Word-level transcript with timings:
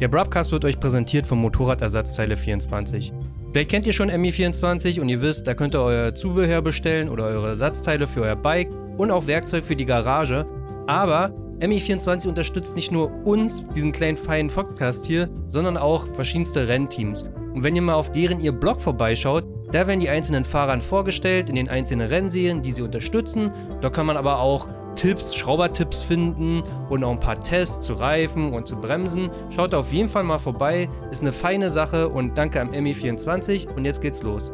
Der 0.00 0.08
Broadcast 0.08 0.50
wird 0.50 0.64
euch 0.64 0.80
präsentiert 0.80 1.26
vom 1.26 1.42
Motorradersatzteile 1.42 2.34
24. 2.34 3.12
Vielleicht 3.52 3.70
kennt 3.70 3.86
ihr 3.86 3.92
schon 3.92 4.10
MI24 4.10 4.98
und 4.98 5.10
ihr 5.10 5.20
wisst, 5.20 5.46
da 5.46 5.52
könnt 5.52 5.74
ihr 5.74 5.82
euer 5.82 6.14
Zubehör 6.14 6.62
bestellen 6.62 7.10
oder 7.10 7.24
eure 7.24 7.48
Ersatzteile 7.48 8.08
für 8.08 8.22
euer 8.22 8.36
Bike 8.36 8.70
und 8.96 9.10
auch 9.10 9.26
Werkzeug 9.26 9.62
für 9.62 9.76
die 9.76 9.84
Garage. 9.84 10.46
Aber 10.86 11.34
MI24 11.58 12.28
unterstützt 12.28 12.76
nicht 12.76 12.90
nur 12.90 13.12
uns, 13.26 13.62
diesen 13.76 13.92
kleinen 13.92 14.16
feinen 14.16 14.48
Podcast 14.48 15.04
hier, 15.04 15.28
sondern 15.48 15.76
auch 15.76 16.06
verschiedenste 16.06 16.66
Rennteams. 16.66 17.24
Und 17.52 17.62
wenn 17.62 17.76
ihr 17.76 17.82
mal 17.82 17.92
auf 17.92 18.10
deren 18.10 18.40
ihr 18.40 18.52
Blog 18.52 18.80
vorbeischaut, 18.80 19.44
da 19.70 19.86
werden 19.86 20.00
die 20.00 20.08
einzelnen 20.08 20.46
Fahrern 20.46 20.80
vorgestellt 20.80 21.50
in 21.50 21.56
den 21.56 21.68
einzelnen 21.68 22.08
Rennserien, 22.08 22.62
die 22.62 22.72
sie 22.72 22.80
unterstützen. 22.80 23.50
Da 23.82 23.90
kann 23.90 24.06
man 24.06 24.16
aber 24.16 24.38
auch 24.38 24.66
Tipps, 24.94 25.34
Schraubertipps 25.34 26.02
finden 26.02 26.62
und 26.88 27.04
auch 27.04 27.10
ein 27.10 27.20
paar 27.20 27.42
Tests 27.42 27.86
zu 27.86 27.94
Reifen 27.94 28.52
und 28.52 28.66
zu 28.66 28.76
Bremsen. 28.76 29.30
Schaut 29.50 29.74
auf 29.74 29.92
jeden 29.92 30.08
Fall 30.08 30.24
mal 30.24 30.38
vorbei, 30.38 30.88
ist 31.10 31.22
eine 31.22 31.32
feine 31.32 31.70
Sache 31.70 32.08
und 32.08 32.36
danke 32.36 32.60
am 32.60 32.70
MI24 32.70 33.68
und 33.74 33.84
jetzt 33.84 34.02
geht's 34.02 34.22
los. 34.22 34.52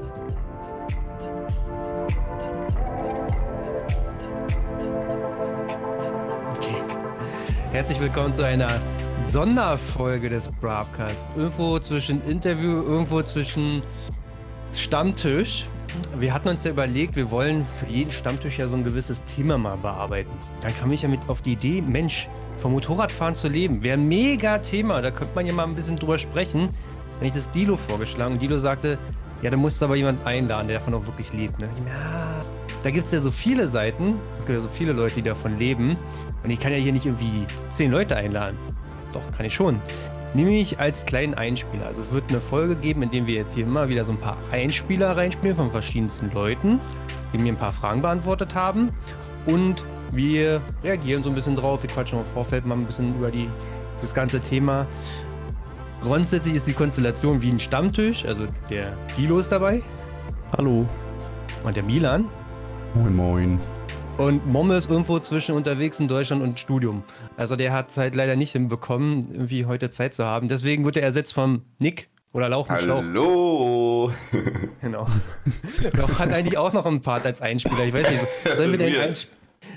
Okay. 6.57 6.83
Herzlich 7.73 8.01
willkommen 8.01 8.33
zu 8.33 8.45
einer 8.45 8.69
Sonderfolge 9.25 10.29
des 10.29 10.49
Broadcasts. 10.61 11.33
Irgendwo 11.37 11.79
zwischen 11.81 12.23
Interview, 12.23 12.83
irgendwo 12.83 13.23
zwischen 13.23 13.83
Stammtisch. 14.73 15.65
Wir 16.19 16.33
hatten 16.33 16.49
uns 16.49 16.65
ja 16.65 16.71
überlegt, 16.71 17.17
wir 17.17 17.31
wollen 17.31 17.65
für 17.65 17.87
jeden 17.87 18.11
Stammtisch 18.11 18.59
ja 18.59 18.69
so 18.69 18.77
ein 18.77 18.85
gewisses 18.85 19.25
Thema 19.25 19.59
mal 19.59 19.77
bearbeiten. 19.77 20.31
Dann 20.61 20.77
kam 20.77 20.93
ich 20.93 21.03
ja 21.03 21.09
mit 21.09 21.21
auf 21.29 21.43
die 21.43 21.53
Idee, 21.53 21.81
Mensch, 21.81 22.29
vom 22.59 22.73
Motorradfahren 22.73 23.35
zu 23.35 23.49
leben. 23.49 23.83
Wäre 23.83 23.99
ein 23.99 24.09
mega 24.09 24.59
Thema, 24.59 25.03
da 25.03 25.11
könnte 25.11 25.35
man 25.35 25.47
ja 25.47 25.53
mal 25.53 25.65
ein 25.65 25.75
bisschen 25.75 25.97
drüber 25.97 26.19
sprechen. 26.19 26.71
Wenn 27.19 27.29
ich 27.29 27.35
das 27.35 27.51
Dilo 27.51 27.77
vorgeschlagen 27.77 28.35
und 28.35 28.43
Dilo 28.43 28.59
sagte, 28.59 28.99
ja, 29.43 29.51
da 29.51 29.57
musst 29.57 29.81
du 29.81 29.87
aber 29.87 29.97
jemanden 29.97 30.27
einladen, 30.27 30.69
der 30.69 30.79
davon 30.79 30.95
auch 30.95 31.07
wirklich 31.07 31.33
lebt. 31.33 31.59
Ne? 31.59 31.69
Ja, 31.87 32.43
da 32.83 32.91
gibt 32.91 33.07
es 33.07 33.13
ja 33.13 33.21
so 33.21 33.31
viele 33.31 33.69
Seiten, 33.69 34.15
es 34.39 34.47
gibt 34.47 34.57
ja 34.57 34.61
so 34.61 34.69
viele 34.69 34.93
Leute, 34.93 35.17
die 35.17 35.23
davon 35.23 35.59
leben. 35.59 35.97
Und 36.43 36.51
ich 36.51 36.61
kann 36.61 36.73
ja 36.73 36.79
hier 36.79 36.93
nicht 36.93 37.07
irgendwie 37.07 37.45
zehn 37.69 37.91
Leute 37.91 38.17
einladen. 38.17 38.57
Doch, 39.13 39.23
kann 39.37 39.47
ich 39.47 39.55
schon. 39.55 39.81
Nämlich 40.37 40.79
als 40.79 41.07
kleinen 41.07 41.33
Einspieler. 41.33 41.87
Also 41.87 42.03
es 42.03 42.13
wird 42.13 42.25
eine 42.29 42.43
Folge 42.43 42.77
geben, 42.77 43.03
in 43.03 43.11
der 43.11 43.27
wir 43.27 43.37
jetzt 43.37 43.55
hier 43.55 43.65
immer 43.65 43.89
wieder 43.89 44.05
so 44.05 44.13
ein 44.13 44.19
paar 44.19 44.37
Einspieler 44.53 45.17
reinspielen 45.17 45.57
von 45.57 45.71
verschiedensten 45.71 46.31
Leuten, 46.35 46.79
die 47.33 47.39
mir 47.39 47.55
ein 47.55 47.57
paar 47.57 47.73
Fragen 47.73 48.03
beantwortet 48.03 48.55
haben. 48.55 48.91
Und 49.47 49.83
wir 50.11 50.61
reagieren 50.85 51.23
so 51.23 51.31
ein 51.31 51.35
bisschen 51.35 51.57
drauf. 51.57 51.83
Wir 51.83 51.89
quatschen 51.89 52.19
im 52.19 52.25
Vorfeld 52.27 52.67
mal 52.67 52.75
ein 52.75 52.85
bisschen 52.85 53.17
über 53.17 53.31
die, 53.31 53.49
das 54.03 54.13
ganze 54.13 54.41
Thema. 54.41 54.87
Grundsätzlich 56.03 56.55
ist 56.55 56.67
die 56.67 56.75
Konstellation 56.75 57.41
wie 57.41 57.49
ein 57.49 57.59
Stammtisch. 57.59 58.27
Also 58.27 58.47
der 58.69 58.93
Dilo 59.17 59.39
ist 59.39 59.51
dabei. 59.51 59.83
Hallo. 60.55 60.87
Und 61.65 61.77
der 61.77 61.83
Milan. 61.83 62.27
Moin, 62.95 63.17
moin. 63.17 63.76
Und 64.19 64.47
Momme 64.47 64.77
ist 64.77 64.89
irgendwo 64.89 65.19
zwischen 65.19 65.55
unterwegs 65.55 66.01
in 66.01 66.09
Deutschland 66.09 66.43
und 66.43 66.59
Studium. 66.59 67.05
Also 67.37 67.55
der 67.55 67.75
hat 67.75 67.91
es 67.91 67.99
halt 67.99 68.15
leider 68.15 68.35
nicht 68.35 68.53
hinbekommen, 68.53 69.31
irgendwie 69.31 69.67
heute 69.67 69.91
Zeit 69.91 70.15
zu 70.15 70.25
haben. 70.25 70.49
Deswegen 70.49 70.87
wird 70.87 70.97
er 70.97 71.03
ersetzt 71.03 71.35
vom 71.35 71.63
Nick 71.79 72.09
oder 72.33 72.49
Lauch 72.49 72.67
mit 72.69 72.83
Schlauch. 72.83 73.03
Hallo! 73.03 74.13
Genau. 74.81 75.07
Lauch 75.93 76.19
hat 76.19 76.33
eigentlich 76.33 76.57
auch 76.57 76.73
noch 76.73 76.87
einen 76.87 77.03
Part 77.03 77.27
als 77.27 77.43
Einspieler. 77.43 77.85
Ich 77.85 77.93
weiß 77.93 78.11
nicht, 78.11 78.25
sollen 78.57 78.71
wir 78.71 78.79
den 78.79 78.97
einsp 78.97 79.29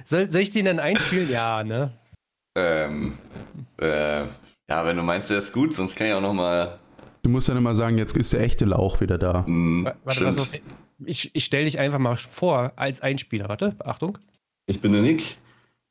soll, 0.05 0.29
soll 0.29 0.41
ich 0.41 0.51
den 0.51 0.65
dann 0.65 0.79
einspielen? 0.79 1.29
Ja, 1.29 1.63
ne? 1.63 1.91
Ähm, 2.55 3.17
äh, 3.77 4.21
ja, 4.21 4.85
wenn 4.85 4.95
du 4.95 5.03
meinst, 5.03 5.29
der 5.31 5.39
ist 5.39 5.51
gut, 5.51 5.73
sonst 5.73 5.95
kann 5.95 6.07
ich 6.07 6.13
auch 6.13 6.21
noch 6.21 6.33
mal... 6.33 6.77
Du 7.23 7.29
musst 7.29 7.49
dann 7.49 7.57
immer 7.57 7.75
sagen, 7.75 7.97
jetzt 7.97 8.15
ist 8.15 8.31
der 8.31 8.41
echte 8.41 8.65
Lauch 8.65 9.01
wieder 9.01 9.17
da. 9.17 9.45
Hm, 9.45 9.89
Warte, 10.03 10.25
was 10.25 10.37
auf, 10.37 10.49
ich 11.05 11.31
ich 11.33 11.45
stelle 11.45 11.65
dich 11.65 11.79
einfach 11.79 11.99
mal 11.99 12.17
vor 12.17 12.73
als 12.75 13.01
Einspieler. 13.01 13.49
Warte, 13.49 13.75
Achtung. 13.79 14.17
Ich 14.69 14.81
bin 14.81 14.91
der 14.91 15.01
Nick. 15.01 15.37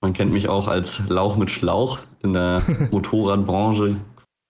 Man 0.00 0.12
kennt 0.12 0.32
mich 0.32 0.48
auch 0.48 0.68
als 0.68 1.02
Lauch 1.08 1.36
mit 1.36 1.50
Schlauch 1.50 1.98
in 2.22 2.32
der 2.32 2.62
Motorradbranche. 2.92 3.96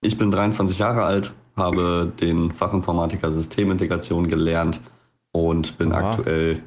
Ich 0.03 0.19
bin 0.19 0.31
23 0.31 0.79
Jahre 0.79 1.05
alt, 1.05 1.33
habe 1.57 2.13
den 2.21 2.53
Fachinformatiker 2.53 3.31
Systemintegration 3.31 4.29
gelernt 4.29 4.83
und 5.33 5.79
bin 5.79 5.93
Aha. 5.93 6.11
aktuell 6.11 6.61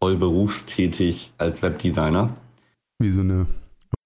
voll 0.00 0.16
berufstätig 0.16 1.34
als 1.36 1.60
Webdesigner. 1.60 2.34
Wie 2.98 3.10
so 3.10 3.20
eine. 3.20 3.46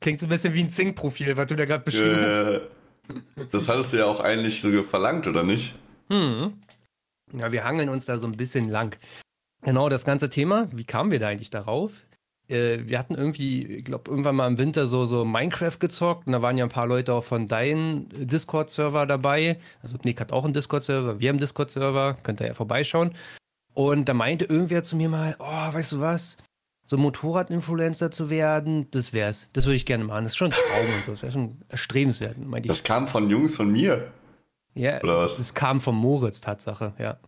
Klingt 0.00 0.18
so 0.18 0.26
ein 0.26 0.30
bisschen 0.30 0.54
wie 0.54 0.64
ein 0.64 0.70
Zing-Profil, 0.70 1.36
was 1.36 1.46
du 1.46 1.54
da 1.54 1.64
gerade 1.64 1.84
beschrieben 1.84 2.18
hast. 2.20 2.42
Äh, 2.42 2.60
das 3.52 3.68
hattest 3.68 3.92
du 3.92 3.98
ja 3.98 4.06
auch 4.06 4.18
eigentlich 4.18 4.60
so 4.60 4.82
verlangt, 4.82 5.28
oder 5.28 5.44
nicht? 5.44 5.76
Hm. 6.10 6.54
Ja, 7.32 7.52
wir 7.52 7.62
hangeln 7.62 7.88
uns 7.88 8.06
da 8.06 8.16
so 8.16 8.26
ein 8.26 8.36
bisschen 8.36 8.68
lang. 8.68 8.96
Genau, 9.62 9.88
das 9.88 10.04
ganze 10.04 10.28
Thema, 10.28 10.66
wie 10.72 10.84
kamen 10.84 11.12
wir 11.12 11.20
da 11.20 11.28
eigentlich 11.28 11.50
darauf? 11.50 11.92
Äh, 12.48 12.86
wir 12.86 12.98
hatten 12.98 13.14
irgendwie, 13.14 13.64
ich 13.66 13.84
glaube, 13.84 14.10
irgendwann 14.10 14.36
mal 14.36 14.46
im 14.46 14.58
Winter 14.58 14.86
so, 14.86 15.04
so 15.06 15.24
Minecraft 15.24 15.78
gezockt 15.78 16.26
und 16.26 16.32
da 16.32 16.42
waren 16.42 16.56
ja 16.56 16.64
ein 16.64 16.70
paar 16.70 16.86
Leute 16.86 17.12
auch 17.14 17.24
von 17.24 17.48
deinem 17.48 18.08
Discord-Server 18.10 19.06
dabei. 19.06 19.58
Also 19.82 19.98
Nick 20.04 20.20
hat 20.20 20.32
auch 20.32 20.44
einen 20.44 20.54
Discord-Server, 20.54 21.20
wir 21.20 21.28
haben 21.28 21.34
einen 21.34 21.40
Discord-Server, 21.40 22.18
könnt 22.22 22.40
ihr 22.40 22.48
ja 22.48 22.54
vorbeischauen. 22.54 23.14
Und 23.74 24.08
da 24.08 24.14
meinte 24.14 24.44
irgendwer 24.46 24.82
zu 24.82 24.96
mir 24.96 25.08
mal, 25.08 25.36
oh, 25.38 25.44
weißt 25.44 25.92
du 25.92 26.00
was? 26.00 26.36
So 26.84 26.96
Motorrad-Influencer 26.96 28.12
zu 28.12 28.30
werden, 28.30 28.88
das 28.92 29.12
wär's. 29.12 29.48
Das 29.52 29.66
würde 29.66 29.74
ich 29.74 29.84
gerne 29.84 30.04
machen. 30.04 30.22
Das 30.22 30.32
ist 30.32 30.36
schon 30.36 30.52
ein 30.52 30.52
Traum 30.52 30.86
und 30.86 31.04
so. 31.04 31.12
Das 31.12 31.22
wäre 31.22 31.32
schon 31.32 31.58
erstrebenswert, 31.68 32.38
meinte 32.38 32.66
ich. 32.66 32.70
Das 32.70 32.84
kam 32.84 33.08
von 33.08 33.28
Jungs 33.28 33.56
von 33.56 33.70
mir. 33.72 34.12
Ja, 34.74 35.02
oder 35.02 35.18
was? 35.18 35.38
das 35.38 35.54
kam 35.54 35.80
von 35.80 35.96
Moritz, 35.96 36.40
Tatsache, 36.40 36.92
ja. 36.98 37.18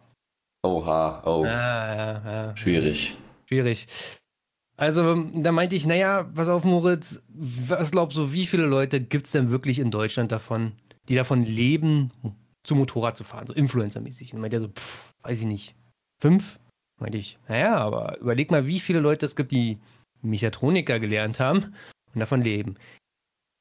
Oha, 0.63 1.23
oh, 1.25 1.45
Ja, 1.45 1.95
ja, 1.95 2.23
ja. 2.25 2.57
schwierig. 2.57 3.17
Schwierig. 3.47 3.89
Also, 4.79 5.25
da 5.35 5.51
meinte 5.51 5.75
ich, 5.75 5.87
naja, 5.87 6.23
pass 6.23 6.49
auf, 6.49 6.63
Moritz, 6.63 7.21
was 7.35 7.91
glaubst 7.91 8.17
du, 8.17 8.33
wie 8.33 8.47
viele 8.47 8.65
Leute 8.65 9.01
gibt 9.01 9.27
es 9.27 9.33
denn 9.33 9.51
wirklich 9.51 9.81
in 9.81 9.91
Deutschland 9.91 10.31
davon, 10.31 10.73
die 11.09 11.17
davon 11.17 11.43
leben, 11.43 12.13
zu 12.63 12.77
Motorrad 12.77 13.17
zu 13.17 13.25
fahren, 13.25 13.49
so 13.49 13.55
Influencer-mäßig? 13.55 14.33
Und 14.33 14.41
meinte 14.41 14.59
er 14.59 14.63
so, 14.63 14.69
pff, 14.69 15.15
weiß 15.23 15.41
ich 15.41 15.47
nicht, 15.47 15.75
fünf? 16.23 16.61
Meinte 17.01 17.19
ich, 17.19 17.41
naja, 17.49 17.77
aber 17.77 18.19
überleg 18.21 18.53
mal, 18.53 18.67
wie 18.67 18.79
viele 18.79 19.01
Leute 19.01 19.27
es 19.27 19.35
gibt, 19.35 19.51
die 19.51 19.79
Mechatroniker 20.23 21.01
gelernt 21.01 21.41
haben 21.41 21.75
und 22.15 22.21
davon 22.21 22.43
leben. 22.43 22.77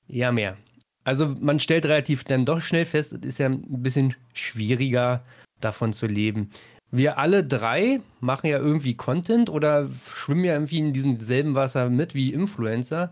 Ja, 0.07 0.31
mehr. 0.31 0.55
Also, 1.03 1.35
man 1.39 1.59
stellt 1.59 1.87
relativ 1.87 2.25
dann 2.25 2.45
doch 2.45 2.61
schnell 2.61 2.85
fest, 2.85 3.13
es 3.13 3.25
ist 3.25 3.37
ja 3.39 3.47
ein 3.47 3.81
bisschen 3.81 4.15
schwieriger, 4.33 5.25
davon 5.61 5.93
zu 5.93 6.05
leben. 6.05 6.51
Wir 6.91 7.17
alle 7.17 7.43
drei 7.43 7.99
machen 8.19 8.47
ja 8.47 8.59
irgendwie 8.59 8.95
Content 8.95 9.49
oder 9.49 9.89
schwimmen 10.07 10.45
ja 10.45 10.53
irgendwie 10.53 10.79
in 10.79 10.93
diesem 10.93 11.19
selben 11.19 11.55
Wasser 11.55 11.89
mit 11.89 12.13
wie 12.13 12.33
Influencer. 12.33 13.11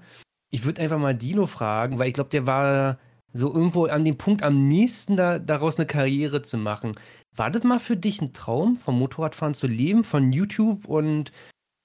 Ich 0.50 0.63
würde 0.63 0.81
einfach 0.81 1.00
mal 1.00 1.16
Dino 1.16 1.46
fragen, 1.46 2.00
weil 2.00 2.08
ich 2.08 2.13
glaube, 2.13 2.30
der 2.30 2.46
war 2.46 2.97
so 3.34 3.53
irgendwo 3.53 3.86
an 3.86 4.06
dem 4.06 4.18
Punkt 4.18 4.44
am 4.44 4.68
nächsten 4.68 5.18
da, 5.18 5.40
daraus 5.40 5.78
eine 5.78 5.86
Karriere 5.86 6.41
zu 6.41 6.58
machen. 6.58 6.96
War 7.36 7.52
das 7.52 7.63
mal 7.63 7.80
für 7.80 7.97
dich 7.97 8.22
ein 8.22 8.31
Traum, 8.31 8.78
vom 8.78 8.97
Motorradfahren 8.97 9.53
zu 9.53 9.68
leben, 9.68 10.06
von 10.06 10.31
YouTube 10.31 10.86
und 10.88 11.34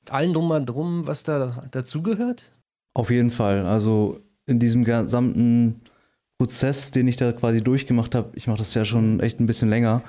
allen 0.08 0.32
drum 0.32 0.50
und 0.52 0.66
drum, 0.66 1.06
was 1.08 1.24
da 1.24 1.66
dazugehört? 1.72 2.52
Auf 2.94 3.10
jeden 3.10 3.30
Fall. 3.30 3.66
Also 3.66 4.20
in 4.46 4.60
diesem 4.60 4.84
gesamten 4.84 5.82
Prozess, 6.38 6.92
den 6.92 7.08
ich 7.08 7.16
da 7.16 7.32
quasi 7.32 7.62
durchgemacht 7.62 8.14
habe, 8.14 8.30
ich 8.36 8.46
mache 8.46 8.58
das 8.58 8.74
ja 8.74 8.84
schon 8.84 9.18
echt 9.20 9.40
ein 9.40 9.46
bisschen 9.46 9.68
länger, 9.68 10.02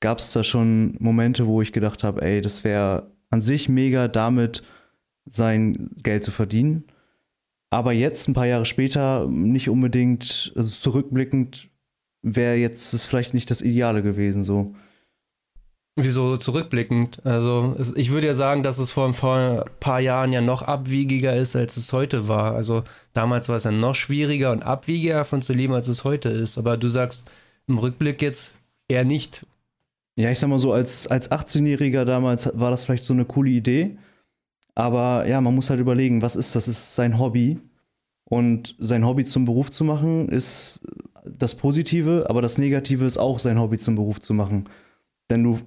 gab 0.00 0.18
es 0.18 0.32
da 0.32 0.42
schon 0.42 0.96
Momente, 0.98 1.46
wo 1.46 1.62
ich 1.62 1.72
gedacht 1.72 2.02
habe, 2.02 2.22
ey, 2.22 2.40
das 2.40 2.64
wäre 2.64 3.12
an 3.30 3.40
sich 3.40 3.68
mega 3.68 4.08
damit 4.08 4.62
sein 5.26 5.90
Geld 6.02 6.24
zu 6.24 6.30
verdienen. 6.30 6.84
Aber 7.70 7.92
jetzt, 7.92 8.26
ein 8.26 8.34
paar 8.34 8.46
Jahre 8.46 8.66
später, 8.66 9.28
nicht 9.28 9.68
unbedingt, 9.68 10.52
also 10.56 10.70
zurückblickend, 10.70 11.68
wäre 12.22 12.56
jetzt 12.56 12.92
das 12.92 13.04
vielleicht 13.04 13.32
nicht 13.32 13.50
das 13.50 13.62
Ideale 13.62 14.02
gewesen, 14.02 14.42
so. 14.42 14.74
Wieso 15.96 16.36
zurückblickend? 16.36 17.24
Also, 17.24 17.76
ich 17.94 18.10
würde 18.10 18.28
ja 18.28 18.34
sagen, 18.34 18.62
dass 18.62 18.78
es 18.78 18.90
vor, 18.92 19.12
vor 19.12 19.36
ein 19.36 19.64
paar 19.80 20.00
Jahren 20.00 20.32
ja 20.32 20.40
noch 20.40 20.62
abwiegiger 20.62 21.36
ist, 21.36 21.56
als 21.56 21.76
es 21.76 21.92
heute 21.92 22.26
war. 22.26 22.54
Also, 22.54 22.84
damals 23.12 23.48
war 23.48 23.56
es 23.56 23.64
ja 23.64 23.70
noch 23.70 23.94
schwieriger 23.94 24.50
und 24.52 24.62
abwiegiger 24.62 25.14
davon 25.14 25.42
zu 25.42 25.52
leben, 25.52 25.74
als 25.74 25.88
es 25.88 26.04
heute 26.04 26.28
ist. 26.28 26.58
Aber 26.58 26.76
du 26.76 26.88
sagst 26.88 27.30
im 27.66 27.78
Rückblick 27.78 28.22
jetzt 28.22 28.54
eher 28.88 29.04
nicht. 29.04 29.46
Ja, 30.16 30.30
ich 30.30 30.38
sag 30.38 30.48
mal 30.48 30.58
so, 30.58 30.72
als, 30.72 31.06
als 31.06 31.30
18-Jähriger 31.30 32.04
damals 32.04 32.50
war 32.54 32.70
das 32.70 32.84
vielleicht 32.84 33.04
so 33.04 33.14
eine 33.14 33.24
coole 33.24 33.50
Idee. 33.50 33.98
Aber 34.74 35.26
ja, 35.26 35.40
man 35.40 35.54
muss 35.54 35.70
halt 35.70 35.80
überlegen, 35.80 36.22
was 36.22 36.36
ist 36.36 36.54
das? 36.54 36.68
Ist 36.68 36.94
sein 36.94 37.18
Hobby. 37.18 37.58
Und 38.24 38.76
sein 38.78 39.04
Hobby 39.04 39.24
zum 39.24 39.44
Beruf 39.44 39.70
zu 39.70 39.84
machen, 39.84 40.28
ist 40.28 40.80
das 41.24 41.56
Positive, 41.56 42.26
aber 42.28 42.42
das 42.42 42.58
Negative 42.58 43.04
ist 43.04 43.18
auch, 43.18 43.38
sein 43.38 43.58
Hobby 43.58 43.76
zum 43.76 43.96
Beruf 43.96 44.20
zu 44.20 44.34
machen. 44.34 44.68
Denn 45.30 45.42
du 45.42 45.58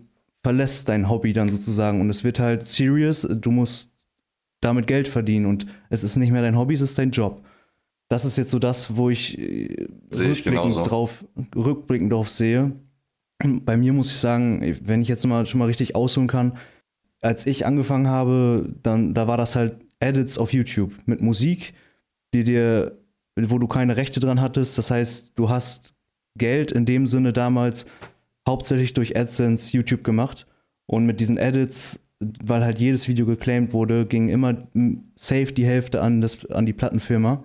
verlässt 0.43 0.89
dein 0.89 1.09
Hobby 1.09 1.33
dann 1.33 1.49
sozusagen 1.49 2.01
und 2.01 2.09
es 2.09 2.23
wird 2.23 2.39
halt 2.39 2.65
serious, 2.65 3.27
du 3.29 3.51
musst 3.51 3.91
damit 4.61 4.87
Geld 4.87 5.07
verdienen 5.07 5.45
und 5.45 5.65
es 5.89 6.03
ist 6.03 6.15
nicht 6.15 6.31
mehr 6.31 6.41
dein 6.41 6.57
Hobby, 6.57 6.73
es 6.73 6.81
ist 6.81 6.97
dein 6.97 7.11
Job. 7.11 7.43
das 8.09 8.25
ist 8.25 8.37
jetzt 8.37 8.51
so 8.51 8.59
das, 8.59 8.95
wo 8.95 9.09
ich, 9.09 9.37
äh, 9.39 9.43
ich 9.43 10.19
rückblickend, 10.19 10.43
genauso. 10.45 10.83
drauf, 10.83 11.25
rückblickend 11.55 12.11
drauf 12.11 12.29
sehe. 12.29 12.73
Bei 13.65 13.77
mir 13.77 13.93
muss 13.93 14.09
ich 14.09 14.17
sagen, 14.17 14.77
wenn 14.83 15.01
ich 15.01 15.07
jetzt 15.07 15.25
mal 15.25 15.45
schon 15.45 15.59
mal 15.59 15.65
richtig 15.65 15.95
ausholen 15.95 16.27
kann, 16.27 16.57
als 17.21 17.45
ich 17.45 17.65
angefangen 17.65 18.07
habe, 18.07 18.73
dann 18.83 19.13
da 19.13 19.27
war 19.27 19.37
das 19.37 19.55
halt 19.55 19.77
Edits 19.99 20.37
auf 20.37 20.53
YouTube 20.53 20.93
mit 21.05 21.21
Musik, 21.21 21.73
die 22.33 22.43
dir, 22.43 22.97
wo 23.37 23.57
du 23.57 23.67
keine 23.67 23.95
Rechte 23.95 24.19
dran 24.19 24.41
hattest. 24.41 24.77
Das 24.77 24.91
heißt, 24.91 25.33
du 25.35 25.49
hast 25.49 25.95
Geld 26.37 26.71
in 26.71 26.85
dem 26.85 27.05
Sinne 27.05 27.31
damals 27.31 27.85
hauptsächlich 28.47 28.93
durch 28.93 29.15
AdSense 29.15 29.75
YouTube 29.75 30.03
gemacht 30.03 30.47
und 30.85 31.05
mit 31.05 31.19
diesen 31.19 31.37
Edits, 31.37 31.99
weil 32.19 32.63
halt 32.63 32.79
jedes 32.79 33.07
Video 33.07 33.25
geclaimed 33.25 33.73
wurde, 33.73 34.05
ging 34.05 34.29
immer 34.29 34.53
mm, 34.73 34.95
safe 35.15 35.53
die 35.53 35.65
Hälfte 35.65 36.01
an, 36.01 36.21
das, 36.21 36.45
an 36.47 36.65
die 36.65 36.73
Plattenfirma. 36.73 37.43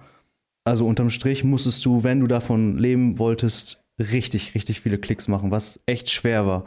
Also 0.64 0.86
unterm 0.86 1.10
Strich 1.10 1.44
musstest 1.44 1.84
du, 1.84 2.02
wenn 2.02 2.20
du 2.20 2.26
davon 2.26 2.78
leben 2.78 3.18
wolltest, 3.18 3.82
richtig, 3.98 4.54
richtig 4.54 4.80
viele 4.80 4.98
Klicks 4.98 5.28
machen, 5.28 5.50
was 5.50 5.80
echt 5.86 6.10
schwer 6.10 6.46
war. 6.46 6.64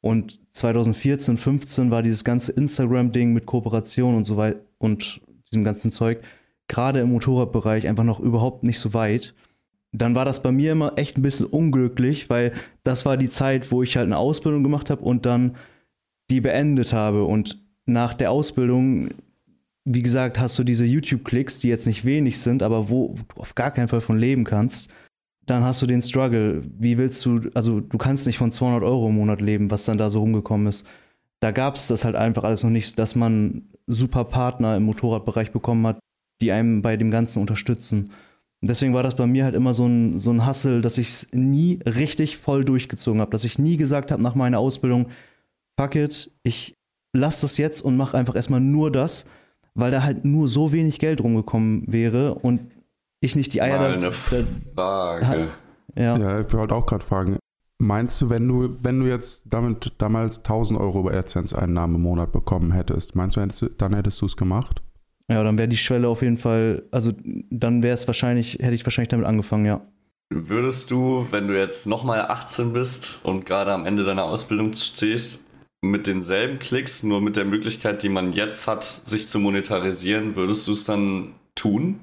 Und 0.00 0.40
2014, 0.50 1.36
15 1.36 1.90
war 1.90 2.02
dieses 2.02 2.24
ganze 2.24 2.52
Instagram-Ding 2.52 3.32
mit 3.32 3.46
Kooperation 3.46 4.16
und 4.16 4.24
so 4.24 4.36
weiter 4.36 4.60
und 4.78 5.20
diesem 5.50 5.64
ganzen 5.64 5.90
Zeug 5.90 6.22
gerade 6.70 7.00
im 7.00 7.10
Motorradbereich 7.10 7.88
einfach 7.88 8.04
noch 8.04 8.20
überhaupt 8.20 8.62
nicht 8.62 8.78
so 8.78 8.94
weit. 8.94 9.34
Dann 9.92 10.14
war 10.14 10.24
das 10.24 10.42
bei 10.42 10.52
mir 10.52 10.72
immer 10.72 10.92
echt 10.96 11.18
ein 11.18 11.22
bisschen 11.22 11.46
unglücklich, 11.46 12.30
weil 12.30 12.52
das 12.84 13.04
war 13.04 13.16
die 13.16 13.28
Zeit, 13.28 13.72
wo 13.72 13.82
ich 13.82 13.96
halt 13.96 14.06
eine 14.06 14.18
Ausbildung 14.18 14.62
gemacht 14.62 14.88
habe 14.88 15.02
und 15.02 15.26
dann 15.26 15.56
die 16.30 16.40
beendet 16.40 16.92
habe. 16.92 17.24
Und 17.24 17.60
nach 17.86 18.14
der 18.14 18.30
Ausbildung, 18.30 19.10
wie 19.84 20.02
gesagt, 20.02 20.38
hast 20.38 20.56
du 20.60 20.64
diese 20.64 20.84
YouTube-Klicks, 20.84 21.58
die 21.58 21.68
jetzt 21.68 21.88
nicht 21.88 22.04
wenig 22.04 22.38
sind, 22.38 22.62
aber 22.62 22.88
wo 22.88 23.16
du 23.34 23.40
auf 23.40 23.56
gar 23.56 23.72
keinen 23.72 23.88
Fall 23.88 24.00
von 24.00 24.16
leben 24.16 24.44
kannst. 24.44 24.90
Dann 25.50 25.64
hast 25.64 25.82
du 25.82 25.86
den 25.86 26.00
Struggle. 26.00 26.62
Wie 26.78 26.96
willst 26.96 27.26
du, 27.26 27.50
also 27.54 27.80
du 27.80 27.98
kannst 27.98 28.24
nicht 28.28 28.38
von 28.38 28.52
200 28.52 28.84
Euro 28.84 29.08
im 29.08 29.16
Monat 29.16 29.40
leben, 29.40 29.72
was 29.72 29.84
dann 29.84 29.98
da 29.98 30.08
so 30.08 30.20
rumgekommen 30.20 30.68
ist. 30.68 30.86
Da 31.40 31.50
gab 31.50 31.74
es 31.74 31.88
das 31.88 32.04
halt 32.04 32.14
einfach 32.14 32.44
alles 32.44 32.62
noch 32.62 32.70
nicht, 32.70 33.00
dass 33.00 33.16
man 33.16 33.62
super 33.88 34.22
Partner 34.22 34.76
im 34.76 34.84
Motorradbereich 34.84 35.50
bekommen 35.50 35.84
hat, 35.88 35.98
die 36.40 36.52
einem 36.52 36.82
bei 36.82 36.96
dem 36.96 37.10
Ganzen 37.10 37.40
unterstützen. 37.40 38.12
Deswegen 38.62 38.94
war 38.94 39.02
das 39.02 39.16
bei 39.16 39.26
mir 39.26 39.42
halt 39.42 39.56
immer 39.56 39.74
so 39.74 39.88
ein, 39.88 40.20
so 40.20 40.30
ein 40.30 40.46
Hustle, 40.46 40.82
dass 40.82 40.98
ich 40.98 41.08
es 41.08 41.28
nie 41.32 41.80
richtig 41.84 42.36
voll 42.36 42.64
durchgezogen 42.64 43.20
habe, 43.20 43.32
dass 43.32 43.42
ich 43.42 43.58
nie 43.58 43.76
gesagt 43.76 44.12
habe 44.12 44.22
nach 44.22 44.36
meiner 44.36 44.60
Ausbildung, 44.60 45.08
fuck 45.76 45.96
it, 45.96 46.30
ich 46.44 46.74
lass 47.12 47.40
das 47.40 47.58
jetzt 47.58 47.80
und 47.80 47.96
mache 47.96 48.16
einfach 48.16 48.36
erstmal 48.36 48.60
nur 48.60 48.92
das, 48.92 49.24
weil 49.74 49.90
da 49.90 50.04
halt 50.04 50.24
nur 50.24 50.46
so 50.46 50.70
wenig 50.70 51.00
Geld 51.00 51.20
rumgekommen 51.20 51.90
wäre 51.90 52.36
und 52.36 52.69
ich 53.20 53.36
nicht 53.36 53.52
die 53.54 53.62
Eier 53.62 53.78
Mal 53.78 53.94
eine 53.94 54.00
da, 54.00 54.12
Frage. 54.12 55.50
ja. 55.96 56.16
Ja, 56.18 56.40
ich 56.40 56.52
wollte 56.52 56.74
auch 56.74 56.86
gerade 56.86 57.04
fragen. 57.04 57.38
Meinst 57.78 58.20
du, 58.20 58.28
wenn 58.28 58.46
du, 58.46 58.76
wenn 58.82 59.00
du 59.00 59.06
jetzt 59.06 59.44
damit 59.48 59.94
damals 59.98 60.38
1000 60.38 60.78
Euro 60.78 61.02
bei 61.02 61.16
AdSense-Einnahmen 61.16 61.96
im 61.96 62.02
Monat 62.02 62.32
bekommen 62.32 62.72
hättest, 62.72 63.16
meinst 63.16 63.36
du, 63.36 63.40
hättest 63.40 63.62
du 63.62 63.68
dann 63.70 63.94
hättest 63.94 64.20
du 64.20 64.26
es 64.26 64.36
gemacht? 64.36 64.82
ja, 65.30 65.44
dann 65.44 65.58
wäre 65.58 65.68
die 65.68 65.76
Schwelle 65.76 66.08
auf 66.08 66.22
jeden 66.22 66.36
Fall, 66.36 66.82
also 66.90 67.12
dann 67.50 67.84
wäre 67.84 67.94
es 67.94 68.06
wahrscheinlich, 68.08 68.54
hätte 68.54 68.74
ich 68.74 68.84
wahrscheinlich 68.84 69.10
damit 69.10 69.26
angefangen, 69.26 69.64
ja. 69.64 69.80
Würdest 70.28 70.90
du, 70.90 71.26
wenn 71.30 71.46
du 71.46 71.56
jetzt 71.56 71.86
nochmal 71.86 72.22
18 72.22 72.72
bist 72.72 73.24
und 73.24 73.46
gerade 73.46 73.72
am 73.72 73.86
Ende 73.86 74.04
deiner 74.04 74.24
Ausbildung 74.24 74.72
stehst, 74.72 75.46
mit 75.82 76.06
denselben 76.06 76.58
Klicks, 76.58 77.02
nur 77.04 77.20
mit 77.20 77.36
der 77.36 77.44
Möglichkeit, 77.44 78.02
die 78.02 78.08
man 78.08 78.32
jetzt 78.32 78.66
hat, 78.66 78.84
sich 78.84 79.28
zu 79.28 79.38
monetarisieren, 79.38 80.36
würdest 80.36 80.66
du 80.68 80.72
es 80.72 80.84
dann 80.84 81.34
tun? 81.54 82.00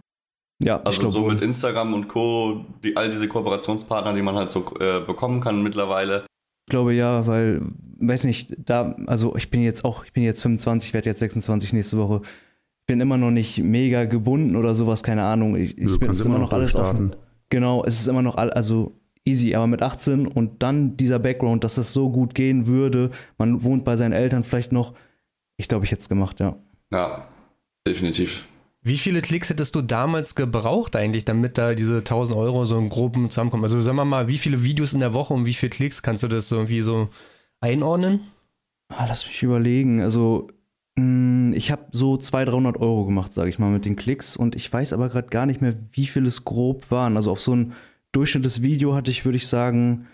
Ja, 0.63 0.79
ich 0.79 0.85
Also 0.87 0.99
glaube 1.01 1.13
so 1.13 1.21
wohl. 1.23 1.31
mit 1.33 1.41
Instagram 1.41 1.93
und 1.93 2.07
Co., 2.07 2.65
die, 2.83 2.97
all 2.97 3.09
diese 3.09 3.27
Kooperationspartner, 3.27 4.13
die 4.13 4.21
man 4.21 4.35
halt 4.35 4.49
so 4.49 4.65
äh, 4.79 5.01
bekommen 5.01 5.39
kann 5.41 5.61
mittlerweile. 5.61 6.25
Ich 6.67 6.71
glaube 6.71 6.93
ja, 6.93 7.25
weil, 7.27 7.61
weiß 7.99 8.25
nicht, 8.25 8.55
da, 8.57 8.95
also 9.05 9.35
ich 9.35 9.49
bin 9.49 9.61
jetzt 9.61 9.85
auch, 9.85 10.03
ich 10.03 10.13
bin 10.13 10.23
jetzt 10.23 10.41
25, 10.41 10.93
werde 10.93 11.09
jetzt 11.09 11.19
26 11.19 11.73
nächste 11.73 11.97
Woche. 11.97 12.21
Ich 12.23 12.87
bin 12.87 12.99
immer 13.01 13.17
noch 13.17 13.31
nicht 13.31 13.59
mega 13.59 14.05
gebunden 14.05 14.55
oder 14.55 14.73
sowas, 14.75 15.03
keine 15.03 15.23
Ahnung. 15.23 15.55
Ich, 15.55 15.77
ich 15.77 15.99
bin, 15.99 16.09
es 16.09 16.25
immer 16.25 16.39
noch 16.39 16.51
alles 16.51 16.73
durchstarten. 16.73 17.09
offen. 17.11 17.21
Genau, 17.49 17.83
es 17.85 17.99
ist 17.99 18.07
immer 18.07 18.21
noch 18.21 18.35
all, 18.35 18.49
also 18.51 18.99
easy, 19.25 19.53
aber 19.55 19.67
mit 19.67 19.81
18 19.81 20.25
und 20.27 20.63
dann 20.63 20.97
dieser 20.97 21.19
Background, 21.19 21.63
dass 21.63 21.75
das 21.75 21.93
so 21.93 22.09
gut 22.09 22.33
gehen 22.33 22.65
würde, 22.67 23.11
man 23.37 23.63
wohnt 23.63 23.83
bei 23.85 23.95
seinen 23.95 24.13
Eltern 24.13 24.43
vielleicht 24.43 24.71
noch, 24.71 24.93
ich 25.57 25.67
glaube, 25.67 25.85
ich 25.85 25.91
hätte 25.91 26.01
es 26.01 26.09
gemacht, 26.09 26.39
ja. 26.39 26.55
Ja, 26.91 27.27
definitiv. 27.85 28.47
Wie 28.87 28.97
viele 28.97 29.19
Klicks 29.19 29.49
hättest 29.49 29.75
du 29.75 29.81
damals 29.81 30.33
gebraucht 30.33 30.95
eigentlich, 30.95 31.25
damit 31.25 31.57
da 31.57 31.73
diese 31.73 31.97
1000 31.97 32.39
Euro 32.39 32.65
so 32.65 32.77
im 32.77 32.87
Groben 32.87 33.29
zusammenkommen? 33.29 33.65
Also 33.65 33.81
sagen 33.81 33.97
wir 33.97 34.05
mal, 34.05 34.29
wie 34.29 34.37
viele 34.37 34.63
Videos 34.63 34.93
in 34.93 35.01
der 35.01 35.13
Woche 35.13 35.33
und 35.33 35.45
wie 35.45 35.53
viele 35.53 35.71
Klicks? 35.71 36.01
Kannst 36.01 36.23
du 36.23 36.29
das 36.29 36.47
so 36.47 36.55
irgendwie 36.55 36.79
so 36.79 37.09
einordnen? 37.59 38.21
Ah, 38.87 39.05
lass 39.05 39.27
mich 39.27 39.43
überlegen. 39.43 39.99
Also, 39.99 40.47
mh, 40.95 41.53
ich 41.57 41.69
habe 41.69 41.87
so 41.91 42.15
200, 42.15 42.53
300 42.53 42.77
Euro 42.77 43.03
gemacht, 43.03 43.33
sage 43.33 43.49
ich 43.49 43.59
mal, 43.59 43.69
mit 43.69 43.83
den 43.83 43.97
Klicks. 43.97 44.37
Und 44.37 44.55
ich 44.55 44.71
weiß 44.71 44.93
aber 44.93 45.09
gerade 45.09 45.27
gar 45.27 45.45
nicht 45.45 45.59
mehr, 45.59 45.75
wie 45.91 46.05
viel 46.05 46.25
es 46.25 46.45
grob 46.45 46.89
waren. 46.89 47.17
Also 47.17 47.31
auf 47.31 47.41
so 47.41 47.53
ein 47.53 47.73
durchschnittliches 48.13 48.61
Video 48.61 48.95
hatte 48.95 49.11
ich, 49.11 49.25
würde 49.25 49.35
ich 49.35 49.47
sagen, 49.47 50.07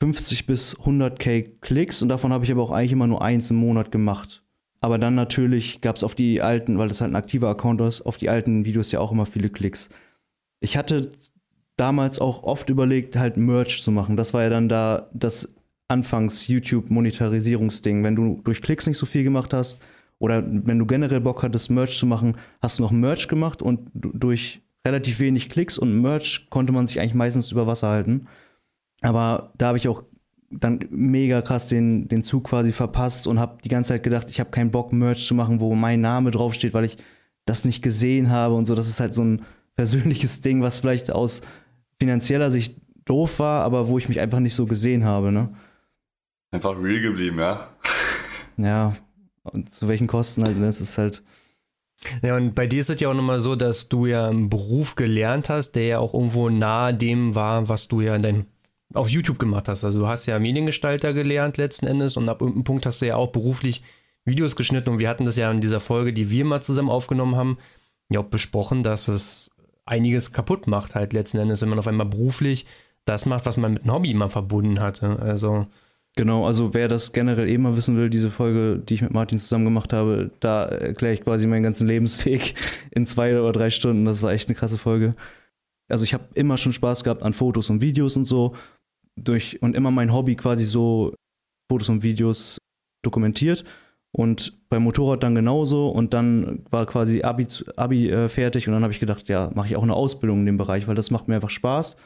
50 0.00 0.46
bis 0.46 0.76
100k 0.76 1.60
Klicks. 1.60 2.02
Und 2.02 2.08
davon 2.08 2.32
habe 2.32 2.44
ich 2.44 2.50
aber 2.50 2.64
auch 2.64 2.72
eigentlich 2.72 2.90
immer 2.90 3.06
nur 3.06 3.22
eins 3.22 3.50
im 3.50 3.56
Monat 3.58 3.92
gemacht. 3.92 4.42
Aber 4.80 4.98
dann 4.98 5.14
natürlich 5.14 5.80
gab 5.80 5.96
es 5.96 6.04
auf 6.04 6.14
die 6.14 6.40
alten, 6.40 6.78
weil 6.78 6.88
das 6.88 7.00
halt 7.00 7.12
ein 7.12 7.16
aktiver 7.16 7.48
Account 7.48 7.80
ist, 7.82 8.02
auf 8.02 8.16
die 8.16 8.30
alten 8.30 8.64
Videos 8.64 8.92
ja 8.92 9.00
auch 9.00 9.12
immer 9.12 9.26
viele 9.26 9.50
Klicks. 9.50 9.90
Ich 10.60 10.76
hatte 10.76 11.10
damals 11.76 12.18
auch 12.18 12.42
oft 12.42 12.70
überlegt, 12.70 13.16
halt 13.16 13.36
Merch 13.36 13.82
zu 13.82 13.90
machen. 13.90 14.16
Das 14.16 14.34
war 14.34 14.42
ja 14.42 14.50
dann 14.50 14.68
da 14.68 15.10
das 15.12 15.54
anfangs 15.88 16.48
YouTube-Monetarisierungsding. 16.48 18.04
Wenn 18.04 18.16
du 18.16 18.40
durch 18.44 18.62
Klicks 18.62 18.86
nicht 18.86 18.98
so 18.98 19.06
viel 19.06 19.24
gemacht 19.24 19.52
hast 19.52 19.82
oder 20.18 20.42
wenn 20.46 20.78
du 20.78 20.86
generell 20.86 21.20
Bock 21.20 21.42
hattest, 21.42 21.70
Merch 21.70 21.98
zu 21.98 22.06
machen, 22.06 22.36
hast 22.62 22.78
du 22.78 22.82
noch 22.82 22.90
Merch 22.92 23.28
gemacht 23.28 23.62
und 23.62 23.90
du- 23.94 24.12
durch 24.12 24.62
relativ 24.86 25.20
wenig 25.20 25.50
Klicks 25.50 25.78
und 25.78 26.00
Merch 26.00 26.46
konnte 26.50 26.72
man 26.72 26.86
sich 26.86 27.00
eigentlich 27.00 27.14
meistens 27.14 27.50
über 27.52 27.66
Wasser 27.66 27.88
halten. 27.88 28.28
Aber 29.02 29.52
da 29.58 29.68
habe 29.68 29.78
ich 29.78 29.88
auch 29.88 30.04
dann 30.50 30.80
mega 30.90 31.42
krass 31.42 31.68
den, 31.68 32.08
den 32.08 32.22
Zug 32.22 32.44
quasi 32.44 32.72
verpasst 32.72 33.26
und 33.26 33.38
habe 33.38 33.58
die 33.62 33.68
ganze 33.68 33.88
Zeit 33.88 34.02
gedacht, 34.02 34.28
ich 34.30 34.40
habe 34.40 34.50
keinen 34.50 34.70
Bock, 34.70 34.92
Merch 34.92 35.26
zu 35.26 35.34
machen, 35.34 35.60
wo 35.60 35.74
mein 35.74 36.00
Name 36.00 36.30
draufsteht, 36.30 36.74
weil 36.74 36.84
ich 36.84 36.98
das 37.44 37.64
nicht 37.64 37.82
gesehen 37.82 38.30
habe 38.30 38.54
und 38.54 38.64
so. 38.66 38.74
Das 38.74 38.88
ist 38.88 39.00
halt 39.00 39.14
so 39.14 39.22
ein 39.22 39.42
persönliches 39.76 40.40
Ding, 40.40 40.62
was 40.62 40.80
vielleicht 40.80 41.10
aus 41.10 41.42
finanzieller 41.98 42.50
Sicht 42.50 42.80
doof 43.04 43.38
war, 43.38 43.64
aber 43.64 43.88
wo 43.88 43.98
ich 43.98 44.08
mich 44.08 44.20
einfach 44.20 44.40
nicht 44.40 44.54
so 44.54 44.66
gesehen 44.66 45.04
habe, 45.04 45.32
ne? 45.32 45.50
Einfach 46.52 46.76
real 46.80 47.00
geblieben, 47.00 47.38
ja. 47.38 47.68
Ja, 48.56 48.94
und 49.42 49.72
zu 49.72 49.88
welchen 49.88 50.06
Kosten 50.06 50.44
halt, 50.44 50.58
ne? 50.58 50.66
Es 50.66 50.80
ist 50.82 50.98
halt, 50.98 51.22
Ja, 52.22 52.36
und 52.36 52.54
bei 52.54 52.66
dir 52.66 52.80
ist 52.80 52.90
es 52.90 53.00
ja 53.00 53.08
auch 53.08 53.14
nochmal 53.14 53.40
so, 53.40 53.56
dass 53.56 53.88
du 53.88 54.06
ja 54.06 54.26
einen 54.26 54.50
Beruf 54.50 54.96
gelernt 54.96 55.48
hast, 55.48 55.72
der 55.72 55.84
ja 55.86 55.98
auch 55.98 56.12
irgendwo 56.14 56.48
nahe 56.50 56.92
dem 56.94 57.34
war, 57.34 57.68
was 57.68 57.88
du 57.88 58.00
ja 58.00 58.14
in 58.16 58.22
dein, 58.22 58.46
auf 58.94 59.08
YouTube 59.08 59.38
gemacht 59.38 59.68
hast. 59.68 59.84
Also 59.84 60.00
du 60.00 60.06
hast 60.08 60.26
ja 60.26 60.38
Mediengestalter 60.38 61.12
gelernt 61.12 61.56
letzten 61.56 61.86
Endes 61.86 62.16
und 62.16 62.28
ab 62.28 62.40
irgendeinem 62.40 62.64
Punkt 62.64 62.86
hast 62.86 63.00
du 63.02 63.06
ja 63.06 63.16
auch 63.16 63.28
beruflich 63.28 63.82
Videos 64.24 64.56
geschnitten 64.56 64.90
und 64.90 64.98
wir 64.98 65.08
hatten 65.08 65.24
das 65.24 65.36
ja 65.36 65.50
in 65.50 65.60
dieser 65.60 65.80
Folge, 65.80 66.12
die 66.12 66.30
wir 66.30 66.44
mal 66.44 66.62
zusammen 66.62 66.90
aufgenommen 66.90 67.36
haben, 67.36 67.58
ja 68.10 68.20
auch 68.20 68.24
besprochen, 68.24 68.82
dass 68.82 69.08
es 69.08 69.50
einiges 69.86 70.32
kaputt 70.32 70.66
macht 70.66 70.94
halt 70.94 71.12
letzten 71.12 71.38
Endes, 71.38 71.62
wenn 71.62 71.68
man 71.68 71.78
auf 71.78 71.86
einmal 71.86 72.06
beruflich 72.06 72.66
das 73.04 73.26
macht, 73.26 73.46
was 73.46 73.56
man 73.56 73.74
mit 73.74 73.82
einem 73.82 73.92
Hobby 73.92 74.10
immer 74.10 74.28
verbunden 74.28 74.80
hatte. 74.80 75.18
Also 75.20 75.66
Genau, 76.16 76.44
also 76.44 76.74
wer 76.74 76.88
das 76.88 77.12
generell 77.12 77.48
eh 77.48 77.56
mal 77.56 77.76
wissen 77.76 77.96
will, 77.96 78.10
diese 78.10 78.30
Folge, 78.30 78.78
die 78.80 78.94
ich 78.94 79.02
mit 79.02 79.12
Martin 79.12 79.38
zusammen 79.38 79.64
gemacht 79.64 79.92
habe, 79.92 80.30
da 80.40 80.64
erkläre 80.64 81.14
ich 81.14 81.22
quasi 81.22 81.46
meinen 81.46 81.62
ganzen 81.62 81.86
Lebensweg 81.86 82.54
in 82.90 83.06
zwei 83.06 83.38
oder 83.40 83.52
drei 83.52 83.70
Stunden. 83.70 84.04
Das 84.04 84.22
war 84.22 84.32
echt 84.32 84.48
eine 84.48 84.56
krasse 84.56 84.76
Folge. 84.76 85.14
Also 85.88 86.04
ich 86.04 86.12
habe 86.14 86.24
immer 86.34 86.56
schon 86.56 86.72
Spaß 86.72 87.04
gehabt 87.04 87.22
an 87.22 87.32
Fotos 87.32 87.70
und 87.70 87.80
Videos 87.80 88.16
und 88.16 88.24
so. 88.24 88.54
Durch, 89.24 89.62
und 89.62 89.76
immer 89.76 89.90
mein 89.90 90.12
Hobby 90.12 90.36
quasi 90.36 90.64
so 90.64 91.14
Fotos 91.70 91.88
und 91.88 92.02
Videos 92.02 92.58
dokumentiert. 93.02 93.64
Und 94.12 94.68
beim 94.68 94.82
Motorrad 94.82 95.22
dann 95.22 95.34
genauso. 95.34 95.88
Und 95.88 96.14
dann 96.14 96.64
war 96.70 96.86
quasi 96.86 97.22
Abi, 97.22 97.46
Abi 97.76 98.10
äh, 98.10 98.28
fertig. 98.28 98.66
Und 98.66 98.74
dann 98.74 98.82
habe 98.82 98.92
ich 98.92 99.00
gedacht, 99.00 99.28
ja, 99.28 99.50
mache 99.54 99.68
ich 99.68 99.76
auch 99.76 99.82
eine 99.82 99.94
Ausbildung 99.94 100.40
in 100.40 100.46
dem 100.46 100.58
Bereich, 100.58 100.88
weil 100.88 100.96
das 100.96 101.10
macht 101.10 101.28
mir 101.28 101.36
einfach 101.36 101.50
Spaß. 101.50 101.96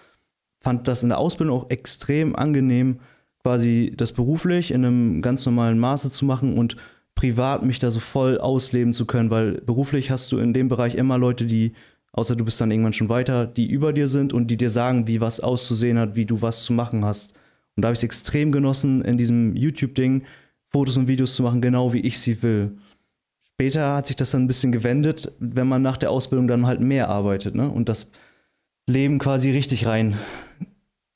Fand 0.63 0.89
das 0.89 1.03
in 1.03 1.11
der 1.11 1.19
Ausbildung 1.19 1.59
auch 1.59 1.71
extrem 1.71 2.35
angenehm, 2.37 3.01
quasi 3.43 3.93
das 3.97 4.13
beruflich 4.13 4.71
in 4.71 4.85
einem 4.85 5.23
ganz 5.23 5.45
normalen 5.45 5.79
Maße 5.79 6.11
zu 6.11 6.25
machen 6.25 6.57
und 6.57 6.77
privat 7.15 7.63
mich 7.63 7.79
da 7.79 7.91
so 7.91 8.01
voll 8.01 8.39
ausleben 8.39 8.93
zu 8.93 9.07
können, 9.07 9.31
weil 9.31 9.61
beruflich 9.61 10.11
hast 10.11 10.33
du 10.33 10.39
in 10.39 10.53
dem 10.53 10.69
Bereich 10.69 10.95
immer 10.95 11.19
Leute, 11.19 11.45
die, 11.45 11.75
außer 12.15 12.37
du 12.37 12.45
bist 12.45 12.61
dann 12.61 12.71
irgendwann 12.71 12.93
schon 12.93 13.09
weiter, 13.09 13.47
die 13.47 13.67
über 13.67 13.93
dir 13.93 14.07
sind 14.07 14.33
und 14.33 14.47
die 14.47 14.57
dir 14.57 14.71
sagen, 14.71 15.07
wie 15.07 15.21
was 15.21 15.41
auszusehen 15.41 15.99
hat, 15.99 16.15
wie 16.15 16.25
du 16.25 16.41
was 16.41 16.65
zu 16.65 16.73
machen 16.73 17.05
hast. 17.05 17.35
Und 17.77 17.83
da 17.83 17.89
habe 17.89 17.95
ich 17.95 17.99
es 17.99 18.05
extrem 18.05 18.53
genossen, 18.53 19.03
in 19.03 19.19
diesem 19.19 19.55
YouTube-Ding 19.57 20.23
Fotos 20.71 20.97
und 20.97 21.09
Videos 21.09 21.35
zu 21.35 21.43
machen, 21.43 21.61
genau 21.61 21.93
wie 21.93 22.01
ich 22.01 22.21
sie 22.21 22.43
will. 22.43 22.79
Später 23.43 23.95
hat 23.95 24.07
sich 24.07 24.17
das 24.17 24.31
dann 24.31 24.45
ein 24.45 24.47
bisschen 24.47 24.73
gewendet, 24.73 25.33
wenn 25.39 25.69
man 25.69 25.83
nach 25.83 25.97
der 25.97 26.11
Ausbildung 26.11 26.49
dann 26.49 26.67
halt 26.67 26.81
mehr 26.81 27.09
arbeitet, 27.09 27.55
ne? 27.55 27.69
Und 27.69 27.89
das 27.89 28.11
Leben 28.87 29.19
quasi 29.19 29.51
richtig 29.51 29.87
rein 29.87 30.19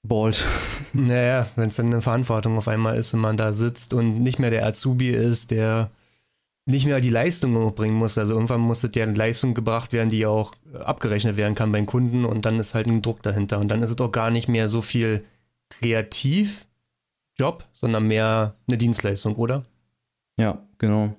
ballt. 0.02 0.45
Naja, 0.95 1.47
wenn 1.55 1.69
es 1.69 1.76
dann 1.76 1.87
eine 1.87 2.00
Verantwortung 2.00 2.57
auf 2.57 2.67
einmal 2.67 2.97
ist 2.97 3.12
und 3.12 3.21
man 3.21 3.37
da 3.37 3.52
sitzt 3.52 3.93
und 3.93 4.23
nicht 4.23 4.38
mehr 4.38 4.50
der 4.50 4.64
Azubi 4.64 5.11
ist, 5.11 5.50
der 5.50 5.90
nicht 6.69 6.85
mehr 6.85 7.01
die 7.01 7.09
Leistung 7.09 7.75
bringen 7.75 7.97
muss. 7.97 8.19
Also 8.19 8.35
irgendwann 8.35 8.61
muss 8.61 8.85
es 8.85 8.91
ja 8.95 9.03
eine 9.03 9.15
Leistung 9.15 9.55
gebracht 9.55 9.95
werden, 9.95 10.11
die 10.11 10.27
auch 10.27 10.53
abgerechnet 10.79 11.39
werden 11.39 11.55
kann 11.55 11.73
beim 11.73 11.87
Kunden 11.87 12.27
und 12.27 12.45
dann 12.45 12.61
ist 12.61 12.75
halt 12.75 12.89
ein 12.89 13.01
Druck 13.01 13.23
dahinter. 13.23 13.59
Und 13.59 13.69
dann 13.69 13.83
ist 13.83 13.91
es 13.91 13.99
auch 13.99 14.13
gar 14.13 14.31
nicht 14.31 14.49
mehr 14.49 14.69
so 14.69 14.83
viel 14.83 15.25
kreativ 15.71 16.67
Job, 17.39 17.65
sondern 17.73 18.07
mehr 18.07 18.55
eine 18.67 18.77
Dienstleistung, 18.77 19.37
oder? 19.37 19.63
Ja, 20.39 20.63
genau. 20.77 21.17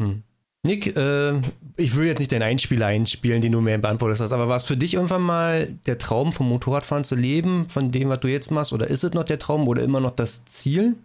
Hm. 0.00 0.22
Nick, 0.62 0.96
äh, 0.96 1.42
ich 1.76 1.94
will 1.94 2.06
jetzt 2.06 2.20
nicht 2.20 2.32
deinen 2.32 2.42
Einspieler 2.42 2.86
einspielen, 2.86 3.42
den 3.42 3.52
du 3.52 3.60
mir 3.60 3.76
beantwortet 3.76 4.20
hast, 4.20 4.32
aber 4.32 4.48
war 4.48 4.56
es 4.56 4.64
für 4.64 4.78
dich 4.78 4.94
irgendwann 4.94 5.22
mal 5.22 5.68
der 5.86 5.98
Traum, 5.98 6.32
vom 6.32 6.48
Motorradfahren 6.48 7.04
zu 7.04 7.16
leben, 7.16 7.68
von 7.68 7.90
dem, 7.90 8.08
was 8.08 8.20
du 8.20 8.28
jetzt 8.28 8.50
machst? 8.50 8.72
Oder 8.72 8.88
ist 8.88 9.04
es 9.04 9.12
noch 9.12 9.24
der 9.24 9.38
Traum 9.38 9.68
oder 9.68 9.82
immer 9.82 10.00
noch 10.00 10.12
das 10.12 10.46
Ziel? 10.46 10.96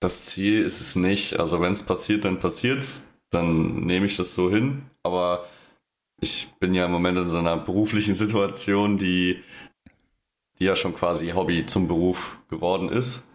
Das 0.00 0.26
Ziel 0.26 0.62
ist 0.62 0.82
es 0.82 0.96
nicht. 0.96 1.40
Also 1.40 1.60
wenn 1.62 1.72
es 1.72 1.82
passiert, 1.82 2.26
dann 2.26 2.38
passiert's. 2.40 3.07
Dann 3.30 3.86
nehme 3.86 4.06
ich 4.06 4.16
das 4.16 4.34
so 4.34 4.50
hin. 4.50 4.82
Aber 5.02 5.46
ich 6.20 6.52
bin 6.60 6.74
ja 6.74 6.86
im 6.86 6.92
Moment 6.92 7.18
in 7.18 7.28
so 7.28 7.38
einer 7.38 7.56
beruflichen 7.56 8.14
Situation, 8.14 8.98
die, 8.98 9.42
die 10.58 10.64
ja 10.64 10.76
schon 10.76 10.94
quasi 10.94 11.30
Hobby 11.30 11.66
zum 11.66 11.88
Beruf 11.88 12.38
geworden 12.48 12.88
ist. 12.88 13.28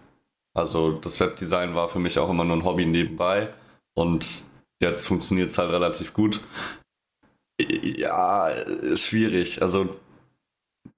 Also 0.53 0.91
das 0.91 1.19
Webdesign 1.19 1.75
war 1.75 1.89
für 1.89 2.00
mich 2.00 2.19
auch 2.19 2.29
immer 2.29 2.43
nur 2.43 2.57
ein 2.57 2.65
Hobby 2.65 2.85
nebenbei. 2.85 3.53
Und 3.95 4.43
Jetzt 4.83 5.07
funktioniert 5.07 5.47
es 5.47 5.57
halt 5.57 5.71
relativ 5.71 6.13
gut. 6.13 6.41
Ja, 7.57 8.50
ist 8.50 9.05
schwierig. 9.05 9.62
Also 9.62 9.95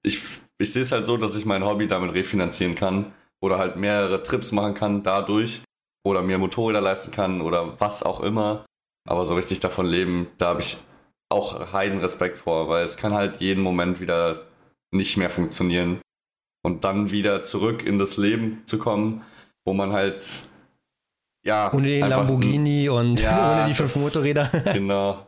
ich, 0.02 0.20
ich 0.58 0.72
sehe 0.72 0.82
es 0.82 0.90
halt 0.90 1.06
so, 1.06 1.16
dass 1.16 1.36
ich 1.36 1.44
mein 1.44 1.64
Hobby 1.64 1.86
damit 1.86 2.12
refinanzieren 2.12 2.74
kann 2.74 3.12
oder 3.40 3.58
halt 3.58 3.76
mehrere 3.76 4.24
Trips 4.24 4.50
machen 4.50 4.74
kann 4.74 5.04
dadurch 5.04 5.62
oder 6.04 6.20
mir 6.22 6.36
Motorräder 6.38 6.80
leisten 6.80 7.12
kann 7.12 7.40
oder 7.40 7.78
was 7.80 8.02
auch 8.02 8.18
immer. 8.18 8.66
Aber 9.06 9.24
so 9.24 9.34
richtig 9.34 9.60
davon 9.60 9.86
leben, 9.86 10.28
da 10.38 10.48
habe 10.48 10.60
ich 10.60 10.78
auch 11.28 11.72
heiden 11.72 12.00
Respekt 12.00 12.38
vor, 12.38 12.68
weil 12.68 12.84
es 12.84 12.96
kann 12.96 13.12
halt 13.12 13.40
jeden 13.40 13.62
Moment 13.62 14.00
wieder 14.00 14.46
nicht 14.90 15.16
mehr 15.16 15.30
funktionieren. 15.30 16.00
Und 16.62 16.84
dann 16.84 17.10
wieder 17.12 17.42
zurück 17.44 17.86
in 17.86 17.98
das 17.98 18.16
Leben 18.16 18.62
zu 18.66 18.78
kommen, 18.78 19.22
wo 19.64 19.72
man 19.72 19.92
halt 19.92 20.48
ja. 21.44 21.72
Ohne 21.72 21.86
den 21.86 22.08
Lamborghini 22.08 22.88
und 22.88 23.20
ja, 23.20 23.52
ohne 23.58 23.68
die 23.68 23.74
fünf 23.74 23.96
Motorräder. 23.96 24.50
Genau. 24.72 25.26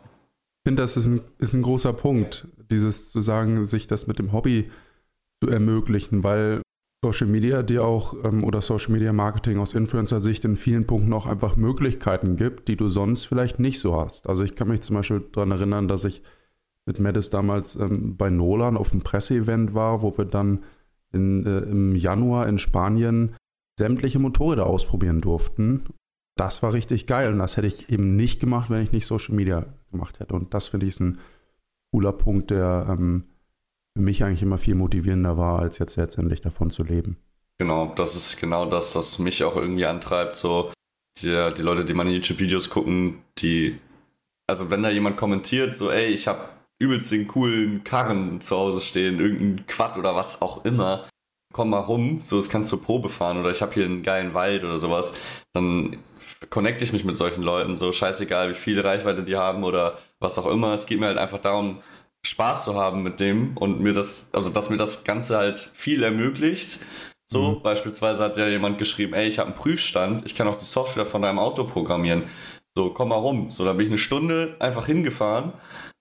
Ich 0.64 0.70
finde, 0.70 0.82
das 0.82 0.97
ist 0.97 1.06
ein, 1.06 1.20
ist 1.38 1.54
ein 1.54 1.62
großer 1.62 1.92
Punkt, 1.92 2.49
dieses 2.70 3.11
zu 3.11 3.23
sagen, 3.23 3.64
sich 3.64 3.87
das 3.87 4.06
mit 4.06 4.18
dem 4.18 4.32
Hobby 4.32 4.70
zu 5.42 5.49
ermöglichen, 5.49 6.25
weil 6.25 6.61
Social 7.05 7.28
Media 7.28 7.62
dir 7.62 7.85
auch 7.85 8.14
ähm, 8.25 8.43
oder 8.45 8.61
Social 8.61 8.93
Media 8.93 9.12
Marketing 9.12 9.59
aus 9.59 9.75
Influencer-Sicht 9.75 10.45
in 10.45 10.57
vielen 10.57 10.87
Punkten 10.87 11.12
auch 11.12 11.26
einfach 11.26 11.57
Möglichkeiten 11.57 12.37
gibt, 12.37 12.69
die 12.69 12.76
du 12.76 12.88
sonst 12.88 13.25
vielleicht 13.25 13.61
nicht 13.61 13.78
so 13.81 14.00
hast. 14.00 14.28
Also 14.28 14.43
ich 14.43 14.55
kann 14.55 14.69
mich 14.69 14.81
zum 14.83 14.97
Beispiel 14.97 15.21
daran 15.33 15.52
erinnern, 15.52 15.88
dass 15.88 16.05
ich 16.05 16.23
mit 16.87 16.99
Mattis 16.99 17.31
damals 17.31 17.76
ähm, 17.76 18.17
bei 18.17 18.31
Nolan 18.31 18.76
auf 18.76 18.93
einem 18.93 19.02
Presseevent 19.02 19.75
war, 19.75 20.02
wo 20.02 20.17
wir 20.19 20.25
dann 20.25 20.64
in, 21.12 21.47
äh, 21.47 21.59
im 21.61 21.95
Januar 21.95 22.49
in 22.49 22.59
Spanien 22.59 23.37
sämtliche 23.78 24.19
Motorräder 24.19 24.67
ausprobieren 24.67 25.21
durften 25.21 25.85
das 26.38 26.62
war 26.62 26.73
richtig 26.73 27.07
geil. 27.07 27.33
Und 27.33 27.38
das 27.38 27.57
hätte 27.57 27.67
ich 27.67 27.90
eben 27.90 28.17
nicht 28.17 28.40
gemacht, 28.40 28.71
wenn 28.71 28.83
ich 28.83 28.93
nicht 28.93 29.07
Social 29.07 29.35
Media 29.35 29.67
gemacht 29.90 30.21
hätte. 30.21 30.35
Und 30.35 30.55
das 30.55 30.69
finde 30.69 30.87
ich 30.87 30.95
ist 30.95 31.00
ein 31.00 31.19
cooler 31.90 32.12
Punkt, 32.12 32.50
der 32.50 32.87
ähm, 32.88 33.25
für 33.99 34.02
mich 34.02 34.23
eigentlich 34.23 34.45
immer 34.45 34.59
viel 34.59 34.76
motivierender 34.76 35.37
war, 35.37 35.59
als 35.59 35.78
jetzt 35.78 35.97
letztendlich 35.97 36.40
davon 36.40 36.71
zu 36.71 36.85
leben. 36.85 37.17
Genau, 37.59 37.93
das 37.97 38.14
ist 38.14 38.40
genau 38.40 38.64
das, 38.64 38.95
was 38.95 39.19
mich 39.19 39.43
auch 39.43 39.57
irgendwie 39.57 39.87
antreibt. 39.87 40.37
So, 40.37 40.71
die, 41.21 41.50
die 41.57 41.62
Leute, 41.62 41.85
die 41.85 41.95
meine 41.95 42.12
YouTube-Videos 42.12 42.71
gucken, 42.71 43.25
die, 43.38 43.76
also 44.47 44.71
wenn 44.71 44.85
da 44.85 44.90
jemand 44.90 45.17
kommentiert, 45.17 45.75
so, 45.75 45.90
ey, 45.90 46.11
ich 46.11 46.28
habe 46.28 46.49
übelst 46.78 47.11
den 47.11 47.26
coolen 47.26 47.83
Karren 47.83 48.40
zu 48.40 48.57
Hause 48.57 48.81
stehen, 48.81 49.19
irgendein 49.19 49.67
Quad 49.67 49.99
oder 49.99 50.14
was 50.14 50.43
auch 50.43 50.64
immer, 50.64 51.09
komm 51.52 51.71
mal 51.71 51.81
rum, 51.81 52.21
so 52.23 52.37
das 52.37 52.49
kannst 52.49 52.71
du 52.71 52.76
Probe 52.76 53.09
fahren 53.09 53.38
oder 53.38 53.50
ich 53.50 53.62
habe 53.62 53.75
hier 53.75 53.85
einen 53.85 54.05
geilen 54.05 54.33
Wald 54.33 54.62
oder 54.62 54.78
sowas, 54.78 55.12
dann 55.52 55.97
connecte 56.50 56.85
ich 56.85 56.93
mich 56.93 57.05
mit 57.05 57.17
solchen 57.17 57.43
Leuten, 57.43 57.75
so 57.75 57.90
scheißegal, 57.90 58.50
wie 58.50 58.55
viel 58.55 58.78
Reichweite 58.78 59.25
die 59.25 59.35
haben 59.35 59.64
oder 59.64 59.99
was 60.21 60.38
auch 60.38 60.47
immer. 60.47 60.73
Es 60.75 60.87
geht 60.87 61.00
mir 61.00 61.07
halt 61.07 61.19
einfach 61.19 61.40
darum, 61.40 61.83
Spaß 62.28 62.64
zu 62.64 62.75
haben 62.75 63.02
mit 63.02 63.20
dem 63.20 63.56
und 63.56 63.80
mir 63.80 63.92
das, 63.92 64.28
also 64.32 64.50
dass 64.50 64.70
mir 64.70 64.76
das 64.76 65.04
Ganze 65.04 65.37
halt 65.38 65.70
viel 65.73 66.02
ermöglicht. 66.02 66.78
So, 67.26 67.52
mhm. 67.52 67.62
beispielsweise 67.62 68.23
hat 68.23 68.37
ja 68.37 68.49
jemand 68.49 68.78
geschrieben, 68.78 69.14
ey, 69.14 69.28
ich 69.28 69.38
habe 69.38 69.49
einen 69.49 69.58
Prüfstand, 69.58 70.25
ich 70.25 70.35
kann 70.35 70.49
auch 70.49 70.56
die 70.56 70.64
Software 70.64 71.06
von 71.06 71.23
deinem 71.23 71.38
Auto 71.38 71.64
programmieren. 71.64 72.25
So, 72.75 72.90
komm 72.90 73.08
mal 73.08 73.16
rum. 73.16 73.50
So, 73.50 73.64
da 73.64 73.73
bin 73.73 73.87
ich 73.87 73.90
eine 73.90 73.99
Stunde 73.99 74.56
einfach 74.61 74.87
hingefahren. 74.87 75.52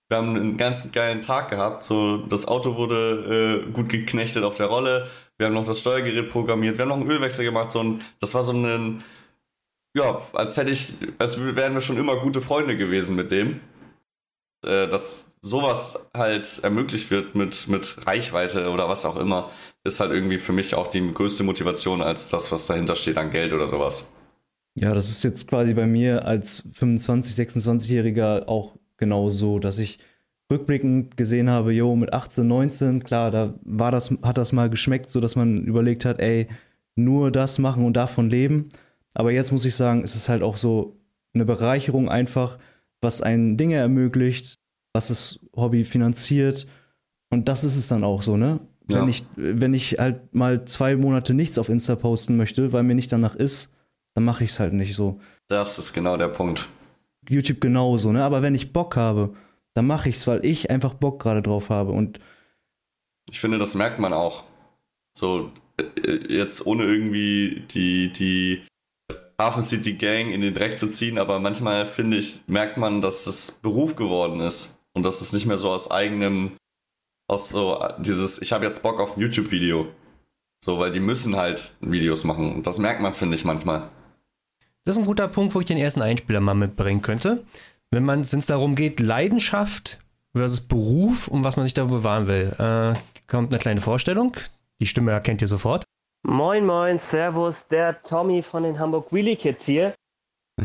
Wir 0.08 0.18
haben 0.18 0.36
einen 0.36 0.56
ganz 0.56 0.90
geilen 0.92 1.20
Tag 1.20 1.50
gehabt. 1.50 1.82
So, 1.82 2.18
das 2.18 2.46
Auto 2.46 2.76
wurde 2.76 3.64
äh, 3.66 3.70
gut 3.72 3.88
geknechtet 3.88 4.44
auf 4.44 4.54
der 4.54 4.66
Rolle. 4.66 5.08
Wir 5.36 5.46
haben 5.46 5.54
noch 5.54 5.66
das 5.66 5.80
Steuergerät 5.80 6.30
programmiert. 6.30 6.78
Wir 6.78 6.82
haben 6.82 6.88
noch 6.88 6.96
einen 6.96 7.10
Ölwechsel 7.10 7.44
gemacht. 7.44 7.72
So, 7.72 7.80
und 7.80 8.02
das 8.20 8.34
war 8.34 8.42
so 8.42 8.52
ein, 8.52 9.02
ja, 9.94 10.18
als 10.32 10.56
hätte 10.56 10.70
ich, 10.70 10.92
als 11.18 11.38
wären 11.54 11.74
wir 11.74 11.80
schon 11.80 11.98
immer 11.98 12.16
gute 12.16 12.40
Freunde 12.40 12.76
gewesen 12.76 13.16
mit 13.16 13.30
dem. 13.30 13.60
Äh, 14.66 14.88
dass 14.88 15.27
sowas 15.40 16.08
halt 16.14 16.60
ermöglicht 16.62 17.10
wird 17.10 17.34
mit, 17.34 17.68
mit 17.68 18.06
Reichweite 18.06 18.70
oder 18.70 18.88
was 18.88 19.04
auch 19.06 19.16
immer, 19.16 19.50
ist 19.84 20.00
halt 20.00 20.10
irgendwie 20.10 20.38
für 20.38 20.52
mich 20.52 20.74
auch 20.74 20.88
die 20.88 21.12
größte 21.12 21.44
Motivation 21.44 22.02
als 22.02 22.28
das, 22.28 22.50
was 22.52 22.66
dahinter 22.66 22.96
steht 22.96 23.18
an 23.18 23.30
Geld 23.30 23.52
oder 23.52 23.68
sowas. 23.68 24.12
Ja, 24.74 24.94
das 24.94 25.08
ist 25.08 25.24
jetzt 25.24 25.48
quasi 25.48 25.74
bei 25.74 25.86
mir 25.86 26.24
als 26.24 26.68
25, 26.74 27.34
26-Jähriger 27.34 28.46
auch 28.46 28.76
genau 28.96 29.28
so, 29.30 29.58
dass 29.58 29.78
ich 29.78 29.98
rückblickend 30.50 31.16
gesehen 31.16 31.50
habe, 31.50 31.72
jo, 31.72 31.94
mit 31.96 32.12
18, 32.12 32.46
19, 32.46 33.04
klar, 33.04 33.30
da 33.30 33.54
war 33.62 33.90
das, 33.90 34.14
hat 34.22 34.38
das 34.38 34.52
mal 34.52 34.70
geschmeckt, 34.70 35.10
so 35.10 35.20
dass 35.20 35.36
man 35.36 35.64
überlegt 35.64 36.04
hat, 36.04 36.20
ey, 36.20 36.48
nur 36.94 37.30
das 37.30 37.58
machen 37.58 37.84
und 37.84 37.94
davon 37.94 38.30
leben. 38.30 38.68
Aber 39.14 39.32
jetzt 39.32 39.52
muss 39.52 39.64
ich 39.64 39.74
sagen, 39.74 40.02
es 40.04 40.14
ist 40.14 40.28
halt 40.28 40.42
auch 40.42 40.56
so 40.56 40.96
eine 41.34 41.44
Bereicherung 41.44 42.08
einfach, 42.08 42.58
was 43.00 43.20
einen 43.22 43.56
Dinge 43.56 43.76
ermöglicht, 43.76 44.57
was 44.92 45.08
das 45.08 45.40
Hobby 45.54 45.84
finanziert. 45.84 46.66
Und 47.30 47.48
das 47.48 47.64
ist 47.64 47.76
es 47.76 47.88
dann 47.88 48.04
auch 48.04 48.22
so, 48.22 48.36
ne? 48.36 48.60
Ja. 48.90 49.02
Wenn, 49.02 49.08
ich, 49.08 49.26
wenn 49.36 49.74
ich 49.74 49.98
halt 49.98 50.34
mal 50.34 50.64
zwei 50.64 50.96
Monate 50.96 51.34
nichts 51.34 51.58
auf 51.58 51.68
Insta 51.68 51.94
posten 51.94 52.36
möchte, 52.36 52.72
weil 52.72 52.82
mir 52.82 52.94
nicht 52.94 53.12
danach 53.12 53.34
ist, 53.34 53.74
dann 54.14 54.24
mache 54.24 54.44
ich 54.44 54.50
es 54.50 54.60
halt 54.60 54.72
nicht 54.72 54.94
so. 54.94 55.20
Das 55.48 55.78
ist 55.78 55.92
genau 55.92 56.16
der 56.16 56.28
Punkt. 56.28 56.68
YouTube 57.28 57.60
genauso, 57.60 58.12
ne? 58.12 58.24
Aber 58.24 58.40
wenn 58.40 58.54
ich 58.54 58.72
Bock 58.72 58.96
habe, 58.96 59.34
dann 59.74 59.86
mache 59.86 60.08
ich 60.08 60.16
es, 60.16 60.26
weil 60.26 60.44
ich 60.44 60.70
einfach 60.70 60.94
Bock 60.94 61.20
gerade 61.22 61.42
drauf 61.42 61.68
habe. 61.68 61.92
Und 61.92 62.18
ich 63.30 63.40
finde, 63.40 63.58
das 63.58 63.74
merkt 63.74 63.98
man 63.98 64.14
auch. 64.14 64.44
So, 65.12 65.52
äh, 65.76 66.32
jetzt 66.32 66.64
ohne 66.66 66.84
irgendwie 66.84 67.64
die, 67.70 68.10
die 68.10 68.62
Hafen 69.38 69.62
City 69.62 69.94
Gang 69.94 70.32
in 70.32 70.40
den 70.40 70.54
Dreck 70.54 70.78
zu 70.78 70.90
ziehen, 70.90 71.18
aber 71.18 71.38
manchmal 71.40 71.84
finde 71.84 72.16
ich, 72.16 72.40
merkt 72.46 72.78
man, 72.78 73.02
dass 73.02 73.26
es 73.26 73.52
Beruf 73.52 73.96
geworden 73.96 74.40
ist 74.40 74.77
und 74.98 75.04
dass 75.04 75.20
es 75.20 75.32
nicht 75.32 75.46
mehr 75.46 75.56
so 75.56 75.70
aus 75.70 75.90
eigenem, 75.90 76.56
aus 77.28 77.50
so 77.50 77.78
dieses, 77.98 78.42
ich 78.42 78.52
habe 78.52 78.64
jetzt 78.64 78.82
Bock 78.82 78.98
auf 78.98 79.16
ein 79.16 79.20
YouTube-Video. 79.20 79.86
So, 80.64 80.80
weil 80.80 80.90
die 80.90 80.98
müssen 80.98 81.36
halt 81.36 81.72
Videos 81.80 82.24
machen 82.24 82.52
und 82.52 82.66
das 82.66 82.78
merkt 82.78 83.00
man, 83.00 83.14
finde 83.14 83.36
ich, 83.36 83.44
manchmal. 83.44 83.88
Das 84.84 84.96
ist 84.96 85.02
ein 85.02 85.06
guter 85.06 85.28
Punkt, 85.28 85.54
wo 85.54 85.60
ich 85.60 85.66
den 85.66 85.78
ersten 85.78 86.02
Einspieler 86.02 86.40
mal 86.40 86.54
mitbringen 86.54 87.00
könnte. 87.00 87.44
Wenn 87.92 88.04
man 88.04 88.22
es 88.22 88.46
darum 88.46 88.74
geht, 88.74 88.98
Leidenschaft 88.98 90.00
versus 90.34 90.60
Beruf 90.60 91.28
und 91.28 91.44
was 91.44 91.56
man 91.56 91.64
sich 91.64 91.74
da 91.74 91.84
bewahren 91.84 92.26
will, 92.26 92.56
äh, 92.58 92.98
kommt 93.28 93.52
eine 93.52 93.60
kleine 93.60 93.80
Vorstellung. 93.80 94.36
Die 94.80 94.86
Stimme 94.86 95.12
erkennt 95.12 95.40
ihr 95.40 95.48
sofort. 95.48 95.84
Moin, 96.26 96.66
moin, 96.66 96.98
Servus, 96.98 97.68
der 97.68 98.02
Tommy 98.02 98.42
von 98.42 98.64
den 98.64 98.80
Hamburg 98.80 99.12
Wheelie 99.12 99.36
Kids 99.36 99.64
hier. 99.64 99.94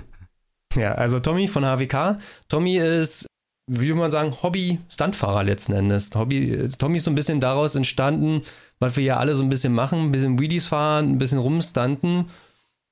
Ja, 0.75 0.93
also 0.93 1.19
Tommy 1.19 1.47
von 1.47 1.63
HWK. 1.63 2.17
Tommy 2.49 2.79
ist, 2.79 3.27
wie 3.67 3.87
würde 3.87 3.99
man 3.99 4.11
sagen, 4.11 4.35
Hobby-Stuntfahrer 4.43 5.43
letzten 5.43 5.73
Endes. 5.73 6.11
Hobby, 6.15 6.69
Tommy 6.77 6.97
ist 6.97 7.05
so 7.05 7.11
ein 7.11 7.15
bisschen 7.15 7.39
daraus 7.39 7.75
entstanden, 7.75 8.41
was 8.79 8.97
wir 8.97 9.03
ja 9.03 9.17
alle 9.17 9.35
so 9.35 9.43
ein 9.43 9.49
bisschen 9.49 9.73
machen, 9.73 9.99
ein 9.99 10.11
bisschen 10.11 10.39
Wheelies 10.39 10.67
fahren, 10.67 11.11
ein 11.11 11.17
bisschen 11.17 11.39
rumstunten. 11.39 12.29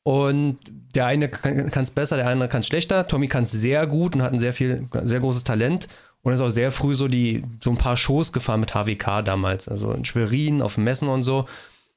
Und 0.03 0.57
der 0.95 1.05
eine 1.05 1.29
kann 1.29 1.83
es 1.83 1.91
besser, 1.91 2.15
der 2.15 2.27
andere 2.27 2.49
kann 2.49 2.61
es 2.61 2.67
schlechter. 2.67 3.07
Tommy 3.07 3.27
kann 3.27 3.43
es 3.43 3.51
sehr 3.51 3.85
gut 3.85 4.15
und 4.15 4.21
hat 4.21 4.33
ein 4.33 4.39
sehr 4.39 4.53
viel, 4.53 4.87
sehr 5.03 5.19
großes 5.19 5.43
Talent 5.43 5.87
und 6.23 6.33
ist 6.33 6.41
auch 6.41 6.49
sehr 6.49 6.71
früh 6.71 6.95
so 6.95 7.07
die, 7.07 7.43
so 7.63 7.69
ein 7.69 7.77
paar 7.77 7.97
Shows 7.97 8.31
gefahren 8.31 8.61
mit 8.61 8.73
HWK 8.73 9.23
damals. 9.23 9.67
Also 9.67 9.91
in 9.91 10.05
Schwerin, 10.05 10.61
auf 10.61 10.77
Messen 10.77 11.09
und 11.09 11.23
so. 11.23 11.45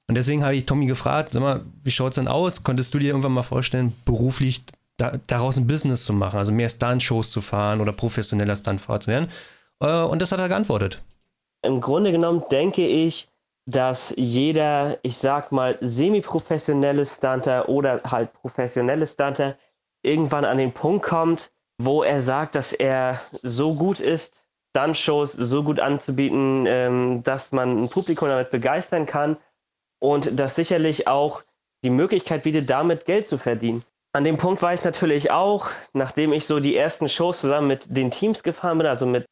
Und 0.07 0.17
deswegen 0.17 0.43
habe 0.43 0.57
ich 0.57 0.67
Tommy 0.67 0.87
gefragt, 0.87 1.33
sag 1.33 1.41
mal, 1.41 1.63
wie 1.83 1.91
schaut 1.91 2.13
es 2.13 2.17
denn 2.17 2.29
aus? 2.29 2.63
Konntest 2.63 2.93
du 2.93 2.99
dir 2.99 3.09
irgendwann 3.09 3.33
mal 3.33 3.43
vorstellen, 3.43 3.95
beruflich 4.05 4.65
da, 4.97 5.19
daraus 5.27 5.57
ein 5.57 5.67
Business 5.67 6.05
zu 6.05 6.13
machen, 6.13 6.39
also 6.39 6.53
mehr 6.53 6.69
Stunt-Shows 6.69 7.31
zu 7.31 7.41
fahren 7.41 7.81
oder 7.81 7.93
professioneller 7.93 8.57
Stuntfahrer 8.57 9.01
zu 9.01 9.09
werden? 9.09 9.29
Äh, 9.81 10.03
und 10.03 10.23
das 10.23 10.33
hat 10.33 10.41
er 10.41 10.49
geantwortet. 10.49 11.03
im 11.63 11.81
Grunde 11.81 12.13
genommen 12.13 12.45
denke 12.51 12.87
ich, 12.87 13.29
dass 13.67 14.15
jeder, 14.17 14.99
ich 15.03 15.17
sag 15.17 15.51
mal, 15.51 15.79
semi-professionelle 15.81 17.07
Stunter 17.07 17.69
oder 17.69 18.03
halt 18.05 18.33
professionelle 18.35 19.07
Stunter 19.07 19.57
irgendwann 20.03 20.45
an 20.45 20.59
den 20.59 20.73
Punkt 20.73 21.05
kommt, 21.05 21.51
wo 21.79 22.03
er 22.03 22.21
sagt, 22.21 22.55
dass 22.55 22.73
er 22.73 23.21
so 23.43 23.75
gut 23.75 24.01
ist, 24.01 24.45
Stunt-Shows 24.77 25.33
so 25.33 25.63
gut 25.63 25.81
anzubieten, 25.81 26.67
ähm, 26.69 27.23
dass 27.23 27.53
man 27.53 27.85
ein 27.85 27.89
Publikum 27.89 28.29
damit 28.29 28.51
begeistern 28.51 29.07
kann 29.07 29.37
und 30.01 30.39
das 30.39 30.57
sicherlich 30.57 31.09
auch 31.09 31.43
die 31.85 31.91
Möglichkeit 31.91 32.43
bietet, 32.43 32.69
damit 32.69 33.07
Geld 33.07 33.27
zu 33.27 33.39
verdienen. 33.39 33.85
An 34.15 34.23
dem 34.23 34.37
Punkt 34.37 34.63
war 34.63 34.73
ich 34.73 34.85
natürlich 34.85 35.33
auch, 35.33 35.71
nachdem 35.93 36.33
ich 36.33 36.47
so 36.47 36.61
die 36.61 36.77
ersten 36.77 37.09
Shows 37.09 37.41
zusammen 37.41 37.67
mit 37.67 37.97
den 37.97 38.13
Teams 38.13 38.45
gefahren 38.45 38.79
bin, 38.79 38.87
also 38.87 39.07
mit 39.07 39.27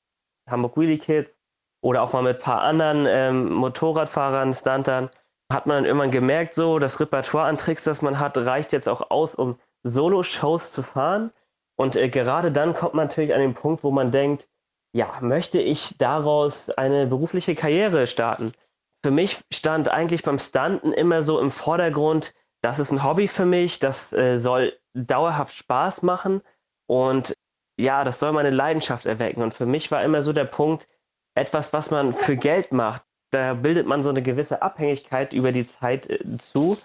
Hamburg 0.51 0.77
Wheelie 0.77 0.99
Kids 0.99 1.39
oder 1.85 2.03
auch 2.03 2.13
mal 2.13 2.25
mit 2.25 2.39
ein 2.39 2.43
paar 2.43 2.63
anderen 2.63 3.07
ähm, 3.09 3.53
Motorradfahrern, 3.53 4.55
Stuntern, 4.55 5.09
hat 5.53 5.67
man 5.67 5.77
dann 5.77 5.85
irgendwann 5.85 6.11
gemerkt, 6.11 6.55
so 6.55 6.81
das 6.81 6.99
Repertoire 6.99 7.47
an 7.47 7.59
Tricks, 7.59 7.85
das 7.85 8.03
man 8.03 8.19
hat, 8.19 8.37
reicht 8.37 8.73
jetzt 8.73 8.89
auch 8.89 9.13
aus, 9.13 9.37
um 9.37 9.57
Solo-Shows 9.85 10.73
zu 10.73 10.83
fahren. 10.83 11.31
Und 11.77 11.95
äh, 11.95 12.09
gerade 12.09 12.51
dann 12.51 12.75
kommt 12.75 12.95
man 12.95 13.07
natürlich 13.07 13.35
an 13.35 13.41
den 13.41 13.55
Punkt, 13.55 13.85
wo 13.85 13.93
man 13.93 14.11
denkt, 14.11 14.49
ja, 14.93 15.13
möchte 15.21 15.61
ich 15.61 15.97
daraus 15.99 16.71
eine 16.71 17.07
berufliche 17.07 17.55
Karriere 17.55 18.09
starten? 18.09 18.53
Für 19.05 19.13
mich 19.13 19.39
stand 19.55 19.89
eigentlich 19.89 20.25
beim 20.25 20.41
Stunten 20.41 20.93
immer 20.93 21.23
so 21.23 21.39
im 21.39 21.53
Vordergrund, 21.53 22.35
das 22.63 22.79
ist 22.79 22.93
ein 22.93 23.05
Hobby 23.05 23.29
für 23.29 23.45
mich, 23.45 23.79
das 23.79 24.13
äh, 24.13 24.39
soll 24.39 24.79
dauerhaft 24.95 25.55
Spaß 25.55 26.03
machen 26.03 26.43
und 26.87 27.35
ja, 27.79 28.05
das 28.05 28.19
soll 28.19 28.33
meine 28.33 28.51
Leidenschaft 28.51 29.07
erwecken. 29.07 29.43
Und 29.43 29.55
für 29.55 29.67
mich 29.67 29.91
war 29.91 30.03
immer 30.05 30.23
so 30.23 30.33
der 30.33 30.45
Punkt, 30.45 30.89
etwas, 31.35 31.73
was 31.73 31.91
man 31.91 32.13
für 32.15 32.37
Geld 32.37 32.73
macht, 32.73 33.05
da 33.31 33.55
bildet 33.55 33.87
man 33.87 34.03
so 34.03 34.11
eine 34.11 34.23
gewisse 34.23 34.63
Abhängigkeit 34.63 35.33
über 35.33 35.53
die 35.53 35.67
Zeit 35.67 36.09
äh, 36.09 36.37
zu 36.39 36.77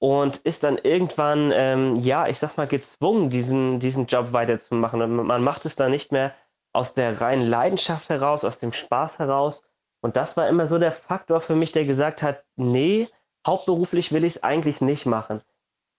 und 0.00 0.38
ist 0.38 0.64
dann 0.64 0.78
irgendwann, 0.78 1.52
ähm, 1.54 1.96
ja, 1.96 2.26
ich 2.26 2.38
sag 2.38 2.56
mal, 2.56 2.66
gezwungen, 2.66 3.28
diesen, 3.28 3.80
diesen 3.80 4.06
Job 4.06 4.32
weiterzumachen. 4.32 5.02
Und 5.02 5.14
man 5.26 5.44
macht 5.44 5.66
es 5.66 5.76
dann 5.76 5.90
nicht 5.90 6.10
mehr 6.10 6.34
aus 6.72 6.94
der 6.94 7.20
reinen 7.20 7.46
Leidenschaft 7.46 8.08
heraus, 8.08 8.44
aus 8.44 8.58
dem 8.58 8.72
Spaß 8.72 9.18
heraus. 9.18 9.62
Und 10.00 10.16
das 10.16 10.38
war 10.38 10.48
immer 10.48 10.64
so 10.64 10.78
der 10.78 10.92
Faktor 10.92 11.42
für 11.42 11.54
mich, 11.54 11.72
der 11.72 11.84
gesagt 11.84 12.22
hat, 12.22 12.44
nee, 12.56 13.08
hauptberuflich 13.46 14.12
will 14.12 14.24
ich 14.24 14.36
es 14.36 14.42
eigentlich 14.42 14.80
nicht 14.80 15.06
machen. 15.06 15.42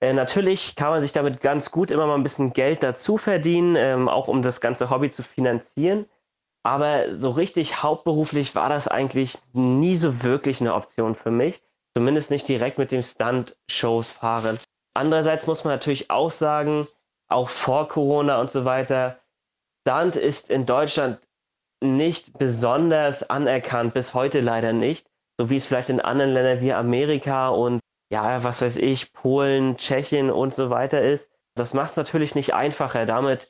Äh, 0.02 0.14
natürlich 0.14 0.76
kann 0.76 0.90
man 0.90 1.02
sich 1.02 1.14
damit 1.14 1.42
ganz 1.42 1.72
gut 1.72 1.92
immer 1.92 2.08
mal 2.08 2.16
ein 2.16 2.24
bisschen 2.24 2.54
Geld 2.54 2.82
dazu 2.84 3.18
verdienen, 3.18 3.76
ähm, 3.76 4.10
auch 4.10 4.28
um 4.28 4.42
das 4.42 4.62
ganze 4.62 4.90
Hobby 4.90 5.12
zu 5.12 5.24
finanzieren. 5.24 6.06
Aber 6.64 7.14
so 7.16 7.32
richtig 7.32 7.84
hauptberuflich 7.84 8.56
war 8.56 8.70
das 8.70 8.88
eigentlich 8.88 9.38
nie 9.54 9.98
so 9.98 10.24
wirklich 10.24 10.62
eine 10.62 10.74
Option 10.74 11.16
für 11.16 11.32
mich. 11.32 11.62
Zumindest 11.96 12.32
nicht 12.32 12.48
direkt 12.48 12.78
mit 12.78 12.92
dem 12.92 13.04
Stunt-Shows 13.04 14.12
fahren. 14.12 14.60
Andererseits 14.94 15.48
muss 15.48 15.64
man 15.64 15.74
natürlich 15.74 16.10
auch 16.10 16.32
sagen, 16.32 16.88
auch 17.28 17.50
vor 17.50 17.88
Corona 17.88 18.40
und 18.40 18.52
so 18.52 18.66
weiter, 18.66 19.20
Stunt 19.88 20.16
ist 20.16 20.50
in 20.50 20.66
Deutschland 20.66 21.20
nicht 21.84 22.38
besonders 22.38 23.30
anerkannt, 23.30 23.94
bis 23.94 24.14
heute 24.14 24.40
leider 24.42 24.74
nicht, 24.74 25.11
so 25.42 25.50
wie 25.50 25.56
es 25.56 25.66
vielleicht 25.66 25.90
in 25.90 26.00
anderen 26.00 26.34
Ländern 26.34 26.62
wie 26.62 26.72
Amerika 26.72 27.50
und 27.50 27.80
ja, 28.14 28.44
was 28.44 28.62
weiß 28.62 28.78
ich, 28.78 29.12
Polen, 29.12 29.76
Tschechien 29.76 30.30
und 30.30 30.54
so 30.54 30.70
weiter 30.70 31.02
ist. 31.02 31.32
Das 31.56 31.74
macht 31.74 31.92
es 31.92 31.98
natürlich 31.98 32.36
nicht 32.36 32.54
einfacher, 32.54 33.08
damit 33.08 33.50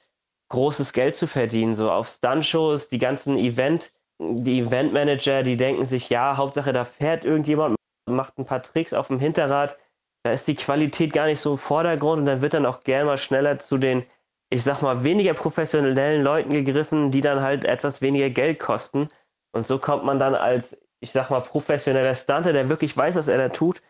großes 0.51 0.93
Geld 0.93 1.17
zu 1.17 1.27
verdienen. 1.27 1.75
So 1.75 1.91
auf 1.91 2.07
Stunt-Shows, 2.07 2.87
die 2.87 2.97
ganzen 2.97 3.37
Event, 3.37 3.91
die 4.21 4.59
Eventmanager, 4.59 5.43
die 5.43 5.57
denken 5.57 5.85
sich, 5.85 6.09
ja, 6.09 6.37
Hauptsache 6.37 6.71
da 6.71 6.85
fährt 6.85 7.25
irgendjemand, 7.25 7.75
macht 8.09 8.37
ein 8.37 8.45
paar 8.45 8.63
Tricks 8.63 8.93
auf 8.93 9.07
dem 9.07 9.19
Hinterrad. 9.19 9.77
Da 10.23 10.31
ist 10.31 10.47
die 10.47 10.55
Qualität 10.55 11.11
gar 11.11 11.25
nicht 11.25 11.41
so 11.41 11.51
im 11.53 11.57
Vordergrund 11.57 12.21
und 12.21 12.25
dann 12.25 12.41
wird 12.41 12.53
dann 12.53 12.65
auch 12.65 12.79
gerne 12.79 13.03
mal 13.03 13.17
schneller 13.17 13.59
zu 13.59 13.77
den, 13.77 14.05
ich 14.49 14.63
sag 14.63 14.81
mal, 14.81 15.03
weniger 15.03 15.33
professionellen 15.33 16.23
Leuten 16.23 16.53
gegriffen, 16.53 17.11
die 17.11 17.19
dann 17.19 17.41
halt 17.41 17.65
etwas 17.65 18.01
weniger 18.01 18.29
Geld 18.29 18.59
kosten. 18.59 19.09
Und 19.51 19.67
so 19.67 19.77
kommt 19.77 20.05
man 20.05 20.19
dann 20.19 20.35
als, 20.35 20.81
ich 21.01 21.11
sag 21.11 21.29
mal, 21.29 21.41
professioneller 21.41 22.15
Stunter, 22.15 22.53
der 22.53 22.69
wirklich 22.69 22.95
weiß, 22.95 23.15
was 23.15 23.27
er 23.27 23.37
da 23.37 23.49
tut, 23.49 23.81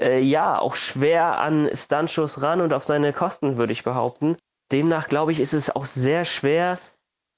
äh, 0.00 0.20
ja, 0.20 0.58
auch 0.58 0.74
schwer 0.74 1.38
an 1.38 1.70
Stuntshows 1.72 2.42
ran 2.42 2.60
und 2.60 2.72
auf 2.72 2.82
seine 2.82 3.12
Kosten, 3.12 3.56
würde 3.56 3.72
ich 3.72 3.84
behaupten. 3.84 4.36
Demnach 4.72 5.08
glaube 5.08 5.32
ich, 5.32 5.40
ist 5.40 5.52
es 5.52 5.74
auch 5.74 5.84
sehr 5.84 6.24
schwer, 6.24 6.78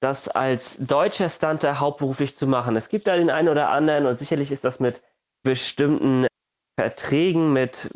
das 0.00 0.28
als 0.28 0.78
deutscher 0.78 1.28
Stunter 1.28 1.80
hauptberuflich 1.80 2.36
zu 2.36 2.46
machen. 2.46 2.76
Es 2.76 2.88
gibt 2.88 3.06
da 3.06 3.16
den 3.16 3.30
einen 3.30 3.48
oder 3.48 3.70
anderen 3.70 4.06
und 4.06 4.18
sicherlich 4.18 4.52
ist 4.52 4.64
das 4.64 4.80
mit 4.80 5.02
bestimmten 5.42 6.26
Verträgen 6.78 7.52
mit 7.52 7.90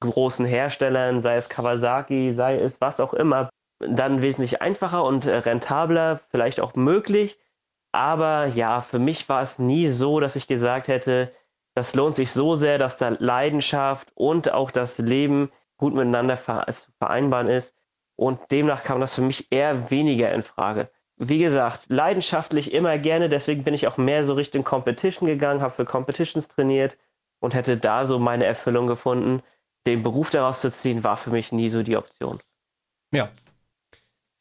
großen 0.00 0.46
Herstellern, 0.46 1.20
sei 1.20 1.36
es 1.36 1.48
Kawasaki, 1.48 2.32
sei 2.34 2.58
es 2.58 2.80
was 2.80 3.00
auch 3.00 3.14
immer, 3.14 3.48
dann 3.80 4.22
wesentlich 4.22 4.62
einfacher 4.62 5.04
und 5.04 5.26
rentabler, 5.26 6.20
vielleicht 6.30 6.60
auch 6.60 6.74
möglich. 6.74 7.38
Aber 7.96 8.44
ja, 8.48 8.82
für 8.82 8.98
mich 8.98 9.26
war 9.30 9.40
es 9.40 9.58
nie 9.58 9.88
so, 9.88 10.20
dass 10.20 10.36
ich 10.36 10.46
gesagt 10.46 10.88
hätte, 10.88 11.32
das 11.74 11.94
lohnt 11.94 12.14
sich 12.14 12.30
so 12.30 12.54
sehr, 12.54 12.76
dass 12.76 12.98
da 12.98 13.16
Leidenschaft 13.18 14.12
und 14.14 14.52
auch 14.52 14.70
das 14.70 14.98
Leben 14.98 15.50
gut 15.78 15.94
miteinander 15.94 16.36
zu 16.36 16.92
vereinbaren 16.98 17.48
ist. 17.48 17.74
Und 18.14 18.38
demnach 18.50 18.82
kam 18.82 19.00
das 19.00 19.14
für 19.14 19.22
mich 19.22 19.50
eher 19.50 19.90
weniger 19.90 20.30
in 20.34 20.42
Frage. 20.42 20.90
Wie 21.16 21.38
gesagt, 21.38 21.86
leidenschaftlich 21.88 22.74
immer 22.74 22.98
gerne, 22.98 23.30
deswegen 23.30 23.64
bin 23.64 23.72
ich 23.72 23.86
auch 23.86 23.96
mehr 23.96 24.26
so 24.26 24.34
Richtung 24.34 24.62
Competition 24.62 25.26
gegangen, 25.26 25.62
habe 25.62 25.72
für 25.72 25.86
Competitions 25.86 26.48
trainiert 26.48 26.98
und 27.40 27.54
hätte 27.54 27.78
da 27.78 28.04
so 28.04 28.18
meine 28.18 28.44
Erfüllung 28.44 28.86
gefunden. 28.86 29.42
Den 29.86 30.02
Beruf 30.02 30.28
daraus 30.28 30.60
zu 30.60 30.70
ziehen, 30.70 31.02
war 31.02 31.16
für 31.16 31.30
mich 31.30 31.50
nie 31.50 31.70
so 31.70 31.82
die 31.82 31.96
Option. 31.96 32.40
Ja. 33.10 33.30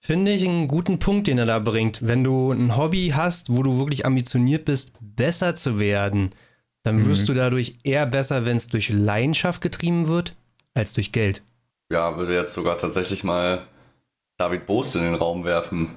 Finde 0.06 0.34
ich 0.34 0.48
einen 0.48 0.68
guten 0.68 1.00
Punkt, 1.00 1.26
den 1.26 1.40
er 1.40 1.48
da 1.48 1.58
bringt. 1.58 2.06
Wenn 2.06 2.24
du 2.24 2.52
ein 2.52 2.78
Hobby 2.78 3.14
hast, 3.16 3.52
wo 3.52 3.64
du 3.64 3.80
wirklich 3.80 4.06
ambitioniert 4.06 4.64
bist, 4.64 4.92
besser 5.02 5.56
zu 5.56 5.80
werden, 5.80 6.30
dann 6.84 7.08
wirst 7.08 7.24
mhm. 7.24 7.26
du 7.26 7.34
dadurch 7.34 7.80
eher 7.82 8.06
besser, 8.06 8.46
wenn 8.46 8.56
es 8.56 8.68
durch 8.68 8.90
Leidenschaft 8.90 9.62
getrieben 9.62 10.08
wird, 10.08 10.36
als 10.76 10.94
durch 10.94 11.12
Geld. 11.12 11.42
Ja, 11.92 12.18
würde 12.18 12.36
jetzt 12.36 12.54
sogar 12.54 12.78
tatsächlich 12.78 13.24
mal 13.24 13.66
David 14.38 14.68
Bost 14.68 14.96
in 14.96 15.02
den 15.02 15.16
Raum 15.16 15.44
werfen. 15.44 15.96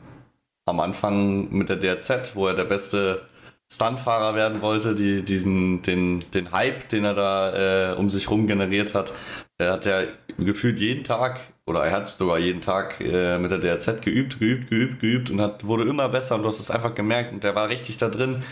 Am 0.65 0.81
Anfang 0.81 1.51
mit 1.51 1.69
der 1.69 1.77
DRZ, 1.77 2.35
wo 2.35 2.47
er 2.47 2.55
der 2.55 2.65
beste 2.65 3.29
Stuntfahrer 3.71 4.35
werden 4.35 4.63
wollte, 4.63 4.95
die, 4.95 5.23
diesen, 5.23 5.83
den, 5.83 6.21
den 6.33 6.51
Hype, 6.53 6.89
den 6.89 7.05
er 7.05 7.13
da 7.15 7.93
äh, 7.93 7.95
um 7.95 8.09
sich 8.09 8.31
rum 8.31 8.47
generiert 8.47 8.95
hat. 8.95 9.13
Er 9.59 9.73
hat 9.73 9.85
ja 9.85 10.05
gefühlt 10.39 10.81
jeden 10.81 11.05
Tag, 11.05 11.41
oder 11.69 11.85
er 11.85 11.93
hat 11.93 12.09
sogar 12.09 12.39
jeden 12.39 12.61
Tag 12.63 13.01
äh, 13.01 13.39
mit 13.39 13.51
der 13.51 13.59
DRZ 13.59 14.03
geübt, 14.03 14.41
geübt, 14.41 14.71
geübt, 14.71 15.01
geübt 15.01 15.31
und 15.31 15.41
hat, 15.41 15.67
wurde 15.67 15.85
immer 15.85 16.09
besser 16.09 16.35
und 16.35 16.43
du 16.43 16.49
hast 16.49 16.61
es 16.61 16.71
einfach 16.71 16.95
gemerkt 16.95 17.33
und 17.33 17.45
der 17.45 17.55
war 17.55 17.69
richtig 17.69 17.99
da 17.99 18.09
drin. 18.09 18.43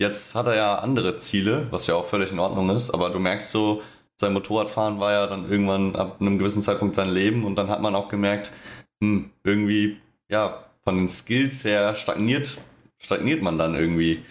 Jetzt 0.00 0.34
hat 0.34 0.46
er 0.46 0.56
ja 0.56 0.74
andere 0.76 1.16
Ziele, 1.16 1.68
was 1.70 1.86
ja 1.86 1.94
auch 1.94 2.04
völlig 2.04 2.32
in 2.32 2.40
Ordnung 2.40 2.70
ist, 2.70 2.90
aber 2.90 3.10
du 3.10 3.18
merkst 3.18 3.50
so, 3.50 3.82
sein 4.20 4.32
Motorradfahren 4.32 4.98
war 4.98 5.12
ja 5.12 5.26
dann 5.26 5.50
irgendwann 5.50 5.94
ab 5.96 6.20
einem 6.20 6.38
gewissen 6.38 6.62
Zeitpunkt 6.62 6.94
sein 6.94 7.10
Leben 7.10 7.44
und 7.44 7.56
dann 7.56 7.70
hat 7.70 7.80
man 7.80 7.94
auch 7.94 8.08
gemerkt, 8.08 8.52
hm, 9.00 9.30
irgendwie, 9.44 9.98
ja, 10.28 10.64
von 10.82 10.96
den 10.96 11.08
Skills 11.08 11.64
her 11.64 11.94
stagniert, 11.94 12.58
stagniert 12.98 13.42
man 13.42 13.56
dann 13.56 13.74
irgendwie, 13.74 14.24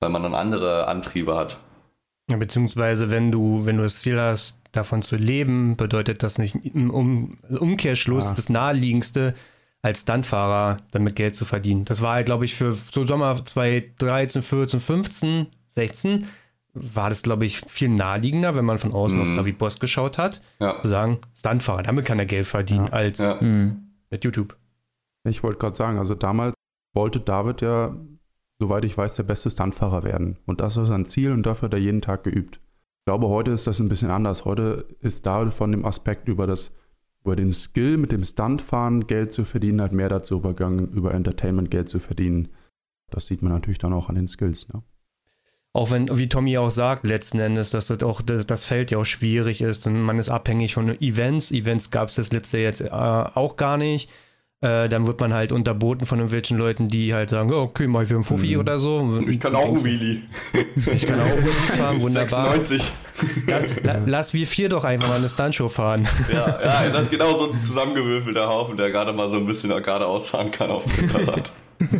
weil 0.00 0.10
man 0.10 0.22
dann 0.22 0.34
andere 0.34 0.86
Antriebe 0.86 1.36
hat. 1.36 1.58
Ja, 2.30 2.36
beziehungsweise 2.36 3.10
wenn 3.10 3.30
du, 3.30 3.66
wenn 3.66 3.76
du 3.76 3.82
das 3.82 4.00
Ziel 4.00 4.18
hast, 4.18 4.60
davon 4.72 5.02
zu 5.02 5.16
leben, 5.16 5.76
bedeutet 5.76 6.22
das 6.22 6.38
nicht 6.38 6.54
im 6.54 6.90
um, 6.90 7.38
Umkehrschluss 7.48 8.28
ah. 8.28 8.32
das 8.34 8.48
naheliegendste, 8.48 9.34
als 9.82 10.02
Stuntfahrer 10.02 10.78
damit 10.92 11.14
Geld 11.14 11.36
zu 11.36 11.44
verdienen. 11.44 11.84
Das 11.84 12.00
war 12.00 12.14
halt, 12.14 12.26
glaube 12.26 12.46
ich, 12.46 12.54
für 12.54 12.72
so 12.72 13.04
Sommer 13.04 13.44
2013, 13.44 14.42
14, 14.42 14.80
15, 14.80 15.46
16 15.68 16.26
war 16.72 17.08
das, 17.08 17.22
glaube 17.22 17.44
ich, 17.44 17.60
viel 17.60 17.90
naheliegender, 17.90 18.56
wenn 18.56 18.64
man 18.64 18.78
von 18.78 18.92
außen 18.92 19.20
mhm. 19.20 19.30
auf 19.30 19.36
David 19.36 19.58
Boss 19.58 19.78
geschaut 19.78 20.18
hat, 20.18 20.40
ja. 20.58 20.80
zu 20.82 20.88
sagen, 20.88 21.18
Stuntfahrer, 21.36 21.82
damit 21.82 22.04
kann 22.04 22.18
er 22.18 22.26
Geld 22.26 22.46
verdienen, 22.46 22.86
ja. 22.86 22.92
als 22.92 23.18
ja. 23.18 23.40
Mhm. 23.40 23.90
mit 24.10 24.24
YouTube. 24.24 24.56
Ich 25.28 25.42
wollte 25.42 25.58
gerade 25.58 25.76
sagen, 25.76 25.98
also 25.98 26.14
damals 26.14 26.54
wollte 26.94 27.20
David 27.20 27.60
ja, 27.60 27.94
soweit 28.58 28.84
ich 28.84 28.96
weiß, 28.96 29.16
der 29.16 29.22
beste 29.24 29.50
Stuntfahrer 29.50 30.02
werden. 30.02 30.38
Und 30.46 30.60
das 30.60 30.76
war 30.76 30.84
sein 30.84 31.06
Ziel 31.06 31.32
und 31.32 31.44
dafür 31.44 31.66
hat 31.66 31.74
er 31.74 31.80
jeden 31.80 32.00
Tag 32.00 32.24
geübt. 32.24 32.56
Ich 32.56 33.06
glaube, 33.06 33.28
heute 33.28 33.50
ist 33.50 33.66
das 33.66 33.80
ein 33.80 33.88
bisschen 33.88 34.10
anders. 34.10 34.44
Heute 34.44 34.86
ist 35.00 35.26
David 35.26 35.52
von 35.52 35.72
dem 35.72 35.84
Aspekt 35.84 36.28
über 36.28 36.46
das 36.46 36.72
über 37.24 37.36
den 37.36 37.52
Skill 37.52 37.96
mit 37.96 38.12
dem 38.12 38.22
Stuntfahren 38.22 39.06
Geld 39.06 39.32
zu 39.32 39.44
verdienen, 39.44 39.80
halt 39.80 39.92
mehr 39.92 40.10
dazu 40.10 40.36
übergangen, 40.36 40.88
über 40.90 41.14
Entertainment 41.14 41.70
Geld 41.70 41.88
zu 41.88 41.98
verdienen. 41.98 42.48
Das 43.10 43.26
sieht 43.26 43.40
man 43.40 43.50
natürlich 43.50 43.78
dann 43.78 43.94
auch 43.94 44.10
an 44.10 44.14
den 44.14 44.28
Skills. 44.28 44.68
Ne? 44.68 44.82
Auch 45.72 45.90
wenn, 45.90 46.16
wie 46.16 46.28
Tommy 46.28 46.58
auch 46.58 46.70
sagt, 46.70 47.04
letzten 47.04 47.40
Endes, 47.40 47.70
dass 47.70 47.88
das 47.88 48.02
auch 48.02 48.20
das 48.22 48.66
Feld 48.66 48.90
ja 48.90 48.98
auch 48.98 49.04
schwierig 49.04 49.60
ist 49.62 49.86
und 49.86 50.00
man 50.02 50.18
ist 50.18 50.28
abhängig 50.28 50.74
von 50.74 51.00
Events. 51.00 51.50
Events 51.50 51.90
gab 51.90 52.08
es 52.08 52.16
das 52.16 52.30
letzte 52.30 52.58
jetzt 52.58 52.82
äh, 52.82 52.90
auch 52.90 53.56
gar 53.56 53.76
nicht. 53.76 54.10
Äh, 54.64 54.88
dann 54.88 55.06
wird 55.06 55.20
man 55.20 55.34
halt 55.34 55.52
unterboten 55.52 56.06
von 56.06 56.18
irgendwelchen 56.20 56.56
Leuten, 56.56 56.88
die 56.88 57.12
halt 57.12 57.28
sagen, 57.28 57.52
oh, 57.52 57.56
okay, 57.62 57.86
mal 57.86 58.06
für 58.06 58.14
einen 58.14 58.24
Fuffi 58.24 58.54
Mhm. 58.54 58.60
oder 58.60 58.78
so. 58.78 59.20
Ich 59.28 59.38
kann 59.38 59.54
auch 59.54 59.68
einen 59.68 59.84
Wheelie. 59.84 60.22
Ich 60.94 61.06
kann 61.06 61.20
auch 61.20 61.26
Wheelies 61.26 61.74
fahren, 61.76 62.00
wunderbar. 62.00 62.54
96. 62.54 62.92
La, 63.46 63.58
la, 63.82 64.00
lass 64.06 64.32
wir 64.32 64.46
vier 64.46 64.68
doch 64.70 64.84
einfach 64.84 65.08
mal 65.08 65.16
eine 65.18 65.28
Stuntshow 65.28 65.68
fahren. 65.68 66.08
Ja, 66.32 66.58
ja, 66.84 66.88
das 66.90 67.02
ist 67.02 67.10
genau 67.10 67.34
so 67.34 67.52
ein 67.52 67.60
zusammengewürfelter 67.60 68.48
Haufen, 68.48 68.76
der 68.78 68.90
gerade 68.90 69.12
mal 69.12 69.28
so 69.28 69.36
ein 69.36 69.46
bisschen 69.46 69.68
geradeaus 69.70 70.30
fahren 70.30 70.50
kann 70.50 70.70
auf 70.70 70.84
dem 70.84 70.92
Hinterrad. 71.10 71.52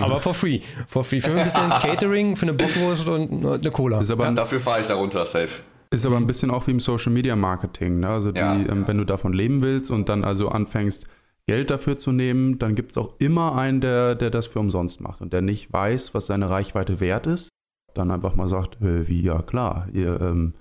Aber 0.00 0.20
for 0.20 0.34
free. 0.34 0.60
For 0.86 1.04
free. 1.04 1.20
Für 1.20 1.30
ein 1.30 1.44
bisschen 1.44 1.70
Catering, 1.82 2.36
für 2.36 2.46
eine 2.46 2.52
Bockwurst 2.54 3.08
und 3.08 3.44
eine 3.46 3.70
Cola. 3.70 4.00
Ist 4.00 4.10
aber, 4.10 4.24
Ja, 4.24 4.32
dafür 4.32 4.60
fahre 4.60 4.80
ich 4.80 4.86
darunter, 4.86 5.24
safe. 5.26 5.48
ist 5.90 6.04
aber 6.04 6.16
ein 6.16 6.26
bisschen 6.26 6.50
auch 6.50 6.66
wie 6.66 6.72
im 6.72 6.80
Social 6.80 7.12
Media 7.12 7.34
Marketing. 7.36 8.00
Ne? 8.00 8.08
Also 8.08 8.32
die, 8.32 8.40
Ja, 8.40 8.52
ähm, 8.54 8.66
ja. 8.82 8.88
wenn 8.88 8.98
du 8.98 9.04
davon 9.04 9.32
leben 9.32 9.62
willst 9.62 9.90
und 9.90 10.08
dann 10.08 10.24
also 10.24 10.48
anfängst, 10.48 11.06
Geld 11.46 11.70
dafür 11.70 11.96
zu 11.98 12.10
nehmen, 12.12 12.58
dann 12.58 12.74
gibt 12.74 12.92
es 12.92 12.96
auch 12.98 13.14
immer 13.18 13.54
einen, 13.56 13.80
der, 13.80 14.14
der 14.14 14.30
das 14.30 14.46
für 14.46 14.60
umsonst 14.60 15.00
macht 15.00 15.20
und 15.20 15.32
der 15.32 15.42
nicht 15.42 15.72
weiß, 15.72 16.14
was 16.14 16.26
seine 16.26 16.48
Reichweite 16.48 17.00
wert 17.00 17.26
ist. 17.26 17.50
Dann 17.92 18.10
einfach 18.10 18.34
mal 18.34 18.48
sagt, 18.48 18.80
äh, 18.82 19.06
wie, 19.08 19.22
ja 19.22 19.42
klar, 19.42 19.86
ihr 19.92 20.20
ähm, 20.20 20.54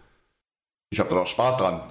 Ich 0.91 0.99
habe 0.99 1.09
da 1.09 1.17
auch 1.21 1.27
Spaß 1.27 1.57
dran. 1.57 1.81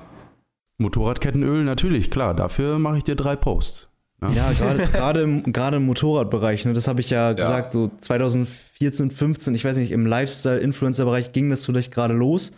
Motorradkettenöl, 0.78 1.64
natürlich, 1.64 2.10
klar, 2.10 2.34
dafür 2.34 2.78
mache 2.78 2.98
ich 2.98 3.04
dir 3.04 3.14
drei 3.16 3.36
Posts. 3.36 3.88
Ne? 4.20 4.32
Ja, 4.34 4.52
gerade- 4.52 4.86
gerade 4.92 5.20
im, 5.22 5.52
gerade 5.52 5.76
im 5.78 5.86
Motorradbereich, 5.86 6.64
ne, 6.64 6.72
das 6.74 6.86
habe 6.88 7.00
ich 7.00 7.10
ja, 7.10 7.32
gesagt, 7.32 7.72
so 7.72 7.90
2014, 7.98 9.10
15, 9.10 9.54
ich 9.54 9.64
weiß 9.64 9.76
nicht, 9.78 9.90
im 9.90 10.06
Lifestyle-Influencer-Bereich 10.06 11.32
ging 11.32 11.50
das 11.50 11.66
vielleicht 11.66 11.92
gerade 11.92 12.14
los, 12.14 12.52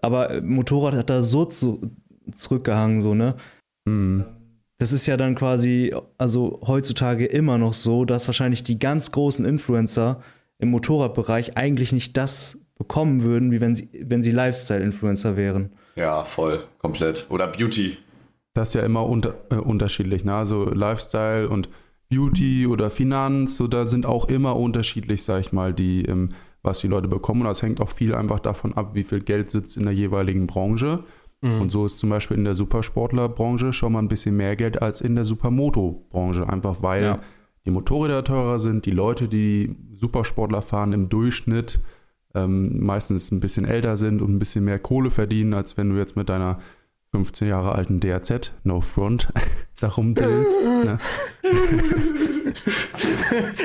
aber 0.00 0.30
äh, 0.30 0.40
Motorrad 0.40 0.94
hat 0.94 1.10
da 1.10 1.22
so 1.22 1.44
zu, 1.44 1.90
zurückgehangen, 2.32 3.00
so, 3.00 3.14
ne? 3.14 3.36
Mhm. 3.84 4.24
Das 4.82 4.90
ist 4.90 5.06
ja 5.06 5.16
dann 5.16 5.36
quasi, 5.36 5.94
also 6.18 6.60
heutzutage 6.66 7.24
immer 7.24 7.56
noch 7.56 7.72
so, 7.72 8.04
dass 8.04 8.26
wahrscheinlich 8.26 8.64
die 8.64 8.80
ganz 8.80 9.12
großen 9.12 9.44
Influencer 9.44 10.20
im 10.58 10.70
Motorradbereich 10.70 11.56
eigentlich 11.56 11.92
nicht 11.92 12.16
das 12.16 12.58
bekommen 12.76 13.22
würden, 13.22 13.52
wie 13.52 13.60
wenn 13.60 13.76
sie, 13.76 13.88
wenn 13.92 14.24
sie 14.24 14.32
Lifestyle-Influencer 14.32 15.36
wären. 15.36 15.70
Ja, 15.94 16.24
voll, 16.24 16.64
komplett. 16.78 17.28
Oder 17.30 17.46
Beauty. 17.46 17.96
Das 18.54 18.70
ist 18.70 18.74
ja 18.74 18.82
immer 18.82 19.06
unter, 19.06 19.36
äh, 19.50 19.54
unterschiedlich. 19.54 20.24
Ne? 20.24 20.34
Also 20.34 20.64
Lifestyle 20.64 21.48
und 21.48 21.68
Beauty 22.10 22.66
oder 22.66 22.90
Finanz, 22.90 23.58
so 23.58 23.68
da 23.68 23.86
sind 23.86 24.04
auch 24.04 24.28
immer 24.28 24.56
unterschiedlich, 24.56 25.22
sag 25.22 25.42
ich 25.42 25.52
mal, 25.52 25.72
die, 25.72 26.06
ähm, 26.06 26.30
was 26.62 26.80
die 26.80 26.88
Leute 26.88 27.06
bekommen. 27.06 27.42
Und 27.42 27.46
das 27.46 27.62
hängt 27.62 27.80
auch 27.80 27.88
viel 27.88 28.16
einfach 28.16 28.40
davon 28.40 28.74
ab, 28.74 28.96
wie 28.96 29.04
viel 29.04 29.20
Geld 29.20 29.48
sitzt 29.48 29.76
in 29.76 29.84
der 29.84 29.94
jeweiligen 29.94 30.48
Branche. 30.48 31.04
Mhm. 31.42 31.60
Und 31.60 31.68
so 31.70 31.84
ist 31.84 31.98
zum 31.98 32.08
Beispiel 32.10 32.36
in 32.38 32.44
der 32.44 32.54
Supersportlerbranche 32.54 33.72
schon 33.72 33.92
mal 33.92 33.98
ein 33.98 34.08
bisschen 34.08 34.36
mehr 34.36 34.56
Geld 34.56 34.80
als 34.80 35.00
in 35.00 35.14
der 35.14 35.24
Supermoto-Branche. 35.24 36.48
Einfach 36.48 36.82
weil 36.82 37.02
Ja. 37.02 37.18
die 37.66 37.70
Motorräder 37.70 38.24
teurer 38.24 38.58
sind, 38.58 38.86
die 38.86 38.90
Leute, 38.92 39.28
die 39.28 39.76
Supersportler 39.94 40.62
fahren, 40.62 40.92
im 40.92 41.08
Durchschnitt 41.08 41.80
ähm, 42.34 42.82
meistens 42.84 43.30
ein 43.30 43.40
bisschen 43.40 43.64
älter 43.66 43.96
sind 43.96 44.22
und 44.22 44.32
ein 44.34 44.38
bisschen 44.38 44.64
mehr 44.64 44.78
Kohle 44.78 45.10
verdienen, 45.10 45.52
als 45.52 45.76
wenn 45.76 45.90
du 45.90 45.96
jetzt 45.96 46.16
mit 46.16 46.28
deiner 46.30 46.60
15 47.14 47.48
Jahre 47.48 47.72
alten 47.72 48.00
DRZ, 48.00 48.52
no 48.64 48.80
front, 48.80 49.28
da 49.80 49.88
rumdillst. 49.88 50.64
ne? 50.84 50.98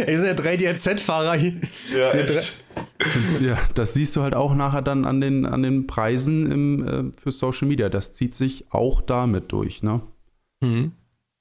Ey, 0.06 0.16
ist 0.16 0.26
ja 0.26 0.34
3DRZ-Fahrer 0.34 1.34
hier. 1.36 1.54
Ja, 1.98 2.12
echt. 2.12 2.64
Ja, 3.40 3.58
das 3.76 3.94
siehst 3.94 4.16
du 4.16 4.22
halt 4.22 4.36
auch 4.36 4.54
nachher 4.54 4.82
dann 4.82 5.06
an 5.06 5.22
den, 5.22 5.46
an 5.46 5.64
den 5.64 5.88
Preisen 5.88 6.52
im, 6.52 6.88
äh, 6.88 7.12
für 7.18 7.32
Social 7.32 7.68
Media. 7.68 7.90
Das 7.90 8.14
zieht 8.14 8.36
sich 8.36 8.66
auch 8.72 9.02
damit 9.02 9.52
durch, 9.52 9.82
ne? 9.84 10.02
Mhm. 10.62 10.92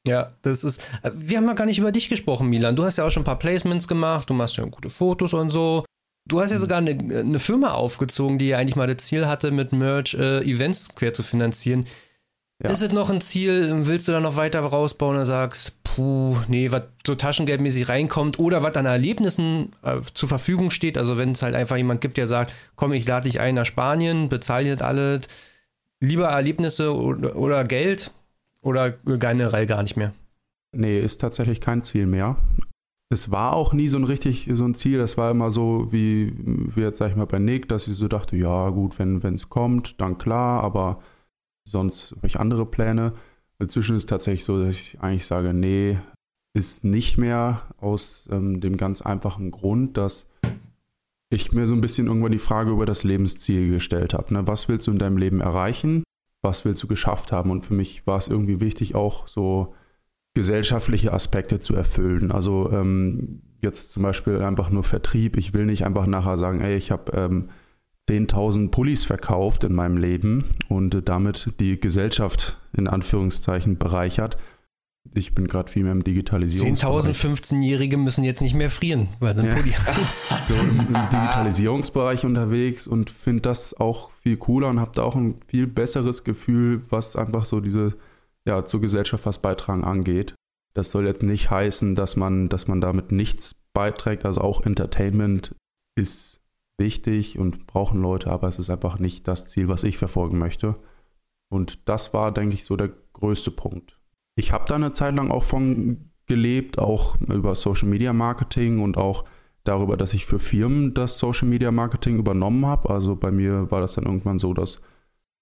Ja, 0.07 0.29
das 0.43 0.63
ist. 0.63 0.81
äh, 1.03 1.11
Wir 1.17 1.39
haben 1.39 1.47
ja 1.47 1.55
gar 1.55 1.67
nicht 1.67 1.79
über 1.79 1.91
dich 1.93 2.09
gesprochen, 2.09 2.49
Milan. 2.49 2.77
Du 2.77 2.85
hast 2.85 2.99
ja 2.99 3.05
auch 3.07 3.11
schon 3.11 3.23
ein 3.23 3.27
paar 3.27 3.39
Placements 3.39 3.89
gemacht, 3.89 4.31
du 4.31 4.35
machst 4.35 4.57
ja 4.57 4.65
gute 4.65 4.91
Fotos 4.91 5.33
und 5.35 5.51
so. 5.51 5.85
Du 6.27 6.41
hast 6.41 6.51
ja 6.51 6.59
sogar 6.59 6.79
eine, 6.79 6.91
eine 6.91 7.39
Firma 7.39 7.73
aufgezogen, 7.73 8.39
die 8.39 8.49
ja 8.49 8.59
eigentlich 8.59 8.77
mal 8.77 8.87
das 8.87 9.07
Ziel 9.07 9.27
hatte, 9.27 9.51
mit 9.53 9.73
Merch 9.73 10.15
äh, 10.15 10.41
Events 10.41 10.95
quer 10.95 11.13
zu 11.13 11.23
finanzieren. 11.23 11.87
Ja. 12.63 12.71
Ist 12.71 12.83
es 12.83 12.91
noch 12.91 13.11
ein 13.11 13.21
Ziel? 13.21 13.87
Willst 13.87 14.09
du 14.09 14.13
da 14.13 14.21
noch 14.21 14.37
weiter 14.37 14.61
rausbauen 14.61 15.19
und 15.19 15.27
sagst, 15.27 15.83
puh, 15.85 16.37
nee, 16.49 16.71
was 16.71 16.83
so 17.07 17.15
taschengeldmäßig 17.15 17.89
reinkommt 17.89 18.39
oder 18.39 18.63
was 18.63 18.77
an 18.77 18.87
Erlebnissen 18.87 19.73
äh, 19.83 20.01
zur 20.15 20.29
Verfügung 20.29 20.71
steht? 20.71 20.97
Also, 20.97 21.19
wenn 21.19 21.33
es 21.33 21.43
halt 21.43 21.55
einfach 21.55 21.77
jemand 21.77 22.01
gibt, 22.01 22.17
der 22.17 22.27
sagt, 22.27 22.53
komm, 22.75 22.93
ich 22.93 23.07
lade 23.07 23.29
dich 23.29 23.41
ein 23.41 23.55
nach 23.55 23.67
Spanien, 23.67 24.29
bezahle 24.31 24.65
dir 24.65 24.77
das 24.77 24.87
alles, 24.87 25.29
lieber 26.01 26.29
Erlebnisse 26.29 26.95
oder, 26.95 27.37
oder 27.37 27.65
Geld 27.65 28.11
oder 28.63 28.91
generell 28.91 29.67
gar 29.67 29.83
nicht 29.83 29.97
mehr? 29.97 30.13
Nee, 30.73 30.99
ist 30.99 31.21
tatsächlich 31.21 31.61
kein 31.61 31.83
Ziel 31.83 32.07
mehr. 32.07 32.37
Es 33.09 33.31
war 33.31 33.53
auch 33.53 33.73
nie 33.73 33.87
so 33.87 33.99
ein 33.99 34.05
richtig 34.05 34.49
so 34.53 34.65
ein 34.65 34.75
Ziel. 34.75 34.99
Das 34.99 35.17
war 35.17 35.31
immer 35.31 35.51
so 35.51 35.93
wie, 35.93 36.35
wie 36.37 36.81
jetzt 36.81 36.99
sag 36.99 37.11
ich 37.11 37.17
mal 37.17 37.27
bei 37.27 37.39
Nick, 37.39 37.69
dass 37.69 37.87
ich 37.87 37.95
so 37.95 38.09
dachte, 38.09 38.37
ja 38.37 38.71
gut, 38.71 38.99
wenn 38.99 39.23
es 39.35 39.49
kommt, 39.49 40.01
dann 40.01 40.19
klar, 40.19 40.63
aber 40.63 41.01
sonst 41.65 42.13
habe 42.17 42.27
ich 42.27 42.41
andere 42.41 42.67
Pläne. 42.67 43.13
Inzwischen 43.59 43.97
ist 43.97 44.05
es 44.05 44.09
tatsächlich 44.09 44.45
so, 44.45 44.61
dass 44.63 44.77
ich 44.77 45.01
eigentlich 45.01 45.27
sage, 45.27 45.55
nee, 45.55 45.99
ist 46.53 46.85
nicht 46.85 47.19
mehr 47.19 47.63
aus 47.79 48.29
ähm, 48.31 48.61
dem 48.61 48.77
ganz 48.77 49.03
einfachen 49.03 49.51
Grund, 49.51 49.97
dass 49.97 50.27
ich 51.31 51.53
mir 51.53 51.67
so 51.67 51.75
ein 51.75 51.81
bisschen 51.81 52.07
irgendwann 52.07 52.33
die 52.33 52.39
Frage 52.39 52.71
über 52.71 52.87
das 52.87 53.05
Lebensziel 53.05 53.71
gestellt 53.71 54.15
habe. 54.15 54.33
Ne? 54.33 54.47
Was 54.47 54.69
willst 54.69 54.87
du 54.87 54.93
in 54.93 54.99
deinem 54.99 55.17
Leben 55.17 55.41
erreichen? 55.41 56.03
Was 56.43 56.65
willst 56.65 56.83
du 56.83 56.87
geschafft 56.87 57.33
haben? 57.33 57.51
Und 57.51 57.63
für 57.63 57.75
mich 57.75 58.07
war 58.07 58.17
es 58.17 58.29
irgendwie 58.29 58.61
wichtig, 58.61 58.95
auch 58.95 59.29
so 59.29 59.75
gesellschaftliche 60.37 61.15
Aspekte 61.15 61.61
zu 61.61 61.75
erfüllen. 61.75 62.31
Also 62.31 62.71
ähm, 62.71 63.41
jetzt 63.63 63.93
zum 63.93 64.03
Beispiel 64.03 64.43
einfach 64.43 64.69
nur 64.69 64.83
Vertrieb. 64.83 65.39
Ich 65.39 65.55
will 65.55 65.65
nicht 65.65 65.87
einfach 65.87 66.07
nachher 66.07 66.37
sagen, 66.37 66.61
ey, 66.61 66.77
ich 66.77 66.91
habe 66.91 67.11
ähm, 67.13 67.49
10.000 68.11 68.71
Pullis 68.71 69.05
verkauft 69.05 69.65
in 69.65 69.73
meinem 69.73 69.97
Leben 69.97 70.45
und 70.69 70.95
äh, 70.95 71.01
damit 71.03 71.55
die 71.59 71.81
Gesellschaft 71.81 72.59
in 72.77 72.87
Anführungszeichen 72.87 73.79
bereichert. 73.79 74.37
Ich 75.15 75.35
bin 75.35 75.47
gerade 75.47 75.73
viel 75.73 75.85
mehr 75.85 75.93
im 75.93 76.01
10.000 76.01 76.05
Digitalisierungsbereich. 76.05 77.17
15-Jährige 77.17 77.97
müssen 77.97 78.23
jetzt 78.23 78.43
nicht 78.43 78.55
mehr 78.55 78.71
frieren, 78.71 79.09
weil 79.21 79.35
sie 79.35 79.41
einen 79.41 79.53
Ja. 79.53 79.57
Pulli 79.57 79.73
so 80.49 80.55
im, 80.55 80.81
im 80.81 80.87
Digitalisierungsbereich 81.13 82.27
unterwegs 82.27 82.87
und 82.87 83.09
finde 83.09 83.41
das 83.41 83.73
auch 83.81 84.11
viel 84.23 84.37
cooler 84.37 84.69
und 84.69 84.81
habe 84.81 84.91
da 84.95 85.03
auch 85.03 85.17
ein 85.17 85.37
viel 85.49 85.67
besseres 85.67 86.25
Gefühl, 86.25 86.83
was 86.91 87.17
einfach 87.17 87.47
so 87.47 87.61
diese, 87.61 87.95
ja, 88.47 88.65
zur 88.65 88.81
Gesellschaft 88.81 89.27
was 89.27 89.39
beitragen 89.39 89.85
angeht. 89.85 90.35
Das 90.75 90.91
soll 90.91 91.07
jetzt 91.07 91.23
nicht 91.23 91.51
heißen, 91.51 91.95
dass 91.95 92.17
man, 92.17 92.49
dass 92.49 92.69
man 92.69 92.81
damit 92.81 93.13
nichts 93.13 93.55
beiträgt. 93.73 94.25
Also 94.25 94.41
auch 94.41 94.63
Entertainment 94.63 95.55
ist 95.97 96.41
wichtig 96.79 97.39
und 97.39 97.67
brauchen 97.67 98.01
Leute, 98.01 98.31
aber 98.31 98.49
es 98.49 98.59
ist 98.59 98.71
einfach 98.71 98.99
nicht 98.99 99.27
das 99.27 99.49
Ziel, 99.49 99.69
was 99.69 99.85
ich 99.85 99.99
verfolgen 99.99 100.39
möchte. 100.39 100.77
Und 101.49 101.89
das 101.89 102.13
war, 102.13 102.33
denke 102.33 102.55
ich, 102.55 102.65
so 102.65 102.77
der 102.77 102.91
größte 103.15 103.51
Punkt. 103.51 103.99
Ich 104.37 104.53
habe 104.53 104.67
da 104.69 104.75
eine 104.75 104.93
Zeit 104.93 105.15
lang 105.15 105.31
auch 105.31 105.45
von 105.45 106.11
gelebt, 106.27 106.79
auch 106.79 107.19
über 107.21 107.55
Social 107.55 107.89
Media 107.89 108.13
Marketing 108.13 108.81
und 108.81 108.99
auch 108.99 109.25
darüber, 109.65 109.97
dass 109.97 110.13
ich 110.13 110.27
für 110.27 110.39
Firmen 110.39 110.93
das 110.93 111.19
Social 111.19 111.49
Media 111.49 111.71
Marketing 111.71 112.19
übernommen 112.19 112.67
habe. 112.67 112.91
Also 112.91 113.17
bei 113.17 113.31
mir 113.31 113.71
war 113.71 113.81
das 113.81 113.95
dann 113.95 114.05
irgendwann 114.05 114.39
so, 114.39 114.53
dass 114.53 114.83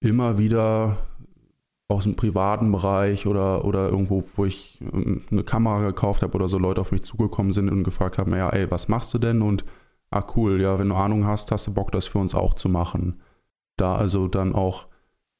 immer 0.00 0.38
wieder 0.38 0.98
aus 1.94 2.04
dem 2.04 2.16
privaten 2.16 2.70
Bereich 2.70 3.26
oder, 3.26 3.64
oder 3.64 3.88
irgendwo, 3.88 4.24
wo 4.36 4.44
ich 4.44 4.80
ähm, 4.92 5.22
eine 5.30 5.44
Kamera 5.44 5.84
gekauft 5.84 6.22
habe 6.22 6.34
oder 6.34 6.48
so 6.48 6.58
Leute 6.58 6.80
auf 6.80 6.92
mich 6.92 7.02
zugekommen 7.02 7.52
sind 7.52 7.70
und 7.70 7.84
gefragt 7.84 8.18
haben, 8.18 8.34
ja, 8.34 8.50
ey, 8.50 8.70
was 8.70 8.88
machst 8.88 9.12
du 9.14 9.18
denn? 9.18 9.42
Und 9.42 9.64
ah 10.10 10.24
cool, 10.36 10.60
ja, 10.60 10.78
wenn 10.78 10.88
du 10.88 10.94
Ahnung 10.94 11.26
hast, 11.26 11.50
hast 11.50 11.66
du 11.66 11.74
Bock, 11.74 11.90
das 11.92 12.06
für 12.06 12.18
uns 12.18 12.34
auch 12.34 12.54
zu 12.54 12.68
machen. 12.68 13.20
Da 13.76 13.96
also 13.96 14.28
dann 14.28 14.54
auch 14.54 14.86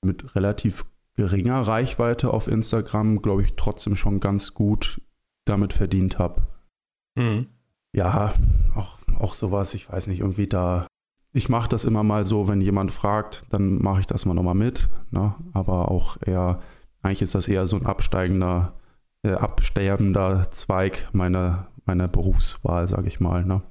mit 0.03 0.35
relativ 0.35 0.85
geringer 1.17 1.61
Reichweite 1.61 2.33
auf 2.33 2.49
Instagram, 2.49 3.23
glaube 3.23 3.43
ich, 3.43 3.55
trotzdem 3.57 3.97
schon 3.97 4.21
ganz 4.21 4.55
gut 4.55 5.01
damit 5.45 5.73
verdient 5.73 6.19
habe. 6.19 6.43
Mhm. 7.15 7.47
Ja, 7.93 8.35
auch, 8.75 8.99
auch 9.19 9.35
sowas, 9.35 9.75
ich 9.75 9.89
weiß 9.89 10.09
nicht, 10.09 10.21
irgendwie 10.21 10.49
da. 10.49 10.87
Ich 11.37 11.49
mache 11.49 11.69
das 11.69 11.83
immer 11.83 12.05
mal 12.05 12.27
so, 12.27 12.47
wenn 12.47 12.61
jemand 12.61 12.93
fragt, 12.93 13.45
dann 13.51 13.83
mache 13.83 14.01
ich 14.01 14.07
das 14.07 14.25
mal 14.25 14.35
nochmal 14.35 14.55
mit. 14.55 14.89
Ne? 15.11 15.35
Aber 15.53 15.91
auch 15.91 16.17
eher, 16.25 16.61
eigentlich 17.03 17.23
ist 17.23 17.35
das 17.35 17.49
eher 17.49 17.67
so 17.67 17.77
ein 17.77 17.87
absteigender, 17.87 18.75
äh, 19.25 19.33
absterbender 19.33 20.51
Zweig 20.53 21.09
meiner, 21.13 21.67
meiner 21.87 22.07
Berufswahl, 22.07 22.87
sage 22.87 23.09
ich 23.09 23.19
mal. 23.19 23.45
Ne? 23.45 23.63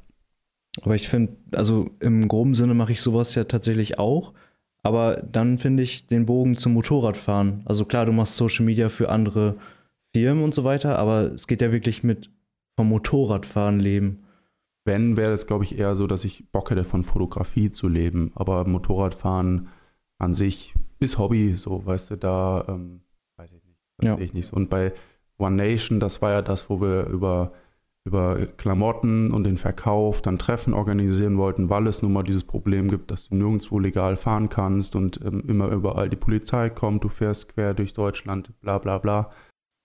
Aber 0.81 0.95
ich 0.95 1.07
finde, 1.07 1.37
also 1.53 1.89
im 2.01 2.27
groben 2.27 2.53
Sinne 2.53 2.73
mache 2.73 2.91
ich 2.91 3.01
sowas 3.01 3.33
ja 3.33 3.45
tatsächlich 3.45 3.97
auch. 3.97 4.33
Aber 4.81 5.23
dann 5.23 5.57
finde 5.57 5.83
ich 5.83 6.07
den 6.07 6.25
Bogen 6.25 6.57
zum 6.57 6.73
Motorradfahren. 6.73 7.61
Also 7.63 7.85
klar, 7.85 8.05
du 8.05 8.11
machst 8.11 8.35
Social 8.35 8.65
Media 8.65 8.89
für 8.89 9.07
andere 9.07 9.55
Firmen 10.13 10.43
und 10.43 10.53
so 10.53 10.65
weiter, 10.65 10.99
aber 10.99 11.31
es 11.31 11.47
geht 11.47 11.61
ja 11.61 11.71
wirklich 11.71 12.03
mit 12.03 12.29
vom 12.75 12.89
Motorradfahren 12.89 13.79
leben. 13.79 14.22
Wenn, 14.85 15.15
wäre 15.15 15.31
das, 15.31 15.47
glaube 15.47 15.63
ich, 15.63 15.77
eher 15.77 15.95
so, 15.95 16.07
dass 16.07 16.25
ich 16.25 16.51
Bock 16.51 16.69
hätte, 16.69 16.83
von 16.83 17.03
Fotografie 17.03 17.71
zu 17.71 17.87
leben. 17.87 18.31
Aber 18.35 18.67
Motorradfahren 18.67 19.69
an 20.19 20.33
sich 20.33 20.73
ist 20.99 21.17
Hobby, 21.17 21.53
so, 21.55 21.85
weißt 21.85 22.11
du, 22.11 22.17
da 22.17 22.65
ähm, 22.67 23.01
weiß 23.37 23.53
ich 23.53 23.63
nicht. 23.63 23.79
Das 23.97 24.07
Ja. 24.07 24.15
sehe 24.17 24.25
ich 24.25 24.33
nicht 24.33 24.47
so. 24.47 24.55
Und 24.55 24.69
bei 24.69 24.93
One 25.37 25.55
Nation, 25.55 25.99
das 25.99 26.21
war 26.21 26.31
ja 26.31 26.41
das, 26.41 26.69
wo 26.69 26.81
wir 26.81 27.07
über, 27.07 27.53
über 28.05 28.45
Klamotten 28.45 29.31
und 29.31 29.45
den 29.45 29.57
Verkauf 29.57 30.21
dann 30.21 30.37
Treffen 30.37 30.73
organisieren 30.73 31.37
wollten, 31.37 31.69
weil 31.69 31.87
es 31.87 32.01
nun 32.01 32.13
mal 32.13 32.23
dieses 32.23 32.43
Problem 32.43 32.89
gibt, 32.89 33.09
dass 33.11 33.29
du 33.29 33.35
nirgendwo 33.35 33.79
legal 33.79 34.17
fahren 34.17 34.49
kannst 34.49 34.95
und 34.95 35.19
ähm, 35.25 35.43
immer 35.47 35.69
überall 35.69 36.09
die 36.09 36.15
Polizei 36.17 36.69
kommt, 36.69 37.03
du 37.03 37.09
fährst 37.09 37.49
quer 37.53 37.73
durch 37.73 37.93
Deutschland, 37.93 38.51
bla 38.61 38.77
bla 38.79 38.97
bla 38.97 39.29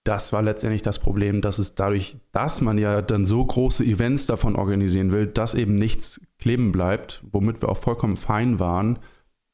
das 0.04 0.32
war 0.32 0.42
letztendlich 0.42 0.82
das 0.82 0.98
Problem, 0.98 1.40
dass 1.40 1.58
es 1.58 1.74
dadurch, 1.74 2.16
dass 2.32 2.60
man 2.60 2.78
ja 2.78 3.02
dann 3.02 3.26
so 3.26 3.44
große 3.44 3.84
Events 3.84 4.26
davon 4.26 4.56
organisieren 4.56 5.12
will, 5.12 5.26
dass 5.26 5.54
eben 5.54 5.74
nichts 5.74 6.20
kleben 6.38 6.72
bleibt, 6.72 7.22
womit 7.30 7.60
wir 7.60 7.68
auch 7.68 7.76
vollkommen 7.76 8.16
fein 8.16 8.58
waren. 8.58 8.98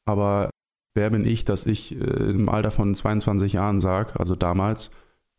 Aber 0.04 0.50
wer 0.94 1.10
bin 1.10 1.26
ich, 1.26 1.44
dass 1.44 1.66
ich 1.66 2.00
äh, 2.00 2.30
im 2.30 2.48
Alter 2.48 2.70
von 2.70 2.94
22 2.94 3.54
Jahren 3.54 3.80
sage, 3.80 4.18
also 4.18 4.36
damals, 4.36 4.90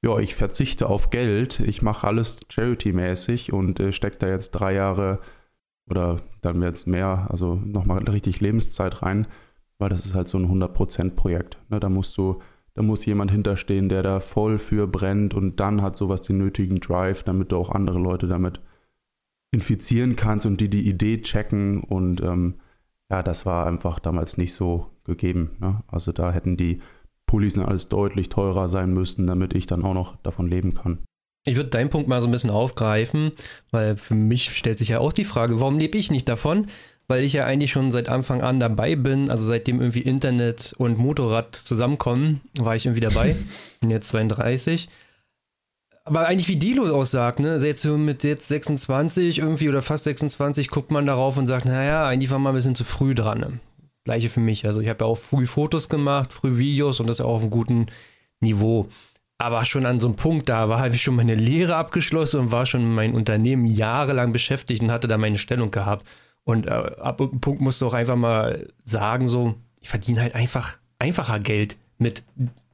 ja, 0.03 0.19
ich 0.19 0.35
verzichte 0.35 0.87
auf 0.87 1.09
Geld, 1.09 1.59
ich 1.61 1.81
mache 1.81 2.07
alles 2.07 2.37
charity-mäßig 2.49 3.53
und 3.53 3.79
äh, 3.79 3.91
stecke 3.91 4.17
da 4.17 4.27
jetzt 4.27 4.51
drei 4.51 4.73
Jahre 4.73 5.19
oder 5.89 6.21
dann 6.41 6.61
jetzt 6.61 6.87
mehr, 6.87 7.27
also 7.29 7.55
nochmal 7.55 8.03
richtig 8.03 8.41
Lebenszeit 8.41 9.01
rein, 9.01 9.27
weil 9.77 9.89
das 9.89 10.05
ist 10.05 10.15
halt 10.15 10.27
so 10.27 10.37
ein 10.37 10.47
100%-Projekt. 10.47 11.57
Ne? 11.69 11.79
Da 11.79 11.89
musst 11.89 12.17
du 12.17 12.39
da 12.75 12.83
muss 12.83 13.05
jemand 13.05 13.31
hinterstehen, 13.31 13.89
der 13.89 14.03
da 14.03 14.19
voll 14.19 14.57
für 14.57 14.85
brennt 14.85 15.33
und 15.33 15.59
dann 15.59 15.81
hat 15.81 15.97
sowas 15.97 16.21
den 16.21 16.37
nötigen 16.37 16.81
Drive, 16.81 17.23
damit 17.23 17.51
du 17.51 17.57
auch 17.57 17.69
andere 17.69 17.99
Leute 17.99 18.27
damit 18.27 18.59
infizieren 19.51 20.15
kannst 20.15 20.45
und 20.45 20.59
die 20.59 20.69
die 20.69 20.87
Idee 20.87 21.21
checken 21.21 21.81
und 21.81 22.21
ähm, 22.21 22.55
ja, 23.09 23.23
das 23.23 23.45
war 23.45 23.67
einfach 23.67 23.99
damals 23.99 24.37
nicht 24.37 24.53
so 24.53 24.91
gegeben. 25.05 25.55
Ne? 25.59 25.83
Also 25.87 26.11
da 26.11 26.31
hätten 26.31 26.57
die 26.57 26.81
Pullis 27.25 27.57
alles 27.57 27.87
deutlich 27.87 28.29
teurer 28.29 28.67
sein 28.67 28.93
müssen, 28.93 29.25
damit 29.27 29.53
ich 29.53 29.67
dann 29.67 29.83
auch 29.83 29.93
noch 29.93 30.17
davon 30.17 30.47
leben 30.47 30.73
kann. 30.73 30.99
Ich 31.47 31.55
würde 31.55 31.69
deinen 31.69 31.89
Punkt 31.89 32.07
mal 32.07 32.21
so 32.21 32.27
ein 32.27 32.31
bisschen 32.31 32.49
aufgreifen, 32.49 33.31
weil 33.71 33.97
für 33.97 34.15
mich 34.15 34.57
stellt 34.57 34.79
sich 34.79 34.89
ja 34.89 34.99
auch 34.99 35.13
die 35.13 35.25
Frage, 35.25 35.61
warum 35.61 35.77
lebe 35.77 35.97
ich 35.97 36.09
nicht 36.09 36.27
davon? 36.27 36.67
Weil 37.07 37.23
ich 37.23 37.33
ja 37.33 37.45
eigentlich 37.45 37.71
schon 37.71 37.91
seit 37.91 38.09
Anfang 38.09 38.41
an 38.41 38.59
dabei 38.59 38.95
bin. 38.95 39.29
Also 39.29 39.47
seitdem 39.47 39.79
irgendwie 39.79 40.01
Internet 40.01 40.73
und 40.77 40.97
Motorrad 40.97 41.55
zusammenkommen, 41.55 42.41
war 42.57 42.75
ich 42.75 42.85
irgendwie 42.85 43.01
dabei. 43.01 43.35
bin 43.81 43.89
jetzt 43.89 44.07
32. 44.07 44.89
Aber 46.07 46.27
eigentlich 46.27 46.47
wie 46.47 46.57
Dilo 46.57 46.95
auch 46.95 47.05
sagt, 47.05 47.39
ne, 47.39 47.51
also 47.51 47.65
jetzt 47.65 47.81
so 47.81 47.97
mit 47.97 48.23
jetzt 48.23 48.47
26 48.47 49.39
irgendwie 49.39 49.69
oder 49.69 49.81
fast 49.81 50.03
26 50.03 50.69
guckt 50.69 50.91
man 50.91 51.07
darauf 51.07 51.35
und 51.37 51.47
sagt, 51.47 51.65
naja, 51.65 52.07
eigentlich 52.07 52.29
war 52.29 52.37
man 52.37 52.53
ein 52.53 52.55
bisschen 52.55 52.75
zu 52.75 52.83
früh 52.83 53.15
dran. 53.15 53.39
Ne? 53.39 53.59
Gleiche 54.03 54.29
für 54.29 54.39
mich. 54.39 54.67
Also 54.67 54.81
ich 54.81 54.89
habe 54.89 55.03
ja 55.03 55.09
auch 55.09 55.17
früh 55.17 55.47
Fotos 55.47 55.89
gemacht, 55.89 56.31
früh 56.31 56.59
Videos 56.59 56.99
und 56.99 57.07
das 57.07 57.17
ja 57.17 57.25
auch 57.25 57.35
auf 57.35 57.41
einem 57.41 57.49
guten 57.49 57.87
Niveau. 58.39 58.87
Aber 59.39 59.65
schon 59.65 59.85
an 59.85 59.99
so 59.99 60.07
einem 60.07 60.15
Punkt 60.15 60.47
da 60.47 60.69
war, 60.69 60.79
habe 60.79 60.93
ich 60.93 61.01
schon 61.01 61.15
meine 61.15 61.35
Lehre 61.35 61.75
abgeschlossen 61.75 62.39
und 62.39 62.51
war 62.51 62.67
schon 62.67 62.81
in 62.81 62.93
meinem 62.93 63.15
Unternehmen 63.15 63.65
jahrelang 63.65 64.31
beschäftigt 64.31 64.83
und 64.83 64.91
hatte 64.91 65.07
da 65.07 65.17
meine 65.17 65.39
Stellung 65.39 65.71
gehabt. 65.71 66.07
Und 66.45 66.67
äh, 66.67 66.71
ab 66.71 67.19
einem 67.19 67.41
Punkt 67.41 67.59
musst 67.59 67.81
du 67.81 67.87
auch 67.87 67.93
einfach 67.93 68.15
mal 68.15 68.71
sagen, 68.83 69.27
so, 69.27 69.55
ich 69.81 69.89
verdiene 69.89 70.21
halt 70.21 70.35
einfach 70.35 70.77
einfacher 70.99 71.39
Geld 71.39 71.75
mit, 71.97 72.23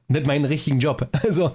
mit 0.08 0.26
meinem 0.26 0.44
richtigen 0.44 0.78
Job. 0.78 1.08
Also, 1.22 1.54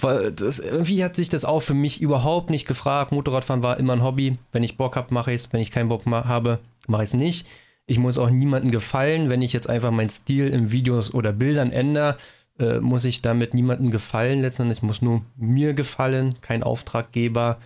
das, 0.00 0.58
irgendwie 0.58 1.04
hat 1.04 1.14
sich 1.14 1.28
das 1.28 1.44
auch 1.44 1.60
für 1.60 1.74
mich 1.74 2.00
überhaupt 2.00 2.50
nicht 2.50 2.66
gefragt. 2.66 3.12
Motorradfahren 3.12 3.62
war 3.62 3.78
immer 3.78 3.92
ein 3.92 4.02
Hobby. 4.02 4.38
Wenn 4.50 4.62
ich 4.62 4.76
Bock 4.76 4.96
habe, 4.96 5.14
mache 5.14 5.32
ich 5.32 5.42
es. 5.42 5.52
Wenn 5.52 5.60
ich 5.60 5.70
keinen 5.70 5.88
Bock 5.88 6.04
habe, 6.06 6.58
mache 6.86 7.02
ich 7.02 7.10
es 7.10 7.14
nicht. 7.14 7.46
Ich 7.86 7.98
muss 7.98 8.18
auch 8.18 8.30
niemandem 8.30 8.70
gefallen. 8.70 9.28
Wenn 9.28 9.42
ich 9.42 9.52
jetzt 9.52 9.68
einfach 9.68 9.90
meinen 9.90 10.10
Stil 10.10 10.48
in 10.48 10.72
Videos 10.72 11.12
oder 11.12 11.32
Bildern 11.32 11.70
ändere, 11.70 12.16
äh, 12.58 12.80
muss 12.80 13.04
ich 13.04 13.22
damit 13.22 13.52
niemandem 13.54 13.90
gefallen. 13.90 14.40
Letztendlich 14.40 14.82
muss 14.82 15.02
nur 15.02 15.22
mir 15.36 15.74
gefallen, 15.74 16.34
kein 16.40 16.62
Auftraggeber. 16.62 17.58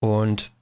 Und 0.00 0.52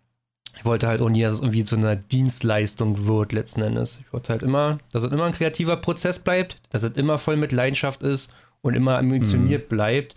ich 0.56 0.64
wollte 0.64 0.86
halt 0.86 1.00
auch 1.00 1.08
nie, 1.08 1.22
dass 1.22 1.34
es 1.34 1.40
irgendwie 1.40 1.64
zu 1.64 1.76
einer 1.76 1.96
Dienstleistung 1.96 3.06
wird, 3.06 3.32
letzten 3.32 3.62
Endes. 3.62 4.00
Ich 4.00 4.12
wollte 4.12 4.32
halt 4.32 4.42
immer, 4.42 4.78
dass 4.92 5.02
es 5.02 5.10
immer 5.10 5.24
ein 5.24 5.32
kreativer 5.32 5.76
Prozess 5.76 6.18
bleibt, 6.18 6.56
dass 6.70 6.82
es 6.82 6.96
immer 6.96 7.18
voll 7.18 7.36
mit 7.36 7.52
Leidenschaft 7.52 8.02
ist 8.02 8.32
und 8.60 8.74
immer 8.74 8.98
ambitioniert 8.98 9.64
mhm. 9.64 9.68
bleibt. 9.68 10.14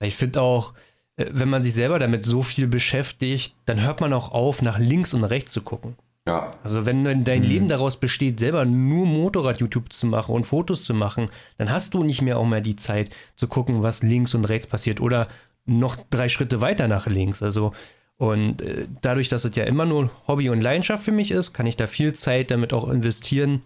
Ich 0.00 0.14
finde 0.14 0.42
auch, 0.42 0.74
äh, 1.16 1.26
wenn 1.30 1.48
man 1.48 1.62
sich 1.62 1.74
selber 1.74 1.98
damit 1.98 2.24
so 2.24 2.42
viel 2.42 2.66
beschäftigt, 2.66 3.54
dann 3.66 3.82
hört 3.82 4.00
man 4.00 4.12
auch 4.12 4.32
auf, 4.32 4.62
nach 4.62 4.78
links 4.78 5.14
und 5.14 5.24
rechts 5.24 5.52
zu 5.52 5.62
gucken. 5.62 5.96
Ja. 6.26 6.52
Also 6.62 6.84
wenn 6.84 7.24
dein 7.24 7.40
mhm. 7.40 7.48
Leben 7.48 7.68
daraus 7.68 7.98
besteht, 7.98 8.38
selber 8.38 8.66
nur 8.66 9.06
Motorrad-YouTube 9.06 9.92
zu 9.92 10.06
machen 10.06 10.34
und 10.34 10.44
Fotos 10.44 10.84
zu 10.84 10.92
machen, 10.92 11.30
dann 11.56 11.70
hast 11.70 11.94
du 11.94 12.04
nicht 12.04 12.20
mehr 12.20 12.38
auch 12.38 12.46
mehr 12.46 12.60
die 12.60 12.76
Zeit 12.76 13.10
zu 13.34 13.48
gucken, 13.48 13.82
was 13.82 14.02
links 14.02 14.34
und 14.34 14.44
rechts 14.44 14.66
passiert 14.66 15.00
oder 15.00 15.28
noch 15.64 15.96
drei 16.10 16.28
Schritte 16.28 16.60
weiter 16.60 16.88
nach 16.88 17.06
links. 17.06 17.42
Also 17.42 17.72
und 18.18 18.62
äh, 18.62 18.88
dadurch, 19.00 19.28
dass 19.28 19.44
es 19.44 19.54
ja 19.54 19.64
immer 19.64 19.86
nur 19.86 20.10
Hobby 20.26 20.50
und 20.50 20.60
Leidenschaft 20.60 21.04
für 21.04 21.12
mich 21.12 21.30
ist, 21.30 21.52
kann 21.52 21.66
ich 21.66 21.76
da 21.76 21.86
viel 21.86 22.12
Zeit 22.12 22.50
damit 22.50 22.72
auch 22.72 22.88
investieren, 22.88 23.62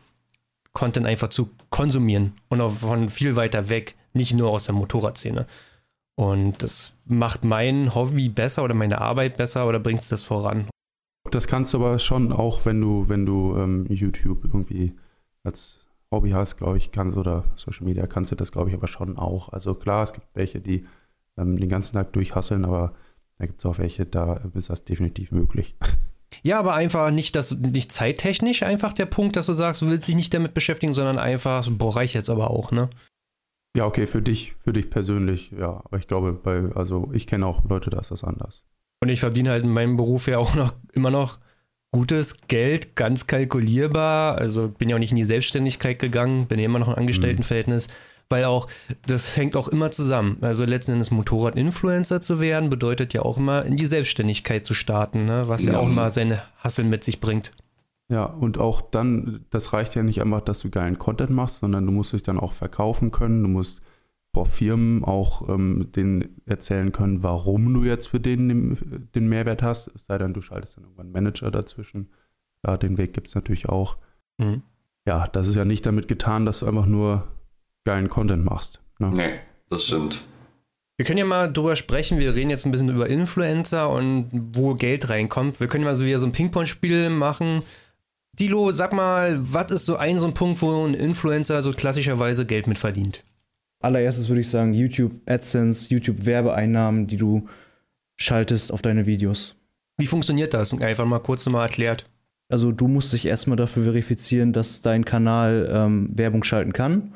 Content 0.73 1.07
einfach 1.07 1.29
zu 1.29 1.51
konsumieren 1.71 2.35
und 2.49 2.61
auch 2.61 2.73
von 2.73 3.09
viel 3.09 3.35
weiter 3.37 3.71
weg, 3.71 3.97
nicht 4.13 4.35
nur 4.35 4.51
aus 4.51 4.67
der 4.67 4.75
Motorradszene. 4.75 5.47
Und 6.15 6.63
das 6.63 6.99
macht 7.07 7.45
mein 7.45 7.95
Hobby 7.95 8.29
besser 8.29 8.63
oder 8.63 8.75
meine 8.75 9.01
Arbeit 9.01 9.39
besser 9.39 9.67
oder 9.67 9.81
bringt 9.81 10.01
es 10.01 10.09
das 10.09 10.25
voran. 10.25 10.67
Das 11.31 11.47
kannst 11.47 11.73
du 11.73 11.79
aber 11.79 11.99
schon 11.99 12.31
auch, 12.33 12.67
wenn 12.67 12.81
du, 12.81 13.09
wenn 13.09 13.25
du 13.25 13.57
ähm, 13.57 13.87
YouTube 13.89 14.45
irgendwie 14.45 14.95
als 15.45 15.81
Hobby 16.11 16.31
hast, 16.31 16.59
glaube 16.59 16.77
ich, 16.77 16.93
kannst 16.93 17.17
oder 17.17 17.45
Social 17.57 17.87
Media 17.87 18.07
kannst 18.07 18.31
du 18.31 18.37
das, 18.37 18.53
glaube 18.53 18.69
ich, 18.69 18.75
aber 18.75 18.87
schon 18.87 19.17
auch. 19.17 19.49
Also 19.49 19.75
klar, 19.75 20.03
es 20.03 20.13
gibt 20.13 20.27
welche, 20.35 20.61
die 20.61 20.87
ähm, 21.39 21.59
den 21.59 21.71
ganzen 21.71 21.95
Tag 21.95 22.13
durchhasseln, 22.13 22.67
aber 22.67 22.93
da 23.43 23.47
gibt 23.47 23.59
es 23.59 23.67
auch 23.67 23.79
welche, 23.79 24.07
da 24.07 24.41
ist 24.55 24.71
das 24.71 24.85
definitiv 24.85 25.33
möglich. 25.33 25.75
Ja, 26.43 26.59
aber 26.59 26.73
einfach 26.73 27.11
nicht, 27.11 27.37
dass 27.37 27.59
nicht 27.59 27.93
zeittechnisch 27.93 28.63
einfach 28.63 28.95
der 28.95 29.05
Punkt, 29.05 29.37
dass 29.37 29.47
du 29.47 29.53
sagst, 29.53 29.83
du 29.83 29.91
willst 29.91 30.09
dich 30.09 30.17
nicht 30.17 30.33
damit 30.33 30.55
beschäftigen, 30.55 30.95
sondern 30.95 31.19
einfach, 31.19 31.69
boah, 31.71 31.95
reicht 31.95 32.15
jetzt 32.15 32.31
aber 32.31 32.51
auch, 32.51 32.73
ne? 32.73 32.89
Ja, 33.77 33.85
okay, 33.85 34.07
für 34.07 34.23
dich, 34.23 34.55
für 34.59 34.73
dich 34.73 34.89
persönlich, 34.89 35.51
ja. 35.51 35.83
Aber 35.85 35.99
ich 35.99 36.07
glaube, 36.07 36.33
bei, 36.33 36.75
also 36.75 37.11
ich 37.13 37.27
kenne 37.27 37.45
auch 37.45 37.63
Leute, 37.69 37.91
da 37.91 38.01
ist 38.01 38.13
das 38.13 38.25
anders. 38.25 38.65
Und 39.03 39.11
ich 39.11 39.21
verdiene 39.21 39.51
halt 39.51 39.63
in 39.63 39.73
meinem 39.75 39.99
Beruf 39.99 40.27
ja 40.27 40.39
auch 40.39 40.55
noch 40.55 40.73
immer 40.95 41.11
noch 41.11 41.39
gutes 41.93 42.39
Geld, 42.49 42.97
ganz 42.97 43.27
kalkulierbar. 43.27 44.39
Also 44.39 44.69
bin 44.69 44.89
ja 44.89 44.97
auch 44.97 45.01
nicht 45.01 45.13
in 45.13 45.19
die 45.19 45.27
Selbstständigkeit 45.27 45.99
gegangen, 45.99 46.47
bin 46.47 46.59
ja 46.59 46.65
immer 46.65 46.79
noch 46.79 46.89
im 46.89 46.95
Angestelltenverhältnis. 46.95 47.89
Mhm 47.89 48.12
weil 48.33 48.47
auch, 48.47 48.67
das 49.07 49.37
hängt 49.37 49.55
auch 49.55 49.69
immer 49.69 49.93
zusammen. 49.93 50.39
Also 50.41 50.65
letzten 50.65 50.93
Endes 50.93 51.13
Motorrad-Influencer 51.13 52.21
zu 52.21 52.41
werden, 52.41 52.71
bedeutet 52.71 53.13
ja 53.13 53.23
auch 53.23 53.39
immer 53.39 53.65
in 53.65 53.77
die 53.77 53.87
Selbstständigkeit 53.87 54.67
zu 54.67 54.75
starten, 54.75 55.27
ne? 55.27 55.45
was 55.47 55.65
ja. 55.65 55.75
ja 55.75 55.79
auch 55.79 55.87
immer 55.87 56.11
seine 56.11 56.43
Hassel 56.59 56.85
mit 56.85 57.05
sich 57.05 57.21
bringt. 57.21 57.53
Ja, 58.09 58.25
und 58.25 58.59
auch 58.59 58.83
dann, 58.83 59.45
das 59.51 59.73
reicht 59.73 59.95
ja 59.95 60.03
nicht 60.03 60.21
einfach, 60.21 60.41
dass 60.41 60.61
du 60.61 60.71
geilen 60.71 60.99
Content 60.99 61.31
machst, 61.31 61.61
sondern 61.61 61.87
du 61.87 61.93
musst 61.93 62.13
dich 62.13 62.23
dann 62.23 62.41
auch 62.41 62.53
verkaufen 62.53 63.11
können. 63.11 63.43
Du 63.43 63.49
musst 63.49 63.81
vor 64.35 64.47
Firmen 64.47 65.05
auch 65.05 65.49
ähm, 65.49 65.93
denen 65.95 66.41
erzählen 66.47 66.91
können, 66.91 67.23
warum 67.23 67.73
du 67.73 67.85
jetzt 67.85 68.09
für 68.09 68.21
den, 68.21 68.49
den, 68.49 69.09
den 69.15 69.29
Mehrwert 69.29 69.63
hast. 69.63 69.89
Es 69.95 70.07
sei 70.07 70.19
denn, 70.19 70.33
du 70.33 70.41
schaltest 70.41 70.77
dann 70.77 70.85
irgendwann 70.85 71.07
einen 71.07 71.13
Manager 71.13 71.51
dazwischen. 71.51 72.09
Ja, 72.67 72.77
den 72.77 72.97
Weg 72.97 73.13
gibt 73.13 73.29
es 73.29 73.35
natürlich 73.35 73.69
auch. 73.69 73.99
Mhm. 74.39 74.63
Ja, 75.07 75.27
das 75.27 75.49
ist 75.49 75.55
ja 75.55 75.65
nicht 75.65 75.85
damit 75.85 76.09
getan, 76.09 76.47
dass 76.47 76.61
du 76.61 76.67
einfach 76.67 76.87
nur 76.87 77.27
geilen 77.85 78.09
Content 78.09 78.45
machst. 78.45 78.81
Ne? 78.99 79.13
Nee, 79.15 79.41
das 79.69 79.87
stimmt. 79.87 80.23
Wir 80.97 81.07
können 81.07 81.19
ja 81.19 81.25
mal 81.25 81.53
drüber 81.53 81.75
sprechen. 81.75 82.19
Wir 82.19 82.35
reden 82.35 82.51
jetzt 82.51 82.65
ein 82.65 82.73
bisschen 82.73 82.91
über 82.91 83.09
Influencer 83.09 83.91
und 83.91 84.29
wo 84.33 84.75
Geld 84.75 85.09
reinkommt. 85.09 85.59
Wir 85.59 85.67
können 85.67 85.85
ja 85.85 85.91
mal 85.91 85.97
so 85.97 86.05
wieder 86.05 86.19
so 86.19 86.27
ein 86.27 86.33
Ping-Pong-Spiel 86.33 87.11
machen. 87.11 87.63
Dilo, 88.39 88.73
sag 88.73 88.93
mal, 88.93 89.39
was 89.41 89.71
ist 89.71 89.87
so 89.87 89.97
ein 89.97 90.19
so 90.19 90.27
ein 90.27 90.35
Punkt, 90.35 90.63
wo 90.63 90.87
ein 90.87 90.95
Influencer 90.95 91.61
so 91.63 91.73
klassischerweise 91.73 92.47
Geld 92.47 92.67
mit 92.67 92.79
verdient? 92.79 93.25
Allererstes 93.81 94.29
würde 94.29 94.41
ich 94.41 94.49
sagen, 94.49 94.75
YouTube 94.75 95.13
AdSense, 95.27 95.89
YouTube 95.91 96.25
Werbeeinnahmen, 96.25 97.09
die 97.09 97.17
du 97.17 97.49
schaltest 98.17 98.73
auf 98.73 98.81
deine 98.81 99.07
Videos. 99.07 99.57
Wie 99.99 100.07
funktioniert 100.07 100.55
das? 100.55 100.73
Einfach 100.81 101.05
mal 101.05 101.19
kurz 101.19 101.45
nochmal 101.45 101.67
erklärt. 101.67 102.09
Also 102.49 102.71
du 102.71 102.87
musst 102.87 103.13
dich 103.13 103.27
erstmal 103.27 103.57
dafür 103.57 103.85
verifizieren, 103.85 104.53
dass 104.53 104.83
dein 104.83 105.05
Kanal 105.05 105.69
ähm, 105.73 106.11
Werbung 106.13 106.45
schalten 106.45 106.73
kann. 106.73 107.15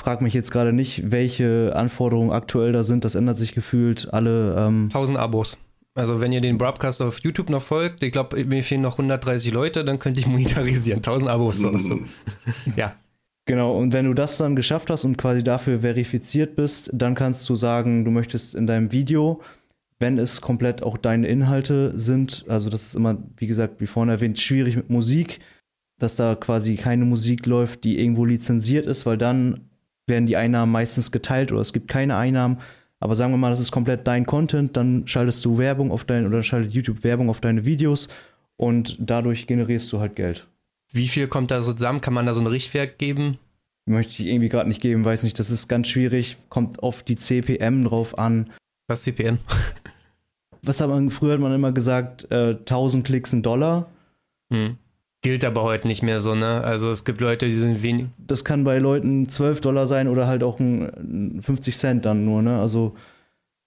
Frag 0.00 0.20
mich 0.20 0.34
jetzt 0.34 0.50
gerade 0.50 0.72
nicht, 0.72 1.10
welche 1.10 1.72
Anforderungen 1.74 2.30
aktuell 2.30 2.72
da 2.72 2.82
sind. 2.82 3.04
Das 3.04 3.14
ändert 3.14 3.36
sich 3.36 3.54
gefühlt 3.54 4.12
alle. 4.12 4.54
Ähm 4.58 4.84
1000 4.84 5.18
Abos. 5.18 5.58
Also 5.94 6.20
wenn 6.20 6.32
ihr 6.32 6.40
den 6.40 6.58
Broadcast 6.58 7.00
auf 7.02 7.20
YouTube 7.20 7.50
noch 7.50 7.62
folgt, 7.62 8.02
ich 8.02 8.10
glaube, 8.10 8.44
mir 8.44 8.62
fehlen 8.64 8.82
noch 8.82 8.94
130 8.94 9.52
Leute, 9.52 9.84
dann 9.84 10.00
könnte 10.00 10.18
ich 10.18 10.26
monetarisieren. 10.26 10.98
1000 10.98 11.30
Abos. 11.30 11.58
So. 11.58 12.00
ja. 12.76 12.96
Genau, 13.46 13.76
und 13.78 13.92
wenn 13.92 14.06
du 14.06 14.14
das 14.14 14.38
dann 14.38 14.56
geschafft 14.56 14.90
hast 14.90 15.04
und 15.04 15.18
quasi 15.18 15.44
dafür 15.44 15.80
verifiziert 15.80 16.56
bist, 16.56 16.90
dann 16.94 17.14
kannst 17.14 17.48
du 17.48 17.56
sagen, 17.56 18.04
du 18.04 18.10
möchtest 18.10 18.54
in 18.54 18.66
deinem 18.66 18.90
Video, 18.90 19.42
wenn 19.98 20.18
es 20.18 20.40
komplett 20.40 20.82
auch 20.82 20.96
deine 20.96 21.28
Inhalte 21.28 21.92
sind, 21.98 22.46
also 22.48 22.70
das 22.70 22.86
ist 22.86 22.94
immer, 22.94 23.18
wie 23.36 23.46
gesagt, 23.46 23.80
wie 23.80 23.86
vorhin 23.86 24.08
erwähnt, 24.08 24.38
schwierig 24.38 24.76
mit 24.76 24.88
Musik, 24.88 25.40
dass 25.98 26.16
da 26.16 26.34
quasi 26.34 26.76
keine 26.76 27.04
Musik 27.04 27.44
läuft, 27.44 27.84
die 27.84 27.98
irgendwo 27.98 28.24
lizenziert 28.24 28.86
ist, 28.86 29.04
weil 29.04 29.18
dann 29.18 29.68
werden 30.06 30.26
die 30.26 30.36
Einnahmen 30.36 30.72
meistens 30.72 31.12
geteilt 31.12 31.52
oder 31.52 31.60
es 31.60 31.72
gibt 31.72 31.88
keine 31.88 32.16
Einnahmen. 32.16 32.58
Aber 33.00 33.16
sagen 33.16 33.32
wir 33.32 33.38
mal, 33.38 33.50
das 33.50 33.60
ist 33.60 33.72
komplett 33.72 34.06
dein 34.06 34.24
Content, 34.24 34.76
dann 34.76 35.06
schaltest 35.06 35.44
du 35.44 35.58
Werbung 35.58 35.92
auf 35.92 36.04
dein 36.04 36.26
oder 36.26 36.42
schaltet 36.42 36.72
YouTube 36.72 37.04
Werbung 37.04 37.28
auf 37.28 37.40
deine 37.40 37.64
Videos 37.64 38.08
und 38.56 38.96
dadurch 38.98 39.46
generierst 39.46 39.92
du 39.92 40.00
halt 40.00 40.16
Geld. 40.16 40.46
Wie 40.92 41.08
viel 41.08 41.26
kommt 41.26 41.50
da 41.50 41.60
so 41.60 41.72
zusammen? 41.72 42.00
Kann 42.00 42.14
man 42.14 42.24
da 42.24 42.32
so 42.32 42.40
einen 42.40 42.46
Richtwert 42.46 42.98
geben? 42.98 43.38
Möchte 43.86 44.22
ich 44.22 44.28
irgendwie 44.28 44.48
gerade 44.48 44.68
nicht 44.68 44.80
geben, 44.80 45.04
weiß 45.04 45.24
nicht, 45.24 45.38
das 45.38 45.50
ist 45.50 45.68
ganz 45.68 45.88
schwierig, 45.88 46.38
kommt 46.48 46.82
auf 46.82 47.02
die 47.02 47.16
CPM 47.16 47.84
drauf 47.84 48.18
an. 48.18 48.50
Was 48.86 49.02
CPM? 49.02 49.38
Was 50.62 50.80
hat 50.80 50.88
man, 50.88 51.10
früher 51.10 51.34
hat 51.34 51.40
man 51.40 51.52
immer 51.52 51.72
gesagt, 51.72 52.30
äh, 52.30 52.54
1000 52.54 53.04
Klicks 53.04 53.34
ein 53.34 53.42
Dollar. 53.42 53.90
Hm. 54.50 54.78
Gilt 55.24 55.42
aber 55.42 55.62
heute 55.62 55.86
nicht 55.86 56.02
mehr 56.02 56.20
so, 56.20 56.34
ne? 56.34 56.62
Also 56.62 56.90
es 56.90 57.06
gibt 57.06 57.22
Leute, 57.22 57.46
die 57.46 57.52
sind 57.52 57.82
wenig. 57.82 58.08
Das 58.18 58.44
kann 58.44 58.62
bei 58.62 58.76
Leuten 58.78 59.26
12 59.26 59.62
Dollar 59.62 59.86
sein 59.86 60.06
oder 60.06 60.26
halt 60.26 60.42
auch 60.42 60.60
ein 60.60 61.40
50 61.42 61.78
Cent 61.78 62.04
dann 62.04 62.26
nur, 62.26 62.42
ne? 62.42 62.60
Also 62.60 62.94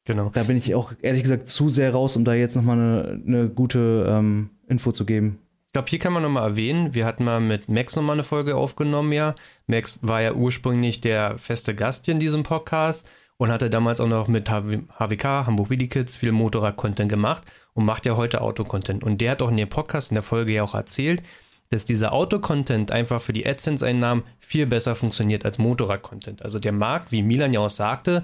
Genau. 0.06 0.30
da 0.32 0.44
bin 0.44 0.56
ich 0.56 0.76
auch 0.76 0.94
ehrlich 1.02 1.24
gesagt 1.24 1.48
zu 1.48 1.68
sehr 1.68 1.94
raus, 1.94 2.16
um 2.16 2.26
da 2.26 2.36
jetzt 2.36 2.56
nochmal 2.56 2.78
eine, 2.78 3.22
eine 3.26 3.50
gute 3.50 4.06
ähm, 4.08 4.52
Info 4.68 4.92
zu 4.92 5.04
geben. 5.04 5.40
Ich 5.66 5.74
glaube, 5.74 5.90
hier 5.90 5.98
kann 5.98 6.14
man 6.14 6.22
nochmal 6.22 6.48
erwähnen, 6.48 6.94
wir 6.94 7.08
hatten 7.08 7.24
mal 7.26 7.40
mit 7.42 7.70
Max 7.70 7.96
nochmal 7.96 8.18
eine 8.18 8.24
Folge 8.24 8.56
aufgenommen, 8.56 9.12
ja. 9.12 9.34
Max 9.66 10.00
war 10.04 10.22
ja 10.22 10.34
ursprünglich 10.34 11.02
der 11.02 11.40
feste 11.40 11.74
Gast 11.74 12.06
hier 12.06 12.14
in 12.14 12.20
diesem 12.20 12.44
Podcast 12.44 13.10
und 13.38 13.52
hatte 13.52 13.72
damals 13.72 14.00
auch 14.00 14.08
noch 14.08 14.28
mit 14.28 14.48
HWK, 14.48 15.48
Hamburg 15.48 15.72
Willy 15.72 15.88
Kids, 15.88 16.16
viel 16.16 16.32
Motorrad-Content 16.32 17.10
gemacht 17.10 17.44
und 17.74 17.84
macht 17.84 18.06
ja 18.06 18.16
heute 18.16 18.42
Auto-Content. 18.42 19.04
Und 19.04 19.22
der 19.22 19.32
hat 19.32 19.42
auch 19.42 19.50
in 19.50 19.58
dem 19.58 19.70
Podcast 19.70 20.12
in 20.12 20.16
der 20.16 20.24
Folge 20.24 20.54
ja 20.54 20.64
auch 20.64 20.74
erzählt, 20.74 21.22
dass 21.70 21.86
dieser 21.86 22.14
Auto-Content 22.14 22.92
einfach 22.92 23.22
für 23.22 23.34
die 23.34 23.46
AdSense-Einnahmen 23.46 24.24
viel 24.40 24.66
besser 24.66 24.96
funktioniert 24.96 25.46
als 25.46 25.58
Motorrad-Content. 25.58 26.42
Also 26.42 26.60
der 26.60 26.72
Markt, 26.72 27.12
wie 27.12 27.24
Milan 27.24 27.54
ja 27.54 27.60
auch 27.60 27.70
sagte, 27.70 28.24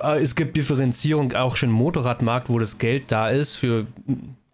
äh, 0.00 0.20
es 0.22 0.34
gibt 0.34 0.56
Differenzierung 0.56 1.32
auch 1.34 1.56
schon 1.56 1.70
im 1.70 1.74
Motorradmarkt, 1.74 2.48
wo 2.48 2.58
das 2.58 2.78
Geld 2.78 3.10
da 3.10 3.28
ist 3.28 3.56
für 3.56 3.86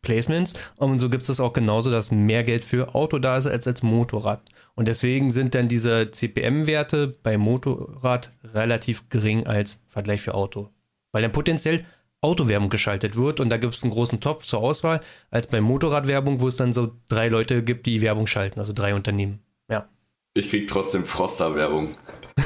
Placements. 0.03 0.55
Und 0.77 0.99
so 0.99 1.11
gibt 1.11 1.23
es 1.23 1.27
das 1.27 1.41
auch 1.41 1.53
genauso, 1.53 1.91
dass 1.91 2.13
mehr 2.13 2.45
Geld 2.45 2.65
für 2.65 2.95
Auto 2.95 3.19
da 3.19 3.37
ist 3.37 3.47
als 3.47 3.67
als 3.67 3.83
Motorrad. 3.83 4.41
Und 4.75 4.89
deswegen 4.89 5.31
sind 5.31 5.55
dann 5.55 5.69
diese 5.69 6.11
CPM-Werte 6.11 7.17
bei 7.23 7.37
Motorrad 7.37 8.33
relativ 8.55 9.09
gering 9.09 9.47
als 9.47 9.83
Vergleich 9.89 10.21
für 10.21 10.35
Auto. 10.35 10.71
Weil 11.13 11.23
dann 11.23 11.33
potenziell 11.33 11.85
Autowerbung 12.27 12.69
geschaltet 12.69 13.17
wird 13.17 13.41
und 13.41 13.49
da 13.49 13.57
gibt 13.57 13.75
es 13.75 13.83
einen 13.83 13.93
großen 13.93 14.21
Topf 14.21 14.45
zur 14.45 14.61
Auswahl, 14.61 15.01
als 15.31 15.47
bei 15.47 15.61
Motorradwerbung, 15.61 16.41
wo 16.41 16.49
es 16.49 16.57
dann 16.57 16.73
so 16.73 16.93
drei 17.09 17.29
Leute 17.29 17.63
gibt, 17.63 17.87
die 17.87 18.03
Werbung 18.03 18.27
schalten, 18.27 18.59
also 18.59 18.73
drei 18.73 18.95
Unternehmen. 18.95 19.41
Ja. 19.71 19.89
Ich 20.35 20.51
krieg 20.51 20.69
trotzdem 20.69 21.05
Froster-Werbung. 21.05 21.97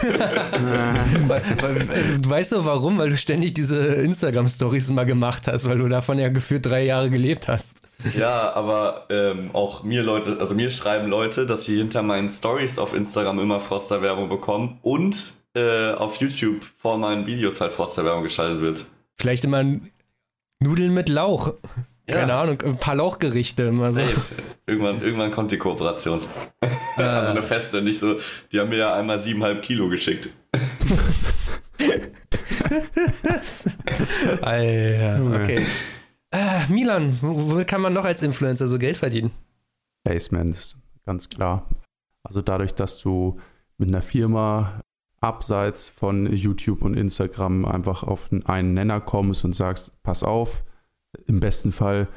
weil, 1.26 2.24
weißt 2.24 2.52
du 2.52 2.64
warum? 2.64 2.98
Weil 2.98 3.10
du 3.10 3.16
ständig 3.16 3.54
diese 3.54 3.94
Instagram-Stories 3.94 4.90
mal 4.90 5.04
gemacht 5.04 5.48
hast, 5.48 5.68
weil 5.68 5.78
du 5.78 5.88
davon 5.88 6.18
ja 6.18 6.28
gefühlt 6.28 6.64
drei 6.64 6.84
Jahre 6.84 7.10
gelebt 7.10 7.48
hast. 7.48 7.80
Ja, 8.16 8.52
aber 8.52 9.06
ähm, 9.10 9.50
auch 9.52 9.82
mir 9.82 10.04
Leute, 10.04 10.36
also 10.38 10.54
mir 10.54 10.70
schreiben 10.70 11.08
Leute, 11.08 11.44
dass 11.44 11.64
sie 11.64 11.76
hinter 11.78 12.02
meinen 12.02 12.28
Stories 12.28 12.78
auf 12.78 12.94
Instagram 12.94 13.40
immer 13.40 13.58
Froster-Werbung 13.58 14.28
bekommen 14.28 14.78
und 14.82 15.32
äh, 15.54 15.90
auf 15.92 16.16
YouTube 16.16 16.64
vor 16.80 16.96
meinen 16.96 17.26
Videos 17.26 17.60
halt 17.60 17.74
Froster-Werbung 17.74 18.22
geschaltet 18.22 18.60
wird. 18.60 18.86
Vielleicht 19.20 19.44
immer 19.44 19.62
Nudeln 20.60 20.94
mit 20.94 21.10
Lauch. 21.10 21.52
Ja. 22.08 22.20
Keine 22.20 22.32
Ahnung, 22.32 22.58
ein 22.62 22.78
paar 22.78 22.94
Lauchgerichte 22.94 23.64
immer 23.64 23.92
so. 23.92 24.00
Hey, 24.00 24.14
irgendwann, 24.66 25.02
irgendwann 25.02 25.30
kommt 25.30 25.52
die 25.52 25.58
Kooperation. 25.58 26.22
also 26.96 27.32
eine 27.32 27.42
feste, 27.42 27.82
nicht 27.82 27.98
so, 27.98 28.16
die 28.50 28.58
haben 28.58 28.70
mir 28.70 28.78
ja 28.78 28.94
einmal 28.94 29.18
siebeneinhalb 29.18 29.60
Kilo 29.60 29.90
geschickt. 29.90 30.30
Alter, 34.40 35.38
okay. 35.38 35.66
Äh, 36.30 36.66
Milan, 36.70 37.18
wo 37.20 37.62
kann 37.66 37.82
man 37.82 37.92
noch 37.92 38.06
als 38.06 38.22
Influencer 38.22 38.68
so 38.68 38.78
Geld 38.78 38.96
verdienen? 38.96 39.32
Placements, 40.04 40.78
ganz 41.04 41.28
klar. 41.28 41.68
Also 42.22 42.40
dadurch, 42.40 42.72
dass 42.72 43.00
du 43.00 43.38
mit 43.76 43.90
einer 43.90 44.00
Firma 44.00 44.80
abseits 45.20 45.88
von 45.88 46.32
YouTube 46.32 46.82
und 46.82 46.94
Instagram 46.94 47.64
einfach 47.64 48.02
auf 48.02 48.30
einen 48.44 48.74
Nenner 48.74 49.00
kommst 49.00 49.44
und 49.44 49.54
sagst, 49.54 50.02
pass 50.02 50.22
auf, 50.22 50.64
im 51.26 51.40
besten 51.40 51.72
Fall 51.72 52.08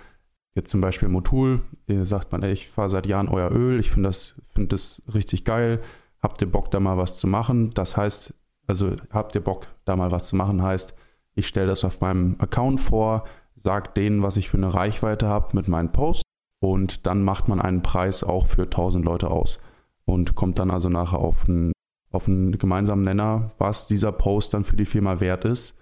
jetzt 0.56 0.70
zum 0.70 0.82
Beispiel 0.82 1.10
Motul, 1.10 1.62
sagt 1.88 2.32
man, 2.32 2.44
ey, 2.44 2.54
ich 2.54 2.68
fahre 2.68 2.90
seit 2.90 3.06
Jahren 3.06 3.28
euer 3.28 3.52
Öl, 3.52 3.80
ich 3.80 3.92
finde 3.92 4.10
das, 4.10 4.36
find 4.54 4.72
das 4.72 5.02
richtig 5.14 5.46
geil, 5.46 5.82
habt 6.22 6.42
ihr 6.42 6.52
Bock 6.52 6.72
da 6.72 6.80
mal 6.80 6.98
was 6.98 7.18
zu 7.18 7.28
machen? 7.28 7.72
Das 7.72 7.98
heißt, 7.98 8.34
also 8.68 8.92
habt 9.12 9.36
ihr 9.36 9.44
Bock 9.44 9.68
da 9.86 9.96
mal 9.96 10.12
was 10.12 10.28
zu 10.28 10.36
machen, 10.36 10.62
heißt, 10.62 10.96
ich 11.36 11.48
stelle 11.48 11.68
das 11.68 11.84
auf 11.84 12.00
meinem 12.02 12.36
Account 12.40 12.80
vor, 12.80 13.26
sage 13.56 13.90
denen, 13.96 14.22
was 14.22 14.38
ich 14.38 14.50
für 14.50 14.58
eine 14.58 14.74
Reichweite 14.74 15.28
habe 15.28 15.56
mit 15.56 15.68
meinen 15.68 15.92
Posts 15.92 16.22
und 16.62 17.06
dann 17.08 17.24
macht 17.24 17.48
man 17.48 17.60
einen 17.60 17.82
Preis 17.82 18.24
auch 18.24 18.48
für 18.48 18.64
1000 18.64 19.04
Leute 19.04 19.32
aus 19.32 19.60
und 20.06 20.36
kommt 20.36 20.60
dann 20.60 20.72
also 20.72 20.90
nachher 20.90 21.20
auf 21.20 21.50
einen, 21.50 21.72
auf 22.14 22.28
einen 22.28 22.58
gemeinsamen 22.58 23.04
Nenner, 23.04 23.50
was 23.58 23.88
dieser 23.88 24.12
Post 24.12 24.54
dann 24.54 24.64
für 24.64 24.76
die 24.76 24.86
Firma 24.86 25.20
wert 25.20 25.46
ist, 25.46 25.76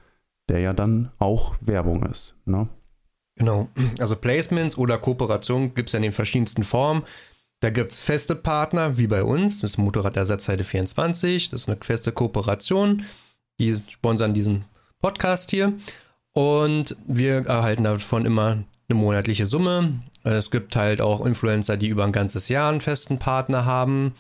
der 0.50 0.60
ja 0.60 0.74
dann 0.74 1.12
auch 1.20 1.56
Werbung 1.62 2.04
ist. 2.04 2.36
Ne? 2.46 2.68
Genau, 3.36 3.70
also 4.00 4.16
Placements 4.16 4.78
oder 4.78 4.98
Kooperationen 4.98 5.74
gibt 5.74 5.90
es 5.90 5.94
ja 5.94 5.98
in 5.98 6.04
den 6.04 6.12
verschiedensten 6.12 6.64
Formen. 6.64 7.04
Da 7.60 7.70
gibt 7.70 7.92
es 7.92 8.02
feste 8.02 8.36
Partner, 8.36 8.98
wie 8.98 9.08
bei 9.08 9.24
uns, 9.24 9.60
das 9.60 9.72
ist 9.72 9.78
Motorradersatzseite 9.78 10.64
24, 10.64 11.50
das 11.50 11.62
ist 11.62 11.70
eine 11.70 11.78
feste 11.78 12.12
Kooperation, 12.12 13.04
die 13.60 13.76
sponsern 13.88 14.34
diesen 14.34 14.66
Podcast 15.00 15.52
hier 15.52 15.74
und 16.34 16.96
wir 17.08 17.46
erhalten 17.46 17.84
davon 17.84 18.26
immer 18.26 18.64
eine 18.90 19.00
monatliche 19.00 19.46
Summe. 19.46 20.00
Es 20.24 20.50
gibt 20.50 20.76
halt 20.76 21.02
auch 21.02 21.26
Influencer, 21.26 21.78
die 21.78 21.88
über 21.88 22.06
ein 22.06 22.12
ganzes 22.12 22.50
Jahr 22.50 22.72
einen 22.72 22.82
festen 22.82 23.20
Partner 23.20 23.66
haben. 23.66 24.14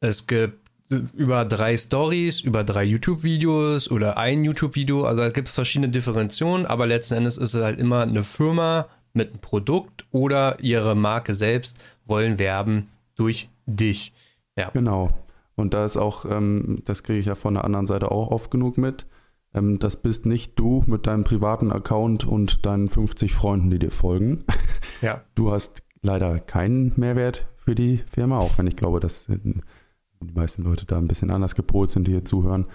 Es 0.00 0.26
gibt 0.26 0.61
über 0.92 1.44
drei 1.44 1.76
Stories, 1.76 2.40
über 2.40 2.64
drei 2.64 2.84
YouTube-Videos 2.84 3.90
oder 3.90 4.16
ein 4.16 4.44
YouTube-Video. 4.44 5.04
Also 5.04 5.22
da 5.22 5.30
gibt 5.30 5.48
es 5.48 5.54
verschiedene 5.54 5.90
Differentionen, 5.90 6.66
aber 6.66 6.86
letzten 6.86 7.14
Endes 7.14 7.36
ist 7.36 7.54
es 7.54 7.62
halt 7.62 7.78
immer 7.78 8.02
eine 8.02 8.24
Firma 8.24 8.86
mit 9.12 9.30
einem 9.30 9.40
Produkt 9.40 10.04
oder 10.10 10.58
ihre 10.60 10.94
Marke 10.94 11.34
selbst 11.34 11.82
wollen 12.04 12.38
werben 12.38 12.88
durch 13.16 13.48
dich. 13.66 14.12
Ja. 14.56 14.70
Genau. 14.70 15.10
Und 15.54 15.74
da 15.74 15.84
ist 15.84 15.96
auch, 15.96 16.24
ähm, 16.24 16.82
das 16.84 17.02
kriege 17.02 17.18
ich 17.18 17.26
ja 17.26 17.34
von 17.34 17.54
der 17.54 17.64
anderen 17.64 17.86
Seite 17.86 18.10
auch 18.10 18.30
oft 18.30 18.50
genug 18.50 18.78
mit. 18.78 19.06
Ähm, 19.54 19.78
das 19.78 19.96
bist 19.96 20.26
nicht 20.26 20.58
du 20.58 20.82
mit 20.86 21.06
deinem 21.06 21.24
privaten 21.24 21.70
Account 21.70 22.26
und 22.26 22.64
deinen 22.66 22.88
50 22.88 23.34
Freunden, 23.34 23.70
die 23.70 23.78
dir 23.78 23.90
folgen. 23.90 24.44
Ja. 25.00 25.22
Du 25.34 25.50
hast 25.50 25.82
leider 26.00 26.38
keinen 26.38 26.92
Mehrwert 26.94 27.48
für 27.56 27.74
die 27.74 28.04
Firma, 28.12 28.38
auch 28.38 28.56
wenn 28.56 28.68
ich 28.68 28.76
glaube, 28.76 29.00
dass 29.00 29.28
die 30.22 30.34
meisten 30.34 30.62
Leute 30.62 30.86
da 30.86 30.98
ein 30.98 31.08
bisschen 31.08 31.30
anders 31.30 31.54
gepolt 31.54 31.90
sind, 31.90 32.06
die 32.06 32.12
hier 32.12 32.24
zuhören. 32.24 32.66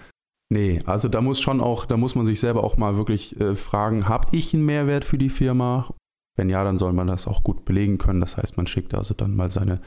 Nee, 0.50 0.80
also 0.86 1.08
da 1.08 1.20
muss 1.20 1.40
schon 1.40 1.60
auch, 1.60 1.84
da 1.84 1.96
muss 1.96 2.14
man 2.14 2.24
sich 2.24 2.40
selber 2.40 2.64
auch 2.64 2.76
mal 2.76 2.96
wirklich 2.96 3.38
äh, 3.38 3.54
fragen, 3.54 4.08
habe 4.08 4.34
ich 4.36 4.54
einen 4.54 4.64
Mehrwert 4.64 5.04
für 5.04 5.18
die 5.18 5.28
Firma? 5.28 5.94
Wenn 6.36 6.48
ja, 6.48 6.64
dann 6.64 6.78
soll 6.78 6.92
man 6.92 7.06
das 7.06 7.26
auch 7.26 7.42
gut 7.42 7.64
belegen 7.64 7.98
können. 7.98 8.20
Das 8.20 8.36
heißt, 8.36 8.56
man 8.56 8.66
schickt 8.66 8.94
also 8.94 9.12
dann 9.12 9.36
mal 9.36 9.50
seine 9.50 9.80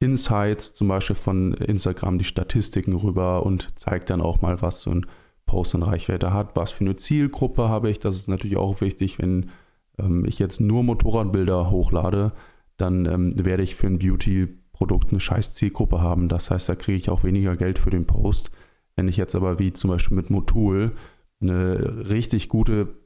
Insights, 0.00 0.74
zum 0.74 0.88
Beispiel 0.88 1.16
von 1.16 1.54
Instagram, 1.54 2.18
die 2.18 2.24
Statistiken 2.24 2.94
rüber 2.94 3.46
und 3.46 3.72
zeigt 3.78 4.10
dann 4.10 4.20
auch 4.20 4.42
mal, 4.42 4.60
was 4.60 4.82
so 4.82 4.90
ein 4.90 5.06
Post 5.46 5.74
in 5.74 5.82
Reichweite 5.82 6.32
hat, 6.32 6.56
was 6.56 6.72
für 6.72 6.84
eine 6.84 6.96
Zielgruppe 6.96 7.68
habe 7.68 7.90
ich. 7.90 8.00
Das 8.00 8.16
ist 8.16 8.28
natürlich 8.28 8.56
auch 8.56 8.80
wichtig, 8.80 9.18
wenn 9.18 9.50
ähm, 9.98 10.24
ich 10.26 10.38
jetzt 10.38 10.60
nur 10.60 10.82
Motorradbilder 10.82 11.70
hochlade, 11.70 12.32
dann 12.76 13.06
ähm, 13.06 13.44
werde 13.44 13.62
ich 13.62 13.74
für 13.74 13.86
ein 13.86 13.98
Beauty 13.98 14.61
Produkt 14.82 15.12
eine 15.12 15.20
scheiß 15.20 15.54
Zielgruppe 15.54 16.00
haben. 16.00 16.28
Das 16.28 16.50
heißt, 16.50 16.68
da 16.68 16.74
kriege 16.74 16.98
ich 16.98 17.08
auch 17.08 17.22
weniger 17.22 17.54
Geld 17.54 17.78
für 17.78 17.90
den 17.90 18.04
Post. 18.04 18.50
Wenn 18.96 19.06
ich 19.06 19.16
jetzt 19.16 19.36
aber 19.36 19.60
wie 19.60 19.72
zum 19.72 19.90
Beispiel 19.90 20.16
mit 20.16 20.28
Motul 20.28 20.96
eine 21.40 22.08
richtig 22.08 22.48
gute 22.48 22.96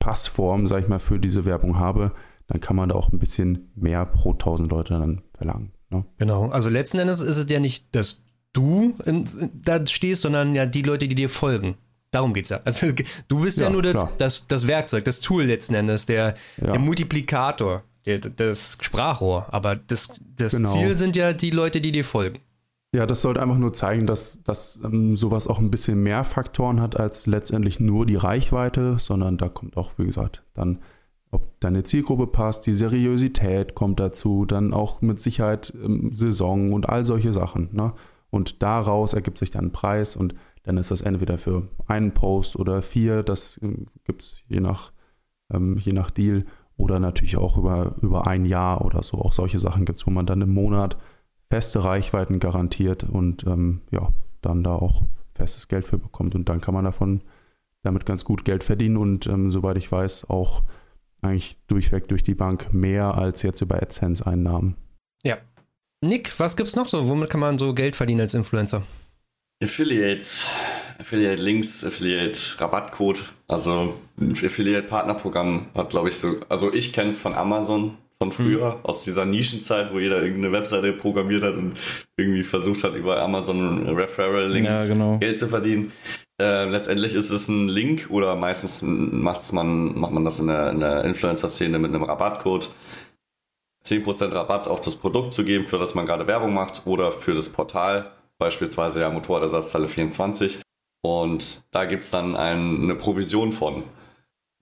Passform, 0.00 0.66
sag 0.66 0.82
ich 0.82 0.88
mal, 0.88 0.98
für 0.98 1.18
diese 1.18 1.46
Werbung 1.46 1.78
habe, 1.78 2.12
dann 2.46 2.60
kann 2.60 2.76
man 2.76 2.90
da 2.90 2.94
auch 2.94 3.10
ein 3.10 3.18
bisschen 3.18 3.72
mehr 3.74 4.04
pro 4.04 4.32
1000 4.32 4.70
Leute 4.70 4.98
dann 4.98 5.22
verlangen. 5.32 5.72
Ne? 5.88 6.04
Genau, 6.18 6.50
also 6.50 6.68
letzten 6.68 6.98
Endes 6.98 7.20
ist 7.20 7.38
es 7.38 7.50
ja 7.50 7.58
nicht, 7.58 7.94
dass 7.96 8.22
du 8.52 8.92
da 9.54 9.86
stehst, 9.86 10.20
sondern 10.20 10.54
ja 10.54 10.66
die 10.66 10.82
Leute, 10.82 11.08
die 11.08 11.14
dir 11.14 11.30
folgen. 11.30 11.78
Darum 12.10 12.34
geht 12.34 12.44
es 12.44 12.50
ja. 12.50 12.60
Also 12.66 12.88
du 13.28 13.40
bist 13.40 13.56
ja, 13.56 13.64
ja 13.64 13.70
nur 13.70 13.80
das, 13.80 14.08
das, 14.18 14.46
das, 14.46 14.66
Werkzeug, 14.66 15.06
das 15.06 15.20
Tool 15.20 15.44
letzten 15.44 15.74
Endes, 15.74 16.04
der, 16.04 16.34
ja. 16.58 16.72
der 16.72 16.78
Multiplikator 16.78 17.84
das 18.04 18.78
Sprachrohr. 18.80 19.46
Aber 19.52 19.76
das, 19.76 20.08
das 20.36 20.56
genau. 20.56 20.72
Ziel 20.72 20.94
sind 20.94 21.16
ja 21.16 21.32
die 21.32 21.50
Leute, 21.50 21.80
die 21.80 21.92
dir 21.92 22.04
folgen. 22.04 22.38
Ja, 22.94 23.04
das 23.04 23.20
sollte 23.20 23.42
einfach 23.42 23.58
nur 23.58 23.74
zeigen, 23.74 24.06
dass, 24.06 24.42
dass 24.44 24.80
ähm, 24.82 25.14
sowas 25.14 25.46
auch 25.46 25.58
ein 25.58 25.70
bisschen 25.70 26.02
mehr 26.02 26.24
Faktoren 26.24 26.80
hat 26.80 26.98
als 26.98 27.26
letztendlich 27.26 27.80
nur 27.80 28.06
die 28.06 28.16
Reichweite, 28.16 28.98
sondern 28.98 29.36
da 29.36 29.50
kommt 29.50 29.76
auch, 29.76 29.92
wie 29.98 30.06
gesagt, 30.06 30.42
dann, 30.54 30.78
ob 31.30 31.60
deine 31.60 31.82
Zielgruppe 31.82 32.26
passt, 32.26 32.64
die 32.64 32.72
Seriosität 32.72 33.74
kommt 33.74 34.00
dazu, 34.00 34.46
dann 34.46 34.72
auch 34.72 35.02
mit 35.02 35.20
Sicherheit 35.20 35.74
ähm, 35.74 36.14
Saison 36.14 36.72
und 36.72 36.88
all 36.88 37.04
solche 37.04 37.34
Sachen. 37.34 37.68
Ne? 37.72 37.92
Und 38.30 38.62
daraus 38.62 39.12
ergibt 39.12 39.36
sich 39.36 39.50
dann 39.50 39.66
ein 39.66 39.72
Preis 39.72 40.16
und 40.16 40.34
dann 40.62 40.78
ist 40.78 40.90
das 40.90 41.02
entweder 41.02 41.36
für 41.36 41.68
einen 41.86 42.12
Post 42.12 42.56
oder 42.56 42.80
vier, 42.80 43.22
das 43.22 43.60
ähm, 43.62 43.86
gibt 44.04 44.22
es 44.22 44.44
je 44.48 44.60
nach, 44.60 44.92
ähm, 45.52 45.76
je 45.76 45.92
nach 45.92 46.10
Deal, 46.10 46.46
oder 46.78 47.00
natürlich 47.00 47.36
auch 47.36 47.58
über, 47.58 47.96
über 48.00 48.26
ein 48.26 48.46
Jahr 48.46 48.84
oder 48.84 49.02
so. 49.02 49.18
Auch 49.18 49.34
solche 49.34 49.58
Sachen 49.58 49.84
gibt 49.84 49.98
es, 49.98 50.06
wo 50.06 50.10
man 50.10 50.24
dann 50.24 50.40
im 50.40 50.54
Monat 50.54 50.96
feste 51.50 51.84
Reichweiten 51.84 52.38
garantiert 52.38 53.04
und 53.04 53.44
ähm, 53.46 53.82
ja, 53.90 54.08
dann 54.40 54.62
da 54.62 54.74
auch 54.74 55.02
festes 55.34 55.68
Geld 55.68 55.84
für 55.86 55.98
bekommt. 55.98 56.34
Und 56.34 56.48
dann 56.48 56.60
kann 56.60 56.74
man 56.74 56.84
davon 56.84 57.22
damit 57.82 58.06
ganz 58.06 58.24
gut 58.24 58.44
Geld 58.44 58.64
verdienen 58.64 58.96
und 58.96 59.26
ähm, 59.26 59.50
soweit 59.50 59.76
ich 59.76 59.90
weiß, 59.90 60.30
auch 60.30 60.62
eigentlich 61.20 61.58
durchweg 61.66 62.08
durch 62.08 62.22
die 62.22 62.34
Bank 62.34 62.72
mehr 62.72 63.16
als 63.16 63.42
jetzt 63.42 63.60
über 63.60 63.82
AdSense-Einnahmen. 63.82 64.76
Ja. 65.24 65.38
Nick, 66.00 66.38
was 66.38 66.56
gibt's 66.56 66.76
noch 66.76 66.86
so? 66.86 67.08
Womit 67.08 67.28
kann 67.28 67.40
man 67.40 67.58
so 67.58 67.74
Geld 67.74 67.96
verdienen 67.96 68.20
als 68.20 68.34
Influencer? 68.34 68.84
Affiliates, 69.62 70.46
Affiliate 70.98 71.40
Links, 71.40 71.84
Affiliate 71.84 72.38
Rabattcode. 72.58 73.24
Also 73.46 73.94
Affiliate 74.20 74.82
Partnerprogramm 74.82 75.66
hat, 75.74 75.90
glaube 75.90 76.08
ich, 76.08 76.16
so. 76.16 76.36
Also 76.48 76.72
ich 76.72 76.92
kenne 76.92 77.10
es 77.10 77.20
von 77.20 77.34
Amazon 77.34 77.96
von 78.20 78.32
früher, 78.32 78.74
mhm. 78.74 78.84
aus 78.84 79.04
dieser 79.04 79.24
Nischenzeit, 79.24 79.92
wo 79.92 80.00
jeder 80.00 80.20
irgendeine 80.22 80.52
Webseite 80.52 80.92
programmiert 80.92 81.44
hat 81.44 81.54
und 81.54 81.74
irgendwie 82.16 82.42
versucht 82.42 82.82
hat, 82.82 82.94
über 82.94 83.22
Amazon 83.22 83.88
Referral 83.88 84.50
Links 84.50 84.88
ja, 84.88 84.94
genau. 84.94 85.18
Geld 85.18 85.38
zu 85.38 85.46
verdienen. 85.46 85.92
Äh, 86.40 86.68
letztendlich 86.68 87.14
ist 87.14 87.30
es 87.30 87.48
ein 87.48 87.68
Link 87.68 88.08
oder 88.10 88.34
meistens 88.34 88.82
macht's 88.82 89.52
man, 89.52 89.96
macht 89.96 90.12
man 90.12 90.24
das 90.24 90.40
in 90.40 90.48
der, 90.48 90.70
in 90.70 90.80
der 90.80 91.04
Influencer-Szene 91.04 91.78
mit 91.78 91.94
einem 91.94 92.02
Rabattcode. 92.02 92.74
10% 93.84 94.32
Rabatt 94.32 94.66
auf 94.66 94.80
das 94.80 94.96
Produkt 94.96 95.32
zu 95.32 95.44
geben, 95.44 95.66
für 95.66 95.78
das 95.78 95.94
man 95.94 96.04
gerade 96.04 96.26
Werbung 96.26 96.52
macht 96.52 96.86
oder 96.86 97.12
für 97.12 97.34
das 97.34 97.48
Portal, 97.48 98.10
beispielsweise 98.38 99.00
ja 99.00 99.10
Motorradersatzteile 99.10 99.88
24. 99.88 100.60
Und 101.02 101.64
da 101.72 101.84
gibt 101.84 102.04
es 102.04 102.10
dann 102.10 102.36
ein, 102.36 102.82
eine 102.82 102.94
Provision 102.94 103.52
von. 103.52 103.84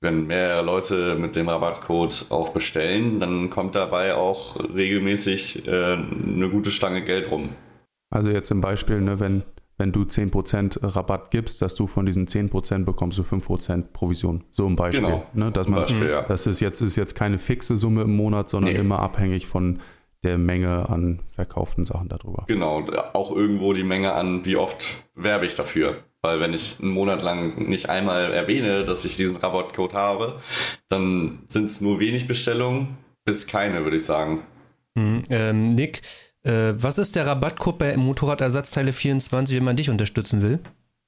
Wenn 0.01 0.27
mehrere 0.27 0.63
Leute 0.63 1.17
mit 1.17 1.37
dem 1.37 1.49
Rabattcode 1.49 2.27
auch 2.31 2.51
bestellen, 2.51 3.19
dann 3.19 3.49
kommt 3.49 3.75
dabei 3.75 4.15
auch 4.15 4.57
regelmäßig 4.57 5.67
äh, 5.67 5.95
eine 5.95 6.51
gute 6.51 6.71
Stange 6.71 7.03
Geld 7.03 7.31
rum. 7.31 7.51
Also 8.11 8.31
jetzt 8.31 8.51
im 8.51 8.61
Beispiel, 8.61 9.01
ne, 9.01 9.19
wenn 9.19 9.43
wenn 9.79 9.93
du 9.93 10.03
10% 10.03 10.79
Rabatt 10.83 11.31
gibst, 11.31 11.61
dass 11.61 11.75
du 11.75 11.87
von 11.87 12.07
diesen 12.07 12.27
10% 12.27 12.85
bekommst 12.85 13.19
du 13.19 13.23
5% 13.23 13.93
Provision. 13.93 14.45
So 14.51 14.67
ein 14.67 14.77
Beispiel. 14.77 15.05
Genau. 15.05 15.27
Ne, 15.35 15.53
dass 15.53 15.69
man, 15.69 15.81
Beispiel, 15.81 16.09
ja. 16.09 16.23
Das 16.23 16.47
ist 16.47 16.61
jetzt, 16.61 16.81
ist 16.81 16.97
jetzt 16.97 17.15
keine 17.15 17.39
fixe 17.39 17.77
Summe 17.77 18.03
im 18.03 18.17
Monat, 18.17 18.49
sondern 18.49 18.73
nee. 18.73 18.79
immer 18.79 19.01
abhängig 19.01 19.47
von 19.47 19.81
der 20.23 20.39
Menge 20.39 20.89
an 20.89 21.21
verkauften 21.31 21.85
Sachen 21.85 22.09
darüber. 22.09 22.45
Genau, 22.49 22.87
auch 23.13 23.37
irgendwo 23.37 23.75
die 23.75 23.85
Menge 23.85 24.13
an, 24.15 24.45
wie 24.45 24.57
oft 24.57 25.05
werbe 25.15 25.45
ich 25.45 25.55
dafür. 25.55 25.99
Weil 26.23 26.41
wenn 26.41 26.55
ich 26.55 26.79
einen 26.81 26.91
Monat 26.91 27.23
lang 27.23 27.69
nicht 27.69 27.89
einmal 27.89 28.33
erwähne, 28.33 28.85
dass 28.85 29.05
ich 29.05 29.17
diesen 29.17 29.39
Rabattcode 29.39 29.95
habe, 29.95 30.41
dann 30.89 31.45
sind 31.49 31.67
es 31.67 31.81
nur 31.81 32.01
wenig 32.01 32.27
Bestellungen 32.27 32.97
bis 33.25 33.47
keine, 33.47 33.85
würde 33.85 33.97
ich 33.97 34.05
sagen. 34.05 34.43
Mhm, 34.95 35.25
ähm, 35.29 35.73
Nick, 35.73 36.03
äh, 36.43 36.73
was 36.75 36.99
ist 36.99 37.17
der 37.17 37.27
Rabattcode 37.27 37.79
bei 37.79 37.97
Motorradersatzteile 37.97 38.93
24, 38.93 39.57
wenn 39.57 39.65
man 39.65 39.77
dich 39.77 39.91
unterstützen 39.91 40.43
will? 40.43 40.61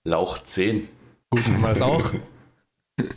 Lauch 0.05 0.43
10. 0.43 0.89
Gut, 1.31 1.47
haben 1.47 1.61
wir 1.61 1.69
das 1.69 1.83
auch. 1.83 2.13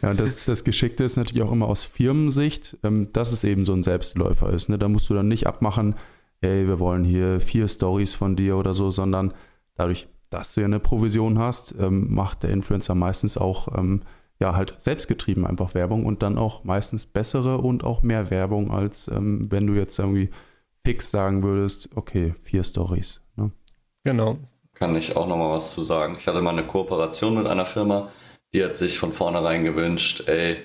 Ja, 0.04 0.14
das, 0.14 0.46
das 0.46 0.64
Geschickte 0.64 1.04
ist 1.04 1.16
natürlich 1.16 1.42
auch 1.42 1.52
immer 1.52 1.68
aus 1.68 1.82
Firmensicht, 1.82 2.78
ähm, 2.84 3.12
dass 3.14 3.32
es 3.32 3.44
eben 3.44 3.66
so 3.66 3.74
ein 3.74 3.82
Selbstläufer 3.82 4.52
ist. 4.52 4.70
Ne? 4.70 4.78
Da 4.78 4.88
musst 4.88 5.10
du 5.10 5.16
dann 5.16 5.28
nicht 5.28 5.48
abmachen, 5.48 5.96
ey, 6.42 6.68
wir 6.68 6.78
wollen 6.78 7.04
hier 7.04 7.42
vier 7.42 7.68
Stories 7.68 8.14
von 8.14 8.36
dir 8.36 8.58
oder 8.58 8.76
so, 8.76 8.92
sondern 8.92 9.34
dadurch, 9.74 10.08
dass 10.32 10.53
du 10.53 10.61
ja 10.61 10.65
eine 10.65 10.79
Provision 10.79 11.38
hast, 11.38 11.75
ähm, 11.79 12.11
macht 12.11 12.41
der 12.41 12.49
Influencer 12.49 12.95
meistens 12.95 13.38
auch 13.38 13.67
ähm, 13.77 14.01
ja 14.39 14.55
halt 14.55 14.73
selbstgetrieben 14.79 15.45
einfach 15.45 15.75
Werbung 15.75 16.05
und 16.05 16.23
dann 16.23 16.39
auch 16.39 16.63
meistens 16.63 17.05
bessere 17.05 17.59
und 17.59 17.84
auch 17.84 18.01
mehr 18.01 18.32
Werbung, 18.32 18.71
als 18.71 19.07
ähm, 19.07 19.43
wenn 19.51 19.67
du 19.67 19.73
jetzt 19.73 19.99
irgendwie 19.99 20.32
fix 20.84 21.11
sagen 21.11 21.43
würdest, 21.43 21.89
okay, 21.95 22.34
vier 22.39 22.63
Stories. 22.63 23.21
Ne? 23.36 23.51
Genau. 24.03 24.38
Kann 24.73 24.95
ich 24.95 25.15
auch 25.15 25.27
nochmal 25.27 25.51
was 25.51 25.75
zu 25.75 25.82
sagen. 25.82 26.15
Ich 26.17 26.27
hatte 26.27 26.41
mal 26.41 26.51
eine 26.51 26.65
Kooperation 26.65 27.36
mit 27.36 27.45
einer 27.45 27.65
Firma, 27.65 28.09
die 28.53 28.63
hat 28.63 28.75
sich 28.75 28.97
von 28.97 29.11
vornherein 29.11 29.63
gewünscht, 29.63 30.23
ey, 30.27 30.57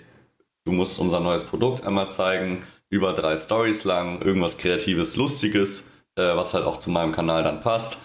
du 0.64 0.72
musst 0.72 0.98
unser 0.98 1.20
neues 1.20 1.44
Produkt 1.44 1.84
einmal 1.84 2.10
zeigen, 2.10 2.64
über 2.88 3.12
drei 3.12 3.36
Stories 3.36 3.84
lang, 3.84 4.22
irgendwas 4.22 4.58
Kreatives, 4.58 5.16
Lustiges, 5.16 5.90
äh, 6.14 6.36
was 6.36 6.54
halt 6.54 6.64
auch 6.64 6.78
zu 6.78 6.90
meinem 6.90 7.12
Kanal 7.12 7.42
dann 7.42 7.60
passt. 7.60 7.98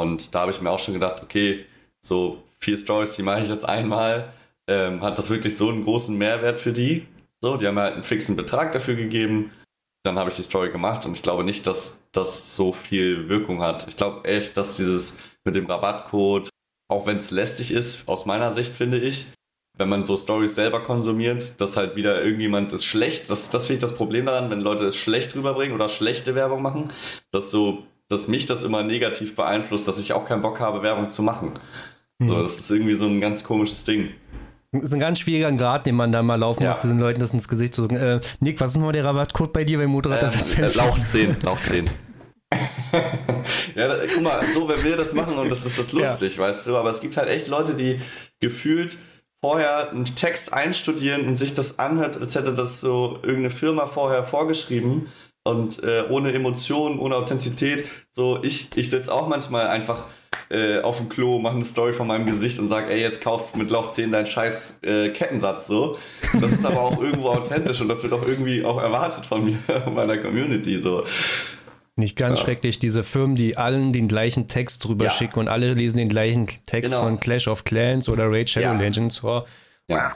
Und 0.00 0.34
da 0.34 0.40
habe 0.40 0.50
ich 0.50 0.60
mir 0.60 0.70
auch 0.70 0.78
schon 0.78 0.94
gedacht, 0.94 1.22
okay, 1.22 1.64
so 2.00 2.42
vier 2.60 2.78
Stories, 2.78 3.16
die 3.16 3.22
mache 3.22 3.42
ich 3.42 3.48
jetzt 3.48 3.68
einmal. 3.68 4.32
Ähm, 4.68 5.02
hat 5.02 5.18
das 5.18 5.30
wirklich 5.30 5.56
so 5.56 5.68
einen 5.68 5.84
großen 5.84 6.16
Mehrwert 6.16 6.58
für 6.58 6.72
die? 6.72 7.06
So, 7.40 7.56
die 7.56 7.66
haben 7.66 7.78
halt 7.78 7.94
einen 7.94 8.02
fixen 8.02 8.36
Betrag 8.36 8.72
dafür 8.72 8.94
gegeben 8.94 9.50
dann 10.02 10.18
habe 10.18 10.30
ich 10.30 10.36
die 10.36 10.42
Story 10.42 10.70
gemacht 10.70 11.06
und 11.06 11.12
ich 11.12 11.22
glaube 11.22 11.44
nicht, 11.44 11.66
dass 11.66 12.04
das 12.12 12.56
so 12.56 12.72
viel 12.72 13.28
Wirkung 13.28 13.62
hat. 13.62 13.86
Ich 13.88 13.96
glaube 13.96 14.28
echt, 14.28 14.56
dass 14.56 14.76
dieses 14.76 15.18
mit 15.44 15.54
dem 15.54 15.66
Rabattcode, 15.66 16.48
auch 16.88 17.06
wenn 17.06 17.16
es 17.16 17.30
lästig 17.30 17.70
ist, 17.70 18.08
aus 18.08 18.26
meiner 18.26 18.50
Sicht 18.50 18.74
finde 18.74 18.98
ich, 18.98 19.28
wenn 19.78 19.88
man 19.88 20.04
so 20.04 20.16
Stories 20.16 20.54
selber 20.54 20.82
konsumiert, 20.82 21.60
dass 21.60 21.76
halt 21.76 21.96
wieder 21.96 22.22
irgendjemand 22.22 22.72
ist 22.72 22.84
schlecht, 22.84 23.30
das, 23.30 23.50
das 23.50 23.66
finde 23.66 23.76
ich 23.76 23.90
das 23.90 23.96
Problem 23.96 24.26
daran, 24.26 24.50
wenn 24.50 24.60
Leute 24.60 24.84
es 24.84 24.96
schlecht 24.96 25.34
rüberbringen 25.34 25.74
oder 25.74 25.88
schlechte 25.88 26.34
Werbung 26.34 26.62
machen, 26.62 26.92
dass 27.30 27.50
so, 27.50 27.84
dass 28.08 28.28
mich 28.28 28.46
das 28.46 28.62
immer 28.62 28.82
negativ 28.82 29.36
beeinflusst, 29.36 29.88
dass 29.88 29.98
ich 29.98 30.12
auch 30.12 30.26
keinen 30.26 30.42
Bock 30.42 30.60
habe, 30.60 30.82
Werbung 30.82 31.10
zu 31.10 31.22
machen. 31.22 31.52
Mhm. 32.18 32.28
So, 32.28 32.40
das 32.40 32.58
ist 32.58 32.70
irgendwie 32.70 32.94
so 32.94 33.06
ein 33.06 33.20
ganz 33.20 33.44
komisches 33.44 33.84
Ding. 33.84 34.10
Das 34.72 34.84
ist 34.84 34.94
ein 34.94 35.00
ganz 35.00 35.18
schwieriger 35.18 35.52
Grad, 35.52 35.84
den 35.84 35.96
man 35.96 36.12
da 36.12 36.22
mal 36.22 36.36
laufen 36.36 36.62
ja. 36.62 36.70
muss, 36.70 36.80
den 36.80 36.98
Leuten 36.98 37.20
das 37.20 37.32
ins 37.32 37.48
Gesicht 37.48 37.74
zu 37.74 37.82
drücken. 37.82 37.96
Äh, 37.96 38.20
Nick, 38.40 38.60
was 38.60 38.70
ist 38.70 38.76
nochmal 38.76 38.92
der 38.92 39.04
Rabattcode 39.04 39.52
bei 39.52 39.64
dir 39.64 39.78
beim 39.78 39.90
Motorrad? 39.90 40.22
Ähm, 40.22 40.64
äh, 40.64 40.68
Lauch 40.74 40.98
10, 40.98 41.36
Lauch 41.42 41.60
10. 41.62 41.90
ja, 43.74 43.88
da, 43.88 43.98
guck 44.12 44.22
mal, 44.22 44.40
so, 44.54 44.68
wenn 44.68 44.82
wir 44.82 44.96
das 44.96 45.14
machen 45.14 45.36
und 45.36 45.50
das 45.50 45.66
ist 45.66 45.78
das 45.78 45.92
lustig, 45.92 46.36
ja. 46.36 46.42
weißt 46.42 46.66
du, 46.66 46.76
aber 46.76 46.88
es 46.88 47.00
gibt 47.00 47.16
halt 47.16 47.28
echt 47.28 47.48
Leute, 47.48 47.74
die 47.74 48.00
gefühlt 48.40 48.98
vorher 49.42 49.90
einen 49.90 50.04
Text 50.04 50.52
einstudieren 50.52 51.26
und 51.26 51.36
sich 51.36 51.52
das 51.52 51.78
anhört, 51.78 52.20
als 52.20 52.34
hätte 52.34 52.54
das 52.54 52.80
so 52.80 53.18
irgendeine 53.22 53.50
Firma 53.50 53.86
vorher 53.86 54.24
vorgeschrieben 54.24 55.08
und 55.44 55.82
äh, 55.82 56.04
ohne 56.08 56.32
Emotionen, 56.32 56.98
ohne 56.98 57.16
Authentizität. 57.16 57.88
So, 58.10 58.42
ich, 58.42 58.68
ich 58.76 58.90
sitze 58.90 59.12
auch 59.12 59.28
manchmal 59.28 59.68
einfach 59.68 60.06
äh, 60.50 60.80
auf 60.80 60.98
dem 60.98 61.08
Klo, 61.08 61.38
mache 61.38 61.54
eine 61.54 61.64
Story 61.64 61.92
von 61.92 62.06
meinem 62.06 62.26
Gesicht 62.26 62.58
und 62.58 62.68
sage, 62.68 62.90
ey, 62.92 63.00
jetzt 63.00 63.22
kauf 63.22 63.54
mit 63.54 63.70
Lauch 63.70 63.90
10 63.90 64.12
deinen 64.12 64.26
scheiß 64.26 64.80
äh, 64.82 65.08
Kettensatz 65.10 65.66
so. 65.66 65.98
Das 66.40 66.52
ist 66.52 66.64
aber 66.64 66.80
auch 66.80 67.02
irgendwo 67.02 67.28
authentisch 67.28 67.80
und 67.80 67.88
das 67.88 68.02
wird 68.02 68.12
auch 68.12 68.26
irgendwie 68.26 68.64
auch 68.64 68.80
erwartet 68.80 69.26
von 69.26 69.44
mir 69.44 69.58
und 69.86 69.94
meiner 69.94 70.18
Community 70.18 70.80
so. 70.80 71.04
Nicht 71.96 72.16
ganz 72.16 72.38
ja. 72.38 72.46
schrecklich, 72.46 72.78
diese 72.78 73.02
Firmen, 73.02 73.36
die 73.36 73.56
allen 73.56 73.92
den 73.92 74.08
gleichen 74.08 74.48
Text 74.48 74.84
drüber 74.84 75.06
ja. 75.06 75.10
schicken 75.10 75.38
und 75.40 75.48
alle 75.48 75.74
lesen 75.74 75.98
den 75.98 76.08
gleichen 76.08 76.46
Text 76.46 76.92
genau. 76.92 77.02
von 77.02 77.20
Clash 77.20 77.48
of 77.48 77.64
Clans 77.64 78.08
oder 78.08 78.30
Raid 78.30 78.48
Shadow 78.48 78.66
ja. 78.66 78.78
Legends. 78.78 79.22
Oh. 79.22 79.42
Ja. 79.88 80.12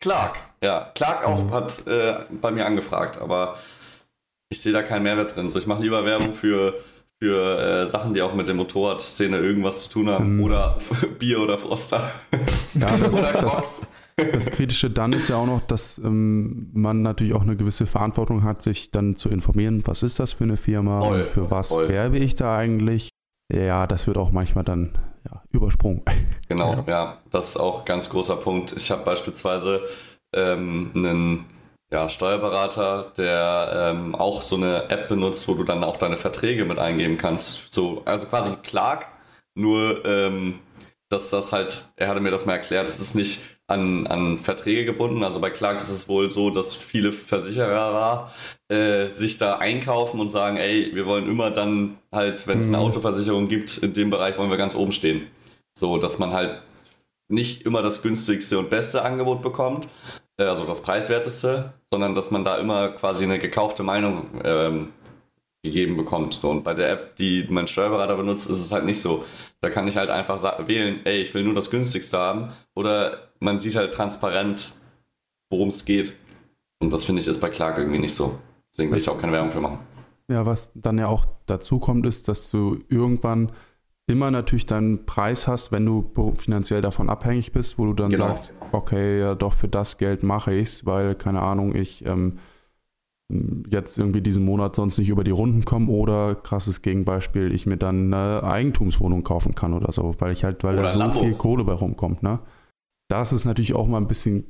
Clark, 0.00 0.38
ja. 0.62 0.90
Clark 0.94 1.24
auch 1.24 1.44
mhm. 1.44 1.50
hat 1.50 1.86
äh, 1.86 2.20
bei 2.40 2.50
mir 2.50 2.66
angefragt, 2.66 3.20
aber 3.20 3.58
ich 4.50 4.60
sehe 4.60 4.72
da 4.72 4.82
keinen 4.82 5.02
Mehrwert 5.02 5.36
drin. 5.36 5.50
So, 5.50 5.58
ich 5.58 5.66
mache 5.66 5.82
lieber 5.82 6.04
Werbung 6.04 6.32
für 6.32 6.74
für 7.20 7.58
äh, 7.58 7.86
Sachen, 7.86 8.14
die 8.14 8.22
auch 8.22 8.34
mit 8.34 8.46
der 8.46 8.54
Motorradszene 8.54 9.38
irgendwas 9.38 9.82
zu 9.82 9.90
tun 9.90 10.08
haben. 10.08 10.36
Mhm. 10.36 10.44
Oder 10.44 10.78
Bier 11.18 11.40
oder 11.40 11.58
Froster. 11.58 12.12
Ja, 12.74 12.96
das, 12.96 13.14
oder 13.18 13.32
das, 13.32 13.86
das, 14.16 14.50
Kritische 14.50 14.90
dann 14.90 15.12
ist 15.12 15.28
ja 15.28 15.36
auch 15.36 15.46
noch, 15.46 15.62
dass 15.62 15.98
ähm, 15.98 16.70
man 16.72 17.02
natürlich 17.02 17.34
auch 17.34 17.42
eine 17.42 17.56
gewisse 17.56 17.86
Verantwortung 17.86 18.44
hat, 18.44 18.62
sich 18.62 18.90
dann 18.90 19.16
zu 19.16 19.30
informieren, 19.30 19.82
was 19.84 20.02
ist 20.02 20.20
das 20.20 20.32
für 20.32 20.44
eine 20.44 20.56
Firma 20.56 21.00
und 21.00 21.26
für 21.26 21.50
was 21.50 21.70
voll. 21.70 21.88
werbe 21.88 22.18
ich 22.18 22.36
da 22.36 22.56
eigentlich. 22.56 23.10
Ja, 23.52 23.86
das 23.86 24.06
wird 24.06 24.18
auch 24.18 24.30
manchmal 24.30 24.62
dann 24.62 24.92
übersprungen. 25.52 26.02
Genau, 26.48 26.72
ja. 26.72 26.84
ja. 26.86 27.18
das 27.30 27.50
ist 27.50 27.56
auch 27.58 27.80
ein 27.80 27.84
ganz 27.84 28.08
großer 28.08 28.36
Punkt. 28.36 28.72
Ich 28.72 28.90
habe 28.90 29.04
beispielsweise 29.04 29.82
ähm, 30.34 30.92
einen 30.94 31.44
ja, 31.92 32.08
Steuerberater, 32.08 33.12
der 33.18 33.92
ähm, 33.92 34.14
auch 34.14 34.40
so 34.40 34.56
eine 34.56 34.88
App 34.88 35.08
benutzt, 35.08 35.46
wo 35.46 35.52
du 35.52 35.64
dann 35.64 35.84
auch 35.84 35.98
deine 35.98 36.16
Verträge 36.16 36.64
mit 36.64 36.78
eingeben 36.78 37.18
kannst. 37.18 37.74
So, 37.74 38.00
also 38.06 38.24
quasi 38.26 38.56
Clark, 38.62 39.08
nur 39.54 40.04
ähm, 40.06 40.60
dass 41.10 41.30
das 41.30 41.52
halt, 41.52 41.84
er 41.96 42.08
hatte 42.08 42.20
mir 42.20 42.30
das 42.30 42.46
mal 42.46 42.54
erklärt, 42.54 42.88
es 42.88 43.00
ist 43.00 43.14
nicht 43.14 43.40
an, 43.66 44.06
an 44.06 44.38
Verträge 44.38 44.84
gebunden. 44.84 45.22
Also 45.22 45.40
bei 45.40 45.50
Clark 45.50 45.76
ist 45.76 45.90
es 45.90 46.08
wohl 46.08 46.30
so, 46.30 46.50
dass 46.50 46.74
viele 46.74 47.12
Versicherer 47.12 48.32
äh, 48.68 49.12
sich 49.12 49.36
da 49.36 49.58
einkaufen 49.58 50.20
und 50.20 50.30
sagen, 50.30 50.56
ey, 50.56 50.90
wir 50.94 51.06
wollen 51.06 51.28
immer 51.28 51.50
dann 51.50 51.98
halt, 52.10 52.46
wenn 52.46 52.58
es 52.58 52.68
eine 52.68 52.78
mhm. 52.78 52.84
Autoversicherung 52.84 53.48
gibt, 53.48 53.78
in 53.78 53.92
dem 53.92 54.10
Bereich 54.10 54.38
wollen 54.38 54.50
wir 54.50 54.56
ganz 54.56 54.74
oben 54.74 54.92
stehen. 54.92 55.26
So, 55.78 55.96
dass 55.98 56.18
man 56.18 56.32
halt 56.32 56.62
nicht 57.28 57.62
immer 57.62 57.82
das 57.82 58.02
günstigste 58.02 58.58
und 58.58 58.70
beste 58.70 59.02
Angebot 59.02 59.42
bekommt, 59.42 59.88
äh, 60.38 60.44
also 60.44 60.64
das 60.64 60.82
preiswerteste, 60.82 61.74
sondern 61.90 62.14
dass 62.14 62.30
man 62.30 62.44
da 62.44 62.58
immer 62.58 62.90
quasi 62.90 63.24
eine 63.24 63.38
gekaufte 63.38 63.82
Meinung 63.82 64.40
ähm, 64.44 64.88
gegeben 65.62 65.96
bekommt. 65.96 66.34
So, 66.34 66.50
und 66.50 66.64
bei 66.64 66.74
der 66.74 66.90
App, 66.90 67.16
die 67.16 67.46
mein 67.48 67.68
Steuerberater 67.68 68.16
benutzt, 68.16 68.48
ist 68.50 68.58
es 68.58 68.72
halt 68.72 68.84
nicht 68.84 69.00
so. 69.00 69.24
Da 69.60 69.70
kann 69.70 69.86
ich 69.86 69.96
halt 69.96 70.10
einfach 70.10 70.42
wählen, 70.66 71.00
ey, 71.04 71.20
ich 71.20 71.34
will 71.34 71.44
nur 71.44 71.54
das 71.54 71.70
günstigste 71.70 72.18
haben. 72.18 72.52
Oder 72.74 73.30
man 73.40 73.60
sieht 73.60 73.76
halt 73.76 73.92
transparent, 73.92 74.72
worum 75.50 75.68
es 75.68 75.84
geht. 75.84 76.14
Und 76.80 76.92
das 76.92 77.04
finde 77.04 77.20
ich 77.20 77.28
ist 77.28 77.40
bei 77.40 77.50
Clark 77.50 77.78
irgendwie 77.78 77.98
nicht 77.98 78.14
so. 78.14 78.38
Deswegen 78.70 78.90
will 78.90 78.98
ich 78.98 79.08
auch 79.08 79.20
keine 79.20 79.32
Werbung 79.32 79.50
für 79.50 79.60
machen. 79.60 79.80
Ja, 80.28 80.44
was 80.46 80.70
dann 80.74 80.98
ja 80.98 81.08
auch 81.08 81.26
dazu 81.46 81.78
kommt, 81.78 82.06
ist, 82.06 82.28
dass 82.28 82.50
du 82.50 82.78
irgendwann 82.88 83.50
immer 84.08 84.30
natürlich 84.30 84.66
deinen 84.66 85.04
Preis 85.04 85.46
hast, 85.46 85.70
wenn 85.70 85.84
du 85.84 86.10
finanziell 86.34 86.80
davon 86.80 87.10
abhängig 87.10 87.52
bist, 87.52 87.78
wo 87.78 87.84
du 87.84 87.92
dann 87.92 88.10
genau. 88.10 88.28
sagst, 88.28 88.54
okay, 88.72 89.20
ja 89.20 89.34
doch 89.34 89.52
für 89.52 89.68
das 89.68 89.98
Geld 89.98 90.22
mache 90.22 90.54
ich 90.54 90.68
es, 90.68 90.86
weil, 90.86 91.14
keine 91.14 91.42
Ahnung, 91.42 91.74
ich 91.74 92.04
ähm, 92.06 92.38
jetzt 93.70 93.98
irgendwie 93.98 94.22
diesen 94.22 94.46
Monat 94.46 94.74
sonst 94.74 94.96
nicht 94.96 95.10
über 95.10 95.24
die 95.24 95.30
Runden 95.30 95.66
komme 95.66 95.90
oder 95.90 96.34
krasses 96.34 96.80
Gegenbeispiel, 96.80 97.54
ich 97.54 97.66
mir 97.66 97.76
dann 97.76 98.12
eine 98.12 98.42
Eigentumswohnung 98.42 99.22
kaufen 99.24 99.54
kann 99.54 99.74
oder 99.74 99.92
so, 99.92 100.14
weil 100.18 100.32
ich 100.32 100.42
halt, 100.42 100.64
weil 100.64 100.74
oder 100.74 100.84
da 100.84 100.92
so 100.92 100.98
Lambo. 100.98 101.20
viel 101.20 101.34
Kohle 101.34 101.64
bei 101.64 101.74
rumkommt, 101.74 102.22
ne? 102.22 102.40
Das 103.08 103.34
ist 103.34 103.44
natürlich 103.44 103.74
auch 103.74 103.86
mal 103.86 103.98
ein 103.98 104.08
bisschen 104.08 104.44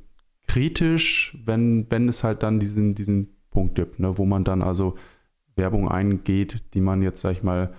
kritisch, 0.46 1.36
wenn, 1.44 1.90
wenn 1.90 2.08
es 2.08 2.22
halt 2.22 2.44
dann 2.44 2.60
diesen, 2.60 2.94
diesen 2.94 3.36
Punkt 3.50 3.74
gibt, 3.74 3.98
ne, 3.98 4.18
wo 4.18 4.24
man 4.24 4.44
dann 4.44 4.62
also 4.62 4.94
Werbung 5.56 5.88
eingeht, 5.88 6.62
die 6.74 6.80
man 6.80 7.02
jetzt, 7.02 7.20
sag 7.20 7.32
ich 7.32 7.42
mal, 7.42 7.74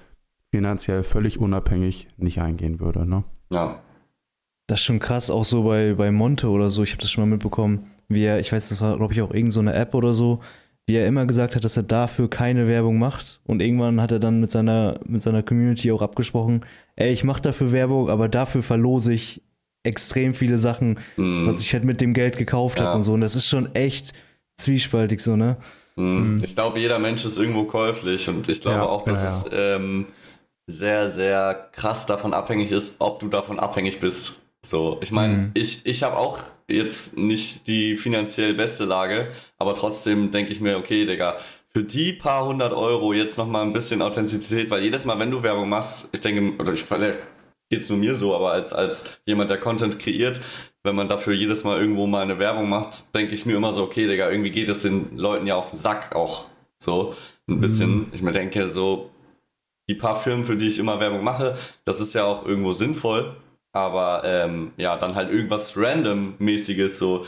finanziell 0.52 1.04
völlig 1.04 1.40
unabhängig 1.40 2.08
nicht 2.18 2.42
eingehen 2.42 2.80
würde, 2.80 3.06
ne? 3.06 3.24
Ja. 3.52 3.82
Das 4.68 4.80
ist 4.80 4.86
schon 4.86 5.00
krass, 5.00 5.32
auch 5.32 5.46
so 5.46 5.64
bei, 5.64 5.94
bei 5.96 6.12
Monte 6.12 6.50
oder 6.50 6.70
so, 6.70 6.84
ich 6.84 6.92
habe 6.92 7.02
das 7.02 7.12
schon 7.12 7.24
mal 7.24 7.36
mitbekommen, 7.36 7.92
wie 8.08 8.24
er, 8.24 8.40
ich 8.40 8.52
weiß, 8.52 8.70
das 8.70 8.82
war, 8.82 8.98
glaube 8.98 9.14
ich, 9.14 9.22
auch 9.22 9.30
irgendeine 9.30 9.52
so 9.52 9.60
eine 9.62 9.74
App 9.74 9.96
oder 9.96 10.14
so, 10.14 10.42
wie 10.90 10.96
er 10.96 11.08
immer 11.08 11.26
gesagt 11.26 11.56
hat, 11.56 11.64
dass 11.64 11.78
er 11.78 11.84
dafür 11.84 12.30
keine 12.30 12.68
Werbung 12.68 12.98
macht. 12.98 13.40
Und 13.46 13.62
irgendwann 13.62 14.02
hat 14.02 14.12
er 14.12 14.20
dann 14.20 14.40
mit 14.40 14.50
seiner, 14.50 15.00
mit 15.06 15.22
seiner 15.22 15.44
Community 15.44 15.92
auch 15.92 16.02
abgesprochen, 16.02 16.66
ey, 16.96 17.12
ich 17.12 17.24
mache 17.24 17.42
dafür 17.42 17.72
Werbung, 17.72 18.10
aber 18.10 18.28
dafür 18.28 18.64
verlose 18.64 19.14
ich 19.14 19.44
extrem 19.84 20.34
viele 20.34 20.58
Sachen, 20.58 21.00
mm. 21.16 21.48
was 21.48 21.62
ich 21.62 21.74
halt 21.74 21.84
mit 21.84 22.02
dem 22.02 22.14
Geld 22.14 22.38
gekauft 22.38 22.80
ja. 22.80 22.88
habe 22.88 22.98
und 22.98 23.04
so. 23.04 23.14
Und 23.14 23.22
das 23.22 23.36
ist 23.36 23.48
schon 23.48 23.74
echt 23.76 24.14
zwiespaltig 24.58 25.22
so, 25.22 25.36
ne? 25.36 25.58
Mm. 25.96 26.44
Ich 26.44 26.56
glaube, 26.56 26.80
jeder 26.80 27.00
Mensch 27.00 27.24
ist 27.24 27.38
irgendwo 27.38 27.64
käuflich 27.66 28.28
und 28.28 28.50
ich 28.50 28.60
glaube 28.60 28.80
ja, 28.80 28.86
auch, 28.86 29.06
dass 29.06 29.46
ja, 29.52 29.76
es 29.76 29.78
ähm, 29.80 30.08
sehr, 30.70 31.08
sehr 31.08 31.70
krass 31.72 32.06
davon 32.06 32.34
abhängig 32.34 32.72
ist, 32.72 33.02
ob 33.02 33.20
du 33.20 33.28
davon 33.28 33.60
abhängig 33.60 34.00
bist. 34.00 34.42
So, 34.62 35.00
ich 35.02 35.12
meine, 35.12 35.34
mm. 35.34 35.52
ich, 35.54 35.86
ich 35.86 36.04
habe 36.04 36.18
auch 36.18 36.40
jetzt 36.68 37.18
nicht 37.18 37.68
die 37.68 37.96
finanziell 37.96 38.54
beste 38.54 38.86
Lage, 38.86 39.30
aber 39.58 39.74
trotzdem 39.74 40.32
denke 40.32 40.52
ich 40.52 40.62
mir, 40.62 40.78
okay, 40.78 41.06
Digga, 41.06 41.38
für 41.72 41.84
die 41.84 42.14
paar 42.14 42.46
hundert 42.46 42.74
Euro 42.74 43.14
jetzt 43.14 43.38
nochmal 43.38 43.66
ein 43.66 43.74
bisschen 43.74 44.02
Authentizität, 44.02 44.70
weil 44.70 44.84
jedes 44.84 45.06
Mal, 45.06 45.18
wenn 45.20 45.32
du 45.32 45.44
Werbung 45.44 45.70
machst, 45.70 46.10
ich 46.12 46.22
denke, 46.22 46.62
oder 46.62 46.74
ich 46.74 46.84
vielleicht 46.84 47.20
geht 47.70 47.82
es 47.82 47.90
nur 47.90 48.00
mir 48.00 48.16
so, 48.16 48.36
aber 48.36 48.52
als, 48.52 48.74
als 48.74 49.20
jemand, 49.26 49.50
der 49.50 49.60
Content 49.60 50.00
kreiert, 50.00 50.42
wenn 50.84 50.96
man 50.96 51.08
dafür 51.08 51.34
jedes 51.34 51.64
Mal 51.64 51.80
irgendwo 51.80 52.08
mal 52.08 52.24
eine 52.24 52.40
Werbung 52.40 52.68
macht, 52.68 53.14
denke 53.16 53.36
ich 53.36 53.46
mir 53.46 53.56
immer 53.56 53.72
so, 53.72 53.84
okay, 53.84 54.08
Digga, 54.08 54.30
irgendwie 54.30 54.52
geht 54.52 54.70
es 54.70 54.82
den 54.82 55.18
Leuten 55.18 55.46
ja 55.46 55.56
auf 55.56 55.72
den 55.72 55.78
Sack 55.78 56.16
auch 56.16 56.46
so 56.80 57.14
ein 57.48 57.60
bisschen. 57.60 58.00
Mhm. 58.00 58.08
Ich 58.14 58.22
mir 58.22 58.32
denke 58.32 58.68
so, 58.68 59.12
die 59.90 59.96
paar 59.96 60.16
Firmen, 60.16 60.44
für 60.44 60.56
die 60.56 60.68
ich 60.68 60.80
immer 60.80 61.00
Werbung 61.00 61.24
mache, 61.24 61.58
das 61.84 62.00
ist 62.00 62.14
ja 62.14 62.24
auch 62.24 62.46
irgendwo 62.46 62.72
sinnvoll, 62.74 63.36
aber 63.72 64.22
ähm, 64.24 64.72
ja, 64.78 64.96
dann 64.96 65.16
halt 65.16 65.32
irgendwas 65.32 65.76
random-mäßiges, 65.76 67.00
so 67.00 67.26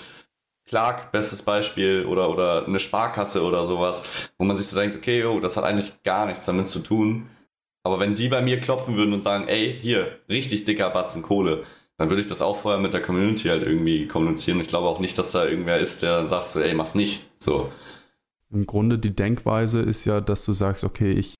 Clark, 0.65 1.11
bestes 1.11 1.41
Beispiel, 1.41 2.05
oder, 2.05 2.29
oder 2.29 2.65
eine 2.65 2.79
Sparkasse 2.79 3.43
oder 3.43 3.65
sowas, 3.65 4.03
wo 4.37 4.45
man 4.45 4.55
sich 4.55 4.67
so 4.67 4.79
denkt, 4.79 4.95
okay, 4.95 5.25
oh, 5.25 5.39
das 5.39 5.57
hat 5.57 5.65
eigentlich 5.65 6.01
gar 6.03 6.25
nichts 6.27 6.45
damit 6.45 6.67
zu 6.67 6.79
tun. 6.79 7.27
Aber 7.83 7.99
wenn 7.99 8.13
die 8.15 8.29
bei 8.29 8.41
mir 8.41 8.61
klopfen 8.61 8.95
würden 8.95 9.13
und 9.13 9.21
sagen, 9.21 9.47
ey, 9.47 9.75
hier, 9.81 10.19
richtig 10.29 10.65
dicker 10.65 10.91
Batzen 10.91 11.23
Kohle, 11.23 11.65
dann 11.97 12.09
würde 12.09 12.21
ich 12.21 12.27
das 12.27 12.41
auch 12.41 12.55
vorher 12.55 12.79
mit 12.79 12.93
der 12.93 13.01
Community 13.01 13.49
halt 13.49 13.63
irgendwie 13.63 14.07
kommunizieren. 14.07 14.59
Ich 14.61 14.67
glaube 14.67 14.87
auch 14.87 14.99
nicht, 14.99 15.17
dass 15.17 15.31
da 15.31 15.45
irgendwer 15.45 15.79
ist, 15.79 16.03
der 16.03 16.25
sagt 16.25 16.51
so, 16.51 16.59
ey, 16.59 16.73
mach's 16.73 16.95
nicht. 16.95 17.25
So. 17.35 17.71
Im 18.51 18.65
Grunde 18.65 18.99
die 18.99 19.15
Denkweise 19.15 19.81
ist 19.81 20.05
ja, 20.05 20.21
dass 20.21 20.45
du 20.45 20.53
sagst, 20.53 20.83
okay, 20.83 21.11
ich 21.11 21.35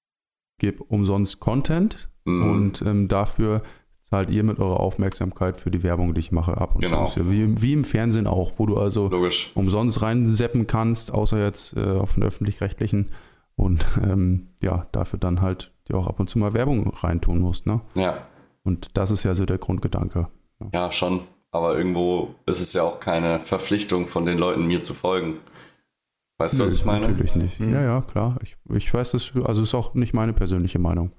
gebe 0.61 0.83
umsonst 0.83 1.39
Content 1.39 2.07
mhm. 2.23 2.51
und 2.51 2.81
ähm, 2.83 3.07
dafür 3.07 3.63
zahlt 3.99 4.29
ihr 4.29 4.43
mit 4.43 4.59
eurer 4.59 4.79
Aufmerksamkeit 4.79 5.57
für 5.57 5.71
die 5.71 5.83
Werbung, 5.83 6.13
die 6.13 6.19
ich 6.19 6.31
mache, 6.31 6.57
ab 6.57 6.75
und 6.75 6.85
genau. 6.85 7.05
zu. 7.05 7.29
Wie, 7.31 7.61
wie, 7.61 7.73
im 7.73 7.83
Fernsehen 7.83 8.27
auch, 8.27 8.53
wo 8.57 8.67
du 8.67 8.77
also 8.77 9.07
Logisch. 9.07 9.51
umsonst 9.55 10.01
reinseppen 10.01 10.67
kannst, 10.67 11.11
außer 11.11 11.43
jetzt 11.43 11.75
äh, 11.75 11.97
auf 11.97 12.13
den 12.13 12.23
öffentlich-rechtlichen. 12.23 13.09
Und 13.55 13.83
ähm, 14.03 14.49
ja, 14.61 14.85
dafür 14.91 15.17
dann 15.17 15.41
halt 15.41 15.71
dir 15.89 15.97
auch 15.97 16.07
ab 16.07 16.19
und 16.19 16.29
zu 16.29 16.37
mal 16.39 16.53
Werbung 16.53 16.93
reintun 16.93 17.39
musst. 17.39 17.65
Ne? 17.65 17.81
Ja. 17.95 18.27
Und 18.63 18.89
das 18.93 19.09
ist 19.09 19.23
ja 19.23 19.33
so 19.33 19.45
der 19.45 19.57
Grundgedanke. 19.57 20.27
Ja. 20.59 20.67
ja, 20.73 20.91
schon. 20.91 21.21
Aber 21.51 21.75
irgendwo 21.75 22.35
ist 22.45 22.61
es 22.61 22.73
ja 22.73 22.83
auch 22.83 22.99
keine 22.99 23.39
Verpflichtung 23.39 24.07
von 24.07 24.25
den 24.25 24.37
Leuten, 24.37 24.67
mir 24.67 24.83
zu 24.83 24.93
folgen. 24.93 25.37
Weißt 26.41 26.59
du, 26.59 26.63
was 26.63 26.73
ich 26.73 26.85
meine? 26.85 27.07
Natürlich 27.07 27.35
nicht. 27.35 27.59
Mhm. 27.59 27.73
Ja, 27.73 27.81
ja, 27.81 28.01
klar. 28.01 28.37
Ich, 28.43 28.57
ich 28.73 28.93
weiß 28.93 29.11
das, 29.11 29.31
also 29.43 29.63
ist 29.63 29.73
auch 29.73 29.93
nicht 29.93 30.13
meine 30.13 30.33
persönliche 30.33 30.79
Meinung. 30.79 31.11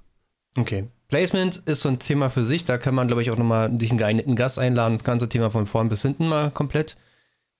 Okay. 0.57 0.89
Placement 1.07 1.57
ist 1.65 1.81
so 1.81 1.89
ein 1.89 1.99
Thema 1.99 2.29
für 2.29 2.43
sich. 2.43 2.65
Da 2.65 2.77
kann 2.77 2.95
man, 2.95 3.07
glaube 3.07 3.21
ich, 3.21 3.31
auch 3.31 3.37
nochmal 3.37 3.69
dich 3.69 3.91
einen 3.91 3.97
geeigneten 3.97 4.35
Gast 4.35 4.59
einladen, 4.59 4.95
das 4.95 5.03
ganze 5.03 5.29
Thema 5.29 5.49
von 5.49 5.65
vorn 5.65 5.89
bis 5.89 6.01
hinten 6.01 6.27
mal 6.27 6.51
komplett 6.51 6.97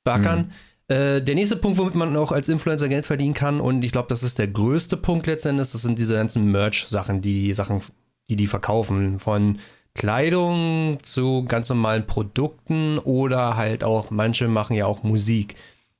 backern. 0.03 0.51
Mhm. 0.89 0.95
Äh, 0.95 1.21
der 1.21 1.35
nächste 1.35 1.55
Punkt, 1.55 1.77
womit 1.77 1.95
man 1.95 2.15
auch 2.17 2.31
als 2.31 2.49
Influencer 2.49 2.89
Geld 2.89 3.05
verdienen 3.05 3.33
kann, 3.33 3.61
und 3.61 3.83
ich 3.83 3.91
glaube, 3.91 4.09
das 4.09 4.23
ist 4.23 4.39
der 4.39 4.47
größte 4.47 4.97
Punkt 4.97 5.27
letztendlich, 5.27 5.71
das 5.71 5.81
sind 5.81 5.97
diese 5.97 6.15
ganzen 6.15 6.51
Merch-Sachen, 6.51 7.21
die 7.21 7.53
Sachen, 7.53 7.81
die 8.29 8.35
die 8.35 8.47
verkaufen. 8.47 9.19
Von 9.19 9.59
Kleidung 9.93 10.97
zu 11.03 11.45
ganz 11.45 11.69
normalen 11.69 12.05
Produkten 12.05 12.97
oder 12.99 13.55
halt 13.55 13.83
auch, 13.83 14.11
manche 14.11 14.47
machen 14.47 14.75
ja 14.75 14.85
auch 14.85 15.03
Musik. 15.03 15.55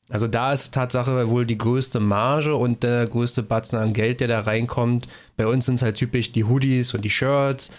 Also 0.10 0.28
da 0.28 0.52
ist 0.52 0.74
Tatsache 0.74 1.30
wohl 1.30 1.46
die 1.46 1.58
größte 1.58 2.00
Marge 2.00 2.56
und 2.56 2.84
der 2.84 3.08
größte 3.08 3.42
Batzen 3.42 3.80
an 3.80 3.94
Geld, 3.94 4.20
der 4.20 4.28
da 4.28 4.42
reinkommt. 4.42 5.08
Bei 5.38 5.48
uns 5.48 5.66
sind 5.66 5.76
es 5.76 5.82
halt 5.82 5.96
typisch 5.96 6.32
die 6.32 6.44
Hoodies 6.44 6.94
und 6.94 7.04
die 7.04 7.10
Shirts. 7.10 7.72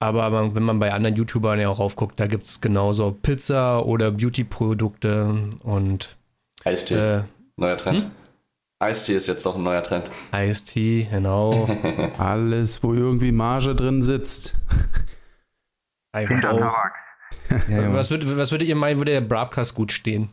Aber 0.00 0.30
man, 0.30 0.54
wenn 0.54 0.62
man 0.62 0.78
bei 0.78 0.92
anderen 0.92 1.16
YouTubern 1.16 1.58
ja 1.58 1.68
auch 1.68 1.80
raufguckt, 1.80 2.20
da 2.20 2.26
gibt 2.26 2.44
es 2.44 2.60
genauso 2.60 3.10
Pizza 3.10 3.84
oder 3.84 4.12
Beauty-Produkte 4.12 5.48
und 5.62 6.16
Eistee. 6.64 6.94
Äh, 6.94 7.22
neuer 7.56 7.76
Trend. 7.76 8.02
Hm? 8.02 8.10
Eistee 8.80 9.16
ist 9.16 9.26
jetzt 9.26 9.44
doch 9.44 9.56
ein 9.56 9.64
neuer 9.64 9.82
Trend. 9.82 10.08
Eistee, 10.30 11.08
genau. 11.10 11.68
Alles, 12.18 12.82
wo 12.84 12.94
irgendwie 12.94 13.32
Marge 13.32 13.74
drin 13.74 14.02
sitzt. 14.02 14.54
Und 16.12 16.46
auch. 16.46 16.76
ja, 17.68 17.92
was, 17.92 18.10
würd, 18.10 18.36
was 18.36 18.52
würdet 18.52 18.68
ihr 18.68 18.76
meinen, 18.76 18.98
würde 18.98 19.12
der 19.12 19.20
Broadcast 19.20 19.74
gut 19.74 19.90
stehen? 19.90 20.30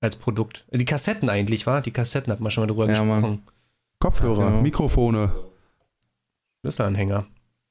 Als 0.00 0.16
Produkt. 0.16 0.66
Die 0.72 0.84
Kassetten 0.84 1.28
eigentlich, 1.28 1.66
war? 1.66 1.80
Die 1.80 1.90
Kassetten 1.90 2.32
hat 2.32 2.40
man 2.40 2.50
schon 2.50 2.62
mal 2.62 2.66
drüber 2.66 2.84
ja, 2.84 2.90
gesprochen. 2.90 3.20
Mann. 3.20 3.42
Kopfhörer, 3.98 4.50
ja. 4.50 4.62
Mikrofone. 4.62 5.30
Schlüsselanhänger. 6.62 7.26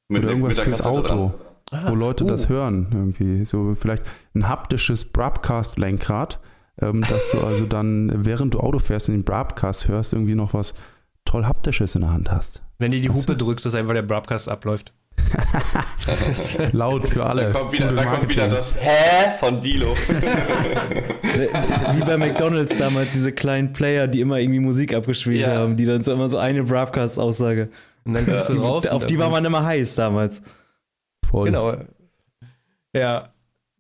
Mit, 0.10 0.24
Oder 0.24 0.32
irgendwas 0.32 0.58
mit 0.58 0.66
fürs 0.66 0.86
Auto, 0.86 1.34
ah, 1.72 1.90
wo 1.90 1.96
Leute 1.96 2.24
oh. 2.24 2.28
das 2.28 2.50
hören 2.50 2.88
irgendwie. 2.92 3.46
So 3.46 3.76
vielleicht 3.76 4.04
ein 4.34 4.48
haptisches 4.48 5.06
Broadcast-Lenkrad, 5.06 6.40
ähm, 6.82 7.02
dass 7.02 7.32
du 7.32 7.40
also 7.42 7.66
dann, 7.66 8.26
während 8.26 8.54
du 8.54 8.60
Auto 8.60 8.80
fährst 8.80 9.10
und 9.10 9.16
den 9.16 9.24
Broadcast 9.24 9.88
hörst, 9.88 10.14
irgendwie 10.14 10.36
noch 10.36 10.54
was 10.54 10.74
toll 11.26 11.46
haptisches 11.46 11.96
in 11.96 12.02
der 12.02 12.12
Hand 12.12 12.32
hast. 12.32 12.64
Wenn 12.80 12.92
du 12.92 13.00
die 13.00 13.10
Hupe 13.10 13.36
drückst, 13.36 13.66
dass 13.66 13.76
einfach 13.76 13.94
der 13.94 14.04
Broadcast 14.04 14.50
abläuft. 14.50 14.94
Laut 16.72 17.08
für 17.08 17.26
alle. 17.26 17.44
Da 17.44 17.52
kommt 17.52 17.72
wieder, 17.72 17.92
da 17.92 18.06
kommt 18.06 18.30
wieder 18.30 18.48
das 18.48 18.74
Hä 18.76 19.32
von 19.40 19.62
Dilo. 19.62 19.94
Wie 21.94 22.04
bei 22.04 22.18
McDonalds 22.18 22.78
damals, 22.78 23.14
diese 23.14 23.32
kleinen 23.32 23.74
Player, 23.74 24.08
die 24.08 24.22
immer 24.22 24.38
irgendwie 24.38 24.60
Musik 24.60 24.94
abgespielt 24.94 25.42
ja. 25.42 25.56
haben, 25.56 25.78
die 25.78 25.86
dann 25.86 26.04
so 26.04 26.12
immer 26.12 26.30
so 26.30 26.38
eine 26.38 26.64
Broadcast-Aussage. 26.64 27.70
Und 28.06 28.14
dann 28.14 28.28
ja. 28.28 28.40
du 28.40 28.54
drauf. 28.54 28.86
Auf 28.88 29.06
die 29.06 29.20
war 29.20 29.30
man 29.30 29.46
immer 29.46 29.64
heiß 29.64 29.96
damals. 29.96 30.42
Voll. 31.26 31.46
Genau. 31.46 31.76
Ja. 32.96 33.30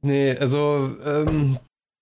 Nee, 0.02 0.36
also, 0.38 0.92
ähm, 1.06 1.58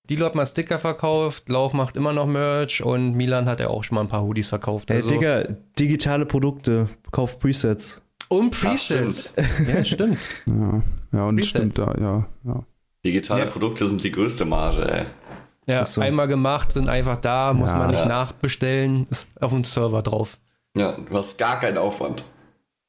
Dilo 0.10 0.26
hat 0.26 0.36
mal 0.36 0.46
Sticker 0.46 0.80
verkauft, 0.80 1.50
Lauch 1.50 1.74
macht 1.74 1.98
immer 1.98 2.14
noch 2.14 2.28
Merch 2.28 2.84
und 2.84 3.16
Milan 3.16 3.48
hat 3.48 3.60
ja 3.60 3.68
auch 3.68 3.84
schon 3.84 3.96
mal 3.96 4.02
ein 4.02 4.08
paar 4.08 4.24
Hoodies 4.24 4.48
verkauft. 4.48 4.92
Also. 4.92 5.10
Hey, 5.10 5.18
Digga, 5.18 5.44
digitale 5.78 6.26
Produkte, 6.26 6.90
kauft 7.12 7.40
Presets. 7.40 8.02
Und 8.30 8.52
Presets. 8.52 9.34
ja, 9.68 9.84
stimmt. 9.84 10.20
Ja, 10.46 10.82
ja 11.14 11.24
und 11.26 11.36
Presets. 11.38 11.50
stimmt 11.50 11.80
da, 11.80 11.96
ja. 12.00 12.28
ja. 12.46 12.64
Digitale 13.06 13.46
ja. 13.46 13.50
Produkte 13.50 13.88
sind 13.88 14.04
die 14.04 14.12
größte 14.12 14.46
Marge, 14.46 14.90
ey. 14.92 15.06
Ja, 15.66 15.84
so. 15.86 16.02
einmal 16.02 16.28
gemacht, 16.28 16.72
sind 16.72 16.88
einfach 16.90 17.18
da, 17.18 17.54
muss 17.54 17.72
ja, 17.72 17.78
man 17.78 17.92
nicht 17.92 18.06
nachbestellen, 18.06 19.06
ist 19.10 19.28
auf 19.40 19.52
dem 19.52 19.66
Server 19.66 20.02
drauf. 20.02 20.38
Ja, 20.76 20.94
du 20.94 21.16
hast 21.16 21.38
gar 21.38 21.60
keinen 21.60 21.78
Aufwand. 21.78 22.24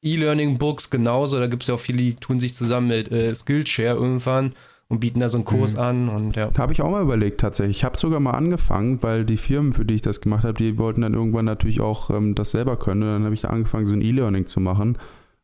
E-Learning-Books 0.01 0.89
genauso, 0.89 1.39
da 1.39 1.47
gibt 1.47 1.63
es 1.63 1.67
ja 1.67 1.75
auch 1.75 1.79
viele, 1.79 1.97
die 1.97 2.15
tun 2.15 2.39
sich 2.39 2.53
zusammen 2.53 2.87
mit 2.87 3.11
äh, 3.11 3.35
Skillshare 3.35 3.95
irgendwann 3.95 4.53
und 4.87 4.99
bieten 5.01 5.19
da 5.19 5.27
so 5.27 5.37
einen 5.37 5.45
Kurs 5.45 5.73
Mhm. 5.75 5.79
an 5.81 6.09
und 6.09 6.35
ja. 6.37 6.49
Da 6.51 6.61
habe 6.61 6.71
ich 6.71 6.81
auch 6.81 6.89
mal 6.89 7.01
überlegt 7.01 7.41
tatsächlich. 7.41 7.77
Ich 7.77 7.83
habe 7.83 7.97
sogar 7.97 8.19
mal 8.21 8.31
angefangen, 8.31 9.03
weil 9.03 9.25
die 9.25 9.37
Firmen, 9.37 9.73
für 9.73 9.83
die 9.83 9.95
ich 9.95 10.01
das 10.01 10.21
gemacht 10.21 10.45
habe, 10.45 10.53
die 10.53 10.77
wollten 10.77 11.01
dann 11.01 11.13
irgendwann 11.13 11.45
natürlich 11.45 11.81
auch 11.81 12.09
ähm, 12.09 12.33
das 12.33 12.51
selber 12.51 12.77
können. 12.77 13.03
Und 13.03 13.09
dann 13.09 13.23
habe 13.25 13.35
ich 13.35 13.41
da 13.41 13.49
angefangen, 13.49 13.87
so 13.87 13.95
ein 13.95 14.01
E-Learning 14.01 14.45
zu 14.45 14.61
machen. 14.61 14.97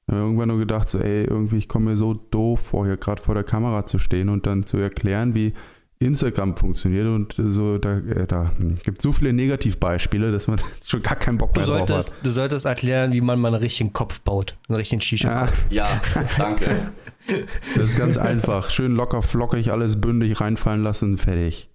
Habe 0.09 0.21
irgendwann 0.21 0.49
nur 0.49 0.59
gedacht, 0.59 0.87
so, 0.89 0.99
ey, 0.99 1.23
irgendwie, 1.25 1.57
ich 1.57 1.67
komme 1.67 1.91
mir 1.91 1.97
so 1.97 2.13
doof 2.13 2.59
vor, 2.59 2.85
hier 2.85 2.97
gerade 2.97 3.21
vor 3.21 3.33
der 3.33 3.43
Kamera 3.43 3.85
zu 3.85 3.97
stehen 3.97 4.29
und 4.29 4.45
dann 4.45 4.65
zu 4.65 4.77
erklären, 4.77 5.33
wie 5.33 5.53
Instagram 5.97 6.55
funktioniert. 6.57 7.07
Und 7.07 7.33
so, 7.37 7.77
da, 7.79 7.97
äh, 7.97 8.27
da 8.27 8.51
gibt 8.83 8.99
es 8.99 9.03
so 9.03 9.11
viele 9.11 9.33
Negativbeispiele, 9.33 10.31
dass 10.31 10.47
man 10.47 10.59
schon 10.85 11.01
gar 11.01 11.15
keinen 11.15 11.37
Bock 11.39 11.53
Du 11.55 11.61
mehr 11.61 11.67
drauf 11.69 11.79
hat. 11.81 11.87
solltest, 11.87 12.17
du 12.21 12.29
solltest 12.29 12.65
erklären, 12.65 13.13
wie 13.13 13.21
man 13.21 13.39
mal 13.39 13.47
einen 13.47 13.57
richtigen 13.63 13.93
Kopf 13.93 14.19
baut. 14.21 14.57
Einen 14.67 14.75
richtigen 14.75 15.01
shisha 15.01 15.45
Ja, 15.69 15.85
Ja, 15.85 16.01
danke. 16.37 16.91
das 17.27 17.77
ist 17.83 17.97
ganz 17.97 18.17
einfach. 18.17 18.69
Schön 18.69 18.91
locker, 18.93 19.21
flockig, 19.23 19.71
alles 19.71 19.99
bündig 20.01 20.39
reinfallen 20.39 20.83
lassen, 20.83 21.17
fertig. 21.17 21.69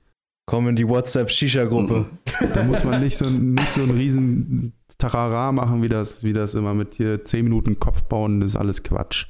Komm 0.47 0.69
in 0.69 0.77
die 0.77 0.87
WhatsApp-Shisha-Gruppe. 0.89 2.07
Da 2.55 2.63
muss 2.65 2.85
man 2.85 3.01
nicht 3.03 3.17
so, 3.17 3.29
nicht 3.29 3.69
so 3.69 3.83
einen 3.83 3.93
riesen 3.93 4.73
Tarara 5.01 5.53
machen, 5.53 5.83
wie 5.83 5.89
das, 5.89 6.23
wie 6.23 6.33
das 6.33 6.55
immer 6.55 6.75
mit 6.75 6.95
hier 6.95 7.25
10 7.25 7.45
Minuten 7.45 7.81
Kopf 7.81 8.05
bauen, 8.05 8.41
das 8.41 8.51
ist 8.51 8.57
alles 8.57 8.83
Quatsch. 8.83 9.27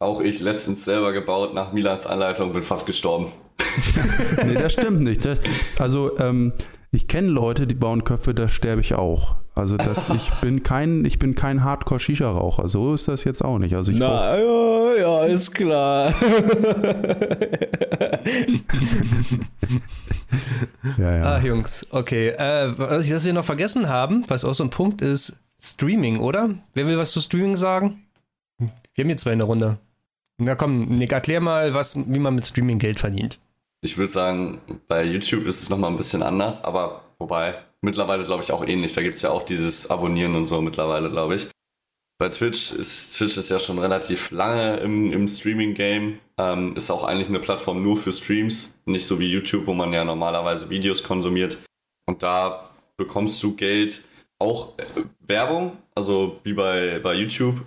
Auch 0.00 0.20
ich 0.20 0.40
letztens 0.40 0.84
selber 0.84 1.12
gebaut 1.12 1.54
nach 1.54 1.72
Milans 1.72 2.06
Anleitung, 2.06 2.52
bin 2.52 2.62
fast 2.62 2.86
gestorben. 2.86 3.32
Nee, 4.44 4.54
das 4.54 4.72
stimmt 4.72 5.00
nicht. 5.00 5.24
Das, 5.24 5.38
also, 5.78 6.18
ähm, 6.18 6.52
ich 6.90 7.06
kenne 7.08 7.28
Leute, 7.28 7.66
die 7.66 7.74
bauen 7.74 8.04
Köpfe, 8.04 8.34
da 8.34 8.48
sterbe 8.48 8.80
ich 8.80 8.94
auch. 8.94 9.36
Also 9.58 9.76
das, 9.76 10.08
ich 10.14 10.30
bin 10.40 10.62
kein, 10.62 11.04
ich 11.04 11.18
bin 11.18 11.34
kein 11.34 11.64
Hardcore-Shisha-Raucher. 11.64 12.68
So 12.68 12.94
ist 12.94 13.08
das 13.08 13.24
jetzt 13.24 13.44
auch 13.44 13.58
nicht. 13.58 13.74
Also 13.74 13.90
ich 13.92 13.98
Na, 13.98 14.38
ja, 14.38 14.94
ja, 14.94 15.24
ist 15.24 15.54
klar. 15.54 16.14
ja, 20.98 21.16
ja. 21.16 21.22
Ah, 21.22 21.40
Jungs, 21.40 21.86
okay. 21.90 22.28
Äh, 22.28 22.72
was 22.78 23.10
was 23.10 23.24
wir 23.24 23.32
noch 23.32 23.44
vergessen 23.44 23.88
haben, 23.88 24.24
was 24.28 24.44
auch 24.44 24.54
so 24.54 24.62
ein 24.64 24.70
Punkt 24.70 25.02
ist, 25.02 25.36
Streaming, 25.60 26.20
oder? 26.20 26.50
Wer 26.74 26.86
will 26.86 26.98
was 26.98 27.10
zu 27.10 27.20
Streaming 27.20 27.56
sagen? 27.56 28.04
Wir 28.58 29.02
haben 29.02 29.08
hier 29.08 29.16
zwei 29.16 29.32
in 29.32 29.40
der 29.40 29.48
Runde. 29.48 29.78
Na 30.38 30.54
komm, 30.54 30.84
Nick, 30.86 31.10
erklär 31.12 31.40
mal, 31.40 31.74
was, 31.74 31.96
wie 31.96 32.18
man 32.20 32.36
mit 32.36 32.46
Streaming 32.46 32.78
Geld 32.78 33.00
verdient. 33.00 33.40
Ich 33.80 33.98
würde 33.98 34.10
sagen, 34.10 34.60
bei 34.86 35.04
YouTube 35.04 35.46
ist 35.46 35.62
es 35.62 35.70
nochmal 35.70 35.90
ein 35.90 35.96
bisschen 35.96 36.22
anders, 36.22 36.64
aber 36.64 37.02
wobei, 37.18 37.62
mittlerweile 37.82 38.24
glaube 38.24 38.42
ich 38.42 38.52
auch 38.52 38.64
ähnlich. 38.64 38.92
Da 38.94 39.02
gibt 39.02 39.16
es 39.16 39.22
ja 39.22 39.30
auch 39.30 39.42
dieses 39.42 39.90
Abonnieren 39.90 40.34
und 40.34 40.46
so 40.46 40.60
mittlerweile, 40.60 41.10
glaube 41.10 41.36
ich. 41.36 41.48
Bei 42.20 42.28
Twitch 42.28 42.72
ist 42.72 43.16
Twitch 43.16 43.36
ist 43.36 43.48
ja 43.48 43.60
schon 43.60 43.78
relativ 43.78 44.32
lange 44.32 44.78
im, 44.78 45.12
im 45.12 45.28
Streaming-Game. 45.28 46.18
Ähm, 46.36 46.74
ist 46.74 46.90
auch 46.90 47.04
eigentlich 47.04 47.28
eine 47.28 47.38
Plattform 47.38 47.82
nur 47.82 47.96
für 47.96 48.12
Streams, 48.12 48.80
nicht 48.86 49.06
so 49.06 49.20
wie 49.20 49.30
YouTube, 49.30 49.66
wo 49.66 49.74
man 49.74 49.92
ja 49.92 50.04
normalerweise 50.04 50.68
Videos 50.68 51.04
konsumiert. 51.04 51.58
Und 52.06 52.24
da 52.24 52.70
bekommst 52.96 53.40
du 53.42 53.54
Geld, 53.54 54.02
auch 54.40 54.76
äh, 54.78 54.84
Werbung, 55.20 55.76
also 55.94 56.40
wie 56.42 56.54
bei, 56.54 56.98
bei 56.98 57.14
YouTube. 57.14 57.64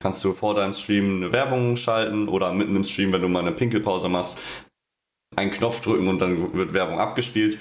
Kannst 0.00 0.24
du 0.24 0.32
vor 0.32 0.54
deinem 0.54 0.72
Stream 0.72 1.16
eine 1.16 1.32
Werbung 1.32 1.74
schalten 1.76 2.28
oder 2.28 2.52
mitten 2.52 2.76
im 2.76 2.84
Stream, 2.84 3.12
wenn 3.12 3.22
du 3.22 3.28
mal 3.28 3.40
eine 3.40 3.50
Pinkelpause 3.50 4.08
machst, 4.08 4.38
einen 5.34 5.50
Knopf 5.50 5.80
drücken 5.80 6.06
und 6.06 6.20
dann 6.20 6.52
wird 6.52 6.72
Werbung 6.72 7.00
abgespielt, 7.00 7.58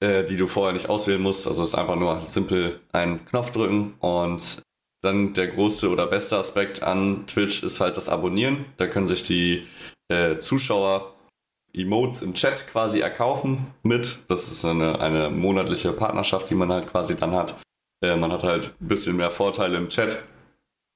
äh, 0.00 0.24
die 0.24 0.36
du 0.36 0.46
vorher 0.46 0.72
nicht 0.72 0.88
auswählen 0.88 1.20
musst. 1.20 1.46
Also 1.46 1.64
ist 1.64 1.74
einfach 1.74 1.96
nur 1.96 2.26
simpel 2.26 2.80
einen 2.92 3.24
Knopf 3.26 3.50
drücken 3.50 3.94
und 4.00 4.62
dann 5.02 5.32
der 5.32 5.48
große 5.48 5.90
oder 5.90 6.06
beste 6.06 6.36
Aspekt 6.36 6.82
an 6.82 7.26
Twitch 7.26 7.62
ist 7.62 7.80
halt 7.80 7.96
das 7.96 8.08
Abonnieren. 8.08 8.64
Da 8.76 8.86
können 8.86 9.06
sich 9.06 9.22
die 9.24 9.66
äh, 10.08 10.36
Zuschauer 10.38 11.14
Emotes 11.72 12.22
im 12.22 12.34
Chat 12.34 12.66
quasi 12.68 13.00
erkaufen 13.00 13.66
mit. 13.82 14.24
Das 14.28 14.50
ist 14.50 14.64
eine, 14.64 15.00
eine 15.00 15.30
monatliche 15.30 15.92
Partnerschaft, 15.92 16.50
die 16.50 16.54
man 16.54 16.72
halt 16.72 16.88
quasi 16.88 17.14
dann 17.14 17.32
hat. 17.32 17.56
Äh, 18.02 18.16
man 18.16 18.32
hat 18.32 18.42
halt 18.42 18.74
ein 18.80 18.88
bisschen 18.88 19.16
mehr 19.16 19.30
Vorteile 19.30 19.76
im 19.76 19.88
Chat. 19.88 20.22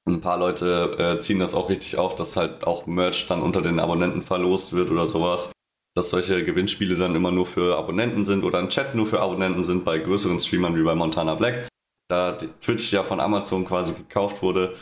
Ein 0.05 0.21
paar 0.21 0.39
Leute 0.39 0.97
äh, 0.99 1.19
ziehen 1.21 1.39
das 1.39 1.55
auch 1.55 1.69
richtig 1.69 1.97
auf, 1.97 2.17
dass 2.17 2.37
halt 2.37 2.65
auch 2.65 2.87
Merch 2.87 3.27
dann 3.27 3.41
unter 3.41 3.63
den 3.63 3.79
Abonnenten 3.79 4.23
verlost 4.23 4.73
wird 4.73 4.91
oder 4.91 5.07
sowas 5.07 5.53
dass 5.95 6.11
solche 6.11 6.45
Gewinnspiele 6.45 6.97
dann 6.97 7.15
immer 7.15 7.31
nur 7.31 7.47
für 7.47 7.77
Abonnenten 7.77 8.25
sind 8.25 8.45
oder 8.45 8.59
ein 8.59 8.69
Chat 8.69 8.95
nur 8.95 9.07
für 9.07 9.21
Abonnenten 9.21 9.63
sind 9.63 9.85
bei 9.85 9.99
größeren 9.99 10.41
Streamern 10.41 10.77
wie 10.77 10.83
bei 10.83 10.95
Montana 10.95 11.35
Black. 11.35 11.69
Da 12.09 12.33
Twitch 12.33 12.93
ja 12.93 13.03
von 13.03 13.21
Amazon 13.21 13.65
quasi 13.65 13.95
gekauft 13.95 14.43
wurde, 14.43 14.75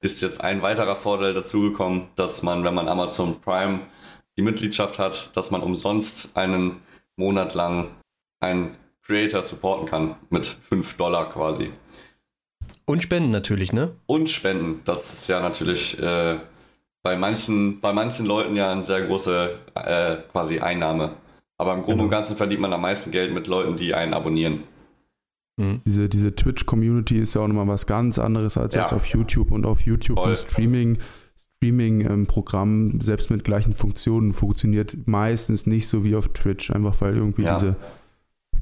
ist 0.00 0.20
jetzt 0.20 0.42
ein 0.42 0.62
weiterer 0.62 0.96
Vorteil 0.96 1.34
dazugekommen, 1.34 2.08
dass 2.14 2.42
man, 2.42 2.62
wenn 2.64 2.74
man 2.74 2.88
Amazon 2.88 3.40
Prime 3.40 3.80
die 4.36 4.42
Mitgliedschaft 4.42 4.98
hat, 4.98 5.36
dass 5.36 5.50
man 5.50 5.62
umsonst 5.62 6.36
einen 6.36 6.82
Monat 7.16 7.54
lang 7.54 7.94
einen 8.40 8.76
Creator 9.02 9.42
supporten 9.42 9.86
kann 9.86 10.16
mit 10.30 10.46
5 10.46 10.96
Dollar 10.96 11.30
quasi. 11.30 11.72
Und 12.86 13.02
Spenden 13.02 13.30
natürlich, 13.30 13.72
ne? 13.72 13.94
Und 14.06 14.28
Spenden, 14.28 14.82
das 14.84 15.12
ist 15.12 15.28
ja 15.28 15.40
natürlich 15.40 15.98
äh, 16.00 16.38
bei, 17.04 17.16
manchen, 17.16 17.78
bei 17.80 17.92
manchen 17.92 18.26
Leuten 18.26 18.56
ja 18.56 18.72
eine 18.72 18.82
sehr 18.82 19.02
große 19.06 19.50
äh, 19.76 20.16
quasi 20.32 20.58
Einnahme. 20.58 21.12
Aber 21.58 21.74
im 21.74 21.82
Groben 21.82 22.00
und 22.00 22.06
Genau. 22.08 22.10
Ganzen 22.18 22.36
verdient 22.36 22.60
man 22.60 22.72
am 22.72 22.80
meisten 22.82 23.12
Geld 23.12 23.32
mit 23.32 23.46
Leuten, 23.46 23.76
die 23.76 23.94
einen 23.94 24.12
abonnieren. 24.14 24.64
Mhm. 25.56 25.82
Diese, 25.84 26.08
diese 26.08 26.34
Twitch-Community 26.34 27.18
ist 27.18 27.34
ja 27.34 27.42
auch 27.42 27.46
nochmal 27.46 27.68
was 27.68 27.86
ganz 27.86 28.18
anderes 28.18 28.58
als 28.58 28.74
Ja. 28.74 28.80
jetzt 28.80 28.92
auf 28.92 29.06
YouTube. 29.06 29.52
Und 29.52 29.64
auf 29.66 29.82
YouTube 29.82 30.18
Voll. 30.18 30.30
ein 30.30 30.34
Streaming, 30.36 30.98
Streaming-Programm, 31.58 33.00
selbst 33.00 33.30
mit 33.30 33.44
gleichen 33.44 33.72
Funktionen, 33.72 34.32
funktioniert 34.32 34.96
meistens 35.06 35.66
nicht 35.66 35.86
so 35.86 36.04
wie 36.04 36.16
auf 36.16 36.28
Twitch. 36.28 36.70
Einfach 36.70 37.00
weil 37.00 37.14
irgendwie 37.16 37.42
Ja. 37.42 37.54
diese 37.54 37.76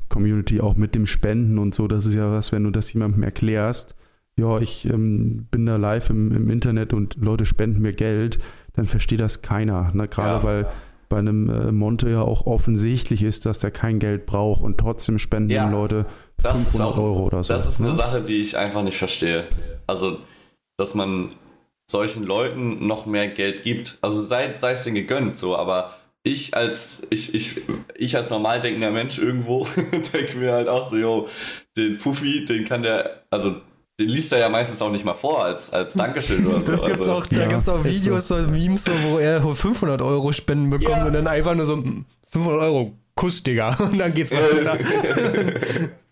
Community 0.09 0.61
auch 0.61 0.77
mit 0.77 0.95
dem 0.95 1.07
Spenden 1.07 1.59
und 1.59 1.75
so, 1.75 1.89
das 1.89 2.05
ist 2.07 2.15
ja 2.15 2.31
was, 2.31 2.53
wenn 2.53 2.65
du 2.65 2.71
das 2.71 2.93
jemandem 2.93 3.23
erklärst, 3.23 3.95
ja, 4.37 4.59
ich 4.59 4.87
ähm, 4.89 5.47
bin 5.51 5.67
da 5.67 5.77
live 5.77 6.11
im, 6.11 6.33
im 6.33 6.51
Internet 6.51 6.93
und 6.93 7.17
Leute 7.21 7.45
spenden 7.45 7.81
mir 7.83 7.93
Geld, 7.93 8.39
dann 8.75 8.87
versteht 8.87 9.21
das 9.21 9.43
keiner. 9.43 9.91
Ne? 9.95 10.09
Gerade 10.09 10.39
Ja. 10.39 10.43
weil 10.45 10.67
bei 11.09 11.19
einem 11.19 11.51
äh, 11.51 11.73
Monte 11.73 12.09
ja 12.09 12.23
auch 12.23 12.47
offensichtlich 12.47 13.23
ist, 13.23 13.45
dass 13.45 13.59
der 13.59 13.71
kein 13.71 13.99
Geld 13.99 14.25
braucht 14.25 14.63
und 14.63 14.79
trotzdem 14.79 15.19
spenden 15.19 15.51
Ja. 15.51 15.67
ihm 15.67 15.73
Leute 15.73 16.07
Das 16.39 16.59
ist 16.59 16.71
500 16.73 16.95
auch, 16.95 16.99
Euro 16.99 17.25
oder 17.27 17.45
so. 17.45 17.53
Das 17.53 17.67
ist 17.67 17.81
eine 17.81 17.91
ne? 17.91 17.95
Sache, 17.95 18.23
die 18.23 18.41
ich 18.41 18.57
einfach 18.57 18.83
nicht 18.83 18.97
verstehe. 18.97 19.45
Also, 19.87 20.19
dass 20.79 20.95
man 20.95 21.29
solchen 21.91 22.25
Leuten 22.25 22.87
noch 22.87 23.05
mehr 23.05 23.29
Geld 23.29 23.63
gibt. 23.65 23.99
Also 24.01 24.25
sei, 24.25 24.55
sei 24.57 24.71
es 24.71 24.85
denen 24.85 24.95
gegönnt, 24.97 25.37
so, 25.37 25.55
aber 25.55 25.95
ich 26.23 26.57
als, 26.57 27.07
ich, 27.11 27.35
ich, 27.35 27.61
ich 27.97 28.17
als 28.17 28.31
normal 28.31 28.63
denkender 28.63 28.91
Mensch 28.93 29.19
irgendwo 29.19 29.67
denke 30.15 30.39
mir 30.39 30.53
halt 30.53 30.69
auch 30.69 30.89
so, 30.89 30.97
yo, 30.97 31.29
den 31.77 31.97
Fuffi, 31.97 32.47
den 32.47 32.65
kann 32.65 32.83
der, 32.83 33.25
also 33.29 33.57
den 34.01 34.09
liest 34.09 34.33
er 34.33 34.39
ja 34.39 34.49
meistens 34.49 34.81
auch 34.83 34.91
nicht 34.91 35.05
mal 35.05 35.15
vor 35.15 35.45
als, 35.45 35.73
als 35.73 35.95
Dankeschön 35.95 36.47
oder 36.47 36.61
so. 36.63 36.71
Das 36.73 36.85
gibt's 36.85 37.01
also, 37.01 37.13
auch, 37.13 37.27
da 37.27 37.37
ja, 37.43 37.47
gibt's 37.49 37.69
auch 37.69 37.85
Videos, 37.85 38.29
so 38.29 38.37
Memes, 38.37 38.85
so, 38.85 38.93
wo 39.11 39.19
er 39.19 39.41
500 39.43 40.01
Euro 40.03 40.33
Spenden 40.33 40.71
bekommt 40.71 40.97
Ja. 40.97 41.07
und 41.07 41.13
dann 41.13 41.27
einfach 41.27 41.55
nur 41.55 41.67
so 41.67 41.77
"Mm, 41.77 42.05
500 42.31 42.63
Euro 42.63 42.93
Kuss, 43.15 43.43
Digga. 43.43 43.75
Und 43.79 43.99
dann 43.99 44.13
geht's 44.13 44.33
weiter. 44.33 44.79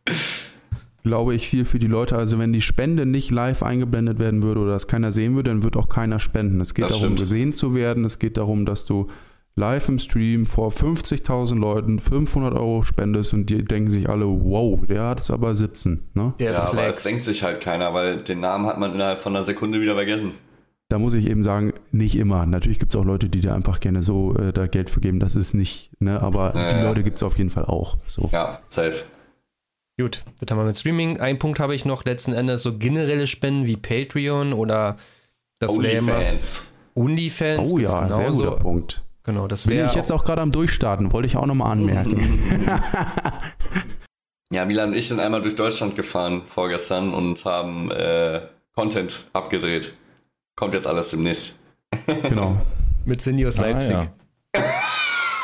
Glaube 1.03 1.35
ich 1.35 1.49
viel 1.49 1.65
für 1.65 1.79
die 1.79 1.87
Leute. 1.87 2.17
Also 2.19 2.39
wenn 2.39 2.53
die 2.53 2.61
Spende 2.61 3.07
nicht 3.07 3.31
live 3.31 3.63
eingeblendet 3.63 4.19
werden 4.19 4.43
würde 4.43 4.61
oder 4.61 4.73
das 4.73 4.87
keiner 4.87 5.13
sehen 5.13 5.35
würde, 5.35 5.51
dann 5.51 5.63
wird 5.63 5.77
auch 5.79 5.89
keiner 5.89 6.19
spenden. 6.19 6.61
Es 6.61 6.75
geht 6.75 6.85
Das 6.85 6.93
darum, 6.93 7.05
stimmt. 7.15 7.21
gesehen 7.21 7.53
zu 7.55 7.75
werden. 7.75 8.05
Es 8.05 8.19
geht 8.19 8.37
darum, 8.37 8.67
dass 8.67 8.85
du 8.85 9.09
live 9.57 9.89
im 9.89 9.99
Stream 9.99 10.47
vor 10.47 10.71
50.000 10.71 11.59
Leuten 11.59 11.99
500 11.99 12.55
Euro 12.55 12.83
spendest 12.83 13.35
und 13.35 13.47
die 13.51 13.65
denken 13.65 13.91
sich 13.91 14.09
alle, 14.09 14.27
wow, 14.27 14.81
der 14.87 15.05
hat 15.05 15.21
es 15.21 15.31
aber 15.31 15.55
sitzen. 15.57 16.09
Ne? 16.15 16.35
Der 16.39 16.53
ja, 16.53 16.63
aber 16.65 16.89
es 16.89 17.03
Flex. 17.03 17.05
denkt 17.05 17.25
sich 17.25 17.43
halt 17.43 17.61
keiner, 17.61 17.93
weil 17.93 18.23
den 18.23 18.41
Namen 18.41 18.67
hat 18.67 18.79
man 18.79 18.95
innerhalb 18.95 19.21
von 19.21 19.35
einer 19.35 19.43
Sekunde 19.43 19.81
wieder 19.81 19.95
vergessen. 19.95 20.33
Da 20.89 20.99
muss 20.99 21.15
ich 21.15 21.29
eben 21.29 21.45
sagen, 21.45 21.73
nicht 21.93 22.17
immer. 22.17 22.47
Natürlich 22.47 22.81
gibt 22.81 22.93
es 22.95 23.01
auch 23.01 23.05
Leute, 23.05 23.29
die 23.29 23.41
da 23.41 23.55
einfach 23.55 23.79
gerne 23.79 24.03
so 24.03 24.35
äh, 24.35 24.53
da 24.53 24.67
Geld 24.67 24.91
vergeben. 24.91 25.21
Das 25.21 25.37
ist 25.37 25.55
nicht, 25.55 25.91
ne? 26.01 26.21
aber 26.21 26.53
Ja, 26.55 26.71
die 26.71 26.77
ja. 26.79 26.83
Leute 26.83 27.05
gibt 27.05 27.19
es 27.19 27.23
auf 27.23 27.39
jeden 27.39 27.51
Fall 27.51 27.65
auch. 27.65 27.97
So. 28.09 28.29
Ja, 28.33 28.61
safe. 28.67 29.05
Gut, 30.01 30.25
das 30.41 30.51
haben 30.51 30.59
wir 30.59 30.65
mit 30.65 30.77
Streaming. 30.77 31.21
Ein 31.21 31.39
Punkt 31.39 31.61
habe 31.61 31.75
ich 31.75 31.85
noch 31.85 32.05
letzten 32.05 32.33
Endes 32.33 32.63
so 32.63 32.77
generelle 32.77 33.27
Spenden 33.27 33.67
wie 33.67 33.77
Patreon 33.77 34.53
oder 34.53 34.97
das 35.61 35.77
Onlyfans. 35.77 36.73
OnlyFans. 36.95 37.71
Oh 37.73 37.79
ja, 37.79 38.09
sehr 38.09 38.19
genauso. 38.25 38.45
guter 38.45 38.57
Punkt. 38.57 39.03
Genau, 39.25 39.47
das 39.47 39.67
Bin 39.67 39.77
wäre 39.77 39.87
ich 39.87 39.95
jetzt 39.95 40.13
auch 40.13 40.25
gerade 40.25 40.43
am 40.43 40.53
Durchstarten, 40.53 41.13
wollte 41.13 41.27
ich 41.27 41.37
auch 41.37 41.47
nochmal 41.47 41.73
anmerken. 41.73 42.77
Ja, 44.53 44.65
Milan 44.65 44.89
und 44.89 44.97
ich 44.97 45.07
sind 45.07 45.21
einmal 45.21 45.43
durch 45.43 45.55
Deutschland 45.55 45.95
gefahren 45.95 46.43
vorgestern 46.45 47.15
und 47.15 47.45
haben 47.45 47.89
äh, 47.93 48.41
Content 48.75 49.29
abgedreht. 49.33 49.95
Kommt 50.57 50.75
jetzt 50.75 50.89
alles 50.89 51.11
demnächst. 51.11 51.61
genau. 52.25 52.61
mit 53.05 53.21
Cindy 53.21 53.47
aus 53.47 53.61
Ah, 53.61 53.63
Leipzig. 53.63 53.93
ja. 53.93 54.09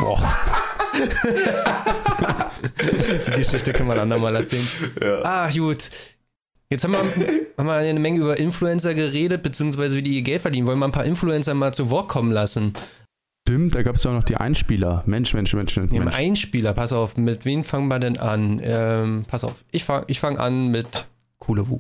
Boah. 0.00 0.20
Die 3.28 3.36
Geschichte 3.36 3.72
können 3.72 3.88
wir 3.88 3.92
ein 3.94 4.00
andermal 4.00 4.34
erzählen. 4.34 4.66
Ja. 5.00 5.22
Ah, 5.22 5.50
gut. 5.50 5.88
Jetzt 6.68 6.82
haben 6.82 6.94
wir, 6.94 6.98
haben 7.56 7.66
wir 7.66 7.74
eine 7.74 8.00
Menge 8.00 8.18
über 8.18 8.36
Influencer 8.36 8.92
geredet, 8.94 9.44
beziehungsweise 9.44 9.98
wie 9.98 10.02
die 10.02 10.16
ihr 10.16 10.22
Geld 10.22 10.42
verdienen. 10.42 10.66
Wollen 10.66 10.80
wir 10.80 10.86
ein 10.86 10.90
paar 10.92 11.04
Influencer 11.04 11.54
mal 11.54 11.72
zu 11.72 11.90
Wort 11.90 12.08
kommen 12.08 12.32
lassen? 12.32 12.72
Stimmt, 13.46 13.76
da 13.76 13.82
gab 13.82 13.94
es 13.94 14.04
auch 14.04 14.12
noch 14.12 14.24
die 14.24 14.36
Einspieler. 14.36 15.04
Mensch, 15.06 15.32
Mensch, 15.32 15.54
Mensch, 15.54 15.76
Mensch. 15.76 15.92
Im 15.92 16.08
Einspieler, 16.08 16.72
pass 16.72 16.92
auf, 16.92 17.16
mit 17.16 17.44
wem 17.44 17.62
fangen 17.62 17.86
wir 17.86 18.00
denn 18.00 18.18
an? 18.18 18.60
Ähm, 18.60 19.24
pass 19.28 19.44
auf, 19.44 19.64
ich 19.70 19.84
fange 19.84 20.04
ich 20.08 20.18
fang 20.18 20.36
an 20.36 20.72
mit 20.72 21.06
Kulewu. 21.38 21.78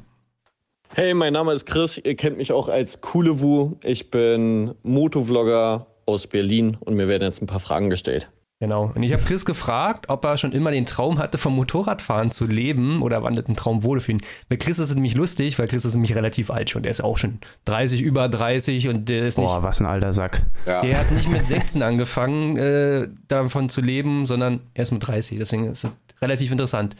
Hey, 0.94 1.12
mein 1.12 1.32
Name 1.32 1.52
ist 1.52 1.66
Chris. 1.66 1.98
Ihr 1.98 2.14
kennt 2.14 2.36
mich 2.36 2.52
auch 2.52 2.68
als 2.68 3.00
Kulewu. 3.00 3.72
Ich 3.82 4.12
bin 4.12 4.76
Motovlogger 4.84 5.88
aus 6.06 6.28
Berlin 6.28 6.76
und 6.78 6.94
mir 6.94 7.08
werden 7.08 7.24
jetzt 7.24 7.42
ein 7.42 7.48
paar 7.48 7.58
Fragen 7.58 7.90
gestellt. 7.90 8.30
Genau. 8.58 8.90
Und 8.94 9.02
ich 9.02 9.12
habe 9.12 9.22
Chris 9.22 9.44
gefragt, 9.44 10.06
ob 10.08 10.24
er 10.24 10.38
schon 10.38 10.52
immer 10.52 10.70
den 10.70 10.86
Traum 10.86 11.18
hatte, 11.18 11.36
vom 11.36 11.54
Motorradfahren 11.56 12.30
zu 12.30 12.46
leben 12.46 13.02
oder 13.02 13.22
wann 13.22 13.34
das 13.34 13.46
ein 13.48 13.56
Traum 13.56 13.82
wurde 13.82 14.00
für 14.00 14.12
ihn. 14.12 14.22
Bei 14.48 14.56
Chris 14.56 14.78
ist 14.78 14.88
es 14.88 14.94
nämlich 14.94 15.14
lustig, 15.14 15.58
weil 15.58 15.66
Chris 15.66 15.84
ist 15.84 15.92
nämlich 15.92 16.14
relativ 16.14 16.50
alt 16.50 16.70
schon. 16.70 16.82
Der 16.82 16.90
ist 16.90 17.04
auch 17.04 17.18
schon 17.18 17.38
30, 17.66 18.00
über 18.00 18.30
30 18.30 18.88
und 18.88 19.10
der 19.10 19.26
ist 19.26 19.36
nicht. 19.36 19.46
Boah, 19.46 19.62
was 19.62 19.80
ein 19.80 19.86
alter 19.86 20.14
Sack. 20.14 20.42
Ja. 20.66 20.80
Der 20.80 21.00
hat 21.00 21.10
nicht 21.10 21.28
mit 21.28 21.44
16 21.44 21.82
angefangen, 21.82 22.56
äh, 22.56 23.08
davon 23.28 23.68
zu 23.68 23.82
leben, 23.82 24.24
sondern 24.24 24.60
erst 24.72 24.92
mit 24.92 25.06
30. 25.06 25.38
Deswegen 25.38 25.70
ist 25.70 25.84
es 25.84 25.90
relativ 26.22 26.50
interessant. 26.50 26.96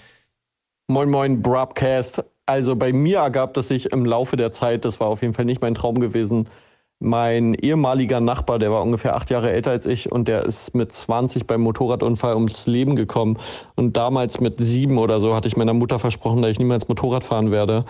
Moin, 0.88 1.08
moin, 1.08 1.40
Broadcast. 1.40 2.22
Also 2.44 2.76
bei 2.76 2.92
mir 2.92 3.18
ergab 3.18 3.54
das 3.54 3.68
sich 3.68 3.92
im 3.92 4.04
Laufe 4.04 4.36
der 4.36 4.52
Zeit, 4.52 4.84
das 4.84 5.00
war 5.00 5.08
auf 5.08 5.22
jeden 5.22 5.32
Fall 5.32 5.46
nicht 5.46 5.62
mein 5.62 5.74
Traum 5.74 5.98
gewesen. 5.98 6.48
Mein 6.98 7.52
ehemaliger 7.52 8.20
Nachbar, 8.20 8.58
der 8.58 8.72
war 8.72 8.82
ungefähr 8.82 9.16
acht 9.16 9.30
Jahre 9.30 9.52
älter 9.52 9.70
als 9.70 9.84
ich 9.84 10.10
und 10.10 10.28
der 10.28 10.44
ist 10.44 10.74
mit 10.74 10.92
20 10.92 11.46
beim 11.46 11.60
Motorradunfall 11.60 12.34
ums 12.34 12.66
Leben 12.66 12.96
gekommen. 12.96 13.38
Und 13.74 13.98
damals 13.98 14.40
mit 14.40 14.58
sieben 14.60 14.96
oder 14.96 15.20
so 15.20 15.34
hatte 15.34 15.46
ich 15.46 15.56
meiner 15.56 15.74
Mutter 15.74 15.98
versprochen, 15.98 16.40
dass 16.40 16.52
ich 16.52 16.58
niemals 16.58 16.88
Motorrad 16.88 17.22
fahren 17.22 17.50
werde. 17.50 17.84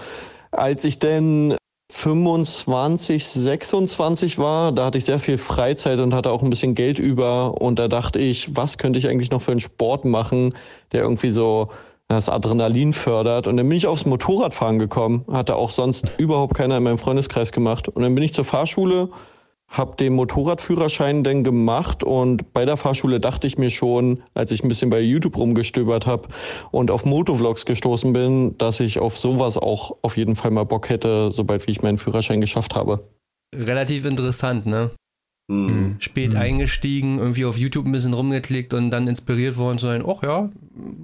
Als 0.50 0.82
ich 0.84 0.98
denn 0.98 1.56
25, 1.92 3.24
26 3.24 4.38
war, 4.38 4.72
da 4.72 4.86
hatte 4.86 4.98
ich 4.98 5.04
sehr 5.04 5.20
viel 5.20 5.38
Freizeit 5.38 6.00
und 6.00 6.12
hatte 6.12 6.32
auch 6.32 6.42
ein 6.42 6.50
bisschen 6.50 6.74
Geld 6.74 6.98
über. 6.98 7.60
Und 7.60 7.78
da 7.78 7.86
dachte 7.86 8.18
ich, 8.18 8.56
was 8.56 8.76
könnte 8.76 8.98
ich 8.98 9.08
eigentlich 9.08 9.30
noch 9.30 9.40
für 9.40 9.52
einen 9.52 9.60
Sport 9.60 10.04
machen, 10.04 10.52
der 10.90 11.02
irgendwie 11.02 11.30
so 11.30 11.70
das 12.08 12.28
Adrenalin 12.28 12.92
fördert. 12.92 13.46
Und 13.46 13.56
dann 13.56 13.68
bin 13.68 13.76
ich 13.76 13.86
aufs 13.86 14.06
Motorradfahren 14.06 14.78
gekommen, 14.78 15.24
hatte 15.30 15.56
auch 15.56 15.70
sonst 15.70 16.04
überhaupt 16.18 16.54
keiner 16.54 16.76
in 16.76 16.82
meinem 16.82 16.98
Freundeskreis 16.98 17.52
gemacht. 17.52 17.88
Und 17.88 18.02
dann 18.02 18.14
bin 18.14 18.22
ich 18.22 18.32
zur 18.32 18.44
Fahrschule, 18.44 19.10
habe 19.68 19.96
den 19.96 20.14
Motorradführerschein 20.14 21.24
dann 21.24 21.42
gemacht 21.42 22.04
und 22.04 22.52
bei 22.52 22.64
der 22.64 22.76
Fahrschule 22.76 23.18
dachte 23.18 23.48
ich 23.48 23.58
mir 23.58 23.70
schon, 23.70 24.22
als 24.32 24.52
ich 24.52 24.62
ein 24.62 24.68
bisschen 24.68 24.90
bei 24.90 25.00
YouTube 25.00 25.36
rumgestöbert 25.36 26.06
habe 26.06 26.28
und 26.70 26.90
auf 26.90 27.04
Motovlogs 27.04 27.66
gestoßen 27.66 28.12
bin, 28.12 28.56
dass 28.58 28.78
ich 28.78 29.00
auf 29.00 29.18
sowas 29.18 29.58
auch 29.58 29.96
auf 30.02 30.16
jeden 30.16 30.36
Fall 30.36 30.52
mal 30.52 30.64
Bock 30.64 30.88
hätte, 30.88 31.32
sobald 31.32 31.66
wie 31.66 31.72
ich 31.72 31.82
meinen 31.82 31.98
Führerschein 31.98 32.40
geschafft 32.40 32.76
habe. 32.76 33.08
Relativ 33.54 34.04
interessant, 34.04 34.66
ne? 34.66 34.90
Mhm. 35.48 35.96
Spät 36.00 36.32
Mhm. 36.32 36.38
eingestiegen, 36.40 37.18
irgendwie 37.18 37.44
auf 37.44 37.56
YouTube 37.56 37.86
ein 37.86 37.92
bisschen 37.92 38.14
rumgeklickt 38.14 38.74
und 38.74 38.90
dann 38.90 39.06
inspiriert 39.06 39.56
worden 39.56 39.78
zu 39.78 39.86
sein, 39.86 40.04
ach 40.06 40.22
ja, 40.22 40.50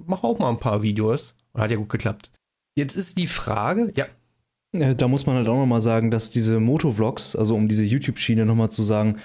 mach 0.05 0.23
auch 0.23 0.39
mal 0.39 0.49
ein 0.49 0.59
paar 0.59 0.81
Videos. 0.83 1.35
Und 1.53 1.61
hat 1.61 1.71
ja 1.71 1.77
gut 1.77 1.89
geklappt. 1.89 2.31
Jetzt 2.75 2.95
ist 2.95 3.17
die 3.17 3.27
Frage, 3.27 3.93
ja, 3.95 4.07
Da 4.95 5.07
muss 5.07 5.27
man 5.27 5.35
halt 5.35 5.47
auch 5.47 5.57
nochmal 5.57 5.81
sagen, 5.81 6.09
dass 6.09 6.31
diese 6.31 6.59
Motovlogs, 6.59 7.35
also 7.35 7.55
um 7.55 7.67
diese 7.67 7.83
YouTube-Schiene 7.83 8.43
nochmal 8.43 8.71
zu 8.71 8.81
sagen, 8.81 9.17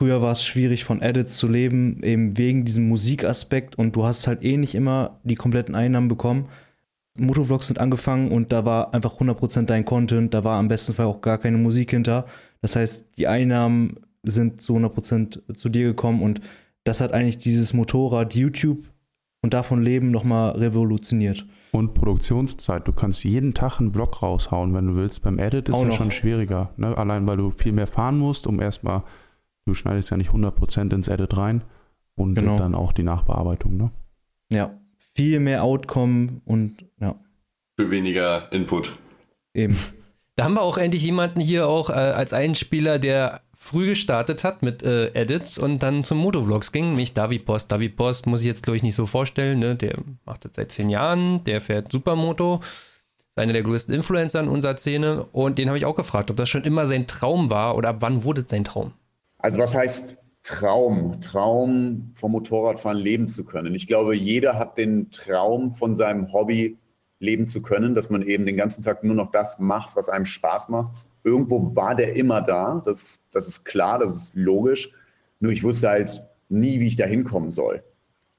früher 0.00 0.20
war 0.20 0.32
es 0.32 0.44
schwierig 0.44 0.82
von 0.82 1.00
Edits 1.00 1.36
zu 1.36 1.46
leben, 1.46 2.02
eben 2.02 2.36
wegen 2.36 2.64
diesem 2.64 2.88
Musikaspekt 2.88 3.76
und 3.76 3.94
du 3.94 4.04
hast 4.04 4.26
halt 4.26 4.42
eh 4.42 4.56
nicht 4.56 4.74
immer 4.74 5.20
die 5.22 5.36
kompletten 5.36 5.76
Einnahmen 5.76 6.08
bekommen. 6.08 6.48
Motovlogs 7.16 7.68
sind 7.68 7.78
angefangen 7.78 8.32
und 8.32 8.50
da 8.52 8.64
war 8.64 8.92
einfach 8.92 9.20
100% 9.20 9.66
dein 9.66 9.84
Content, 9.84 10.34
da 10.34 10.42
war 10.42 10.58
am 10.58 10.66
besten 10.66 10.94
Fall 10.94 11.06
auch 11.06 11.20
gar 11.20 11.38
keine 11.38 11.58
Musik 11.58 11.90
hinter. 11.90 12.26
Das 12.60 12.74
heißt, 12.74 13.06
die 13.18 13.28
Einnahmen 13.28 14.00
sind 14.24 14.60
zu 14.60 14.76
100% 14.76 15.54
zu 15.54 15.68
dir 15.68 15.84
gekommen 15.84 16.22
und 16.22 16.40
das 16.84 17.00
hat 17.00 17.12
eigentlich 17.12 17.38
dieses 17.38 17.72
Motorrad 17.74 18.34
YouTube 18.34 18.84
und 19.42 19.54
davon 19.54 19.82
leben 19.82 20.10
nochmal 20.10 20.52
revolutioniert. 20.52 21.46
Und 21.72 21.94
Produktionszeit. 21.94 22.86
Du 22.86 22.92
kannst 22.92 23.24
jeden 23.24 23.54
Tag 23.54 23.80
einen 23.80 23.92
Vlog 23.92 24.22
raushauen, 24.22 24.74
wenn 24.74 24.86
du 24.88 24.96
willst. 24.96 25.22
Beim 25.22 25.38
Edit 25.38 25.68
ist 25.68 25.82
noch. 25.82 25.92
schon 25.92 26.10
schwieriger. 26.10 26.72
Ne? 26.76 26.96
Allein 26.96 27.26
weil 27.26 27.36
du 27.38 27.50
viel 27.50 27.72
mehr 27.72 27.86
fahren 27.86 28.18
musst, 28.18 28.46
um 28.46 28.60
erstmal, 28.60 29.02
du 29.64 29.74
schneidest 29.74 30.10
ja 30.10 30.16
nicht 30.16 30.30
100% 30.30 30.92
ins 30.94 31.08
Edit 31.08 31.36
rein 31.36 31.64
und 32.14 32.34
Genau. 32.34 32.56
dann 32.56 32.74
auch 32.74 32.92
die 32.92 33.02
Nachbearbeitung. 33.04 33.76
Ne? 33.76 33.90
Ja, 34.52 34.78
viel 35.14 35.40
mehr 35.40 35.64
Outcome 35.64 36.40
und 36.44 36.84
ja, 37.00 37.16
Für 37.78 37.90
weniger 37.90 38.52
Input. 38.52 38.92
eben. 39.54 39.76
Da 40.36 40.44
haben 40.44 40.54
wir 40.54 40.62
auch 40.62 40.78
endlich 40.78 41.02
jemanden 41.02 41.40
hier 41.40 41.68
auch 41.68 41.90
äh, 41.90 41.92
als 41.92 42.32
Einspieler, 42.32 42.98
der 42.98 43.42
früh 43.52 43.88
gestartet 43.88 44.44
hat 44.44 44.62
mit 44.62 44.82
äh, 44.82 45.08
Edits 45.08 45.58
und 45.58 45.82
dann 45.82 46.04
zum 46.04 46.18
Motovlogs 46.18 46.72
ging, 46.72 46.90
nämlich 46.90 47.12
David 47.12 47.44
Post. 47.44 47.70
David 47.70 47.96
Post 47.96 48.26
muss 48.26 48.40
ich 48.40 48.46
jetzt, 48.46 48.62
glaube 48.62 48.78
ich, 48.78 48.82
nicht 48.82 48.94
so 48.94 49.04
vorstellen. 49.04 49.58
Ne? 49.58 49.76
Der 49.76 49.94
macht 50.24 50.44
das 50.44 50.54
seit 50.54 50.72
zehn 50.72 50.88
Jahren, 50.88 51.44
der 51.44 51.60
fährt 51.60 51.92
Supermoto, 51.92 52.60
ist 53.28 53.38
einer 53.38 53.52
der 53.52 53.62
größten 53.62 53.94
Influencer 53.94 54.40
in 54.40 54.48
unserer 54.48 54.76
Szene 54.76 55.24
und 55.32 55.58
den 55.58 55.68
habe 55.68 55.76
ich 55.76 55.84
auch 55.84 55.94
gefragt, 55.94 56.30
ob 56.30 56.36
das 56.38 56.48
schon 56.48 56.64
immer 56.64 56.86
sein 56.86 57.06
Traum 57.06 57.50
war 57.50 57.76
oder 57.76 57.90
ab 57.90 57.96
wann 58.00 58.24
wurde 58.24 58.40
es 58.40 58.50
sein 58.50 58.64
Traum? 58.64 58.92
Also 59.38 59.58
was 59.58 59.74
heißt 59.74 60.16
Traum? 60.42 61.20
Traum 61.20 62.12
vom 62.14 62.32
Motorradfahren 62.32 62.98
leben 62.98 63.28
zu 63.28 63.44
können. 63.44 63.74
Ich 63.74 63.86
glaube, 63.86 64.16
jeder 64.16 64.58
hat 64.58 64.78
den 64.78 65.10
Traum 65.10 65.74
von 65.74 65.94
seinem 65.94 66.32
Hobby 66.32 66.78
leben 67.22 67.46
zu 67.46 67.62
können, 67.62 67.94
dass 67.94 68.10
man 68.10 68.22
eben 68.22 68.44
den 68.44 68.56
ganzen 68.56 68.82
Tag 68.82 69.04
nur 69.04 69.14
noch 69.14 69.30
das 69.30 69.58
macht, 69.58 69.96
was 69.96 70.08
einem 70.08 70.24
Spaß 70.24 70.68
macht. 70.68 71.06
Irgendwo 71.24 71.74
war 71.74 71.94
der 71.94 72.16
immer 72.16 72.42
da, 72.42 72.82
das, 72.84 73.22
das 73.30 73.48
ist 73.48 73.64
klar, 73.64 73.98
das 74.00 74.16
ist 74.16 74.34
logisch. 74.34 74.92
Nur 75.40 75.52
ich 75.52 75.62
wusste 75.62 75.88
halt 75.88 76.22
nie, 76.48 76.80
wie 76.80 76.88
ich 76.88 76.96
da 76.96 77.06
hinkommen 77.06 77.50
soll. 77.50 77.82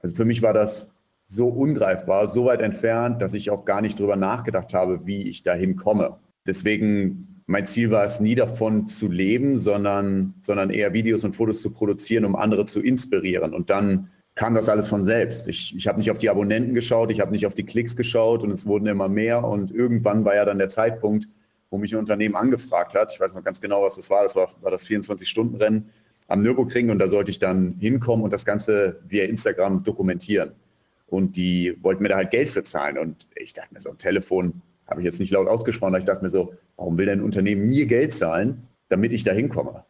Also 0.00 0.14
für 0.14 0.24
mich 0.24 0.42
war 0.42 0.52
das 0.52 0.92
so 1.24 1.48
ungreifbar, 1.48 2.28
so 2.28 2.44
weit 2.44 2.60
entfernt, 2.60 3.22
dass 3.22 3.32
ich 3.32 3.50
auch 3.50 3.64
gar 3.64 3.80
nicht 3.80 3.98
drüber 3.98 4.16
nachgedacht 4.16 4.74
habe, 4.74 5.06
wie 5.06 5.28
ich 5.28 5.42
da 5.42 5.54
hinkomme. 5.54 6.18
Deswegen, 6.46 7.42
mein 7.46 7.66
Ziel 7.66 7.90
war 7.90 8.04
es 8.04 8.20
nie 8.20 8.34
davon 8.34 8.86
zu 8.86 9.10
leben, 9.10 9.56
sondern, 9.56 10.34
sondern 10.40 10.68
eher 10.68 10.92
Videos 10.92 11.24
und 11.24 11.34
Fotos 11.34 11.62
zu 11.62 11.70
produzieren, 11.70 12.26
um 12.26 12.36
andere 12.36 12.66
zu 12.66 12.82
inspirieren. 12.82 13.54
Und 13.54 13.70
dann 13.70 14.10
kam 14.34 14.54
das 14.54 14.68
alles 14.68 14.88
von 14.88 15.04
selbst. 15.04 15.48
Ich, 15.48 15.76
ich 15.76 15.86
habe 15.86 15.98
nicht 15.98 16.10
auf 16.10 16.18
die 16.18 16.28
Abonnenten 16.28 16.74
geschaut, 16.74 17.10
ich 17.10 17.20
habe 17.20 17.30
nicht 17.30 17.46
auf 17.46 17.54
die 17.54 17.64
Klicks 17.64 17.96
geschaut 17.96 18.42
und 18.42 18.50
es 18.50 18.66
wurden 18.66 18.86
immer 18.86 19.08
mehr. 19.08 19.44
Und 19.44 19.70
irgendwann 19.70 20.24
war 20.24 20.34
ja 20.34 20.44
dann 20.44 20.58
der 20.58 20.68
Zeitpunkt, 20.68 21.28
wo 21.70 21.78
mich 21.78 21.92
ein 21.92 21.98
Unternehmen 21.98 22.34
angefragt 22.34 22.94
hat. 22.94 23.12
Ich 23.12 23.20
weiß 23.20 23.34
noch 23.34 23.44
ganz 23.44 23.60
genau, 23.60 23.82
was 23.82 23.96
das 23.96 24.10
war. 24.10 24.22
Das 24.22 24.34
war, 24.34 24.48
war 24.60 24.70
das 24.70 24.86
24-Stunden-Rennen 24.86 25.88
am 26.26 26.40
Nürburgring 26.40 26.90
und 26.90 26.98
da 26.98 27.08
sollte 27.08 27.30
ich 27.30 27.38
dann 27.38 27.76
hinkommen 27.78 28.24
und 28.24 28.32
das 28.32 28.44
Ganze 28.44 29.00
via 29.06 29.24
Instagram 29.24 29.84
dokumentieren. 29.84 30.52
Und 31.06 31.36
die 31.36 31.76
wollten 31.82 32.02
mir 32.02 32.08
da 32.08 32.16
halt 32.16 32.30
Geld 32.30 32.48
für 32.48 32.62
zahlen. 32.62 32.98
Und 32.98 33.26
ich 33.36 33.52
dachte 33.52 33.72
mir 33.72 33.80
so, 33.80 33.90
am 33.90 33.98
Telefon 33.98 34.62
habe 34.86 35.00
ich 35.00 35.04
jetzt 35.04 35.20
nicht 35.20 35.30
laut 35.30 35.46
ausgesprochen, 35.48 35.90
aber 35.90 35.98
ich 35.98 36.04
dachte 36.04 36.22
mir 36.22 36.30
so, 36.30 36.54
warum 36.76 36.98
will 36.98 37.06
denn 37.06 37.20
ein 37.20 37.24
Unternehmen 37.24 37.68
mir 37.68 37.86
Geld 37.86 38.12
zahlen, 38.12 38.66
damit 38.88 39.12
ich 39.12 39.22
da 39.22 39.32
hinkomme? 39.32 39.84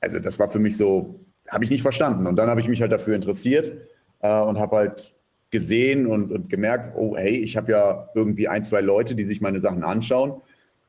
Also 0.00 0.18
das 0.18 0.38
war 0.38 0.50
für 0.50 0.58
mich 0.58 0.76
so, 0.76 1.20
habe 1.48 1.64
ich 1.64 1.70
nicht 1.70 1.82
verstanden. 1.82 2.26
Und 2.26 2.36
dann 2.36 2.48
habe 2.48 2.60
ich 2.60 2.68
mich 2.68 2.80
halt 2.80 2.92
dafür 2.92 3.14
interessiert 3.14 3.72
äh, 4.20 4.40
und 4.40 4.58
habe 4.58 4.76
halt 4.76 5.14
gesehen 5.50 6.06
und, 6.06 6.32
und 6.32 6.48
gemerkt, 6.48 6.94
oh 6.96 7.16
hey, 7.16 7.36
ich 7.36 7.56
habe 7.56 7.72
ja 7.72 8.08
irgendwie 8.14 8.48
ein, 8.48 8.64
zwei 8.64 8.80
Leute, 8.80 9.14
die 9.14 9.24
sich 9.24 9.40
meine 9.40 9.60
Sachen 9.60 9.84
anschauen. 9.84 10.40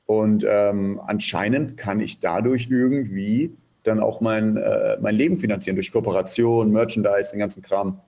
Und 0.06 0.46
ähm, 0.48 1.02
anscheinend 1.06 1.78
kann 1.78 2.00
ich 2.00 2.20
dadurch 2.20 2.68
irgendwie 2.70 3.52
dann 3.84 4.00
auch 4.00 4.22
mein, 4.22 4.58
äh, 4.58 4.98
mein 5.02 5.16
Leben 5.16 5.38
finanzieren 5.38 5.76
durch 5.76 5.92
Kooperation, 5.92 6.72
Merchandise, 6.72 7.32
den 7.32 7.40
ganzen 7.40 7.62
Kram. 7.62 8.00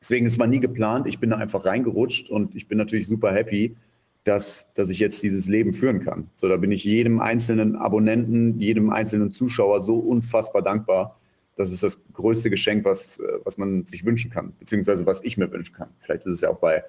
Deswegen 0.00 0.26
es 0.26 0.38
mal 0.38 0.46
nie 0.46 0.60
geplant. 0.60 1.06
Ich 1.06 1.18
bin 1.18 1.30
da 1.30 1.36
einfach 1.36 1.64
reingerutscht 1.64 2.30
und 2.30 2.54
ich 2.54 2.68
bin 2.68 2.78
natürlich 2.78 3.08
super 3.08 3.32
happy, 3.32 3.76
dass, 4.24 4.72
dass 4.74 4.90
ich 4.90 4.98
jetzt 4.98 5.22
dieses 5.22 5.46
Leben 5.46 5.72
führen 5.72 6.04
kann. 6.04 6.28
So, 6.34 6.48
da 6.48 6.56
bin 6.56 6.72
ich 6.72 6.84
jedem 6.84 7.20
einzelnen 7.20 7.76
Abonnenten, 7.76 8.58
jedem 8.60 8.90
einzelnen 8.90 9.30
Zuschauer 9.30 9.80
so 9.80 9.98
unfassbar 9.98 10.62
dankbar. 10.62 11.18
Das 11.56 11.70
ist 11.70 11.82
das 11.82 12.04
größte 12.12 12.50
Geschenk, 12.50 12.84
was, 12.84 13.18
äh, 13.18 13.24
was 13.44 13.56
man 13.58 13.84
sich 13.84 14.04
wünschen 14.04 14.30
kann, 14.30 14.52
beziehungsweise 14.58 15.06
was 15.06 15.22
ich 15.24 15.36
mir 15.38 15.50
wünschen 15.50 15.74
kann. 15.74 15.88
Vielleicht 16.00 16.24
ist 16.26 16.32
es 16.32 16.40
ja 16.42 16.50
auch 16.50 16.58
bei, 16.58 16.84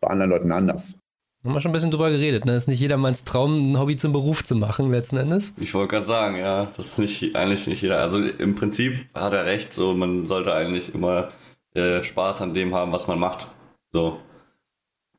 bei 0.00 0.08
anderen 0.08 0.30
Leuten 0.30 0.52
anders. 0.52 0.98
Haben 1.44 1.52
wir 1.54 1.60
schon 1.60 1.70
ein 1.70 1.74
bisschen 1.74 1.90
drüber 1.92 2.10
geredet, 2.10 2.44
ne? 2.44 2.56
Ist 2.56 2.66
nicht 2.66 2.80
jedermanns 2.80 3.22
Traum, 3.24 3.70
ein 3.70 3.78
Hobby 3.78 3.96
zum 3.96 4.12
Beruf 4.12 4.42
zu 4.42 4.56
machen, 4.56 4.90
letzten 4.90 5.18
Endes. 5.18 5.54
Ich 5.60 5.74
wollte 5.74 5.88
gerade 5.94 6.06
sagen, 6.06 6.36
ja, 6.38 6.66
das 6.76 6.92
ist 6.92 6.98
nicht, 6.98 7.36
eigentlich 7.36 7.66
nicht 7.68 7.82
jeder. 7.82 8.00
Also 8.00 8.20
im 8.20 8.54
Prinzip 8.56 9.06
hat 9.14 9.32
er 9.32 9.44
recht, 9.44 9.72
so 9.72 9.94
man 9.94 10.26
sollte 10.26 10.52
eigentlich 10.54 10.92
immer 10.94 11.28
äh, 11.74 12.02
Spaß 12.02 12.42
an 12.42 12.54
dem 12.54 12.74
haben, 12.74 12.90
was 12.90 13.06
man 13.06 13.18
macht. 13.18 13.48
So. 13.92 14.18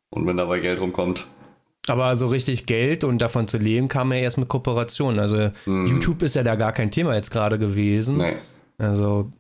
Und 0.10 0.26
wenn 0.26 0.38
dabei 0.38 0.60
Geld 0.60 0.80
rumkommt, 0.82 1.28
Aber 1.88 2.16
so 2.16 2.28
richtig 2.28 2.66
Geld 2.66 3.04
und 3.06 3.20
davon 3.20 3.48
zu 3.48 3.58
leben 3.58 3.88
kam 3.88 4.12
ja 4.12 4.18
erst 4.20 4.38
mit 4.38 4.50
Kooperationen. 4.50 5.20
Also 5.20 5.52
Mhm. 5.66 5.86
YouTube 5.86 6.22
ist 6.24 6.36
ja 6.36 6.44
da 6.44 6.56
gar 6.56 6.74
kein 6.74 6.92
Thema 6.92 7.16
jetzt 7.16 7.30
gerade 7.32 7.58
gewesen. 7.60 8.18
nee. 8.18 8.36
Also 8.78 9.32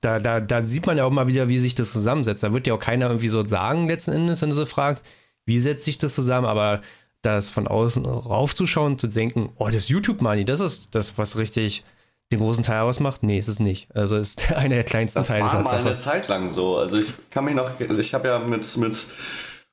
da, 0.00 0.18
da, 0.18 0.40
da 0.40 0.62
sieht 0.62 0.86
man 0.86 0.96
ja 0.96 1.04
auch 1.04 1.10
mal 1.10 1.28
wieder, 1.28 1.48
wie 1.48 1.58
sich 1.58 1.74
das 1.74 1.92
zusammensetzt. 1.92 2.42
Da 2.42 2.52
wird 2.52 2.66
ja 2.66 2.74
auch 2.74 2.80
keiner 2.80 3.06
irgendwie 3.06 3.28
so 3.28 3.44
sagen, 3.44 3.88
letzten 3.88 4.12
Endes, 4.12 4.42
wenn 4.42 4.50
du 4.50 4.56
so 4.56 4.66
fragst, 4.66 5.06
wie 5.44 5.60
setzt 5.60 5.84
sich 5.84 5.98
das 5.98 6.14
zusammen, 6.14 6.46
aber 6.46 6.80
das 7.22 7.50
von 7.50 7.68
außen 7.68 8.06
raufzuschauen, 8.06 8.98
zu 8.98 9.06
denken, 9.06 9.50
oh, 9.56 9.68
das 9.68 9.88
YouTube-Money, 9.88 10.44
das 10.44 10.60
ist 10.60 10.94
das, 10.94 11.18
was 11.18 11.36
richtig 11.36 11.84
den 12.32 12.38
großen 12.38 12.62
Teil 12.62 12.82
ausmacht? 12.82 13.22
Nee, 13.22 13.38
ist 13.38 13.48
es 13.48 13.60
nicht. 13.60 13.94
Also 13.94 14.16
ist 14.16 14.52
einer 14.56 14.76
der 14.76 14.84
kleinsten 14.84 15.20
Das 15.20 15.28
Teile 15.28 15.44
war 15.44 15.62
mal 15.62 15.80
eine 15.80 15.98
Zeit 15.98 16.28
lang 16.28 16.48
so. 16.48 16.78
Also 16.78 16.98
ich 16.98 17.12
kann 17.30 17.44
mich 17.44 17.54
noch, 17.54 17.78
also 17.80 18.00
ich 18.00 18.14
habe 18.14 18.28
ja 18.28 18.38
mit, 18.38 18.76
mit 18.76 19.06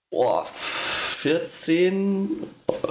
oh, 0.09 0.41
14, 0.43 2.29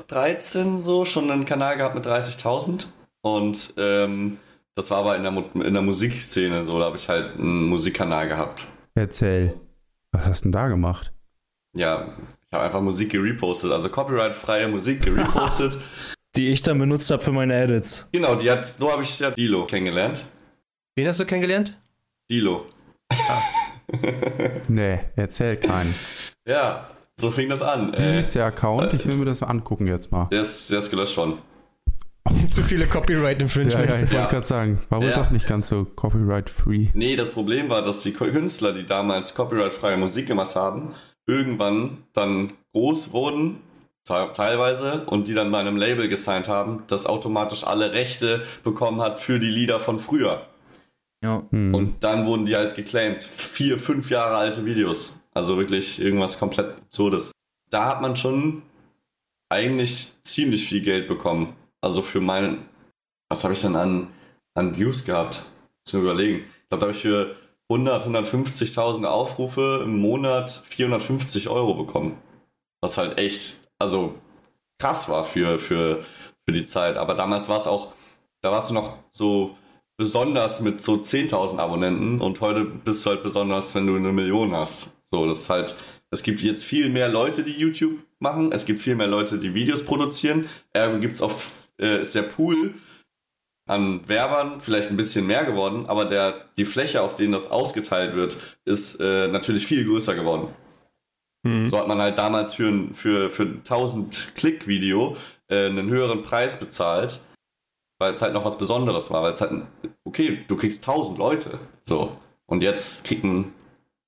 13 0.09 0.79
so 0.79 1.05
schon 1.05 1.31
einen 1.31 1.45
Kanal 1.45 1.77
gehabt 1.77 1.95
mit 1.95 2.07
30.000. 2.07 2.87
Und 3.23 3.75
ähm, 3.77 4.39
das 4.77 4.91
war 4.93 4.99
aber 4.99 5.17
in 5.17 5.23
der, 5.25 5.33
in 5.67 5.73
der 5.73 5.83
Musikszene 5.83 6.63
so, 6.63 6.79
da 6.79 6.85
habe 6.87 6.97
ich 6.97 7.09
halt 7.09 7.37
einen 7.39 7.67
Musikkanal 7.69 8.29
gehabt. 8.29 8.65
Erzähl. 8.95 9.55
Was 10.13 10.27
hast 10.27 10.41
du 10.43 10.45
denn 10.45 10.53
da 10.53 10.69
gemacht? 10.69 11.13
Ja, 11.77 12.15
ich 12.49 12.53
habe 12.53 12.65
einfach 12.65 12.81
Musik 12.81 13.11
gerepostet, 13.11 13.73
also 13.73 13.89
copyright-freie 13.89 14.69
Musik 14.69 15.03
gerepostet. 15.03 15.77
Die 16.37 16.49
ich 16.49 16.63
dann 16.63 16.79
benutzt 16.79 17.11
habe 17.11 17.23
für 17.23 17.33
meine 17.33 17.55
Edits. 17.55 18.07
genau, 18.13 18.35
die 18.35 18.51
hat, 18.51 18.63
so 18.65 18.93
habe 18.93 19.03
ich 19.03 19.19
ja 19.19 19.31
Dilo 19.31 19.67
kennengelernt. 19.67 20.27
Wen 20.95 21.09
hast 21.09 21.19
du 21.19 21.25
kennengelernt? 21.25 21.77
Dilo. 22.31 22.67
Nee, 24.69 24.99
erzähl 25.15 25.57
keinen. 25.57 25.95
Ja, 26.47 26.89
so 27.17 27.31
fing 27.31 27.49
das 27.49 27.63
an. 27.63 27.93
Wie 27.93 27.97
Äh, 28.03 28.21
ist 28.21 28.35
der 28.35 28.47
Account? 28.47 28.93
Ich 28.95 29.07
will 29.07 29.17
mir 29.17 29.25
das 29.25 29.41
mal 29.41 29.47
angucken 29.49 29.87
jetzt 29.87 30.11
mal. 30.11 30.27
der, 30.33 30.41
ist, 30.41 30.71
der 30.71 30.79
ist 30.81 30.91
gelöscht 30.91 31.17
worden. 31.17 31.39
Zu 32.51 32.63
viele 32.63 32.87
Copyright 32.87 33.41
Ja, 33.41 33.45
Infringements. 33.45 33.89
ja, 33.89 33.95
ich 33.97 34.01
wollte 34.03 34.15
Ja. 34.17 34.27
gerade 34.27 34.47
sagen, 34.47 34.83
war 34.89 35.01
wohl 35.01 35.09
Ja. 35.11 35.17
doch 35.23 35.31
nicht 35.31 35.47
ganz 35.47 35.69
so 35.69 35.85
copyright-free. 35.85 36.89
Nee, 36.95 37.17
das 37.17 37.31
Problem 37.31 37.69
war, 37.71 37.83
dass 37.83 38.03
die 38.03 38.13
Künstler, 38.13 38.73
die 38.73 38.85
damals 38.87 39.35
copyright-freie 39.35 39.97
Musik 39.97 40.27
gemacht 40.27 40.55
haben, 40.57 40.95
irgendwann 41.27 41.99
dann 42.13 42.53
groß 42.73 43.13
wurden, 43.13 43.59
te 44.05 44.31
teilweise, 44.33 45.05
und 45.07 45.29
die 45.29 45.35
dann 45.35 45.51
bei 45.51 45.59
einem 45.59 45.77
Label 45.77 46.09
gesigned 46.09 46.49
haben, 46.49 46.85
das 46.87 47.07
automatisch 47.07 47.65
alle 47.65 47.93
Rechte 47.93 48.43
bekommen 48.63 49.01
hat 49.01 49.21
für 49.21 49.39
die 49.41 49.51
Lieder 49.51 49.81
von 49.81 49.99
früher. 49.99 50.47
Ja. 51.25 51.43
Hm. 51.51 51.75
Und 51.75 52.05
dann 52.05 52.27
wurden 52.27 52.45
die 52.47 52.55
halt 52.57 52.75
geclaimed. 52.77 53.25
Vier, 53.25 53.79
fünf 53.79 54.11
Jahre 54.11 54.37
alte 54.37 54.65
Videos. 54.65 55.23
Also 55.35 55.57
wirklich 55.59 56.01
irgendwas 56.01 56.39
komplett 56.39 56.77
Absurdes. 56.79 57.33
Da 57.71 57.87
hat 57.87 58.01
man 58.01 58.15
schon 58.17 58.63
eigentlich 59.49 60.13
ziemlich 60.23 60.67
viel 60.69 60.81
Geld 60.83 61.09
bekommen. 61.09 61.55
Also 61.87 62.03
für 62.03 62.21
meinen, 62.21 62.69
was 63.29 63.45
habe 63.45 63.55
ich 63.55 63.61
denn 63.61 63.77
an, 63.77 64.09
an 64.55 64.77
Views 64.77 65.05
gehabt? 65.05 65.45
Mir 65.93 66.01
überlegen. 66.01 66.39
Ich 66.39 66.69
glaube, 66.69 66.81
da 66.81 66.87
habe 66.89 66.97
ich 66.97 67.03
für 67.03 67.37
100, 67.71 68.09
150.000 68.09 69.05
Aufrufe 69.05 69.83
im 69.85 70.01
Monat 70.01 70.51
450 70.51 71.49
Euro 71.49 71.75
bekommen. 71.75 72.19
Was 72.81 72.99
halt 72.99 73.19
echt, 73.21 73.61
also 73.79 74.17
krass 74.81 75.09
war 75.09 75.23
für, 75.23 75.61
für, 75.61 76.05
für 76.45 76.53
die 76.53 76.67
Zeit. 76.67 76.97
Aber 76.97 77.15
damals 77.15 77.49
war 77.49 77.57
es 77.57 77.69
auch, 77.69 77.93
da 78.43 78.51
warst 78.51 78.71
du 78.71 78.75
noch 78.75 78.99
so 79.13 79.57
besonders 79.97 80.63
mit 80.63 80.83
so 80.83 80.95
10.000 80.95 81.59
Abonnenten 81.59 82.21
und 82.21 82.41
heute 82.41 82.65
bist 82.65 83.07
du 83.07 83.11
halt 83.11 83.23
besonders, 83.23 83.77
wenn 83.77 83.87
du 83.87 83.95
eine 83.95 84.11
Million 84.11 84.57
hast. 84.57 84.99
So, 85.05 85.25
das 85.25 85.39
ist 85.43 85.51
halt, 85.51 85.77
es 86.11 86.25
gibt 86.25 86.41
jetzt 86.41 86.65
viel 86.65 86.91
mehr 86.91 87.09
Leute, 87.09 87.45
die 87.45 87.53
YouTube 87.53 88.01
machen, 88.19 88.51
es 88.51 88.67
gibt 88.67 88.83
viel 88.83 88.97
mehr 88.97 89.07
Leute, 89.07 89.39
die 89.39 89.55
Videos 89.55 89.85
produzieren. 89.85 90.49
Ergo 90.73 90.99
gibt 90.99 91.15
es 91.15 91.23
auch, 91.23 91.31
äh, 91.81 92.01
ist 92.01 92.15
der 92.15 92.23
Pool 92.23 92.75
an 93.69 94.07
Werbern 94.09 94.61
vielleicht 94.61 94.91
ein 94.91 94.97
bisschen 94.97 95.27
mehr 95.27 95.45
geworden, 95.45 95.87
aber 95.87 96.05
der, 96.05 96.45
die 96.57 96.65
Fläche, 96.65 97.03
auf 97.03 97.17
denen 97.17 97.33
das 97.33 97.51
ausgeteilt 97.51 98.15
wird, 98.15 98.37
ist 98.65 99.01
äh, 99.01 99.27
natürlich 99.29 99.67
viel 99.67 99.85
größer 99.85 100.15
geworden. 100.15 100.49
Hm. 101.47 101.67
So 101.69 101.79
hat 101.79 101.89
man 101.89 102.01
halt 102.01 102.19
damals 102.19 102.55
für 102.55 102.69
ein 102.69 102.95
für, 102.95 103.31
für 103.31 103.43
ein 103.43 103.57
1000 103.59 104.33
Klick-Video 104.37 105.17
äh, 105.49 105.67
einen 105.67 105.89
höheren 105.89 106.23
Preis 106.23 106.59
bezahlt, 106.59 107.21
weil 107.99 108.13
es 108.13 108.23
halt 108.23 108.35
noch 108.35 108.45
was 108.45 108.59
Besonderes 108.59 109.11
war. 109.11 109.23
Weil 109.23 109.33
es 109.33 109.41
halt, 109.41 109.53
ein- 109.53 109.67
okay, 110.05 110.45
du 110.47 110.57
kriegst 110.57 110.87
1000 110.89 111.19
Leute. 111.19 111.59
So. 111.83 112.17
Und 112.47 112.63
jetzt 112.63 113.05
kriegen. 113.05 113.53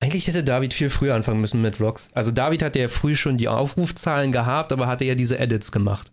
Eigentlich 0.00 0.28
hätte 0.28 0.44
David 0.44 0.72
viel 0.74 0.90
früher 0.90 1.16
anfangen 1.16 1.40
müssen 1.40 1.60
mit 1.60 1.76
Vlogs. 1.76 2.08
Also 2.12 2.30
David 2.30 2.62
hatte 2.62 2.78
ja 2.78 2.86
früh 2.88 3.16
schon 3.16 3.36
die 3.36 3.48
Aufrufzahlen 3.48 4.30
gehabt, 4.30 4.72
aber 4.72 4.86
hatte 4.86 5.04
ja 5.04 5.16
diese 5.16 5.38
Edits 5.40 5.72
gemacht. 5.72 6.12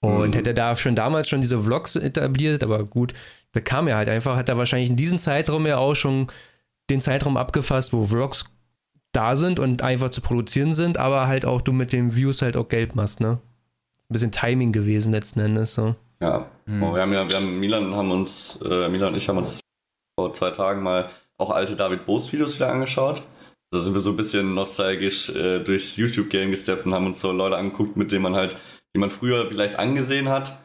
Und 0.00 0.28
Mhm. 0.30 0.32
hätte 0.34 0.54
da 0.54 0.76
schon 0.76 0.94
damals 0.94 1.28
schon 1.28 1.40
diese 1.40 1.60
Vlogs 1.60 1.96
etabliert, 1.96 2.62
aber 2.62 2.84
gut, 2.84 3.14
da 3.52 3.60
kam 3.60 3.88
er 3.88 3.96
halt 3.96 4.08
einfach, 4.08 4.36
hat 4.36 4.48
er 4.48 4.56
wahrscheinlich 4.56 4.90
in 4.90 4.96
diesem 4.96 5.18
Zeitraum 5.18 5.66
ja 5.66 5.78
auch 5.78 5.94
schon 5.94 6.28
den 6.88 7.00
Zeitraum 7.00 7.36
abgefasst, 7.36 7.92
wo 7.92 8.04
Vlogs 8.04 8.44
da 9.12 9.34
sind 9.34 9.58
und 9.58 9.82
einfach 9.82 10.10
zu 10.10 10.20
produzieren 10.20 10.72
sind, 10.74 10.98
aber 10.98 11.26
halt 11.26 11.44
auch 11.44 11.60
du 11.62 11.72
mit 11.72 11.92
den 11.92 12.14
Views 12.14 12.42
halt 12.42 12.56
auch 12.56 12.68
Geld 12.68 12.94
machst, 12.94 13.20
ne? 13.20 13.38
Ein 14.08 14.12
bisschen 14.12 14.32
Timing 14.32 14.72
gewesen 14.72 15.12
letzten 15.12 15.40
Endes, 15.40 15.74
so. 15.74 15.96
Ja, 16.20 16.46
oh, 16.66 16.94
wir 16.94 17.02
haben 17.02 17.12
ja, 17.12 17.28
wir 17.28 17.36
haben 17.36 17.58
Milan 17.58 17.94
haben 17.94 18.10
uns, 18.10 18.60
äh, 18.64 18.88
Milan 18.88 19.12
und 19.12 19.16
ich 19.16 19.28
haben 19.28 19.38
uns 19.38 19.60
vor 20.18 20.32
zwei 20.32 20.50
Tagen 20.50 20.82
mal 20.82 21.08
auch 21.38 21.50
alte 21.50 21.74
David 21.76 22.04
Boos 22.04 22.32
Videos 22.32 22.56
wieder 22.56 22.70
angeschaut. 22.70 23.22
Da 23.70 23.78
sind 23.80 23.94
wir 23.94 24.00
so 24.00 24.10
ein 24.10 24.16
bisschen 24.16 24.54
nostalgisch 24.54 25.28
äh, 25.30 25.58
durchs 25.60 25.96
YouTube-Game 25.96 26.50
gesteppt 26.50 26.86
und 26.86 26.94
haben 26.94 27.06
uns 27.06 27.20
so 27.20 27.32
Leute 27.32 27.56
angeguckt, 27.56 27.96
mit 27.96 28.10
denen 28.12 28.22
man 28.22 28.34
halt, 28.34 28.56
die 28.94 29.00
man 29.00 29.10
früher 29.10 29.48
vielleicht 29.48 29.76
angesehen 29.76 30.28
hat, 30.28 30.58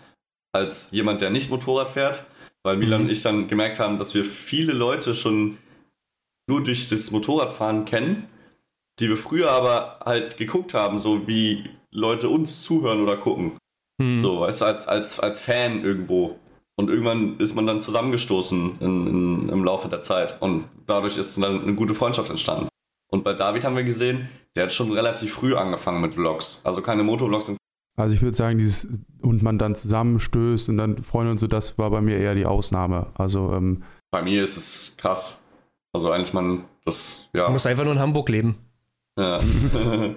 als 0.54 0.92
jemand, 0.92 1.22
der 1.22 1.30
nicht 1.30 1.50
Motorrad 1.50 1.90
fährt. 1.90 2.26
Weil 2.66 2.78
Milan 2.78 3.02
Mhm. 3.02 3.08
und 3.08 3.12
ich 3.12 3.22
dann 3.22 3.48
gemerkt 3.50 3.80
haben, 3.80 3.98
dass 3.98 4.14
wir 4.16 4.24
viele 4.24 4.72
Leute 4.72 5.16
schon 5.16 5.58
nur 6.50 6.64
durch 6.64 6.88
das 6.88 7.12
Motorradfahren 7.12 7.84
kennen, 7.86 8.28
die 9.00 9.10
wir 9.10 9.18
früher 9.18 9.52
aber 9.52 10.00
halt 10.06 10.38
geguckt 10.38 10.74
haben, 10.74 10.98
so 11.00 11.28
wie 11.28 11.70
Leute 11.92 12.30
uns 12.30 12.62
zuhören 12.62 13.02
oder 13.02 13.18
gucken. 13.18 13.58
Hm. 14.02 14.18
So, 14.18 14.40
weißt 14.42 14.62
du, 14.62 14.66
als, 14.66 14.88
als, 14.88 15.20
als 15.20 15.42
Fan 15.42 15.84
irgendwo. 15.84 16.40
Und 16.76 16.90
irgendwann 16.90 17.38
ist 17.38 17.54
man 17.56 17.68
dann 17.68 17.82
zusammengestoßen 17.82 18.78
in, 18.80 19.08
in, 19.08 19.50
im 19.50 19.64
Laufe 19.64 19.90
der 19.90 20.02
Zeit. 20.02 20.42
Und 20.42 20.66
dadurch 20.88 21.18
ist 21.18 21.38
dann 21.42 21.62
eine 21.64 21.74
gute 21.76 21.94
Freundschaft 21.94 22.30
entstanden. 22.30 22.68
Und 23.12 23.24
bei 23.24 23.34
David 23.34 23.64
haben 23.64 23.76
wir 23.76 23.84
gesehen, 23.84 24.30
der 24.56 24.64
hat 24.64 24.74
schon 24.74 24.92
relativ 24.92 25.34
früh 25.34 25.54
angefangen 25.56 26.02
mit 26.02 26.14
Vlogs. 26.16 26.62
Also 26.64 26.82
keine 26.82 27.04
Motovlogs. 27.04 27.50
und- 27.50 27.58
Also 27.96 28.16
ich 28.16 28.22
würde 28.22 28.36
sagen, 28.36 28.58
dieses 28.58 28.88
und 29.22 29.44
man 29.44 29.58
dann 29.58 29.76
zusammenstößt 29.76 30.70
und 30.70 30.78
dann 30.78 30.98
Freunde 30.98 31.32
und 31.32 31.38
so, 31.38 31.48
das 31.48 31.78
war 31.78 31.90
bei 31.92 32.02
mir 32.02 32.18
eher 32.18 32.36
die 32.36 32.46
Ausnahme. 32.46 33.08
Also 33.16 33.54
ähm, 33.54 33.84
Bei 34.12 34.22
mir 34.22 34.44
ist 34.44 34.58
es 34.58 34.98
krass. 34.98 35.44
Also 35.94 36.12
eigentlich 36.12 36.34
man, 36.34 36.66
das, 36.86 37.30
Du 37.34 37.40
ja. 37.40 37.50
musst 37.50 37.68
einfach 37.68 37.84
nur 37.84 37.94
in 37.94 38.00
Hamburg 38.00 38.30
leben. 38.30 38.58
ja. 39.18 39.40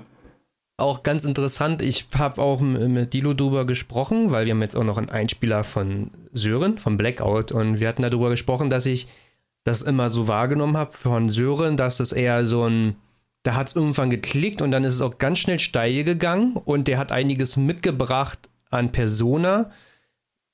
Auch 0.78 1.02
ganz 1.02 1.24
interessant, 1.24 1.80
ich 1.80 2.06
habe 2.18 2.42
auch 2.42 2.60
mit 2.60 3.14
Dilo 3.14 3.32
drüber 3.32 3.64
gesprochen, 3.64 4.30
weil 4.30 4.44
wir 4.44 4.52
haben 4.52 4.60
jetzt 4.60 4.76
auch 4.76 4.84
noch 4.84 4.98
einen 4.98 5.08
Einspieler 5.08 5.64
von 5.64 6.10
Sören, 6.34 6.76
von 6.76 6.98
Blackout, 6.98 7.50
und 7.50 7.80
wir 7.80 7.88
hatten 7.88 8.02
darüber 8.02 8.28
gesprochen, 8.28 8.68
dass 8.68 8.84
ich 8.84 9.08
das 9.64 9.80
immer 9.80 10.10
so 10.10 10.28
wahrgenommen 10.28 10.76
habe 10.76 10.92
von 10.92 11.30
Sören, 11.30 11.78
dass 11.78 11.96
das 11.96 12.12
eher 12.12 12.44
so 12.44 12.64
ein, 12.64 12.96
da 13.46 13.54
hat 13.54 13.68
es 13.68 13.76
irgendwann 13.76 14.10
geklickt 14.10 14.60
und 14.62 14.70
dann 14.70 14.84
ist 14.84 14.94
es 14.94 15.00
auch 15.00 15.18
ganz 15.18 15.38
schnell 15.38 15.58
steil 15.58 16.04
gegangen 16.04 16.56
und 16.56 16.88
der 16.88 16.98
hat 16.98 17.12
einiges 17.12 17.56
mitgebracht 17.56 18.48
an 18.70 18.90
Persona, 18.92 19.70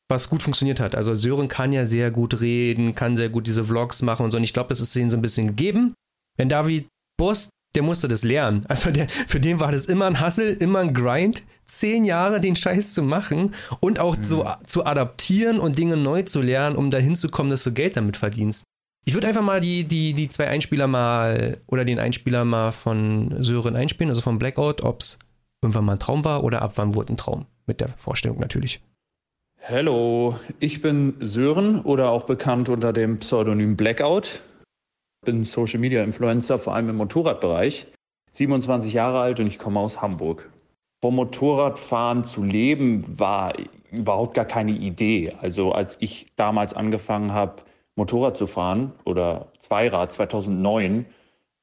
was 0.09 0.28
gut 0.28 0.43
funktioniert 0.43 0.78
hat. 0.80 0.95
Also 0.95 1.14
Sören 1.14 1.49
kann 1.49 1.72
ja 1.72 1.86
sehr 1.86 2.11
gut 2.11 2.40
reden, 2.40 2.95
kann 2.95 3.16
sehr 3.16 3.30
gut 3.30 3.47
diese 3.47 3.64
Vlogs 3.64 4.03
machen 4.03 4.24
und 4.24 4.30
so, 4.30 4.36
und 4.36 4.45
ich 4.45 4.53
glaube, 4.53 4.68
das 4.68 4.80
ist 4.80 4.95
denen 4.95 5.11
so 5.11 5.16
ein 5.16 5.22
bisschen 5.22 5.47
gegeben. 5.49 5.95
Wenn 6.36 6.49
David 6.49 6.86
Bust 7.18 7.51
der 7.74 7.82
musste 7.82 8.07
das 8.07 8.22
lernen. 8.22 8.64
Also 8.68 8.90
der, 8.90 9.09
für 9.09 9.40
den 9.40 9.59
war 9.59 9.72
das 9.72 9.86
immer 9.86 10.05
ein 10.07 10.20
Hustle, 10.20 10.51
immer 10.51 10.80
ein 10.80 10.93
Grind, 10.93 11.45
zehn 11.64 12.05
Jahre 12.05 12.38
den 12.40 12.55
Scheiß 12.55 12.93
zu 12.93 13.03
machen 13.03 13.55
und 13.80 13.99
auch 13.99 14.14
so 14.20 14.45
a- 14.45 14.59
zu 14.66 14.84
adaptieren 14.84 15.59
und 15.59 15.78
Dinge 15.78 15.97
neu 15.97 16.22
zu 16.22 16.43
lernen, 16.43 16.76
um 16.76 16.90
dahin 16.90 17.16
zu 17.16 17.28
kommen, 17.30 17.49
dass 17.49 17.64
du 17.64 17.72
Geld 17.72 17.97
damit 17.97 18.18
verdienst. 18.18 18.64
Ich 19.05 19.14
würde 19.14 19.26
einfach 19.26 19.42
mal 19.42 19.61
die, 19.61 19.84
die, 19.84 20.14
die 20.14 20.28
zwei 20.28 20.46
Einspieler 20.46 20.86
mal 20.86 21.59
oder 21.66 21.84
den 21.84 21.98
Einspieler 21.98 22.44
mal 22.44 22.70
von 22.70 23.42
Sören 23.42 23.74
einspielen, 23.74 24.11
also 24.11 24.20
von 24.20 24.38
Blackout, 24.38 24.82
ob 24.82 25.00
es 25.00 25.18
irgendwann 25.61 25.84
mal 25.84 25.94
ein 25.94 25.98
Traum 25.98 26.24
war 26.24 26.44
oder 26.44 26.62
ab 26.62 26.72
wann 26.76 26.94
wurde 26.94 27.12
ein 27.12 27.16
Traum. 27.16 27.46
Mit 27.66 27.80
der 27.80 27.88
Vorstellung 27.88 28.38
natürlich. 28.38 28.80
Hallo, 29.68 30.36
ich 30.59 30.82
bin 30.82 31.14
Sören 31.20 31.80
oder 31.80 32.11
auch 32.11 32.24
bekannt 32.24 32.68
unter 32.68 32.92
dem 32.92 33.18
Pseudonym 33.18 33.76
Blackout. 33.76 34.42
Bin 35.24 35.44
Social 35.44 35.78
Media 35.78 36.03
Influencer, 36.03 36.59
vor 36.59 36.74
allem 36.74 36.88
im 36.88 36.96
Motorradbereich. 36.96 37.86
27 38.32 38.92
Jahre 38.92 39.20
alt 39.20 39.40
und 39.40 39.46
ich 39.46 39.59
komme 39.59 39.80
aus 39.80 40.00
Hamburg. 40.00 40.50
Vom 41.00 41.16
Motorradfahren 41.16 42.24
zu 42.24 42.42
leben 42.42 43.18
war 43.18 43.55
überhaupt 43.90 44.34
gar 44.34 44.44
keine 44.44 44.72
Idee. 44.72 45.32
Also 45.40 45.72
als 45.72 45.96
ich 46.00 46.32
damals 46.36 46.74
angefangen 46.74 47.32
habe, 47.32 47.62
Motorrad 47.97 48.36
zu 48.36 48.47
fahren 48.47 48.93
oder 49.05 49.49
Zweirad 49.59 50.12
2009, 50.12 51.07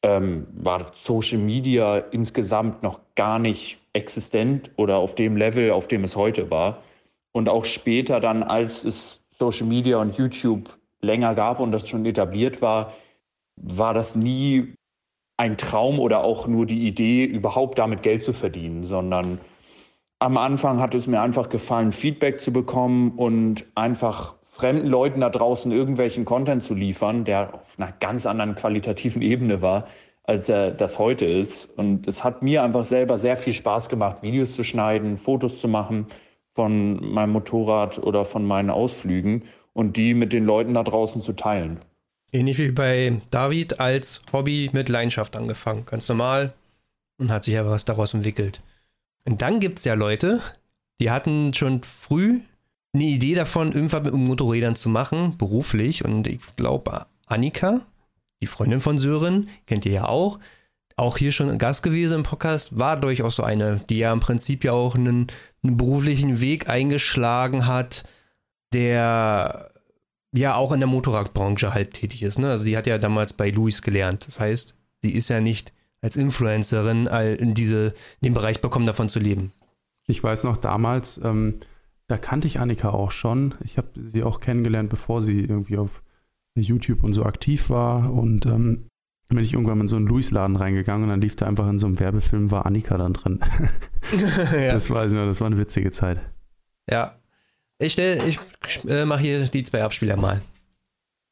ähm, 0.01 0.47
war 0.53 0.91
Social 0.93 1.39
Media 1.39 1.97
insgesamt 1.97 2.83
noch 2.83 2.99
gar 3.15 3.39
nicht 3.39 3.79
existent 3.93 4.71
oder 4.77 4.97
auf 4.97 5.15
dem 5.15 5.35
Level, 5.35 5.71
auf 5.71 5.87
dem 5.87 6.03
es 6.03 6.15
heute 6.15 6.49
war. 6.51 6.83
Und 7.31 7.49
auch 7.49 7.65
später 7.65 8.19
dann, 8.19 8.43
als 8.43 8.85
es 8.85 9.21
Social 9.31 9.67
Media 9.67 9.97
und 9.97 10.17
YouTube 10.17 10.77
länger 11.01 11.35
gab 11.35 11.59
und 11.59 11.71
das 11.71 11.87
schon 11.87 12.05
etabliert 12.05 12.61
war, 12.61 12.93
war 13.55 13.93
das 13.93 14.15
nie 14.15 14.73
ein 15.37 15.57
Traum 15.57 15.99
oder 15.99 16.23
auch 16.23 16.47
nur 16.47 16.65
die 16.65 16.87
Idee, 16.87 17.23
überhaupt 17.23 17.77
damit 17.79 18.03
Geld 18.03 18.23
zu 18.23 18.33
verdienen, 18.33 18.85
sondern 18.85 19.39
am 20.19 20.37
Anfang 20.37 20.81
hat 20.81 20.93
es 20.93 21.07
mir 21.07 21.21
einfach 21.21 21.47
gefallen, 21.47 21.93
Feedback 21.93 22.41
zu 22.41 22.51
bekommen 22.51 23.11
und 23.11 23.65
einfach 23.73 24.35
fremden 24.59 24.87
Leuten 24.87 25.21
da 25.21 25.29
draußen 25.29 25.71
irgendwelchen 25.71 26.25
Content 26.25 26.63
zu 26.63 26.73
liefern, 26.73 27.23
der 27.23 27.53
auf 27.53 27.75
einer 27.77 27.93
ganz 27.99 28.25
anderen 28.25 28.55
qualitativen 28.55 29.21
Ebene 29.21 29.61
war, 29.61 29.87
als 30.23 30.49
er 30.49 30.71
das 30.71 30.99
heute 30.99 31.25
ist. 31.25 31.65
Und 31.77 32.07
es 32.07 32.23
hat 32.23 32.41
mir 32.41 32.63
einfach 32.63 32.83
selber 32.83 33.17
sehr 33.17 33.37
viel 33.37 33.53
Spaß 33.53 33.87
gemacht, 33.87 34.17
Videos 34.21 34.55
zu 34.55 34.63
schneiden, 34.63 35.17
Fotos 35.17 35.61
zu 35.61 35.69
machen 35.69 36.07
von 36.55 37.13
meinem 37.13 37.31
Motorrad 37.31 37.99
oder 37.99 38.25
von 38.25 38.45
meinen 38.45 38.69
Ausflügen 38.69 39.43
und 39.71 39.95
die 39.95 40.13
mit 40.13 40.33
den 40.33 40.43
Leuten 40.43 40.73
da 40.73 40.83
draußen 40.83 41.21
zu 41.21 41.33
teilen. 41.33 41.79
Ähnlich 42.31 42.57
wie 42.57 42.71
bei 42.71 43.21
David 43.31 43.79
als 43.79 44.21
Hobby 44.33 44.69
mit 44.73 44.89
Leidenschaft 44.89 45.37
angefangen. 45.37 45.85
Ganz 45.85 46.09
normal 46.09 46.53
und 47.17 47.31
hat 47.31 47.45
sich 47.45 47.53
ja 47.53 47.65
was 47.65 47.85
daraus 47.85 48.13
entwickelt. 48.13 48.61
Und 49.25 49.41
dann 49.41 49.59
gibt 49.59 49.79
es 49.79 49.85
ja 49.85 49.93
Leute, 49.93 50.41
die 50.99 51.11
hatten 51.11 51.53
schon 51.53 51.81
früh 51.83 52.41
eine 52.93 53.03
Idee 53.03 53.35
davon, 53.35 53.71
irgendwas 53.71 54.03
mit 54.03 54.13
Motorrädern 54.13 54.75
zu 54.75 54.89
machen, 54.89 55.37
beruflich. 55.37 56.05
Und 56.05 56.27
ich 56.27 56.39
glaube, 56.55 57.05
Annika, 57.27 57.81
die 58.41 58.47
Freundin 58.47 58.79
von 58.79 58.97
Sören, 58.97 59.49
kennt 59.67 59.85
ihr 59.85 59.91
ja 59.91 60.07
auch, 60.07 60.39
auch 60.95 61.17
hier 61.17 61.31
schon 61.31 61.57
Gast 61.57 61.83
gewesen 61.83 62.15
im 62.15 62.23
Podcast, 62.23 62.77
war 62.77 62.99
durchaus 62.99 63.37
so 63.37 63.43
eine, 63.43 63.79
die 63.89 63.99
ja 63.99 64.11
im 64.11 64.19
Prinzip 64.19 64.63
ja 64.63 64.73
auch 64.73 64.95
einen, 64.95 65.27
einen 65.63 65.77
beruflichen 65.77 66.41
Weg 66.41 66.67
eingeschlagen 66.67 67.65
hat, 67.65 68.03
der 68.73 69.71
ja 70.31 70.55
auch 70.55 70.71
in 70.71 70.79
der 70.79 70.87
Motorradbranche 70.87 71.73
halt 71.73 71.93
tätig 71.93 72.23
ist. 72.23 72.37
Ne? 72.37 72.49
Also 72.49 72.65
die 72.65 72.77
hat 72.77 72.85
ja 72.85 72.97
damals 72.97 73.33
bei 73.33 73.49
Luis 73.49 73.81
gelernt. 73.81 74.27
Das 74.27 74.39
heißt, 74.39 74.75
sie 75.01 75.11
ist 75.11 75.29
ja 75.29 75.41
nicht 75.41 75.73
als 76.01 76.15
Influencerin 76.15 77.07
in, 77.07 77.53
diese, 77.53 77.87
in 78.21 78.25
den 78.25 78.33
Bereich 78.33 78.61
bekommen, 78.61 78.85
davon 78.85 79.09
zu 79.09 79.19
leben. 79.19 79.51
Ich 80.07 80.23
weiß 80.23 80.43
noch 80.43 80.57
damals, 80.57 81.19
ähm, 81.23 81.59
da 82.09 82.17
kannte 82.17 82.47
ich 82.47 82.59
Annika 82.59 82.89
auch 82.89 83.11
schon. 83.11 83.53
Ich 83.63 83.77
habe 83.77 83.87
sie 83.95 84.23
auch 84.23 84.41
kennengelernt, 84.41 84.89
bevor 84.89 85.21
sie 85.21 85.41
irgendwie 85.41 85.77
auf 85.77 86.01
YouTube 86.55 87.03
und 87.03 87.13
so 87.13 87.23
aktiv 87.23 87.69
war. 87.69 88.11
Und 88.11 88.47
ähm, 88.47 88.87
bin 89.27 89.43
ich 89.43 89.53
irgendwann 89.53 89.79
in 89.79 89.87
so 89.87 89.95
einen 89.95 90.07
Louis-Laden 90.07 90.55
reingegangen 90.55 91.03
und 91.03 91.09
dann 91.09 91.21
lief 91.21 91.35
da 91.35 91.45
einfach 91.45 91.69
in 91.69 91.77
so 91.77 91.85
einem 91.85 91.99
Werbefilm, 91.99 92.49
war 92.49 92.65
Annika 92.65 92.97
dann 92.97 93.13
drin. 93.13 93.39
ja. 94.51 94.73
Das 94.73 94.89
weiß 94.89 95.11
ich 95.11 95.17
noch, 95.17 95.27
das 95.27 95.39
war 95.39 95.47
eine 95.47 95.59
witzige 95.59 95.91
Zeit. 95.91 96.19
Ja. 96.89 97.15
Ich, 97.77 97.93
stell, 97.93 98.27
ich 98.27 98.39
äh, 98.87 99.05
mache 99.05 99.21
hier 99.21 99.43
die 99.43 99.63
zwei 99.63 99.83
Abspieler 99.83 100.17
mal. 100.17 100.41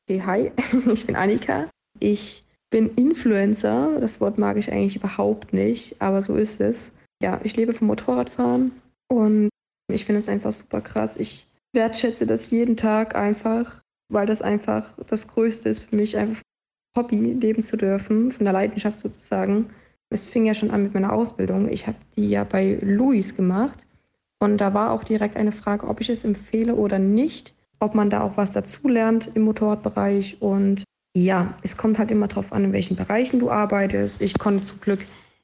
Okay, 0.08 0.22
hi, 0.24 0.52
ich 0.94 1.08
bin 1.08 1.16
Annika. 1.16 1.70
Ich 2.00 2.46
bin 2.70 2.92
Influencer. 2.96 4.00
Das 4.00 4.22
Wort 4.22 4.38
mag 4.38 4.58
ich 4.58 4.72
eigentlich 4.72 4.96
überhaupt 4.96 5.54
nicht, 5.54 6.00
aber 6.00 6.22
so 6.22 6.36
ist 6.36 6.62
es. 6.62 6.94
Ja, 7.22 7.42
ich 7.44 7.56
lebe 7.56 7.74
vom 7.74 7.88
Motorradfahren 7.88 8.72
und 9.08 9.50
ich 9.88 10.06
finde 10.06 10.20
es 10.20 10.30
einfach 10.30 10.52
super 10.52 10.82
krass. 10.82 11.18
Ich 11.18 11.48
wertschätze 11.74 12.26
das 12.26 12.52
jeden 12.52 12.78
Tag 12.78 13.16
einfach, 13.16 13.84
weil 14.10 14.26
das 14.26 14.42
einfach 14.42 14.98
das 15.08 15.28
Größte 15.28 15.70
ist 15.70 15.86
für 15.86 15.96
mich, 15.96 16.18
einfach 16.18 16.42
Hobby 16.98 17.18
leben 17.18 17.64
zu 17.64 17.78
dürfen, 17.78 18.32
von 18.32 18.46
der 18.46 18.54
Leidenschaft 18.54 19.00
sozusagen. 19.00 19.70
Es 20.10 20.28
fing 20.28 20.46
ja 20.46 20.54
schon 20.54 20.72
an 20.72 20.84
mit 20.84 20.94
meiner 20.94 21.14
Ausbildung. 21.14 21.70
Ich 21.70 21.88
habe 21.88 21.98
die 22.16 22.30
ja 22.30 22.44
bei 22.44 22.80
Luis 22.82 23.36
gemacht 23.36 23.86
und 24.40 24.58
da 24.58 24.74
war 24.74 24.92
auch 24.92 25.04
direkt 25.04 25.36
eine 25.36 25.52
Frage, 25.52 25.88
ob 25.88 26.02
ich 26.02 26.10
es 26.10 26.24
empfehle 26.24 26.76
oder 26.76 27.00
nicht, 27.00 27.54
ob 27.80 27.96
man 27.96 28.10
da 28.10 28.22
auch 28.22 28.38
was 28.38 28.52
dazulernt 28.52 29.30
im 29.36 29.44
Motorradbereich 29.44 30.42
und 30.42 30.84
ja, 31.16 31.56
es 31.64 31.78
kommt 31.78 31.98
halt 31.98 32.12
immer 32.12 32.28
darauf 32.28 32.54
an, 32.54 32.66
in 32.66 32.74
welchen 32.74 32.96
Bereichen 32.96 33.40
du 33.40 33.50
arbeitest. 33.50 34.22
Ich 34.22 34.38
konnte 34.38 34.64
zum 34.64 34.80
Glück 34.80 35.00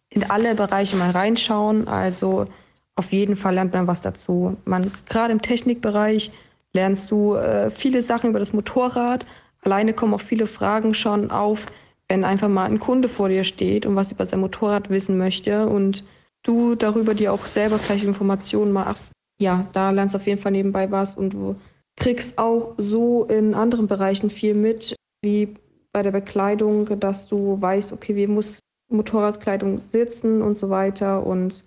in 0.10 0.30
alle 0.30 0.54
Bereiche 0.54 0.96
mal 0.96 1.10
reinschauen. 1.10 1.88
Also 1.88 2.48
auf 2.96 3.12
jeden 3.12 3.36
Fall 3.36 3.56
lernt 3.56 3.74
man 3.74 3.88
was 3.88 4.02
dazu. 4.02 4.58
Man 4.66 4.92
gerade 5.08 5.32
im 5.32 5.42
Technikbereich 5.42 6.32
lernst 6.74 7.12
du 7.12 7.36
äh, 7.36 7.70
viele 7.70 8.02
Sachen 8.02 8.30
über 8.30 8.40
das 8.40 8.54
Motorrad. 8.54 9.26
Alleine 9.64 9.94
kommen 9.94 10.14
auch 10.14 10.22
viele 10.22 10.48
Fragen 10.48 10.94
schon 10.94 11.32
auf, 11.32 11.66
wenn 12.08 12.24
einfach 12.24 12.50
mal 12.50 12.66
ein 12.66 12.80
Kunde 12.80 13.10
vor 13.10 13.30
dir 13.30 13.44
steht 13.44 13.86
und 13.86 13.96
was 13.96 14.12
über 14.12 14.26
sein 14.26 14.40
Motorrad 14.40 14.90
wissen 14.90 15.18
möchte 15.18 15.68
und 15.68 16.04
du 16.44 16.76
darüber 16.76 17.14
dir 17.14 17.34
auch 17.34 17.46
selber 17.46 17.80
gleich 17.80 18.04
Informationen 18.04 18.72
machst. 18.72 19.12
Ja, 19.40 19.68
da 19.74 19.90
lernst 19.90 20.14
du 20.14 20.20
auf 20.20 20.28
jeden 20.28 20.42
Fall 20.42 20.52
nebenbei 20.52 20.92
was 20.92 21.16
und 21.16 21.34
du 21.34 21.56
kriegst 21.96 22.38
auch 22.38 22.74
so 22.78 23.26
in 23.26 23.54
anderen 23.54 23.88
Bereichen 23.88 24.30
viel 24.30 24.54
mit, 24.54 24.96
wie 25.22 25.56
bei 25.92 26.04
der 26.04 26.12
Bekleidung, 26.12 27.00
dass 27.00 27.28
du 27.28 27.60
weißt, 27.62 27.94
okay, 27.94 28.16
wie 28.16 28.28
muss 28.28 28.60
Motorradkleidung 28.90 29.78
sitzen 29.78 30.42
und 30.42 30.58
so 30.58 30.70
weiter 30.70 31.26
und 31.26 31.64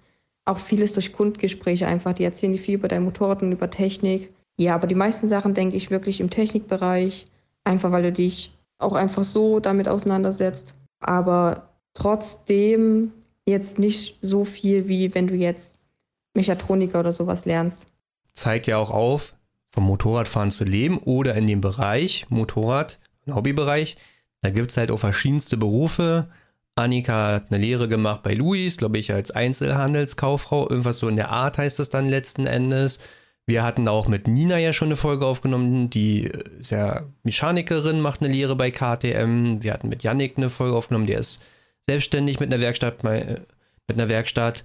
auch 0.47 0.59
vieles 0.59 0.95
durch 0.95 1.13
Kundgespräche 1.13 1.87
einfach. 1.87 2.15
Die 2.15 2.25
erzählen 2.25 2.53
dir 2.53 2.59
viel 2.59 2.77
über 2.77 2.89
dein 2.89 3.05
Motorrad 3.05 3.43
und 3.43 3.53
über 3.53 3.69
Technik. 3.69 4.33
Ja, 4.57 4.75
aber 4.75 4.87
die 4.87 4.95
meisten 4.95 5.29
Sachen 5.29 5.53
denke 5.53 5.77
ich 5.77 5.91
wirklich 5.91 6.21
im 6.21 6.31
Technikbereich, 6.31 7.27
einfach 7.65 7.93
weil 7.93 8.05
du 8.05 8.13
dich 8.13 8.53
auch 8.79 8.95
einfach 8.95 9.25
so 9.25 9.61
damit 9.61 9.89
auseinandersetzt. 9.89 10.75
Aber 11.01 11.69
trotzdem 11.93 13.13
jetzt 13.45 13.79
nicht 13.79 14.19
so 14.23 14.45
viel, 14.45 14.89
wie 14.89 15.15
wenn 15.15 15.27
du 15.27 15.35
jetzt 15.35 15.79
Mechatroniker 16.35 17.01
oder 17.01 17.13
sowas 17.13 17.45
lernst. 17.45 17.89
Zeigt 18.33 18.67
ja 18.67 18.79
auch 18.79 18.91
auf, 18.91 19.35
vom 19.67 19.85
Motorradfahren 19.85 20.51
zu 20.51 20.65
leben 20.65 20.99
oder 20.99 21.35
in 21.35 21.47
dem 21.47 21.61
Bereich 21.61 22.27
Motorrad, 22.31 22.99
Hobbybereich, 23.29 23.97
da 24.43 24.51
gibt 24.51 24.71
es 24.71 24.77
halt 24.77 24.91
auch 24.91 24.99
verschiedenste 24.99 25.57
Berufe. 25.57 26.29
Annika 26.77 27.35
hat 27.35 27.47
eine 27.51 27.59
Lehre 27.59 27.89
gemacht 27.89 28.23
bei 28.23 28.35
Luis, 28.35 28.77
glaube 28.77 28.99
ich, 28.99 29.13
als 29.13 29.31
Einzelhandelskauffrau. 29.31 30.69
Irgendwas 30.69 30.99
so 30.99 31.09
in 31.09 31.17
der 31.17 31.31
Art 31.31 31.59
heißt 31.59 31.79
das 31.79 31.91
dann 31.91 32.07
letzten 32.07 32.47
Endes. 32.47 33.01
Wir 33.47 33.63
hatten 33.63 33.89
auch 33.89 34.09
mit 34.09 34.29
Nina 34.29 34.59
ja 34.59 34.73
schon 34.73 34.89
eine 34.89 34.97
Folge 34.97 35.25
aufgenommen, 35.25 35.89
die 35.89 36.31
ist 36.61 36.73
ja 36.73 37.05
Mechanikerin, 37.23 38.01
macht 38.01 38.21
eine 38.21 38.33
Lehre 38.33 38.57
bei 38.57 38.71
KTM. 38.71 39.63
Wir 39.63 39.73
hatten 39.73 39.89
mit 39.89 40.03
Yannick 40.03 40.37
eine 40.37 40.51
Folge 40.51 40.77
aufgenommen, 40.77 41.07
der 41.07 41.21
ist 41.21 41.41
selbstständig 41.87 42.41
mit 42.41 42.53
einer 42.53 42.61
Werkstatt, 42.61 43.05
mit 43.05 43.47
einer 43.89 44.09
Werkstatt 44.09 44.65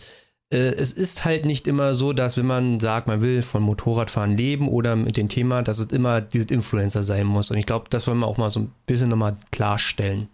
äh, 0.51 0.57
es 0.57 0.91
ist 0.91 1.25
halt 1.25 1.45
nicht 1.45 1.67
immer 1.67 1.93
so, 1.93 2.13
dass 2.13 2.37
wenn 2.37 2.45
man 2.45 2.79
sagt, 2.79 3.07
man 3.07 3.21
will 3.21 3.41
von 3.41 3.63
Motorradfahren 3.63 4.37
leben 4.37 4.67
oder 4.67 4.95
mit 4.95 5.17
dem 5.17 5.29
Thema, 5.29 5.63
dass 5.63 5.79
es 5.79 5.87
immer 5.87 6.21
dieses 6.21 6.51
Influencer 6.51 7.03
sein 7.03 7.25
muss. 7.25 7.49
Und 7.49 7.57
ich 7.57 7.65
glaube, 7.65 7.85
das 7.89 8.07
wollen 8.07 8.19
wir 8.19 8.27
auch 8.27 8.37
mal 8.37 8.49
so 8.49 8.61
ein 8.61 8.71
bisschen 8.85 9.09
nochmal 9.09 9.37
klarstellen. 9.51 10.27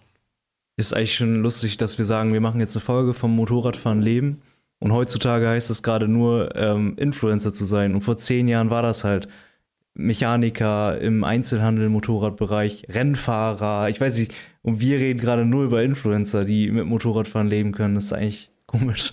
Ist 0.77 0.93
eigentlich 0.93 1.15
schon 1.15 1.41
lustig, 1.41 1.77
dass 1.77 1.97
wir 1.97 2.05
sagen, 2.05 2.33
wir 2.33 2.41
machen 2.41 2.59
jetzt 2.59 2.75
eine 2.75 2.85
Folge 2.85 3.13
vom 3.13 3.35
Motorradfahren 3.35 4.01
leben. 4.01 4.41
Und 4.79 4.93
heutzutage 4.93 5.49
heißt 5.49 5.71
es 5.71 5.81
gerade 5.81 6.07
nur, 6.07 6.55
ähm, 6.55 6.95
Influencer 6.97 7.51
zu 7.51 7.65
sein. 7.65 7.95
Und 7.95 8.01
vor 8.01 8.17
zehn 8.17 8.47
Jahren 8.47 8.69
war 8.69 8.83
das 8.83 9.03
halt 9.03 9.27
Mechaniker 9.95 10.99
im 11.01 11.23
Einzelhandel, 11.23 11.89
Motorradbereich, 11.89 12.85
Rennfahrer. 12.89 13.89
Ich 13.89 13.99
weiß 13.99 14.19
nicht, 14.19 14.35
und 14.61 14.79
wir 14.79 14.99
reden 14.99 15.19
gerade 15.19 15.45
nur 15.45 15.63
über 15.63 15.81
Influencer, 15.81 16.45
die 16.45 16.69
mit 16.69 16.85
Motorradfahren 16.85 17.47
leben 17.47 17.71
können. 17.71 17.95
Das 17.95 18.05
ist 18.05 18.13
eigentlich 18.13 18.51
komisch. 18.67 19.11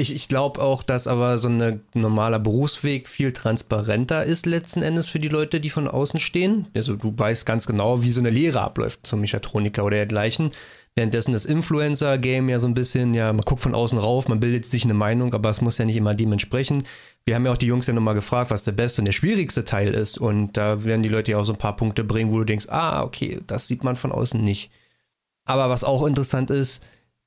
Ich, 0.00 0.14
ich 0.14 0.28
glaube 0.28 0.60
auch, 0.60 0.84
dass 0.84 1.08
aber 1.08 1.38
so 1.38 1.48
ein 1.48 1.80
normaler 1.92 2.38
Berufsweg 2.38 3.08
viel 3.08 3.32
transparenter 3.32 4.22
ist 4.24 4.46
letzten 4.46 4.82
Endes 4.82 5.08
für 5.08 5.18
die 5.18 5.26
Leute, 5.28 5.58
die 5.58 5.70
von 5.70 5.88
außen 5.88 6.20
stehen. 6.20 6.68
Also 6.76 6.94
du 6.94 7.12
weißt 7.16 7.46
ganz 7.46 7.66
genau, 7.66 8.02
wie 8.02 8.12
so 8.12 8.20
eine 8.20 8.30
Lehre 8.30 8.60
abläuft 8.60 9.04
zum 9.06 9.20
Mechatroniker 9.22 9.84
oder 9.84 9.96
dergleichen. 9.96 10.50
Währenddessen 10.98 11.30
das 11.30 11.44
Influencer-Game 11.44 12.48
ja 12.48 12.58
so 12.58 12.66
ein 12.66 12.74
bisschen, 12.74 13.14
ja, 13.14 13.32
man 13.32 13.44
guckt 13.44 13.60
von 13.60 13.76
außen 13.76 14.00
rauf, 14.00 14.26
man 14.26 14.40
bildet 14.40 14.66
sich 14.66 14.82
eine 14.82 14.94
Meinung, 14.94 15.32
aber 15.32 15.48
es 15.48 15.60
muss 15.60 15.78
ja 15.78 15.84
nicht 15.84 15.94
immer 15.94 16.12
dementsprechend. 16.12 16.82
Wir 17.24 17.36
haben 17.36 17.46
ja 17.46 17.52
auch 17.52 17.56
die 17.56 17.68
Jungs 17.68 17.86
ja 17.86 17.92
nochmal 17.92 18.16
gefragt, 18.16 18.50
was 18.50 18.64
der 18.64 18.72
beste 18.72 19.00
und 19.00 19.04
der 19.04 19.12
schwierigste 19.12 19.62
Teil 19.62 19.94
ist. 19.94 20.18
Und 20.18 20.56
da 20.56 20.82
werden 20.82 21.04
die 21.04 21.08
Leute 21.08 21.30
ja 21.30 21.38
auch 21.38 21.44
so 21.44 21.52
ein 21.52 21.58
paar 21.58 21.76
Punkte 21.76 22.02
bringen, 22.02 22.32
wo 22.32 22.38
du 22.38 22.44
denkst, 22.44 22.66
ah, 22.68 23.04
okay, 23.04 23.38
das 23.46 23.68
sieht 23.68 23.84
man 23.84 23.94
von 23.94 24.10
außen 24.10 24.42
nicht. 24.42 24.72
Aber 25.44 25.70
was 25.70 25.84
auch 25.84 26.04
interessant 26.04 26.50
ist, 26.50 26.82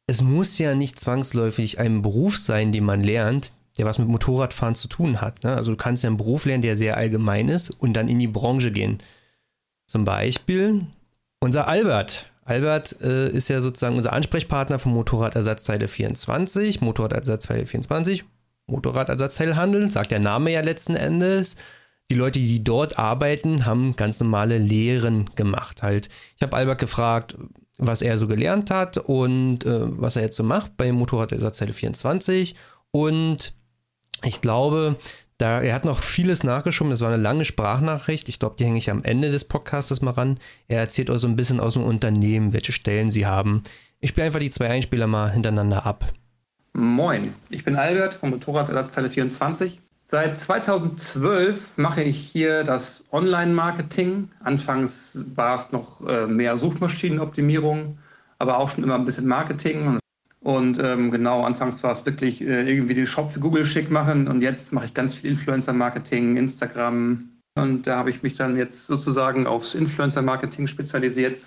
es 0.06 0.22
muss 0.22 0.58
ja 0.58 0.76
nicht 0.76 1.00
zwangsläufig 1.00 1.80
ein 1.80 2.02
Beruf 2.02 2.36
sein, 2.36 2.74
den 2.74 2.84
man 2.84 3.02
lernt, 3.02 3.54
der 3.78 3.86
was 3.86 4.00
mit 4.00 4.10
Motorradfahren 4.10 4.76
zu 4.76 4.90
tun 4.90 5.22
hat. 5.22 5.46
Ne? 5.46 5.56
Also 5.56 5.72
du 5.72 5.78
kannst 5.78 6.04
ja 6.04 6.10
einen 6.10 6.18
Beruf 6.18 6.44
lernen, 6.44 6.62
der 6.62 6.76
sehr 6.76 6.98
allgemein 6.98 7.48
ist 7.48 7.70
und 7.70 7.94
dann 7.94 8.10
in 8.10 8.20
die 8.20 8.28
Branche 8.28 8.74
gehen. 8.74 8.98
Zum 9.88 10.04
Beispiel 10.04 10.88
unser 11.40 11.70
Albert. 11.70 12.31
Albert 12.52 13.00
äh, 13.02 13.30
ist 13.30 13.48
ja 13.48 13.62
sozusagen 13.62 13.96
unser 13.96 14.12
Ansprechpartner 14.12 14.78
vom 14.78 14.92
Motorradersatzteile 14.92 15.88
24, 15.88 16.82
Motorradersatzteile 16.82 17.66
24, 17.66 18.26
Motorradersatzteilhandel, 18.68 19.90
sagt 19.90 20.12
der 20.12 20.20
Name 20.20 20.52
ja 20.52 20.60
letzten 20.60 20.98
Endes. 20.98 21.56
Die 22.10 22.16
Leute, 22.16 22.40
die 22.40 22.62
dort 22.62 23.00
arbeiten, 23.00 23.66
haben 23.66 23.96
ganz 23.96 24.20
normale 24.20 24.58
Lehren 24.58 25.30
gemacht. 25.38 25.82
Halt, 25.82 26.10
ich 26.36 26.44
habe 26.44 26.58
Albert 26.58 26.80
gefragt, 26.80 27.38
was 27.78 28.02
er 28.02 28.18
so 28.18 28.28
gelernt 28.28 28.70
hat 28.70 28.98
und 28.98 29.66
äh, 29.66 29.80
was 29.84 30.18
er 30.18 30.24
jetzt 30.24 30.36
so 30.36 30.44
macht 30.44 30.76
bei 30.76 30.92
Motorradersatzteile 30.92 31.72
24. 31.72 32.56
Und 32.92 33.54
ich 34.26 34.42
glaube, 34.42 34.98
da, 35.42 35.62
er 35.62 35.74
hat 35.74 35.86
noch 35.86 36.00
vieles 36.00 36.44
nachgeschoben. 36.44 36.92
Das 36.92 37.02
war 37.02 37.12
eine 37.12 37.22
lange 37.22 37.46
Sprachnachricht. 37.46 38.30
Ich 38.30 38.40
glaube, 38.40 38.56
die 38.60 38.66
hänge 38.66 38.78
ich 38.78 38.92
am 38.92 39.04
Ende 39.04 39.32
des 39.32 39.46
Podcasts 39.46 40.02
mal 40.02 40.12
ran. 40.12 40.40
Er 40.68 40.80
erzählt 40.80 41.10
euch 41.10 41.20
so 41.20 41.28
ein 41.28 41.36
bisschen 41.36 41.60
aus 41.60 41.74
dem 41.74 41.84
Unternehmen, 41.84 42.54
welche 42.54 42.72
Stellen 42.72 43.12
sie 43.12 43.26
haben. 43.26 43.64
Ich 44.00 44.12
spiele 44.12 44.28
einfach 44.28 44.40
die 44.40 44.50
zwei 44.50 44.70
Einspieler 44.70 45.08
mal 45.08 45.32
hintereinander 45.32 45.86
ab. 45.86 46.06
Moin, 46.74 47.34
ich 47.50 47.66
bin 47.66 47.76
Albert 47.76 48.14
vom 48.14 48.30
Motorradersatzteile 48.30 49.10
24. 49.10 49.82
Seit 50.06 50.40
2012 50.40 51.78
mache 51.78 52.04
ich 52.04 52.18
hier 52.18 52.64
das 52.64 53.04
Online-Marketing. 53.12 54.30
Anfangs 54.44 55.18
war 55.36 55.56
es 55.56 55.72
noch 55.72 56.06
äh, 56.08 56.28
mehr 56.28 56.58
Suchmaschinenoptimierung, 56.58 57.98
aber 58.40 58.58
auch 58.58 58.70
schon 58.70 58.84
immer 58.84 58.96
ein 58.96 59.06
bisschen 59.06 59.28
Marketing. 59.28 60.01
Und 60.44 60.80
ähm, 60.80 61.12
genau, 61.12 61.44
anfangs 61.44 61.84
war 61.84 61.92
es 61.92 62.06
wirklich 62.06 62.42
äh, 62.42 62.68
irgendwie 62.68 62.96
den 62.96 63.06
Shop 63.06 63.32
für 63.32 63.40
Google 63.40 63.66
schick 63.66 63.92
machen 63.92 64.28
und 64.28 64.42
jetzt 64.42 64.74
mache 64.74 64.86
ich 64.86 64.94
ganz 64.94 65.14
viel 65.14 65.30
Influencer-Marketing, 65.30 66.36
Instagram. 66.36 67.30
Und 67.56 67.86
da 67.86 67.98
habe 67.98 68.10
ich 68.10 68.24
mich 68.24 68.34
dann 68.34 68.58
jetzt 68.58 68.88
sozusagen 68.88 69.46
aufs 69.46 69.76
Influencer-Marketing 69.76 70.66
spezialisiert 70.66 71.38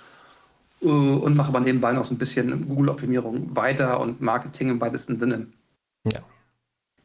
äh, 0.80 0.86
und 0.86 1.36
mache 1.36 1.48
aber 1.48 1.60
nebenbei 1.60 1.92
noch 1.92 2.04
so 2.04 2.14
ein 2.14 2.18
bisschen 2.18 2.68
Google-Optimierung 2.68 3.56
weiter 3.56 3.98
und 3.98 4.20
Marketing 4.20 4.70
im 4.70 4.80
weitesten 4.80 5.18
Sinne. 5.18 5.48
Ja. 6.04 6.20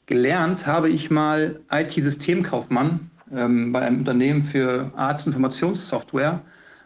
Gelernt 0.06 0.68
habe 0.68 0.90
ich 0.90 1.10
mal 1.10 1.60
IT-Systemkaufmann 1.72 3.10
ähm, 3.32 3.72
bei 3.72 3.82
einem 3.82 4.00
Unternehmen 4.00 4.42
für 4.42 4.92
Arztinformationssoftware 4.96 6.42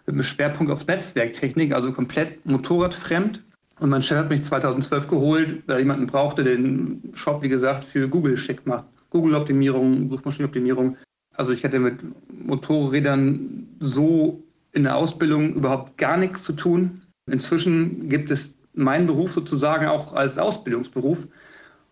mit 0.06 0.14
einem 0.14 0.24
Schwerpunkt 0.24 0.72
auf 0.72 0.86
Netzwerktechnik, 0.88 1.74
also 1.74 1.92
komplett 1.92 2.46
motorradfremd. 2.46 3.44
Und 3.84 3.90
mein 3.90 4.02
Chef 4.02 4.18
hat 4.18 4.30
mich 4.30 4.44
2012 4.44 5.10
geholt, 5.10 5.64
weil 5.68 5.80
jemanden 5.80 6.08
brauchte, 6.08 6.42
der 6.46 6.56
den 6.56 7.02
Shop, 7.16 7.44
wie 7.44 7.50
gesagt, 7.50 7.84
für 7.84 8.08
Google 8.08 8.38
schick 8.38 8.66
macht. 8.66 8.86
Google-Optimierung, 9.10 10.10
Suchmaschinenoptimierung. 10.10 10.96
Also 11.36 11.52
ich 11.52 11.66
hatte 11.66 11.80
mit 11.80 11.96
Motorrädern 12.32 13.68
so 13.82 14.42
in 14.72 14.84
der 14.84 14.96
Ausbildung 14.96 15.56
überhaupt 15.56 15.98
gar 15.98 16.16
nichts 16.16 16.44
zu 16.44 16.54
tun. 16.54 17.02
Inzwischen 17.30 18.08
gibt 18.08 18.32
es 18.32 18.54
meinen 18.74 19.06
Beruf 19.06 19.34
sozusagen 19.34 19.88
auch 19.88 20.14
als 20.14 20.38
Ausbildungsberuf. 20.38 21.18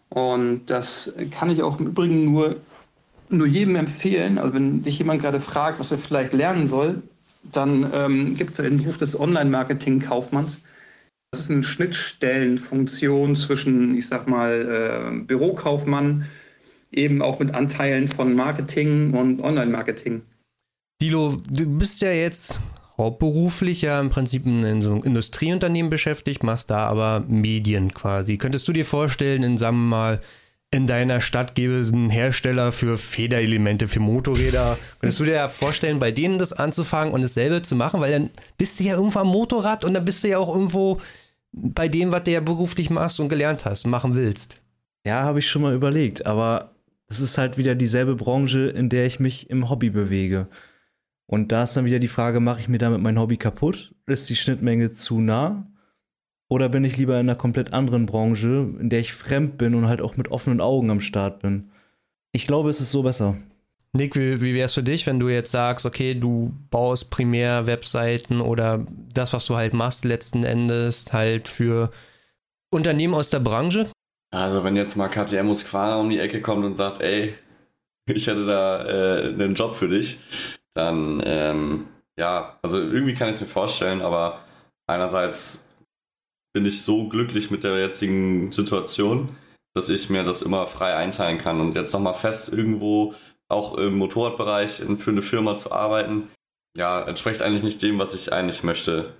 Und 0.07 0.61
das 0.67 1.11
kann 1.31 1.49
ich 1.49 1.61
auch 1.61 1.77
im 1.77 1.87
Übrigen 1.87 2.23
nur, 2.23 2.55
nur 3.27 3.47
jedem 3.47 3.75
empfehlen. 3.75 4.37
Also 4.37 4.53
wenn 4.53 4.81
dich 4.81 4.97
jemand 4.97 5.21
gerade 5.21 5.41
fragt, 5.41 5.77
was 5.81 5.91
er 5.91 5.97
vielleicht 5.97 6.31
lernen 6.31 6.67
soll, 6.67 7.03
dann 7.51 7.91
ähm, 7.93 8.37
gibt 8.37 8.51
es 8.51 8.55
den 8.55 8.77
Beruf 8.77 8.95
des 8.95 9.19
Online-Marketing-Kaufmanns. 9.19 10.61
Das 11.31 11.41
ist 11.41 11.49
eine 11.49 11.63
Schnittstellenfunktion 11.63 13.37
zwischen, 13.37 13.97
ich 13.97 14.07
sag 14.07 14.27
mal, 14.27 15.15
äh, 15.15 15.23
Bürokaufmann, 15.23 16.25
eben 16.91 17.21
auch 17.21 17.39
mit 17.39 17.53
Anteilen 17.53 18.09
von 18.09 18.33
Marketing 18.33 19.13
und 19.13 19.41
Online-Marketing. 19.41 20.23
Dilo, 21.01 21.41
du 21.49 21.65
bist 21.77 22.01
ja 22.01 22.11
jetzt 22.11 22.59
hauptberuflich 22.97 23.81
ja 23.81 23.99
im 24.01 24.09
Prinzip 24.09 24.45
in 24.45 24.81
so 24.81 24.91
einem 24.91 25.03
Industrieunternehmen 25.03 25.89
beschäftigt, 25.89 26.43
machst 26.43 26.69
da 26.69 26.85
aber 26.85 27.23
Medien 27.27 27.93
quasi. 27.93 28.37
Könntest 28.37 28.67
du 28.67 28.73
dir 28.73 28.85
vorstellen, 28.85 29.43
in, 29.43 29.57
sagen 29.57 29.77
wir 29.77 29.87
mal, 29.87 30.21
in 30.73 30.87
deiner 30.87 31.19
Stadt 31.19 31.53
gäbe 31.53 31.77
es 31.77 31.91
einen 31.91 32.09
Hersteller 32.09 32.71
für 32.71 32.97
Federelemente 32.97 33.89
für 33.89 33.99
Motorräder. 33.99 34.77
Könntest 34.99 35.19
du 35.19 35.25
dir 35.25 35.33
ja 35.33 35.47
vorstellen, 35.49 35.99
bei 35.99 36.11
denen 36.11 36.39
das 36.39 36.53
anzufangen 36.53 37.13
und 37.13 37.21
dasselbe 37.21 37.61
zu 37.61 37.75
machen? 37.75 37.99
Weil 37.99 38.11
dann 38.13 38.29
bist 38.57 38.79
du 38.79 38.85
ja 38.85 38.95
irgendwo 38.95 39.19
am 39.19 39.27
Motorrad 39.27 39.83
und 39.83 39.93
dann 39.93 40.05
bist 40.05 40.23
du 40.23 40.29
ja 40.29 40.37
auch 40.37 40.53
irgendwo 40.53 41.01
bei 41.51 41.89
dem, 41.89 42.13
was 42.13 42.23
du 42.23 42.31
ja 42.31 42.39
beruflich 42.39 42.89
machst 42.89 43.19
und 43.19 43.27
gelernt 43.27 43.65
hast 43.65 43.85
machen 43.85 44.15
willst. 44.15 44.61
Ja, 45.05 45.23
habe 45.23 45.39
ich 45.39 45.49
schon 45.49 45.61
mal 45.61 45.75
überlegt, 45.75 46.25
aber 46.25 46.71
es 47.09 47.19
ist 47.19 47.37
halt 47.37 47.57
wieder 47.57 47.75
dieselbe 47.75 48.15
Branche, 48.15 48.67
in 48.69 48.87
der 48.87 49.05
ich 49.05 49.19
mich 49.19 49.49
im 49.49 49.69
Hobby 49.69 49.89
bewege. 49.89 50.47
Und 51.25 51.51
da 51.51 51.63
ist 51.63 51.75
dann 51.75 51.85
wieder 51.85 51.99
die 51.99 52.07
Frage, 52.07 52.39
mache 52.39 52.61
ich 52.61 52.69
mir 52.69 52.77
damit 52.77 53.01
mein 53.01 53.19
Hobby 53.19 53.35
kaputt? 53.35 53.93
Ist 54.05 54.29
die 54.29 54.35
Schnittmenge 54.35 54.89
zu 54.91 55.19
nah? 55.19 55.70
Oder 56.51 56.67
bin 56.67 56.83
ich 56.83 56.97
lieber 56.97 57.13
in 57.13 57.29
einer 57.29 57.37
komplett 57.37 57.71
anderen 57.71 58.05
Branche, 58.05 58.67
in 58.77 58.89
der 58.89 58.99
ich 58.99 59.13
fremd 59.13 59.57
bin 59.57 59.73
und 59.73 59.87
halt 59.87 60.01
auch 60.01 60.17
mit 60.17 60.31
offenen 60.31 60.59
Augen 60.59 60.89
am 60.91 60.99
Start 60.99 61.39
bin? 61.39 61.71
Ich 62.33 62.45
glaube, 62.45 62.69
es 62.69 62.81
ist 62.81 62.91
so 62.91 63.03
besser. 63.03 63.37
Nick, 63.93 64.17
wie, 64.17 64.41
wie 64.41 64.53
wäre 64.53 64.65
es 64.65 64.73
für 64.73 64.83
dich, 64.83 65.07
wenn 65.07 65.17
du 65.17 65.29
jetzt 65.29 65.51
sagst, 65.51 65.85
okay, 65.85 66.13
du 66.13 66.53
baust 66.69 67.09
primär 67.09 67.67
Webseiten 67.67 68.41
oder 68.41 68.85
das, 69.13 69.31
was 69.31 69.45
du 69.45 69.55
halt 69.55 69.73
machst, 69.73 70.03
letzten 70.03 70.43
Endes 70.43 71.13
halt 71.13 71.47
für 71.47 71.89
Unternehmen 72.69 73.13
aus 73.13 73.29
der 73.29 73.39
Branche? 73.39 73.89
Also, 74.33 74.65
wenn 74.65 74.75
jetzt 74.75 74.97
mal 74.97 75.07
KTM 75.07 75.45
Moskwana 75.45 76.01
um 76.01 76.09
die 76.09 76.19
Ecke 76.19 76.41
kommt 76.41 76.65
und 76.65 76.75
sagt, 76.75 76.99
ey, 76.99 77.33
ich 78.07 78.27
hätte 78.27 78.45
da 78.45 78.83
äh, 78.83 79.27
einen 79.29 79.55
Job 79.55 79.73
für 79.73 79.87
dich, 79.87 80.19
dann 80.73 81.23
ähm, 81.25 81.87
ja, 82.19 82.59
also 82.61 82.77
irgendwie 82.77 83.13
kann 83.13 83.29
ich 83.29 83.35
es 83.35 83.41
mir 83.41 83.47
vorstellen, 83.47 84.01
aber 84.01 84.39
einerseits 84.85 85.70
bin 86.53 86.65
ich 86.65 86.83
so 86.83 87.07
glücklich 87.07 87.51
mit 87.51 87.63
der 87.63 87.79
jetzigen 87.79 88.51
Situation, 88.51 89.35
dass 89.73 89.89
ich 89.89 90.09
mir 90.09 90.23
das 90.23 90.41
immer 90.41 90.67
frei 90.67 90.95
einteilen 90.95 91.37
kann 91.37 91.61
und 91.61 91.75
jetzt 91.75 91.93
nochmal 91.93 92.13
fest 92.13 92.51
irgendwo 92.51 93.13
auch 93.49 93.77
im 93.77 93.97
Motorradbereich 93.97 94.81
für 94.95 95.11
eine 95.11 95.21
Firma 95.21 95.55
zu 95.55 95.71
arbeiten, 95.71 96.29
ja, 96.77 97.01
entspricht 97.01 97.41
eigentlich 97.41 97.63
nicht 97.63 97.81
dem, 97.81 97.99
was 97.99 98.13
ich 98.13 98.31
eigentlich 98.31 98.63
möchte. 98.63 99.13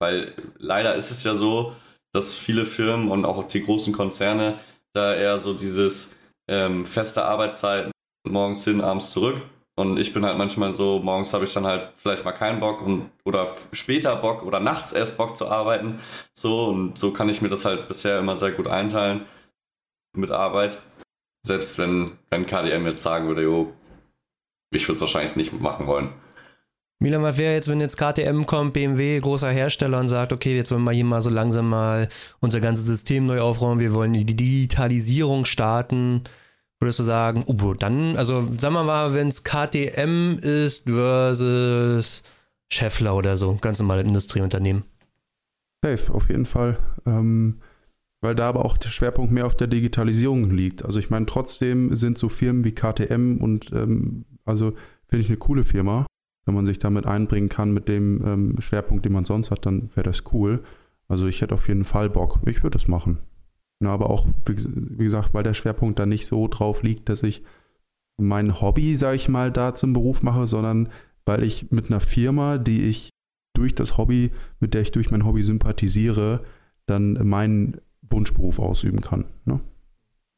Weil 0.00 0.34
leider 0.58 0.96
ist 0.96 1.10
es 1.10 1.22
ja 1.22 1.34
so, 1.34 1.76
dass 2.12 2.34
viele 2.34 2.66
Firmen 2.66 3.08
und 3.08 3.24
auch 3.24 3.46
die 3.46 3.62
großen 3.62 3.92
Konzerne 3.92 4.58
da 4.92 5.14
eher 5.14 5.38
so 5.38 5.54
dieses 5.54 6.18
ähm, 6.48 6.84
feste 6.84 7.24
Arbeitszeiten 7.24 7.92
morgens 8.28 8.64
hin, 8.64 8.80
abends 8.80 9.10
zurück 9.10 9.42
und 9.74 9.98
ich 9.98 10.12
bin 10.12 10.24
halt 10.24 10.36
manchmal 10.36 10.72
so, 10.72 10.98
morgens 10.98 11.32
habe 11.32 11.44
ich 11.44 11.52
dann 11.54 11.66
halt 11.66 11.92
vielleicht 11.96 12.24
mal 12.24 12.32
keinen 12.32 12.60
Bock 12.60 12.82
und 12.82 13.10
oder 13.24 13.48
später 13.72 14.14
Bock 14.16 14.42
oder 14.42 14.60
nachts 14.60 14.92
erst 14.92 15.16
Bock 15.16 15.36
zu 15.36 15.48
arbeiten. 15.48 15.98
So 16.34 16.66
und 16.66 16.98
so 16.98 17.12
kann 17.12 17.28
ich 17.30 17.40
mir 17.40 17.48
das 17.48 17.64
halt 17.64 17.88
bisher 17.88 18.18
immer 18.18 18.36
sehr 18.36 18.52
gut 18.52 18.66
einteilen 18.66 19.26
mit 20.14 20.30
Arbeit. 20.30 20.78
Selbst 21.44 21.78
wenn, 21.78 22.12
wenn 22.28 22.46
KDM 22.46 22.86
jetzt 22.86 23.02
sagen 23.02 23.28
würde, 23.28 23.42
jo, 23.42 23.72
ich 24.70 24.86
würde 24.86 24.96
es 24.96 25.00
wahrscheinlich 25.00 25.36
nicht 25.36 25.58
machen 25.58 25.86
wollen. 25.86 26.12
Milan, 27.00 27.22
was 27.22 27.36
wäre 27.36 27.54
jetzt, 27.54 27.68
wenn 27.68 27.80
jetzt 27.80 27.96
KTM 27.96 28.46
kommt, 28.46 28.74
BMW, 28.74 29.18
großer 29.18 29.50
Hersteller 29.50 29.98
und 29.98 30.08
sagt, 30.08 30.32
okay, 30.32 30.54
jetzt 30.54 30.70
wollen 30.70 30.84
wir 30.84 30.92
hier 30.92 31.04
mal 31.04 31.20
so 31.20 31.30
langsam 31.30 31.68
mal 31.68 32.08
unser 32.38 32.60
ganzes 32.60 32.86
System 32.86 33.26
neu 33.26 33.40
aufräumen, 33.40 33.80
wir 33.80 33.92
wollen 33.92 34.12
die 34.12 34.24
Digitalisierung 34.24 35.44
starten 35.44 36.22
Würdest 36.82 36.98
du 36.98 37.04
sagen, 37.04 37.44
oh, 37.46 37.74
dann, 37.74 38.16
also 38.16 38.42
sagen 38.58 38.74
wir 38.74 38.82
mal, 38.82 39.14
wenn 39.14 39.28
es 39.28 39.44
KTM 39.44 40.36
ist 40.40 40.90
versus 40.90 42.24
Scheffler 42.72 43.14
oder 43.14 43.36
so, 43.36 43.56
ganz 43.60 43.78
normale 43.78 44.02
Industrieunternehmen. 44.02 44.82
Safe, 45.84 46.12
auf 46.12 46.28
jeden 46.28 46.44
Fall. 46.44 46.80
Ähm, 47.06 47.60
weil 48.20 48.34
da 48.34 48.48
aber 48.48 48.64
auch 48.64 48.76
der 48.78 48.88
Schwerpunkt 48.88 49.30
mehr 49.30 49.46
auf 49.46 49.56
der 49.56 49.68
Digitalisierung 49.68 50.50
liegt. 50.50 50.84
Also 50.84 50.98
ich 50.98 51.08
meine, 51.08 51.26
trotzdem 51.26 51.94
sind 51.94 52.18
so 52.18 52.28
Firmen 52.28 52.64
wie 52.64 52.72
KTM 52.72 53.36
und 53.36 53.70
ähm, 53.72 54.24
also 54.44 54.72
finde 55.06 55.22
ich 55.22 55.28
eine 55.28 55.36
coole 55.36 55.62
Firma. 55.62 56.04
Wenn 56.46 56.56
man 56.56 56.66
sich 56.66 56.80
damit 56.80 57.06
einbringen 57.06 57.48
kann 57.48 57.70
mit 57.70 57.86
dem 57.86 58.26
ähm, 58.26 58.60
Schwerpunkt, 58.60 59.04
den 59.04 59.12
man 59.12 59.24
sonst 59.24 59.52
hat, 59.52 59.66
dann 59.66 59.94
wäre 59.94 60.02
das 60.02 60.24
cool. 60.32 60.64
Also 61.06 61.28
ich 61.28 61.42
hätte 61.42 61.54
auf 61.54 61.68
jeden 61.68 61.84
Fall 61.84 62.10
Bock. 62.10 62.40
Ich 62.44 62.64
würde 62.64 62.76
das 62.76 62.88
machen. 62.88 63.18
Ja, 63.82 63.90
aber 63.90 64.10
auch, 64.10 64.26
wie 64.46 65.04
gesagt, 65.04 65.34
weil 65.34 65.42
der 65.42 65.54
Schwerpunkt 65.54 65.98
da 65.98 66.06
nicht 66.06 66.26
so 66.26 66.46
drauf 66.48 66.82
liegt, 66.82 67.08
dass 67.08 67.22
ich 67.22 67.42
mein 68.16 68.60
Hobby, 68.60 68.94
sage 68.94 69.16
ich 69.16 69.28
mal, 69.28 69.50
da 69.50 69.74
zum 69.74 69.92
Beruf 69.92 70.22
mache, 70.22 70.46
sondern 70.46 70.88
weil 71.24 71.42
ich 71.42 71.70
mit 71.70 71.90
einer 71.90 72.00
Firma, 72.00 72.58
die 72.58 72.84
ich 72.84 73.10
durch 73.54 73.74
das 73.74 73.96
Hobby, 73.98 74.30
mit 74.60 74.74
der 74.74 74.82
ich 74.82 74.92
durch 74.92 75.10
mein 75.10 75.24
Hobby 75.24 75.42
sympathisiere, 75.42 76.44
dann 76.86 77.14
meinen 77.28 77.80
Wunschberuf 78.02 78.58
ausüben 78.58 79.00
kann. 79.00 79.24
Ne? 79.44 79.60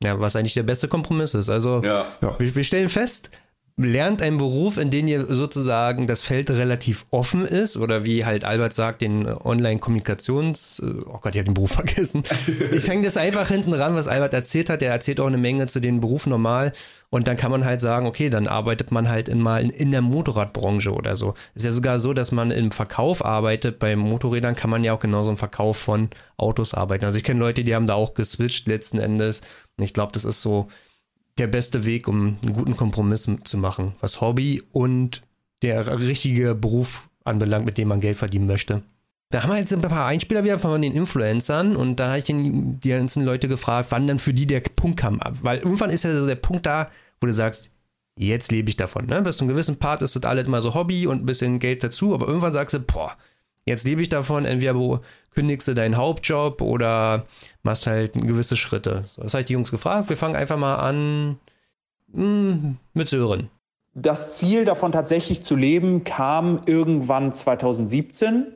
Ja, 0.02 0.18
was 0.20 0.36
eigentlich 0.36 0.54
der 0.54 0.62
beste 0.62 0.88
Kompromiss 0.88 1.34
ist. 1.34 1.48
Also 1.48 1.82
ja. 1.82 2.06
wir, 2.38 2.54
wir 2.54 2.64
stellen 2.64 2.88
fest, 2.88 3.30
lernt 3.76 4.22
einen 4.22 4.38
Beruf, 4.38 4.78
in 4.78 4.90
dem 4.90 5.08
ihr 5.08 5.26
sozusagen 5.26 6.06
das 6.06 6.22
Feld 6.22 6.48
relativ 6.48 7.06
offen 7.10 7.44
ist 7.44 7.76
oder 7.76 8.04
wie 8.04 8.24
halt 8.24 8.44
Albert 8.44 8.72
sagt, 8.72 9.02
den 9.02 9.26
Online-Kommunikations... 9.26 10.78
Äh, 10.78 11.02
oh 11.06 11.18
Gott, 11.20 11.34
ich 11.34 11.38
habe 11.38 11.50
den 11.50 11.54
Beruf 11.54 11.72
vergessen. 11.74 12.22
Ich 12.72 12.88
hänge 12.88 13.04
das 13.04 13.16
einfach 13.16 13.48
hinten 13.48 13.72
ran, 13.72 13.96
was 13.96 14.06
Albert 14.06 14.32
erzählt 14.32 14.70
hat. 14.70 14.80
Er 14.80 14.92
erzählt 14.92 15.18
auch 15.18 15.26
eine 15.26 15.38
Menge 15.38 15.66
zu 15.66 15.80
den 15.80 16.00
Berufen 16.00 16.30
normal 16.30 16.72
und 17.10 17.26
dann 17.26 17.36
kann 17.36 17.50
man 17.50 17.64
halt 17.64 17.80
sagen, 17.80 18.06
okay, 18.06 18.30
dann 18.30 18.46
arbeitet 18.46 18.92
man 18.92 19.08
halt 19.08 19.28
in 19.28 19.40
mal 19.40 19.68
in 19.68 19.90
der 19.90 20.02
Motorradbranche 20.02 20.92
oder 20.92 21.16
so. 21.16 21.34
Ist 21.54 21.64
ja 21.64 21.72
sogar 21.72 21.98
so, 21.98 22.12
dass 22.12 22.30
man 22.30 22.52
im 22.52 22.70
Verkauf 22.70 23.24
arbeitet. 23.24 23.80
Bei 23.80 23.96
Motorrädern 23.96 24.54
kann 24.54 24.70
man 24.70 24.84
ja 24.84 24.92
auch 24.92 25.00
genauso 25.00 25.30
im 25.30 25.36
Verkauf 25.36 25.76
von 25.78 26.10
Autos 26.36 26.74
arbeiten. 26.74 27.04
Also 27.04 27.18
ich 27.18 27.24
kenne 27.24 27.40
Leute, 27.40 27.64
die 27.64 27.74
haben 27.74 27.86
da 27.86 27.94
auch 27.94 28.14
geswitcht 28.14 28.68
letzten 28.68 28.98
Endes. 28.98 29.40
Und 29.76 29.82
ich 29.82 29.92
glaube, 29.92 30.12
das 30.12 30.24
ist 30.24 30.42
so 30.42 30.68
der 31.38 31.46
beste 31.46 31.84
Weg, 31.84 32.08
um 32.08 32.38
einen 32.42 32.52
guten 32.52 32.76
Kompromiss 32.76 33.28
zu 33.44 33.58
machen, 33.58 33.94
was 34.00 34.20
Hobby 34.20 34.62
und 34.72 35.22
der 35.62 36.00
richtige 36.00 36.54
Beruf 36.54 37.08
anbelangt, 37.24 37.66
mit 37.66 37.78
dem 37.78 37.88
man 37.88 38.00
Geld 38.00 38.16
verdienen 38.16 38.46
möchte. 38.46 38.82
Da 39.30 39.42
haben 39.42 39.50
wir 39.50 39.58
jetzt 39.58 39.72
ein 39.72 39.80
paar 39.80 40.06
Einspieler 40.06 40.44
wieder 40.44 40.58
von 40.58 40.80
den 40.80 40.92
Influencern 40.92 41.74
und 41.74 41.96
da 41.96 42.08
habe 42.08 42.18
ich 42.18 42.24
den, 42.24 42.78
die 42.78 42.90
ganzen 42.90 43.24
Leute 43.24 43.48
gefragt, 43.48 43.88
wann 43.90 44.06
dann 44.06 44.20
für 44.20 44.34
die 44.34 44.46
der 44.46 44.60
Punkt 44.60 45.00
kam. 45.00 45.20
Weil 45.42 45.58
irgendwann 45.58 45.90
ist 45.90 46.04
ja 46.04 46.16
so 46.16 46.26
der 46.26 46.36
Punkt 46.36 46.66
da, 46.66 46.90
wo 47.20 47.26
du 47.26 47.34
sagst, 47.34 47.70
jetzt 48.16 48.52
lebe 48.52 48.68
ich 48.68 48.76
davon. 48.76 49.06
Ne? 49.06 49.22
Bis 49.22 49.38
zu 49.38 49.44
einem 49.44 49.54
gewissen 49.54 49.78
Part 49.78 50.02
ist 50.02 50.14
das 50.14 50.22
alles 50.22 50.46
immer 50.46 50.62
so 50.62 50.74
Hobby 50.74 51.06
und 51.08 51.22
ein 51.22 51.26
bisschen 51.26 51.58
Geld 51.58 51.82
dazu, 51.82 52.14
aber 52.14 52.28
irgendwann 52.28 52.52
sagst 52.52 52.74
du, 52.74 52.80
boah, 52.80 53.16
jetzt 53.66 53.84
lebe 53.86 54.02
ich 54.02 54.08
davon, 54.08 54.44
entweder 54.44 55.00
kündigst 55.34 55.68
du 55.68 55.74
deinen 55.74 55.96
Hauptjob 55.96 56.60
oder 56.60 57.26
machst 57.62 57.86
halt 57.86 58.14
gewisse 58.14 58.56
Schritte. 58.56 59.02
So, 59.06 59.22
das 59.22 59.34
habe 59.34 59.40
ich 59.40 59.46
die 59.46 59.54
Jungs 59.54 59.70
gefragt. 59.70 60.08
Wir 60.08 60.16
fangen 60.16 60.36
einfach 60.36 60.58
mal 60.58 60.76
an. 60.76 61.38
Hm, 62.12 62.76
mit 62.92 63.08
Sören. 63.08 63.50
Das 63.94 64.36
Ziel 64.36 64.64
davon 64.64 64.92
tatsächlich 64.92 65.42
zu 65.42 65.54
leben 65.54 66.04
kam 66.04 66.62
irgendwann 66.66 67.32
2017. 67.32 68.46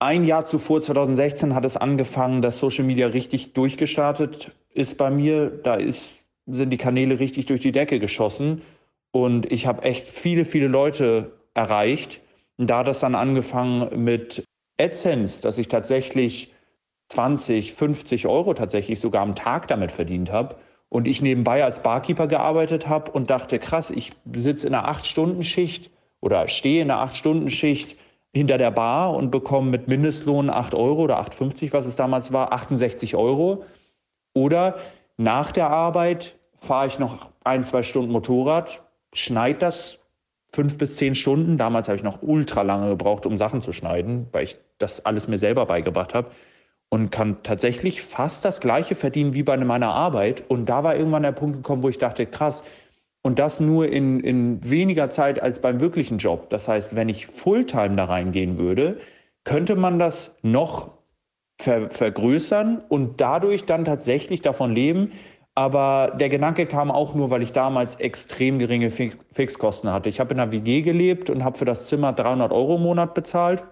Ein 0.00 0.24
Jahr 0.24 0.44
zuvor, 0.46 0.80
2016, 0.80 1.54
hat 1.54 1.64
es 1.64 1.76
angefangen, 1.76 2.42
dass 2.42 2.58
Social 2.58 2.84
Media 2.84 3.06
richtig 3.06 3.52
durchgestartet 3.52 4.50
ist 4.72 4.98
bei 4.98 5.10
mir. 5.10 5.48
Da 5.48 5.76
ist, 5.76 6.24
sind 6.46 6.70
die 6.70 6.76
Kanäle 6.76 7.20
richtig 7.20 7.46
durch 7.46 7.60
die 7.60 7.72
Decke 7.72 8.00
geschossen. 8.00 8.62
Und 9.12 9.50
ich 9.52 9.66
habe 9.66 9.82
echt 9.82 10.08
viele, 10.08 10.44
viele 10.44 10.66
Leute 10.66 11.32
erreicht. 11.54 12.20
Da 12.58 12.78
hat 12.78 12.88
es 12.88 13.00
dann 13.00 13.14
angefangen 13.14 14.04
mit 14.04 14.44
AdSense, 14.78 15.42
dass 15.42 15.58
ich 15.58 15.68
tatsächlich 15.68 16.52
20, 17.08 17.72
50 17.74 18.26
Euro 18.26 18.54
tatsächlich 18.54 19.00
sogar 19.00 19.22
am 19.22 19.34
Tag 19.34 19.68
damit 19.68 19.92
verdient 19.92 20.30
habe. 20.30 20.56
Und 20.88 21.08
ich 21.08 21.22
nebenbei 21.22 21.64
als 21.64 21.80
Barkeeper 21.82 22.28
gearbeitet 22.28 22.88
habe 22.88 23.10
und 23.10 23.30
dachte, 23.30 23.58
krass, 23.58 23.90
ich 23.90 24.12
sitze 24.32 24.68
in 24.68 24.74
einer 24.74 24.88
8-Stunden-Schicht 24.88 25.90
oder 26.20 26.46
stehe 26.48 26.82
in 26.82 26.90
einer 26.90 27.04
8-Stunden-Schicht 27.10 27.96
hinter 28.32 28.58
der 28.58 28.70
Bar 28.70 29.14
und 29.14 29.30
bekomme 29.30 29.70
mit 29.70 29.88
Mindestlohn 29.88 30.50
8 30.50 30.74
Euro 30.74 31.02
oder 31.02 31.20
8,50, 31.20 31.72
was 31.72 31.86
es 31.86 31.96
damals 31.96 32.32
war, 32.32 32.52
68 32.52 33.16
Euro. 33.16 33.64
Oder 34.34 34.76
nach 35.16 35.52
der 35.52 35.70
Arbeit 35.70 36.36
fahre 36.58 36.86
ich 36.86 36.98
noch 36.98 37.30
ein, 37.44 37.64
zwei 37.64 37.82
Stunden 37.82 38.12
Motorrad, 38.12 38.82
schneide 39.12 39.58
das 39.60 40.00
fünf 40.54 40.78
bis 40.78 40.96
zehn 40.96 41.14
Stunden. 41.14 41.58
Damals 41.58 41.88
habe 41.88 41.96
ich 41.96 42.04
noch 42.04 42.22
ultra 42.22 42.62
lange 42.62 42.88
gebraucht, 42.88 43.26
um 43.26 43.36
Sachen 43.36 43.60
zu 43.60 43.72
schneiden, 43.72 44.28
weil 44.32 44.44
ich 44.44 44.56
das 44.78 45.04
alles 45.04 45.28
mir 45.28 45.38
selber 45.38 45.66
beigebracht 45.66 46.14
habe 46.14 46.30
und 46.88 47.10
kann 47.10 47.42
tatsächlich 47.42 48.02
fast 48.02 48.44
das 48.44 48.60
gleiche 48.60 48.94
verdienen 48.94 49.34
wie 49.34 49.42
bei 49.42 49.56
meiner 49.56 49.90
Arbeit. 49.90 50.44
Und 50.48 50.66
da 50.66 50.84
war 50.84 50.96
irgendwann 50.96 51.24
der 51.24 51.32
Punkt 51.32 51.56
gekommen, 51.56 51.82
wo 51.82 51.88
ich 51.88 51.98
dachte, 51.98 52.24
krass, 52.24 52.62
und 53.22 53.38
das 53.38 53.58
nur 53.58 53.88
in, 53.88 54.20
in 54.20 54.60
weniger 54.68 55.10
Zeit 55.10 55.42
als 55.42 55.58
beim 55.58 55.80
wirklichen 55.80 56.18
Job. 56.18 56.50
Das 56.50 56.68
heißt, 56.68 56.94
wenn 56.94 57.08
ich 57.08 57.26
Fulltime 57.26 57.96
da 57.96 58.04
reingehen 58.04 58.58
würde, 58.58 58.98
könnte 59.44 59.76
man 59.76 59.98
das 59.98 60.36
noch 60.42 60.90
ver 61.58 61.90
vergrößern 61.90 62.82
und 62.88 63.20
dadurch 63.20 63.64
dann 63.64 63.84
tatsächlich 63.84 64.42
davon 64.42 64.74
leben. 64.74 65.12
Aber 65.54 66.16
der 66.18 66.28
Gedanke 66.28 66.66
kam 66.66 66.90
auch 66.90 67.14
nur, 67.14 67.30
weil 67.30 67.42
ich 67.42 67.52
damals 67.52 67.94
extrem 67.96 68.58
geringe 68.58 68.90
Fixkosten 68.90 69.92
hatte. 69.92 70.08
Ich 70.08 70.18
habe 70.18 70.34
in 70.34 70.40
einer 70.40 70.50
WG 70.50 70.82
gelebt 70.82 71.30
und 71.30 71.44
habe 71.44 71.56
für 71.58 71.64
das 71.64 71.88
Zimmer 71.88 72.12
300 72.12 72.52
Euro 72.52 72.76
im 72.76 72.82
Monat 72.82 73.14
bezahlt 73.14 73.62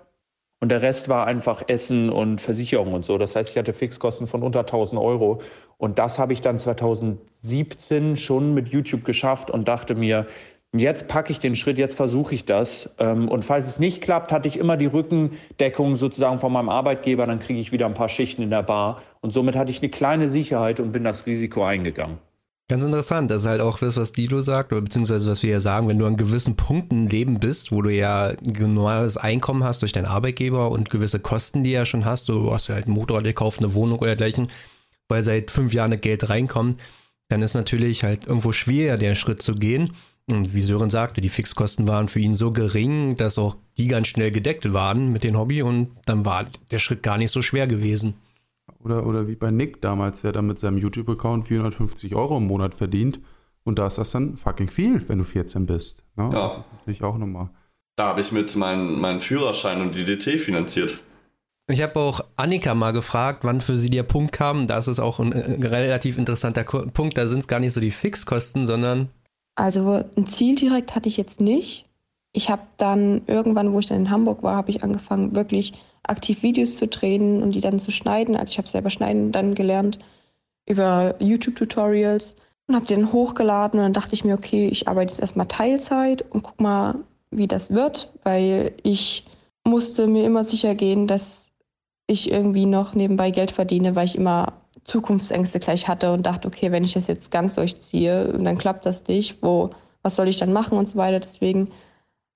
und 0.62 0.68
der 0.68 0.80
Rest 0.80 1.08
war 1.08 1.26
einfach 1.26 1.64
Essen 1.66 2.08
und 2.08 2.40
Versicherung 2.40 2.92
und 2.92 3.04
so. 3.04 3.18
Das 3.18 3.34
heißt, 3.34 3.50
ich 3.50 3.58
hatte 3.58 3.72
Fixkosten 3.72 4.28
von 4.28 4.44
unter 4.44 4.60
1000 4.60 5.00
Euro. 5.00 5.40
Und 5.76 5.98
das 5.98 6.20
habe 6.20 6.32
ich 6.34 6.40
dann 6.40 6.56
2017 6.56 8.16
schon 8.16 8.54
mit 8.54 8.68
YouTube 8.68 9.04
geschafft 9.04 9.50
und 9.50 9.66
dachte 9.66 9.96
mir, 9.96 10.28
jetzt 10.80 11.08
packe 11.08 11.32
ich 11.32 11.40
den 11.40 11.56
Schritt, 11.56 11.78
jetzt 11.78 11.96
versuche 11.96 12.34
ich 12.34 12.44
das. 12.44 12.88
Ähm, 12.98 13.28
und 13.28 13.44
falls 13.44 13.66
es 13.66 13.78
nicht 13.78 14.00
klappt, 14.00 14.32
hatte 14.32 14.48
ich 14.48 14.58
immer 14.58 14.76
die 14.76 14.86
Rückendeckung 14.86 15.96
sozusagen 15.96 16.38
von 16.38 16.52
meinem 16.52 16.68
Arbeitgeber. 16.68 17.26
Dann 17.26 17.40
kriege 17.40 17.60
ich 17.60 17.72
wieder 17.72 17.86
ein 17.86 17.94
paar 17.94 18.08
Schichten 18.08 18.42
in 18.42 18.50
der 18.50 18.62
Bar. 18.62 19.02
Und 19.20 19.32
somit 19.32 19.56
hatte 19.56 19.70
ich 19.70 19.80
eine 19.80 19.90
kleine 19.90 20.28
Sicherheit 20.28 20.80
und 20.80 20.92
bin 20.92 21.04
das 21.04 21.26
Risiko 21.26 21.64
eingegangen. 21.64 22.18
Ganz 22.68 22.84
interessant. 22.84 23.30
Das 23.30 23.42
ist 23.42 23.48
halt 23.48 23.60
auch 23.60 23.78
das, 23.78 23.98
was 23.98 24.12
Dilo 24.12 24.40
sagt, 24.40 24.72
oder 24.72 24.80
beziehungsweise 24.80 25.30
was 25.30 25.42
wir 25.42 25.50
ja 25.50 25.60
sagen, 25.60 25.88
wenn 25.88 25.98
du 25.98 26.06
an 26.06 26.16
gewissen 26.16 26.56
Punkten 26.56 27.06
Leben 27.06 27.38
bist, 27.38 27.70
wo 27.70 27.82
du 27.82 27.90
ja 27.90 28.28
ein 28.28 28.74
normales 28.74 29.18
Einkommen 29.18 29.62
hast 29.62 29.82
durch 29.82 29.92
deinen 29.92 30.06
Arbeitgeber 30.06 30.70
und 30.70 30.88
gewisse 30.88 31.20
Kosten, 31.20 31.64
die 31.64 31.72
ja 31.72 31.84
schon 31.84 32.06
hast, 32.06 32.30
du 32.30 32.50
hast 32.50 32.68
ja 32.68 32.76
halt 32.76 32.86
ein 32.86 32.92
Motorrad 32.92 33.24
gekauft, 33.24 33.58
eine 33.58 33.74
Wohnung 33.74 33.98
oder 33.98 34.16
dergleichen, 34.16 34.46
weil 35.08 35.22
seit 35.22 35.50
fünf 35.50 35.74
Jahren 35.74 36.00
Geld 36.00 36.30
reinkommt, 36.30 36.80
dann 37.28 37.42
ist 37.42 37.52
natürlich 37.54 38.04
halt 38.04 38.26
irgendwo 38.26 38.52
schwieriger, 38.52 38.96
den 38.96 39.16
Schritt 39.16 39.42
zu 39.42 39.54
gehen. 39.54 39.92
Und 40.30 40.54
wie 40.54 40.60
Sören 40.60 40.90
sagte, 40.90 41.20
die 41.20 41.28
Fixkosten 41.28 41.88
waren 41.88 42.08
für 42.08 42.20
ihn 42.20 42.34
so 42.34 42.52
gering, 42.52 43.16
dass 43.16 43.38
auch 43.38 43.56
die 43.76 43.88
ganz 43.88 44.06
schnell 44.08 44.30
gedeckt 44.30 44.72
waren 44.72 45.12
mit 45.12 45.24
dem 45.24 45.36
Hobby 45.36 45.62
und 45.62 45.90
dann 46.06 46.24
war 46.24 46.46
der 46.70 46.78
Schritt 46.78 47.02
gar 47.02 47.18
nicht 47.18 47.32
so 47.32 47.42
schwer 47.42 47.66
gewesen. 47.66 48.14
Oder, 48.84 49.06
oder 49.06 49.26
wie 49.28 49.36
bei 49.36 49.50
Nick 49.50 49.80
damals, 49.80 50.22
der 50.22 50.32
dann 50.32 50.46
mit 50.46 50.58
seinem 50.58 50.78
YouTube-Account 50.78 51.48
450 51.48 52.14
Euro 52.14 52.38
im 52.38 52.46
Monat 52.46 52.74
verdient. 52.74 53.20
Und 53.64 53.78
da 53.78 53.86
ist 53.86 53.98
das 53.98 54.10
dann 54.10 54.36
fucking 54.36 54.68
viel, 54.68 55.06
wenn 55.08 55.18
du 55.18 55.24
14 55.24 55.66
bist. 55.66 56.02
Ne? 56.16 56.24
Ja. 56.24 56.30
Das 56.30 56.58
ist 56.58 56.72
natürlich 56.72 57.02
auch 57.02 57.16
nochmal. 57.16 57.50
Da 57.96 58.08
habe 58.08 58.20
ich 58.20 58.32
mit 58.32 58.54
meinem 58.56 59.00
mein 59.00 59.20
Führerschein 59.20 59.80
und 59.80 59.94
die 59.94 60.04
DT 60.04 60.40
finanziert. 60.40 61.02
Ich 61.68 61.80
habe 61.80 62.00
auch 62.00 62.20
Annika 62.36 62.74
mal 62.74 62.92
gefragt, 62.92 63.44
wann 63.44 63.60
für 63.60 63.76
sie 63.76 63.90
der 63.90 64.02
Punkt 64.02 64.32
kam. 64.32 64.66
Da 64.66 64.78
ist 64.78 64.88
es 64.88 64.98
auch 64.98 65.20
ein, 65.20 65.32
ein 65.32 65.62
relativ 65.62 66.18
interessanter 66.18 66.64
Punkt. 66.64 67.16
Da 67.16 67.28
sind 67.28 67.38
es 67.40 67.48
gar 67.48 67.60
nicht 67.60 67.72
so 67.72 67.80
die 67.80 67.90
Fixkosten, 67.90 68.66
sondern. 68.66 69.10
Also 69.54 70.02
ein 70.16 70.26
Ziel 70.26 70.54
direkt 70.54 70.94
hatte 70.94 71.08
ich 71.08 71.16
jetzt 71.16 71.40
nicht. 71.40 71.86
Ich 72.32 72.48
habe 72.48 72.62
dann 72.78 73.22
irgendwann, 73.26 73.72
wo 73.72 73.78
ich 73.78 73.86
dann 73.86 73.98
in 73.98 74.10
Hamburg 74.10 74.42
war, 74.42 74.56
habe 74.56 74.70
ich 74.70 74.82
angefangen, 74.82 75.34
wirklich 75.34 75.74
aktiv 76.02 76.42
Videos 76.42 76.76
zu 76.76 76.88
drehen 76.88 77.42
und 77.42 77.52
die 77.52 77.60
dann 77.60 77.78
zu 77.78 77.90
schneiden. 77.90 78.36
Also 78.36 78.52
ich 78.52 78.58
habe 78.58 78.68
selber 78.68 78.90
schneiden 78.90 79.32
dann 79.32 79.54
gelernt 79.54 79.98
über 80.66 81.14
YouTube-Tutorials 81.20 82.36
und 82.66 82.74
habe 82.74 82.86
den 82.86 83.12
hochgeladen 83.12 83.78
und 83.78 83.84
dann 83.84 83.92
dachte 83.92 84.14
ich 84.14 84.24
mir, 84.24 84.34
okay, 84.34 84.68
ich 84.68 84.88
arbeite 84.88 85.12
jetzt 85.12 85.20
erstmal 85.20 85.46
Teilzeit 85.46 86.24
und 86.30 86.42
guck 86.42 86.60
mal, 86.60 86.96
wie 87.30 87.48
das 87.48 87.72
wird, 87.72 88.12
weil 88.22 88.72
ich 88.82 89.26
musste 89.64 90.06
mir 90.06 90.24
immer 90.24 90.44
sicher 90.44 90.74
gehen, 90.74 91.06
dass 91.06 91.52
ich 92.06 92.30
irgendwie 92.30 92.66
noch 92.66 92.94
nebenbei 92.94 93.30
Geld 93.30 93.50
verdiene, 93.50 93.94
weil 93.94 94.06
ich 94.06 94.16
immer 94.16 94.61
Zukunftsängste 94.84 95.60
gleich 95.60 95.88
hatte 95.88 96.12
und 96.12 96.26
dachte, 96.26 96.48
okay, 96.48 96.72
wenn 96.72 96.84
ich 96.84 96.94
das 96.94 97.06
jetzt 97.06 97.30
ganz 97.30 97.54
durchziehe, 97.54 98.28
dann 98.38 98.58
klappt 98.58 98.84
das 98.86 99.06
nicht, 99.06 99.42
wo, 99.42 99.70
was 100.02 100.16
soll 100.16 100.28
ich 100.28 100.36
dann 100.36 100.52
machen 100.52 100.76
und 100.76 100.88
so 100.88 100.98
weiter. 100.98 101.20
Deswegen 101.20 101.70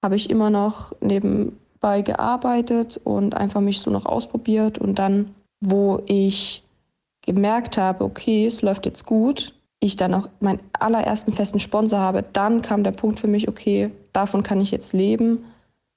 habe 0.03 0.17
ich 0.17 0.31
immer 0.31 0.51
noch 0.51 0.93
neben 1.01 1.59
bei 1.81 2.03
gearbeitet 2.03 3.01
und 3.05 3.35
einfach 3.35 3.61
mich 3.61 3.81
so 3.81 3.91
noch 3.91 4.07
ausprobiert. 4.07 4.79
Und 4.79 4.99
dann, 4.99 5.35
wo 5.61 6.03
ich 6.07 6.63
gemerkt 7.23 7.77
habe, 7.77 8.05
okay, 8.05 8.47
es 8.47 8.63
läuft 8.63 8.87
jetzt 8.87 9.05
gut, 9.05 9.53
ich 9.81 9.97
dann 9.97 10.15
auch 10.15 10.29
meinen 10.41 10.61
allerersten 10.79 11.33
festen 11.33 11.61
Sponsor 11.61 11.99
habe, 11.99 12.25
dann 12.33 12.63
kam 12.63 12.85
der 12.85 12.93
Punkt 12.93 13.21
für 13.21 13.29
mich, 13.29 13.49
okay, 13.49 13.91
davon 14.13 14.43
kann 14.43 14.61
ich 14.61 14.71
jetzt 14.71 14.93
leben 14.93 15.45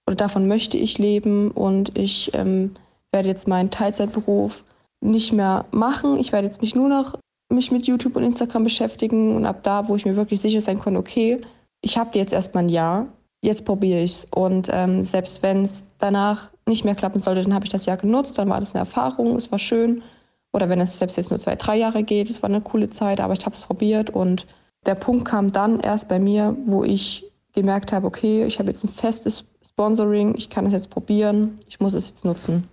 oder 0.07 0.15
davon 0.15 0.47
möchte 0.47 0.77
ich 0.77 0.97
leben 0.97 1.51
und 1.51 1.97
ich 1.97 2.33
ähm, 2.33 2.71
werde 3.11 3.29
jetzt 3.29 3.47
meinen 3.47 3.69
Teilzeitberuf 3.69 4.63
nicht 5.01 5.33
mehr 5.33 5.65
machen. 5.71 6.17
Ich 6.17 6.31
werde 6.31 6.47
jetzt 6.47 6.61
mich 6.61 6.75
nur 6.75 6.89
noch 6.89 7.17
mich 7.51 7.71
mit 7.71 7.87
YouTube 7.87 8.15
und 8.15 8.23
Instagram 8.23 8.63
beschäftigen 8.63 9.35
und 9.35 9.45
ab 9.45 9.63
da, 9.63 9.87
wo 9.87 9.95
ich 9.95 10.05
mir 10.05 10.15
wirklich 10.15 10.39
sicher 10.39 10.61
sein 10.61 10.79
konnte, 10.79 10.99
okay, 10.99 11.41
ich 11.81 11.97
habe 11.97 12.17
jetzt 12.17 12.33
erstmal 12.33 12.63
ein 12.63 12.69
Jahr 12.69 13.07
jetzt 13.41 13.65
probiere 13.65 14.01
ich 14.01 14.11
es. 14.11 14.27
Und 14.31 14.69
ähm, 14.71 15.03
selbst 15.03 15.41
wenn 15.43 15.63
es 15.63 15.87
danach 15.99 16.51
nicht 16.67 16.85
mehr 16.85 16.95
klappen 16.95 17.19
sollte, 17.19 17.41
dann 17.41 17.53
habe 17.53 17.65
ich 17.65 17.71
das 17.71 17.85
Jahr 17.85 17.97
genutzt, 17.97 18.37
dann 18.37 18.49
war 18.49 18.59
das 18.59 18.73
eine 18.73 18.81
Erfahrung, 18.81 19.35
es 19.35 19.51
war 19.51 19.59
schön. 19.59 20.03
Oder 20.51 20.67
wenn 20.69 20.81
es 20.81 20.97
selbst 20.97 21.17
jetzt 21.17 21.29
nur 21.29 21.39
zwei, 21.39 21.55
drei 21.55 21.77
Jahre 21.77 22.03
geht, 22.03 22.29
es 22.29 22.41
war 22.41 22.49
eine 22.49 22.61
coole 22.61 22.87
Zeit, 22.87 23.19
aber 23.19 23.33
ich 23.33 23.45
habe 23.45 23.55
es 23.55 23.61
probiert. 23.61 24.09
Und 24.09 24.47
der 24.85 24.95
Punkt 24.95 25.25
kam 25.25 25.51
dann 25.51 25.79
erst 25.79 26.07
bei 26.07 26.19
mir, 26.19 26.55
wo 26.65 26.83
ich 26.83 27.25
gemerkt 27.53 27.91
habe, 27.91 28.07
okay, 28.07 28.45
ich 28.45 28.59
habe 28.59 28.69
jetzt 28.69 28.83
ein 28.83 28.89
festes 28.89 29.45
Sponsoring, 29.65 30.35
ich 30.35 30.49
kann 30.49 30.65
es 30.65 30.73
jetzt 30.73 30.89
probieren, 30.89 31.59
ich 31.67 31.79
muss 31.79 31.93
es 31.93 32.09
jetzt 32.09 32.25
nutzen. 32.25 32.67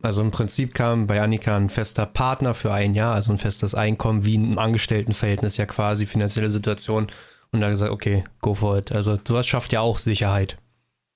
Also 0.00 0.22
im 0.22 0.30
Prinzip 0.30 0.74
kam 0.74 1.06
bei 1.06 1.20
Annika 1.20 1.56
ein 1.56 1.70
fester 1.70 2.06
Partner 2.06 2.54
für 2.54 2.72
ein 2.72 2.94
Jahr, 2.94 3.14
also 3.14 3.32
ein 3.32 3.38
festes 3.38 3.74
Einkommen, 3.74 4.24
wie 4.24 4.36
ein 4.36 4.58
Angestelltenverhältnis 4.58 5.56
ja 5.56 5.66
quasi, 5.66 6.06
finanzielle 6.06 6.50
Situation 6.50 7.08
und 7.50 7.60
dann 7.60 7.70
gesagt, 7.70 7.90
okay, 7.90 8.24
go 8.40 8.54
for 8.54 8.78
it. 8.78 8.92
Also 8.92 9.18
sowas 9.26 9.46
schafft 9.46 9.72
ja 9.72 9.80
auch 9.80 9.98
Sicherheit. 9.98 10.56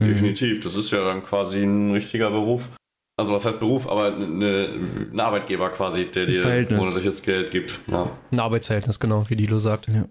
Mhm. 0.00 0.06
Definitiv, 0.06 0.60
das 0.60 0.76
ist 0.76 0.90
ja 0.90 1.04
dann 1.04 1.22
quasi 1.22 1.62
ein 1.62 1.92
richtiger 1.92 2.30
Beruf. 2.30 2.70
Also 3.16 3.34
was 3.34 3.44
heißt 3.44 3.60
Beruf, 3.60 3.88
aber 3.88 4.16
eine, 4.16 4.68
ein 5.12 5.20
Arbeitgeber 5.20 5.70
quasi, 5.70 6.06
der 6.06 6.26
dir 6.26 6.66
monatliches 6.70 7.22
Geld 7.22 7.50
gibt. 7.50 7.78
Ja. 7.86 8.10
Ein 8.30 8.40
Arbeitsverhältnis, 8.40 8.98
genau, 8.98 9.26
wie 9.28 9.36
Dilo 9.36 9.59
sagt. 9.59 9.86
Ja. 9.88 10.06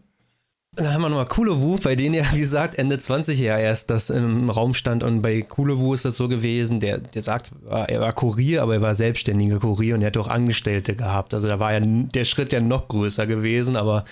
Dann 0.73 0.93
haben 0.93 1.01
wir 1.01 1.09
nochmal 1.09 1.25
Kulewu, 1.25 1.77
bei 1.83 1.97
denen 1.97 2.15
ja, 2.15 2.23
wie 2.33 2.39
gesagt, 2.39 2.77
Ende 2.77 2.97
20 2.97 3.37
ja 3.39 3.57
erst 3.57 3.89
das 3.89 4.09
im 4.09 4.49
Raum 4.49 4.73
stand. 4.73 5.03
Und 5.03 5.21
bei 5.21 5.41
Kulewu 5.41 5.93
ist 5.93 6.05
das 6.05 6.15
so 6.15 6.29
gewesen, 6.29 6.79
der, 6.79 6.99
der 6.99 7.21
sagt, 7.21 7.51
er 7.69 7.99
war 7.99 8.13
Kurier, 8.13 8.63
aber 8.63 8.75
er 8.75 8.81
war 8.81 8.95
selbstständiger 8.95 9.59
Kurier 9.59 9.95
und 9.95 10.01
er 10.01 10.07
hat 10.07 10.17
auch 10.17 10.29
Angestellte 10.29 10.95
gehabt. 10.95 11.33
Also 11.33 11.47
da 11.47 11.59
war 11.59 11.73
ja 11.73 11.81
der 11.81 12.23
Schritt 12.23 12.53
ja 12.53 12.61
noch 12.61 12.87
größer 12.87 13.27
gewesen, 13.27 13.75
aber 13.75 14.05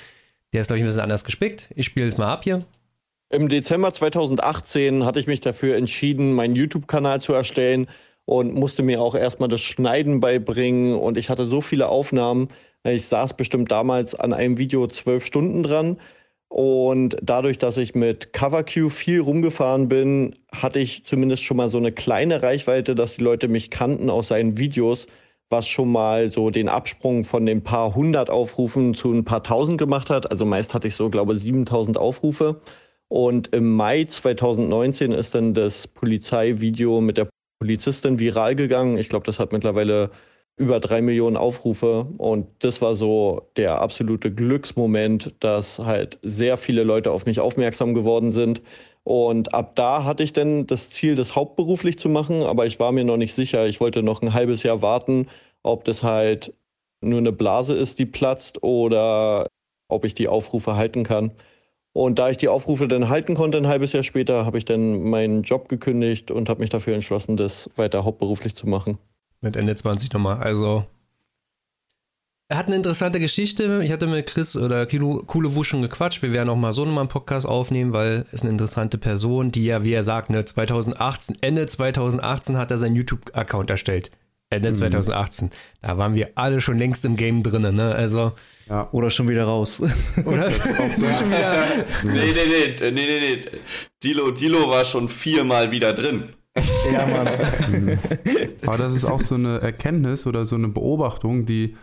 der 0.52 0.62
ist, 0.62 0.68
glaube 0.68 0.80
ich, 0.80 0.84
ein 0.84 0.88
bisschen 0.88 1.02
anders 1.02 1.24
gespickt. 1.24 1.70
Ich 1.76 1.86
spiele 1.86 2.08
es 2.08 2.18
mal 2.18 2.32
ab 2.32 2.44
hier. 2.44 2.64
Im 3.30 3.48
Dezember 3.48 3.94
2018 3.94 5.06
hatte 5.06 5.20
ich 5.20 5.28
mich 5.28 5.40
dafür 5.40 5.78
entschieden, 5.78 6.34
meinen 6.34 6.56
YouTube-Kanal 6.56 7.22
zu 7.22 7.32
erstellen 7.32 7.88
und 8.26 8.54
musste 8.54 8.84
mir 8.84 9.02
auch 9.02 9.16
erstmal 9.16 9.50
das 9.50 9.62
Schneiden 9.62 10.20
beibringen. 10.20 10.96
Und 10.96 11.18
ich 11.18 11.30
hatte 11.30 11.46
so 11.46 11.62
viele 11.62 11.88
Aufnahmen. 11.88 12.50
Ich 12.84 13.06
saß 13.06 13.36
bestimmt 13.36 13.72
damals 13.72 14.16
an 14.16 14.34
einem 14.34 14.58
Video 14.58 14.88
zwölf 14.88 15.26
Stunden 15.26 15.64
dran. 15.64 15.98
Und 16.50 17.16
dadurch, 17.22 17.60
dass 17.60 17.78
ich 17.78 17.94
mit 17.94 18.34
CoverQ 18.34 18.92
viel 18.92 19.22
rumgefahren 19.22 19.88
bin, 19.88 20.34
hatte 20.52 20.80
ich 20.80 21.06
zumindest 21.06 21.44
schon 21.44 21.58
mal 21.58 21.70
so 21.70 21.78
eine 21.78 21.92
kleine 21.92 22.42
Reichweite, 22.42 22.96
dass 22.96 23.16
die 23.16 23.24
Leute 23.24 23.48
mich 23.48 23.70
kannten 23.70 24.10
aus 24.10 24.30
seinen 24.30 24.58
Videos, 24.58 25.06
was 25.52 25.68
schon 25.68 25.92
mal 25.92 26.32
so 26.32 26.50
den 26.50 26.68
Absprung 26.68 27.24
von 27.24 27.46
den 27.46 27.64
paar 27.64 27.94
hundert 27.96 28.32
Aufrufen 28.32 28.96
zu 28.96 29.14
ein 29.14 29.26
paar 29.26 29.44
tausend 29.44 29.78
gemacht 29.78 30.10
hat. 30.10 30.32
Also 30.32 30.46
meist 30.46 30.74
hatte 30.74 30.88
ich 30.88 30.96
so, 30.96 31.10
glaube 31.10 31.34
ich, 31.34 31.40
7000 31.40 31.98
Aufrufe. 31.98 32.62
Und 33.10 33.54
im 33.54 33.76
Mai 33.76 34.06
2019 34.06 35.12
ist 35.12 35.36
dann 35.36 35.54
das 35.54 35.88
Polizeivideo 35.88 37.02
mit 37.02 37.18
der 37.18 37.30
Polizistin 37.60 38.20
viral 38.20 38.56
gegangen. 38.56 38.98
Ich 38.98 39.10
glaube, 39.10 39.26
das 39.26 39.40
hat 39.40 39.52
mittlerweile 39.52 40.12
über 40.60 40.80
drei 40.80 41.02
Millionen 41.02 41.38
Aufrufe. 41.38 42.06
Und 42.18 42.48
das 42.60 42.82
war 42.82 42.96
so 42.96 43.50
der 43.56 43.82
absolute 43.82 44.32
Glücksmoment, 44.32 45.34
dass 45.40 45.80
halt 45.80 46.20
sehr 46.22 46.58
viele 46.58 46.84
Leute 46.84 47.12
auf 47.12 47.26
mich 47.26 47.40
aufmerksam 47.40 47.94
geworden 47.94 48.30
sind. 48.30 48.62
Und 49.04 49.54
ab 49.54 49.76
da 49.76 50.04
hatte 50.04 50.22
ich 50.22 50.34
dann 50.34 50.68
das 50.68 50.90
Ziel, 50.92 51.16
das 51.16 51.36
hauptberuflich 51.36 51.98
zu 51.98 52.10
machen, 52.10 52.44
aber 52.44 52.66
ich 52.68 52.80
war 52.80 52.92
mir 52.92 53.06
noch 53.06 53.18
nicht 53.18 53.34
sicher. 53.34 53.68
Ich 53.68 53.80
wollte 53.80 54.04
noch 54.04 54.22
ein 54.22 54.34
halbes 54.34 54.62
Jahr 54.64 54.82
warten, 54.82 55.28
ob 55.64 55.86
das 55.86 56.04
halt 56.04 56.54
nur 57.02 57.20
eine 57.20 57.32
Blase 57.32 57.76
ist, 57.76 57.98
die 57.98 58.06
platzt 58.06 58.62
oder 58.62 59.48
ob 59.88 60.06
ich 60.06 60.14
die 60.14 60.28
Aufrufe 60.28 60.76
halten 60.76 61.04
kann. 61.04 61.32
Und 61.94 62.20
da 62.20 62.30
ich 62.30 62.38
die 62.38 62.50
Aufrufe 62.50 62.88
dann 62.88 63.10
halten 63.10 63.36
konnte, 63.36 63.58
ein 63.58 63.68
halbes 63.68 63.94
Jahr 63.94 64.04
später, 64.04 64.46
habe 64.46 64.58
ich 64.58 64.66
dann 64.66 65.04
meinen 65.04 65.44
Job 65.44 65.70
gekündigt 65.70 66.32
und 66.32 66.50
habe 66.50 66.60
mich 66.62 66.70
dafür 66.70 66.94
entschlossen, 66.96 67.38
das 67.38 67.70
weiter 67.78 68.04
hauptberuflich 68.04 68.56
zu 68.56 68.68
machen. 68.68 69.00
Mit 69.42 69.56
Ende 69.56 69.76
20 69.76 70.12
nochmal. 70.14 70.38
Also 70.42 70.86
er 72.52 72.58
hat 72.58 72.66
eine 72.66 72.78
interessante 72.78 73.20
Geschichte. 73.20 73.82
Ich 73.84 73.92
hatte 73.92 74.08
mit 74.08 74.26
Chris 74.26 74.56
oder 74.58 74.88
Kilo, 74.88 75.22
Coole 75.28 75.54
Wu 75.54 75.64
schon 75.64 75.84
gequatscht. 75.84 76.24
Wir 76.24 76.32
werden 76.32 76.50
auch 76.50 76.56
mal 76.56 76.74
so 76.74 76.84
nochmal 76.84 77.04
einen 77.04 77.10
Podcast 77.10 77.46
aufnehmen, 77.48 77.94
weil 77.94 78.26
es 78.32 78.42
eine 78.42 78.50
interessante 78.50 78.98
Person, 78.98 79.52
die 79.52 79.66
ja, 79.66 79.84
wie 79.84 79.94
er 79.94 80.04
sagt, 80.04 80.32
ne, 80.32 80.44
2018, 80.44 81.38
Ende 81.42 81.68
2018 81.68 82.58
hat 82.58 82.72
er 82.72 82.80
seinen 82.80 82.96
YouTube-Account 82.96 83.70
erstellt. 83.70 84.10
Ende 84.50 84.70
mhm. 84.70 84.76
2018. 84.76 85.52
Da 85.84 86.00
waren 86.00 86.16
wir 86.16 86.32
alle 86.34 86.60
schon 86.60 86.80
längst 86.80 87.06
im 87.06 87.16
Game 87.16 87.44
drin, 87.44 87.76
ne? 87.76 87.94
Also. 87.94 88.32
Ja. 88.68 88.90
Oder 88.94 89.12
schon 89.12 89.28
wieder 89.28 89.44
raus. 89.44 89.80
Oder 90.26 90.52
schon 90.60 91.30
wieder. 91.30 91.64
Nee, 92.04 92.34
nee, 92.34 92.74
nee, 92.80 92.92
nee, 92.92 93.06
nee, 93.06 93.20
nee. 93.20 93.42
Dilo, 94.04 94.32
Dilo 94.32 94.68
war 94.68 94.86
schon 94.86 95.08
viermal 95.08 95.70
wieder 95.70 95.94
drin. 95.94 96.34
Ja, 96.92 97.06
Mann. 97.08 98.00
Aber 98.66 98.78
das 98.78 98.96
ist 98.96 99.06
auch 99.06 99.22
so 99.22 99.36
eine 99.36 99.60
Erkenntnis 99.60 100.28
oder 100.28 100.46
so 100.46 100.56
eine 100.56 100.68
Beobachtung, 100.68 101.46
die 101.46 101.76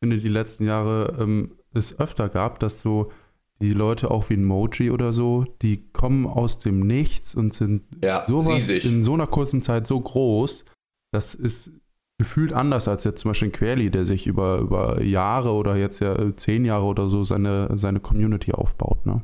finde, 0.00 0.18
die 0.18 0.28
letzten 0.28 0.66
Jahre 0.66 1.16
ähm, 1.20 1.52
es 1.72 1.98
öfter 1.98 2.28
gab, 2.28 2.58
dass 2.58 2.80
so 2.80 3.12
die 3.60 3.72
Leute 3.72 4.10
auch 4.10 4.30
wie 4.30 4.34
ein 4.34 4.44
Moji 4.44 4.90
oder 4.90 5.12
so, 5.12 5.44
die 5.60 5.90
kommen 5.92 6.26
aus 6.26 6.58
dem 6.58 6.80
Nichts 6.80 7.34
und 7.34 7.52
sind 7.52 7.82
ja, 8.02 8.24
sowas 8.26 8.54
riesig. 8.54 8.86
in 8.86 9.04
so 9.04 9.12
einer 9.12 9.26
kurzen 9.26 9.62
Zeit 9.62 9.86
so 9.86 10.00
groß. 10.00 10.64
Das 11.12 11.34
ist 11.34 11.72
gefühlt 12.18 12.52
anders 12.54 12.88
als 12.88 13.04
jetzt 13.04 13.20
zum 13.20 13.30
Beispiel 13.30 13.48
ein 13.48 13.52
Querli, 13.52 13.90
der 13.90 14.06
sich 14.06 14.26
über, 14.26 14.58
über 14.58 15.02
Jahre 15.02 15.52
oder 15.52 15.76
jetzt 15.76 16.00
ja 16.00 16.14
äh, 16.14 16.34
zehn 16.36 16.64
Jahre 16.64 16.84
oder 16.84 17.08
so 17.08 17.22
seine, 17.24 17.76
seine 17.76 18.00
Community 18.00 18.52
aufbaut, 18.52 19.04
ne? 19.04 19.22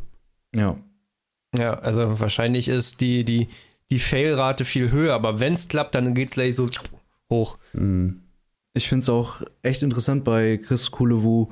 Ja. 0.55 0.77
Ja, 1.57 1.75
also 1.75 2.21
wahrscheinlich 2.21 2.69
ist 2.69 3.01
die, 3.01 3.25
die, 3.25 3.49
die 3.91 3.99
Fail-Rate 3.99 4.65
viel 4.65 4.91
höher, 4.91 5.15
aber 5.15 5.41
wenn 5.41 5.53
es 5.53 5.69
klappt, 5.69 5.95
dann 5.95 6.15
geht 6.15 6.29
es 6.29 6.35
gleich 6.35 6.57
so 6.57 6.69
hoch. 7.31 7.59
Mhm. 7.73 8.23
Ich 8.75 8.89
finde 8.89 9.03
es 9.03 9.09
auch 9.09 9.41
echt 9.63 9.83
interessant 9.83 10.25
bei 10.25 10.59
Chris 10.59 10.91
Kulewu, 10.91 11.49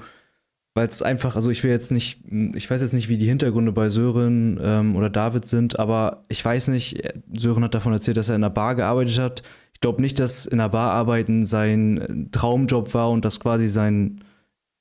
weil 0.74 0.88
es 0.88 1.00
einfach, 1.00 1.36
also 1.36 1.50
ich 1.50 1.62
will 1.62 1.70
jetzt 1.70 1.92
nicht, 1.92 2.20
ich 2.54 2.68
weiß 2.68 2.82
jetzt 2.82 2.92
nicht, 2.92 3.08
wie 3.08 3.16
die 3.16 3.28
Hintergründe 3.28 3.72
bei 3.72 3.88
Sören 3.88 4.58
ähm, 4.60 4.96
oder 4.96 5.08
David 5.08 5.46
sind, 5.46 5.78
aber 5.78 6.24
ich 6.28 6.44
weiß 6.44 6.68
nicht, 6.68 7.00
Sören 7.32 7.64
hat 7.64 7.74
davon 7.74 7.92
erzählt, 7.92 8.16
dass 8.16 8.28
er 8.28 8.36
in 8.36 8.44
einer 8.44 8.52
Bar 8.52 8.74
gearbeitet 8.74 9.18
hat. 9.18 9.42
Ich 9.72 9.80
glaube 9.80 10.02
nicht, 10.02 10.18
dass 10.18 10.46
in 10.46 10.60
einer 10.60 10.68
Bar 10.68 10.90
arbeiten 10.92 11.46
sein 11.46 12.28
Traumjob 12.32 12.92
war 12.92 13.10
und 13.10 13.24
das 13.24 13.38
quasi 13.40 13.68
sein, 13.68 14.24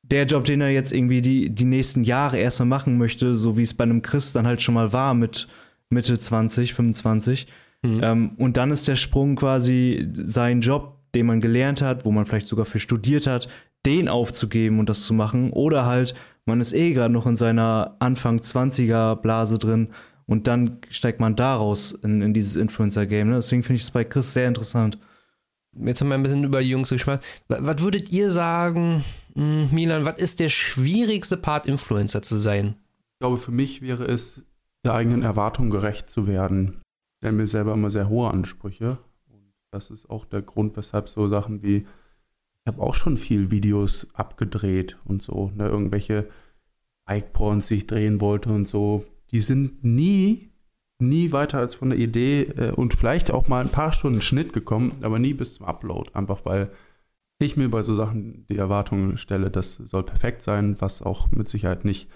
der 0.01 0.25
Job, 0.25 0.45
den 0.45 0.61
er 0.61 0.69
jetzt 0.69 0.91
irgendwie 0.91 1.21
die, 1.21 1.49
die 1.49 1.65
nächsten 1.65 2.03
Jahre 2.03 2.37
erstmal 2.37 2.67
machen 2.67 2.97
möchte, 2.97 3.35
so 3.35 3.55
wie 3.55 3.63
es 3.63 3.73
bei 3.73 3.83
einem 3.83 4.01
Chris 4.01 4.33
dann 4.33 4.47
halt 4.47 4.61
schon 4.61 4.73
mal 4.73 4.91
war 4.91 5.13
mit 5.13 5.47
Mitte 5.89 6.17
20, 6.17 6.73
25. 6.73 7.47
Mhm. 7.81 7.99
Ähm, 8.03 8.31
und 8.37 8.57
dann 8.57 8.71
ist 8.71 8.87
der 8.87 8.95
Sprung 8.95 9.35
quasi 9.35 10.09
sein 10.25 10.61
Job 10.61 11.03
den 11.15 11.25
man 11.25 11.41
gelernt 11.41 11.81
hat, 11.81 12.05
wo 12.05 12.11
man 12.11 12.25
vielleicht 12.25 12.47
sogar 12.47 12.65
für 12.65 12.79
studiert 12.79 13.27
hat, 13.27 13.47
den 13.85 14.07
aufzugeben 14.07 14.79
und 14.79 14.89
das 14.89 15.03
zu 15.03 15.13
machen. 15.13 15.51
Oder 15.51 15.85
halt, 15.85 16.15
man 16.45 16.59
ist 16.59 16.73
eh 16.73 16.93
gerade 16.93 17.13
noch 17.13 17.27
in 17.27 17.35
seiner 17.35 17.95
Anfang 17.99 18.37
20er 18.37 19.15
Blase 19.15 19.57
drin 19.57 19.89
und 20.25 20.47
dann 20.47 20.79
steigt 20.89 21.19
man 21.19 21.35
daraus 21.35 21.91
in, 21.91 22.21
in 22.21 22.33
dieses 22.33 22.55
Influencer-Game. 22.55 23.29
Ne? 23.29 23.35
Deswegen 23.35 23.63
finde 23.63 23.77
ich 23.77 23.83
es 23.83 23.91
bei 23.91 24.03
Chris 24.03 24.33
sehr 24.33 24.47
interessant. 24.47 24.97
Jetzt 25.75 26.01
haben 26.01 26.09
wir 26.09 26.15
ein 26.15 26.23
bisschen 26.23 26.43
über 26.43 26.61
die 26.61 26.69
Jungs 26.69 26.89
gesprochen. 26.89 27.19
Was 27.47 27.81
würdet 27.81 28.11
ihr 28.11 28.29
sagen, 28.29 29.03
hm, 29.35 29.69
Milan, 29.71 30.05
was 30.05 30.19
ist 30.19 30.39
der 30.39 30.49
schwierigste 30.49 31.35
Part, 31.35 31.65
Influencer 31.65 32.21
zu 32.21 32.37
sein? 32.37 32.75
Ich 33.13 33.19
glaube, 33.19 33.37
für 33.37 33.51
mich 33.51 33.81
wäre 33.81 34.05
es, 34.05 34.43
der 34.83 34.93
eigenen 34.93 35.23
Erwartung 35.23 35.69
gerecht 35.69 36.09
zu 36.09 36.27
werden. 36.27 36.81
Ich 36.81 37.17
stelle 37.25 37.33
mir 37.33 37.47
selber 37.47 37.73
immer 37.73 37.89
sehr 37.89 38.09
hohe 38.09 38.29
Ansprüche 38.29 38.97
das 39.73 39.89
ist 39.89 40.09
auch 40.09 40.25
der 40.25 40.41
Grund, 40.41 40.77
weshalb 40.77 41.09
so 41.09 41.27
Sachen 41.27 41.63
wie, 41.63 41.77
ich 41.77 42.67
habe 42.67 42.81
auch 42.81 42.95
schon 42.95 43.17
viel 43.17 43.51
Videos 43.51 44.07
abgedreht 44.13 44.97
und 45.03 45.21
so, 45.21 45.51
ne, 45.55 45.67
irgendwelche 45.67 46.29
Bike-Porns, 47.05 47.67
die 47.67 47.75
ich 47.75 47.87
drehen 47.87 48.21
wollte 48.21 48.49
und 48.49 48.67
so, 48.67 49.05
die 49.31 49.41
sind 49.41 49.83
nie, 49.83 50.51
nie 50.99 51.31
weiter 51.31 51.57
als 51.57 51.75
von 51.75 51.89
der 51.89 51.99
Idee 51.99 52.43
äh, 52.43 52.71
und 52.71 52.93
vielleicht 52.93 53.31
auch 53.31 53.47
mal 53.47 53.61
ein 53.61 53.71
paar 53.71 53.91
Stunden 53.91 54.21
Schnitt 54.21 54.53
gekommen, 54.53 54.93
aber 55.01 55.19
nie 55.19 55.33
bis 55.33 55.55
zum 55.55 55.65
Upload, 55.65 56.11
einfach 56.13 56.45
weil 56.45 56.71
ich 57.39 57.57
mir 57.57 57.67
bei 57.67 57.81
so 57.81 57.95
Sachen 57.95 58.45
die 58.47 58.57
Erwartungen 58.57 59.17
stelle, 59.17 59.49
das 59.49 59.75
soll 59.75 60.03
perfekt 60.03 60.41
sein, 60.43 60.79
was 60.79 61.01
auch 61.01 61.29
mit 61.31 61.49
Sicherheit 61.49 61.83
nicht 61.83 62.09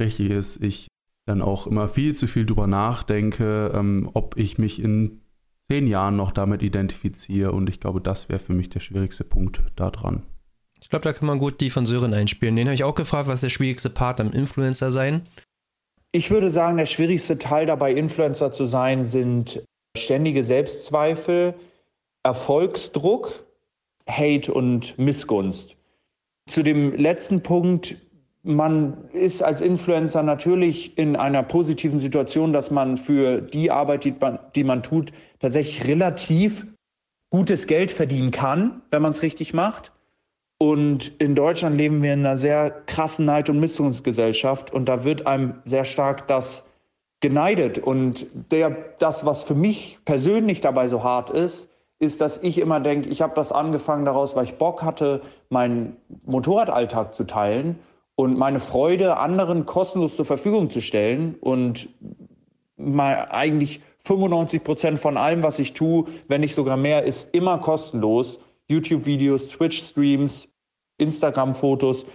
richtig 0.00 0.30
ist. 0.30 0.64
Ich 0.64 0.88
dann 1.26 1.42
auch 1.42 1.66
immer 1.66 1.88
viel 1.88 2.14
zu 2.14 2.26
viel 2.26 2.46
drüber 2.46 2.66
nachdenke, 2.66 3.72
ähm, 3.74 4.10
ob 4.12 4.36
ich 4.36 4.58
mich 4.58 4.82
in 4.82 5.22
zehn 5.70 5.86
Jahren 5.86 6.16
noch 6.16 6.32
damit 6.32 6.62
identifiziere. 6.62 7.52
Und 7.52 7.68
ich 7.68 7.80
glaube, 7.80 8.00
das 8.00 8.28
wäre 8.28 8.40
für 8.40 8.52
mich 8.52 8.68
der 8.68 8.80
schwierigste 8.80 9.24
Punkt 9.24 9.62
daran. 9.76 10.24
Ich 10.80 10.90
glaube, 10.90 11.04
da 11.04 11.14
kann 11.14 11.26
man 11.26 11.38
gut 11.38 11.60
die 11.60 11.70
von 11.70 11.86
Sören 11.86 12.12
einspielen. 12.12 12.56
Den 12.56 12.66
habe 12.66 12.74
ich 12.74 12.84
auch 12.84 12.94
gefragt, 12.94 13.26
was 13.26 13.36
ist 13.36 13.44
der 13.44 13.48
schwierigste 13.48 13.88
Part 13.88 14.20
am 14.20 14.32
Influencer 14.32 14.90
sein? 14.90 15.22
Ich 16.12 16.30
würde 16.30 16.50
sagen, 16.50 16.76
der 16.76 16.86
schwierigste 16.86 17.38
Teil 17.38 17.66
dabei, 17.66 17.92
Influencer 17.94 18.52
zu 18.52 18.66
sein, 18.66 19.04
sind 19.04 19.62
ständige 19.96 20.44
Selbstzweifel, 20.44 21.54
Erfolgsdruck, 22.22 23.44
Hate 24.08 24.52
und 24.52 24.98
Missgunst. 24.98 25.76
Zu 26.48 26.62
dem 26.62 26.94
letzten 26.94 27.42
Punkt 27.42 27.96
man 28.44 29.08
ist 29.12 29.42
als 29.42 29.62
Influencer 29.62 30.22
natürlich 30.22 30.96
in 30.98 31.16
einer 31.16 31.42
positiven 31.42 31.98
Situation, 31.98 32.52
dass 32.52 32.70
man 32.70 32.98
für 32.98 33.40
die 33.40 33.70
Arbeit, 33.70 34.04
die 34.04 34.14
man, 34.20 34.38
die 34.54 34.64
man 34.64 34.82
tut, 34.82 35.12
tatsächlich 35.40 35.88
relativ 35.88 36.66
gutes 37.30 37.66
Geld 37.66 37.90
verdienen 37.90 38.30
kann, 38.30 38.82
wenn 38.90 39.02
man 39.02 39.12
es 39.12 39.22
richtig 39.22 39.54
macht. 39.54 39.92
Und 40.58 41.20
in 41.20 41.34
Deutschland 41.34 41.76
leben 41.76 42.02
wir 42.02 42.12
in 42.12 42.20
einer 42.20 42.36
sehr 42.36 42.70
krassen 42.70 43.24
Neid- 43.24 43.50
und 43.50 43.58
Missungsgesellschaft 43.60 44.72
und 44.72 44.88
da 44.88 45.04
wird 45.04 45.26
einem 45.26 45.54
sehr 45.64 45.84
stark 45.84 46.28
das 46.28 46.64
geneidet. 47.20 47.78
Und 47.78 48.26
der, 48.52 48.70
das, 48.98 49.24
was 49.24 49.42
für 49.42 49.54
mich 49.54 49.98
persönlich 50.04 50.60
dabei 50.60 50.86
so 50.86 51.02
hart 51.02 51.30
ist, 51.30 51.70
ist, 51.98 52.20
dass 52.20 52.38
ich 52.42 52.58
immer 52.58 52.80
denke, 52.80 53.08
ich 53.08 53.22
habe 53.22 53.34
das 53.34 53.52
angefangen 53.52 54.04
daraus, 54.04 54.36
weil 54.36 54.44
ich 54.44 54.58
Bock 54.58 54.82
hatte, 54.82 55.22
meinen 55.48 55.96
Motorradalltag 56.26 57.14
zu 57.14 57.24
teilen 57.24 57.78
und 58.16 58.38
meine 58.38 58.60
Freude 58.60 59.16
anderen 59.16 59.66
kostenlos 59.66 60.16
zur 60.16 60.24
Verfügung 60.24 60.70
zu 60.70 60.80
stellen 60.80 61.36
und 61.40 61.88
mal 62.76 63.28
eigentlich 63.30 63.80
95 64.04 64.62
Prozent 64.62 64.98
von 64.98 65.16
allem, 65.16 65.42
was 65.42 65.58
ich 65.58 65.72
tue, 65.72 66.04
wenn 66.28 66.40
nicht 66.42 66.54
sogar 66.54 66.76
mehr, 66.76 67.04
ist 67.04 67.34
immer 67.34 67.58
kostenlos. 67.58 68.38
YouTube-Videos, 68.68 69.48
Twitch-Streams, 69.48 70.48
Instagram-Fotos, 70.98 72.06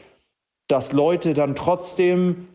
dass 0.67 0.93
Leute 0.93 1.33
dann 1.33 1.55
trotzdem 1.55 2.47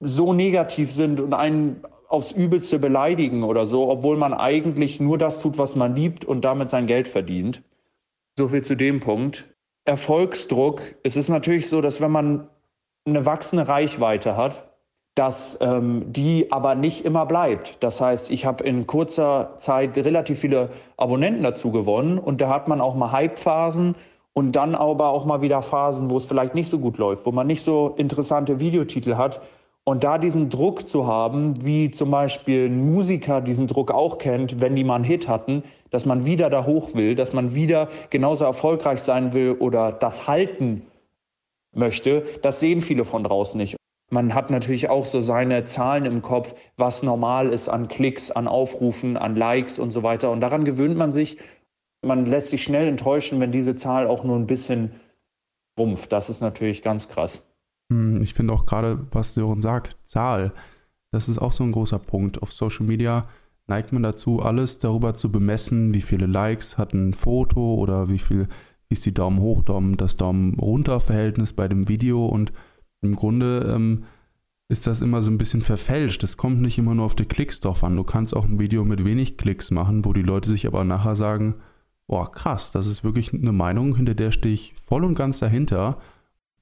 so 0.00 0.32
negativ 0.32 0.92
sind 0.92 1.20
und 1.20 1.34
einen 1.34 1.82
aufs 2.08 2.32
Übelste 2.32 2.78
beleidigen 2.78 3.42
oder 3.42 3.66
so, 3.66 3.90
obwohl 3.90 4.16
man 4.16 4.34
eigentlich 4.34 5.00
nur 5.00 5.18
das 5.18 5.38
tut, 5.38 5.58
was 5.58 5.74
man 5.74 5.94
liebt 5.96 6.24
und 6.24 6.42
damit 6.44 6.70
sein 6.70 6.86
Geld 6.86 7.08
verdient. 7.08 7.62
So 8.36 8.48
viel 8.48 8.62
zu 8.62 8.76
dem 8.76 9.00
Punkt. 9.00 9.48
Erfolgsdruck. 9.84 10.82
Es 11.02 11.16
ist 11.16 11.28
natürlich 11.28 11.68
so, 11.68 11.80
dass 11.80 12.00
wenn 12.00 12.10
man 12.10 12.48
eine 13.06 13.26
wachsende 13.26 13.68
Reichweite 13.68 14.36
hat, 14.36 14.64
dass 15.14 15.56
ähm, 15.60 16.04
die 16.08 16.50
aber 16.50 16.74
nicht 16.74 17.04
immer 17.04 17.26
bleibt. 17.26 17.76
Das 17.80 18.00
heißt, 18.00 18.30
ich 18.30 18.46
habe 18.46 18.64
in 18.64 18.86
kurzer 18.86 19.54
Zeit 19.58 19.96
relativ 19.96 20.40
viele 20.40 20.70
Abonnenten 20.96 21.42
dazu 21.42 21.70
gewonnen 21.70 22.18
und 22.18 22.40
da 22.40 22.48
hat 22.48 22.66
man 22.66 22.80
auch 22.80 22.94
mal 22.94 23.12
Hype-Phasen 23.12 23.94
und 24.32 24.52
dann 24.52 24.74
aber 24.74 25.10
auch 25.10 25.24
mal 25.24 25.42
wieder 25.42 25.62
Phasen, 25.62 26.10
wo 26.10 26.16
es 26.16 26.24
vielleicht 26.24 26.54
nicht 26.54 26.68
so 26.68 26.78
gut 26.78 26.98
läuft, 26.98 27.26
wo 27.26 27.30
man 27.30 27.46
nicht 27.46 27.62
so 27.62 27.94
interessante 27.96 28.58
Videotitel 28.58 29.16
hat. 29.16 29.40
Und 29.84 30.02
da 30.02 30.16
diesen 30.16 30.48
Druck 30.48 30.88
zu 30.88 31.06
haben, 31.06 31.64
wie 31.64 31.90
zum 31.90 32.10
Beispiel 32.10 32.66
ein 32.66 32.92
Musiker 32.92 33.42
diesen 33.42 33.66
Druck 33.66 33.92
auch 33.92 34.16
kennt, 34.16 34.60
wenn 34.60 34.74
die 34.74 34.82
mal 34.82 34.96
einen 34.96 35.04
Hit 35.04 35.28
hatten, 35.28 35.62
dass 35.90 36.06
man 36.06 36.24
wieder 36.24 36.48
da 36.48 36.64
hoch 36.64 36.94
will, 36.94 37.14
dass 37.14 37.34
man 37.34 37.54
wieder 37.54 37.88
genauso 38.08 38.46
erfolgreich 38.46 39.02
sein 39.02 39.34
will 39.34 39.52
oder 39.52 39.92
das 39.92 40.26
halten 40.26 40.86
möchte, 41.74 42.24
das 42.42 42.60
sehen 42.60 42.80
viele 42.80 43.04
von 43.04 43.24
draußen 43.24 43.58
nicht. 43.58 43.76
Man 44.10 44.34
hat 44.34 44.50
natürlich 44.50 44.90
auch 44.90 45.06
so 45.06 45.20
seine 45.20 45.64
Zahlen 45.64 46.04
im 46.04 46.22
Kopf, 46.22 46.54
was 46.76 47.02
normal 47.02 47.52
ist 47.52 47.68
an 47.68 47.88
Klicks, 47.88 48.30
an 48.30 48.46
Aufrufen, 48.46 49.16
an 49.16 49.34
Likes 49.34 49.78
und 49.78 49.92
so 49.92 50.02
weiter. 50.02 50.30
Und 50.30 50.40
daran 50.40 50.64
gewöhnt 50.64 50.96
man 50.96 51.12
sich. 51.12 51.38
Man 52.02 52.26
lässt 52.26 52.50
sich 52.50 52.62
schnell 52.62 52.86
enttäuschen, 52.86 53.40
wenn 53.40 53.50
diese 53.50 53.74
Zahl 53.74 54.06
auch 54.06 54.22
nur 54.24 54.36
ein 54.36 54.46
bisschen 54.46 54.92
rumpft. 55.78 56.12
Das 56.12 56.28
ist 56.28 56.42
natürlich 56.42 56.82
ganz 56.82 57.08
krass. 57.08 57.42
Hm, 57.90 58.22
ich 58.22 58.34
finde 58.34 58.52
auch 58.52 58.66
gerade, 58.66 59.06
was 59.10 59.34
Sören 59.34 59.62
sagt, 59.62 59.96
Zahl, 60.04 60.52
das 61.10 61.28
ist 61.28 61.38
auch 61.38 61.52
so 61.52 61.64
ein 61.64 61.72
großer 61.72 61.98
Punkt. 61.98 62.42
Auf 62.42 62.52
Social 62.52 62.86
Media 62.86 63.28
neigt 63.66 63.92
man 63.92 64.02
dazu, 64.02 64.40
alles 64.40 64.78
darüber 64.78 65.14
zu 65.14 65.32
bemessen, 65.32 65.94
wie 65.94 66.02
viele 66.02 66.26
Likes 66.26 66.76
hat 66.76 66.92
ein 66.92 67.14
Foto 67.14 67.74
oder 67.74 68.08
wie 68.08 68.18
viel 68.18 68.48
ist 68.88 69.06
die 69.06 69.14
Daumen 69.14 69.40
hoch, 69.40 69.62
Daumen, 69.62 69.96
das 69.96 70.16
Daumen 70.16 70.58
runter 70.58 71.00
Verhältnis 71.00 71.52
bei 71.52 71.68
dem 71.68 71.88
Video 71.88 72.26
und 72.26 72.52
im 73.00 73.16
Grunde 73.16 73.72
ähm, 73.74 74.04
ist 74.68 74.86
das 74.86 75.00
immer 75.00 75.22
so 75.22 75.30
ein 75.30 75.38
bisschen 75.38 75.62
verfälscht. 75.62 76.22
Es 76.24 76.36
kommt 76.36 76.60
nicht 76.60 76.78
immer 76.78 76.94
nur 76.94 77.06
auf 77.06 77.14
die 77.14 77.26
Klicks 77.26 77.60
drauf 77.60 77.84
an. 77.84 77.96
Du 77.96 78.04
kannst 78.04 78.34
auch 78.34 78.44
ein 78.44 78.58
Video 78.58 78.84
mit 78.84 79.04
wenig 79.04 79.36
Klicks 79.36 79.70
machen, 79.70 80.04
wo 80.04 80.12
die 80.12 80.22
Leute 80.22 80.48
sich 80.48 80.66
aber 80.66 80.84
nachher 80.84 81.16
sagen, 81.16 81.56
boah, 82.06 82.30
krass, 82.30 82.70
das 82.70 82.86
ist 82.86 83.04
wirklich 83.04 83.32
eine 83.32 83.52
Meinung, 83.52 83.96
hinter 83.96 84.14
der 84.14 84.30
stehe 84.30 84.54
ich 84.54 84.74
voll 84.74 85.04
und 85.04 85.14
ganz 85.14 85.38
dahinter 85.38 85.98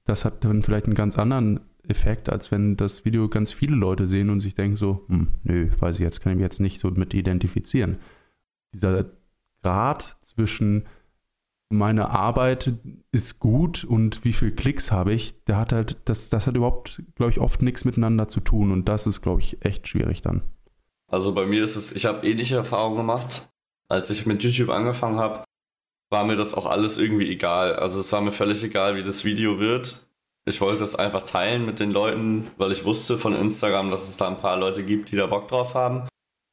das 0.05 0.25
hat 0.25 0.43
dann 0.43 0.63
vielleicht 0.63 0.85
einen 0.85 0.95
ganz 0.95 1.17
anderen 1.17 1.61
Effekt, 1.87 2.29
als 2.29 2.51
wenn 2.51 2.77
das 2.77 3.05
Video 3.05 3.27
ganz 3.29 3.51
viele 3.51 3.75
Leute 3.75 4.07
sehen 4.07 4.29
und 4.29 4.39
sich 4.39 4.55
denken 4.55 4.77
so, 4.77 5.05
hm, 5.07 5.29
nö, 5.43 5.69
weiß 5.77 5.95
ich 5.95 6.01
jetzt, 6.01 6.21
kann 6.21 6.31
ich 6.31 6.37
mich 6.37 6.43
jetzt 6.43 6.61
nicht 6.61 6.79
so 6.79 6.89
mit 6.91 7.13
identifizieren. 7.13 7.97
Dieser 8.73 9.05
Grad 9.61 10.17
zwischen 10.21 10.85
meine 11.69 12.09
Arbeit 12.09 12.73
ist 13.11 13.39
gut 13.39 13.83
und 13.83 14.23
wie 14.23 14.33
viele 14.33 14.51
Klicks 14.51 14.91
habe 14.91 15.13
ich, 15.13 15.43
der 15.45 15.57
hat 15.57 15.71
halt, 15.71 15.97
das, 16.05 16.29
das 16.29 16.47
hat 16.47 16.55
überhaupt, 16.55 17.01
glaube 17.15 17.31
ich, 17.31 17.39
oft 17.39 17.61
nichts 17.61 17.85
miteinander 17.85 18.27
zu 18.27 18.39
tun 18.39 18.71
und 18.71 18.87
das 18.87 19.07
ist, 19.07 19.21
glaube 19.21 19.41
ich, 19.41 19.63
echt 19.65 19.87
schwierig 19.87 20.21
dann. 20.21 20.43
Also 21.11 21.33
bei 21.33 21.45
mir 21.45 21.63
ist 21.63 21.75
es, 21.75 21.91
ich 21.91 22.05
habe 22.05 22.27
ähnliche 22.27 22.55
Erfahrungen 22.55 22.97
gemacht. 22.97 23.49
Als 23.87 24.09
ich 24.09 24.25
mit 24.25 24.43
YouTube 24.43 24.69
angefangen 24.69 25.19
habe, 25.19 25.43
war 26.09 26.25
mir 26.25 26.35
das 26.35 26.53
auch 26.53 26.65
alles 26.65 26.97
irgendwie 26.97 27.29
egal. 27.29 27.75
Also 27.75 27.99
es 27.99 28.11
war 28.11 28.21
mir 28.21 28.31
völlig 28.31 28.63
egal, 28.63 28.95
wie 28.95 29.03
das 29.03 29.25
Video 29.25 29.59
wird. 29.59 30.07
Ich 30.45 30.61
wollte 30.61 30.83
es 30.83 30.95
einfach 30.95 31.23
teilen 31.23 31.65
mit 31.65 31.79
den 31.79 31.91
Leuten, 31.91 32.49
weil 32.57 32.71
ich 32.71 32.85
wusste 32.85 33.17
von 33.17 33.35
Instagram, 33.35 33.91
dass 33.91 34.09
es 34.09 34.17
da 34.17 34.27
ein 34.27 34.37
paar 34.37 34.57
Leute 34.57 34.83
gibt, 34.83 35.11
die 35.11 35.15
da 35.15 35.25
Bock 35.25 35.47
drauf 35.47 35.73
haben. 35.73 36.07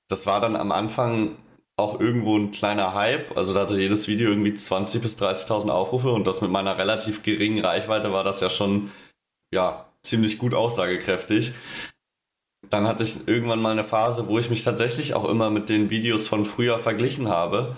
Das 0.08 0.26
war 0.26 0.40
dann 0.40 0.56
am 0.56 0.72
Anfang 0.72 1.36
auch 1.80 2.00
irgendwo 2.00 2.36
ein 2.36 2.50
kleiner 2.50 2.94
Hype. 2.94 3.36
Also 3.36 3.54
da 3.54 3.60
hatte 3.60 3.80
jedes 3.80 4.08
Video 4.08 4.30
irgendwie 4.30 4.52
20.000 4.52 5.00
bis 5.00 5.16
30.000 5.18 5.68
Aufrufe 5.70 6.10
und 6.10 6.26
das 6.26 6.40
mit 6.40 6.50
meiner 6.50 6.78
relativ 6.78 7.22
geringen 7.22 7.64
Reichweite 7.64 8.12
war 8.12 8.24
das 8.24 8.40
ja 8.40 8.50
schon, 8.50 8.90
ja, 9.52 9.86
ziemlich 10.02 10.38
gut 10.38 10.54
aussagekräftig. 10.54 11.52
Dann 12.68 12.86
hatte 12.86 13.02
ich 13.04 13.26
irgendwann 13.26 13.60
mal 13.60 13.72
eine 13.72 13.84
Phase, 13.84 14.28
wo 14.28 14.38
ich 14.38 14.50
mich 14.50 14.62
tatsächlich 14.62 15.14
auch 15.14 15.28
immer 15.28 15.50
mit 15.50 15.68
den 15.68 15.90
Videos 15.90 16.28
von 16.28 16.44
früher 16.44 16.78
verglichen 16.78 17.28
habe 17.28 17.76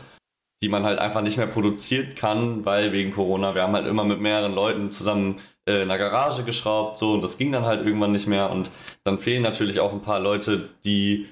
die 0.63 0.69
man 0.69 0.85
halt 0.85 1.01
einfach 1.01 1.23
nicht 1.23 1.37
mehr 1.37 1.49
produzieren 1.49 2.15
kann, 2.15 2.65
weil 2.65 2.93
wegen 2.93 3.13
Corona, 3.13 3.55
wir 3.55 3.63
haben 3.63 3.75
halt 3.75 3.87
immer 3.87 4.05
mit 4.05 4.21
mehreren 4.21 4.55
Leuten 4.55 4.91
zusammen 4.93 5.41
äh, 5.69 5.83
in 5.83 5.89
der 5.89 5.99
Garage 5.99 6.45
geschraubt, 6.45 6.97
so 6.97 7.13
und 7.13 7.23
das 7.23 7.37
ging 7.37 7.51
dann 7.51 7.65
halt 7.65 7.85
irgendwann 7.85 8.13
nicht 8.13 8.29
mehr 8.29 8.51
und 8.51 8.71
dann 9.03 9.19
fehlen 9.19 9.43
natürlich 9.43 9.81
auch 9.81 9.93
ein 9.93 10.03
paar 10.03 10.21
Leute, 10.21 10.69
die 10.85 11.27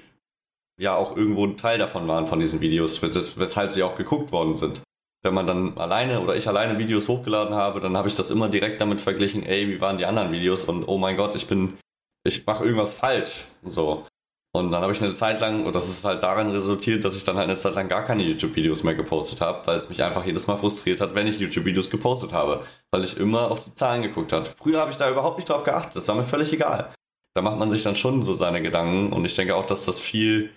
ja 0.81 0.95
auch 0.95 1.15
irgendwo 1.15 1.45
ein 1.45 1.57
Teil 1.57 1.77
davon 1.77 2.07
waren 2.07 2.25
von 2.25 2.39
diesen 2.39 2.59
Videos, 2.59 3.01
weshalb 3.03 3.71
sie 3.71 3.83
auch 3.83 3.95
geguckt 3.95 4.31
worden 4.31 4.57
sind. 4.57 4.81
Wenn 5.23 5.35
man 5.35 5.45
dann 5.45 5.77
alleine 5.77 6.21
oder 6.21 6.35
ich 6.35 6.47
alleine 6.47 6.79
Videos 6.79 7.07
hochgeladen 7.07 7.53
habe, 7.53 7.79
dann 7.79 7.95
habe 7.95 8.07
ich 8.07 8.15
das 8.15 8.31
immer 8.31 8.49
direkt 8.49 8.81
damit 8.81 8.99
verglichen, 8.99 9.45
ey, 9.45 9.67
wie 9.69 9.79
waren 9.79 9.99
die 9.99 10.07
anderen 10.07 10.31
Videos 10.31 10.65
und 10.65 10.85
oh 10.87 10.97
mein 10.97 11.17
Gott, 11.17 11.35
ich 11.35 11.45
bin, 11.45 11.77
ich 12.25 12.47
mache 12.47 12.63
irgendwas 12.63 12.95
falsch. 12.95 13.45
So. 13.63 14.07
Und 14.53 14.71
dann 14.71 14.81
habe 14.81 14.91
ich 14.91 15.01
eine 15.01 15.13
Zeit 15.13 15.39
lang, 15.39 15.65
und 15.65 15.75
das 15.75 15.87
ist 15.87 16.03
halt 16.03 16.23
daran 16.23 16.49
resultiert, 16.49 17.05
dass 17.05 17.15
ich 17.15 17.23
dann 17.23 17.37
halt 17.37 17.47
eine 17.47 17.55
Zeit 17.55 17.75
lang 17.75 17.87
gar 17.87 18.03
keine 18.03 18.23
YouTube-Videos 18.23 18.83
mehr 18.83 18.95
gepostet 18.95 19.39
habe, 19.39 19.65
weil 19.67 19.77
es 19.77 19.87
mich 19.87 20.03
einfach 20.03 20.25
jedes 20.25 20.47
Mal 20.47 20.57
frustriert 20.57 20.99
hat, 20.99 21.13
wenn 21.13 21.27
ich 21.27 21.39
YouTube-Videos 21.39 21.91
gepostet 21.91 22.33
habe, 22.33 22.65
weil 22.91 23.03
ich 23.03 23.17
immer 23.17 23.51
auf 23.51 23.63
die 23.63 23.75
Zahlen 23.75 24.01
geguckt 24.01 24.33
habe. 24.33 24.49
Früher 24.57 24.79
habe 24.79 24.89
ich 24.89 24.97
da 24.97 25.09
überhaupt 25.09 25.37
nicht 25.37 25.47
drauf 25.47 25.63
geachtet, 25.63 25.95
das 25.95 26.07
war 26.07 26.15
mir 26.15 26.23
völlig 26.23 26.51
egal. 26.51 26.91
Da 27.33 27.41
macht 27.41 27.59
man 27.59 27.69
sich 27.69 27.83
dann 27.83 27.95
schon 27.95 28.23
so 28.23 28.33
seine 28.33 28.61
Gedanken 28.61 29.13
und 29.13 29.23
ich 29.23 29.35
denke 29.35 29.55
auch, 29.55 29.65
dass 29.65 29.85
das 29.85 30.01
viel, 30.01 30.49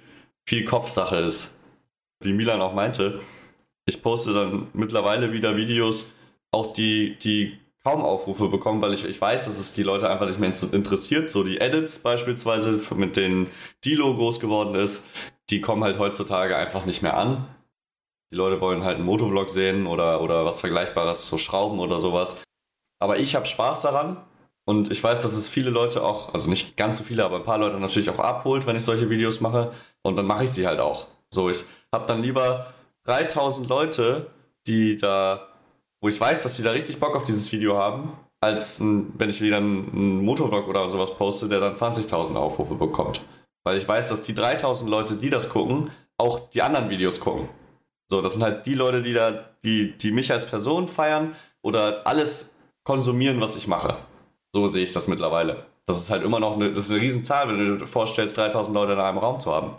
viel 0.47 0.65
Kopfsache 0.65 1.17
ist. 1.17 1.59
Wie 2.21 2.33
Milan 2.33 2.63
auch 2.63 2.75
meinte, 2.75 3.21
ich 3.87 4.03
poste 4.03 4.33
dann 4.33 4.69
mittlerweile 4.73 5.33
wieder 5.33 5.57
Videos, 5.57 6.13
auch 6.53 6.73
die, 6.73 7.17
die 7.19 7.59
kaum 7.83 8.01
Aufrufe 8.03 8.49
bekommen, 8.49 8.81
weil 8.81 8.95
ich, 8.95 9.05
ich 9.05 9.21
weiß, 9.21 9.45
dass 9.45 9.59
es 9.59 9.75
die 9.75 9.83
Leute 9.83 10.09
einfach 10.09 10.27
nicht 10.27 10.41
mehr 10.41 10.53
interessiert. 10.73 11.31
So 11.31 11.45
die 11.45 11.59
Edits 11.59 11.99
beispielsweise, 11.99 12.81
mit 12.95 13.17
denen 13.17 13.51
Dilo 13.85 14.15
groß 14.15 14.41
geworden 14.41 14.75
ist, 14.75 15.07
die 15.51 15.61
kommen 15.61 15.85
halt 15.85 15.99
heutzutage 15.99 16.57
einfach 16.57 16.87
nicht 16.87 17.03
mehr 17.03 17.17
an. 17.17 17.47
Die 18.33 18.37
Leute 18.37 18.61
wollen 18.61 18.85
halt 18.85 18.97
einen 18.97 19.05
Motovlog 19.05 19.51
sehen 19.51 19.87
oder, 19.87 20.23
oder 20.23 20.47
was 20.47 20.61
Vergleichbares, 20.61 21.27
so 21.27 21.37
Schrauben 21.37 21.79
oder 21.79 22.01
sowas. 22.01 22.43
Aber 22.99 23.19
ich 23.19 23.35
habe 23.35 23.45
Spaß 23.45 23.83
daran 23.83 24.17
und 24.65 24.91
ich 24.91 25.03
weiß, 25.03 25.23
dass 25.23 25.33
es 25.33 25.49
viele 25.49 25.71
Leute 25.71 26.03
auch, 26.03 26.33
also 26.33 26.49
nicht 26.49 26.77
ganz 26.77 26.99
so 26.99 27.05
viele, 27.05 27.25
aber 27.25 27.37
ein 27.37 27.45
paar 27.45 27.59
Leute 27.59 27.79
natürlich 27.79 28.11
auch 28.11 28.19
abholt, 28.19 28.67
wenn 28.67 28.77
ich 28.77 28.85
solche 28.85 29.11
Videos 29.11 29.41
mache. 29.41 29.73
Und 30.03 30.17
dann 30.17 30.27
mache 30.27 30.45
ich 30.45 30.51
sie 30.51 30.67
halt 30.67 30.81
auch. 30.81 31.07
So, 31.31 31.51
ich 31.51 31.65
habe 31.93 32.07
dann 32.07 32.23
lieber 32.23 32.73
3000 33.05 33.69
Leute, 33.69 34.31
die 34.67 34.97
da 34.97 35.49
wo 36.05 36.09
ich 36.09 36.21
weiß, 36.21 36.43
dass 36.43 36.57
die 36.57 36.63
da 36.63 36.73
richtig 36.73 37.01
Bock 37.01 37.17
auf 37.17 37.25
dieses 37.25 37.51
Video 37.51 37.79
haben, 37.79 38.13
als 38.39 38.79
ein, 38.79 39.15
wenn 39.17 39.31
ich 39.31 39.41
wieder 39.41 39.57
einen, 39.57 40.23
Motorvlog 40.23 40.69
oder 40.69 40.87
sowas 40.87 41.17
poste, 41.17 41.49
der 41.49 41.61
dann 41.61 41.73
20.000 41.73 42.37
Aufrufe 42.37 42.75
bekommt. 42.75 43.23
Weil 43.65 43.79
ich 43.79 43.89
weiß, 43.89 44.11
dass 44.11 44.21
die 44.21 44.35
3.000 44.35 44.87
Leute, 44.87 45.17
die 45.17 45.31
das 45.31 45.49
gucken, 45.49 45.91
auch 46.19 46.51
die 46.51 46.61
anderen 46.61 46.91
Videos 46.91 47.21
gucken. 47.21 47.49
So, 48.11 48.21
das 48.21 48.35
sind 48.35 48.43
halt 48.43 48.67
die 48.67 48.75
Leute, 48.75 49.03
die 49.03 49.15
da, 49.15 49.49
die, 49.65 49.97
die 49.97 50.11
mich 50.11 50.31
als 50.31 50.45
Person 50.45 50.89
feiern 50.89 51.35
oder 51.63 52.07
alles 52.07 52.55
konsumieren, 52.83 53.41
was 53.41 53.57
ich 53.57 53.67
mache. 53.67 53.97
So 54.55 54.69
sehe 54.69 54.85
ich 54.85 54.93
das 54.93 55.09
mittlerweile. 55.09 55.67
Das 55.85 55.99
ist 55.99 56.11
halt 56.11 56.23
immer 56.23 56.39
noch 56.39 56.55
eine, 56.55 56.73
das 56.73 56.85
ist 56.85 56.93
eine 56.93 57.01
Riesenzahl, 57.01 57.49
wenn 57.49 57.59
du 57.59 57.77
dir 57.77 57.87
vorstellst, 57.89 58.37
3000 58.37 58.73
Leute 58.73 58.93
in 58.93 59.01
einem 59.01 59.19
Raum 59.19 59.41
zu 59.41 59.53
haben. 59.53 59.73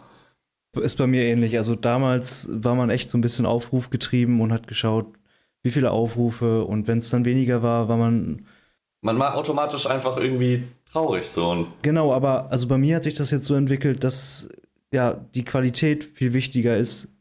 Ist 0.74 0.98
bei 0.98 1.08
mir 1.08 1.24
ähnlich. 1.24 1.56
Also 1.58 1.76
damals 1.76 2.50
war 2.52 2.76
man 2.76 2.90
echt 2.90 3.10
so 3.10 3.18
ein 3.18 3.22
bisschen 3.22 3.46
aufrufgetrieben 3.46 4.42
und 4.42 4.52
hat 4.52 4.68
geschaut, 4.68 5.06
wie 5.64 5.72
viele 5.72 5.92
Aufrufe 5.92 6.66
und 6.66 6.90
wenn 6.90 6.98
es 6.98 7.10
dann 7.10 7.24
weniger 7.24 7.64
war, 7.64 7.88
war 7.88 7.96
man. 7.96 8.48
Man 9.00 9.18
war 9.18 9.38
automatisch 9.38 9.90
einfach 9.90 10.18
irgendwie 10.18 10.64
traurig 10.92 11.26
so. 11.26 11.68
genau, 11.82 12.12
aber 12.12 12.52
also 12.52 12.68
bei 12.68 12.78
mir 12.78 12.98
hat 12.98 13.04
sich 13.04 13.14
das 13.14 13.32
jetzt 13.32 13.46
so 13.46 13.56
entwickelt, 13.56 14.04
dass 14.04 14.50
ja 14.92 15.14
die 15.36 15.46
Qualität 15.46 16.04
viel 16.04 16.34
wichtiger 16.34 16.76
ist, 16.76 17.16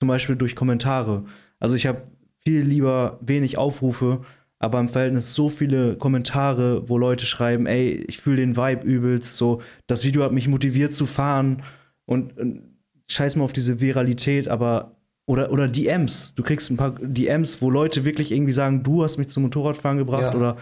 zum 0.00 0.08
Beispiel 0.08 0.36
durch 0.36 0.54
Kommentare. 0.54 1.24
Also 1.60 1.76
ich 1.76 1.86
habe 1.86 2.02
viel 2.44 2.60
lieber 2.60 3.18
wenig 3.22 3.56
Aufrufe, 3.56 4.20
aber 4.60 4.78
im 4.78 4.90
Verhältnis 4.90 5.34
so 5.34 5.48
viele 5.48 5.96
Kommentare, 5.96 6.88
wo 6.88 6.98
Leute 6.98 7.24
schreiben, 7.24 7.66
ey, 7.66 8.04
ich 8.06 8.18
fühle 8.18 8.36
den 8.36 8.56
Vibe 8.56 8.86
übelst, 8.86 9.36
so, 9.36 9.62
das 9.86 10.04
Video 10.04 10.22
hat 10.22 10.32
mich 10.32 10.48
motiviert 10.48 10.94
zu 10.94 11.06
fahren 11.06 11.62
und, 12.04 12.38
und 12.38 12.62
scheiß 13.10 13.36
mal 13.36 13.44
auf 13.44 13.54
diese 13.54 13.80
Viralität, 13.80 14.48
aber 14.48 14.96
oder, 15.26 15.50
oder 15.50 15.66
DMs. 15.66 16.34
Du 16.34 16.42
kriegst 16.42 16.70
ein 16.70 16.76
paar 16.76 16.90
DMs, 16.90 17.62
wo 17.62 17.70
Leute 17.70 18.04
wirklich 18.04 18.32
irgendwie 18.32 18.52
sagen, 18.52 18.82
du 18.82 19.02
hast 19.02 19.16
mich 19.16 19.28
zum 19.28 19.44
Motorradfahren 19.44 19.96
gebracht 19.96 20.34
ja. 20.34 20.34
oder 20.34 20.56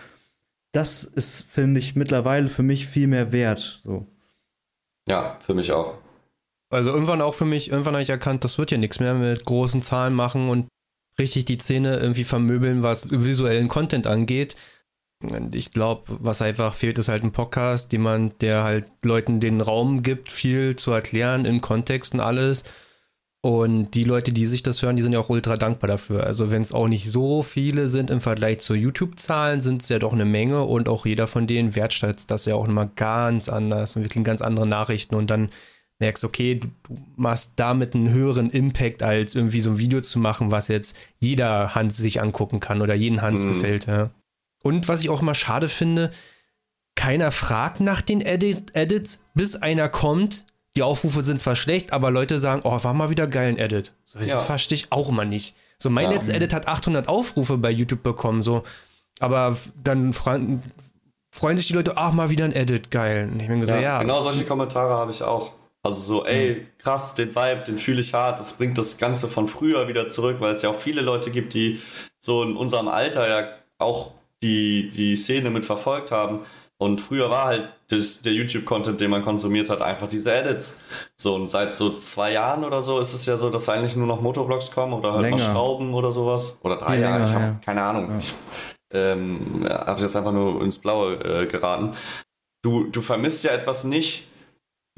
das 0.73 1.05
ist, 1.05 1.43
finde 1.51 1.81
ich, 1.81 1.97
mittlerweile 1.97 2.49
für 2.49 2.63
mich 2.63 2.87
viel 2.87 3.09
mehr 3.09 3.33
wert. 3.33 3.81
So. 3.83 4.07
Ja, 5.09 5.39
für 5.41 5.55
mich 5.55 5.73
auch. 5.73 5.95
Also 6.71 6.91
irgendwann 6.91 7.23
auch 7.23 7.35
für 7.35 7.47
mich, 7.47 7.71
irgendwann 7.71 7.95
habe 7.95 8.03
ich 8.03 8.11
erkannt, 8.11 8.45
das 8.45 8.59
wird 8.59 8.71
ja 8.71 8.79
nichts 8.79 9.01
mehr 9.01 9.15
mit 9.15 9.45
großen 9.45 9.83
Zahlen 9.83 10.15
machen 10.15 10.51
und 10.51 10.69
richtig 11.19 11.45
die 11.47 11.59
Szene 11.59 11.99
irgendwie 11.99 12.25
vermöbeln, 12.25 12.83
was 12.83 13.11
visuellen 13.11 13.69
Content 13.69 14.07
angeht. 14.07 14.57
Und 15.21 15.55
ich 15.55 15.73
glaube, 15.73 16.05
was 16.21 16.43
einfach 16.43 16.75
fehlt, 16.75 16.99
ist 16.99 17.09
halt 17.09 17.25
ein 17.25 17.33
Podcast, 17.33 17.93
jemand, 17.93 18.41
der 18.41 18.63
halt 18.63 18.87
Leuten 19.03 19.41
den 19.41 19.61
Raum 19.61 20.03
gibt, 20.03 20.31
viel 20.31 20.77
zu 20.77 20.93
erklären 20.93 21.45
in 21.45 21.61
Kontext 21.61 22.15
und 22.15 22.21
alles 22.21 22.65
und 23.41 23.93
die 23.93 24.03
Leute, 24.03 24.33
die 24.33 24.47
sich 24.47 24.65
das 24.65 24.83
hören, 24.83 24.97
die 24.97 25.03
sind 25.03 25.13
ja 25.13 25.21
auch 25.21 25.29
ultra 25.29 25.57
dankbar 25.57 25.87
dafür. 25.87 26.25
Also 26.25 26.51
wenn 26.51 26.63
es 26.63 26.75
auch 26.75 26.89
nicht 26.89 27.11
so 27.11 27.45
viele 27.45 27.87
sind 27.87 28.11
im 28.11 28.21
Vergleich 28.21 28.59
zu 28.59 28.75
YouTube-Zahlen, 28.75 29.61
sind 29.61 29.83
es 29.83 29.89
ja 29.89 30.01
doch 30.01 30.13
eine 30.13 30.25
Menge 30.25 30.65
und 30.65 30.89
auch 30.89 31.07
jeder 31.07 31.29
von 31.29 31.47
denen 31.47 31.77
wertschätzt 31.77 32.31
das 32.33 32.47
ja 32.47 32.57
auch 32.57 32.67
nochmal 32.67 32.91
ganz 32.97 33.49
anders 33.49 33.95
und 33.95 34.03
wir 34.03 34.09
kriegen 34.09 34.25
ganz 34.25 34.43
andere 34.43 34.67
Nachrichten 34.67 35.15
und 35.15 35.31
dann 35.31 35.51
merkst, 35.99 36.25
okay, 36.25 36.55
du 36.57 36.69
machst 37.17 37.55
damit 37.57 37.95
einen 37.95 38.11
höheren 38.11 38.51
Impact, 38.51 39.03
als 39.03 39.35
irgendwie 39.35 39.61
so 39.61 39.71
ein 39.71 39.79
Video 39.79 40.01
zu 40.01 40.19
machen, 40.19 40.53
was 40.53 40.69
jetzt 40.69 40.97
jeder 41.19 41.75
Hans 41.75 41.97
sich 41.97 42.21
angucken 42.21 42.61
kann 42.61 42.83
oder 42.83 42.95
jeden 42.95 43.21
Hans 43.23 43.45
mhm. 43.45 43.55
gefällt. 43.55 43.87
Ja. 43.87 44.11
Und 44.63 44.89
was 44.89 45.01
ich 45.01 45.11
auch 45.11 45.23
immer 45.23 45.35
schade 45.35 45.69
finde, 45.69 46.11
keiner 46.95 47.31
fragt 47.31 47.81
nach 47.81 48.01
den 48.01 48.21
Edit 48.21 48.75
Edits, 48.75 49.25
bis 49.35 49.57
einer 49.57 49.89
kommt. 49.89 50.45
Die 50.77 50.83
Aufrufe 50.83 51.23
sind 51.25 51.41
zwar 51.41 51.57
schlecht, 51.57 51.93
aber 51.93 52.11
Leute 52.11 52.39
sagen, 52.39 52.63
oh, 52.65 52.83
war 52.85 52.95
mal 52.95 53.11
wieder 53.11 53.27
geil 53.27 53.49
ein 53.49 53.59
Edit. 53.59 53.93
So, 54.05 54.19
das 54.19 54.29
Ja. 54.29 54.39
verstehe 54.39 54.77
ich 54.77 54.93
auch 54.93 55.09
immer 55.09 55.25
nicht. 55.25 55.57
So, 55.79 55.91
mein 55.91 56.05
Ja. 56.07 56.13
letzter 56.13 56.35
Edit 56.35 56.53
hat 56.53 56.69
800 56.69 57.09
Aufrufe 57.09 57.59
bei 57.59 57.71
YouTube 57.71 58.03
bekommen, 58.03 58.43
so. 58.43 58.63
Aber 59.21 59.57
dann 59.83 60.13
freuen, 60.13 60.63
sich 61.57 61.67
die 61.69 61.73
Leute, 61.73 61.97
ach, 61.97 62.13
mal 62.13 62.31
wieder 62.31 62.45
ein 62.45 62.53
Edit, 62.53 62.91
geil. 62.93 63.29
Und 63.33 63.41
ich 63.41 63.49
bin 63.49 63.61
gesagt, 63.61 63.83
ja. 63.83 64.01
Genau 64.01 64.21
solche 64.21 64.45
Kommentare 64.45 64.95
habe 64.95 65.11
ich 65.11 65.23
auch. 65.23 65.53
Also 65.89 66.03
so, 66.03 66.27
ey, 66.27 66.67
krass, 66.77 67.15
den 67.15 67.35
Vibe, 67.35 67.65
den 67.67 67.79
fühle 67.79 68.03
ich 68.03 68.13
hart. 68.13 68.39
Das 68.39 68.53
bringt 68.53 68.77
das 68.77 68.99
Ganze 68.99 69.27
von 69.27 69.49
früher 69.49 69.89
wieder 69.89 70.11
zurück, 70.11 70.37
weil 70.39 70.53
es 70.53 70.61
ja 70.61 70.69
auch 70.69 70.75
viele 70.75 71.01
Leute 71.01 71.31
gibt, 71.31 71.55
die 71.55 71.81
so 72.19 72.43
in 72.43 72.59
unserem 72.59 72.89
Alter 72.89 73.27
ja 73.27 73.49
auch 73.79 74.13
die, 74.43 74.91
die 74.91 75.17
Szene 75.17 75.49
mit 75.49 75.65
verfolgt 75.65 76.13
haben. 76.13 76.41
Und 76.77 77.01
früher 77.01 77.31
war 77.31 77.47
halt 77.47 77.71
das, 77.89 78.21
der 78.21 78.35
YouTube-Content, 78.35 79.01
den 79.01 79.11
man 79.11 79.25
konsumiert 79.25 79.71
hat, 79.71 79.81
einfach 79.81 80.11
diese 80.11 80.31
Edits. 80.35 80.83
So, 81.17 81.37
und 81.37 81.49
seit 81.49 81.73
so 81.73 81.97
zwei 81.97 82.33
Jahren 82.33 82.65
oder 82.65 82.83
so 82.83 82.99
ist 82.99 83.15
es 83.15 83.25
ja 83.25 83.39
so, 83.39 83.49
dass 83.49 83.67
eigentlich 83.71 83.97
nur 83.97 84.07
noch 84.07 84.21
Motovlogs 84.21 84.71
kommen 84.71 84.93
oder 84.93 85.13
halt 85.13 85.23
mal 85.23 85.29
Länger. 85.31 85.39
Schrauben 85.39 85.95
oder 85.95 86.13
sowas. 86.13 86.61
Oder 86.63 86.77
drei 86.77 86.99
Jahre, 86.99 87.25
ich 87.25 87.33
habe 87.33 87.45
ja. 87.45 87.61
keine 87.65 87.83
Ahnung. 87.83 88.11
Ja. 88.11 88.19
Ich 88.19 88.35
ähm, 88.93 89.67
habe 89.67 90.03
jetzt 90.03 90.17
einfach 90.17 90.33
nur 90.33 90.63
ins 90.63 90.79
Blaue 90.79 91.15
äh, 91.15 91.47
geraten. 91.47 91.95
Du, 92.63 92.85
du 92.85 93.01
vermisst 93.01 93.43
ja 93.45 93.53
etwas 93.53 93.85
nicht, 93.85 94.28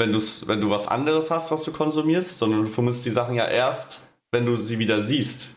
wenn, 0.00 0.10
du's, 0.10 0.48
wenn 0.48 0.60
du 0.60 0.68
was 0.70 0.88
anderes 0.88 1.30
hast, 1.30 1.52
was 1.52 1.62
du 1.62 1.70
konsumierst, 1.72 2.38
sondern 2.38 2.62
du 2.62 2.66
vermisst 2.68 3.06
die 3.06 3.10
Sachen 3.10 3.36
ja 3.36 3.46
erst, 3.46 4.10
wenn 4.32 4.44
du 4.46 4.56
sie 4.56 4.80
wieder 4.80 4.98
siehst. 5.00 5.56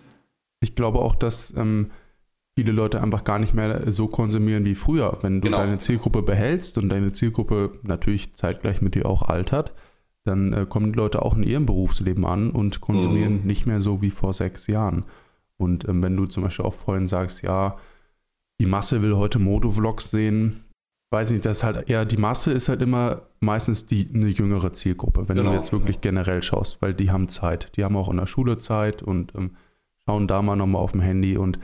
Ich 0.59 0.75
glaube 0.75 0.99
auch, 0.99 1.15
dass 1.15 1.51
ähm, 1.57 1.89
viele 2.55 2.71
Leute 2.71 3.01
einfach 3.01 3.23
gar 3.23 3.39
nicht 3.39 3.55
mehr 3.55 3.91
so 3.91 4.07
konsumieren 4.07 4.63
wie 4.65 4.75
früher. 4.75 5.17
Wenn 5.23 5.41
du 5.41 5.45
Genau. 5.47 5.57
deine 5.57 5.79
Zielgruppe 5.79 6.21
behältst 6.21 6.77
und 6.77 6.89
deine 6.89 7.11
Zielgruppe 7.11 7.79
natürlich 7.81 8.35
zeitgleich 8.35 8.81
mit 8.81 8.93
dir 8.93 9.07
auch 9.07 9.23
altert, 9.23 9.73
dann 10.25 10.53
äh, 10.53 10.65
kommen 10.69 10.93
die 10.93 10.97
Leute 10.97 11.23
auch 11.23 11.35
in 11.35 11.43
ihrem 11.43 11.65
Berufsleben 11.65 12.25
an 12.25 12.51
und 12.51 12.79
konsumieren 12.79 13.41
Mhm. 13.41 13.47
nicht 13.47 13.65
mehr 13.65 13.81
so 13.81 14.01
wie 14.01 14.11
vor 14.11 14.33
sechs 14.33 14.67
Jahren. 14.67 15.05
Und 15.57 15.87
ähm, 15.89 16.01
wenn 16.03 16.15
du 16.15 16.25
zum 16.27 16.43
Beispiel 16.43 16.65
auch 16.65 16.73
vorhin 16.75 17.07
sagst, 17.07 17.41
ja, 17.43 17.75
die 18.61 18.65
Masse 18.65 19.01
will 19.01 19.15
heute 19.15 19.39
Motovlogs 19.39 20.11
sehen, 20.11 20.62
weiß 21.13 21.31
nicht, 21.31 21.45
das 21.45 21.57
ist 21.59 21.63
halt 21.63 21.89
eher, 21.89 22.03
die 22.05 22.17
Masse 22.17 22.51
ist 22.51 22.67
halt 22.67 22.81
immer 22.81 23.21
meistens 23.39 23.85
die, 23.85 24.09
eine 24.13 24.27
jüngere 24.27 24.73
Zielgruppe, 24.73 25.29
wenn 25.29 25.37
Genau. 25.37 25.51
du 25.51 25.55
jetzt 25.55 25.71
wirklich 25.71 26.01
generell 26.01 26.41
schaust, 26.43 26.81
weil 26.81 26.93
die 26.93 27.11
haben 27.11 27.29
Zeit. 27.29 27.71
Die 27.77 27.83
haben 27.85 27.95
auch 27.95 28.09
in 28.09 28.17
der 28.17 28.25
Schule 28.25 28.57
Zeit 28.57 29.01
und 29.01 29.33
ähm, 29.35 29.55
schauen 30.05 30.27
da 30.27 30.41
mal 30.41 30.55
nochmal 30.57 30.81
auf 30.81 30.91
dem 30.91 31.01
Handy 31.01 31.37
und 31.37 31.59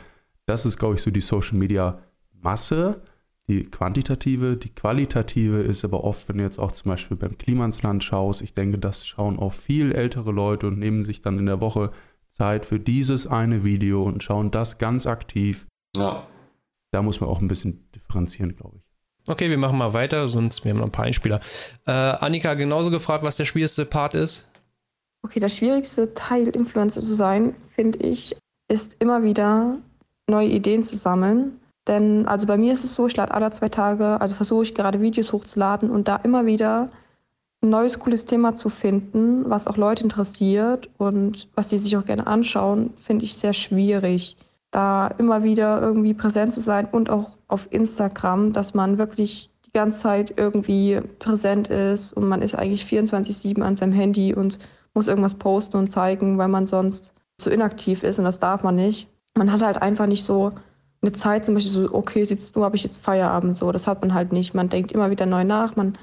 das 0.46 0.66
ist, 0.66 0.78
glaube 0.78 0.96
ich, 0.96 1.02
so 1.02 1.12
die 1.12 1.22
Social 1.22 1.58
Media 1.58 2.00
Masse, 2.32 3.02
die 3.50 3.66
quantitative, 3.66 4.56
die 4.58 4.70
qualitative 4.70 5.60
ist 5.62 5.84
aber 5.84 6.04
oft, 6.04 6.30
wenn 6.30 6.38
du 6.38 6.44
jetzt 6.44 6.60
auch 6.60 6.72
zum 6.72 6.90
Beispiel 6.92 7.18
beim 7.18 7.38
Klimansland 7.38 8.04
schaust, 8.04 8.42
ich 8.42 8.54
denke, 8.54 8.78
das 8.78 9.06
schauen 9.06 9.38
auch 9.40 9.54
viel 9.54 9.92
ältere 9.92 10.32
Leute 10.32 10.68
und 10.68 10.80
nehmen 10.80 11.04
sich 11.04 11.22
dann 11.22 11.38
in 11.40 11.48
der 11.48 11.60
Woche 11.60 11.92
Zeit 12.30 12.66
für 12.66 12.80
dieses 12.80 13.28
eine 13.28 13.64
Video 13.64 14.04
und 14.04 14.24
schauen 14.24 14.52
das 14.52 14.78
ganz 14.78 15.06
aktiv. 15.08 15.66
Ja. 15.98 16.28
Da 16.92 17.02
muss 17.02 17.20
man 17.20 17.30
auch 17.30 17.42
ein 17.42 17.48
bisschen 17.48 17.90
differenzieren, 17.96 18.56
glaube 18.56 18.78
ich. 18.78 18.89
Okay, 19.30 19.51
wir 19.51 19.60
machen 19.60 19.77
mal 19.77 19.93
weiter, 19.93 20.27
sonst 20.27 20.65
wir 20.65 20.72
haben 20.72 20.80
noch 20.80 20.88
ein 20.88 20.91
paar 20.91 21.06
Einspieler. 21.06 21.39
Äh, 21.85 21.91
Annika 21.91 22.56
genauso 22.56 22.89
gefragt, 22.89 23.23
was 23.23 23.38
der 23.38 23.45
schwierigste 23.45 23.85
Part 23.85 24.15
ist. 24.15 24.47
Okay, 25.23 25.39
der 25.39 25.49
schwierigste 25.49 26.15
Teil, 26.15 26.47
Influencer 26.47 26.99
zu 26.99 27.14
sein, 27.14 27.53
finde 27.69 27.99
ich, 27.99 28.35
ist 28.69 28.95
immer 28.97 29.22
wieder 29.22 29.77
neue 30.27 30.47
Ideen 30.47 30.84
zu 30.84 30.97
sammeln. 30.97 31.60
Denn 31.88 32.27
also 32.27 32.47
bei 32.47 32.57
mir 32.57 32.73
ist 32.73 32.84
es 32.84 32.95
so, 32.95 33.06
ich 33.06 33.18
lade 33.18 33.31
alle 33.31 33.51
zwei 33.51 33.69
Tage, 33.69 34.19
also 34.19 34.34
versuche 34.34 34.64
ich 34.64 34.73
gerade 34.73 34.99
Videos 34.99 35.31
hochzuladen 35.31 35.91
und 35.91 36.07
da 36.07 36.15
immer 36.18 36.47
wieder 36.47 36.89
ein 37.61 37.69
neues, 37.69 37.99
cooles 37.99 38.26
Thema 38.26 38.56
zu 38.56 38.69
finden, 38.69 39.47
was 39.47 39.68
auch 39.68 39.77
Leute 39.77 40.03
interessiert 40.03 40.89
und 40.97 41.47
was 41.53 41.68
die 41.68 41.77
sich 41.77 41.95
auch 41.97 42.06
gerne 42.06 42.26
anschauen, 42.26 42.95
finde 43.03 43.26
ich 43.26 43.35
sehr 43.35 43.53
schwierig. 43.53 44.38
Da 44.72 45.08
immer 45.18 45.44
wieder 45.44 45.82
irgendwie 45.82 46.14
präsent 46.14 46.54
zu 46.54 46.60
sein 46.60 46.88
und 46.91 47.10
auch 47.10 47.38
auf 47.48 47.68
Instagram, 47.72 48.54
dass 48.54 48.74
man 48.74 48.98
wirklich 48.98 49.50
die 49.66 49.72
ganze 49.72 50.00
Zeit 50.00 50.34
irgendwie 50.38 51.00
präsent 51.20 51.68
ist 51.70 52.14
und 52.14 52.28
man 52.28 52.41
ist 52.41 52.56
eigentlich 52.56 52.86
24-7 52.86 53.62
an 53.62 53.76
seinem 53.76 53.94
Handy 53.94 54.34
und 54.34 54.60
muss 54.94 55.08
irgendwas 55.08 55.36
posten 55.36 55.78
und 55.78 55.90
zeigen, 55.90 56.38
weil 56.38 56.48
man 56.48 56.68
sonst 56.68 57.14
zu 57.38 57.50
inaktiv 57.50 58.04
ist 58.04 58.20
und 58.20 58.26
das 58.26 58.40
darf 58.40 58.64
man 58.64 58.76
nicht. 58.76 59.08
Man 59.36 59.52
hat 59.52 59.64
halt 59.64 59.82
einfach 59.82 60.08
nicht 60.08 60.24
so 60.24 60.52
eine 61.02 61.14
Zeit, 61.14 61.46
zum 61.46 61.56
Beispiel 61.56 61.72
so, 61.72 61.94
okay, 61.94 62.24
17 62.24 62.58
Uhr 62.60 62.66
habe 62.66 62.76
ich 62.76 62.84
jetzt 62.84 63.02
Feierabend, 63.02 63.56
so, 63.56 63.72
das 63.72 63.88
hat 63.88 64.02
man 64.02 64.14
halt 64.14 64.34
nicht. 64.34 64.54
Man 64.54 64.70
denkt 64.70 64.91
immer 64.91 65.10
wieder 65.10 65.26
neu 65.26 65.46
nach, 65.46 65.76
man 65.76 65.94
muss 65.94 66.00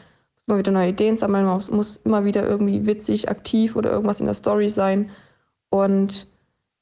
immer 0.46 0.58
wieder 0.58 0.72
neue 0.72 0.88
Ideen 0.90 1.16
sammeln, 1.16 1.44
man 1.44 1.54
muss- 1.54 1.70
muss 1.70 1.96
immer 1.98 2.24
wieder 2.24 2.46
irgendwie 2.48 2.86
witzig, 2.86 3.28
aktiv 3.28 3.76
oder 3.76 3.90
irgendwas 3.90 4.20
in 4.20 4.26
der 4.26 4.34
Story 4.34 4.68
sein. 4.68 5.10
Und 5.70 6.28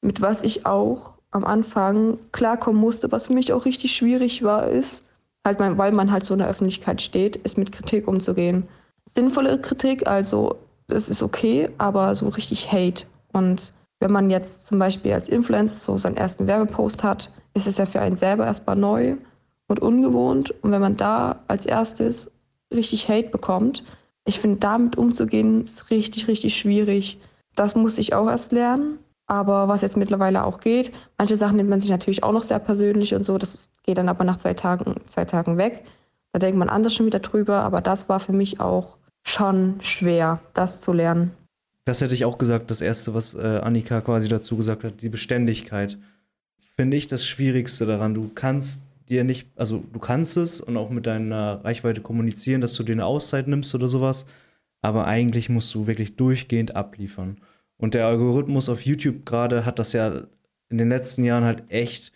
mit 0.01 0.21
was 0.21 0.43
ich 0.43 0.65
auch 0.65 1.14
am 1.35 1.43
Anfang 1.43 2.17
klarkommen 2.31 2.79
musste, 2.79 3.11
was 3.11 3.27
für 3.27 3.33
mich 3.33 3.51
auch 3.51 3.65
richtig 3.65 3.95
schwierig 3.95 4.43
war, 4.43 4.67
ist, 4.67 5.03
halt, 5.45 5.59
mein, 5.59 5.77
weil 5.77 5.91
man 5.91 6.11
halt 6.11 6.23
so 6.23 6.33
in 6.33 6.39
der 6.39 6.47
Öffentlichkeit 6.47 7.01
steht, 7.01 7.35
ist 7.35 7.57
mit 7.57 7.71
Kritik 7.71 8.07
umzugehen. 8.07 8.67
Sinnvolle 9.05 9.59
Kritik, 9.59 10.07
also 10.07 10.55
das 10.87 11.09
ist 11.09 11.21
okay, 11.21 11.69
aber 11.77 12.15
so 12.15 12.29
richtig 12.29 12.71
Hate. 12.71 13.05
Und 13.33 13.73
wenn 13.99 14.11
man 14.11 14.29
jetzt 14.29 14.65
zum 14.65 14.79
Beispiel 14.79 15.11
als 15.11 15.27
Influencer 15.27 15.75
so 15.75 15.97
seinen 15.97 16.17
ersten 16.17 16.47
Werbepost 16.47 17.03
hat, 17.03 17.31
ist 17.53 17.67
es 17.67 17.77
ja 17.77 17.85
für 17.85 17.99
einen 17.99 18.15
selber 18.15 18.45
erstmal 18.45 18.77
neu 18.77 19.15
und 19.67 19.81
ungewohnt. 19.81 20.53
Und 20.63 20.71
wenn 20.71 20.81
man 20.81 20.95
da 20.95 21.39
als 21.47 21.65
erstes 21.65 22.31
richtig 22.73 23.09
Hate 23.09 23.29
bekommt, 23.29 23.83
ich 24.25 24.39
finde, 24.39 24.59
damit 24.59 24.97
umzugehen, 24.97 25.65
ist 25.65 25.91
richtig, 25.91 26.29
richtig 26.29 26.55
schwierig. 26.55 27.19
Das 27.55 27.75
musste 27.75 28.01
ich 28.01 28.13
auch 28.13 28.29
erst 28.29 28.53
lernen. 28.53 28.99
Aber 29.27 29.67
was 29.67 29.81
jetzt 29.81 29.97
mittlerweile 29.97 30.43
auch 30.43 30.59
geht, 30.59 30.91
manche 31.17 31.35
Sachen 31.35 31.57
nimmt 31.57 31.69
man 31.69 31.81
sich 31.81 31.89
natürlich 31.89 32.23
auch 32.23 32.31
noch 32.31 32.43
sehr 32.43 32.59
persönlich 32.59 33.15
und 33.15 33.23
so. 33.23 33.37
Das 33.37 33.71
geht 33.83 33.97
dann 33.97 34.09
aber 34.09 34.23
nach 34.23 34.37
zwei 34.37 34.53
Tagen, 34.53 34.95
zwei 35.07 35.25
Tagen 35.25 35.57
weg. 35.57 35.83
Da 36.31 36.39
denkt 36.39 36.57
man 36.57 36.69
anders 36.69 36.93
schon 36.93 37.05
wieder 37.05 37.19
drüber. 37.19 37.63
Aber 37.63 37.81
das 37.81 38.07
war 38.07 38.19
für 38.19 38.33
mich 38.33 38.59
auch 38.59 38.97
schon 39.23 39.81
schwer, 39.81 40.39
das 40.53 40.79
zu 40.79 40.93
lernen. 40.93 41.31
Das 41.85 42.01
hätte 42.01 42.13
ich 42.13 42.25
auch 42.25 42.37
gesagt, 42.37 42.71
das 42.71 42.81
erste, 42.81 43.13
was 43.13 43.33
äh, 43.33 43.59
Annika 43.63 44.01
quasi 44.01 44.27
dazu 44.27 44.57
gesagt 44.57 44.83
hat, 44.83 45.01
die 45.01 45.09
Beständigkeit. 45.09 45.97
Finde 46.75 46.97
ich 46.97 47.07
das 47.07 47.25
Schwierigste 47.25 47.85
daran. 47.85 48.13
Du 48.13 48.29
kannst 48.33 48.83
dir 49.09 49.23
nicht, 49.23 49.47
also 49.55 49.83
du 49.93 49.99
kannst 49.99 50.37
es 50.37 50.61
und 50.61 50.77
auch 50.77 50.89
mit 50.89 51.05
deiner 51.05 51.63
Reichweite 51.63 52.01
kommunizieren, 52.01 52.61
dass 52.61 52.73
du 52.73 52.83
dir 52.83 52.93
eine 52.93 53.05
Auszeit 53.05 53.47
nimmst 53.47 53.73
oder 53.75 53.87
sowas, 53.87 54.25
aber 54.81 55.05
eigentlich 55.05 55.49
musst 55.49 55.73
du 55.75 55.87
wirklich 55.87 56.15
durchgehend 56.15 56.75
abliefern. 56.75 57.37
Und 57.77 57.93
der 57.93 58.07
Algorithmus 58.07 58.69
auf 58.69 58.85
YouTube 58.85 59.25
gerade 59.25 59.65
hat 59.65 59.79
das 59.79 59.93
ja 59.93 60.27
in 60.69 60.77
den 60.77 60.89
letzten 60.89 61.23
Jahren 61.23 61.43
halt 61.43 61.63
echt 61.69 62.11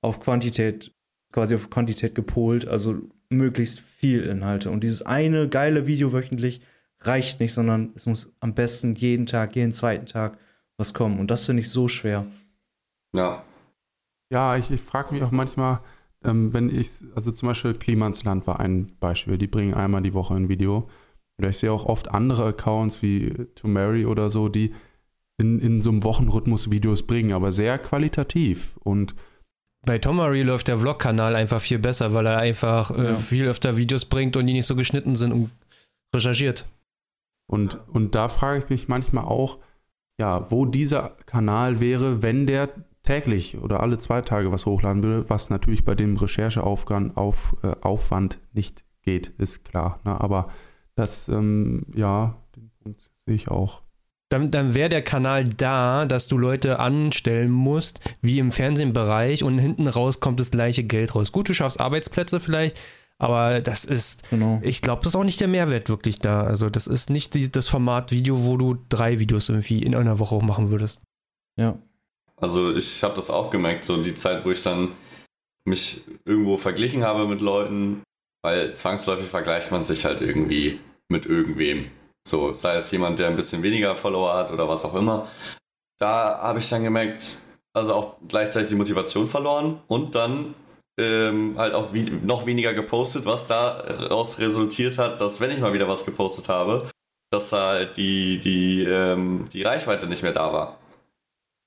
auf 0.00 0.20
Quantität, 0.20 0.94
quasi 1.32 1.54
auf 1.54 1.70
Quantität 1.70 2.14
gepolt, 2.14 2.66
also 2.66 2.96
möglichst 3.28 3.80
viel 3.80 4.22
Inhalte. 4.24 4.70
Und 4.70 4.82
dieses 4.82 5.02
eine 5.02 5.48
geile 5.48 5.86
Video 5.86 6.12
wöchentlich 6.12 6.60
reicht 7.00 7.40
nicht, 7.40 7.52
sondern 7.52 7.92
es 7.94 8.06
muss 8.06 8.34
am 8.40 8.54
besten 8.54 8.94
jeden 8.94 9.26
Tag, 9.26 9.56
jeden 9.56 9.72
zweiten 9.72 10.06
Tag 10.06 10.38
was 10.76 10.94
kommen. 10.94 11.18
Und 11.18 11.30
das 11.30 11.46
finde 11.46 11.60
ich 11.60 11.70
so 11.70 11.88
schwer. 11.88 12.26
Ja. 13.14 13.44
Ja, 14.30 14.56
ich, 14.56 14.70
ich 14.70 14.80
frage 14.80 15.14
mich 15.14 15.22
auch 15.22 15.30
manchmal, 15.30 15.80
ähm, 16.24 16.52
wenn 16.52 16.68
ich, 16.68 16.88
also 17.14 17.30
zum 17.30 17.48
Beispiel 17.48 17.74
Klimansland 17.74 18.46
war 18.46 18.58
ein 18.58 18.96
Beispiel, 18.98 19.38
die 19.38 19.46
bringen 19.46 19.74
einmal 19.74 20.02
die 20.02 20.14
Woche 20.14 20.34
ein 20.34 20.48
Video. 20.48 20.88
Oder 21.38 21.50
ich 21.50 21.58
sehe 21.58 21.72
auch 21.72 21.86
oft 21.86 22.10
andere 22.10 22.46
Accounts 22.46 23.02
wie 23.02 23.30
To 23.56 23.68
Mary 23.68 24.06
oder 24.06 24.30
so, 24.30 24.48
die 24.48 24.72
in, 25.38 25.58
in 25.60 25.82
so 25.82 25.90
einem 25.90 26.04
Wochenrhythmus 26.04 26.70
Videos 26.70 27.06
bringen, 27.06 27.32
aber 27.32 27.50
sehr 27.52 27.78
qualitativ. 27.78 28.76
Und 28.78 29.14
Bei 29.84 29.98
Tomari 29.98 30.42
läuft 30.42 30.68
der 30.68 30.78
Vlog-Kanal 30.78 31.34
einfach 31.36 31.60
viel 31.60 31.78
besser, 31.78 32.14
weil 32.14 32.26
er 32.26 32.38
einfach 32.38 32.90
äh, 32.96 33.04
Ja. 33.10 33.14
viel 33.16 33.46
öfter 33.48 33.76
Videos 33.76 34.04
bringt 34.04 34.36
und 34.36 34.46
die 34.46 34.52
nicht 34.52 34.66
so 34.66 34.76
geschnitten 34.76 35.16
sind 35.16 35.32
und 35.32 35.50
recherchiert. 36.14 36.66
Und, 37.46 37.78
und 37.88 38.14
da 38.14 38.28
frage 38.28 38.62
ich 38.64 38.70
mich 38.70 38.88
manchmal 38.88 39.24
auch, 39.24 39.58
ja, 40.18 40.50
wo 40.50 40.64
dieser 40.64 41.10
Kanal 41.26 41.80
wäre, 41.80 42.22
wenn 42.22 42.46
der 42.46 42.70
täglich 43.02 43.58
oder 43.58 43.80
alle 43.80 43.98
zwei 43.98 44.22
Tage 44.22 44.50
was 44.50 44.64
hochladen 44.64 45.02
würde, 45.02 45.28
was 45.28 45.50
natürlich 45.50 45.84
bei 45.84 45.94
dem 45.94 46.16
Rechercheaufwand 46.16 47.16
auf, 47.18 47.54
äh, 47.62 47.74
Aufwand 47.82 48.38
nicht 48.52 48.84
geht, 49.02 49.28
ist 49.36 49.64
klar. 49.64 50.00
Ne? 50.04 50.18
Aber 50.18 50.48
das, 50.94 51.28
ähm, 51.28 51.84
ja, 51.94 52.40
den 52.56 52.70
Punkt 52.82 53.10
sehe 53.26 53.34
ich 53.34 53.48
auch. 53.48 53.82
Dann, 54.34 54.50
dann 54.50 54.74
wäre 54.74 54.88
der 54.88 55.02
Kanal 55.02 55.44
da, 55.44 56.06
dass 56.06 56.28
du 56.28 56.36
Leute 56.36 56.78
anstellen 56.78 57.50
musst, 57.50 58.00
wie 58.20 58.38
im 58.38 58.50
Fernsehbereich 58.50 59.44
und 59.44 59.58
hinten 59.58 59.86
raus 59.86 60.20
kommt 60.20 60.40
das 60.40 60.50
gleiche 60.50 60.84
Geld 60.84 61.14
raus. 61.14 61.32
Gut, 61.32 61.48
du 61.48 61.54
schaffst 61.54 61.80
Arbeitsplätze 61.80 62.40
vielleicht, 62.40 62.76
aber 63.18 63.60
das 63.60 63.84
ist, 63.84 64.28
Genau. 64.30 64.60
ich 64.62 64.82
glaube, 64.82 65.02
das 65.02 65.12
ist 65.12 65.16
auch 65.16 65.24
nicht 65.24 65.40
der 65.40 65.48
Mehrwert 65.48 65.88
wirklich 65.88 66.18
da. 66.18 66.42
Also 66.42 66.68
das 66.68 66.86
ist 66.86 67.10
nicht 67.10 67.34
die, 67.34 67.50
das 67.50 67.68
Format 67.68 68.10
Video, 68.10 68.44
wo 68.44 68.56
du 68.56 68.76
drei 68.88 69.18
Videos 69.18 69.48
irgendwie 69.48 69.82
in 69.82 69.94
einer 69.94 70.18
Woche 70.18 70.44
machen 70.44 70.70
würdest. 70.70 71.00
Ja. 71.56 71.78
Also 72.36 72.74
ich 72.74 73.02
habe 73.04 73.14
das 73.14 73.30
auch 73.30 73.50
gemerkt, 73.50 73.84
so 73.84 74.02
die 74.02 74.14
Zeit, 74.14 74.44
wo 74.44 74.50
ich 74.50 74.62
dann 74.62 74.94
mich 75.64 76.02
irgendwo 76.24 76.56
verglichen 76.56 77.04
habe 77.04 77.26
mit 77.28 77.40
Leuten 77.40 78.02
weil 78.44 78.74
zwangsläufig 78.74 79.26
vergleicht 79.26 79.70
man 79.70 79.82
sich 79.82 80.04
halt 80.04 80.20
irgendwie 80.20 80.78
mit 81.08 81.24
irgendwem. 81.24 81.86
So, 82.26 82.54
sei 82.54 82.76
es 82.76 82.90
jemand, 82.90 83.18
der 83.18 83.28
ein 83.28 83.36
bisschen 83.36 83.62
weniger 83.62 83.96
Follower 83.96 84.34
hat 84.34 84.50
oder 84.50 84.68
was 84.68 84.84
auch 84.84 84.94
immer. 84.94 85.28
Da 85.98 86.38
habe 86.40 86.58
ich 86.58 86.68
dann 86.68 86.82
gemerkt, 86.82 87.38
also 87.74 87.94
auch 87.94 88.16
gleichzeitig 88.26 88.70
die 88.70 88.76
Motivation 88.76 89.26
verloren 89.26 89.80
und 89.88 90.14
dann 90.14 90.54
ähm, 90.98 91.54
halt 91.58 91.74
auch 91.74 91.92
wie, 91.92 92.10
noch 92.10 92.46
weniger 92.46 92.72
gepostet, 92.72 93.26
was 93.26 93.46
daraus 93.46 94.38
resultiert 94.38 94.98
hat, 94.98 95.20
dass 95.20 95.40
wenn 95.40 95.50
ich 95.50 95.60
mal 95.60 95.72
wieder 95.72 95.88
was 95.88 96.04
gepostet 96.04 96.48
habe, 96.48 96.88
dass 97.30 97.52
halt 97.52 97.96
die, 97.96 98.38
die, 98.38 98.84
ähm, 98.84 99.44
die 99.52 99.62
Reichweite 99.62 100.06
nicht 100.06 100.22
mehr 100.22 100.32
da 100.32 100.52
war. 100.52 100.78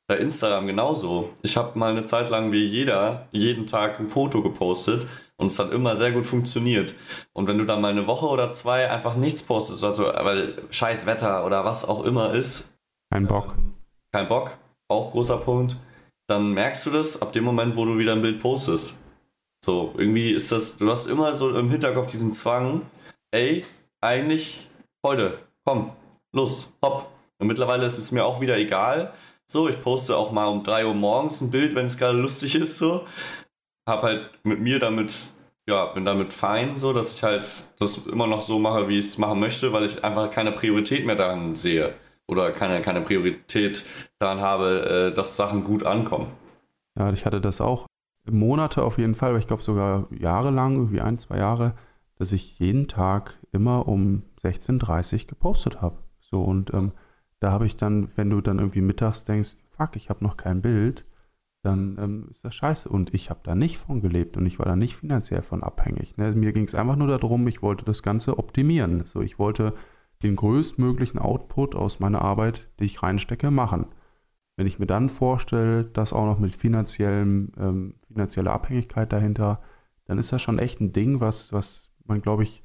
Bei 0.07 0.17
Instagram 0.17 0.67
genauso. 0.67 1.33
Ich 1.41 1.57
habe 1.57 1.77
mal 1.77 1.91
eine 1.91 2.05
Zeit 2.05 2.29
lang 2.29 2.53
wie 2.53 2.65
jeder 2.65 3.27
jeden 3.31 3.67
Tag 3.67 3.99
ein 3.99 4.09
Foto 4.09 4.41
gepostet 4.41 5.05
und 5.37 5.47
es 5.47 5.59
hat 5.59 5.71
immer 5.71 5.95
sehr 5.95 6.11
gut 6.11 6.25
funktioniert. 6.25 6.93
Und 7.33 7.47
wenn 7.47 7.57
du 7.57 7.65
dann 7.65 7.81
mal 7.81 7.91
eine 7.91 8.07
Woche 8.07 8.27
oder 8.27 8.51
zwei 8.51 8.89
einfach 8.89 9.15
nichts 9.15 9.43
postest, 9.43 9.83
also 9.83 10.05
weil 10.05 10.61
scheiß 10.71 11.05
Wetter 11.05 11.45
oder 11.45 11.63
was 11.63 11.87
auch 11.87 12.03
immer 12.03 12.33
ist. 12.33 12.77
Kein 13.11 13.27
Bock. 13.27 13.55
Kein 14.11 14.27
Bock, 14.27 14.51
auch 14.89 15.11
großer 15.11 15.37
Punkt. 15.37 15.77
Dann 16.27 16.53
merkst 16.53 16.85
du 16.85 16.89
das 16.89 17.21
ab 17.21 17.31
dem 17.31 17.43
Moment, 17.43 17.77
wo 17.77 17.85
du 17.85 17.97
wieder 17.97 18.13
ein 18.13 18.21
Bild 18.21 18.41
postest. 18.41 18.97
So, 19.63 19.93
irgendwie 19.97 20.31
ist 20.31 20.51
das, 20.51 20.77
du 20.77 20.89
hast 20.89 21.07
immer 21.07 21.33
so 21.33 21.55
im 21.57 21.69
Hinterkopf 21.69 22.07
diesen 22.07 22.33
Zwang, 22.33 22.81
ey, 23.31 23.65
eigentlich 24.01 24.69
heute, 25.05 25.39
komm, 25.65 25.91
los, 26.33 26.73
hopp. 26.83 27.09
Und 27.39 27.47
mittlerweile 27.47 27.85
ist 27.85 27.97
es 27.97 28.11
mir 28.11 28.25
auch 28.25 28.41
wieder 28.41 28.57
egal. 28.57 29.13
So, 29.49 29.69
ich 29.69 29.79
poste 29.81 30.17
auch 30.17 30.31
mal 30.31 30.47
um 30.47 30.63
3 30.63 30.85
Uhr 30.85 30.93
morgens 30.93 31.41
ein 31.41 31.51
Bild, 31.51 31.75
wenn 31.75 31.85
es 31.85 31.97
gerade 31.97 32.17
lustig 32.17 32.55
ist, 32.55 32.77
so. 32.77 33.05
Hab 33.87 34.03
halt 34.03 34.29
mit 34.43 34.59
mir 34.59 34.79
damit, 34.79 35.31
ja, 35.67 35.85
bin 35.87 36.05
damit 36.05 36.33
fein, 36.33 36.77
so, 36.77 36.93
dass 36.93 37.15
ich 37.15 37.23
halt 37.23 37.73
das 37.79 38.05
immer 38.05 38.27
noch 38.27 38.41
so 38.41 38.59
mache, 38.59 38.87
wie 38.89 38.99
ich 38.99 39.05
es 39.05 39.17
machen 39.17 39.39
möchte, 39.39 39.73
weil 39.73 39.85
ich 39.85 40.03
einfach 40.03 40.29
keine 40.29 40.51
Priorität 40.51 41.05
mehr 41.05 41.15
daran 41.15 41.55
sehe. 41.55 41.95
Oder 42.27 42.51
keine, 42.51 42.81
keine 42.81 43.01
Priorität 43.01 43.85
daran 44.19 44.41
habe, 44.41 45.09
äh, 45.11 45.13
dass 45.13 45.37
Sachen 45.37 45.63
gut 45.63 45.85
ankommen. 45.85 46.27
Ja, 46.99 47.11
ich 47.13 47.25
hatte 47.25 47.39
das 47.39 47.61
auch 47.61 47.87
Monate 48.29 48.83
auf 48.83 48.97
jeden 48.97 49.15
Fall, 49.15 49.29
aber 49.29 49.39
ich 49.39 49.47
glaube 49.47 49.63
sogar 49.63 50.07
jahrelang, 50.11 50.75
irgendwie 50.75 51.01
ein, 51.01 51.17
zwei 51.17 51.37
Jahre, 51.37 51.73
dass 52.17 52.33
ich 52.33 52.59
jeden 52.59 52.87
Tag 52.87 53.37
immer 53.51 53.87
um 53.87 54.23
16.30 54.43 55.21
Uhr 55.21 55.27
gepostet 55.27 55.81
habe. 55.81 55.97
So 56.19 56.43
und 56.43 56.73
ähm, 56.73 56.91
da 57.39 57.51
habe 57.51 57.65
ich 57.65 57.77
dann, 57.77 58.09
wenn 58.17 58.29
du 58.29 58.41
dann 58.41 58.59
irgendwie 58.59 58.81
mittags 58.81 59.25
denkst, 59.25 59.55
fuck, 59.77 59.95
ich 59.95 60.09
habe 60.09 60.23
noch 60.23 60.37
kein 60.37 60.61
Bild, 60.61 61.05
dann 61.67 61.97
ähm, 61.99 62.27
ist 62.29 62.43
das 62.43 62.55
scheiße. 62.55 62.89
Und 62.89 63.13
ich 63.13 63.29
habe 63.29 63.41
da 63.43 63.53
nicht 63.53 63.77
von 63.77 64.01
gelebt 64.01 64.37
und 64.37 64.45
ich 64.45 64.57
war 64.59 64.65
da 64.65 64.75
nicht 64.75 64.95
finanziell 64.95 65.41
von 65.41 65.63
abhängig. 65.63 66.17
Ne? 66.17 66.31
Mir 66.31 66.53
ging 66.53 66.65
es 66.65 66.75
einfach 66.75 66.95
nur 66.95 67.07
darum, 67.07 67.47
ich 67.47 67.61
wollte 67.61 67.85
das 67.85 68.01
Ganze 68.01 68.39
optimieren. 68.39 69.05
So, 69.05 69.21
ich 69.21 69.37
wollte 69.37 69.73
den 70.23 70.35
größtmöglichen 70.35 71.19
Output 71.19 71.75
aus 71.75 71.99
meiner 71.99 72.21
Arbeit, 72.21 72.69
die 72.79 72.85
ich 72.85 73.03
reinstecke, 73.03 73.51
machen. 73.51 73.87
Wenn 74.55 74.65
ich 74.65 74.79
mir 74.79 74.87
dann 74.87 75.09
vorstelle, 75.09 75.83
das 75.83 76.13
auch 76.13 76.25
noch 76.25 76.39
mit 76.39 76.55
finanziellem, 76.55 77.51
ähm, 77.59 77.95
finanzieller 78.07 78.53
Abhängigkeit 78.53 79.13
dahinter, 79.13 79.61
dann 80.05 80.17
ist 80.17 80.31
das 80.33 80.41
schon 80.41 80.57
echt 80.57 80.81
ein 80.81 80.93
Ding, 80.93 81.19
was, 81.19 81.53
was 81.53 81.91
man, 82.05 82.21
glaube 82.21 82.43
ich, 82.43 82.63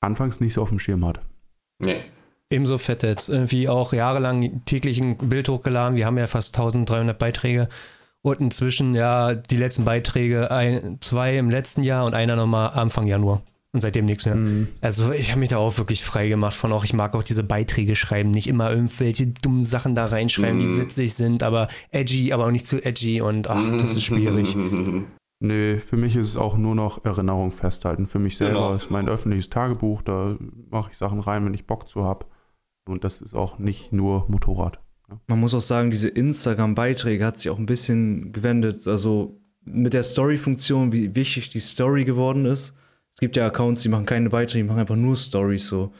anfangs 0.00 0.40
nicht 0.40 0.54
so 0.54 0.62
auf 0.62 0.70
dem 0.70 0.78
Schirm 0.78 1.04
hat. 1.04 1.20
Nee. 1.80 2.02
Ebenso 2.50 2.78
fett 2.78 3.02
jetzt. 3.02 3.28
Irgendwie 3.28 3.68
auch 3.68 3.92
jahrelang 3.92 4.64
täglich 4.64 5.00
ein 5.00 5.18
Bild 5.18 5.50
hochgeladen. 5.50 5.96
Wir 5.96 6.06
haben 6.06 6.16
ja 6.16 6.26
fast 6.26 6.58
1300 6.58 7.18
Beiträge. 7.18 7.68
Und 8.22 8.40
inzwischen 8.40 8.94
ja 8.94 9.34
die 9.34 9.56
letzten 9.56 9.84
Beiträge, 9.84 10.50
ein, 10.50 10.98
zwei 11.00 11.38
im 11.38 11.50
letzten 11.50 11.82
Jahr 11.82 12.04
und 12.04 12.14
einer 12.14 12.36
nochmal 12.36 12.70
Anfang 12.70 13.06
Januar. 13.06 13.42
Und 13.72 13.80
seitdem 13.80 14.06
nichts 14.06 14.24
mehr. 14.24 14.34
Mhm. 14.34 14.68
Also 14.80 15.12
ich 15.12 15.30
habe 15.30 15.40
mich 15.40 15.50
da 15.50 15.58
auch 15.58 15.76
wirklich 15.76 16.02
frei 16.02 16.28
gemacht 16.28 16.54
von 16.54 16.72
auch, 16.72 16.84
ich 16.84 16.94
mag 16.94 17.14
auch 17.14 17.22
diese 17.22 17.44
Beiträge 17.44 17.96
schreiben, 17.96 18.30
nicht 18.30 18.48
immer 18.48 18.70
irgendwelche 18.70 19.26
dummen 19.26 19.64
Sachen 19.64 19.94
da 19.94 20.06
reinschreiben, 20.06 20.56
mhm. 20.56 20.76
die 20.76 20.82
witzig 20.82 21.14
sind, 21.14 21.42
aber 21.42 21.68
edgy, 21.90 22.32
aber 22.32 22.46
auch 22.46 22.50
nicht 22.50 22.66
zu 22.66 22.82
edgy 22.82 23.20
und 23.20 23.48
ach, 23.48 23.62
das 23.72 23.94
ist 23.94 24.04
schwierig. 24.04 24.56
Nee, 25.40 25.78
für 25.78 25.96
mich 25.96 26.16
ist 26.16 26.26
es 26.26 26.36
auch 26.36 26.56
nur 26.56 26.74
noch 26.74 27.04
Erinnerung 27.04 27.52
festhalten. 27.52 28.06
Für 28.06 28.18
mich 28.18 28.36
selber 28.36 28.54
genau. 28.54 28.74
ist 28.74 28.90
mein 28.90 29.08
öffentliches 29.08 29.50
Tagebuch, 29.50 30.02
da 30.02 30.36
mache 30.68 30.90
ich 30.90 30.98
Sachen 30.98 31.20
rein, 31.20 31.44
wenn 31.44 31.54
ich 31.54 31.66
Bock 31.66 31.88
zu 31.88 32.04
habe. 32.04 32.26
Und 32.88 33.04
das 33.04 33.20
ist 33.20 33.34
auch 33.34 33.58
nicht 33.58 33.92
nur 33.92 34.26
Motorrad. 34.28 34.80
Ja. 35.08 35.20
Man 35.26 35.40
muss 35.40 35.54
auch 35.54 35.60
sagen, 35.60 35.90
diese 35.90 36.08
Instagram-Beiträge 36.08 37.24
hat 37.24 37.38
sich 37.38 37.50
auch 37.50 37.58
ein 37.58 37.66
bisschen 37.66 38.32
gewendet. 38.32 38.86
Also 38.86 39.40
mit 39.64 39.94
der 39.94 40.02
Story-Funktion, 40.02 40.92
wie 40.92 41.14
wichtig 41.14 41.50
die 41.50 41.60
Story 41.60 42.04
geworden 42.04 42.46
ist. 42.46 42.74
Es 43.14 43.20
gibt 43.20 43.36
ja 43.36 43.46
Accounts, 43.46 43.82
die 43.82 43.88
machen 43.88 44.06
keine 44.06 44.30
Beiträge, 44.30 44.62
die 44.62 44.68
machen 44.68 44.80
einfach 44.80 44.96
nur 44.96 45.16
Stories 45.16 45.66
so. 45.66 45.92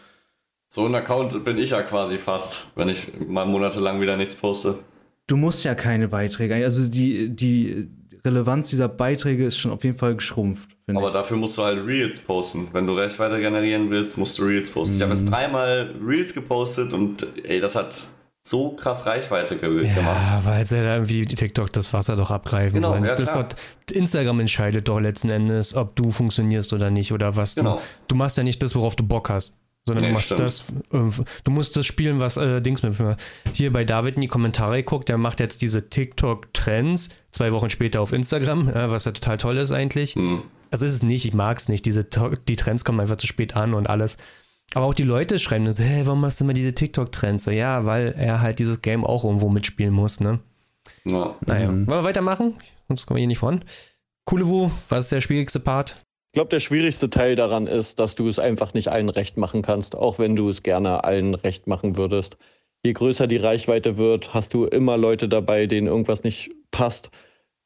So 0.68 0.84
ein 0.84 0.94
Account 0.94 1.44
bin 1.44 1.58
ich 1.58 1.70
ja 1.70 1.82
quasi 1.82 2.18
fast, 2.18 2.72
wenn 2.76 2.88
ich 2.88 3.10
mal 3.26 3.46
monatelang 3.46 4.00
wieder 4.00 4.16
nichts 4.16 4.34
poste. 4.34 4.78
Du 5.26 5.36
musst 5.36 5.64
ja 5.64 5.74
keine 5.74 6.08
Beiträge. 6.08 6.54
Also 6.54 6.90
die, 6.90 7.30
die 7.30 7.88
Relevanz 8.24 8.70
dieser 8.70 8.88
Beiträge 8.88 9.46
ist 9.46 9.58
schon 9.58 9.70
auf 9.70 9.82
jeden 9.84 9.98
Fall 9.98 10.14
geschrumpft. 10.16 10.70
Aber 10.86 11.08
ich. 11.08 11.12
dafür 11.12 11.36
musst 11.36 11.56
du 11.58 11.62
halt 11.62 11.86
Reels 11.86 12.20
posten. 12.20 12.68
Wenn 12.72 12.86
du 12.86 12.94
Reichweite 12.94 13.40
generieren 13.40 13.90
willst, 13.90 14.18
musst 14.18 14.38
du 14.38 14.44
Reels 14.44 14.70
posten. 14.70 14.94
Mhm. 14.94 14.98
Ich 14.98 15.02
habe 15.02 15.14
jetzt 15.14 15.30
dreimal 15.30 15.94
Reels 16.06 16.34
gepostet 16.34 16.92
und 16.92 17.26
ey, 17.44 17.60
das 17.60 17.74
hat 17.74 18.08
so 18.48 18.72
krass 18.72 19.06
Reichweite 19.06 19.56
ge 19.56 19.86
ja, 19.86 19.94
gemacht. 19.94 20.16
Ja, 20.26 20.44
weil 20.44 20.66
sie 20.66 20.76
da 20.76 20.94
irgendwie 20.94 21.26
TikTok 21.26 21.72
das 21.72 21.92
Wasser 21.92 22.16
doch 22.16 22.30
abgreifen 22.30 22.76
genau, 22.76 22.90
wollen. 22.90 23.04
Ja, 23.04 23.14
das 23.14 23.32
dort, 23.32 23.56
Instagram 23.90 24.40
entscheidet 24.40 24.88
doch 24.88 25.00
letzten 25.00 25.30
Endes, 25.30 25.74
ob 25.74 25.96
du 25.96 26.10
funktionierst 26.10 26.72
oder 26.72 26.90
nicht 26.90 27.12
oder 27.12 27.36
was. 27.36 27.54
Genau. 27.54 27.76
Du, 27.76 27.82
du 28.08 28.14
machst 28.16 28.36
ja 28.36 28.42
nicht 28.42 28.62
das, 28.62 28.74
worauf 28.74 28.96
du 28.96 29.04
Bock 29.04 29.30
hast 29.30 29.56
sondern 29.88 30.04
nee, 30.04 30.08
du 30.08 30.14
machst 30.14 30.26
stimmt. 30.26 30.40
das, 30.40 30.68
äh, 30.92 31.24
du 31.44 31.50
musst 31.50 31.76
das 31.76 31.86
spielen, 31.86 32.20
was 32.20 32.36
äh, 32.36 32.60
Dings 32.60 32.82
mit. 32.82 32.94
Hier 33.54 33.72
bei 33.72 33.84
David 33.84 34.16
in 34.16 34.20
die 34.20 34.28
Kommentare 34.28 34.76
geguckt, 34.76 35.08
der 35.08 35.18
macht 35.18 35.40
jetzt 35.40 35.62
diese 35.62 35.88
TikTok-Trends 35.88 37.08
zwei 37.30 37.52
Wochen 37.52 37.70
später 37.70 38.00
auf 38.00 38.12
Instagram, 38.12 38.68
äh, 38.68 38.90
was 38.90 39.06
ja 39.06 39.12
total 39.12 39.38
toll 39.38 39.56
ist 39.56 39.72
eigentlich. 39.72 40.14
Mhm. 40.14 40.42
Also 40.70 40.86
ist 40.86 40.92
es 40.92 41.02
nicht, 41.02 41.24
ich 41.24 41.34
mag 41.34 41.56
es 41.56 41.68
nicht. 41.68 41.86
Diese, 41.86 42.04
die 42.04 42.56
Trends 42.56 42.84
kommen 42.84 43.00
einfach 43.00 43.16
zu 43.16 43.26
spät 43.26 43.56
an 43.56 43.74
und 43.74 43.88
alles. 43.88 44.18
Aber 44.74 44.86
auch 44.86 44.94
die 44.94 45.02
Leute 45.02 45.38
schreiben 45.38 45.64
dann 45.64 45.72
so, 45.72 45.82
hey, 45.82 46.06
warum 46.06 46.20
machst 46.20 46.40
du 46.40 46.44
immer 46.44 46.52
diese 46.52 46.74
TikTok-Trends? 46.74 47.44
So, 47.44 47.50
ja, 47.50 47.86
weil 47.86 48.14
er 48.16 48.40
halt 48.40 48.58
dieses 48.58 48.82
Game 48.82 49.04
auch 49.04 49.24
irgendwo 49.24 49.48
mitspielen 49.48 49.94
muss, 49.94 50.20
ne? 50.20 50.40
Ja. 51.04 51.36
Naja, 51.46 51.70
mhm. 51.70 51.88
wollen 51.88 52.00
wir 52.00 52.04
weitermachen? 52.04 52.54
Sonst 52.88 53.06
kommen 53.06 53.16
wir 53.16 53.20
hier 53.20 53.28
nicht 53.28 53.38
voran. 53.38 53.64
Kulewu, 54.24 54.70
was 54.88 55.06
ist 55.06 55.12
der 55.12 55.20
schwierigste 55.20 55.60
Part? 55.60 56.02
Ich 56.30 56.34
glaube, 56.34 56.50
der 56.50 56.60
schwierigste 56.60 57.08
Teil 57.08 57.34
daran 57.34 57.66
ist, 57.66 57.98
dass 57.98 58.14
du 58.14 58.28
es 58.28 58.38
einfach 58.38 58.74
nicht 58.74 58.88
allen 58.88 59.08
recht 59.08 59.38
machen 59.38 59.62
kannst, 59.62 59.96
auch 59.96 60.18
wenn 60.18 60.36
du 60.36 60.50
es 60.50 60.62
gerne 60.62 61.02
allen 61.04 61.34
recht 61.34 61.66
machen 61.66 61.96
würdest. 61.96 62.36
Je 62.84 62.92
größer 62.92 63.26
die 63.26 63.38
Reichweite 63.38 63.96
wird, 63.96 64.34
hast 64.34 64.52
du 64.52 64.66
immer 64.66 64.98
Leute 64.98 65.28
dabei, 65.28 65.66
denen 65.66 65.86
irgendwas 65.86 66.24
nicht 66.24 66.50
passt. 66.70 67.10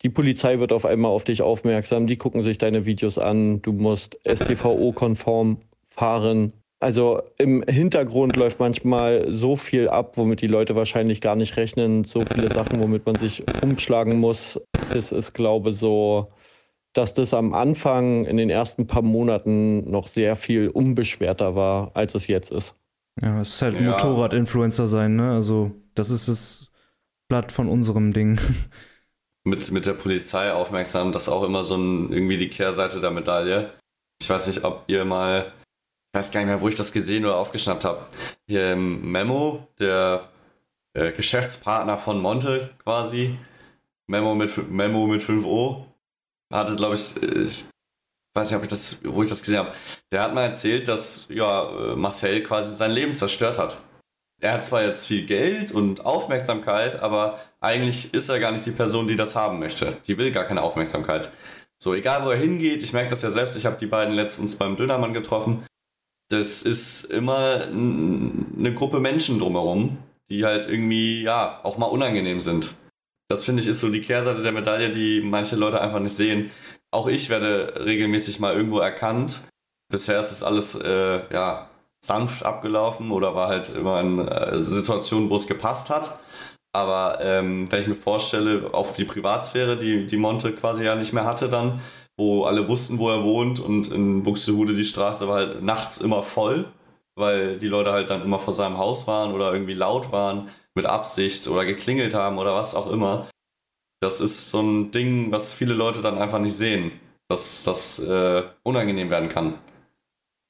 Die 0.03 0.09
Polizei 0.09 0.59
wird 0.61 0.73
auf 0.73 0.87
einmal 0.87 1.11
auf 1.11 1.25
dich 1.25 1.43
aufmerksam, 1.43 2.07
die 2.07 2.17
gucken 2.17 2.43
sich 2.43 2.59
deine 2.59 2.87
Videos 2.87 3.19
an, 3.19 3.61
du 3.63 3.73
musst 3.73 4.19
STVO-konform 4.25 5.59
fahren. 5.89 6.53
Also 6.83 7.23
im 7.39 7.63
Hintergrund 7.63 8.37
läuft 8.37 8.59
manchmal 8.59 9.31
so 9.31 9.57
viel 9.57 9.89
ab, 9.89 10.17
womit 10.17 10.41
die 10.41 10.49
Leute 10.49 10.75
wahrscheinlich 10.75 11.21
gar 11.21 11.37
nicht 11.37 11.57
rechnen, 11.57 12.05
so 12.05 12.21
viele 12.21 12.53
Sachen, 12.53 12.83
womit 12.83 13.07
man 13.07 13.15
sich 13.15 13.45
umschlagen 13.63 14.19
muss. 14.19 14.61
Es 14.95 15.13
ist, 15.13 15.33
glaube 15.33 15.71
ich, 15.71 15.77
so 15.77 16.29
dass 16.93 17.15
das 17.15 17.33
am 17.35 17.55
Anfang 17.55 18.25
in 18.25 18.37
den 18.37 18.51
ersten 18.51 18.87
paar 18.87 19.03
Monaten 19.03 19.91
noch 19.91 20.09
sehr 20.09 20.37
viel 20.37 20.69
unbeschwerter 20.69 21.55
war, 21.55 21.91
als 21.95 22.15
es 22.15 22.27
jetzt 22.27 22.51
ist. 22.51 22.75
Ja, 23.21 23.41
es 23.41 23.55
ist 23.55 23.63
halt 23.63 23.77
ja. 23.77 23.93
Motorrad-Influencer 23.93 24.87
sein, 24.87 25.17
ne? 25.17 25.33
Also, 25.33 25.73
das 25.95 26.11
ist 26.11 26.29
das 26.29 26.71
Blatt 27.29 27.53
von 27.53 27.69
unserem 27.69 28.13
Ding. 28.13 28.39
Mit, 29.45 29.73
mit 29.73 29.87
der 29.87 29.95
Polizei 29.95 30.53
aufmerksam, 30.53 31.11
das 31.11 31.23
ist 31.23 31.29
auch 31.29 31.43
immer 31.43 31.65
so 31.65 31.75
ein, 31.75 32.13
irgendwie 32.13 32.39
die 32.39 32.49
Kehrseite 32.49 33.01
der 33.01 33.11
Medaille. 33.11 33.73
Ich 34.21 34.31
weiß 34.31 34.47
nicht, 34.47 34.63
ob 34.63 34.85
ihr 34.87 35.05
mal, 35.05 35.53
ich 36.13 36.19
weiß 36.19 36.31
gar 36.31 36.41
nicht 36.41 36.49
mehr, 36.49 36.61
wo 36.61 36.69
ich 36.69 36.75
das 36.75 36.93
gesehen 36.93 37.25
oder 37.25 37.37
aufgeschnappt 37.37 37.85
habe. 37.85 38.07
Memo, 38.47 39.67
der 39.79 40.29
äh, 40.93 41.11
Geschäftspartner 41.13 41.97
von 41.97 42.21
Monte 42.21 42.69
quasi. 42.85 43.39
Memo 44.07 44.35
mit, 44.35 44.71
Memo 44.71 45.07
mit 45.07 45.23
5O 45.23 45.87
hatte, 46.53 46.77
glaube 46.77 46.97
ich, 46.97 47.17
äh, 47.23 47.45
ich 47.45 47.65
weiß 48.35 48.51
nicht, 48.51 48.59
ob 48.59 48.63
ich 48.63 48.69
das, 48.69 49.01
wo 49.05 49.23
ich 49.23 49.31
das 49.31 49.41
gesehen 49.41 49.61
habe. 49.61 49.73
Der 50.11 50.21
hat 50.21 50.35
mal 50.35 50.45
erzählt, 50.45 50.87
dass 50.89 51.29
ja, 51.31 51.95
Marcel 51.97 52.43
quasi 52.43 52.77
sein 52.77 52.91
Leben 52.91 53.15
zerstört 53.15 53.57
hat. 53.57 53.79
Er 54.39 54.53
hat 54.53 54.67
zwar 54.67 54.83
jetzt 54.83 55.07
viel 55.07 55.25
Geld 55.25 55.73
und 55.73 56.05
Aufmerksamkeit, 56.05 56.97
aber 57.01 57.41
eigentlich 57.61 58.13
ist 58.13 58.29
er 58.29 58.39
gar 58.39 58.53
nicht 58.53 58.67
die 58.67 58.71
Person, 58.73 59.09
die 59.09 59.17
das 59.17 59.35
haben 59.35 59.61
möchte. 59.61 59.97
Die 60.07 60.19
will 60.19 60.31
gar 60.31 60.45
keine 60.45 60.61
Aufmerksamkeit. 60.61 61.31
So, 61.83 61.95
egal 61.95 62.25
wo 62.27 62.31
er 62.31 62.39
hingeht, 62.39 62.83
ich 62.83 62.93
merke 62.93 63.09
das 63.09 63.23
ja 63.23 63.31
selbst, 63.31 63.57
ich 63.57 63.65
habe 63.65 63.79
die 63.79 63.87
beiden 63.87 64.15
letztens 64.15 64.57
beim 64.57 64.77
Dönermann 64.77 65.15
getroffen. 65.15 65.65
Das 66.29 66.63
ist 66.63 67.05
immer 67.05 67.65
eine 67.65 68.75
Gruppe 68.75 69.01
Menschen 69.01 69.39
drumherum, 69.39 69.99
die 70.31 70.45
halt 70.45 70.69
irgendwie, 70.69 71.23
ja, 71.23 71.61
auch 71.63 71.77
mal 71.79 71.87
unangenehm 71.87 72.41
sind. 72.41 72.77
Das 73.29 73.45
finde 73.45 73.63
ich 73.63 73.69
ist 73.69 73.81
so 73.81 73.91
die 73.91 74.01
Kehrseite 74.01 74.43
der 74.43 74.53
Medaille, 74.53 74.91
die 74.91 75.21
manche 75.21 75.57
Leute 75.57 75.81
einfach 75.81 76.01
nicht 76.01 76.17
sehen. 76.17 76.51
Auch 76.91 77.09
ich 77.09 77.29
werde 77.29 77.85
regelmäßig 77.85 78.41
mal 78.41 78.55
irgendwo 78.55 78.79
erkannt 78.79 79.43
Bisher 79.93 80.19
ist 80.19 80.33
es 80.33 80.43
alles 80.43 80.75
äh, 80.75 81.21
ja, 81.33 81.69
sanft 82.03 82.47
abgelaufen 82.47 83.11
oder 83.11 83.35
war 83.35 83.49
halt 83.49 83.69
immer 83.69 84.01
in 84.01 84.27
äh, 84.27 84.59
Situationen, 84.59 85.29
wo 85.29 85.37
es 85.37 85.47
gepasst 85.47 85.91
hat. 85.91 86.19
Aber 86.75 87.19
ähm, 87.21 87.71
wenn 87.71 87.83
ich 87.83 87.89
mir 87.89 87.95
vorstelle, 87.95 88.73
auf 88.73 88.95
die 88.95 89.05
Privatsphäre, 89.05 89.77
die, 89.77 90.07
die 90.07 90.17
Monte 90.17 90.53
quasi 90.53 90.85
ja 90.85 90.95
nicht 90.95 91.13
mehr 91.13 91.27
hatte 91.27 91.51
dann, 91.51 91.83
wo 92.19 92.45
alle 92.45 92.69
wussten, 92.69 92.99
wo 92.99 93.11
er 93.11 93.25
wohnt 93.25 93.61
und 93.61 93.91
in 93.91 94.23
Buxtehude 94.23 94.75
die 94.75 94.85
Straße 94.85 95.29
war 95.29 95.37
halt 95.37 95.63
nachts 95.63 95.99
immer 95.99 96.23
voll, 96.23 96.67
weil 97.15 97.59
die 97.59 97.69
Leute 97.69 97.93
halt 97.93 98.11
dann 98.11 98.23
immer 98.23 98.39
vor 98.39 98.53
seinem 98.53 98.79
Haus 98.79 99.07
waren 99.07 99.33
oder 99.33 99.53
irgendwie 99.53 99.75
laut 99.75 100.13
waren 100.13 100.51
mit 100.75 100.87
Absicht 100.87 101.49
oder 101.49 101.65
geklingelt 101.65 102.15
haben 102.15 102.39
oder 102.39 102.55
was 102.55 102.75
auch 102.75 102.91
immer. 102.91 103.29
Das 104.01 104.21
ist 104.21 104.51
so 104.51 104.61
ein 104.61 104.91
Ding, 104.91 105.31
was 105.31 105.55
viele 105.55 105.75
Leute 105.75 106.01
dann 106.01 106.19
einfach 106.19 106.39
nicht 106.39 106.57
sehen, 106.57 106.93
dass 107.29 107.65
das 107.65 107.99
äh, 108.01 108.43
unangenehm 108.63 109.11
werden 109.11 109.29
kann. 109.29 109.59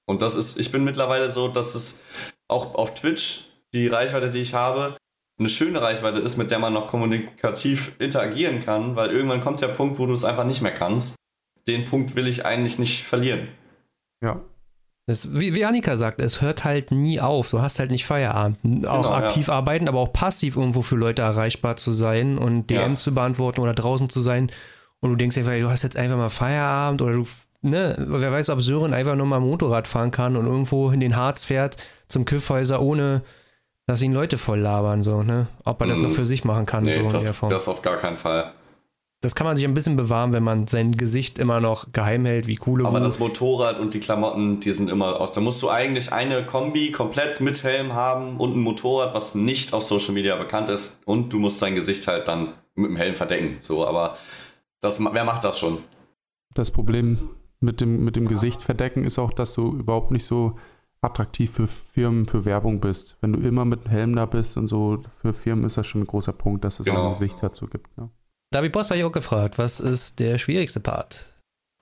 Und 0.06 0.22
das 0.22 0.36
ist, 0.36 0.58
ich 0.58 0.72
bin 0.72 0.84
mittlerweile 0.84 1.30
so, 1.30 1.48
dass 1.48 1.74
es 1.74 2.02
auch 2.48 2.74
auf 2.74 2.94
Twitch 2.94 3.46
die 3.74 3.88
Reichweite, 3.88 4.30
die 4.30 4.40
ich 4.40 4.54
habe, 4.54 4.96
eine 5.38 5.48
schöne 5.48 5.80
Reichweite 5.80 6.20
ist, 6.20 6.36
mit 6.36 6.50
der 6.50 6.58
man 6.58 6.72
noch 6.72 6.88
kommunikativ 6.88 7.96
interagieren 7.98 8.64
kann, 8.64 8.96
weil 8.96 9.10
irgendwann 9.10 9.40
kommt 9.40 9.60
der 9.60 9.68
Punkt, 9.68 9.98
wo 9.98 10.06
du 10.06 10.12
es 10.12 10.24
einfach 10.24 10.44
nicht 10.44 10.62
mehr 10.62 10.74
kannst. 10.74 11.16
Den 11.68 11.84
Punkt 11.84 12.14
will 12.16 12.26
ich 12.26 12.44
eigentlich 12.44 12.78
nicht 12.78 13.04
verlieren. 13.04 13.48
Ja. 14.22 14.40
Das, 15.06 15.32
wie, 15.34 15.54
wie 15.54 15.64
Annika 15.64 15.96
sagt, 15.96 16.20
es 16.20 16.40
hört 16.40 16.62
halt 16.64 16.92
nie 16.92 17.20
auf. 17.20 17.50
Du 17.50 17.60
hast 17.60 17.78
halt 17.80 17.90
nicht 17.90 18.06
Feierabend. 18.06 18.58
Auch 18.86 19.02
Genau, 19.02 19.10
aktiv 19.14 19.48
ja. 19.48 19.54
arbeiten, 19.54 19.88
aber 19.88 19.98
auch 19.98 20.12
passiv 20.12 20.56
irgendwo 20.56 20.82
für 20.82 20.94
Leute 20.96 21.22
erreichbar 21.22 21.76
zu 21.76 21.90
sein 21.92 22.38
und 22.38 22.68
DMs 22.70 23.00
Ja. 23.00 23.04
zu 23.10 23.14
beantworten 23.14 23.60
oder 23.60 23.74
draußen 23.74 24.08
zu 24.08 24.20
sein. 24.20 24.50
Und 25.00 25.10
du 25.10 25.16
denkst 25.16 25.36
einfach, 25.38 25.52
du 25.52 25.68
hast 25.70 25.82
jetzt 25.82 25.96
einfach 25.96 26.16
mal 26.16 26.28
Feierabend 26.28 27.02
oder 27.02 27.14
du, 27.14 27.26
ne, 27.62 27.96
wer 27.98 28.30
weiß, 28.30 28.50
ob 28.50 28.60
Sören 28.60 28.94
einfach 28.94 29.16
nur 29.16 29.26
mal 29.26 29.40
Motorrad 29.40 29.88
fahren 29.88 30.12
kann 30.12 30.36
und 30.36 30.46
irgendwo 30.46 30.90
in 30.90 31.00
den 31.00 31.16
Harz 31.16 31.44
fährt 31.44 31.76
zum 32.06 32.24
Kiffhäuser, 32.24 32.80
ohne 32.80 33.22
dass 33.86 34.00
ihn 34.02 34.12
Leute 34.12 34.38
voll 34.38 34.60
labern, 34.60 35.02
so, 35.02 35.24
ne? 35.24 35.48
Ob 35.64 35.80
er 35.80 35.88
das 35.88 35.96
Mhm. 35.98 36.04
noch 36.04 36.10
für 36.12 36.24
sich 36.24 36.44
machen 36.44 36.64
kann, 36.66 36.84
so 36.84 36.90
Nee, 36.90 36.96
in 36.98 37.08
der 37.08 37.18
das, 37.18 37.30
Form. 37.36 37.50
das 37.50 37.66
auf 37.66 37.82
gar 37.82 37.96
keinen 37.96 38.16
Fall. 38.16 38.52
Das 39.22 39.36
kann 39.36 39.46
man 39.46 39.56
sich 39.56 39.64
ein 39.64 39.72
bisschen 39.72 39.96
bewahren, 39.96 40.32
wenn 40.32 40.42
man 40.42 40.66
sein 40.66 40.92
Gesicht 40.92 41.38
immer 41.38 41.60
noch 41.60 41.92
geheim 41.92 42.24
hält, 42.24 42.48
wie 42.48 42.56
coole 42.56 42.84
Aber 42.84 42.98
Wu. 42.98 43.02
das 43.04 43.20
Motorrad 43.20 43.78
und 43.78 43.94
die 43.94 44.00
Klamotten, 44.00 44.58
die 44.58 44.72
sind 44.72 44.90
immer 44.90 45.20
aus. 45.20 45.30
Da 45.30 45.40
musst 45.40 45.62
du 45.62 45.70
eigentlich 45.70 46.12
eine 46.12 46.44
Kombi 46.44 46.90
komplett 46.90 47.40
mit 47.40 47.62
Helm 47.62 47.92
haben 47.94 48.36
und 48.38 48.56
ein 48.56 48.60
Motorrad, 48.60 49.14
was 49.14 49.36
nicht 49.36 49.72
auf 49.74 49.84
Social 49.84 50.12
Media 50.12 50.36
bekannt 50.36 50.68
ist. 50.70 51.00
Und 51.06 51.32
du 51.32 51.38
musst 51.38 51.62
dein 51.62 51.76
Gesicht 51.76 52.06
halt 52.08 52.26
dann 52.26 52.54
mit 52.74 52.90
dem 52.90 52.96
Helm 52.96 53.14
verdecken. 53.14 53.56
So, 53.60 53.86
aber 53.86 54.16
das, 54.80 55.00
wer 55.00 55.24
macht 55.24 55.44
das 55.44 55.56
schon? 55.58 55.78
Das 56.54 56.72
Problem 56.72 57.16
mit 57.60 57.80
dem, 57.80 58.04
mit 58.04 58.16
dem 58.16 58.26
Gesicht 58.26 58.60
verdecken 58.60 59.04
ist 59.04 59.20
auch, 59.20 59.32
dass 59.32 59.54
du 59.54 59.72
überhaupt 59.78 60.10
nicht 60.10 60.26
so 60.26 60.56
attraktiv 61.00 61.52
für 61.52 61.68
Firmen, 61.68 62.26
für 62.26 62.44
Werbung 62.44 62.80
bist. 62.80 63.16
Wenn 63.20 63.32
du 63.32 63.38
immer 63.38 63.64
mit 63.64 63.82
einem 63.86 63.90
Helm 63.90 64.16
da 64.16 64.26
bist 64.26 64.56
und 64.56 64.66
so, 64.66 64.98
für 65.20 65.32
Firmen 65.32 65.64
ist 65.64 65.76
das 65.76 65.86
schon 65.86 66.02
ein 66.02 66.06
großer 66.08 66.32
Punkt, 66.32 66.64
dass 66.64 66.80
es 66.80 66.88
auch 66.88 66.92
Genau. 66.92 67.06
ein 67.06 67.12
Gesicht 67.12 67.40
dazu 67.40 67.68
gibt. 67.68 67.96
Ne? 67.96 68.10
David 68.52 68.72
Boss 68.72 68.90
habe 68.90 68.98
ich 68.98 69.04
auch 69.04 69.12
gefragt, 69.12 69.56
was 69.56 69.80
ist 69.80 70.20
der 70.20 70.36
schwierigste 70.36 70.78
Part? 70.78 71.32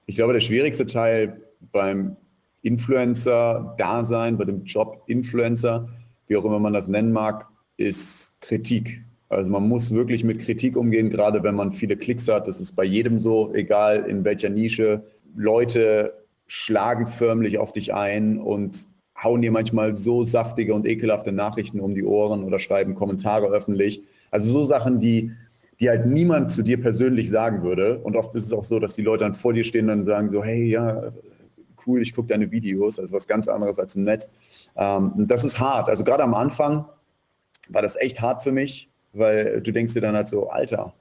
Ich 0.07 0.15
glaube, 0.15 0.33
der 0.33 0.41
schwierigste 0.41 0.87
Teil 0.87 1.43
beim 1.73 2.17
Influencer-Dasein, 2.63 4.39
bei 4.39 4.45
dem 4.45 4.65
Job 4.65 5.03
Influencer, 5.07 5.89
wie 6.29 6.37
auch 6.37 6.45
immer 6.45 6.61
man 6.61 6.73
das 6.73 6.87
nennen 6.87 7.13
mag, 7.13 7.49
ist 7.77 8.41
Kritik. 8.41 9.03
Also 9.29 9.51
man 9.51 9.69
muss 9.69 9.93
wirklich 9.93 10.23
mit 10.23 10.41
Kritik 10.41 10.77
umgehen, 10.77 11.11
gerade 11.11 11.43
wenn 11.43 11.57
man 11.57 11.73
viele 11.73 11.97
Klicks 11.97 12.29
hat. 12.29 12.47
Das 12.47 12.61
ist 12.61 12.77
bei 12.77 12.85
jedem 12.85 13.19
so, 13.19 13.53
egal 13.53 14.05
in 14.09 14.25
welcher 14.25 14.49
Nische. 14.49 15.03
Leute 15.35 16.15
schlagen 16.47 17.09
förmlich 17.09 17.59
auf 17.59 17.73
dich 17.73 17.95
ein 17.95 18.39
und 18.39 18.89
hauen 19.21 19.43
dir 19.43 19.51
manchmal 19.51 19.97
so 19.97 20.23
saftige 20.23 20.75
und 20.75 20.87
ekelhafte 20.87 21.33
Nachrichten 21.33 21.81
um 21.81 21.97
die 21.97 22.05
Ohren 22.05 22.45
oder 22.45 22.61
schreiben 22.61 22.95
Kommentare 22.95 23.49
öffentlich. 23.49 24.03
Also 24.31 24.53
so 24.53 24.63
Sachen, 24.63 25.01
die, 25.01 25.33
die 25.81 25.89
halt 25.89 26.07
niemand 26.07 26.51
zu 26.51 26.63
dir 26.63 26.81
persönlich 26.81 27.31
sagen 27.31 27.63
würde. 27.63 27.99
Und 28.01 28.15
oft 28.15 28.35
ist 28.35 28.45
es 28.45 28.53
auch 28.53 28.65
so, 28.65 28.79
dass 28.79 28.95
die 28.95 29.03
Leute 29.03 29.25
dann 29.25 29.35
vor 29.35 29.55
dir 29.55 29.65
stehen 29.65 29.89
und 29.89 30.05
sagen 30.05 30.29
so, 30.29 30.45
hey, 30.45 30.67
ja, 30.67 31.11
cool, 31.87 32.03
ich 32.03 32.15
gucke 32.15 32.29
deine 32.29 32.51
Videos. 32.51 33.01
Also 33.01 33.17
was 33.17 33.27
ganz 33.27 33.49
anderes 33.49 33.79
als 33.79 33.97
im 33.97 34.05
Netz. 34.05 34.31
Ähm, 34.77 35.13
das 35.17 35.45
ist 35.45 35.59
hart. 35.59 35.89
Also 35.89 36.05
gerade 36.05 36.23
am 36.23 36.35
Anfang 36.35 36.85
war 37.71 37.81
das 37.81 37.97
echt 37.97 38.21
hart 38.21 38.43
für 38.43 38.53
mich, 38.53 38.91
weil 39.15 39.63
du 39.63 39.73
denkst 39.73 39.95
dir 39.95 40.03
dann 40.03 40.15
halt 40.15 40.29
so, 40.29 40.51
Alter, 40.51 40.93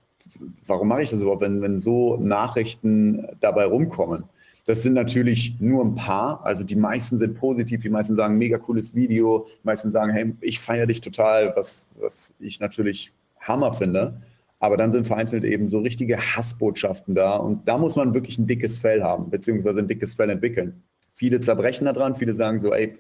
warum 0.66 0.88
mache 0.88 1.04
ich 1.04 1.10
das 1.10 1.22
überhaupt, 1.22 1.42
wenn, 1.42 1.62
wenn 1.62 1.78
so 1.78 2.16
Nachrichten 2.18 3.28
dabei 3.42 3.66
rumkommen? 3.66 4.24
Das 4.66 4.84
sind 4.84 4.94
natürlich 4.94 5.60
nur 5.60 5.84
ein 5.84 5.96
paar. 5.96 6.46
Also 6.46 6.64
die 6.64 6.76
meisten 6.76 7.18
sind 7.18 7.34
positiv, 7.36 7.82
die 7.82 7.90
meisten 7.90 8.14
sagen, 8.14 8.38
mega 8.38 8.58
cooles 8.58 8.96
Video, 8.96 9.48
die 9.62 9.66
meisten 9.66 9.92
sagen, 9.92 10.14
hey, 10.14 10.34
ich 10.42 10.60
feiere 10.60 10.86
dich 10.86 11.02
total, 11.02 11.54
was, 11.56 11.88
was 12.00 12.34
ich 12.40 12.60
natürlich 12.60 13.12
Hammer 13.42 13.74
finde. 13.74 14.22
Aber 14.60 14.78
dann 14.78 14.92
sind 14.92 15.08
vereinzelt 15.08 15.44
eben 15.44 15.68
so 15.68 15.80
richtige 15.80 16.18
Hassbotschaften 16.18 17.16
da. 17.16 17.38
Und 17.38 17.68
da 17.68 17.78
muss 17.78 17.96
man 17.96 18.14
wirklich 18.14 18.38
ein 18.38 18.48
dickes 18.48 18.78
Fell 18.78 19.02
haben, 19.02 19.30
beziehungsweise 19.30 19.80
ein 19.80 19.88
dickes 19.88 20.14
Fell 20.14 20.30
entwickeln. 20.30 20.84
Viele 21.14 21.40
zerbrechen 21.40 21.86
daran, 21.86 22.16
viele 22.16 22.34
sagen 22.34 22.58
so, 22.58 22.74
ey, 22.74 22.98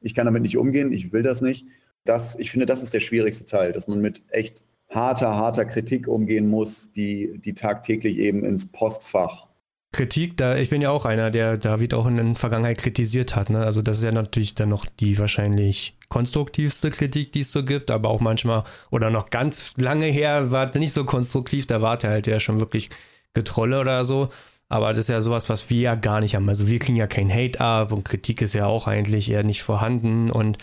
ich 0.00 0.14
kann 0.14 0.26
damit 0.26 0.42
nicht 0.42 0.56
umgehen, 0.56 0.92
ich 0.92 1.12
will 1.12 1.22
das 1.22 1.40
nicht. 1.40 1.66
Das, 2.04 2.38
ich 2.38 2.50
finde, 2.50 2.66
das 2.66 2.82
ist 2.82 2.92
der 2.92 3.00
schwierigste 3.00 3.46
Teil, 3.46 3.72
dass 3.72 3.88
man 3.88 4.00
mit 4.00 4.22
echt 4.30 4.64
harter, 4.88 5.34
harter 5.34 5.64
Kritik 5.64 6.08
umgehen 6.08 6.48
muss, 6.48 6.92
die, 6.92 7.38
die 7.38 7.54
tagtäglich 7.54 8.18
eben 8.18 8.44
ins 8.44 8.70
Postfach 8.70 9.48
Kritik, 9.94 10.36
da 10.36 10.56
ich 10.56 10.70
bin 10.70 10.82
ja 10.82 10.90
auch 10.90 11.04
einer, 11.04 11.30
der 11.30 11.56
David 11.56 11.94
auch 11.94 12.06
in 12.06 12.16
der 12.16 12.36
Vergangenheit 12.36 12.78
kritisiert 12.78 13.36
hat. 13.36 13.48
Ne? 13.48 13.60
Also 13.60 13.80
das 13.80 13.98
ist 13.98 14.04
ja 14.04 14.12
natürlich 14.12 14.54
dann 14.54 14.68
noch 14.68 14.86
die 14.86 15.18
wahrscheinlich 15.18 15.96
konstruktivste 16.08 16.90
Kritik, 16.90 17.32
die 17.32 17.40
es 17.40 17.52
so 17.52 17.64
gibt, 17.64 17.90
aber 17.90 18.10
auch 18.10 18.20
manchmal 18.20 18.64
oder 18.90 19.10
noch 19.10 19.30
ganz 19.30 19.72
lange 19.76 20.06
her 20.06 20.50
war 20.50 20.76
nicht 20.76 20.92
so 20.92 21.04
konstruktiv, 21.04 21.66
da 21.66 21.80
war 21.80 21.96
der 21.96 22.10
halt 22.10 22.26
ja 22.26 22.40
schon 22.40 22.60
wirklich 22.60 22.90
Getrolle 23.34 23.80
oder 23.80 24.04
so. 24.04 24.30
Aber 24.68 24.90
das 24.90 25.00
ist 25.00 25.08
ja 25.08 25.20
sowas, 25.20 25.48
was 25.48 25.70
wir 25.70 25.80
ja 25.80 25.94
gar 25.94 26.20
nicht 26.20 26.34
haben. 26.34 26.48
Also 26.48 26.66
wir 26.68 26.78
kriegen 26.80 26.96
ja 26.96 27.06
kein 27.06 27.32
Hate 27.32 27.60
ab 27.60 27.92
und 27.92 28.04
Kritik 28.04 28.42
ist 28.42 28.54
ja 28.54 28.66
auch 28.66 28.88
eigentlich 28.88 29.30
eher 29.30 29.44
nicht 29.44 29.62
vorhanden. 29.62 30.30
Und 30.30 30.58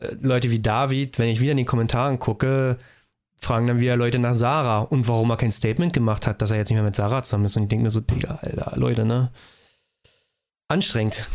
äh, 0.00 0.14
Leute 0.20 0.50
wie 0.50 0.60
David, 0.60 1.18
wenn 1.18 1.28
ich 1.28 1.40
wieder 1.40 1.52
in 1.52 1.56
den 1.56 1.66
Kommentaren 1.66 2.18
gucke, 2.18 2.78
fragen 3.38 3.66
dann 3.66 3.80
wieder 3.80 3.96
Leute 3.96 4.18
nach 4.18 4.34
Sarah 4.34 4.80
und 4.80 5.08
warum 5.08 5.30
er 5.30 5.36
kein 5.36 5.52
Statement 5.52 5.92
gemacht 5.92 6.26
hat, 6.26 6.42
dass 6.42 6.50
er 6.50 6.56
jetzt 6.58 6.70
nicht 6.70 6.76
mehr 6.76 6.84
mit 6.84 6.94
Sarah 6.94 7.22
zusammen 7.22 7.44
ist. 7.44 7.56
Und 7.56 7.64
ich 7.64 7.68
denke 7.68 7.84
mir 7.84 7.90
so, 7.90 8.00
Digga, 8.00 8.38
Alter, 8.42 8.72
Leute, 8.76 9.04
ne? 9.04 9.30
Anstrengend. 10.68 11.28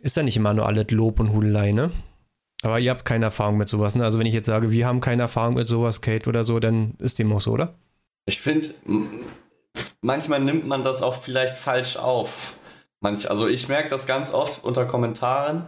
Ist 0.00 0.16
ja 0.16 0.22
nicht 0.22 0.36
immer 0.36 0.54
nur 0.54 0.66
alles 0.66 0.90
Lob 0.90 1.20
und 1.20 1.32
Hudelei, 1.32 1.72
ne? 1.72 1.90
Aber 2.62 2.78
ihr 2.78 2.90
habt 2.90 3.04
keine 3.04 3.26
Erfahrung 3.26 3.56
mit 3.56 3.68
sowas, 3.68 3.94
ne? 3.94 4.04
Also 4.04 4.18
wenn 4.18 4.26
ich 4.26 4.34
jetzt 4.34 4.46
sage, 4.46 4.70
wir 4.70 4.86
haben 4.86 5.00
keine 5.00 5.22
Erfahrung 5.22 5.54
mit 5.54 5.66
sowas, 5.66 6.00
Kate 6.00 6.28
oder 6.28 6.44
so, 6.44 6.58
dann 6.58 6.94
ist 6.98 7.18
dem 7.18 7.32
auch 7.32 7.40
so, 7.40 7.52
oder? 7.52 7.74
Ich 8.26 8.40
finde, 8.40 8.68
manchmal 10.00 10.40
nimmt 10.40 10.66
man 10.66 10.82
das 10.82 11.02
auch 11.02 11.14
vielleicht 11.14 11.56
falsch 11.56 11.96
auf. 11.96 12.54
Manch, 13.00 13.30
also 13.30 13.46
ich 13.48 13.68
merke 13.68 13.88
das 13.88 14.06
ganz 14.06 14.32
oft 14.32 14.62
unter 14.62 14.84
Kommentaren 14.84 15.66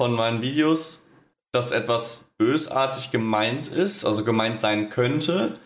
von 0.00 0.12
meinen 0.12 0.42
Videos, 0.42 1.07
dass 1.52 1.70
etwas 1.72 2.30
bösartig 2.38 3.10
gemeint 3.10 3.68
ist, 3.68 4.04
also 4.04 4.24
gemeint 4.24 4.60
sein 4.60 4.90
könnte. 4.90 5.58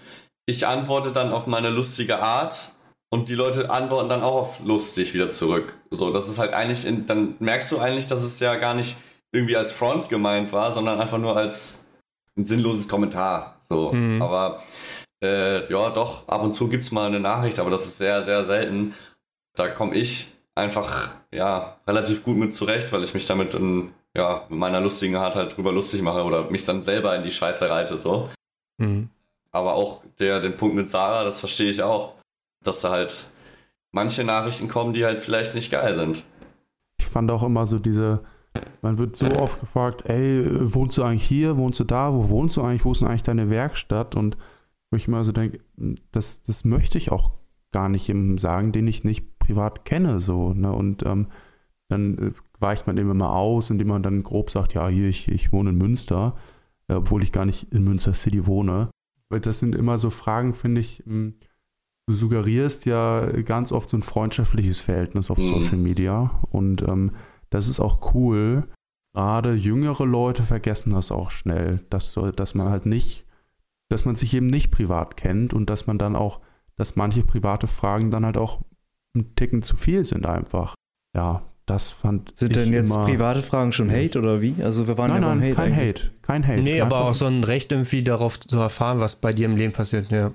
Ich 0.46 0.66
antworte 0.66 1.12
dann 1.12 1.32
auf 1.32 1.46
meine 1.46 1.70
lustige 1.70 2.18
Art 2.20 2.72
und 3.12 3.28
die 3.28 3.34
Leute 3.34 3.70
antworten 3.70 4.08
dann 4.08 4.22
auch 4.22 4.34
auf 4.34 4.60
lustig 4.60 5.14
wieder 5.14 5.30
zurück. 5.30 5.76
So, 5.90 6.12
das 6.12 6.28
ist 6.28 6.38
halt 6.38 6.52
eigentlich, 6.54 6.84
in, 6.84 7.06
dann 7.06 7.36
merkst 7.40 7.70
du 7.72 7.78
eigentlich, 7.78 8.06
dass 8.06 8.22
es 8.22 8.40
ja 8.40 8.54
gar 8.56 8.74
nicht 8.74 8.96
irgendwie 9.32 9.56
als 9.56 9.72
Front 9.72 10.08
gemeint 10.08 10.52
war, 10.52 10.70
sondern 10.70 11.00
einfach 11.00 11.18
nur 11.18 11.36
als 11.36 11.86
ein 12.36 12.44
sinnloses 12.44 12.88
Kommentar. 12.88 13.56
So, 13.60 13.92
Mhm. 13.92 14.22
aber 14.22 14.62
äh, 15.22 15.70
ja, 15.70 15.90
doch, 15.90 16.26
ab 16.28 16.42
und 16.42 16.52
zu 16.52 16.68
gibt 16.68 16.82
es 16.82 16.92
mal 16.92 17.06
eine 17.06 17.20
Nachricht, 17.20 17.58
aber 17.58 17.70
das 17.70 17.86
ist 17.86 17.98
sehr, 17.98 18.22
sehr 18.22 18.44
selten. 18.44 18.94
Da 19.56 19.68
komme 19.68 19.94
ich 19.94 20.32
einfach, 20.54 21.10
ja, 21.30 21.76
relativ 21.86 22.24
gut 22.24 22.36
mit 22.36 22.52
zurecht, 22.54 22.92
weil 22.92 23.02
ich 23.02 23.14
mich 23.14 23.26
damit 23.26 23.54
in, 23.54 23.92
ja, 24.14 24.46
meiner 24.48 24.80
lustigen 24.80 25.16
Art 25.16 25.36
halt 25.36 25.56
drüber 25.56 25.72
lustig 25.72 26.02
mache 26.02 26.24
oder 26.24 26.50
mich 26.50 26.64
dann 26.64 26.82
selber 26.82 27.16
in 27.16 27.22
die 27.22 27.30
Scheiße 27.30 27.68
reite, 27.68 27.96
so. 27.98 28.28
Mhm. 28.78 29.08
Aber 29.50 29.74
auch 29.74 30.02
der, 30.18 30.40
den 30.40 30.56
Punkt 30.56 30.74
mit 30.74 30.86
Sarah, 30.86 31.24
das 31.24 31.40
verstehe 31.40 31.70
ich 31.70 31.82
auch. 31.82 32.14
Dass 32.64 32.80
da 32.80 32.90
halt 32.90 33.26
manche 33.90 34.24
Nachrichten 34.24 34.68
kommen, 34.68 34.94
die 34.94 35.04
halt 35.04 35.20
vielleicht 35.20 35.54
nicht 35.54 35.70
geil 35.70 35.94
sind. 35.94 36.24
Ich 36.98 37.06
fand 37.06 37.30
auch 37.30 37.42
immer 37.42 37.66
so 37.66 37.78
diese, 37.78 38.22
man 38.80 38.98
wird 38.98 39.16
so 39.16 39.26
oft 39.40 39.60
gefragt, 39.60 40.04
ey, 40.06 40.44
wohnst 40.74 40.96
du 40.96 41.02
eigentlich 41.02 41.24
hier, 41.24 41.56
wohnst 41.56 41.80
du 41.80 41.84
da, 41.84 42.12
wo 42.14 42.28
wohnst 42.28 42.56
du 42.56 42.62
eigentlich, 42.62 42.84
wo 42.84 42.92
ist 42.92 43.00
denn 43.00 43.08
eigentlich 43.08 43.22
deine 43.22 43.50
Werkstatt? 43.50 44.14
Und 44.14 44.36
wo 44.90 44.96
ich 44.96 45.08
immer 45.08 45.24
so 45.24 45.32
denke, 45.32 45.60
das, 46.12 46.42
das 46.42 46.64
möchte 46.64 46.98
ich 46.98 47.10
auch 47.10 47.32
gar 47.72 47.88
nicht 47.88 48.08
jemandem 48.08 48.38
sagen, 48.38 48.72
den 48.72 48.86
ich 48.86 49.04
nicht 49.04 49.38
privat 49.38 49.84
kenne, 49.84 50.20
so, 50.20 50.52
ne? 50.52 50.72
Und 50.72 51.04
ähm, 51.04 51.28
dann 51.88 52.18
äh, 52.18 52.32
weicht 52.62 52.86
man 52.86 52.96
eben 52.96 53.10
immer 53.10 53.32
aus, 53.32 53.70
indem 53.70 53.88
man 53.88 54.02
dann 54.02 54.22
grob 54.22 54.50
sagt, 54.50 54.74
ja, 54.74 54.88
hier, 54.88 55.08
ich, 55.08 55.28
ich 55.28 55.52
wohne 55.52 55.70
in 55.70 55.78
Münster, 55.78 56.36
äh, 56.88 56.94
obwohl 56.94 57.22
ich 57.22 57.32
gar 57.32 57.44
nicht 57.44 57.72
in 57.72 57.84
Münster 57.84 58.14
City 58.14 58.46
wohne. 58.46 58.90
Weil 59.28 59.40
das 59.40 59.58
sind 59.58 59.74
immer 59.74 59.98
so 59.98 60.10
Fragen, 60.10 60.54
finde 60.54 60.80
ich, 60.80 61.02
mh, 61.06 61.32
du 62.06 62.14
suggerierst 62.14 62.86
ja 62.86 63.26
ganz 63.42 63.72
oft 63.72 63.88
so 63.88 63.96
ein 63.96 64.02
freundschaftliches 64.02 64.80
Verhältnis 64.80 65.30
auf 65.30 65.38
Mhm. 65.38 65.42
Social 65.48 65.76
Media 65.78 66.42
und 66.50 66.82
ähm, 66.82 67.12
das 67.50 67.68
ist 67.68 67.80
auch 67.80 68.14
cool. 68.14 68.68
Gerade 69.14 69.52
jüngere 69.52 70.06
Leute 70.06 70.42
vergessen 70.42 70.90
das 70.90 71.12
auch 71.12 71.30
schnell, 71.30 71.84
dass, 71.90 72.18
dass 72.34 72.54
man 72.54 72.68
halt 72.70 72.86
nicht, 72.86 73.26
dass 73.90 74.06
man 74.06 74.16
sich 74.16 74.32
eben 74.32 74.46
nicht 74.46 74.70
privat 74.70 75.16
kennt 75.18 75.52
und 75.52 75.68
dass 75.68 75.86
man 75.86 75.98
dann 75.98 76.16
auch, 76.16 76.40
dass 76.76 76.96
manche 76.96 77.22
private 77.22 77.66
Fragen 77.66 78.10
dann 78.10 78.24
halt 78.24 78.38
auch 78.38 78.62
ein 79.14 79.34
Ticken 79.34 79.62
zu 79.62 79.76
viel 79.76 80.04
sind 80.04 80.24
einfach. 80.24 80.74
Ja, 81.14 81.51
das 81.66 81.90
fand 81.90 82.36
Sind 82.36 82.56
ich 82.56 82.64
denn 82.64 82.72
jetzt 82.72 82.94
immer, 82.94 83.04
private 83.04 83.42
Fragen 83.42 83.72
schon 83.72 83.90
Hate 83.90 84.18
oder 84.18 84.40
wie? 84.40 84.56
Also 84.62 84.86
wir 84.88 84.98
waren 84.98 85.10
Nein, 85.10 85.22
ja 85.22 85.28
beim 85.28 85.38
nein, 85.38 85.48
Hate 85.48 85.56
kein 85.56 85.72
eigentlich. 85.72 85.88
Hate. 85.88 86.10
Kein 86.22 86.46
Hate. 86.46 86.60
Nee, 86.62 86.80
aber 86.80 87.04
auch 87.04 87.14
so 87.14 87.26
ein 87.26 87.44
Recht 87.44 87.72
irgendwie 87.72 88.02
darauf 88.02 88.38
zu 88.40 88.58
erfahren, 88.58 89.00
was 89.00 89.16
bei 89.16 89.32
dir 89.32 89.46
im 89.46 89.56
Leben 89.56 89.72
passiert. 89.72 90.10
Ja. 90.10 90.32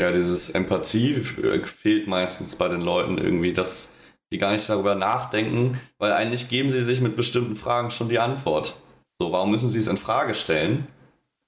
Ja, 0.00 0.12
dieses 0.12 0.50
Empathie 0.50 1.14
fehlt 1.14 2.06
meistens 2.06 2.54
bei 2.54 2.68
den 2.68 2.80
Leuten 2.80 3.18
irgendwie, 3.18 3.52
dass 3.52 3.96
die 4.32 4.38
gar 4.38 4.52
nicht 4.52 4.68
darüber 4.68 4.94
nachdenken, 4.94 5.80
weil 5.98 6.12
eigentlich 6.12 6.48
geben 6.48 6.70
sie 6.70 6.84
sich 6.84 7.00
mit 7.00 7.16
bestimmten 7.16 7.56
Fragen 7.56 7.90
schon 7.90 8.08
die 8.08 8.20
Antwort. 8.20 8.80
So, 9.20 9.32
warum 9.32 9.50
müssen 9.50 9.68
sie 9.68 9.80
es 9.80 9.88
in 9.88 9.96
Frage 9.96 10.34
stellen? 10.34 10.86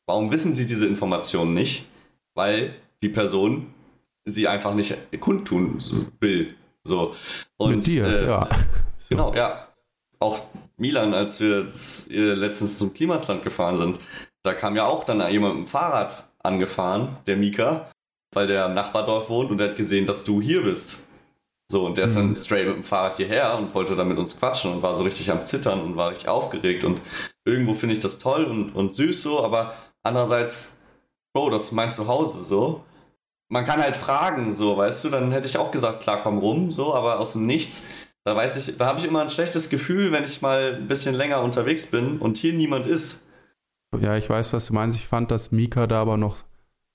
Warum 0.06 0.32
wissen 0.32 0.56
sie 0.56 0.66
diese 0.66 0.86
Informationen 0.86 1.54
nicht? 1.54 1.86
Weil 2.34 2.74
die 3.02 3.08
Person 3.08 3.68
sie 4.24 4.48
einfach 4.48 4.74
nicht 4.74 4.96
kundtun 5.20 5.78
will. 6.18 6.54
So. 6.82 7.14
Und, 7.56 7.76
mit 7.76 7.86
dir, 7.86 8.06
äh, 8.06 8.26
ja. 8.26 8.48
So. 9.10 9.16
Genau, 9.16 9.34
ja. 9.34 9.66
Auch 10.18 10.42
Milan, 10.76 11.14
als 11.14 11.40
wir 11.40 11.66
äh, 12.10 12.34
letztens 12.34 12.78
zum 12.78 12.94
Klimasland 12.94 13.42
gefahren 13.42 13.76
sind, 13.76 14.00
da 14.42 14.54
kam 14.54 14.76
ja 14.76 14.86
auch 14.86 15.04
dann 15.04 15.20
jemand 15.30 15.56
mit 15.56 15.66
dem 15.66 15.68
Fahrrad 15.68 16.28
angefahren, 16.38 17.16
der 17.26 17.36
Mika, 17.36 17.90
weil 18.32 18.46
der 18.46 18.66
im 18.66 18.74
Nachbardorf 18.74 19.28
wohnt 19.28 19.50
und 19.50 19.58
der 19.58 19.70
hat 19.70 19.76
gesehen, 19.76 20.06
dass 20.06 20.24
du 20.24 20.40
hier 20.40 20.62
bist. 20.62 21.06
So, 21.70 21.86
und 21.86 21.96
der 21.96 22.04
ist 22.04 22.16
dann 22.16 22.36
straight 22.36 22.66
mit 22.66 22.76
dem 22.76 22.82
Fahrrad 22.82 23.16
hierher 23.16 23.56
und 23.56 23.74
wollte 23.74 23.94
dann 23.94 24.08
mit 24.08 24.18
uns 24.18 24.38
quatschen 24.38 24.72
und 24.72 24.82
war 24.82 24.92
so 24.92 25.04
richtig 25.04 25.30
am 25.30 25.44
Zittern 25.44 25.80
und 25.80 25.96
war 25.96 26.10
richtig 26.10 26.28
aufgeregt. 26.28 26.84
Und 26.84 27.00
irgendwo 27.44 27.74
finde 27.74 27.94
ich 27.94 28.00
das 28.00 28.18
toll 28.18 28.44
und, 28.44 28.74
und 28.74 28.96
süß 28.96 29.22
so, 29.22 29.42
aber 29.42 29.74
andererseits, 30.02 30.78
Bro, 31.32 31.50
das 31.50 31.64
ist 31.64 31.72
mein 31.72 31.92
Zuhause 31.92 32.40
so. 32.40 32.84
Man 33.48 33.64
kann 33.64 33.82
halt 33.82 33.96
fragen, 33.96 34.52
so, 34.52 34.76
weißt 34.76 35.04
du, 35.04 35.10
dann 35.10 35.32
hätte 35.32 35.46
ich 35.46 35.58
auch 35.58 35.70
gesagt, 35.70 36.02
klar, 36.02 36.22
komm 36.22 36.38
rum, 36.38 36.70
so, 36.70 36.94
aber 36.94 37.20
aus 37.20 37.32
dem 37.32 37.46
Nichts, 37.46 37.86
da 38.24 38.36
weiß 38.36 38.56
ich, 38.68 38.76
da 38.76 38.86
habe 38.86 38.98
ich 38.98 39.06
immer 39.06 39.22
ein 39.22 39.30
schlechtes 39.30 39.70
Gefühl, 39.70 40.12
wenn 40.12 40.24
ich 40.24 40.42
mal 40.42 40.74
ein 40.80 40.88
bisschen 40.88 41.14
länger 41.14 41.42
unterwegs 41.42 41.86
bin 41.86 42.18
und 42.18 42.36
hier 42.36 42.52
niemand 42.52 42.86
ist. 42.86 43.26
Ja, 43.98 44.16
ich 44.16 44.28
weiß, 44.28 44.52
was 44.52 44.66
du 44.66 44.74
meinst. 44.74 44.96
Ich 44.98 45.06
fand, 45.06 45.30
dass 45.30 45.50
Mika 45.52 45.86
da 45.86 46.00
aber 46.02 46.16
noch, 46.16 46.36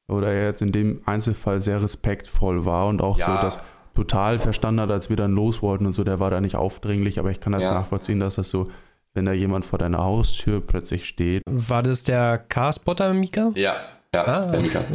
oder 0.07 0.31
er 0.31 0.45
jetzt 0.45 0.61
in 0.61 0.71
dem 0.71 1.01
Einzelfall 1.05 1.61
sehr 1.61 1.81
respektvoll 1.81 2.65
war 2.65 2.87
und 2.87 3.01
auch 3.01 3.17
Ja. 3.19 3.25
so 3.25 3.41
das 3.41 3.59
total 3.95 4.39
verstanden 4.39 4.81
hat, 4.81 4.91
als 4.91 5.09
wir 5.09 5.15
dann 5.15 5.33
los 5.33 5.61
wollten 5.61 5.85
und 5.85 5.93
so. 5.93 6.03
Der 6.03 6.19
war 6.19 6.29
da 6.29 6.39
nicht 6.41 6.55
aufdringlich, 6.55 7.17
aber 7.19 7.31
ich 7.31 7.39
kann 7.39 7.53
das 7.53 7.65
Ja. 7.65 7.73
nachvollziehen, 7.73 8.19
dass 8.19 8.35
das 8.35 8.49
so, 8.49 8.69
wenn 9.13 9.25
da 9.25 9.31
jemand 9.33 9.65
vor 9.65 9.79
deiner 9.79 9.99
Haustür 10.03 10.61
plötzlich 10.61 11.05
steht. 11.05 11.41
War 11.49 11.81
das 11.83 12.03
der 12.03 12.37
Car-Spotter, 12.37 13.13
Mika? 13.13 13.51
Ja, 13.55 13.75
ja, 14.13 14.23
Ah. 14.25 14.45
der 14.51 14.61
Mika. 14.61 14.81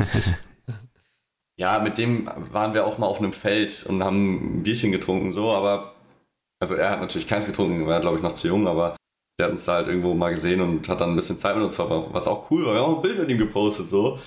Ja, 1.56 1.78
mit 1.78 1.98
dem 1.98 2.30
waren 2.52 2.72
wir 2.72 2.86
auch 2.86 2.96
mal 2.96 3.06
auf 3.06 3.18
einem 3.18 3.34
Feld 3.34 3.84
und 3.86 4.02
haben 4.02 4.58
ein 4.60 4.62
Bierchen 4.62 4.92
getrunken, 4.92 5.30
so, 5.30 5.50
aber, 5.52 5.92
also 6.60 6.74
er 6.74 6.90
hat 6.90 7.00
natürlich 7.00 7.26
keins 7.26 7.46
getrunken, 7.46 7.86
war 7.86 8.00
glaube 8.00 8.18
ich 8.18 8.22
noch 8.22 8.32
zu 8.32 8.48
jung, 8.48 8.68
aber 8.68 8.96
der 9.38 9.46
hat 9.46 9.52
uns 9.52 9.64
da 9.64 9.74
halt 9.74 9.88
irgendwo 9.88 10.14
mal 10.14 10.30
gesehen 10.30 10.60
und 10.60 10.88
hat 10.88 11.00
dann 11.00 11.10
ein 11.10 11.16
bisschen 11.16 11.38
Zeit 11.38 11.56
mit 11.56 11.64
uns 11.64 11.74
verbracht, 11.74 12.08
was 12.12 12.28
auch 12.28 12.50
cool 12.50 12.66
war. 12.66 12.74
Wir 12.74 12.80
haben 12.82 12.96
ein 12.96 13.02
Bild 13.02 13.18
mit 13.18 13.30
ihm 13.30 13.38
gepostet, 13.38 13.88
so. 13.88 14.18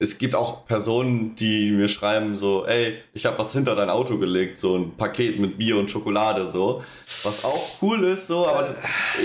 Es 0.00 0.18
gibt 0.18 0.34
auch 0.34 0.66
Personen, 0.66 1.34
die 1.36 1.70
mir 1.70 1.88
schreiben 1.88 2.36
so, 2.36 2.66
ey, 2.66 2.98
ich 3.12 3.26
habe 3.26 3.38
was 3.38 3.52
hinter 3.52 3.74
dein 3.74 3.90
Auto 3.90 4.18
gelegt, 4.18 4.58
so 4.58 4.76
ein 4.76 4.96
Paket 4.96 5.38
mit 5.38 5.56
Bier 5.56 5.76
und 5.76 5.90
Schokolade, 5.90 6.46
so. 6.46 6.84
Was 7.22 7.44
auch 7.44 7.82
cool 7.82 8.04
ist, 8.04 8.26
so, 8.26 8.46
aber, 8.46 8.74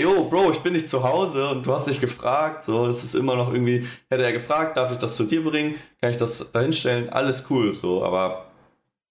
jo, 0.00 0.28
Bro, 0.28 0.52
ich 0.52 0.60
bin 0.60 0.72
nicht 0.72 0.88
zu 0.88 1.02
Hause 1.02 1.48
und 1.50 1.66
du 1.66 1.72
hast 1.72 1.86
dich 1.86 2.00
gefragt, 2.00 2.64
so, 2.64 2.86
es 2.86 3.04
ist 3.04 3.14
immer 3.14 3.36
noch 3.36 3.52
irgendwie, 3.52 3.86
hätte 4.08 4.24
er 4.24 4.32
gefragt, 4.32 4.76
darf 4.76 4.90
ich 4.90 4.98
das 4.98 5.16
zu 5.16 5.24
dir 5.24 5.44
bringen, 5.44 5.76
kann 6.00 6.10
ich 6.10 6.16
das 6.16 6.50
da 6.52 6.60
hinstellen, 6.60 7.10
alles 7.10 7.46
cool, 7.50 7.74
so, 7.74 8.04
aber, 8.04 8.46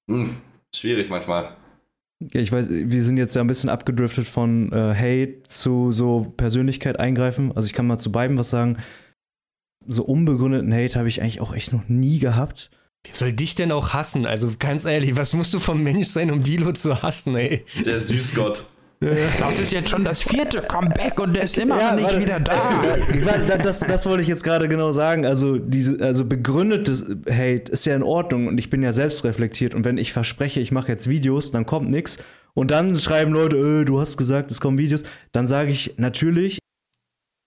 hm, 0.09 0.37
schwierig 0.73 1.09
manchmal. 1.09 1.55
Ja, 2.21 2.41
ich 2.41 2.51
weiß, 2.51 2.67
wir 2.69 3.03
sind 3.03 3.17
jetzt 3.17 3.35
ja 3.35 3.41
ein 3.41 3.47
bisschen 3.47 3.69
abgedriftet 3.69 4.27
von 4.27 4.71
äh, 4.73 4.93
Hate 4.93 5.43
zu 5.43 5.91
so 5.91 6.33
Persönlichkeit 6.35 6.99
eingreifen. 6.99 7.53
Also 7.55 7.65
ich 7.65 7.73
kann 7.73 7.87
mal 7.87 7.97
zu 7.97 8.11
beiden 8.11 8.37
was 8.37 8.49
sagen. 8.49 8.77
So 9.85 10.03
unbegründeten 10.03 10.73
Hate 10.73 10.99
habe 10.99 11.07
ich 11.07 11.21
eigentlich 11.21 11.39
auch 11.39 11.53
echt 11.53 11.71
noch 11.71 11.87
nie 11.87 12.19
gehabt. 12.19 12.71
Wer 13.05 13.15
soll 13.15 13.31
dich 13.31 13.55
denn 13.55 13.71
auch 13.71 13.93
hassen? 13.93 14.25
Also 14.25 14.51
ganz 14.59 14.83
ehrlich, 14.83 15.15
was 15.15 15.33
musst 15.33 15.53
du 15.53 15.59
vom 15.59 15.81
Mensch 15.81 16.07
sein, 16.07 16.29
um 16.31 16.43
Dilo 16.43 16.73
zu 16.73 17.01
hassen, 17.01 17.35
ey? 17.35 17.65
Der 17.85 17.99
Süßgott. 17.99 18.65
Das 19.01 19.59
ist 19.61 19.71
jetzt 19.71 19.89
schon 19.89 20.03
das 20.03 20.21
vierte 20.21 20.61
Comeback 20.61 21.21
und 21.21 21.33
der 21.33 21.43
ist 21.43 21.57
immer 21.57 21.77
noch 21.77 21.95
nicht 21.95 22.05
warte. 22.07 22.19
wieder 22.19 22.39
da. 22.41 22.97
Ich 23.13 23.25
war- 23.25 23.37
da- 23.37 23.57
das, 23.57 23.79
das 23.79 24.05
wollte 24.05 24.21
ich 24.23 24.27
jetzt 24.27 24.43
gerade 24.43 24.67
genau 24.67 24.91
sagen. 24.91 25.25
Also, 25.25 25.57
diese, 25.57 26.03
also 26.03 26.25
begründetes 26.25 27.05
Hate 27.29 27.71
ist 27.71 27.85
ja 27.85 27.95
in 27.95 28.03
Ordnung 28.03 28.47
und 28.47 28.57
ich 28.57 28.69
bin 28.69 28.83
ja 28.83 28.91
selbst 28.91 29.23
reflektiert. 29.23 29.73
Und 29.73 29.85
wenn 29.85 29.97
ich 29.97 30.11
verspreche, 30.11 30.59
ich 30.59 30.73
mache 30.73 30.89
jetzt 30.91 31.07
Videos, 31.07 31.51
dann 31.51 31.65
kommt 31.65 31.89
nichts. 31.89 32.17
Und 32.53 32.71
dann 32.71 32.93
schreiben 32.97 33.31
Leute, 33.31 33.55
äh, 33.55 33.85
du 33.85 34.01
hast 34.01 34.17
gesagt, 34.17 34.51
es 34.51 34.59
kommen 34.59 34.77
Videos. 34.77 35.03
Dann 35.31 35.47
sage 35.47 35.71
ich 35.71 35.93
natürlich, 35.95 36.59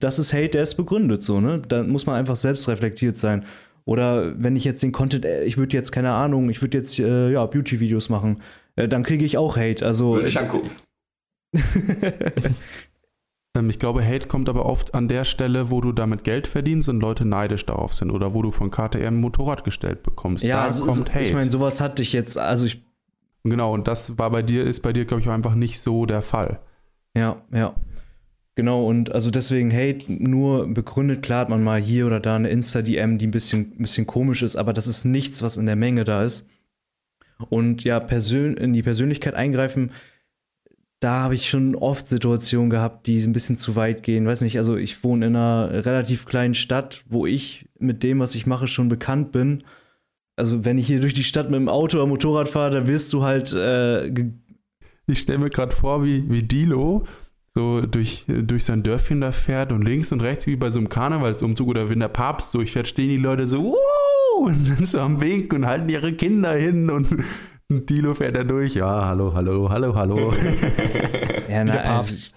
das 0.00 0.18
ist 0.18 0.32
Hate, 0.32 0.48
der 0.48 0.62
ist 0.62 0.76
begründet 0.76 1.22
so, 1.22 1.38
ne? 1.40 1.60
Da 1.68 1.82
muss 1.82 2.06
man 2.06 2.16
einfach 2.16 2.36
selbst 2.36 2.66
reflektiert 2.68 3.18
sein. 3.18 3.44
Oder 3.84 4.32
wenn 4.42 4.56
ich 4.56 4.64
jetzt 4.64 4.82
den 4.82 4.92
Content, 4.92 5.26
äh, 5.26 5.44
ich 5.44 5.58
würde 5.58 5.76
jetzt, 5.76 5.92
keine 5.92 6.12
Ahnung, 6.12 6.48
ich 6.48 6.62
würde 6.62 6.78
jetzt 6.78 6.98
äh, 6.98 7.30
ja, 7.30 7.44
Beauty-Videos 7.44 8.08
machen, 8.08 8.40
äh, 8.76 8.88
dann 8.88 9.02
kriege 9.02 9.24
ich 9.26 9.36
auch 9.36 9.58
Hate. 9.58 9.84
Also, 9.84 10.14
Würde 10.14 10.28
ich 10.28 10.38
angucken. 10.38 10.70
Ähm, 13.54 13.68
ich 13.68 13.78
glaube, 13.78 14.04
Hate 14.04 14.28
kommt 14.28 14.48
aber 14.48 14.66
oft 14.66 14.94
an 14.94 15.08
der 15.08 15.24
Stelle, 15.24 15.70
wo 15.70 15.80
du 15.80 15.92
damit 15.92 16.24
Geld 16.24 16.46
verdienst 16.46 16.88
und 16.88 17.00
Leute 17.00 17.24
neidisch 17.24 17.66
darauf 17.66 17.94
sind 17.94 18.10
oder 18.10 18.34
wo 18.34 18.42
du 18.42 18.50
von 18.50 18.70
KTM 18.70 19.08
ein 19.08 19.16
Motorrad 19.16 19.64
gestellt 19.64 20.02
bekommst. 20.02 20.44
ja, 20.44 20.56
da 20.56 20.64
also, 20.68 20.86
kommt 20.86 21.08
so, 21.08 21.14
Hate. 21.14 21.24
ich 21.24 21.34
meine, 21.34 21.50
sowas 21.50 21.80
hatte 21.80 22.02
ich 22.02 22.12
jetzt, 22.12 22.38
also 22.38 22.66
ich 22.66 22.82
genau, 23.44 23.74
und 23.74 23.88
das 23.88 24.18
war 24.18 24.30
bei 24.30 24.42
dir, 24.42 24.64
ist 24.64 24.80
bei 24.80 24.92
dir, 24.92 25.04
glaube 25.04 25.20
ich, 25.20 25.28
einfach 25.28 25.54
nicht 25.54 25.80
so 25.80 26.06
der 26.06 26.22
Fall. 26.22 26.60
Ja, 27.14 27.42
ja. 27.52 27.74
Genau, 28.54 28.86
und 28.86 29.12
also 29.12 29.30
deswegen 29.30 29.72
Hate 29.72 30.12
nur 30.12 30.66
begründet, 30.66 31.22
klar 31.22 31.40
hat 31.40 31.48
man 31.48 31.64
mal 31.64 31.80
hier 31.80 32.06
oder 32.06 32.20
da 32.20 32.36
eine 32.36 32.50
Insta-DM, 32.50 33.16
die 33.16 33.26
ein 33.26 33.30
bisschen, 33.30 33.72
ein 33.72 33.82
bisschen 33.82 34.06
komisch 34.06 34.42
ist, 34.42 34.56
aber 34.56 34.74
das 34.74 34.86
ist 34.86 35.04
nichts, 35.04 35.42
was 35.42 35.56
in 35.56 35.64
der 35.64 35.76
Menge 35.76 36.04
da 36.04 36.22
ist. 36.22 36.46
Und 37.48 37.82
ja, 37.82 37.98
persön 37.98 38.56
in 38.56 38.74
die 38.74 38.82
Persönlichkeit 38.82 39.34
eingreifen, 39.34 39.90
da 41.02 41.22
habe 41.22 41.34
ich 41.34 41.50
schon 41.50 41.74
oft 41.74 42.08
Situationen 42.08 42.70
gehabt, 42.70 43.08
die 43.08 43.20
ein 43.20 43.32
bisschen 43.32 43.56
zu 43.56 43.74
weit 43.74 44.04
gehen. 44.04 44.24
Weiß 44.24 44.40
nicht, 44.40 44.58
also 44.58 44.76
ich 44.76 45.02
wohne 45.02 45.26
in 45.26 45.36
einer 45.36 45.84
relativ 45.84 46.26
kleinen 46.26 46.54
Stadt, 46.54 47.02
wo 47.08 47.26
ich 47.26 47.68
mit 47.80 48.04
dem, 48.04 48.20
was 48.20 48.36
ich 48.36 48.46
mache, 48.46 48.68
schon 48.68 48.88
bekannt 48.88 49.32
bin. 49.32 49.64
Also 50.36 50.64
wenn 50.64 50.78
ich 50.78 50.86
hier 50.86 51.00
durch 51.00 51.14
die 51.14 51.24
Stadt 51.24 51.50
mit 51.50 51.58
dem 51.58 51.68
Auto 51.68 51.98
oder 51.98 52.06
Motorrad 52.06 52.48
fahre, 52.48 52.70
dann 52.70 52.86
wirst 52.86 53.12
du 53.12 53.24
halt 53.24 53.52
äh, 53.52 54.06
Ich 55.06 55.18
stelle 55.18 55.40
mir 55.40 55.50
gerade 55.50 55.74
vor, 55.74 56.04
wie, 56.04 56.30
wie 56.30 56.44
Dilo 56.44 57.04
so 57.48 57.80
durch, 57.80 58.24
durch 58.28 58.64
sein 58.64 58.84
Dörfchen 58.84 59.20
da 59.20 59.32
fährt 59.32 59.72
und 59.72 59.82
links 59.82 60.12
und 60.12 60.22
rechts 60.22 60.46
wie 60.46 60.56
bei 60.56 60.70
so 60.70 60.78
einem 60.78 60.88
Karnevalsumzug 60.88 61.66
oder 61.66 61.90
wenn 61.90 62.00
der 62.00 62.08
Papst 62.08 62.52
so, 62.52 62.62
ich 62.62 62.70
verstehe 62.70 63.08
die 63.08 63.16
Leute 63.16 63.48
so, 63.48 63.64
Wuhu! 63.64 64.46
und 64.46 64.64
sind 64.64 64.86
so 64.86 65.00
am 65.00 65.20
Winken 65.20 65.58
und 65.58 65.66
halten 65.66 65.88
ihre 65.88 66.12
Kinder 66.12 66.52
hin 66.52 66.90
und, 66.90 67.08
und 67.72 67.90
Dilo 67.90 68.14
fährt 68.14 68.36
da 68.36 68.44
durch. 68.44 68.74
Ja, 68.74 69.06
hallo, 69.06 69.32
hallo, 69.34 69.68
hallo, 69.70 69.94
hallo. 69.94 70.32
ja, 71.48 71.64
Der 71.64 71.64
na, 71.64 71.76
Papst. 71.78 72.34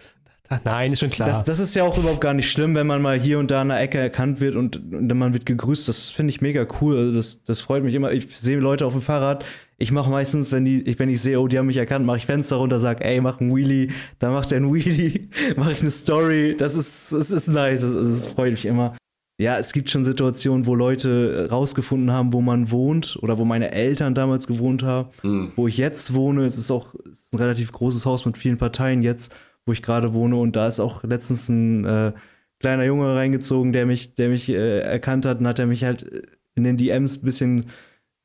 Nein, 0.63 0.93
ist 0.93 0.99
schon 0.99 1.09
klar. 1.09 1.27
Das, 1.27 1.43
das 1.43 1.59
ist 1.59 1.75
ja 1.75 1.83
auch 1.83 1.97
überhaupt 1.97 2.21
gar 2.21 2.33
nicht 2.33 2.51
schlimm, 2.51 2.75
wenn 2.75 2.85
man 2.85 3.01
mal 3.01 3.19
hier 3.19 3.39
und 3.39 3.49
da 3.49 3.61
an 3.61 3.69
der 3.69 3.79
Ecke 3.79 3.97
erkannt 3.97 4.39
wird 4.39 4.55
und, 4.55 4.77
und 4.77 5.09
dann 5.09 5.17
man 5.17 5.33
wird 5.33 5.45
gegrüßt. 5.45 5.87
Das 5.87 6.09
finde 6.09 6.29
ich 6.31 6.41
mega 6.41 6.67
cool. 6.81 6.97
Also 6.97 7.15
das, 7.15 7.43
das 7.43 7.61
freut 7.61 7.83
mich 7.83 7.95
immer. 7.95 8.11
Ich 8.11 8.27
sehe 8.37 8.59
Leute 8.59 8.85
auf 8.85 8.93
dem 8.93 9.01
Fahrrad. 9.01 9.43
Ich 9.77 9.91
mache 9.91 10.09
meistens, 10.09 10.51
wenn 10.51 10.63
die, 10.63 10.83
ich, 10.83 10.99
wenn 10.99 11.09
ich 11.09 11.21
sehe, 11.21 11.39
oh, 11.39 11.47
die 11.47 11.57
haben 11.57 11.65
mich 11.65 11.77
erkannt, 11.77 12.05
mache 12.05 12.17
ich 12.17 12.25
Fenster 12.25 12.57
runter, 12.57 12.79
sag, 12.79 13.03
ey, 13.03 13.19
mach 13.19 13.41
einen 13.41 13.53
Wheelie. 13.53 13.89
Dann 14.19 14.31
macht 14.31 14.51
er 14.51 14.57
einen 14.57 14.73
Wheelie, 14.73 15.29
mache 15.57 15.73
ich 15.73 15.81
eine 15.81 15.91
Story. 15.91 16.55
Das 16.57 16.75
ist, 16.75 17.11
das 17.11 17.31
ist 17.31 17.47
nice. 17.47 17.81
Das, 17.81 17.91
das 17.91 18.27
freut 18.27 18.51
mich 18.51 18.65
immer. 18.65 18.95
Ja, 19.37 19.57
es 19.57 19.73
gibt 19.73 19.89
schon 19.89 20.05
Situationen, 20.05 20.65
wo 20.65 20.75
Leute 20.75 21.49
rausgefunden 21.51 22.11
haben, 22.11 22.31
wo 22.31 22.39
man 22.41 22.71
wohnt 22.71 23.17
oder 23.21 23.37
wo 23.37 23.43
meine 23.43 23.71
Eltern 23.71 24.13
damals 24.15 24.47
gewohnt 24.47 24.81
haben. 24.81 25.09
Hm. 25.21 25.51
Wo 25.57 25.67
ich 25.67 25.77
jetzt 25.77 26.13
wohne, 26.13 26.45
es 26.45 26.57
ist 26.57 26.71
auch 26.71 26.95
es 27.11 27.23
ist 27.25 27.33
ein 27.33 27.39
relativ 27.39 27.71
großes 27.73 28.05
Haus 28.05 28.25
mit 28.25 28.37
vielen 28.37 28.57
Parteien 28.57 29.01
jetzt, 29.01 29.35
wo 29.65 29.73
ich 29.73 29.81
gerade 29.81 30.13
wohne. 30.13 30.37
Und 30.37 30.55
da 30.55 30.67
ist 30.69 30.79
auch 30.79 31.03
letztens 31.03 31.49
ein 31.49 31.83
äh, 31.83 32.13
kleiner 32.61 32.85
Junge 32.85 33.13
reingezogen, 33.13 33.73
der 33.73 33.85
mich, 33.85 34.15
der 34.15 34.29
mich 34.29 34.47
äh, 34.49 34.79
erkannt 34.79 35.25
hat 35.25 35.39
und 35.39 35.47
hat 35.47 35.59
er 35.59 35.65
mich 35.65 35.83
halt 35.83 36.27
in 36.55 36.63
den 36.63 36.77
DMs 36.77 37.17
ein 37.17 37.25
bisschen, 37.25 37.65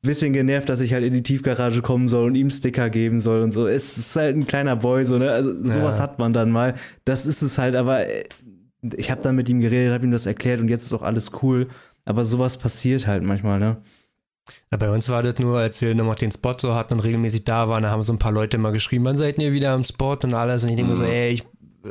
bisschen 0.01 0.31
genervt, 0.31 0.69
dass 0.69 0.79
ich 0.79 0.93
halt 0.93 1.03
in 1.03 1.13
die 1.13 1.23
Tiefgarage 1.23 1.81
kommen 1.81 2.07
soll 2.07 2.27
und 2.27 2.35
ihm 2.35 2.49
Sticker 2.49 2.89
geben 2.89 3.19
soll 3.19 3.41
und 3.41 3.51
so. 3.51 3.67
Es 3.67 3.97
ist 3.97 4.15
halt 4.15 4.37
ein 4.37 4.47
kleiner 4.47 4.77
Boy, 4.77 5.03
so, 5.03 5.17
ne? 5.17 5.29
Also 5.31 5.51
sowas 5.69 5.97
Ja. 5.97 6.03
hat 6.03 6.19
man 6.19 6.31
dann 6.31 6.51
mal. 6.51 6.75
Das 7.03 7.25
ist 7.25 7.41
es 7.41 7.57
halt, 7.57 7.75
aber 7.75 8.07
äh, 8.07 8.23
ich 8.95 9.11
habe 9.11 9.21
dann 9.21 9.35
mit 9.35 9.47
ihm 9.49 9.59
geredet, 9.59 9.93
habe 9.93 10.05
ihm 10.05 10.11
das 10.11 10.25
erklärt 10.25 10.59
und 10.59 10.69
jetzt 10.69 10.83
ist 10.83 10.93
auch 10.93 11.01
alles 11.03 11.31
cool. 11.41 11.67
Aber 12.05 12.25
sowas 12.25 12.57
passiert 12.57 13.05
halt 13.07 13.23
manchmal, 13.23 13.59
ne? 13.59 13.77
Ja, 14.71 14.77
bei 14.77 14.89
uns 14.89 15.07
war 15.07 15.21
das 15.21 15.37
nur, 15.37 15.59
als 15.59 15.81
wir 15.81 15.93
noch 15.93 16.15
den 16.15 16.31
Spot 16.31 16.55
so 16.59 16.73
hatten 16.73 16.93
und 16.95 16.99
regelmäßig 17.01 17.43
da 17.43 17.69
waren, 17.69 17.83
da 17.83 17.91
haben 17.91 18.01
so 18.03 18.11
ein 18.11 18.17
paar 18.19 18.31
Leute 18.31 18.57
immer 18.57 18.71
geschrieben, 18.71 19.05
wann 19.05 19.17
seid 19.17 19.37
ihr 19.37 19.53
wieder 19.53 19.71
am 19.73 19.83
Spot 19.83 20.17
und 20.23 20.33
alles. 20.33 20.63
Und 20.63 20.69
ich 20.69 20.75
denke 20.75 20.89
mir 20.91 20.95
so, 20.97 21.03
Mhm. 21.03 21.09
ey, 21.11 21.29
ich 21.31 21.43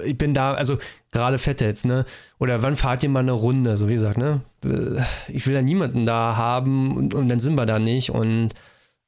ich 0.05 0.17
bin 0.17 0.35
da, 0.35 0.55
also 0.55 0.79
gerade 1.11 1.39
Fette 1.39 1.65
jetzt, 1.65 1.85
ne? 1.85 2.05
Oder 2.39 2.63
wann 2.63 2.77
fahrt 2.77 3.03
ihr 3.03 3.09
mal 3.09 3.21
eine 3.21 3.33
Runde? 3.33 3.77
So 3.77 3.89
wie 3.89 3.95
gesagt, 3.95 4.19
ne? 4.19 4.41
Äh, 4.65 5.01
Ich 5.33 5.47
will 5.49 5.55
da 5.55 5.63
niemanden 5.63 6.07
da 6.07 6.37
haben 6.37 6.97
und, 6.97 7.13
und 7.15 7.27
dann 7.29 7.41
sind 7.41 7.57
wir 7.57 7.67
da 7.67 7.79
nicht 7.81 8.11
und 8.11 8.51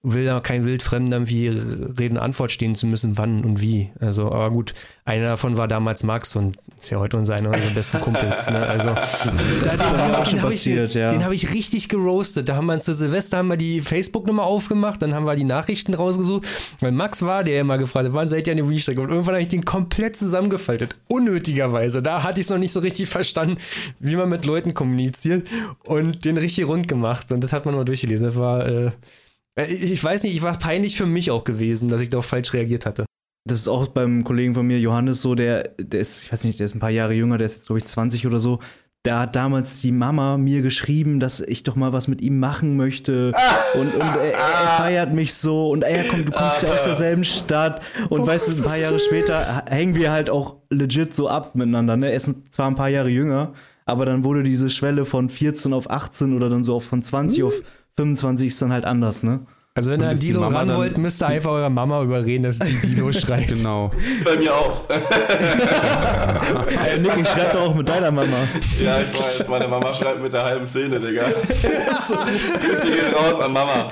will 0.04 0.24
da 0.26 0.40
kein 0.40 0.64
Wildfremder 0.64 1.16
irgendwie 1.18 1.46
Reden 1.48 2.16
und 2.16 2.22
Antwort 2.24 2.50
stehen 2.50 2.74
zu 2.74 2.86
müssen, 2.86 3.16
wann 3.18 3.44
und 3.44 3.60
wie. 3.60 3.92
Also, 4.00 4.26
aber 4.32 4.50
gut, 4.50 4.74
einer 5.04 5.26
davon 5.26 5.56
war 5.56 5.68
damals 5.68 6.02
Max 6.02 6.34
und 6.34 6.56
ist 6.80 6.90
ja 6.90 6.98
heute 6.98 7.16
unser 7.16 7.34
einer 7.36 7.50
unserer 7.50 7.70
besten 7.72 8.00
Kumpels. 8.00 8.50
Ne? 8.50 8.58
Also, 8.66 8.88
Das 8.94 9.22
da- 9.22 9.30
ist 9.70 9.78
bei 9.96 10.08
mir 10.08 10.18
auch 10.18 10.24
schon 10.24 10.34
den 10.34 10.42
hab 10.42 10.50
ich, 10.50 10.56
passiert, 10.56 10.94
ja. 10.94 11.10
den 11.10 11.22
habe 11.22 11.36
ich 11.36 11.52
richtig 11.54 11.88
geroastet. 11.88 12.48
Da 12.48 12.56
haben 12.56 12.66
wir 12.66 12.76
zu 12.80 12.92
Silvester 12.94 13.36
haben 13.36 13.46
wir 13.46 13.56
die 13.56 13.80
Facebook-Nummer 13.80 14.42
aufgemacht, 14.42 15.00
dann 15.02 15.14
haben 15.14 15.24
wir 15.24 15.36
die 15.36 15.44
Nachrichten 15.44 15.94
rausgesucht. 15.94 16.46
Weil 16.80 16.90
Max 16.90 17.22
war, 17.22 17.44
der 17.44 17.60
immer 17.60 17.78
gefragt 17.78 18.06
hat, 18.06 18.12
wann 18.14 18.28
seid 18.28 18.48
ihr 18.48 18.54
an 18.54 18.56
der 18.56 18.68
Restrecke? 18.68 19.00
Und 19.00 19.10
irgendwann 19.10 19.34
habe 19.34 19.42
ich 19.42 19.48
den 19.48 19.64
komplett 19.64 20.16
zusammengefaltet. 20.16 20.96
Unnötigerweise. 21.06 22.02
Da 22.02 22.24
hatte 22.24 22.40
ich 22.40 22.46
es 22.46 22.50
noch 22.50 22.58
nicht 22.58 22.72
so 22.72 22.80
richtig 22.80 23.08
verstanden, 23.08 23.58
wie 24.00 24.16
man 24.16 24.28
mit 24.28 24.44
Leuten 24.44 24.74
kommuniziert 24.74 25.46
und 25.84 26.24
den 26.24 26.36
richtig 26.38 26.66
rund 26.66 26.88
gemacht. 26.88 27.30
Und 27.30 27.44
das 27.44 27.52
hat 27.52 27.66
man 27.66 27.76
mal 27.76 27.84
durchgelesen. 27.84 28.26
Das 28.26 28.36
war, 28.36 28.66
äh, 28.66 28.90
ich 29.56 29.92
ich 29.92 30.02
weiß 30.02 30.22
nicht, 30.22 30.34
ich 30.34 30.42
war 30.42 30.58
peinlich 30.58 30.96
für 30.96 31.06
mich 31.06 31.30
auch 31.30 31.44
gewesen, 31.44 31.88
dass 31.88 32.00
ich 32.00 32.10
da 32.10 32.18
auch 32.18 32.24
falsch 32.24 32.52
reagiert 32.52 32.86
hatte. 32.86 33.04
Das 33.44 33.58
ist 33.58 33.68
auch 33.68 33.88
beim 33.88 34.22
Kollegen 34.22 34.54
von 34.54 34.66
mir, 34.66 34.78
Johannes, 34.78 35.20
so, 35.20 35.34
der, 35.34 35.70
der 35.78 36.00
ist, 36.00 36.24
ich 36.24 36.32
weiß 36.32 36.44
nicht, 36.44 36.60
der 36.60 36.66
ist 36.66 36.76
ein 36.76 36.80
paar 36.80 36.90
Jahre 36.90 37.12
jünger, 37.12 37.38
der 37.38 37.46
ist 37.46 37.54
jetzt, 37.54 37.66
glaube 37.66 37.78
ich, 37.78 37.84
20 37.86 38.26
oder 38.26 38.38
so. 38.38 38.60
Da 39.04 39.18
hat 39.18 39.34
damals 39.34 39.80
die 39.80 39.90
Mama 39.90 40.38
mir 40.38 40.62
geschrieben, 40.62 41.18
dass 41.18 41.40
ich 41.40 41.64
doch 41.64 41.74
mal 41.74 41.92
was 41.92 42.06
mit 42.06 42.20
ihm 42.20 42.38
machen 42.38 42.76
möchte. 42.76 43.32
Und, 43.74 43.94
und 43.94 44.00
er, 44.00 44.34
er 44.34 44.68
feiert 44.76 45.14
mich 45.14 45.34
so. 45.34 45.70
Und 45.70 45.82
er 45.82 46.04
kommt, 46.04 46.28
du 46.28 46.32
kommst 46.32 46.62
ja 46.62 46.68
aus 46.68 46.84
derselben 46.84 47.24
Stadt. 47.24 47.80
Und 48.10 48.26
weißt 48.26 48.48
du, 48.48 48.52
ein 48.52 48.64
paar 48.64 48.76
Jahre 48.76 49.00
später 49.00 49.64
hängen 49.66 49.96
wir 49.96 50.12
halt 50.12 50.28
auch 50.28 50.56
legit 50.68 51.16
so 51.16 51.26
ab 51.26 51.54
miteinander. 51.54 51.96
Ne? 51.96 52.10
Er 52.10 52.14
ist 52.14 52.34
zwar 52.50 52.68
ein 52.68 52.74
paar 52.74 52.90
Jahre 52.90 53.08
jünger, 53.08 53.54
aber 53.86 54.04
dann 54.04 54.24
wurde 54.24 54.42
diese 54.42 54.68
Schwelle 54.68 55.06
von 55.06 55.30
14 55.30 55.72
auf 55.72 55.90
18 55.90 56.36
oder 56.36 56.50
dann 56.50 56.62
so 56.62 56.76
auf 56.76 56.84
von 56.84 57.02
20 57.02 57.42
auf 57.44 57.54
25 57.96 58.48
ist 58.48 58.60
dann 58.62 58.72
halt 58.72 58.84
anders, 58.84 59.22
ne? 59.22 59.46
Also 59.74 59.90
wenn 59.90 60.02
ihr 60.02 60.10
an 60.10 60.20
Dilo 60.20 60.46
ran 60.46 60.68
wollt, 60.74 60.98
müsst 60.98 61.22
ihr 61.22 61.28
einfach 61.28 61.52
eurer 61.52 61.70
Mama 61.70 62.02
überreden, 62.02 62.42
dass 62.42 62.58
die 62.58 62.74
Dilo 62.76 63.10
schreibt. 63.14 63.54
Genau. 63.54 63.90
Bei 64.22 64.36
mir 64.36 64.54
auch. 64.54 64.82
Ey, 66.68 66.98
Nick, 67.00 67.16
ich 67.16 67.26
schreibe 67.28 67.52
doch 67.54 67.70
auch 67.70 67.74
mit 67.74 67.88
deiner 67.88 68.10
Mama. 68.10 68.36
ja, 68.82 69.00
ich 69.00 69.14
weiß, 69.18 69.48
meine 69.48 69.68
Mama 69.68 69.94
schreibt 69.94 70.20
mit 70.22 70.30
der 70.30 70.44
halben 70.44 70.66
Szene, 70.66 71.00
Digga. 71.00 71.24
Grüße 71.24 72.90
gehen 72.90 73.14
raus 73.14 73.40
an 73.40 73.52
Mama. 73.54 73.90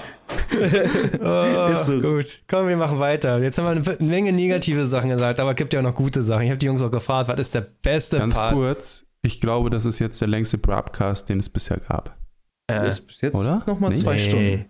Oh, 1.19 1.73
Ist 1.73 1.87
so. 1.87 1.99
Gut, 1.99 2.41
komm, 2.47 2.69
wir 2.69 2.77
machen 2.77 2.99
weiter. 2.99 3.39
Jetzt 3.39 3.57
haben 3.57 3.65
wir 3.65 3.71
eine 3.99 4.07
Menge 4.07 4.33
negative 4.35 4.87
Sachen 4.87 5.09
gesagt, 5.09 5.41
aber 5.41 5.51
es 5.51 5.57
gibt 5.57 5.73
ja 5.73 5.81
auch 5.81 5.85
noch 5.85 5.95
gute 5.95 6.23
Sachen. 6.23 6.43
Ich 6.43 6.51
habe 6.51 6.59
die 6.59 6.67
Jungs 6.67 6.83
auch 6.83 6.91
gefragt, 6.91 7.31
was 7.31 7.41
ist 7.41 7.55
der 7.55 7.67
beste 7.83 8.19
Ganz 8.19 8.35
Part? 8.35 8.53
kurz, 8.53 9.05
ich 9.23 9.41
glaube, 9.41 9.71
das 9.71 9.87
ist 9.87 9.99
jetzt 9.99 10.21
der 10.21 10.29
längste 10.29 10.59
Broadcast, 10.59 11.31
den 11.31 11.41
es 11.41 11.49
bisher 11.49 11.79
gab. 11.79 12.20
Äh, 12.71 12.89
Ist 12.89 13.07
bis 13.07 13.21
jetzt 13.21 13.35
Oder? 13.35 13.63
nochmal 13.67 13.91
Nee. 13.91 13.97
zwei 13.97 14.15
nee. 14.15 14.19
Stunden. 14.19 14.65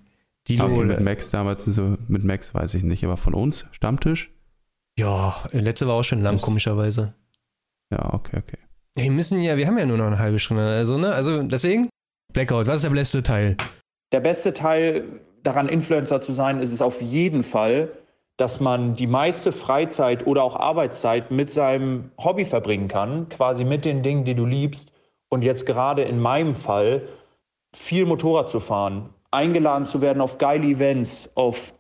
Dilo, 0.49 0.65
Okay, 0.65 0.85
mit 0.85 1.01
Max 1.01 1.31
damals, 1.31 1.65
so, 1.65 1.97
mit 2.09 2.25
Max 2.25 2.55
weiß 2.55 2.75
ich 2.75 2.83
nicht, 2.83 3.05
aber 3.05 3.17
von 3.17 3.35
uns, 3.35 3.67
Stammtisch? 3.73 4.33
ja, 4.99 5.35
letzte 5.53 5.87
war 5.87 5.95
auch 5.95 6.03
schon 6.03 6.23
lang, 6.23 6.41
komischerweise. 6.41 7.15
Ja, 7.93 8.13
okay, 8.15 8.39
okay. 8.39 8.59
Wir 8.97 9.11
müssen 9.11 9.41
ja, 9.41 9.57
wir 9.57 9.67
haben 9.67 9.79
ja 9.79 9.87
nur 9.87 9.97
noch 9.99 10.07
eine 10.07 10.19
halbe 10.19 10.39
Stunde, 10.39 10.63
also, 10.63 10.99
ne? 10.99 11.13
Also 11.13 11.43
deswegen, 11.43 11.89
Blackout, 12.33 12.67
was 12.67 12.77
ist 12.77 12.85
der 12.85 12.91
beste 12.91 13.23
Teil? 13.23 13.57
Der 14.13 14.21
beste 14.21 14.53
Teil 14.53 15.05
daran, 15.43 15.69
Influencer 15.69 16.21
zu 16.21 16.33
sein, 16.33 16.61
ist 16.61 16.73
es 16.73 16.83
auf 16.83 17.01
jeden 17.01 17.43
Fall, 17.43 17.91
dass 18.37 18.61
man 18.61 18.97
die 18.97 19.07
meiste 19.07 19.53
Freizeit 19.53 20.27
oder 20.27 20.43
auch 20.43 20.57
Arbeitszeit 20.57 21.31
mit 21.31 21.51
seinem 21.51 22.11
Hobby 22.19 22.45
verbringen 22.45 22.89
kann, 22.89 23.29
quasi 23.29 23.65
mit 23.65 23.85
den 23.85 24.03
Dingen, 24.03 24.25
die 24.25 24.35
du 24.35 24.47
liebst. 24.47 24.91
Und 25.29 25.43
jetzt 25.43 25.67
gerade 25.67 26.03
in 26.03 26.19
meinem 26.19 26.55
Fall 26.55 27.03
viel 27.75 28.07
Motorrad 28.07 28.51
zu 28.51 28.61
fahren, 28.61 29.11
eingeladen 29.31 29.87
zu 29.87 30.01
werden 30.01 30.21
auf 30.21 30.39
geile 30.39 30.67
Events, 30.67 31.31
auf 31.35 31.75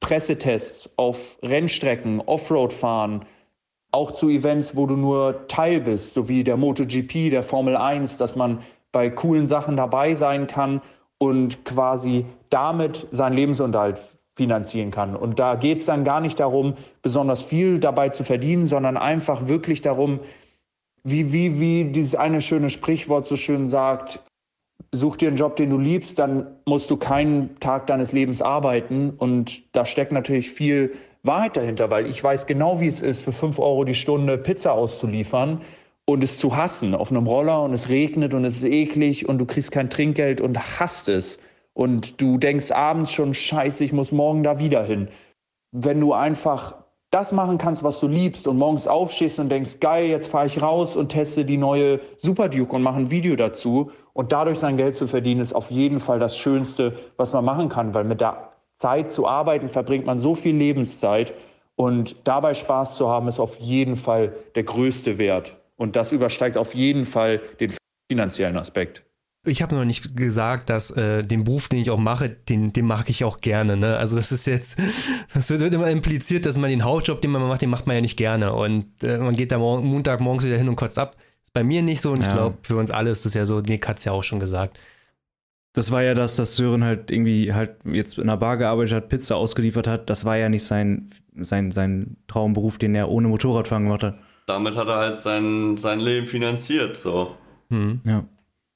Pressetests, 0.00 0.90
auf 0.96 1.38
Rennstrecken, 1.42 2.20
Offroad 2.20 2.72
fahren, 2.72 3.24
auch 3.92 4.12
zu 4.12 4.28
Events, 4.28 4.76
wo 4.76 4.86
du 4.86 4.96
nur 4.96 5.46
Teil 5.48 5.80
bist, 5.80 6.14
so 6.14 6.28
wie 6.28 6.44
der 6.44 6.56
MotoGP, 6.56 7.30
der 7.30 7.42
Formel 7.42 7.76
1, 7.76 8.16
dass 8.16 8.36
man 8.36 8.60
bei 8.92 9.10
coolen 9.10 9.46
Sachen 9.46 9.76
dabei 9.76 10.14
sein 10.14 10.46
kann 10.46 10.80
und 11.18 11.64
quasi 11.64 12.24
damit 12.48 13.06
seinen 13.10 13.36
Lebensunterhalt 13.36 14.00
finanzieren 14.36 14.90
kann. 14.90 15.16
Und 15.16 15.38
da 15.38 15.54
geht 15.56 15.78
es 15.78 15.86
dann 15.86 16.04
gar 16.04 16.20
nicht 16.20 16.40
darum, 16.40 16.74
besonders 17.02 17.42
viel 17.42 17.78
dabei 17.78 18.08
zu 18.08 18.24
verdienen, 18.24 18.66
sondern 18.66 18.96
einfach 18.96 19.48
wirklich 19.48 19.82
darum, 19.82 20.20
wie, 21.02 21.32
wie, 21.32 21.60
wie 21.60 21.84
dieses 21.84 22.14
eine 22.14 22.40
schöne 22.40 22.70
Sprichwort 22.70 23.26
so 23.26 23.36
schön 23.36 23.68
sagt, 23.68 24.20
such 24.92 25.16
dir 25.16 25.28
einen 25.28 25.36
Job, 25.36 25.56
den 25.56 25.70
du 25.70 25.78
liebst, 25.78 26.18
dann 26.18 26.46
musst 26.66 26.90
du 26.90 26.96
keinen 26.96 27.58
Tag 27.60 27.86
deines 27.86 28.12
Lebens 28.12 28.42
arbeiten. 28.42 29.10
Und 29.10 29.62
da 29.74 29.84
steckt 29.84 30.12
natürlich 30.12 30.50
viel 30.50 30.92
Wahrheit 31.22 31.56
dahinter, 31.56 31.90
weil 31.90 32.06
ich 32.06 32.22
weiß 32.22 32.46
genau, 32.46 32.80
wie 32.80 32.88
es 32.88 33.02
ist, 33.02 33.22
für 33.22 33.32
5 33.32 33.58
Euro 33.58 33.84
die 33.84 33.94
Stunde 33.94 34.38
Pizza 34.38 34.72
auszuliefern 34.72 35.60
und 36.06 36.24
es 36.24 36.38
zu 36.38 36.56
hassen 36.56 36.94
auf 36.94 37.10
einem 37.10 37.26
Roller 37.26 37.62
und 37.62 37.72
es 37.72 37.88
regnet 37.88 38.34
und 38.34 38.44
es 38.44 38.56
ist 38.56 38.64
eklig 38.64 39.28
und 39.28 39.38
du 39.38 39.46
kriegst 39.46 39.70
kein 39.70 39.90
Trinkgeld 39.90 40.40
und 40.40 40.80
hasst 40.80 41.08
es. 41.08 41.38
Und 41.72 42.20
du 42.20 42.36
denkst 42.36 42.72
abends 42.72 43.12
schon, 43.12 43.32
scheiße, 43.32 43.84
ich 43.84 43.92
muss 43.92 44.10
morgen 44.10 44.42
da 44.42 44.58
wieder 44.58 44.82
hin. 44.82 45.08
Wenn 45.72 46.00
du 46.00 46.12
einfach 46.12 46.74
das 47.10 47.32
machen 47.32 47.58
kannst, 47.58 47.82
was 47.82 48.00
du 48.00 48.06
liebst 48.06 48.46
und 48.46 48.56
morgens 48.56 48.86
aufstehst 48.86 49.38
und 49.40 49.48
denkst, 49.48 49.80
geil, 49.80 50.06
jetzt 50.06 50.28
fahre 50.28 50.46
ich 50.46 50.62
raus 50.62 50.96
und 50.96 51.10
teste 51.10 51.44
die 51.44 51.56
neue 51.56 52.00
Super 52.18 52.48
Duke 52.48 52.74
und 52.74 52.82
mache 52.82 52.98
ein 52.98 53.10
Video 53.10 53.36
dazu 53.36 53.90
und 54.20 54.32
dadurch 54.32 54.58
sein 54.58 54.76
Geld 54.76 54.96
zu 54.96 55.06
verdienen, 55.06 55.40
ist 55.40 55.54
auf 55.54 55.70
jeden 55.70 55.98
Fall 55.98 56.18
das 56.18 56.36
Schönste, 56.36 56.92
was 57.16 57.32
man 57.32 57.42
machen 57.42 57.70
kann, 57.70 57.94
weil 57.94 58.04
mit 58.04 58.20
der 58.20 58.52
Zeit 58.76 59.12
zu 59.12 59.26
arbeiten 59.26 59.70
verbringt 59.70 60.04
man 60.04 60.18
so 60.18 60.34
viel 60.34 60.54
Lebenszeit 60.54 61.32
und 61.74 62.16
dabei 62.24 62.52
Spaß 62.52 62.98
zu 62.98 63.08
haben, 63.08 63.28
ist 63.28 63.40
auf 63.40 63.58
jeden 63.60 63.96
Fall 63.96 64.34
der 64.56 64.64
größte 64.64 65.16
Wert. 65.16 65.56
Und 65.76 65.96
das 65.96 66.12
übersteigt 66.12 66.58
auf 66.58 66.74
jeden 66.74 67.06
Fall 67.06 67.40
den 67.60 67.72
finanziellen 68.12 68.58
Aspekt. 68.58 69.02
Ich 69.46 69.62
habe 69.62 69.74
noch 69.74 69.86
nicht 69.86 70.14
gesagt, 70.18 70.68
dass 70.68 70.90
äh, 70.90 71.22
den 71.22 71.44
Beruf, 71.44 71.70
den 71.70 71.78
ich 71.78 71.90
auch 71.90 71.98
mache, 71.98 72.28
den, 72.28 72.74
den 72.74 72.84
mag 72.84 73.08
ich 73.08 73.24
auch 73.24 73.40
gerne. 73.40 73.78
Ne? 73.78 73.96
Also 73.96 74.16
das 74.16 74.32
ist 74.32 74.46
jetzt, 74.46 74.78
das 75.32 75.48
wird 75.48 75.72
immer 75.72 75.88
impliziert, 75.88 76.44
dass 76.44 76.58
man 76.58 76.68
den 76.68 76.84
Hauptjob, 76.84 77.22
den 77.22 77.30
man 77.30 77.48
macht, 77.48 77.62
den 77.62 77.70
macht 77.70 77.86
man 77.86 77.96
ja 77.96 78.02
nicht 78.02 78.18
gerne. 78.18 78.52
Und 78.52 79.02
äh, 79.02 79.16
man 79.16 79.34
geht 79.34 79.50
da 79.50 79.56
morgen, 79.56 79.86
Montag 79.86 80.20
morgens 80.20 80.44
wieder 80.44 80.58
hin 80.58 80.68
und 80.68 80.76
kotzt 80.76 80.98
ab. 80.98 81.16
Ist 81.50 81.54
bei 81.54 81.64
mir 81.64 81.82
nicht 81.82 82.00
so 82.00 82.12
und 82.12 82.20
ich 82.20 82.26
Ja. 82.26 82.32
glaube, 82.34 82.58
für 82.62 82.76
uns 82.76 82.92
alle 82.92 83.10
ist 83.10 83.24
das 83.24 83.34
ja 83.34 83.44
so, 83.44 83.60
Nick 83.60 83.88
hat's 83.88 84.04
ja 84.04 84.12
auch 84.12 84.22
schon 84.22 84.38
gesagt. 84.38 84.78
Das 85.72 85.90
war 85.90 86.02
ja 86.02 86.14
das, 86.14 86.36
dass 86.36 86.54
Sören 86.56 86.84
halt 86.84 87.10
irgendwie 87.10 87.52
halt 87.52 87.76
jetzt 87.84 88.18
in 88.18 88.24
einer 88.24 88.36
Bar 88.36 88.56
gearbeitet 88.56 88.92
hat, 88.94 89.08
Pizza 89.08 89.36
ausgeliefert 89.36 89.86
hat. 89.86 90.08
Das 90.10 90.24
war 90.24 90.36
ja 90.36 90.48
nicht 90.48 90.64
sein, 90.64 91.10
sein, 91.36 91.72
sein 91.72 92.16
Traumberuf, 92.28 92.78
den 92.78 92.94
er 92.94 93.08
ohne 93.08 93.28
Motorradfahren 93.28 93.84
gemacht 93.84 94.02
hat. 94.04 94.18
Damit 94.46 94.76
hat 94.76 94.88
er 94.88 94.96
halt 94.96 95.18
sein, 95.18 95.76
sein 95.76 95.98
Leben 96.00 96.26
finanziert. 96.28 96.96
So. 96.96 97.34
Hm. 97.70 98.00
Ja. 98.04 98.24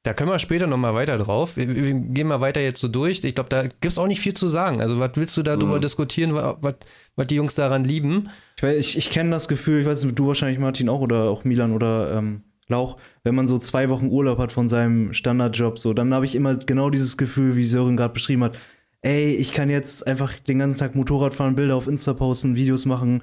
Da 0.04 0.12
können 0.14 0.30
wir 0.30 0.38
später 0.38 0.66
nochmal 0.66 0.94
weiter 0.94 1.16
drauf. 1.18 1.56
Wir, 1.56 1.68
wir 1.74 1.94
gehen 1.94 2.26
mal 2.28 2.40
weiter 2.40 2.60
jetzt 2.60 2.78
so 2.80 2.88
durch. 2.88 3.24
Ich 3.24 3.34
glaube, 3.34 3.48
da 3.50 3.62
gibt's 3.62 3.98
auch 3.98 4.06
nicht 4.06 4.20
viel 4.20 4.34
zu 4.34 4.46
sagen. 4.48 4.80
Also, 4.80 4.98
was 5.00 5.12
willst 5.14 5.36
du 5.36 5.42
darüber 5.42 5.76
Mhm. 5.76 5.80
diskutieren, 5.80 6.34
wa- 6.34 6.58
was, 6.60 6.74
was 7.16 7.26
die 7.28 7.36
Jungs 7.36 7.54
daran 7.54 7.84
lieben? 7.84 8.28
Ich, 8.56 8.62
weiß- 8.62 8.74
ich, 8.76 8.98
ich 8.98 9.10
kenne 9.10 9.30
das 9.30 9.48
Gefühl, 9.48 9.80
ich 9.80 9.86
weiß 9.86 10.04
nicht, 10.04 10.18
du 10.18 10.26
wahrscheinlich 10.26 10.58
Martin 10.58 10.88
auch 10.90 11.00
oder 11.00 11.22
auch 11.30 11.44
Milan 11.44 11.72
oder 11.72 12.12
ähm, 12.18 12.42
Lauch, 12.68 12.96
wenn 13.22 13.34
man 13.34 13.46
so 13.46 13.58
zwei 13.58 13.90
Wochen 13.90 14.08
Urlaub 14.08 14.38
hat 14.38 14.52
von 14.52 14.68
seinem 14.68 15.12
Standardjob, 15.12 15.78
so, 15.78 15.92
dann 15.92 16.14
habe 16.14 16.24
ich 16.24 16.34
immer 16.34 16.56
genau 16.56 16.90
dieses 16.90 17.16
Gefühl, 17.16 17.56
wie 17.56 17.64
Sören 17.64 17.96
gerade 17.96 18.14
beschrieben 18.14 18.44
hat. 18.44 18.58
Ey, 19.02 19.34
ich 19.34 19.52
kann 19.52 19.68
jetzt 19.68 20.06
einfach 20.06 20.38
den 20.38 20.58
ganzen 20.58 20.78
Tag 20.78 20.94
Motorrad 20.94 21.34
fahren, 21.34 21.56
Bilder 21.56 21.76
auf 21.76 21.86
Insta 21.86 22.14
posten, 22.14 22.56
Videos 22.56 22.86
machen, 22.86 23.22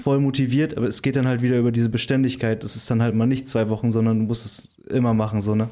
voll 0.00 0.20
motiviert, 0.20 0.76
aber 0.76 0.86
es 0.86 1.02
geht 1.02 1.16
dann 1.16 1.26
halt 1.26 1.42
wieder 1.42 1.58
über 1.58 1.72
diese 1.72 1.88
Beständigkeit. 1.88 2.64
Das 2.64 2.76
ist 2.76 2.90
dann 2.90 3.02
halt 3.02 3.14
mal 3.14 3.26
nicht 3.26 3.48
zwei 3.48 3.68
Wochen, 3.68 3.92
sondern 3.92 4.20
du 4.20 4.24
musst 4.24 4.46
es 4.46 4.78
immer 4.88 5.14
machen, 5.14 5.40
so, 5.40 5.54
ne? 5.54 5.68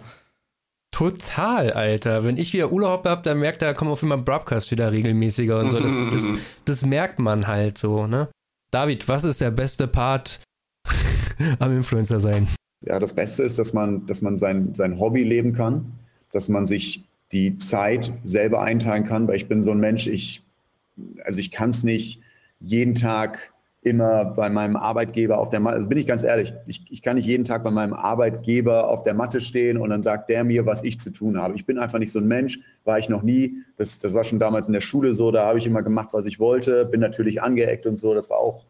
Total, 0.93 1.72
Alter. 1.72 2.24
Wenn 2.24 2.36
ich 2.36 2.52
wieder 2.52 2.72
Urlaub 2.72 3.06
hab, 3.06 3.22
dann 3.22 3.39
merkt 3.39 3.62
er, 3.62 3.68
da 3.68 3.74
kommen 3.74 3.93
auf 3.93 4.02
immer 4.02 4.18
Broadcast 4.18 4.70
wieder 4.70 4.93
regelmäßiger 4.93 5.60
und 5.60 5.70
so. 5.70 5.81
Das, 5.81 5.97
das, 6.12 6.28
das 6.64 6.85
merkt 6.85 7.18
man 7.18 7.47
halt 7.47 7.78
so, 7.78 8.06
ne? 8.06 8.28
David, 8.70 9.09
was 9.09 9.24
ist 9.24 9.40
der 9.40 9.51
beste 9.51 9.86
Part 9.86 10.40
am 11.59 11.77
Influencer 11.77 12.20
sein? 12.20 12.48
Ja, 12.82 12.98
das 12.98 13.15
Beste 13.15 13.43
ist, 13.43 13.59
dass 13.59 13.73
man, 13.73 14.07
dass 14.07 14.23
man 14.23 14.39
sein, 14.39 14.74
sein 14.74 14.98
Hobby 14.98 15.23
leben 15.23 15.52
kann, 15.52 15.93
dass 16.32 16.48
man 16.48 16.66
sich 16.66 17.05
die 17.32 17.59
Zeit 17.59 18.12
selber 18.24 18.62
einteilen 18.62 19.05
kann, 19.05 19.28
weil 19.28 19.36
ich 19.36 19.48
bin 19.48 19.62
so 19.62 19.70
ein 19.70 19.81
Mensch, 19.81 20.07
ich, 20.07 20.43
also 21.24 21.40
ich 21.40 21.51
kann 21.51 21.70
es 21.70 21.85
nicht 21.85 22.20
jeden 22.61 22.94
Tag 22.94 23.52
immer 23.82 24.27
bei 24.27 24.51
meinem 24.51 24.77
Arbeitgeber 24.77 25.39
auf 25.39 25.48
der 25.48 25.61
Matte, 25.61 25.77
also 25.77 25.89
bin 25.89 25.97
ich 25.97 26.07
ganz 26.07 26.23
ehrlich, 26.23 26.52
ich, 26.66 26.90
ich 26.90 27.02
kann 27.02 27.16
nicht 27.16 27.27
jeden 27.27 27.44
Tag 27.44 27.65
bei 27.65 27.70
meinem 27.70 27.94
Arbeitgeber 27.94 28.89
auf 28.89 29.05
der 29.05 29.15
Matte 29.15 29.40
stehen 29.40 29.78
und 29.78 29.89
dann 29.90 30.02
sagt 30.02 30.28
der 30.28 30.44
mir, 30.44 30.66
was 30.66 30.82
ich 30.82 31.01
zu 31.01 31.11
tun 31.11 31.40
habe. 31.40 31.55
Ich 31.55 31.65
bin 31.65 31.78
einfach 31.78 31.98
nicht 31.98 32.12
so 32.12 32.19
ein 32.19 32.28
Mensch, 32.28 32.61
war 32.85 32.98
ich 32.98 33.09
noch 33.09 33.23
nie. 33.23 33.57
Das, 33.78 33.98
das 33.98 34.12
war 34.12 34.24
schon 34.24 34.39
damals 34.39 34.66
in 34.66 34.74
der 34.74 34.82
Schule 34.82 35.15
so, 35.15 35.31
da 35.31 35.47
habe 35.47 35.59
ich 35.59 35.66
immer 35.66 35.82
gemacht, 35.82 36.11
was 36.12 36.27
ich 36.27 36.39
wollte, 36.39 36.85
bin 36.85 37.01
natürlich 37.01 37.43
angeeckt 37.43 37.86
und 37.86 37.97
so, 37.97 38.15
das 38.15 38.28
war 38.28 38.39
auch 38.39 38.65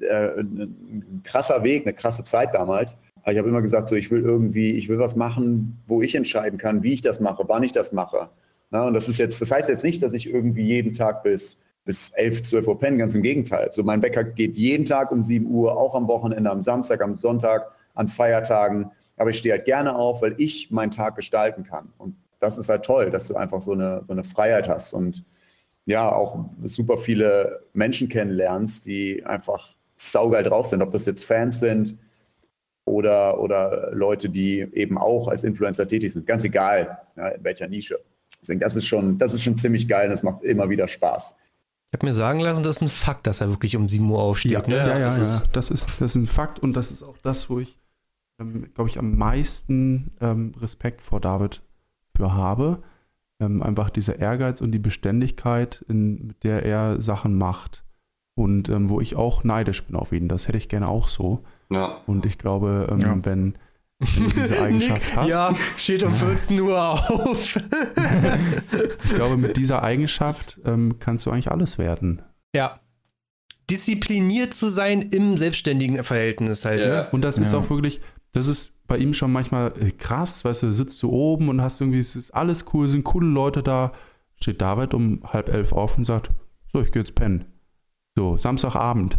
äh, 0.00 0.40
ein 0.40 1.20
krasser 1.22 1.62
Weg, 1.62 1.86
eine 1.86 1.94
krasse 1.94 2.24
Zeit 2.24 2.54
damals. 2.54 2.98
Aber 3.28 3.34
ich 3.34 3.38
habe 3.40 3.50
immer 3.50 3.60
gesagt, 3.60 3.88
so 3.88 3.94
ich 3.94 4.10
will 4.10 4.22
irgendwie, 4.22 4.70
ich 4.70 4.88
will 4.88 4.98
was 4.98 5.14
machen, 5.14 5.82
wo 5.86 6.00
ich 6.00 6.14
entscheiden 6.14 6.58
kann, 6.58 6.82
wie 6.82 6.94
ich 6.94 7.02
das 7.02 7.20
mache, 7.20 7.44
wann 7.46 7.62
ich 7.62 7.72
das 7.72 7.92
mache. 7.92 8.30
Na, 8.70 8.86
und 8.86 8.94
das 8.94 9.06
ist 9.06 9.18
jetzt, 9.18 9.42
das 9.42 9.50
heißt 9.50 9.68
jetzt 9.68 9.84
nicht, 9.84 10.02
dass 10.02 10.14
ich 10.14 10.30
irgendwie 10.30 10.62
jeden 10.62 10.92
Tag 10.94 11.24
bis, 11.24 11.62
bis 11.84 12.08
11, 12.14 12.40
12 12.40 12.66
Uhr 12.66 12.78
penne, 12.78 12.96
ganz 12.96 13.14
im 13.14 13.20
Gegenteil. 13.20 13.68
So 13.70 13.82
mein 13.82 14.00
Bäcker 14.00 14.24
geht 14.24 14.56
jeden 14.56 14.86
Tag 14.86 15.12
um 15.12 15.20
7 15.20 15.44
Uhr, 15.44 15.76
auch 15.76 15.94
am 15.94 16.08
Wochenende, 16.08 16.48
am 16.48 16.62
Samstag, 16.62 17.02
am 17.02 17.14
Sonntag, 17.14 17.70
an 17.94 18.08
Feiertagen. 18.08 18.92
Aber 19.18 19.28
ich 19.28 19.36
stehe 19.36 19.56
halt 19.56 19.66
gerne 19.66 19.94
auf, 19.94 20.22
weil 20.22 20.34
ich 20.38 20.70
meinen 20.70 20.90
Tag 20.90 21.14
gestalten 21.14 21.64
kann. 21.64 21.92
Und 21.98 22.16
das 22.40 22.56
ist 22.56 22.70
halt 22.70 22.86
toll, 22.86 23.10
dass 23.10 23.28
du 23.28 23.36
einfach 23.36 23.60
so 23.60 23.72
eine, 23.72 24.02
so 24.04 24.14
eine 24.14 24.24
Freiheit 24.24 24.70
hast 24.70 24.94
und 24.94 25.22
ja, 25.84 26.10
auch 26.10 26.46
super 26.64 26.96
viele 26.96 27.60
Menschen 27.74 28.08
kennenlernst, 28.08 28.86
die 28.86 29.22
einfach 29.26 29.76
saugeil 29.96 30.44
drauf 30.44 30.68
sind, 30.68 30.80
ob 30.80 30.92
das 30.92 31.04
jetzt 31.04 31.26
Fans 31.26 31.60
sind 31.60 31.98
oder, 32.88 33.40
oder 33.40 33.90
Leute, 33.92 34.28
die 34.28 34.60
eben 34.72 34.98
auch 34.98 35.28
als 35.28 35.44
Influencer 35.44 35.86
tätig 35.86 36.12
sind. 36.12 36.26
Ganz 36.26 36.44
egal, 36.44 36.98
ja, 37.16 37.28
in 37.28 37.44
welcher 37.44 37.68
Nische. 37.68 37.98
Deswegen, 38.40 38.60
das 38.60 38.76
ist 38.76 38.86
schon, 38.86 39.18
das 39.18 39.34
ist 39.34 39.42
schon 39.42 39.56
ziemlich 39.56 39.88
geil 39.88 40.08
und 40.08 40.14
es 40.14 40.22
macht 40.22 40.42
immer 40.42 40.68
wieder 40.68 40.88
Spaß. 40.88 41.36
Ich 41.90 41.98
habe 41.98 42.06
mir 42.06 42.14
sagen 42.14 42.40
lassen, 42.40 42.62
das 42.62 42.76
ist 42.76 42.82
ein 42.82 42.88
Fakt, 42.88 43.26
dass 43.26 43.40
er 43.40 43.48
wirklich 43.48 43.76
um 43.76 43.88
7 43.88 44.08
Uhr 44.10 44.20
aufsteht. 44.20 44.52
Ja, 44.52 44.66
ne? 44.66 44.76
ja, 44.76 44.86
ja, 44.86 44.98
das 44.98 45.16
ja. 45.16 45.22
ist 45.22 45.56
Das, 45.56 45.70
ist, 45.70 45.88
das 45.98 46.12
ist 46.12 46.16
ein 46.16 46.26
Fakt 46.26 46.58
und 46.58 46.74
das 46.74 46.90
ist 46.90 47.02
auch 47.02 47.16
das, 47.22 47.48
wo 47.48 47.60
ich, 47.60 47.78
ähm, 48.38 48.72
glaube 48.74 48.90
ich, 48.90 48.98
am 48.98 49.16
meisten 49.16 50.12
ähm, 50.20 50.54
Respekt 50.60 51.00
vor 51.00 51.20
David 51.20 51.62
für 52.14 52.34
habe. 52.34 52.82
Ähm, 53.40 53.62
einfach 53.62 53.88
dieser 53.88 54.18
Ehrgeiz 54.18 54.60
und 54.60 54.72
die 54.72 54.78
Beständigkeit, 54.78 55.84
in, 55.88 56.26
mit 56.26 56.44
der 56.44 56.64
er 56.64 57.00
Sachen 57.00 57.36
macht. 57.38 57.84
Und 58.34 58.68
ähm, 58.68 58.90
wo 58.90 59.00
ich 59.00 59.16
auch 59.16 59.42
neidisch 59.42 59.84
bin 59.84 59.96
auf 59.96 60.12
ihn. 60.12 60.28
Das 60.28 60.46
hätte 60.46 60.58
ich 60.58 60.68
gerne 60.68 60.88
auch 60.88 61.08
so. 61.08 61.42
Ja. 61.72 62.00
Und 62.06 62.24
ich 62.26 62.38
glaube, 62.38 62.88
ähm, 62.90 62.98
Ja. 62.98 63.14
wenn, 63.24 63.58
wenn 63.98 64.24
du 64.24 64.28
diese 64.30 64.62
Eigenschaft 64.62 65.16
hast. 65.16 65.28
Ja, 65.28 65.54
steht 65.76 66.02
um 66.02 66.14
14 66.16 66.60
Uhr 66.60 66.82
auf. 66.92 67.58
Ich 69.04 69.14
glaube, 69.14 69.36
mit 69.36 69.56
dieser 69.56 69.82
Eigenschaft 69.82 70.60
ähm, 70.64 70.96
kannst 71.00 71.26
du 71.26 71.30
eigentlich 71.30 71.50
alles 71.50 71.78
werden. 71.78 72.22
ja. 72.54 72.78
Diszipliniert 73.70 74.54
zu 74.54 74.68
sein 74.70 75.02
im 75.02 75.36
selbstständigen 75.36 76.02
Verhältnis 76.02 76.64
halt, 76.64 76.80
Ja. 76.80 76.86
ne? 76.86 77.08
Und 77.12 77.20
das 77.20 77.36
ist 77.36 77.52
auch 77.52 77.68
wirklich, 77.68 78.00
das 78.32 78.46
ist 78.46 78.86
bei 78.86 78.96
ihm 78.96 79.12
schon 79.12 79.30
manchmal 79.30 79.74
äh, 79.78 79.90
krass, 79.90 80.42
weißt 80.42 80.62
du, 80.62 80.72
sitzt 80.72 81.02
du 81.02 81.10
oben 81.10 81.50
und 81.50 81.60
hast 81.60 81.78
irgendwie, 81.82 81.98
es 81.98 82.16
ist 82.16 82.30
alles 82.30 82.64
cool, 82.72 82.88
sind 82.88 83.04
coole 83.04 83.26
Leute 83.28 83.62
da. 83.62 83.92
Steht 84.40 84.62
David 84.62 84.94
um 84.94 85.20
halb 85.24 85.50
elf 85.50 85.72
auf 85.74 85.98
und 85.98 86.04
sagt, 86.04 86.30
so, 86.72 86.80
ich 86.80 86.92
gehe 86.92 87.02
jetzt 87.02 87.14
pennen. 87.14 87.44
So, 88.16 88.38
Samstagabend. 88.38 89.18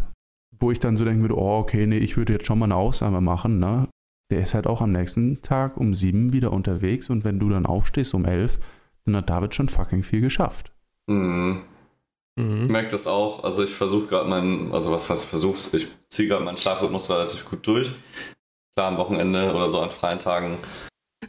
Wo 0.60 0.72
ich 0.72 0.80
dann 0.80 0.96
so 0.98 1.06
denken 1.06 1.22
würde, 1.22 1.38
oh, 1.38 1.60
okay, 1.60 1.86
nee, 1.88 1.98
ich 2.00 2.18
würde 2.18 2.34
jetzt 2.34 2.46
schon 2.46 2.60
mal 2.60 2.66
eine 2.66 2.76
Ausnahme 2.76 3.22
machen, 3.22 3.60
ne? 3.60 3.88
Der 4.32 4.42
ist 4.42 4.54
halt 4.54 4.68
auch 4.68 4.82
am 4.82 4.92
nächsten 4.92 5.42
Tag 5.42 5.78
um 5.78 5.96
sieben 5.96 6.34
wieder 6.34 6.52
unterwegs 6.54 7.10
und 7.10 7.24
wenn 7.24 7.40
du 7.40 7.50
dann 7.50 7.66
aufstehst 7.66 8.14
um 8.14 8.26
elf, 8.26 8.60
dann 9.06 9.16
hat 9.16 9.30
David 9.30 9.56
schon 9.56 9.70
fucking 9.70 10.04
viel 10.04 10.22
geschafft. 10.22 10.72
Mhm. 11.08 11.62
Ich 12.38 12.44
Mhm. 12.46 12.68
merke 12.68 12.90
das 12.90 13.08
auch. 13.08 13.44
Also 13.44 13.64
ich 13.64 13.72
versuche 13.74 14.08
gerade 14.08 14.30
meinen, 14.30 14.72
also 14.72 14.92
was 14.92 15.10
heißt 15.10 15.26
versuch's, 15.26 15.74
ich 15.74 15.88
ziehe 16.10 16.28
gerade 16.28 16.44
meinen 16.46 16.58
Schlafrhythmus 16.58 17.10
relativ 17.10 17.44
gut 17.50 17.66
durch. 17.66 17.92
Klar, 18.78 18.92
am 18.92 18.98
Wochenende 18.98 19.52
oder 19.54 19.70
so 19.70 19.80
an 19.82 19.92
freien 19.92 20.20
Tagen. 20.20 20.58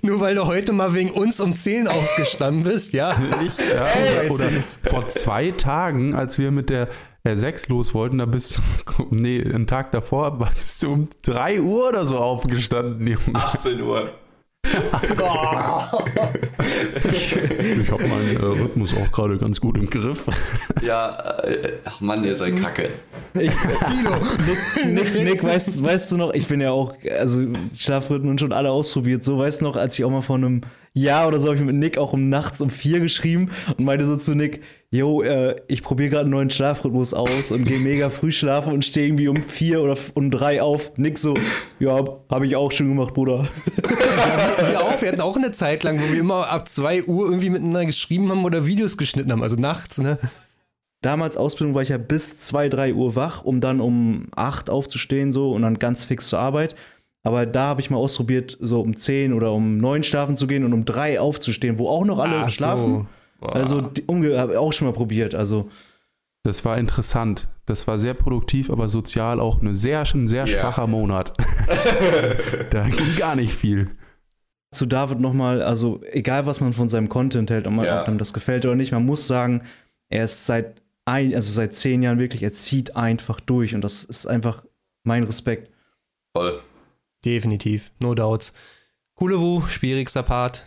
Nur 0.03 0.21
weil 0.21 0.35
du 0.35 0.47
heute 0.47 0.73
mal 0.73 0.95
wegen 0.95 1.11
uns 1.11 1.41
um 1.41 1.55
10 1.55 1.89
aufgestanden 1.89 2.63
bist, 2.65 2.93
ja. 2.93 3.21
Ich, 3.45 3.53
ja, 3.75 4.31
oder 4.31 4.51
ist- 4.51 4.89
vor 4.89 5.09
zwei 5.09 5.51
Tagen, 5.51 6.15
als 6.15 6.39
wir 6.39 6.51
mit 6.53 6.71
der 6.71 6.89
R6 7.25 7.69
los 7.69 7.95
wollten, 7.95 8.19
da 8.19 8.27
bist 8.27 8.59
du, 8.59 9.07
nee, 9.11 9.43
einen 9.43 9.67
Tag 9.67 9.93
davor, 9.93 10.39
bist 10.39 10.83
du 10.83 10.93
um 10.93 11.09
3 11.23 11.61
Uhr 11.61 11.89
oder 11.89 12.05
so 12.05 12.17
aufgestanden, 12.17 13.07
Junge. 13.07 13.35
18 13.35 13.81
Uhr. 13.83 14.13
Ich 14.63 14.73
habe 17.91 18.07
meinen 18.07 18.37
äh, 18.37 18.45
Rhythmus 18.45 18.95
auch 18.95 19.11
gerade 19.11 19.39
ganz 19.39 19.61
gut 19.61 19.77
im 19.79 19.89
Griff. 19.89 20.27
Ja, 20.83 21.39
äh, 21.43 21.79
ach 21.85 22.01
Mann, 22.01 22.25
ihr 22.25 22.37
seid 22.37 22.61
kacke. 22.61 22.91
Ich, 23.35 23.51
Nick, 23.51 25.15
Nick, 25.15 25.25
Nick 25.25 25.43
weißt, 25.45 25.83
weißt 25.83 26.13
du 26.13 26.19
noch, 26.19 26.35
ich 26.35 26.47
bin 26.47 26.61
ja 26.61 26.71
auch, 26.73 26.95
also 27.19 27.41
Schlafrhythmen 27.75 28.39
schon 28.39 28.53
alle 28.53 28.71
ausprobiert. 28.71 29.25
So, 29.25 29.39
weißt 29.39 29.61
du 29.61 29.65
noch, 29.65 29.77
als 29.77 29.99
ich 29.99 30.05
auch 30.05 30.11
mal 30.11 30.21
vor 30.23 30.37
einem 30.37 30.61
Jahr 30.93 31.29
oder 31.29 31.39
so 31.39 31.49
habe 31.49 31.57
ich 31.57 31.65
mit 31.65 31.77
Nick 31.77 31.99
auch 31.99 32.13
um 32.13 32.29
nachts 32.29 32.61
um 32.61 32.69
vier 32.69 33.01
geschrieben 33.01 33.51
und 33.77 33.85
meinte 33.85 34.05
so 34.05 34.17
zu 34.17 34.35
Nick, 34.35 34.63
yo, 34.91 35.23
äh, 35.23 35.57
ich 35.69 35.83
probiere 35.83 36.11
gerade 36.11 36.23
einen 36.23 36.33
neuen 36.33 36.51
Schlafrhythmus 36.51 37.15
aus 37.15 37.53
und 37.53 37.65
gehe 37.65 37.79
mega 37.79 38.11
früh 38.11 38.33
schlafen 38.33 38.73
und 38.73 38.85
stehe 38.85 39.07
irgendwie 39.07 39.29
um 39.29 39.43
vier 39.43 39.83
oder 39.83 39.97
um 40.15 40.31
drei 40.31 40.61
auf. 40.61 40.97
Nick 40.97 41.17
so, 41.17 41.35
ja, 41.79 42.03
habe 42.29 42.47
ich 42.47 42.57
auch 42.57 42.73
schon 42.73 42.89
gemacht, 42.89 43.15
Bruder. 43.15 43.49
wir 43.77 44.83
auch, 44.83 45.01
wir 45.01 45.09
hatten 45.09 45.21
auch 45.21 45.37
eine 45.37 45.53
Zeit 45.53 45.85
lang, 45.85 46.01
wo 46.01 46.13
wir 46.13 46.21
immer 46.21 46.49
ab 46.49 46.69
2 46.69 47.05
Uhr 47.05 47.27
irgendwie 47.27 47.51
miteinander 47.51 47.87
geschrieben 47.87 48.29
haben 48.31 48.45
oder 48.45 48.67
Videos 48.67 48.97
geschnitten 48.97 49.31
haben, 49.31 49.43
also 49.43 49.57
nachts, 49.57 49.99
ne? 49.99 50.19
Damals 51.03 51.39
Ausbildung 51.39 51.75
war 51.75 51.81
ich 51.81 51.89
ja 51.89 51.97
bis 51.97 52.39
2, 52.41 52.69
3 52.69 52.95
Uhr 52.95 53.17
wach, 53.17 53.43
um 53.43 53.63
dann 53.63 53.81
um 53.81 54.27
8 54.37 54.69
aufzustehen 54.69 55.33
so 55.33 55.53
und 55.53 55.63
dann 55.63 55.79
ganz 55.79 56.05
fix 56.05 56.29
zur 56.29 56.41
Arbeit. 56.41 56.75
Aber 57.23 57.45
da 57.47 57.63
habe 57.69 57.81
ich 57.81 57.91
mal 57.91 57.99
ausprobiert, 57.99 58.57
so 58.61 58.81
um 58.81 58.97
10 58.97 59.33
oder 59.35 59.53
um 59.53 59.77
9 59.79 60.03
schlafen 60.03 60.37
zu 60.37 60.47
gehen 60.47 60.65
und 60.65 60.73
um 60.73 60.85
3 60.85 61.21
aufzustehen, 61.21 61.79
wo 61.79 61.89
auch 61.89 62.05
noch 62.05 62.19
alle 62.19 62.37
Ach 62.39 62.51
schlafen. 62.51 63.07
so. 63.41 63.47
Also 63.47 63.81
die- 63.83 64.05
umge 64.07 64.39
habe 64.39 64.53
ich 64.53 64.59
auch 64.59 64.73
schon 64.73 64.87
mal 64.89 64.95
probiert. 64.95 65.35
Also 65.35 65.69
Das 66.43 66.65
war 66.65 66.79
interessant. 66.79 67.49
Das 67.67 67.87
war 67.87 67.99
sehr 67.99 68.15
produktiv, 68.15 68.71
aber 68.71 68.89
sozial 68.89 69.41
auch 69.41 69.61
eine 69.61 69.75
sehr, 69.75 70.03
ein 70.15 70.27
sehr 70.27 70.47
Ja. 70.47 70.61
schwacher 70.61 70.87
Monat. 70.87 71.35
da 72.71 72.89
ging 72.89 73.17
gar 73.17 73.37
nicht 73.37 73.55
viel. 73.55 73.91
zu 74.73 74.87
David 74.87 75.19
nochmal, 75.21 75.63
also 75.63 76.01
egal 76.13 76.47
was 76.47 76.61
man 76.61 76.73
von 76.73 76.89
seinem 76.89 77.09
Content 77.09 77.51
hält, 77.51 77.67
ob, 77.67 77.73
man, 77.75 77.85
Ja. 77.85 78.03
ob 78.03 78.09
einem 78.09 78.19
das 78.19 78.33
gefällt 78.33 78.65
oder 78.65 78.77
nicht, 78.77 78.93
man 78.93 79.05
muss 79.05 79.27
sagen, 79.27 79.63
er 80.09 80.25
ist 80.25 80.47
seit 80.47 80.81
ein, 81.07 81.35
also 81.35 81.51
seit 81.51 81.75
zehn 81.75 82.03
Jahren 82.03 82.21
wirklich, 82.21 82.43
er 82.45 82.55
zieht 82.55 82.95
einfach 82.97 83.41
durch 83.41 83.75
und 83.75 83.83
das 83.83 84.05
ist 84.05 84.27
einfach 84.27 84.65
mein 85.03 85.25
Respekt. 85.25 85.71
Voll. 86.37 86.61
Definitiv, 87.25 87.93
no 88.03 88.15
doubts. 88.15 88.53
Coole 89.15 89.39
Wu, 89.39 89.63
schwierigster 89.63 90.23
Part. 90.23 90.67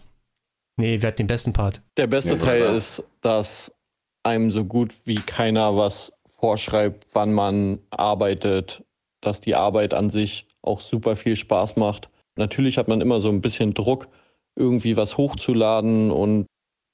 Nee, 0.78 1.02
wer 1.02 1.10
hat 1.10 1.20
den 1.20 1.28
besten 1.28 1.54
Part? 1.54 1.82
Der 1.98 2.08
beste 2.08 2.32
Ja, 2.32 2.38
Teil 2.38 2.62
klar. 2.62 2.76
ist, 2.76 3.04
dass 3.22 3.72
einem 4.24 4.52
so 4.52 4.64
gut 4.66 4.94
wie 5.06 5.16
keiner 5.16 5.76
was 5.76 6.14
vorschreibt, 6.40 7.08
wann 7.14 7.34
man 7.34 7.80
arbeitet, 7.90 8.84
dass 9.22 9.42
die 9.42 9.56
Arbeit 9.56 9.94
an 9.94 10.10
sich 10.10 10.48
auch 10.62 10.80
super 10.80 11.16
viel 11.16 11.36
Spaß 11.36 11.76
macht. 11.76 12.10
Natürlich 12.36 12.78
hat 12.78 12.88
man 12.88 13.02
immer 13.02 13.22
so 13.22 13.30
ein 13.30 13.42
bisschen 13.42 13.74
Druck, 13.74 14.08
irgendwie 14.56 14.98
was 14.98 15.18
hochzuladen 15.18 16.12
und 16.12 16.46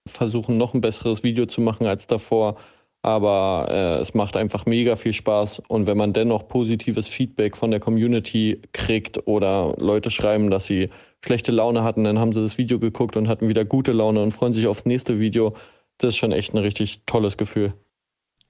versuchen, 0.07 0.57
noch 0.57 0.73
ein 0.73 0.81
besseres 0.81 1.23
Video 1.23 1.45
zu 1.45 1.61
machen 1.61 1.85
als 1.87 2.07
davor. 2.07 2.57
Aber 3.01 3.67
äh, 3.69 4.01
es 4.01 4.13
macht 4.13 4.35
einfach 4.35 4.65
mega 4.65 4.95
viel 4.95 5.13
Spaß. 5.13 5.61
Und 5.67 5.87
wenn 5.87 5.97
man 5.97 6.13
dennoch 6.13 6.47
positives 6.47 7.07
Feedback 7.07 7.55
von 7.55 7.71
der 7.71 7.79
Community 7.79 8.61
kriegt 8.73 9.25
oder 9.27 9.75
Leute 9.79 10.11
schreiben, 10.11 10.49
dass 10.51 10.65
sie 10.65 10.89
schlechte 11.23 11.51
Laune 11.51 11.83
hatten, 11.83 12.03
dann 12.03 12.19
haben 12.19 12.33
sie 12.33 12.41
das 12.41 12.57
Video 12.57 12.79
geguckt 12.79 13.15
und 13.15 13.27
hatten 13.27 13.47
wieder 13.47 13.63
gute 13.63 13.93
Laune 13.93 14.21
und 14.21 14.31
freuen 14.31 14.53
sich 14.53 14.67
aufs 14.67 14.85
nächste 14.85 15.19
Video. 15.19 15.53
Das 15.97 16.09
ist 16.09 16.17
schon 16.17 16.31
echt 16.31 16.53
ein 16.53 16.57
richtig 16.57 17.01
tolles 17.05 17.37
Gefühl. 17.37 17.73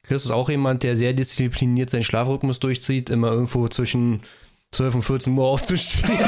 Chris 0.04 0.26
ist 0.26 0.32
auch 0.32 0.50
jemand, 0.50 0.84
der 0.84 0.98
sehr 0.98 1.14
diszipliniert 1.14 1.90
seinen 1.90 2.04
Schlafrhythmus 2.04 2.60
durchzieht, 2.60 3.10
immer 3.10 3.32
irgendwo 3.32 3.68
zwischen 3.68 4.22
12 4.72 4.96
und 4.96 5.02
14 5.02 5.38
Uhr 5.38 5.46
aufzustehen. 5.46 6.10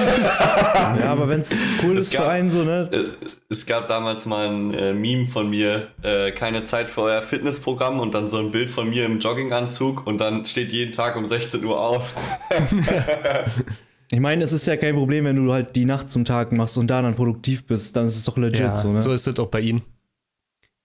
Ja, 0.99 1.11
aber 1.11 1.29
wenn 1.29 1.39
es 1.39 1.55
cool 1.83 1.97
ist 1.97 2.13
für 2.13 2.27
einen 2.27 2.49
so, 2.49 2.63
ne? 2.63 2.89
Äh, 2.91 3.05
Es 3.47 3.65
gab 3.65 3.87
damals 3.87 4.25
mal 4.25 4.49
ein 4.49 4.73
äh, 4.73 4.93
Meme 4.93 5.25
von 5.25 5.49
mir, 5.49 5.87
äh, 6.03 6.31
keine 6.31 6.65
Zeit 6.65 6.89
für 6.89 7.03
euer 7.03 7.21
Fitnessprogramm 7.21 8.01
und 8.01 8.13
dann 8.13 8.27
so 8.27 8.39
ein 8.39 8.51
Bild 8.51 8.69
von 8.69 8.89
mir 8.89 9.05
im 9.05 9.19
Jogginganzug 9.19 10.05
und 10.05 10.17
dann 10.19 10.45
steht 10.45 10.73
jeden 10.73 10.91
Tag 10.91 11.15
um 11.15 11.25
16 11.25 11.63
Uhr 11.63 11.79
auf. 11.79 12.13
Ich 14.13 14.19
meine, 14.19 14.43
es 14.43 14.51
ist 14.51 14.67
ja 14.67 14.75
kein 14.75 14.95
Problem, 14.95 15.23
wenn 15.23 15.37
du 15.37 15.53
halt 15.53 15.73
die 15.77 15.85
Nacht 15.85 16.09
zum 16.09 16.25
Tag 16.25 16.51
machst 16.51 16.77
und 16.77 16.87
da 16.87 17.01
dann 17.01 17.15
produktiv 17.15 17.65
bist, 17.65 17.95
dann 17.95 18.07
ist 18.07 18.17
es 18.17 18.25
doch 18.25 18.35
legit 18.35 18.59
ja, 18.59 18.75
so, 18.75 18.91
ne? 18.91 19.01
so 19.01 19.13
ist 19.13 19.25
es 19.25 19.39
auch 19.39 19.47
bei 19.47 19.61
Ihnen. 19.61 19.83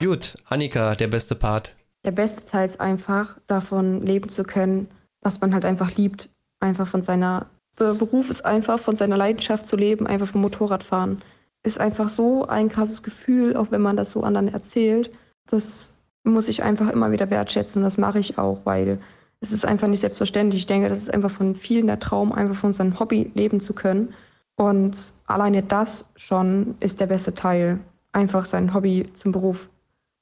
Gut, 0.00 0.36
Annika, 0.44 0.94
der 0.94 1.08
beste 1.08 1.34
Part. 1.34 1.74
Der 2.04 2.12
beste 2.12 2.44
Teil 2.44 2.64
ist 2.66 2.80
einfach, 2.80 3.36
davon 3.48 4.06
leben 4.06 4.28
zu 4.28 4.44
können, 4.44 4.86
was 5.22 5.40
man 5.40 5.52
halt 5.54 5.64
einfach 5.64 5.96
liebt. 5.96 6.28
Einfach 6.66 6.88
von 6.88 7.02
seiner 7.02 7.46
Beruf 7.76 8.28
ist 8.28 8.44
einfach, 8.44 8.80
von 8.80 8.96
seiner 8.96 9.16
Leidenschaft 9.16 9.66
zu 9.66 9.76
leben, 9.76 10.06
einfach 10.06 10.26
vom 10.26 10.40
Motorradfahren. 10.40 11.22
Ist 11.62 11.78
einfach 11.78 12.08
so 12.08 12.46
ein 12.46 12.68
krasses 12.68 13.02
Gefühl, 13.02 13.56
auch 13.56 13.70
wenn 13.70 13.82
man 13.82 13.96
das 13.96 14.10
so 14.10 14.22
anderen 14.22 14.48
erzählt. 14.48 15.10
Das 15.48 15.96
muss 16.24 16.48
ich 16.48 16.64
einfach 16.64 16.90
immer 16.90 17.12
wieder 17.12 17.30
wertschätzen 17.30 17.80
und 17.80 17.84
das 17.84 17.98
mache 17.98 18.18
ich 18.18 18.36
auch, 18.36 18.60
weil 18.64 18.98
es 19.40 19.52
ist 19.52 19.64
einfach 19.64 19.86
nicht 19.86 20.00
selbstverständlich. 20.00 20.62
Ich 20.62 20.66
denke, 20.66 20.88
das 20.88 20.98
ist 20.98 21.14
einfach 21.14 21.30
von 21.30 21.54
vielen 21.54 21.86
der 21.86 22.00
Traum, 22.00 22.32
einfach 22.32 22.56
von 22.56 22.72
seinem 22.72 22.98
Hobby 22.98 23.30
leben 23.34 23.60
zu 23.60 23.74
können. 23.74 24.12
Und 24.56 25.12
alleine 25.26 25.62
das 25.62 26.06
schon 26.16 26.74
ist 26.80 26.98
der 26.98 27.06
beste 27.06 27.34
Teil, 27.34 27.78
einfach 28.12 28.44
sein 28.44 28.74
Hobby 28.74 29.08
zum 29.14 29.30
Beruf 29.30 29.68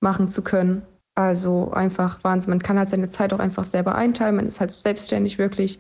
machen 0.01 0.29
zu 0.29 0.43
können. 0.43 0.83
Also 1.15 1.71
einfach 1.73 2.23
Wahnsinn. 2.23 2.51
Man 2.51 2.63
kann 2.63 2.79
halt 2.79 2.89
seine 2.89 3.09
Zeit 3.09 3.33
auch 3.33 3.39
einfach 3.39 3.65
selber 3.65 3.95
einteilen. 3.95 4.37
Man 4.37 4.47
ist 4.47 4.61
halt 4.61 4.73
selbstständig 4.73 5.39
wirklich. 5.39 5.79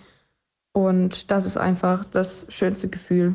Und 0.76 1.30
das 1.30 1.46
ist 1.46 1.56
einfach 1.56 2.04
das 2.04 2.46
schönste 2.48 2.88
Gefühl. 2.88 3.34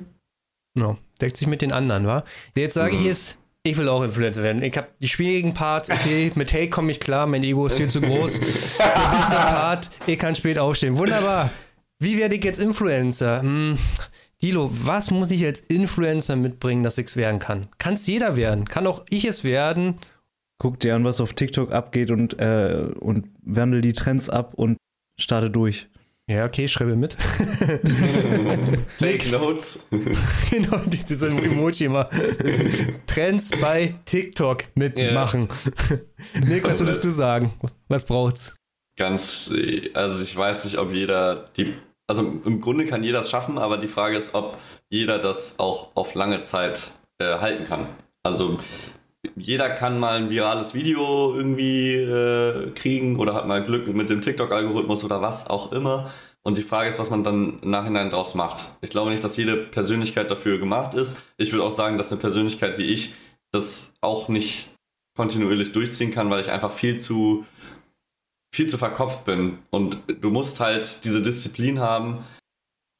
Ja, 0.78 0.98
deckt 1.22 1.38
sich 1.38 1.48
mit 1.48 1.62
den 1.62 1.72
anderen, 1.72 2.06
wa? 2.06 2.24
Jetzt 2.56 2.74
sage 2.74 2.96
ich 2.96 3.06
es, 3.06 3.38
ich 3.64 3.78
will 3.78 3.88
auch 3.88 4.04
Influencer 4.04 4.44
werden. 4.44 4.62
Ich 4.62 4.76
habe 4.78 4.88
die 5.02 5.08
schwierigen 5.08 5.54
Parts, 5.54 5.90
okay, 5.90 6.32
mit 6.36 6.54
Hate 6.54 6.70
komme 6.70 6.92
ich 6.92 7.00
klar, 7.00 7.28
mein 7.28 7.44
Ego 7.44 7.66
ist 7.66 7.78
viel 7.78 7.90
zu 7.90 8.02
groß. 8.02 8.40
Der 8.80 9.18
beste 9.18 9.36
Part, 9.36 9.90
ich 10.06 10.20
kann 10.20 10.36
spät 10.36 10.58
aufstehen. 10.58 10.98
Wunderbar. 10.98 11.50
Wie 12.00 12.18
werde 12.18 12.36
ich 12.36 12.44
jetzt 12.44 12.60
Influencer? 12.60 13.42
Hm, 13.42 13.78
Dilo, 14.42 14.70
was 14.72 15.12
muss 15.12 15.32
ich 15.32 15.46
als 15.46 15.60
Influencer 15.60 16.38
mitbringen, 16.38 16.84
dass 16.84 16.98
ich 16.98 17.08
es 17.08 17.18
werden 17.18 17.40
kann? 17.40 17.68
Kann 17.78 17.96
es 17.96 18.08
jeder 18.08 18.38
werden? 18.38 18.66
Kann 18.66 18.88
auch 18.88 19.06
ich 19.10 19.26
es 19.26 19.44
werden? 19.44 20.00
Guck 20.60 20.80
dir 20.80 20.96
an, 20.96 21.04
was 21.04 21.20
auf 21.20 21.34
TikTok 21.34 21.72
abgeht 21.72 22.12
und, 22.12 22.40
äh, 22.40 22.88
und 23.00 23.28
wandel 23.44 23.82
die 23.82 23.94
Trends 23.94 24.30
ab 24.30 24.54
und 24.56 24.78
starte 25.20 25.50
durch. 25.50 25.90
Ja, 26.30 26.46
okay, 26.46 26.68
schreibe 26.68 26.96
mit. 26.96 27.18
Take 29.00 29.30
Notes. 29.32 29.88
genau, 30.52 30.78
die- 30.86 31.04
diese 31.04 31.28
Emoji 31.30 31.86
immer. 31.86 32.08
Trends 33.08 33.50
bei 33.60 33.96
TikTok 34.06 34.66
mitmachen. 34.76 35.48
Nick, 36.40 36.66
was 36.68 36.80
würdest 36.82 37.04
du 37.04 37.10
sagen? 37.10 37.52
Was 37.88 38.06
braucht's? 38.06 38.56
Ganz, 38.96 39.52
also 39.94 40.24
ich 40.24 40.38
weiß 40.38 40.66
nicht, 40.66 40.78
ob 40.78 40.94
jeder 40.94 41.50
die, 41.58 41.74
also 42.08 42.22
im 42.46 42.62
Grunde 42.62 42.86
kann 42.86 43.02
jeder 43.04 43.22
es 43.22 43.32
schaffen, 43.32 43.58
aber 43.58 43.78
die 43.78 43.88
Frage 43.88 44.16
ist, 44.16 44.36
ob 44.36 44.60
jeder 44.92 45.18
das 45.18 45.58
auch 45.58 45.96
auf 45.96 46.14
lange 46.14 46.44
Zeit 46.44 46.92
äh, 47.20 47.40
halten 47.40 47.66
kann. 47.66 47.88
Also 48.24 48.60
jeder 49.36 49.70
kann 49.70 50.00
mal 50.00 50.18
ein 50.18 50.30
virales 50.30 50.74
Video 50.74 51.36
irgendwie 51.36 51.94
äh, 51.96 52.72
kriegen 52.72 53.18
oder 53.20 53.34
hat 53.34 53.48
mal 53.48 53.64
Glück 53.64 53.88
mit 53.88 54.10
dem 54.10 54.22
TikTok-Algorithmus 54.22 55.04
oder 55.04 55.22
was 55.22 55.50
auch 55.50 55.72
immer. 55.72 56.12
Und 56.42 56.58
die 56.58 56.64
Frage 56.64 56.88
ist, 56.88 57.00
was 57.00 57.10
man 57.10 57.24
dann 57.24 57.60
im 57.62 57.70
Nachhinein 57.70 58.10
draus 58.10 58.34
macht. 58.34 58.72
Ich 58.82 58.90
glaube 58.90 59.12
nicht, 59.12 59.24
dass 59.24 59.36
jede 59.36 59.58
Persönlichkeit 59.58 60.32
dafür 60.32 60.58
gemacht 60.58 60.94
ist. 60.94 61.22
Ich 61.38 61.52
würde 61.52 61.66
auch 61.66 61.72
sagen, 61.72 61.98
dass 61.98 62.12
eine 62.12 62.22
Persönlichkeit 62.22 62.78
wie 62.78 62.86
ich 62.86 63.14
das 63.52 63.94
auch 64.02 64.30
nicht 64.30 64.70
kontinuierlich 65.18 65.74
durchziehen 65.74 66.12
kann, 66.12 66.30
weil 66.30 66.40
ich 66.40 66.52
einfach 66.52 66.72
viel 66.72 66.98
zu 66.98 67.46
viel 68.54 68.68
zu 68.68 68.78
verkopft 68.78 69.26
bin. 69.26 69.60
Und 69.70 70.02
du 70.08 70.32
musst 70.32 70.60
halt 70.60 71.04
diese 71.04 71.22
Disziplin 71.22 71.80
haben, 71.80 72.26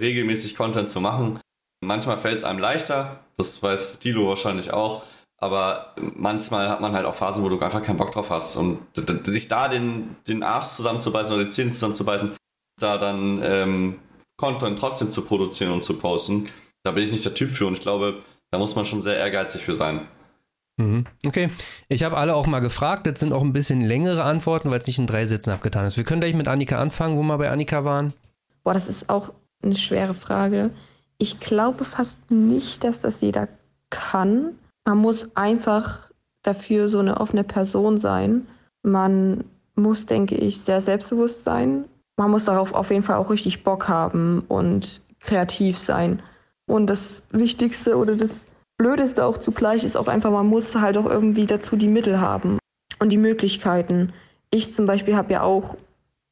regelmäßig 0.02 0.56
Content 0.56 0.90
zu 0.90 1.02
machen. 1.02 1.40
Manchmal 1.82 2.18
fällt 2.18 2.40
es 2.40 2.44
einem 2.44 2.60
leichter, 2.60 3.24
das 3.38 3.64
weiß 3.64 4.00
Dilo 4.00 4.28
wahrscheinlich 4.28 4.72
auch, 4.72 5.04
aber 5.40 5.96
manchmal 6.16 6.70
hat 6.70 6.82
man 6.82 6.94
halt 6.94 7.06
auch 7.06 7.16
Phasen, 7.16 7.44
wo 7.44 7.50
du 7.50 7.60
einfach 7.60 7.82
keinen 7.82 7.98
Bock 7.98 8.12
drauf 8.12 8.30
hast. 8.30 8.56
Und 8.56 8.80
sich 9.24 9.48
da 9.48 9.68
den, 9.68 10.16
den 10.28 10.44
Arsch 10.44 10.68
zusammenzubeißen 10.68 11.34
oder 11.34 11.46
die 11.46 11.50
Zähne 11.50 11.72
zusammenzubeißen, 11.72 12.36
da 12.80 12.98
dann 12.98 13.42
ähm, 13.44 14.00
Content 14.38 14.80
trotzdem 14.80 15.12
zu 15.12 15.24
produzieren 15.24 15.72
und 15.72 15.84
zu 15.84 15.98
posten, 15.98 16.50
da 16.84 16.92
bin 16.92 17.04
ich 17.04 17.12
nicht 17.12 17.26
der 17.26 17.34
Typ 17.34 17.52
für 17.52 17.68
und 17.68 17.74
ich 17.74 17.82
glaube, 17.82 18.24
da 18.52 18.58
muss 18.58 18.76
man 18.76 18.86
schon 18.86 19.02
sehr 19.02 19.18
ehrgeizig 19.18 19.62
für 19.62 19.76
sein. 19.76 20.08
Mhm. 20.78 21.06
Okay, 21.26 21.50
ich 21.90 22.04
habe 22.04 22.18
alle 22.18 22.36
auch 22.36 22.48
mal 22.48 22.62
gefragt. 22.62 23.06
Das 23.06 23.20
sind 23.20 23.34
auch 23.34 23.44
ein 23.44 23.54
bisschen 23.54 23.82
längere 23.82 24.24
Antworten, 24.24 24.72
weil 24.72 24.80
es 24.80 24.88
nicht 24.88 24.98
in 24.98 25.08
drei 25.08 25.26
Sätzen 25.26 25.52
abgetan 25.52 25.86
ist. 25.86 25.98
Wir 25.98 26.06
können 26.06 26.22
gleich 26.22 26.34
mit 26.34 26.48
Annika 26.48 26.80
anfangen, 26.80 27.18
wo 27.18 27.24
wir 27.24 27.38
bei 27.38 27.50
Annika 27.50 27.84
waren. 27.84 28.14
Boah, 28.64 28.74
das 28.74 28.88
ist 28.88 29.10
auch 29.10 29.34
eine 29.62 29.76
schwere 29.76 30.14
Frage. 30.14 30.72
Ich 31.18 31.42
glaube 31.42 31.84
fast 31.84 32.32
nicht, 32.32 32.86
dass 32.86 33.02
das 33.02 33.20
jeder 33.20 33.50
kann. 33.90 34.58
Man 34.90 34.98
muss 34.98 35.30
einfach 35.36 36.10
dafür 36.42 36.88
so 36.88 36.98
eine 36.98 37.22
offene 37.22 37.44
Person 37.44 38.00
sein. 38.00 38.48
Man 38.82 39.44
muss, 39.76 40.08
denke 40.08 40.34
ich, 40.34 40.62
sehr 40.62 40.82
selbstbewusst 40.82 41.44
sein. 41.44 41.86
Man 42.18 42.32
muss 42.32 42.46
darauf 42.46 42.74
auf 42.74 42.90
jeden 42.90 43.04
Fall 43.04 43.18
auch 43.18 43.30
richtig 43.30 43.64
Bock 43.64 43.88
haben 43.88 44.44
und 44.48 45.04
kreativ 45.20 45.78
sein. 45.78 46.24
Und 46.66 46.88
das 46.88 47.22
Wichtigste 47.30 47.98
oder 47.98 48.16
das 48.16 48.48
Blödeste 48.78 49.26
auch 49.26 49.38
zugleich 49.38 49.84
ist 49.84 49.96
auch 49.96 50.08
einfach, 50.08 50.32
man 50.32 50.48
muss 50.48 50.74
halt 50.74 50.98
auch 50.98 51.06
irgendwie 51.06 51.46
dazu 51.46 51.76
die 51.76 51.88
Mittel 51.88 52.20
haben 52.20 52.58
und 52.98 53.10
die 53.10 53.18
Möglichkeiten. 53.18 54.12
Ich 54.50 54.74
zum 54.74 54.88
Beispiel 54.88 55.16
habe 55.16 55.34
ja 55.34 55.44
auch 55.44 55.78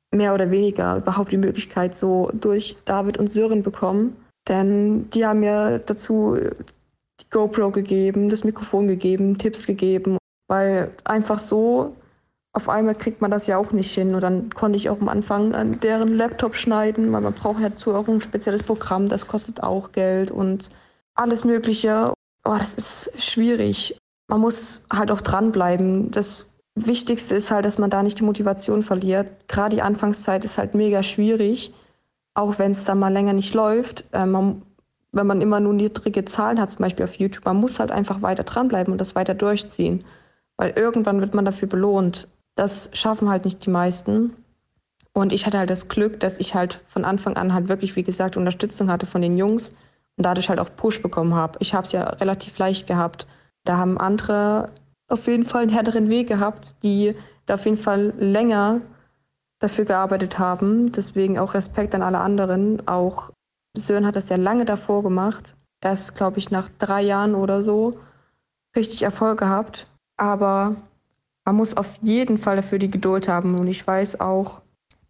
mehr 0.10 0.34
oder 0.34 0.50
weniger 0.50 0.98
überhaupt 0.98 1.32
die 1.32 1.38
Möglichkeit 1.38 1.94
so 1.94 2.32
durch 2.34 2.76
David 2.86 3.20
und 3.20 3.32
Sören 3.32 3.62
bekommen. 3.62 4.16
Denn 4.48 5.12
die 5.12 5.28
haben 5.28 5.42
mir 5.42 5.78
dazu 5.78 6.40
die 7.22 7.30
GoPro 7.30 7.72
gegeben, 7.72 8.30
das 8.30 8.44
Mikrofon 8.44 8.88
gegeben, 8.88 9.38
Tipps 9.38 9.66
gegeben. 9.66 10.18
Weil 10.48 10.92
einfach 11.04 11.40
so, 11.40 11.96
auf 12.54 12.70
einmal 12.70 12.96
kriegt 12.96 13.22
man 13.22 13.32
das 13.32 13.48
ja 13.48 13.58
auch 13.58 13.72
nicht 13.72 13.94
hin. 13.94 14.16
Und 14.16 14.22
dann 14.22 14.50
konnte 14.50 14.78
ich 14.78 14.90
auch 14.90 15.00
am 15.00 15.10
Anfang 15.10 15.54
an 15.54 15.80
deren 15.80 16.14
Laptop 16.16 16.56
schneiden, 16.56 17.12
weil 17.12 17.22
man 17.22 17.34
braucht 17.34 17.62
ja 17.62 17.70
dazu 17.70 17.94
auch 17.94 18.08
ein 18.08 18.22
spezielles 18.22 18.64
Programm, 18.64 19.10
das 19.10 19.28
kostet 19.28 19.62
auch 19.62 19.92
Geld 19.92 20.32
und 20.32 20.70
alles 21.16 21.44
Mögliche. 21.44 22.14
Oh, 22.46 22.56
das 22.58 22.76
ist 22.76 23.12
schwierig. 23.18 23.98
Man 24.28 24.42
muss 24.42 24.86
halt 24.92 25.12
auch 25.12 25.22
dranbleiben. 25.22 26.12
Das 26.12 26.50
Wichtigste 26.76 27.36
ist 27.36 27.52
halt, 27.52 27.66
dass 27.66 27.78
man 27.78 27.90
da 27.90 28.04
nicht 28.04 28.20
die 28.20 28.24
Motivation 28.24 28.84
verliert. 28.84 29.48
Gerade 29.48 29.76
die 29.76 29.82
Anfangszeit 29.82 30.46
ist 30.46 30.58
halt 30.58 30.76
mega 30.76 31.04
schwierig, 31.04 31.74
auch 32.34 32.60
wenn 32.60 32.72
es 32.72 32.86
dann 32.86 33.00
mal 33.00 33.12
länger 33.12 33.34
nicht 33.34 33.54
läuft. 33.54 34.06
Äh, 34.14 34.26
man, 34.26 34.62
wenn 35.12 35.28
man 35.28 35.42
immer 35.42 35.60
nur 35.60 35.74
niedrige 35.74 36.26
Zahlen 36.26 36.60
hat, 36.60 36.70
zum 36.70 36.80
Beispiel 36.80 37.06
auf 37.06 37.16
YouTube, 37.16 37.46
man 37.46 37.58
muss 37.58 37.80
halt 37.80 37.92
einfach 37.92 38.22
weiter 38.22 38.44
dranbleiben 38.44 38.92
und 38.92 39.00
das 39.00 39.16
weiter 39.16 39.34
durchziehen. 39.34 40.04
Weil 40.58 40.72
irgendwann 40.76 41.22
wird 41.22 41.34
man 41.34 41.46
dafür 41.46 41.68
belohnt. 41.68 42.28
Das 42.56 42.90
schaffen 42.94 43.30
halt 43.30 43.46
nicht 43.46 43.66
die 43.66 43.70
meisten. 43.70 44.36
Und 45.14 45.32
ich 45.32 45.46
hatte 45.46 45.58
halt 45.58 45.70
das 45.70 45.88
Glück, 45.88 46.20
dass 46.20 46.40
ich 46.40 46.54
halt 46.54 46.84
von 46.88 47.06
Anfang 47.06 47.38
an 47.38 47.54
halt 47.54 47.70
wirklich, 47.70 47.96
wie 47.96 48.04
gesagt, 48.04 48.38
Unterstützung 48.38 48.92
hatte 48.92 49.06
von 49.06 49.22
den 49.22 49.38
Jungs 49.38 49.74
und 50.16 50.26
dadurch 50.26 50.50
halt 50.50 50.60
auch 50.60 50.70
Push 50.76 51.02
bekommen 51.02 51.34
habe. 51.34 51.58
Ich 51.62 51.74
habe 51.74 51.86
es 51.86 51.92
ja 51.92 52.04
relativ 52.04 52.58
leicht 52.58 52.88
gehabt. 52.88 53.28
Da 53.64 53.78
haben 53.78 53.98
andere 53.98 54.70
auf 55.08 55.28
jeden 55.28 55.46
Fall 55.46 55.64
einen 55.64 55.72
härteren 55.72 56.10
Weg 56.10 56.28
gehabt, 56.28 56.76
die 56.84 57.16
da 57.46 57.56
auf 57.56 57.66
jeden 57.66 57.78
Fall 57.78 58.14
länger 58.18 58.82
dafür 59.60 59.86
gearbeitet 59.86 60.38
haben. 60.38 60.92
Deswegen 60.92 61.40
auch 61.40 61.54
Respekt 61.54 61.96
an 61.96 62.02
alle 62.02 62.20
anderen. 62.20 62.88
Auch 62.88 63.32
Sören 63.80 64.06
hat 64.06 64.16
das 64.16 64.30
ja 64.30 64.38
lange 64.38 64.66
davor 64.66 65.04
gemacht. 65.04 65.56
Erst, 65.82 66.16
glaube 66.16 66.40
ich, 66.40 66.52
nach 66.52 66.70
drei 66.80 67.02
Jahren 67.02 67.36
oder 67.36 67.62
so 67.62 67.94
richtig 68.76 69.04
Erfolg 69.04 69.40
gehabt. 69.40 69.88
Aber 70.18 70.76
man 71.46 71.56
muss 71.56 71.78
auf 71.78 71.98
jeden 72.02 72.38
Fall 72.38 72.56
dafür 72.56 72.80
die 72.80 72.92
Geduld 72.92 73.28
haben. 73.28 73.58
Und 73.60 73.68
ich 73.68 73.86
weiß 73.86 74.20
auch, 74.20 74.62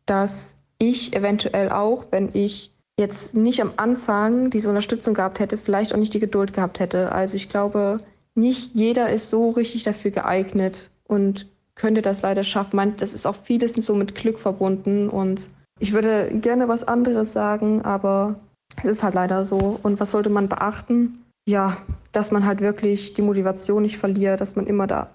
dass 0.06 0.57
ich 0.77 1.15
eventuell 1.15 1.69
auch, 1.69 2.06
wenn 2.11 2.30
ich 2.34 2.72
jetzt 2.99 3.35
nicht 3.35 3.61
am 3.61 3.73
Anfang 3.77 4.49
diese 4.49 4.69
Unterstützung 4.69 5.14
gehabt 5.14 5.39
hätte, 5.39 5.57
vielleicht 5.57 5.94
auch 5.94 5.98
nicht 5.98 6.14
die 6.14 6.19
Geduld 6.19 6.53
gehabt 6.53 6.80
hätte. 6.80 7.11
Also 7.11 7.35
ich 7.35 7.49
glaube, 7.49 7.99
nicht 8.35 8.76
jeder 8.76 9.10
ist 9.10 9.30
so 9.30 9.52
richtig 9.52 9.84
dafür 9.84 10.11
geeignet 10.11 10.89
und 11.06 11.48
könnte 11.76 12.02
das 12.02 12.22
leider 12.23 12.44
schaffen. 12.44 12.95
Das 12.98 13.14
ist 13.14 13.26
auch 13.27 13.35
vieles 13.35 13.73
so 13.73 13.95
mit 13.95 14.15
Glück 14.15 14.39
verbunden 14.39 15.10
und 15.10 15.49
ich 15.80 15.94
würde 15.94 16.31
gerne 16.39 16.68
was 16.68 16.84
anderes 16.84 17.34
sagen, 17.34 17.84
aber 17.84 18.39
es 18.77 18.85
ist 18.85 19.03
halt 19.03 19.13
leider 19.13 19.43
so. 19.43 19.79
Und 19.83 19.99
was 19.99 20.11
sollte 20.11 20.29
man 20.29 20.49
beachten? 20.49 21.23
Ja, 21.47 21.77
dass 22.11 22.31
man 22.31 22.45
halt 22.45 22.61
wirklich 22.61 23.13
die 23.13 23.21
Motivation 23.21 23.83
nicht 23.83 23.97
verliert, 23.97 24.41
dass 24.41 24.55
man 24.55 24.67
immer 24.67 24.87
da 24.87 25.09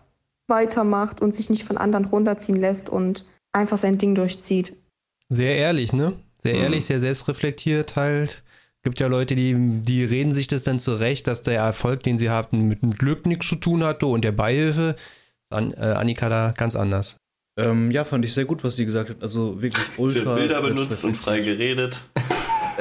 weitermacht 0.48 1.20
und 1.20 1.34
sich 1.34 1.51
nicht 1.51 1.64
von 1.64 1.76
anderen 1.76 2.05
runterziehen 2.05 2.56
lässt 2.59 2.89
und 2.89 3.24
einfach 3.52 3.76
sein 3.76 3.98
Ding 3.98 4.14
durchzieht. 4.14 4.74
Sehr 5.28 5.56
ehrlich, 5.56 5.93
ne? 5.93 6.14
Sehr 6.39 6.55
ehrlich, 6.55 6.86
sehr 6.86 7.01
selbstreflektiert 7.01 7.97
halt. 7.97 8.43
Gibt 8.82 8.98
ja 8.98 9.06
Leute, 9.06 9.36
die, 9.36 9.55
die 9.82 10.05
reden 10.05 10.34
sich 10.34 10.48
das 10.48 10.64
dann 10.64 10.80
zurecht, 10.80 11.28
dass 11.28 11.43
der 11.43 11.60
Erfolg, 11.60 12.02
den 12.02 12.18
sie 12.18 12.30
hatten, 12.30 12.66
mit 12.66 12.82
dem 12.82 12.93
Glück 12.93 13.26
nichts 13.26 13.48
zu 13.48 13.55
tun 13.56 13.84
hatte 13.84 14.06
und 14.06 14.24
der 14.24 14.32
Beihilfe. 14.32 14.97
An, 15.51 15.72
äh, 15.74 15.80
Annika 15.80 16.28
da 16.28 16.52
ganz 16.56 16.74
anders. 16.74 17.16
Ähm, 17.59 17.90
ja, 17.90 18.05
fand 18.05 18.24
ich 18.24 18.32
sehr 18.32 18.47
gut, 18.47 18.64
was 18.64 18.76
sie 18.76 18.86
gesagt 18.86 19.10
hat. 19.10 19.22
Also 19.22 19.60
wirklich 19.60 19.84
Sie 19.97 20.02
ultra. 20.02 20.32
hat 20.32 20.39
Bilder 20.39 20.62
benutzt 20.62 21.05
und 21.05 21.16
frei 21.16 21.40
geredet. 21.40 22.01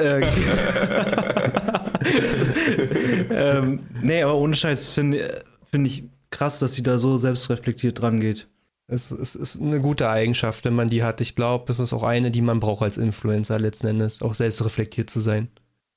Äh, 0.02 0.20
ähm, 3.30 3.80
nee, 4.02 4.22
aber 4.22 4.34
ohne 4.36 4.54
Scheiß 4.54 4.88
finde 4.88 5.44
find 5.70 5.86
ich 5.86 6.04
krass, 6.30 6.58
dass 6.58 6.74
sie 6.74 6.82
da 6.82 6.98
so 6.98 7.18
selbstreflektiert 7.18 8.00
dran 8.00 8.20
geht. 8.20 8.48
Es, 8.88 9.10
es 9.10 9.34
ist 9.34 9.60
eine 9.60 9.80
gute 9.80 10.08
Eigenschaft, 10.08 10.64
wenn 10.64 10.74
man 10.74 10.88
die 10.88 11.02
hat. 11.02 11.20
Ich 11.20 11.34
glaube, 11.34 11.70
es 11.70 11.78
ist 11.78 11.92
auch 11.92 12.02
eine, 12.02 12.30
die 12.30 12.42
man 12.42 12.60
braucht 12.60 12.82
als 12.82 12.98
Influencer 12.98 13.58
letzten 13.58 13.86
Endes, 13.86 14.20
auch 14.22 14.34
selbstreflektiert 14.34 15.08
zu 15.08 15.20
sein. 15.20 15.48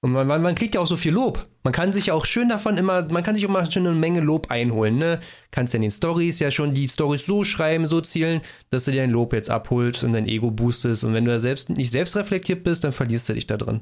Und 0.06 0.12
man, 0.12 0.28
man, 0.28 0.54
kriegt 0.54 0.76
ja 0.76 0.82
auch 0.82 0.86
so 0.86 0.98
viel 0.98 1.14
Lob. 1.14 1.48
Man 1.64 1.74
kann 1.74 1.92
sich 1.92 2.06
ja 2.06 2.14
auch 2.14 2.26
schön 2.26 2.48
davon 2.48 2.78
immer, 2.78 3.12
man 3.12 3.24
kann 3.24 3.34
sich 3.34 3.44
auch 3.44 3.50
mal 3.50 3.72
schon 3.72 3.88
eine 3.88 3.96
Menge 3.96 4.20
Lob 4.20 4.52
einholen, 4.52 5.00
ne? 5.00 5.20
Kannst 5.50 5.74
ja 5.74 5.78
in 5.78 5.82
den 5.82 5.90
Stories 5.90 6.38
ja 6.38 6.52
schon 6.52 6.76
die 6.76 6.88
Stories 6.88 7.26
so 7.26 7.44
schreiben, 7.44 7.88
so 7.88 8.02
zielen, 8.02 8.42
dass 8.70 8.86
du 8.86 8.92
dir 8.92 9.02
dein 9.02 9.10
Lob 9.10 9.34
jetzt 9.34 9.50
abholst 9.50 10.04
und 10.04 10.14
dein 10.14 10.28
Ego 10.28 10.52
boostest. 10.52 11.04
Und 11.06 11.16
wenn 11.16 11.26
du 11.26 11.32
da 11.32 11.40
selbst 11.40 11.72
nicht 11.72 11.90
selbstreflektiert 11.90 12.64
bist, 12.64 12.84
dann 12.84 12.92
verlierst 12.92 13.28
du 13.30 13.34
dich 13.34 13.48
da 13.48 13.58
drin. 13.58 13.82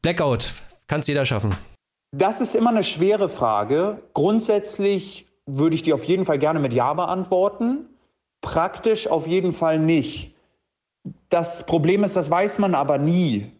Blackout, 0.00 0.48
kann's 0.86 1.06
jeder 1.08 1.26
schaffen. 1.26 1.54
Das 2.10 2.40
ist 2.40 2.56
immer 2.56 2.70
eine 2.70 2.82
schwere 2.82 3.28
Frage. 3.28 4.00
Grundsätzlich 4.14 5.26
würde 5.44 5.74
ich 5.74 5.82
die 5.82 5.92
auf 5.92 6.04
jeden 6.04 6.24
Fall 6.24 6.38
gerne 6.38 6.58
mit 6.58 6.72
Ja 6.72 6.94
beantworten. 6.94 7.84
Praktisch 8.40 9.06
auf 9.06 9.26
jeden 9.26 9.52
Fall 9.52 9.78
nicht. 9.78 10.34
Das 11.28 11.66
Problem 11.66 12.02
ist, 12.02 12.16
das 12.16 12.30
weiß 12.30 12.58
man 12.58 12.74
aber 12.74 12.96
nie. 12.96 13.52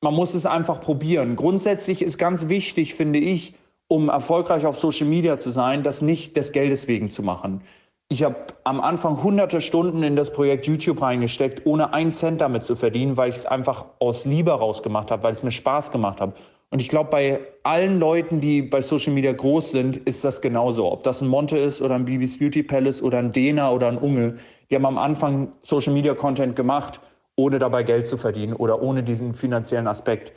Man 0.00 0.14
muss 0.14 0.34
es 0.34 0.46
einfach 0.46 0.80
probieren. 0.80 1.36
Grundsätzlich 1.36 2.02
ist 2.02 2.18
ganz 2.18 2.48
wichtig, 2.48 2.94
finde 2.94 3.18
ich, 3.18 3.54
um 3.88 4.08
erfolgreich 4.08 4.66
auf 4.66 4.78
Social 4.78 5.06
Media 5.06 5.38
zu 5.38 5.50
sein, 5.50 5.82
das 5.82 6.00
nicht 6.00 6.36
des 6.36 6.52
Geldes 6.52 6.88
wegen 6.88 7.10
zu 7.10 7.22
machen. 7.22 7.62
Ich 8.08 8.24
habe 8.24 8.36
am 8.64 8.80
Anfang 8.80 9.22
hunderte 9.22 9.60
Stunden 9.60 10.02
in 10.02 10.16
das 10.16 10.32
Projekt 10.32 10.66
YouTube 10.66 11.00
reingesteckt, 11.00 11.64
ohne 11.64 11.92
einen 11.92 12.10
Cent 12.10 12.40
damit 12.40 12.64
zu 12.64 12.74
verdienen, 12.74 13.16
weil 13.16 13.30
ich 13.30 13.36
es 13.36 13.46
einfach 13.46 13.84
aus 14.00 14.24
Liebe 14.24 14.50
rausgemacht 14.50 15.10
habe, 15.10 15.22
weil 15.22 15.32
es 15.32 15.42
mir 15.42 15.52
Spaß 15.52 15.92
gemacht 15.92 16.20
hat. 16.20 16.34
Und 16.70 16.80
ich 16.80 16.88
glaube, 16.88 17.10
bei 17.10 17.40
allen 17.62 17.98
Leuten, 17.98 18.40
die 18.40 18.62
bei 18.62 18.80
Social 18.80 19.12
Media 19.12 19.32
groß 19.32 19.72
sind, 19.72 19.96
ist 19.96 20.24
das 20.24 20.40
genauso. 20.40 20.90
Ob 20.90 21.02
das 21.02 21.20
ein 21.20 21.28
Monte 21.28 21.58
ist 21.58 21.82
oder 21.82 21.96
ein 21.96 22.04
Bibis 22.04 22.38
Beauty 22.38 22.62
Palace 22.62 23.02
oder 23.02 23.18
ein 23.18 23.32
Dena 23.32 23.70
oder 23.70 23.88
ein 23.88 23.98
Unge. 23.98 24.36
Die 24.70 24.76
haben 24.76 24.86
am 24.86 24.98
Anfang 24.98 25.52
Social 25.62 25.92
Media 25.92 26.14
Content 26.14 26.54
gemacht, 26.54 27.00
ohne 27.40 27.58
dabei 27.58 27.82
Geld 27.82 28.06
zu 28.06 28.18
verdienen 28.18 28.52
oder 28.52 28.82
ohne 28.82 29.02
diesen 29.02 29.32
finanziellen 29.32 29.86
Aspekt 29.86 30.32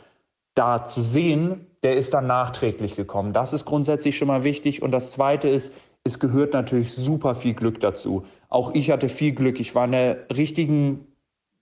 da 0.56 0.86
zu 0.86 1.02
sehen, 1.02 1.68
der 1.84 1.96
ist 1.96 2.14
dann 2.14 2.28
nachträglich 2.28 2.96
gekommen. 2.96 3.34
Das 3.34 3.52
ist 3.52 3.66
grundsätzlich 3.66 4.18
schon 4.18 4.30
mal 4.30 4.44
wichtig. 4.46 4.82
Und 4.82 4.92
das 4.92 5.12
Zweite 5.12 5.50
ist, 5.50 5.74
es 6.06 6.20
gehört 6.20 6.54
natürlich 6.54 6.94
super 6.94 7.36
viel 7.36 7.54
Glück 7.54 7.82
dazu. 7.82 8.26
Auch 8.48 8.74
ich 8.74 8.90
hatte 8.90 9.10
viel 9.10 9.34
Glück. 9.34 9.60
Ich 9.60 9.76
war 9.76 9.86
in 9.86 9.92
der 9.92 10.26
richtigen 10.34 11.08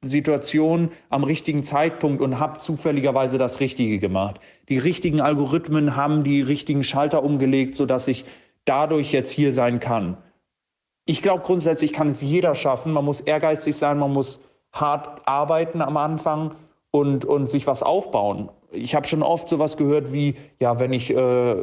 Situation 0.04 0.92
am 1.10 1.24
richtigen 1.24 1.64
Zeitpunkt 1.64 2.22
und 2.22 2.40
habe 2.40 2.60
zufälligerweise 2.60 3.38
das 3.38 3.60
Richtige 3.60 3.98
gemacht. 4.00 4.40
Die 4.70 4.78
richtigen 4.78 5.22
Algorithmen 5.22 5.96
haben 5.96 6.24
die 6.24 6.42
richtigen 6.42 6.84
Schalter 6.84 7.24
umgelegt, 7.24 7.76
sodass 7.76 8.08
ich 8.08 8.26
dadurch 8.66 9.12
jetzt 9.12 9.32
hier 9.32 9.54
sein 9.54 9.80
kann. 9.80 10.18
Ich 11.06 11.22
glaube, 11.22 11.44
grundsätzlich 11.44 11.94
kann 11.94 12.08
es 12.08 12.22
jeder 12.22 12.54
schaffen. 12.54 12.94
Man 12.94 13.06
muss 13.06 13.22
ehrgeizig 13.22 13.76
sein, 13.76 13.98
man 13.98 14.14
muss 14.14 14.40
hart 14.74 15.28
arbeiten 15.28 15.82
am 15.82 15.98
Anfang 15.98 16.56
und, 16.92 17.26
und 17.26 17.50
sich 17.50 17.68
was 17.68 17.84
aufbauen. 17.84 18.50
Ich 18.72 18.96
habe 18.96 19.08
schon 19.08 19.22
oft 19.22 19.50
sowas 19.50 19.76
gehört 19.76 20.14
wie, 20.14 20.36
ja, 20.60 20.80
wenn 20.80 20.94
ich 20.94 21.14
äh, 21.14 21.56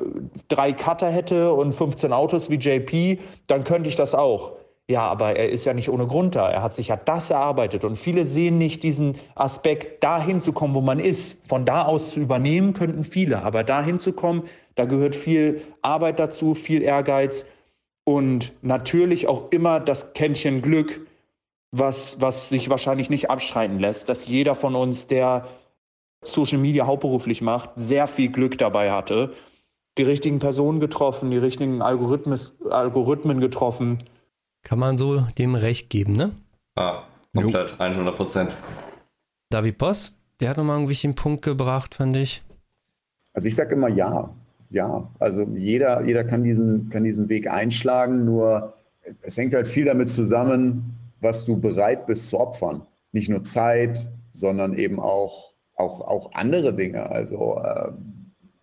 drei 0.49 0.73
Cutter 0.73 1.09
hätte 1.09 1.53
und 1.53 1.73
15 1.73 2.13
Autos 2.13 2.51
wie 2.51 2.57
JP, 2.57 3.19
dann 3.47 3.65
könnte 3.65 3.89
ich 3.89 3.97
das 3.97 4.15
auch. 4.15 4.53
Ja, 4.91 5.03
aber 5.03 5.37
er 5.37 5.51
ist 5.51 5.67
ja 5.67 5.75
nicht 5.75 5.91
ohne 5.91 6.07
Grund 6.07 6.35
da. 6.35 6.49
Er 6.49 6.63
hat 6.63 6.75
sich 6.75 6.89
ja 6.89 6.97
das 6.97 7.31
erarbeitet. 7.31 7.85
Und 7.85 7.97
viele 7.97 8.25
sehen 8.25 8.57
nicht 8.57 8.83
diesen 8.83 9.17
Aspekt, 9.35 10.03
dahin 10.03 10.41
zu 10.41 10.53
kommen, 10.53 10.75
wo 10.75 10.81
man 10.81 10.99
ist. 10.99 11.39
Von 11.47 11.67
da 11.67 11.85
aus 11.85 12.13
zu 12.13 12.21
übernehmen 12.21 12.73
könnten 12.73 13.05
viele. 13.05 13.43
Aber 13.43 13.65
dahin 13.65 13.99
zu 13.99 14.15
kommen, 14.15 14.45
da 14.77 14.87
gehört 14.87 15.15
viel 15.15 15.63
Arbeit 15.83 16.19
dazu, 16.19 16.55
viel 16.55 16.83
Ehrgeiz 16.83 17.45
und 18.05 18.55
natürlich 18.63 19.29
auch 19.29 19.51
immer 19.51 19.81
das 19.81 20.15
Kännchen 20.15 20.63
Glück, 20.63 21.07
was, 21.71 22.21
was 22.21 22.49
sich 22.49 22.71
wahrscheinlich 22.71 23.11
nicht 23.11 23.31
abstreiten 23.31 23.79
lässt, 23.79 24.09
dass 24.09 24.27
jeder 24.27 24.55
von 24.55 24.75
uns, 24.75 25.07
der 25.07 25.47
Social 26.23 26.59
Media 26.59 26.87
hauptberuflich 26.87 27.43
macht, 27.43 27.71
sehr 27.77 28.07
viel 28.07 28.31
Glück 28.31 28.59
dabei 28.59 28.91
hatte. 28.91 29.35
Die 29.97 30.03
richtigen 30.03 30.39
Personen 30.39 30.81
getroffen, 30.81 31.31
die 31.31 31.39
richtigen 31.39 31.83
Algorithmen 31.83 33.41
getroffen 33.41 33.99
kann 34.63 34.79
man 34.79 34.97
so 34.97 35.21
dem 35.39 35.55
Recht 35.55 35.89
geben, 35.91 36.13
ne? 36.13 36.33
Ah, 36.75 37.05
komplett, 37.35 37.71
jo. 37.71 37.77
100 37.79 38.17
Prozent. 38.17 38.57
David 39.51 39.79
Post, 39.79 40.19
der 40.41 40.51
hat 40.51 40.57
nochmal 40.59 40.77
irgendwie 40.77 41.07
einen 41.07 41.15
Punkt 41.15 41.43
gebracht, 41.43 41.95
fand 41.95 42.17
ich. 42.17 42.43
Also 43.33 43.49
ich 43.49 43.57
sage 43.57 43.75
immer 43.75 43.89
ja. 43.89 44.29
Ja, 44.71 45.09
also 45.19 45.45
jeder, 45.55 46.05
jeder 46.05 46.25
kann, 46.25 46.45
diesen, 46.45 46.91
kann 46.91 47.03
diesen 47.03 47.31
Weg 47.31 47.49
einschlagen, 47.49 48.27
nur 48.27 48.75
es 49.23 49.39
hängt 49.39 49.55
halt 49.55 49.67
viel 49.67 49.87
damit 49.87 50.11
zusammen, 50.11 50.95
was 51.21 51.45
du 51.45 51.59
bereit 51.59 52.07
bist 52.07 52.29
zu 52.29 52.39
opfern. 52.39 52.87
Nicht 53.13 53.29
nur 53.29 53.45
Zeit, 53.45 54.09
sondern 54.33 54.75
eben 54.75 55.01
auch, 55.01 55.55
auch, 55.75 56.01
auch 56.01 56.33
andere 56.35 56.75
Dinge. 56.75 57.11
Also 57.11 57.61
äh, 57.63 57.93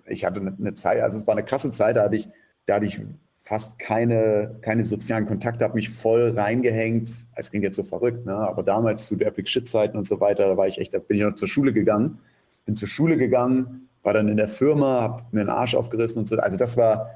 ich 0.06 0.26
hatte 0.26 0.40
eine 0.42 0.74
Zeit, 0.76 1.02
also 1.02 1.18
es 1.18 1.28
war 1.28 1.34
eine 1.36 1.44
krasse 1.44 1.72
Zeit, 1.72 1.98
da 1.98 2.04
hatte 2.04 2.16
ich, 2.16 2.30
da 2.66 2.76
hatte 2.76 2.86
ich 2.86 3.02
fast 3.42 3.78
keine, 3.78 4.58
keine 4.62 4.84
sozialen 4.84 5.26
Kontakte, 5.26 5.64
habe 5.64 5.76
mich 5.76 5.90
voll 5.90 6.32
reingehängt. 6.32 7.28
Es 7.36 7.52
klingt 7.52 7.64
jetzt 7.64 7.76
so 7.76 7.84
verrückt, 7.84 8.26
ne? 8.26 8.34
aber 8.34 8.64
damals 8.64 9.06
zu 9.08 9.16
der 9.16 9.28
Epic 9.28 9.50
Shit-Zeiten 9.50 9.98
und 9.98 10.08
so 10.08 10.20
weiter, 10.20 10.48
da 10.48 10.58
war 10.58 10.68
ich 10.68 10.80
echt, 10.80 10.94
da 10.94 11.00
bin 11.00 11.18
ich 11.18 11.24
noch 11.24 11.36
zur 11.36 11.48
Schule 11.48 11.72
gegangen. 11.72 12.20
Bin 12.66 12.76
zur 12.76 12.88
Schule 12.88 13.18
gegangen, 13.18 13.90
war 14.02 14.14
dann 14.14 14.28
in 14.28 14.38
der 14.38 14.48
Firma, 14.48 15.02
habe 15.02 15.24
mir 15.32 15.42
den 15.42 15.50
Arsch 15.50 15.76
aufgerissen 15.76 16.20
und 16.20 16.28
so. 16.28 16.38
Also 16.38 16.58
das 16.58 16.78
war, 16.78 17.12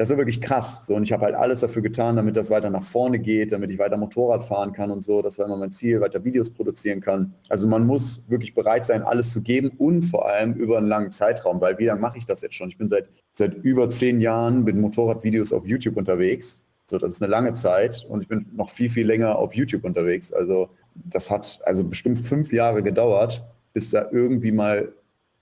das 0.00 0.08
war 0.08 0.16
wirklich 0.16 0.40
krass. 0.40 0.86
So, 0.86 0.94
und 0.94 1.02
ich 1.02 1.12
habe 1.12 1.26
halt 1.26 1.34
alles 1.34 1.60
dafür 1.60 1.82
getan, 1.82 2.16
damit 2.16 2.34
das 2.34 2.48
weiter 2.48 2.70
nach 2.70 2.82
vorne 2.82 3.18
geht, 3.18 3.52
damit 3.52 3.70
ich 3.70 3.78
weiter 3.78 3.98
Motorrad 3.98 4.42
fahren 4.42 4.72
kann 4.72 4.90
und 4.90 5.02
so. 5.02 5.20
Das 5.20 5.38
war 5.38 5.44
immer 5.44 5.58
mein 5.58 5.72
Ziel, 5.72 6.00
weiter 6.00 6.24
Videos 6.24 6.48
produzieren 6.48 7.02
kann. 7.02 7.34
Also 7.50 7.68
man 7.68 7.86
muss 7.86 8.24
wirklich 8.30 8.54
bereit 8.54 8.86
sein, 8.86 9.02
alles 9.02 9.30
zu 9.30 9.42
geben 9.42 9.72
und 9.76 10.06
vor 10.06 10.26
allem 10.26 10.54
über 10.54 10.78
einen 10.78 10.86
langen 10.86 11.12
Zeitraum, 11.12 11.60
weil 11.60 11.76
wie 11.78 11.84
lange 11.84 12.00
mache 12.00 12.16
ich 12.16 12.24
das 12.24 12.40
jetzt 12.40 12.54
schon? 12.54 12.70
Ich 12.70 12.78
bin 12.78 12.88
seit, 12.88 13.10
seit 13.34 13.52
über 13.56 13.90
zehn 13.90 14.22
Jahren 14.22 14.64
mit 14.64 14.74
Motorradvideos 14.74 15.52
auf 15.52 15.66
YouTube 15.66 15.98
unterwegs. 15.98 16.64
So, 16.86 16.96
das 16.96 17.12
ist 17.12 17.22
eine 17.22 17.30
lange 17.30 17.52
Zeit 17.52 18.06
und 18.08 18.22
ich 18.22 18.28
bin 18.28 18.46
noch 18.56 18.70
viel, 18.70 18.88
viel 18.88 19.06
länger 19.06 19.38
auf 19.38 19.54
YouTube 19.54 19.84
unterwegs. 19.84 20.32
Also 20.32 20.70
das 20.94 21.30
hat 21.30 21.60
also 21.66 21.84
bestimmt 21.84 22.18
fünf 22.18 22.54
Jahre 22.54 22.82
gedauert, 22.82 23.44
bis 23.74 23.90
da 23.90 24.08
irgendwie 24.10 24.50
mal 24.50 24.94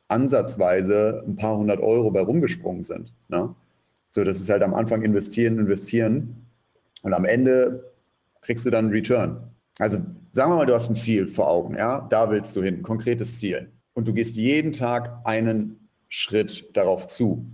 ansatzweise 0.09 1.23
ein 1.29 1.37
paar 1.37 1.57
hundert 1.57 1.79
Euro 1.79 2.11
bei 2.11 2.23
rumgesprungen 2.23 2.83
sind. 2.83 3.15
Ne? 3.29 3.55
So, 4.19 4.24
das 4.24 4.40
ist 4.40 4.51
halt 4.51 4.65
am 4.65 4.74
Anfang 4.74 5.03
investieren, 5.03 5.61
investieren 5.61 6.45
und 7.03 7.15
am 7.15 7.24
Ende 7.24 7.93
kriegst 8.40 8.66
du 8.66 8.70
dann 8.70 8.86
einen 8.86 8.93
Return. 8.93 9.40
Also 9.78 9.99
sagen 10.32 10.51
wir 10.51 10.57
mal, 10.57 10.66
du 10.66 10.74
hast 10.74 10.90
ein 10.90 10.97
Ziel 10.97 11.28
vor 11.28 11.49
Augen, 11.49 11.77
ja, 11.77 12.01
da 12.11 12.28
willst 12.28 12.57
du 12.57 12.62
hin, 12.65 12.82
konkretes 12.82 13.39
Ziel. 13.39 13.70
Und 13.95 14.09
du 14.09 14.12
gehst 14.12 14.36
jeden 14.36 14.73
Tag 14.73 15.20
einen 15.23 15.89
Schritt 16.09 16.77
darauf 16.77 17.07
zu. 17.07 17.47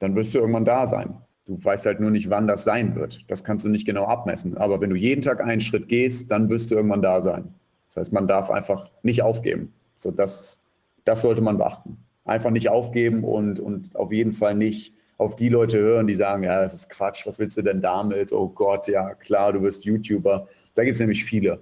Dann 0.00 0.16
wirst 0.16 0.34
du 0.34 0.38
irgendwann 0.38 0.64
da 0.64 0.86
sein. 0.86 1.18
Du 1.44 1.62
weißt 1.62 1.84
halt 1.84 2.00
nur 2.00 2.10
nicht, 2.10 2.30
wann 2.30 2.46
das 2.46 2.64
sein 2.64 2.96
wird. 2.96 3.22
Das 3.28 3.44
kannst 3.44 3.66
du 3.66 3.68
nicht 3.68 3.84
genau 3.84 4.04
abmessen. 4.04 4.56
Aber 4.56 4.80
wenn 4.80 4.88
du 4.88 4.96
jeden 4.96 5.20
Tag 5.20 5.44
einen 5.44 5.60
Schritt 5.60 5.86
gehst, 5.86 6.30
dann 6.30 6.48
wirst 6.48 6.70
du 6.70 6.76
irgendwann 6.76 7.02
da 7.02 7.20
sein. 7.20 7.52
Das 7.88 7.98
heißt, 7.98 8.14
man 8.14 8.26
darf 8.26 8.50
einfach 8.50 8.88
nicht 9.02 9.20
aufgeben. 9.20 9.74
So, 9.96 10.10
das, 10.10 10.62
das 11.04 11.20
sollte 11.20 11.42
man 11.42 11.58
beachten. 11.58 11.98
Einfach 12.24 12.50
nicht 12.50 12.70
aufgeben 12.70 13.22
und, 13.22 13.60
und 13.60 13.94
auf 13.94 14.12
jeden 14.12 14.32
Fall 14.32 14.54
nicht 14.54 14.95
auf 15.18 15.36
die 15.36 15.48
Leute 15.48 15.78
hören, 15.78 16.06
die 16.06 16.14
sagen, 16.14 16.42
ja, 16.42 16.60
das 16.60 16.74
ist 16.74 16.90
Quatsch, 16.90 17.26
was 17.26 17.38
willst 17.38 17.56
du 17.56 17.62
denn 17.62 17.80
damit? 17.80 18.32
Oh 18.32 18.48
Gott, 18.48 18.86
ja, 18.88 19.14
klar, 19.14 19.52
du 19.52 19.60
bist 19.60 19.84
YouTuber. 19.84 20.46
Da 20.74 20.84
gibt 20.84 20.96
es 20.96 21.00
nämlich 21.00 21.24
viele. 21.24 21.60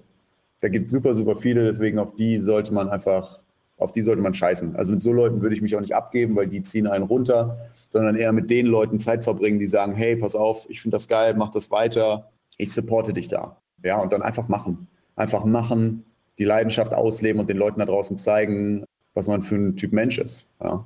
Da 0.60 0.68
gibt 0.68 0.86
es 0.86 0.92
super, 0.92 1.14
super 1.14 1.36
viele, 1.36 1.64
deswegen 1.64 1.98
auf 1.98 2.14
die 2.16 2.40
sollte 2.40 2.72
man 2.74 2.88
einfach, 2.88 3.40
auf 3.76 3.92
die 3.92 4.02
sollte 4.02 4.22
man 4.22 4.34
scheißen. 4.34 4.74
Also 4.76 4.90
mit 4.90 5.02
so 5.02 5.12
Leuten 5.12 5.40
würde 5.40 5.54
ich 5.54 5.62
mich 5.62 5.76
auch 5.76 5.80
nicht 5.80 5.94
abgeben, 5.94 6.34
weil 6.36 6.48
die 6.48 6.62
ziehen 6.62 6.86
einen 6.86 7.04
runter, 7.04 7.70
sondern 7.88 8.16
eher 8.16 8.32
mit 8.32 8.50
den 8.50 8.66
Leuten 8.66 8.98
Zeit 8.98 9.22
verbringen, 9.22 9.58
die 9.58 9.66
sagen, 9.66 9.94
hey, 9.94 10.16
pass 10.16 10.34
auf, 10.34 10.66
ich 10.68 10.80
finde 10.80 10.96
das 10.96 11.06
geil, 11.06 11.34
mach 11.36 11.50
das 11.50 11.70
weiter, 11.70 12.30
ich 12.56 12.72
supporte 12.72 13.12
dich 13.12 13.28
da. 13.28 13.60
Ja, 13.84 14.00
und 14.00 14.12
dann 14.12 14.22
einfach 14.22 14.48
machen. 14.48 14.88
Einfach 15.16 15.44
machen, 15.44 16.04
die 16.38 16.44
Leidenschaft 16.44 16.92
ausleben 16.92 17.40
und 17.40 17.48
den 17.48 17.58
Leuten 17.58 17.78
da 17.78 17.86
draußen 17.86 18.16
zeigen, 18.16 18.84
was 19.12 19.28
man 19.28 19.42
für 19.42 19.54
ein 19.54 19.76
Typ 19.76 19.92
Mensch 19.92 20.18
ist. 20.18 20.48
Ja. 20.60 20.84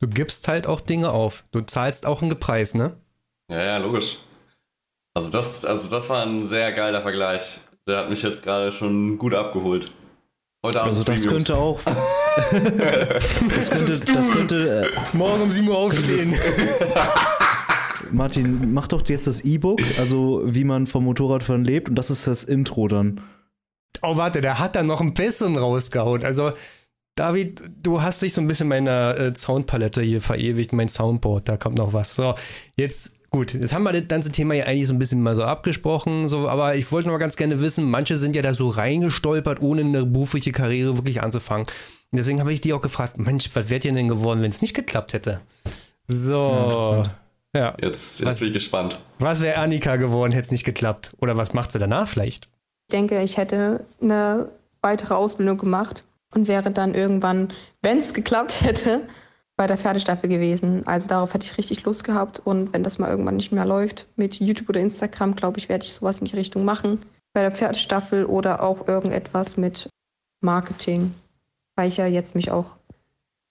Du 0.00 0.06
gibst 0.06 0.46
halt 0.46 0.66
auch 0.66 0.80
Dinge 0.80 1.10
auf. 1.10 1.44
Du 1.50 1.60
zahlst 1.60 2.06
auch 2.06 2.22
einen 2.22 2.38
Preis, 2.38 2.74
ne? 2.74 2.96
Ja, 3.50 3.62
ja, 3.62 3.76
logisch. 3.78 4.18
Also 5.14 5.30
das, 5.30 5.64
also 5.64 5.90
das 5.90 6.08
war 6.08 6.24
ein 6.24 6.44
sehr 6.44 6.70
geiler 6.72 7.02
Vergleich. 7.02 7.58
Der 7.86 7.98
hat 7.98 8.10
mich 8.10 8.22
jetzt 8.22 8.42
gerade 8.42 8.70
schon 8.70 9.18
gut 9.18 9.34
abgeholt. 9.34 9.90
Heute 10.64 10.80
Abend 10.80 10.92
Also 10.92 11.04
das 11.04 11.26
könnte 11.26 11.56
auch. 11.56 11.80
das 13.54 13.70
könnte, 13.70 14.00
das 14.00 14.30
könnte 14.30 14.86
äh, 14.86 15.16
morgen 15.16 15.42
um 15.42 15.50
7 15.50 15.66
Uhr 15.66 15.76
aufstehen. 15.76 16.36
Martin, 18.12 18.72
mach 18.72 18.88
doch 18.88 19.06
jetzt 19.08 19.26
das 19.26 19.40
E-Book, 19.40 19.80
also 19.98 20.42
wie 20.44 20.64
man 20.64 20.86
vom 20.86 21.04
Motorradfahren 21.04 21.64
lebt, 21.64 21.88
und 21.88 21.94
das 21.94 22.10
ist 22.10 22.26
das 22.26 22.44
Intro 22.44 22.88
dann. 22.88 23.20
Oh, 24.02 24.16
warte, 24.16 24.40
der 24.40 24.58
hat 24.58 24.76
da 24.76 24.82
noch 24.82 25.00
ein 25.00 25.14
bisschen 25.14 25.56
rausgehauen. 25.56 26.22
Also, 26.24 26.52
David, 27.18 27.60
du 27.82 28.00
hast 28.00 28.22
dich 28.22 28.32
so 28.32 28.40
ein 28.40 28.46
bisschen 28.46 28.68
meiner 28.68 29.18
äh, 29.18 29.34
Soundpalette 29.34 30.02
hier 30.02 30.22
verewigt, 30.22 30.72
mein 30.72 30.88
Soundboard, 30.88 31.48
da 31.48 31.56
kommt 31.56 31.76
noch 31.76 31.92
was. 31.92 32.14
So, 32.14 32.36
jetzt, 32.76 33.16
gut, 33.30 33.54
jetzt 33.54 33.74
haben 33.74 33.82
wir 33.82 33.92
das 33.92 34.06
ganze 34.06 34.30
Thema 34.30 34.54
ja 34.54 34.66
eigentlich 34.66 34.86
so 34.86 34.94
ein 34.94 35.00
bisschen 35.00 35.20
mal 35.20 35.34
so 35.34 35.42
abgesprochen, 35.42 36.28
so, 36.28 36.48
aber 36.48 36.76
ich 36.76 36.92
wollte 36.92 37.08
noch 37.08 37.14
mal 37.14 37.18
ganz 37.18 37.36
gerne 37.36 37.60
wissen, 37.60 37.90
manche 37.90 38.16
sind 38.18 38.36
ja 38.36 38.42
da 38.42 38.54
so 38.54 38.68
reingestolpert, 38.68 39.60
ohne 39.60 39.80
eine 39.80 40.06
berufliche 40.06 40.52
Karriere 40.52 40.96
wirklich 40.96 41.20
anzufangen. 41.20 41.66
Und 41.66 42.16
deswegen 42.16 42.38
habe 42.38 42.52
ich 42.52 42.60
die 42.60 42.72
auch 42.72 42.80
gefragt, 42.80 43.18
Mensch, 43.18 43.50
was 43.52 43.68
wärt 43.68 43.84
ihr 43.84 43.92
denn 43.92 44.06
geworden, 44.06 44.40
wenn 44.40 44.50
es 44.50 44.62
nicht 44.62 44.74
geklappt 44.74 45.12
hätte? 45.12 45.40
So. 46.06 47.04
Ja, 47.52 47.60
ja. 47.60 47.76
Jetzt, 47.82 48.20
jetzt 48.20 48.38
bin 48.38 48.48
ich 48.48 48.54
gespannt. 48.54 49.00
Was 49.18 49.40
wäre 49.40 49.58
Annika 49.58 49.96
geworden, 49.96 50.30
hätte 50.30 50.46
es 50.46 50.52
nicht 50.52 50.64
geklappt? 50.64 51.14
Oder 51.18 51.36
was 51.36 51.52
macht 51.52 51.72
sie 51.72 51.80
danach 51.80 52.06
vielleicht? 52.06 52.44
Ich 52.44 52.92
denke, 52.92 53.20
ich 53.22 53.38
hätte 53.38 53.84
eine 54.00 54.50
weitere 54.82 55.14
Ausbildung 55.14 55.58
gemacht 55.58 56.04
und 56.34 56.48
wäre 56.48 56.70
dann 56.70 56.94
irgendwann, 56.94 57.52
wenn 57.82 57.98
es 57.98 58.14
geklappt 58.14 58.60
hätte, 58.62 59.02
bei 59.58 59.66
der 59.66 59.76
Pferdestaffel 59.76 60.30
gewesen. 60.30 60.86
Also 60.86 61.08
darauf 61.08 61.34
hätte 61.34 61.46
ich 61.46 61.58
richtig 61.58 61.84
Lust 61.84 62.04
gehabt. 62.04 62.38
Und 62.38 62.72
wenn 62.72 62.84
das 62.84 62.98
mal 62.98 63.10
irgendwann 63.10 63.36
nicht 63.36 63.50
mehr 63.50 63.64
läuft 63.64 64.06
mit 64.16 64.36
YouTube 64.36 64.68
oder 64.68 64.80
Instagram, 64.80 65.34
glaube 65.34 65.58
ich, 65.58 65.68
werde 65.68 65.84
ich 65.84 65.92
sowas 65.92 66.20
in 66.20 66.26
die 66.26 66.36
Richtung 66.36 66.64
machen. 66.64 67.00
Bei 67.32 67.42
der 67.42 67.50
Pferdestaffel 67.50 68.24
oder 68.24 68.62
auch 68.62 68.86
irgendetwas 68.86 69.56
mit 69.56 69.88
Marketing. 70.40 71.12
Weil 71.74 71.88
ich 71.88 71.96
ja 71.96 72.06
jetzt 72.06 72.36
mich 72.36 72.52
auch 72.52 72.76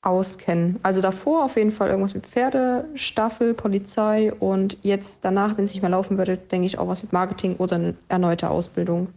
auskennen. 0.01 0.79
Also 0.81 1.01
davor 1.01 1.43
auf 1.43 1.57
jeden 1.57 1.73
Fall 1.73 1.89
irgendwas 1.89 2.13
mit 2.13 2.25
Pferde, 2.25 2.85
Staffel, 2.95 3.53
Polizei 3.53 4.31
und 4.31 4.77
jetzt 4.83 5.25
danach, 5.25 5.57
wenn 5.57 5.65
es 5.65 5.73
nicht 5.73 5.81
mehr 5.81 5.91
laufen 5.91 6.17
würde, 6.17 6.37
denke 6.37 6.67
ich 6.67 6.79
auch 6.79 6.87
was 6.87 7.03
mit 7.03 7.11
Marketing 7.11 7.57
oder 7.57 7.75
eine 7.75 7.95
erneute 8.07 8.49
Ausbildung. 8.49 9.09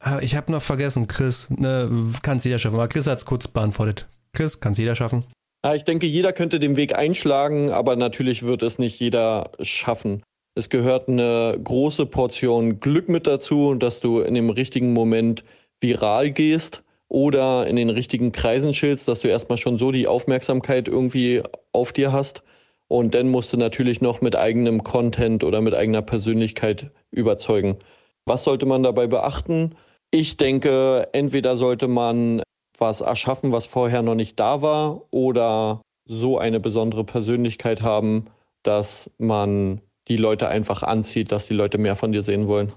Ah, 0.00 0.20
Ich 0.22 0.36
habe 0.36 0.52
noch 0.52 0.62
vergessen, 0.62 1.06
Chris, 1.06 1.50
ne, 1.50 1.90
kann 2.22 2.36
es 2.36 2.44
jeder 2.44 2.58
schaffen. 2.58 2.76
Aber 2.76 2.88
Chris 2.88 3.06
hat 3.06 3.18
es 3.18 3.24
kurz 3.24 3.48
beantwortet. 3.48 4.06
Chris, 4.32 4.60
kann 4.60 4.72
es 4.72 4.78
jeder 4.78 4.94
schaffen? 4.94 5.24
Ja, 5.64 5.74
ich 5.74 5.84
denke, 5.84 6.06
jeder 6.06 6.32
könnte 6.32 6.60
den 6.60 6.76
Weg 6.76 6.94
einschlagen, 6.94 7.70
aber 7.70 7.96
natürlich 7.96 8.44
wird 8.44 8.62
es 8.62 8.78
nicht 8.78 9.00
jeder 9.00 9.50
schaffen. 9.60 10.22
Es 10.54 10.70
gehört 10.70 11.08
eine 11.08 11.58
große 11.62 12.06
Portion 12.06 12.80
Glück 12.80 13.08
mit 13.08 13.26
dazu, 13.26 13.74
dass 13.74 14.00
du 14.00 14.20
in 14.20 14.34
dem 14.34 14.50
richtigen 14.50 14.92
Moment 14.92 15.44
viral 15.80 16.30
gehst 16.30 16.82
oder 17.08 17.66
in 17.66 17.76
den 17.76 17.90
richtigen 17.90 18.32
Kreisen 18.32 18.72
chillst, 18.72 19.08
dass 19.08 19.20
du 19.20 19.28
erstmal 19.28 19.58
schon 19.58 19.78
so 19.78 19.90
die 19.92 20.06
Aufmerksamkeit 20.06 20.86
irgendwie 20.88 21.42
auf 21.72 21.92
dir 21.92 22.12
hast. 22.12 22.42
Und 22.86 23.14
dann 23.14 23.28
musst 23.28 23.52
du 23.52 23.56
natürlich 23.56 24.00
noch 24.00 24.20
mit 24.20 24.36
eigenem 24.36 24.84
Content 24.84 25.42
oder 25.44 25.60
mit 25.60 25.74
eigener 25.74 26.02
Persönlichkeit 26.02 26.90
überzeugen. 27.10 27.78
Was 28.24 28.44
sollte 28.44 28.66
man 28.66 28.82
dabei 28.82 29.06
beachten? 29.06 29.74
Ich 30.10 30.36
denke, 30.36 31.08
entweder 31.12 31.56
sollte 31.56 31.88
man 31.88 32.42
was 32.78 33.00
erschaffen, 33.00 33.52
was 33.52 33.66
vorher 33.66 34.02
noch 34.02 34.14
nicht 34.14 34.38
da 34.40 34.62
war, 34.62 35.02
oder 35.10 35.82
so 36.06 36.38
eine 36.38 36.60
besondere 36.60 37.04
Persönlichkeit 37.04 37.82
haben, 37.82 38.26
dass 38.62 39.10
man 39.18 39.80
die 40.08 40.16
Leute 40.16 40.48
einfach 40.48 40.82
anzieht, 40.82 41.32
dass 41.32 41.46
die 41.48 41.54
Leute 41.54 41.76
mehr 41.76 41.96
von 41.96 42.12
dir 42.12 42.22
sehen 42.22 42.48
wollen. 42.48 42.72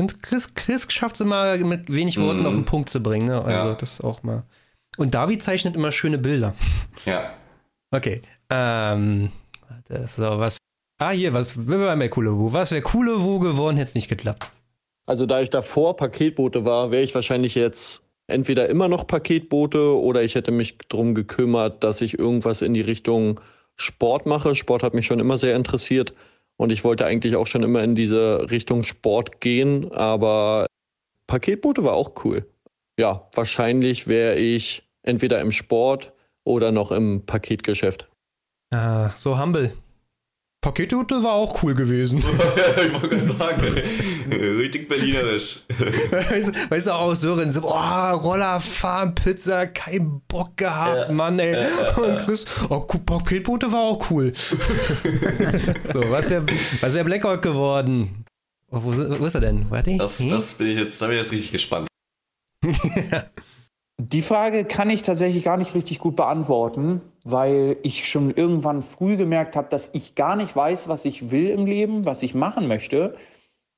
Und 0.00 0.22
Chris, 0.22 0.54
Chris 0.54 0.86
schafft 0.90 1.14
es 1.14 1.20
immer 1.22 1.56
mit 1.56 1.92
wenig 1.92 2.20
Worten 2.20 2.40
Mhm. 2.40 2.46
auf 2.46 2.54
den 2.54 2.64
Punkt 2.64 2.90
zu 2.90 3.02
bringen. 3.02 3.26
Ne? 3.26 3.42
Also 3.42 3.68
Ja. 3.68 3.74
das 3.74 4.00
auch 4.00 4.22
mal. 4.22 4.42
Und 4.98 5.14
David 5.14 5.42
zeichnet 5.42 5.76
immer 5.76 5.92
schöne 5.92 6.18
Bilder. 6.18 6.54
Ja. 7.06 7.32
Okay. 7.90 8.20
Ähm, 8.50 9.30
das 9.88 10.18
ist 10.18 10.20
aber 10.20 10.38
was. 10.40 10.58
Ah, 11.00 11.10
hier, 11.10 11.32
was 11.32 11.56
waren 11.68 11.98
bei 11.98 12.08
Kulewu. 12.08 12.52
Was 12.52 12.70
wäre 12.72 12.82
Kulewu 12.82 13.38
geworden, 13.38 13.76
hätte 13.76 13.88
es 13.90 13.94
nicht 13.94 14.08
geklappt. 14.08 14.50
Also 15.08 15.24
da 15.24 15.40
ich 15.40 15.48
davor 15.48 15.96
Paketbote 15.96 16.66
war, 16.66 16.90
wäre 16.90 17.02
ich 17.02 17.14
wahrscheinlich 17.14 17.54
jetzt 17.54 18.02
entweder 18.26 18.68
immer 18.68 18.88
noch 18.88 19.06
Paketbote 19.06 19.98
oder 19.98 20.22
ich 20.22 20.34
hätte 20.34 20.50
mich 20.50 20.76
darum 20.90 21.14
gekümmert, 21.14 21.82
dass 21.82 22.02
ich 22.02 22.18
irgendwas 22.18 22.60
in 22.60 22.74
die 22.74 22.82
Richtung 22.82 23.40
Sport 23.76 24.26
mache. 24.26 24.54
Sport 24.54 24.82
hat 24.82 24.92
mich 24.92 25.06
schon 25.06 25.18
immer 25.18 25.38
sehr 25.38 25.56
interessiert 25.56 26.12
und 26.58 26.70
ich 26.70 26.84
wollte 26.84 27.06
eigentlich 27.06 27.36
auch 27.36 27.46
schon 27.46 27.62
immer 27.62 27.82
in 27.82 27.94
diese 27.94 28.50
Richtung 28.50 28.84
Sport 28.84 29.40
gehen, 29.40 29.90
aber 29.92 30.66
Paketbote 31.26 31.84
war 31.84 31.94
auch 31.94 32.12
cool. 32.24 32.46
Ja, 33.00 33.30
wahrscheinlich 33.32 34.08
wäre 34.08 34.36
ich 34.36 34.82
entweder 35.02 35.40
im 35.40 35.52
Sport 35.52 36.12
oder 36.44 36.70
noch 36.70 36.92
im 36.92 37.24
Paketgeschäft. 37.24 38.10
Ah, 38.74 39.08
so 39.16 39.40
humble. 39.40 39.72
Paketute 40.60 41.22
war 41.22 41.34
auch 41.34 41.62
cool 41.62 41.74
gewesen. 41.74 42.18
ich 42.18 42.92
wollte 42.92 43.08
gerade 43.08 43.28
sagen, 43.28 43.62
richtig 44.58 44.88
berlinerisch. 44.88 45.60
weißt, 45.68 46.48
du- 46.48 46.70
weißt 46.70 46.86
du 46.88 46.94
auch 46.94 47.14
Sören, 47.14 47.52
so, 47.52 47.60
oh, 47.62 48.10
Roller 48.16 48.58
fahren, 48.58 49.14
Pizza, 49.14 49.68
kein 49.68 50.20
Bock 50.26 50.56
gehabt, 50.56 51.12
Mann, 51.12 51.38
ey. 51.38 51.64
Und 51.96 52.18
Chris, 52.18 52.44
oh, 52.70 52.84
cool, 52.92 53.00
Paketboote 53.06 53.70
war 53.70 53.80
auch 53.82 54.10
cool. 54.10 54.32
so, 55.84 56.00
was 56.10 56.28
wäre 56.28 56.44
was 56.80 56.94
wär 56.94 57.04
Blackout 57.04 57.40
geworden? 57.42 58.24
Oh, 58.70 58.80
wo, 58.82 58.90
wo 59.20 59.26
ist 59.26 59.34
er 59.36 59.40
denn? 59.40 59.70
Warte. 59.70 59.96
Das, 59.96 60.18
Hm? 60.18 60.30
das 60.30 60.54
bin 60.54 60.66
ich 60.66 60.78
jetzt, 60.78 61.00
da 61.00 61.06
bin 61.06 61.14
ich 61.16 61.22
jetzt 61.22 61.32
richtig 61.32 61.52
gespannt. 61.52 61.86
Die 64.00 64.22
Frage 64.22 64.64
kann 64.64 64.90
ich 64.90 65.02
tatsächlich 65.02 65.42
gar 65.42 65.56
nicht 65.56 65.74
richtig 65.74 65.98
gut 65.98 66.14
beantworten, 66.14 67.00
weil 67.30 67.76
ich 67.82 68.08
schon 68.08 68.34
irgendwann 68.34 68.82
früh 68.82 69.16
gemerkt 69.16 69.56
habe, 69.56 69.68
dass 69.70 69.90
ich 69.92 70.14
gar 70.14 70.36
nicht 70.36 70.54
weiß, 70.54 70.88
was 70.88 71.04
ich 71.04 71.30
will 71.30 71.48
im 71.50 71.66
Leben, 71.66 72.06
was 72.06 72.22
ich 72.22 72.34
machen 72.34 72.68
möchte. 72.68 73.16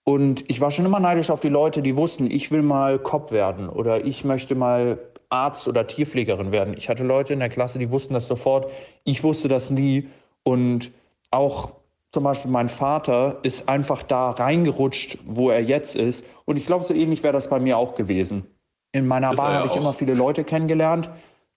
Und 0.04 0.48
ich 0.48 0.60
war 0.60 0.70
schon 0.70 0.86
immer 0.86 1.00
neidisch 1.00 1.30
auf 1.30 1.40
die 1.40 1.48
Leute, 1.48 1.82
die 1.82 1.96
wussten, 1.96 2.30
ich 2.30 2.50
will 2.50 2.62
mal 2.62 2.98
Cop 2.98 3.32
werden 3.32 3.68
oder 3.68 4.04
ich 4.04 4.24
möchte 4.24 4.54
mal 4.54 4.98
Arzt 5.28 5.68
oder 5.68 5.86
Tierpflegerin 5.86 6.52
werden. 6.52 6.74
Ich 6.76 6.88
hatte 6.88 7.04
Leute 7.04 7.32
in 7.32 7.38
der 7.38 7.48
Klasse, 7.48 7.78
die 7.78 7.90
wussten 7.90 8.14
das 8.14 8.26
sofort. 8.26 8.70
Ich 9.04 9.22
wusste 9.22 9.48
das 9.48 9.70
nie. 9.70 10.08
Und 10.42 10.90
auch 11.30 11.72
zum 12.10 12.24
Beispiel 12.24 12.50
mein 12.50 12.68
Vater 12.68 13.38
ist 13.42 13.68
einfach 13.68 14.02
da 14.02 14.30
reingerutscht, 14.30 15.18
wo 15.26 15.50
er 15.50 15.62
jetzt 15.62 15.94
ist. 15.94 16.24
Und 16.44 16.56
ich 16.56 16.66
glaube, 16.66 16.84
so 16.84 16.92
ähnlich 16.92 17.22
wäre 17.22 17.32
das 17.32 17.48
bei 17.48 17.60
mir 17.60 17.78
auch 17.78 17.94
gewesen. 17.94 18.46
In 18.92 19.06
meiner 19.06 19.32
Ist 19.32 19.38
ja 19.38 19.44
habe 19.44 19.66
ich 19.66 19.72
auch. 19.72 19.76
immer 19.76 19.92
viele 19.92 20.14
Leute 20.14 20.42
kennengelernt. 20.42 21.10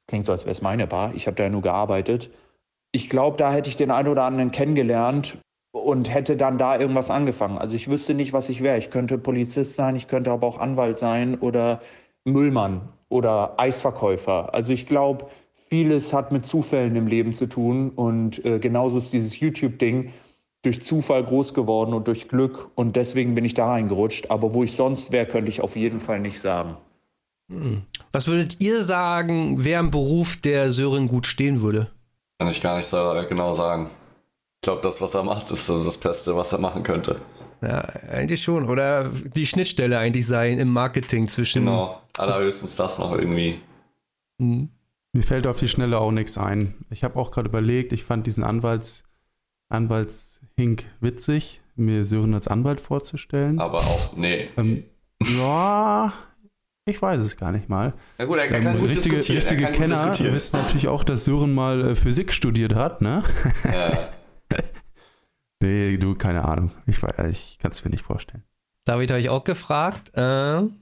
Klingt 0.08 0.26
so, 0.26 0.32
als 0.32 0.44
wäre 0.44 0.52
es 0.52 0.62
meine 0.62 0.88
Bar. 0.88 1.14
Ich 1.16 1.28
habe 1.28 1.36
da 1.36 1.50
nur 1.50 1.62
gearbeitet. 1.62 2.30
Ich 2.92 3.10
glaube, 3.10 3.38
da 3.38 3.52
hätte 3.52 3.70
ich 3.70 3.76
den 3.76 3.92
einen 3.92 4.08
oder 4.08 4.24
anderen 4.24 4.52
kennengelernt 4.52 5.38
und 5.72 6.14
hätte 6.14 6.38
dann 6.38 6.58
da 6.58 6.80
irgendwas 6.80 7.10
angefangen. 7.10 7.58
Also 7.58 7.76
ich 7.76 7.90
wüsste 7.90 8.14
nicht, 8.14 8.34
was 8.34 8.50
ich 8.50 8.62
wäre. 8.62 8.78
Ich 8.78 8.92
könnte 8.92 9.18
Polizist 9.18 9.76
sein, 9.76 9.96
ich 9.96 10.08
könnte 10.08 10.32
aber 10.32 10.46
auch 10.46 10.60
Anwalt 10.60 10.98
sein 10.98 11.40
oder 11.40 11.82
Müllmann 12.26 12.90
oder 13.10 13.60
Eisverkäufer. 13.60 14.54
Also 14.54 14.72
ich 14.72 14.86
glaube, 14.86 15.28
vieles 15.70 16.14
hat 16.14 16.32
mit 16.32 16.46
Zufällen 16.46 16.96
im 16.96 17.08
Leben 17.08 17.34
zu 17.34 17.48
tun 17.48 17.90
und 17.90 18.46
äh, 18.46 18.60
genauso 18.60 19.00
ist 19.00 19.14
dieses 19.14 19.40
YouTube-Ding 19.40 20.14
durch 20.62 20.84
Zufall 20.84 21.24
groß 21.24 21.54
geworden 21.54 21.94
und 21.94 22.08
durch 22.08 22.30
Glück 22.30 22.70
und 22.76 22.96
deswegen 22.96 23.36
bin 23.36 23.44
ich 23.44 23.54
da 23.54 23.68
reingerutscht. 23.68 24.30
Aber 24.30 24.54
wo 24.54 24.64
ich 24.64 24.74
sonst 24.74 25.12
wäre, 25.12 25.26
könnte 25.26 25.50
ich 25.50 25.62
auf 25.62 25.76
jeden 25.76 26.00
Fall 26.00 26.20
nicht 26.20 26.40
sagen. 26.40 26.78
Hm. 27.52 27.84
Was 28.12 28.28
würdet 28.28 28.62
ihr 28.62 28.84
sagen, 28.84 29.64
wäre 29.64 29.80
ein 29.80 29.92
Beruf, 29.92 30.38
der 30.38 30.72
Sören 30.72 31.08
gut 31.08 31.28
stehen 31.28 31.62
würde? 31.62 31.90
Kann 32.40 32.50
ich 32.50 32.62
gar 32.62 32.78
nicht 32.78 32.88
so 32.88 32.98
genau 33.30 33.52
sagen. 33.52 33.90
Ich 34.62 34.66
glaube, 34.66 34.82
das, 34.82 35.02
was 35.02 35.14
er 35.14 35.24
macht, 35.24 35.52
ist 35.52 35.66
so 35.66 35.84
das 35.84 35.98
Beste, 35.98 36.36
was 36.36 36.54
er 36.54 36.60
machen 36.60 36.84
könnte. 36.84 37.20
Ja, 37.62 37.80
eigentlich 38.12 38.44
schon. 38.44 38.70
Oder 38.70 39.10
die 39.10 39.46
Schnittstelle 39.46 39.98
eigentlich 39.98 40.28
sein 40.28 40.60
im 40.60 40.70
Marketing 40.70 41.28
zwischen. 41.28 41.66
Genau. 41.66 42.02
Allerhöchstens 42.18 42.76
das 42.76 43.00
noch 43.00 43.18
irgendwie. 43.18 43.60
Hm. 44.42 44.70
Mir 45.14 45.24
fällt 45.24 45.48
auf 45.48 45.60
die 45.60 45.68
Schnelle 45.68 46.00
auch 46.00 46.12
nichts 46.12 46.38
ein. 46.38 46.74
Ich 46.90 47.04
habe 47.04 47.20
auch 47.20 47.32
gerade 47.32 47.48
überlegt, 47.48 47.94
ich 47.94 48.04
fand 48.04 48.26
diesen 48.26 48.44
Anwalts, 48.44 49.04
Anwaltshink 49.70 50.86
witzig, 51.02 51.62
mir 51.76 52.04
Sören 52.04 52.34
als 52.34 52.48
Anwalt 52.48 52.80
vorzustellen. 52.80 53.60
Aber 53.60 53.80
auch, 53.80 54.16
nee. 54.18 54.50
Ähm, 54.58 54.84
ja, 55.38 56.12
ich 56.86 57.02
weiß 57.02 57.22
es 57.22 57.38
gar 57.38 57.52
nicht 57.52 57.70
mal. 57.70 57.94
Na 58.18 58.26
gut, 58.26 58.38
er, 58.38 58.52
Ähm, 58.52 58.64
kann 58.64 58.80
gut 58.80 58.90
richtige 58.90 59.16
diskutieren. 59.18 59.38
richtige 59.38 59.64
er 59.64 59.72
kann 59.72 59.80
gut 59.80 59.82
Kenner 59.88 59.96
diskutieren. 60.08 60.34
wissen 60.36 60.58
natürlich 60.58 60.88
auch, 60.88 61.04
dass 61.04 61.24
Sören 61.26 61.54
mal 61.54 61.92
äh, 61.92 61.96
Physik 61.96 62.34
studiert 62.34 62.76
hat, 62.76 63.02
ne? 63.02 63.24
Ja. 63.64 64.10
nee, 65.62 65.98
du, 65.98 66.16
keine 66.16 66.46
Ahnung. 66.46 66.72
Ich, 66.88 66.98
weiß- 66.98 67.28
ich 67.30 67.58
kann 67.60 67.72
es 67.72 67.84
mir 67.84 67.92
nicht 67.92 68.04
vorstellen. 68.04 68.44
David 68.86 69.12
habe 69.12 69.20
ich 69.20 69.30
auch 69.30 69.44
gefragt. 69.44 70.12
Ähm, 70.18 70.76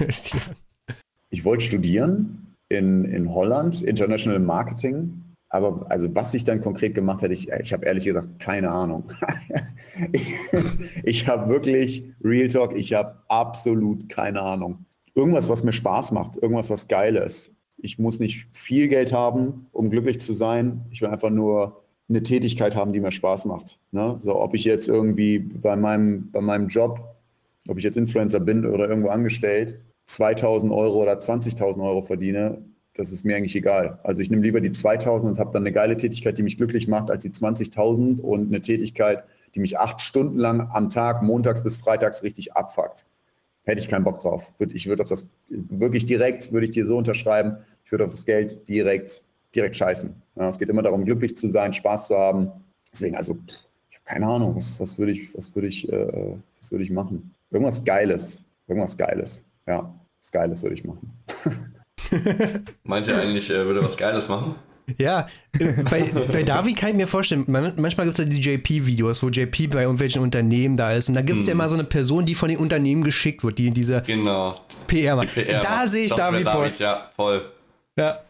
die- 0.00 0.38
Ich 1.30 1.44
wollte 1.44 1.64
studieren 1.64 2.54
in, 2.68 3.04
in 3.04 3.32
Holland, 3.32 3.82
International 3.82 4.38
Marketing. 4.40 5.22
Aber 5.50 5.86
also 5.90 6.12
was 6.14 6.34
ich 6.34 6.44
dann 6.44 6.60
konkret 6.60 6.94
gemacht 6.94 7.22
hätte, 7.22 7.32
ich, 7.32 7.50
ich 7.50 7.72
habe 7.72 7.86
ehrlich 7.86 8.04
gesagt 8.04 8.38
keine 8.38 8.70
Ahnung. 8.70 9.10
ich 10.12 10.34
ich 11.04 11.26
habe 11.28 11.48
wirklich, 11.50 12.04
Real 12.22 12.48
Talk, 12.48 12.76
ich 12.76 12.92
habe 12.94 13.16
absolut 13.28 14.08
keine 14.08 14.40
Ahnung. 14.42 14.84
Irgendwas, 15.18 15.48
was 15.48 15.64
mir 15.64 15.72
Spaß 15.72 16.12
macht, 16.12 16.36
irgendwas, 16.36 16.70
was 16.70 16.86
geil 16.86 17.16
ist. 17.16 17.52
Ich 17.76 17.98
muss 17.98 18.20
nicht 18.20 18.46
viel 18.52 18.86
Geld 18.86 19.12
haben, 19.12 19.66
um 19.72 19.90
glücklich 19.90 20.20
zu 20.20 20.32
sein. 20.32 20.86
Ich 20.92 21.02
will 21.02 21.08
einfach 21.08 21.30
nur 21.30 21.82
eine 22.08 22.22
Tätigkeit 22.22 22.76
haben, 22.76 22.92
die 22.92 23.00
mir 23.00 23.10
Spaß 23.10 23.44
macht. 23.46 23.80
Ne? 23.90 24.14
So, 24.18 24.40
ob 24.40 24.54
ich 24.54 24.64
jetzt 24.64 24.88
irgendwie 24.88 25.40
bei 25.40 25.74
meinem, 25.74 26.30
bei 26.30 26.40
meinem 26.40 26.68
Job, 26.68 27.00
ob 27.66 27.78
ich 27.78 27.82
jetzt 27.82 27.96
Influencer 27.96 28.38
bin 28.38 28.64
oder 28.64 28.88
irgendwo 28.88 29.08
angestellt, 29.08 29.80
2000 30.06 30.70
Euro 30.70 31.02
oder 31.02 31.14
20.000 31.14 31.84
Euro 31.84 32.00
verdiene, 32.02 32.62
das 32.94 33.10
ist 33.10 33.24
mir 33.24 33.34
eigentlich 33.34 33.56
egal. 33.56 33.98
Also 34.04 34.22
ich 34.22 34.30
nehme 34.30 34.42
lieber 34.42 34.60
die 34.60 34.70
2000 34.70 35.32
und 35.32 35.40
habe 35.40 35.50
dann 35.50 35.64
eine 35.64 35.72
geile 35.72 35.96
Tätigkeit, 35.96 36.38
die 36.38 36.44
mich 36.44 36.58
glücklich 36.58 36.86
macht, 36.86 37.10
als 37.10 37.24
die 37.24 37.30
20.000 37.30 38.20
und 38.20 38.46
eine 38.46 38.60
Tätigkeit, 38.60 39.24
die 39.56 39.60
mich 39.60 39.80
acht 39.80 40.00
Stunden 40.00 40.38
lang 40.38 40.70
am 40.72 40.88
Tag, 40.88 41.22
montags 41.24 41.64
bis 41.64 41.74
freitags 41.74 42.22
richtig 42.22 42.52
abfuckt. 42.52 43.04
Hätte 43.68 43.82
ich 43.82 43.88
keinen 43.88 44.04
Bock 44.04 44.20
drauf. 44.20 44.50
Ich 44.72 44.86
würde 44.86 45.02
auf 45.02 45.10
das 45.10 45.28
wirklich 45.50 46.06
direkt, 46.06 46.52
würde 46.52 46.64
ich 46.64 46.70
dir 46.70 46.86
so 46.86 46.96
unterschreiben, 46.96 47.58
ich 47.84 47.92
würde 47.92 48.06
auf 48.06 48.10
das 48.10 48.24
Geld 48.24 48.66
direkt, 48.66 49.22
direkt 49.54 49.76
scheißen. 49.76 50.14
Ja, 50.36 50.48
es 50.48 50.58
geht 50.58 50.70
immer 50.70 50.80
darum, 50.80 51.04
glücklich 51.04 51.36
zu 51.36 51.48
sein, 51.48 51.74
Spaß 51.74 52.06
zu 52.06 52.16
haben. 52.16 52.50
Deswegen, 52.90 53.14
also, 53.14 53.36
ich 53.90 53.96
habe 53.96 54.04
keine 54.06 54.26
Ahnung, 54.26 54.56
was, 54.56 54.80
was 54.80 54.98
würde 54.98 55.12
ich, 55.12 55.36
was 55.36 55.54
würde 55.54 55.68
ich, 55.68 55.86
äh, 55.92 56.34
was 56.58 56.72
würde 56.72 56.82
ich 56.82 56.90
machen? 56.90 57.34
Irgendwas 57.50 57.84
Geiles. 57.84 58.42
Irgendwas 58.68 58.96
Geiles. 58.96 59.44
Ja, 59.66 59.94
was 60.18 60.32
Geiles 60.32 60.62
würde 60.62 60.74
ich 60.74 60.84
machen. 60.84 61.12
Meint 62.84 63.06
ihr 63.06 63.18
eigentlich, 63.18 63.50
er 63.50 63.66
würde 63.66 63.82
was 63.82 63.98
Geiles 63.98 64.30
machen? 64.30 64.54
Ja, 64.96 65.26
äh, 65.58 65.64
bei, 65.90 66.02
bei 66.32 66.42
Davi 66.42 66.72
kann 66.74 66.90
ich 66.90 66.96
mir 66.96 67.06
vorstellen, 67.06 67.44
man, 67.48 67.74
manchmal 67.76 68.06
gibt 68.06 68.18
es 68.18 68.24
ja 68.24 68.30
die 68.30 68.40
JP-Videos, 68.40 69.22
wo 69.22 69.28
JP 69.28 69.66
bei 69.68 69.82
irgendwelchen 69.82 70.22
Unternehmen 70.22 70.76
da 70.76 70.92
ist. 70.92 71.08
Und 71.08 71.14
da 71.14 71.22
gibt 71.22 71.40
es 71.40 71.46
ja 71.46 71.52
Hm. 71.52 71.58
immer 71.60 71.68
so 71.68 71.74
eine 71.74 71.84
Person, 71.84 72.24
die 72.24 72.34
von 72.34 72.48
den 72.48 72.58
Unternehmen 72.58 73.04
geschickt 73.04 73.44
wird, 73.44 73.58
die 73.58 73.66
in 73.68 73.74
dieser 73.74 74.00
Genau. 74.00 74.60
PR 74.86 75.12
Die 75.12 75.16
macht. 75.26 75.34
PR 75.34 75.60
da 75.60 75.86
sehe 75.86 76.06
ich 76.06 76.12
David 76.14 76.44
Boss. 76.44 76.78
Ja, 76.78 77.10
voll. 77.14 77.52
Ja. 77.98 78.20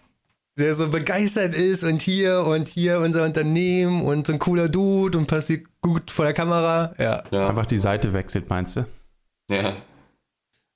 der 0.58 0.74
so 0.74 0.88
begeistert 0.88 1.54
ist 1.54 1.84
und 1.84 2.02
hier 2.02 2.40
und 2.44 2.66
hier 2.66 2.98
unser 2.98 3.24
Unternehmen 3.24 4.02
und 4.02 4.26
so 4.26 4.32
ein 4.32 4.40
cooler 4.40 4.68
Dude 4.68 5.16
und 5.16 5.26
passiert 5.28 5.66
gut 5.82 6.10
vor 6.10 6.24
der 6.24 6.34
Kamera. 6.34 6.92
Ja. 6.98 7.22
Ja. 7.30 7.48
Einfach 7.48 7.66
die 7.66 7.78
Seite 7.78 8.12
wechselt, 8.12 8.48
meinst 8.48 8.74
du? 8.76 8.84
ja. 9.50 9.76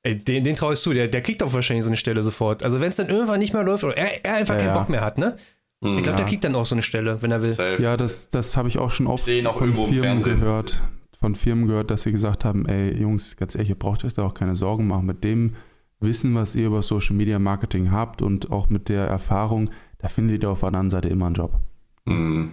Ey, 0.05 0.19
den, 0.19 0.43
den 0.43 0.57
traust 0.57 0.85
du, 0.85 0.93
der, 0.93 1.07
der 1.07 1.21
kriegt 1.21 1.43
doch 1.43 1.53
wahrscheinlich 1.53 1.85
so 1.85 1.89
eine 1.91 1.97
Stelle 1.97 2.25
sofort. 2.25 2.65
Also 2.65 2.81
wenn 2.81 2.91
es 2.91 2.97
dann 2.97 3.09
irgendwann 3.09 3.39
nicht 3.39 3.53
mehr 3.55 3.63
läuft 3.63 3.85
oder 3.85 3.97
er, 3.97 4.25
er 4.25 4.35
einfach 4.35 4.55
Ja, 4.55 4.61
keinen 4.61 4.75
ja. 4.75 4.79
Bock 4.81 4.89
mehr 4.89 5.01
hat, 5.01 5.17
ne? 5.17 5.37
Hm, 5.83 5.97
Ich 5.99 6.03
glaube, 6.05 6.17
der 6.17 6.25
Ja. 6.25 6.29
kriegt 6.31 6.45
dann 6.45 6.55
auch 6.55 6.65
so 6.67 6.75
eine 6.75 6.83
Stelle, 6.83 7.21
wenn 7.23 7.31
er 7.31 7.43
will. 7.43 7.51
safe. 7.51 7.83
Ja, 7.83 7.97
das, 7.97 8.31
das 8.31 8.57
habe 8.57 8.69
ich 8.69 8.79
auch 8.79 8.91
schon 8.91 9.07
oft 9.07 9.29
auch 9.47 9.59
von 9.59 9.75
Firmen 9.75 10.21
gehört. 10.21 10.83
Von 11.19 11.35
Firmen 11.35 11.67
gehört, 11.69 11.91
dass 11.91 12.03
sie 12.03 12.13
gesagt 12.13 12.45
haben, 12.45 12.67
ey 12.67 12.97
Jungs, 13.01 13.37
ganz 13.37 13.55
ehrlich, 13.55 13.69
ihr 13.71 13.79
braucht 13.79 14.05
euch 14.05 14.15
da 14.15 14.25
auch 14.25 14.35
keine 14.35 14.57
Sorgen 14.57 14.87
machen. 14.87 15.07
Mit 15.07 15.23
dem 15.23 15.55
Wissen, 16.01 16.35
was 16.35 16.55
ihr 16.57 16.67
über 16.67 16.83
Social 16.83 17.15
Media 17.15 17.39
Marketing 17.39 17.93
habt 17.93 18.23
und 18.23 18.51
auch 18.51 18.69
mit 18.69 18.89
der 18.89 19.07
Erfahrung, 19.07 19.71
da 19.99 20.09
findet 20.09 20.43
ihr 20.43 20.51
auf 20.51 20.61
der 20.61 20.69
anderen 20.69 20.91
Seite 20.91 21.09
immer 21.09 21.27
einen 21.27 21.35
Job. 21.37 21.61
Hm. 22.09 22.51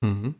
Mhm. 0.00 0.34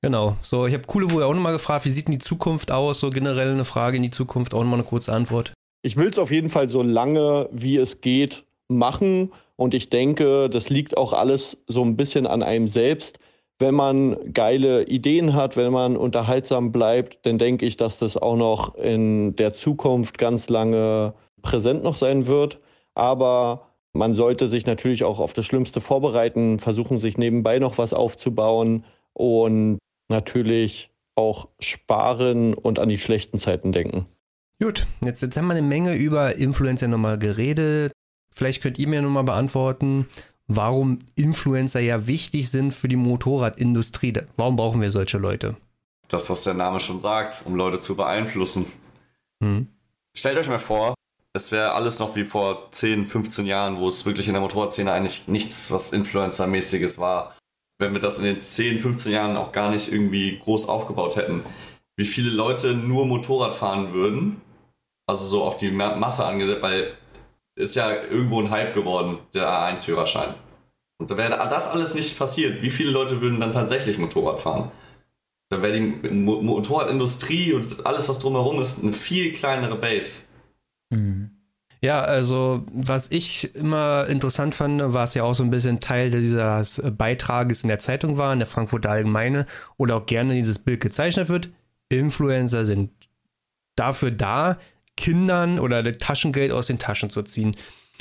Genau. 0.00 0.36
So, 0.42 0.66
ich 0.66 0.74
habe 0.74 0.84
Coole 0.86 1.10
wohl 1.12 1.22
auch 1.22 1.32
nochmal 1.34 1.52
gefragt, 1.52 1.84
wie 1.84 1.90
sieht 1.90 2.08
denn 2.08 2.12
die 2.12 2.18
Zukunft 2.18 2.72
aus? 2.72 2.98
So 2.98 3.10
generell 3.10 3.52
eine 3.52 3.64
Frage 3.64 3.96
in 3.96 4.02
die 4.02 4.10
Zukunft, 4.10 4.52
auch 4.54 4.60
nochmal 4.62 4.80
eine 4.80 4.88
kurze 4.88 5.12
Antwort. 5.12 5.52
Ich 5.82 5.96
will 5.96 6.08
es 6.08 6.18
auf 6.18 6.30
jeden 6.32 6.48
Fall 6.48 6.68
so 6.68 6.82
lange, 6.82 7.48
wie 7.52 7.76
es 7.76 8.00
geht, 8.00 8.44
machen. 8.76 9.32
Und 9.56 9.74
ich 9.74 9.90
denke, 9.90 10.48
das 10.50 10.70
liegt 10.70 10.96
auch 10.96 11.12
alles 11.12 11.62
so 11.66 11.82
ein 11.82 11.96
bisschen 11.96 12.26
an 12.26 12.42
einem 12.42 12.68
selbst. 12.68 13.18
Wenn 13.58 13.74
man 13.74 14.32
geile 14.32 14.84
Ideen 14.84 15.34
hat, 15.34 15.56
wenn 15.56 15.72
man 15.72 15.96
unterhaltsam 15.96 16.72
bleibt, 16.72 17.24
dann 17.26 17.38
denke 17.38 17.64
ich, 17.64 17.76
dass 17.76 17.98
das 17.98 18.16
auch 18.16 18.36
noch 18.36 18.74
in 18.74 19.36
der 19.36 19.54
Zukunft 19.54 20.18
ganz 20.18 20.48
lange 20.48 21.14
präsent 21.42 21.84
noch 21.84 21.96
sein 21.96 22.26
wird. 22.26 22.58
Aber 22.94 23.68
man 23.92 24.14
sollte 24.14 24.48
sich 24.48 24.66
natürlich 24.66 25.04
auch 25.04 25.20
auf 25.20 25.32
das 25.32 25.46
Schlimmste 25.46 25.80
vorbereiten, 25.80 26.58
versuchen, 26.58 26.98
sich 26.98 27.18
nebenbei 27.18 27.58
noch 27.58 27.78
was 27.78 27.92
aufzubauen 27.92 28.84
und 29.12 29.78
natürlich 30.08 30.90
auch 31.14 31.48
sparen 31.60 32.54
und 32.54 32.78
an 32.78 32.88
die 32.88 32.98
schlechten 32.98 33.38
Zeiten 33.38 33.72
denken. 33.72 34.06
Gut, 34.60 34.86
jetzt, 35.04 35.22
jetzt 35.22 35.36
haben 35.36 35.46
wir 35.46 35.54
eine 35.54 35.66
Menge 35.66 35.94
über 35.94 36.36
Influencer 36.36 36.88
nochmal 36.88 37.18
geredet. 37.18 37.92
Vielleicht 38.34 38.62
könnt 38.62 38.78
ihr 38.78 38.88
mir 38.88 39.02
nochmal 39.02 39.24
beantworten, 39.24 40.08
warum 40.46 40.98
Influencer 41.14 41.80
ja 41.80 42.06
wichtig 42.06 42.50
sind 42.50 42.72
für 42.72 42.88
die 42.88 42.96
Motorradindustrie. 42.96 44.14
Warum 44.36 44.56
brauchen 44.56 44.80
wir 44.80 44.90
solche 44.90 45.18
Leute? 45.18 45.56
Das, 46.08 46.28
was 46.28 46.44
der 46.44 46.54
Name 46.54 46.80
schon 46.80 47.00
sagt, 47.00 47.42
um 47.44 47.54
Leute 47.54 47.80
zu 47.80 47.96
beeinflussen. 47.96 48.66
Hm. 49.42 49.68
Stellt 50.14 50.36
euch 50.36 50.48
mal 50.48 50.58
vor, 50.58 50.94
es 51.34 51.52
wäre 51.52 51.72
alles 51.72 51.98
noch 51.98 52.16
wie 52.16 52.24
vor 52.24 52.70
10, 52.70 53.06
15 53.06 53.46
Jahren, 53.46 53.78
wo 53.78 53.88
es 53.88 54.04
wirklich 54.04 54.26
in 54.28 54.34
der 54.34 54.42
Motorradszene 54.42 54.92
eigentlich 54.92 55.26
nichts, 55.26 55.70
was 55.70 55.92
Influencer-mäßiges 55.92 56.98
war. 56.98 57.36
Wenn 57.78 57.94
wir 57.94 58.00
das 58.00 58.18
in 58.18 58.24
den 58.24 58.38
10, 58.38 58.78
15 58.78 59.12
Jahren 59.12 59.36
auch 59.36 59.52
gar 59.52 59.70
nicht 59.70 59.90
irgendwie 59.90 60.38
groß 60.38 60.68
aufgebaut 60.68 61.16
hätten, 61.16 61.42
wie 61.96 62.04
viele 62.04 62.30
Leute 62.30 62.74
nur 62.74 63.06
Motorrad 63.06 63.54
fahren 63.54 63.94
würden, 63.94 64.40
also 65.06 65.24
so 65.24 65.42
auf 65.44 65.56
die 65.56 65.70
Ma- 65.70 65.96
Masse 65.96 66.24
angesetzt, 66.26 66.62
weil 66.62 66.96
ist 67.62 67.76
ja 67.76 67.92
irgendwo 67.92 68.40
ein 68.40 68.50
Hype 68.50 68.74
geworden, 68.74 69.18
der 69.34 69.48
A1-Führerschein. 69.48 70.34
Und 70.98 71.10
da 71.10 71.16
wäre 71.16 71.30
das 71.30 71.68
alles 71.68 71.94
nicht 71.94 72.18
passiert. 72.18 72.62
Wie 72.62 72.70
viele 72.70 72.90
Leute 72.90 73.20
würden 73.20 73.40
dann 73.40 73.52
tatsächlich 73.52 73.98
Motorrad 73.98 74.40
fahren? 74.40 74.70
Da 75.48 75.60
wäre 75.60 75.72
die 75.74 76.08
Mo 76.10 76.40
Motorradindustrie 76.42 77.52
und 77.52 77.84
alles, 77.84 78.08
was 78.08 78.18
drumherum 78.18 78.60
ist, 78.60 78.82
eine 78.82 78.92
viel 78.92 79.32
kleinere 79.32 79.76
Base. 79.76 80.22
Ja, 81.82 82.00
also 82.02 82.64
was 82.72 83.10
ich 83.10 83.54
immer 83.54 84.06
interessant 84.06 84.54
fand, 84.54 84.80
war 84.92 85.04
es 85.04 85.14
ja 85.14 85.24
auch 85.24 85.34
so 85.34 85.42
ein 85.42 85.50
bisschen 85.50 85.80
Teil 85.80 86.10
dieses 86.10 86.80
Beitrages 86.96 87.64
in 87.64 87.68
der 87.68 87.80
Zeitung 87.80 88.18
war, 88.18 88.32
in 88.32 88.38
der 88.38 88.46
Frankfurter 88.46 88.90
Allgemeine 88.90 89.46
oder 89.76 89.96
auch 89.96 90.06
gerne 90.06 90.34
dieses 90.34 90.58
Bild 90.58 90.80
gezeichnet 90.80 91.28
wird. 91.28 91.50
Influencer 91.88 92.64
sind 92.64 92.90
dafür 93.74 94.10
da, 94.10 94.58
Kindern 94.96 95.58
oder 95.58 95.82
das 95.82 95.98
Taschengeld 95.98 96.52
aus 96.52 96.66
den 96.66 96.78
Taschen 96.78 97.10
zu 97.10 97.22
ziehen. 97.22 97.56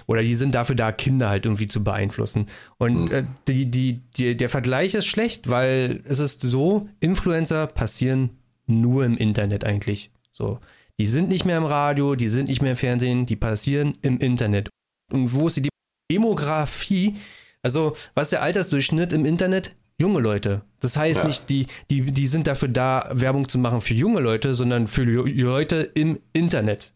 Oder 0.07 0.23
die 0.23 0.35
sind 0.35 0.55
dafür 0.55 0.75
da, 0.75 0.91
Kinder 0.91 1.29
halt 1.29 1.45
irgendwie 1.45 1.67
zu 1.67 1.83
beeinflussen. 1.83 2.47
Und 2.77 3.11
äh, 3.11 3.23
die, 3.47 3.69
die, 3.69 4.01
die, 4.17 4.35
der 4.35 4.49
Vergleich 4.49 4.93
ist 4.93 5.05
schlecht, 5.05 5.49
weil 5.49 6.01
es 6.05 6.19
ist 6.19 6.41
so, 6.41 6.89
Influencer 6.99 7.67
passieren 7.67 8.31
nur 8.67 9.05
im 9.05 9.17
Internet 9.17 9.63
eigentlich. 9.65 10.11
So. 10.31 10.59
Die 10.99 11.05
sind 11.05 11.29
nicht 11.29 11.45
mehr 11.45 11.57
im 11.57 11.65
Radio, 11.65 12.15
die 12.15 12.29
sind 12.29 12.47
nicht 12.47 12.61
mehr 12.61 12.71
im 12.71 12.77
Fernsehen, 12.77 13.25
die 13.25 13.35
passieren 13.35 13.97
im 14.01 14.19
Internet. 14.19 14.69
Und 15.11 15.33
wo 15.33 15.47
ist 15.47 15.57
die 15.57 15.69
Demografie? 16.11 17.15
Also, 17.63 17.95
was 18.15 18.27
ist 18.27 18.31
der 18.33 18.41
Altersdurchschnitt 18.41 19.13
im 19.13 19.25
Internet? 19.25 19.75
Junge 20.01 20.19
Leute. 20.19 20.63
Das 20.79 20.97
heißt 20.97 21.21
Ja. 21.21 21.27
nicht, 21.27 21.49
die, 21.49 21.67
die, 21.89 22.11
die 22.11 22.27
sind 22.27 22.47
dafür 22.47 22.67
da, 22.67 23.09
Werbung 23.13 23.47
zu 23.47 23.59
machen 23.59 23.81
für 23.81 23.93
junge 23.93 24.19
Leute, 24.19 24.55
sondern 24.55 24.87
für 24.87 25.03
Leute 25.03 25.89
im 25.93 26.19
Internet. 26.33 26.93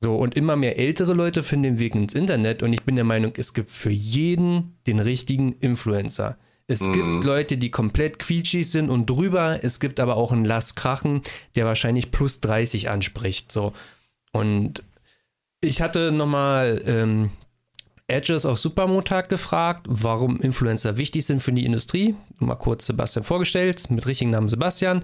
So, 0.00 0.16
und 0.16 0.36
immer 0.36 0.56
mehr 0.56 0.78
ältere 0.78 1.12
Leute 1.14 1.42
finden 1.42 1.64
den 1.64 1.78
Weg 1.78 1.94
ins 1.94 2.14
Internet 2.14 2.62
und 2.62 2.72
ich 2.72 2.82
bin 2.84 2.94
der 2.96 3.04
Meinung, 3.04 3.32
es 3.36 3.52
gibt 3.54 3.68
für 3.70 3.90
jeden 3.90 4.76
den 4.86 4.98
richtigen 5.00 5.52
Influencer. 5.54 6.38
Es 6.68 6.82
Mhm. 6.82 6.92
gibt 6.92 7.24
Leute, 7.24 7.58
die 7.58 7.70
komplett 7.70 8.18
quietschig 8.18 8.68
sind 8.70 8.90
und 8.90 9.06
drüber. 9.08 9.60
Es 9.62 9.80
gibt 9.80 9.98
aber 10.00 10.16
auch 10.16 10.32
einen 10.32 10.44
Lass 10.44 10.74
Krachen, 10.74 11.22
der 11.54 11.64
wahrscheinlich 11.64 12.10
plus 12.10 12.40
30 12.40 12.88
anspricht. 12.90 13.50
So. 13.52 13.72
Und 14.32 14.82
ich 15.60 15.80
hatte 15.80 16.12
nochmal 16.12 16.82
ähm, 16.86 17.30
Edges 18.08 18.46
auf 18.46 18.58
Supermotag 18.58 19.28
gefragt, 19.28 19.86
warum 19.88 20.40
Influencer 20.40 20.96
wichtig 20.96 21.26
sind 21.26 21.40
für 21.40 21.52
die 21.52 21.64
Industrie. 21.64 22.14
Mal 22.38 22.54
kurz 22.54 22.86
Sebastian 22.86 23.24
vorgestellt, 23.24 23.90
mit 23.90 24.06
richtigen 24.06 24.30
Namen 24.30 24.48
Sebastian. 24.48 25.02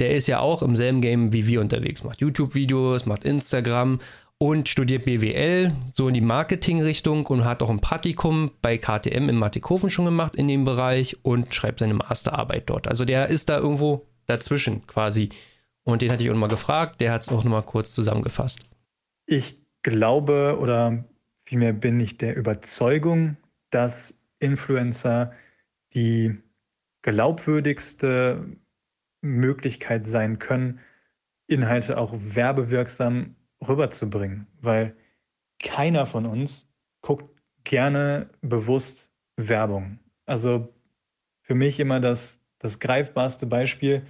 Der 0.00 0.16
ist 0.16 0.28
ja 0.28 0.40
auch 0.40 0.62
im 0.62 0.74
selben 0.74 1.00
Game 1.02 1.32
wie 1.32 1.46
wir 1.46 1.60
unterwegs, 1.60 2.04
macht 2.04 2.20
YouTube-Videos, 2.20 3.06
macht 3.06 3.24
Instagram 3.24 4.00
und 4.38 4.68
studiert 4.68 5.04
BWL, 5.04 5.72
so 5.92 6.08
in 6.08 6.14
die 6.14 6.20
Marketing-Richtung 6.20 7.26
und 7.26 7.44
hat 7.44 7.62
auch 7.62 7.70
ein 7.70 7.80
Praktikum 7.80 8.50
bei 8.62 8.78
KTM 8.78 9.28
in 9.28 9.36
Mattighofen 9.36 9.90
schon 9.90 10.06
gemacht 10.06 10.34
in 10.34 10.48
dem 10.48 10.64
Bereich 10.64 11.18
und 11.22 11.54
schreibt 11.54 11.80
seine 11.80 11.94
Masterarbeit 11.94 12.68
dort. 12.68 12.88
Also 12.88 13.04
der 13.04 13.28
ist 13.28 13.50
da 13.50 13.58
irgendwo 13.58 14.06
dazwischen 14.26 14.86
quasi. 14.86 15.28
Und 15.84 16.02
den 16.02 16.10
hatte 16.10 16.24
ich 16.24 16.30
auch 16.30 16.34
nochmal 16.34 16.48
gefragt, 16.48 17.00
der 17.00 17.12
hat 17.12 17.22
es 17.22 17.28
auch 17.28 17.44
nochmal 17.44 17.62
kurz 17.62 17.92
zusammengefasst. 17.92 18.62
Ich 19.26 19.58
glaube 19.82 20.56
oder 20.60 21.04
vielmehr 21.52 21.74
bin 21.74 22.00
ich 22.00 22.16
der 22.16 22.34
Überzeugung, 22.34 23.36
dass 23.68 24.18
Influencer 24.38 25.34
die 25.92 26.38
glaubwürdigste 27.02 28.56
Möglichkeit 29.20 30.06
sein 30.06 30.38
können, 30.38 30.80
Inhalte 31.46 31.98
auch 31.98 32.14
werbewirksam 32.16 33.36
rüberzubringen, 33.68 34.46
weil 34.62 34.96
keiner 35.62 36.06
von 36.06 36.24
uns 36.24 36.66
guckt 37.02 37.38
gerne 37.64 38.30
bewusst 38.40 39.10
Werbung. 39.36 39.98
Also 40.24 40.72
für 41.42 41.54
mich 41.54 41.78
immer 41.78 42.00
das, 42.00 42.40
das 42.60 42.78
greifbarste 42.78 43.44
Beispiel. 43.44 44.06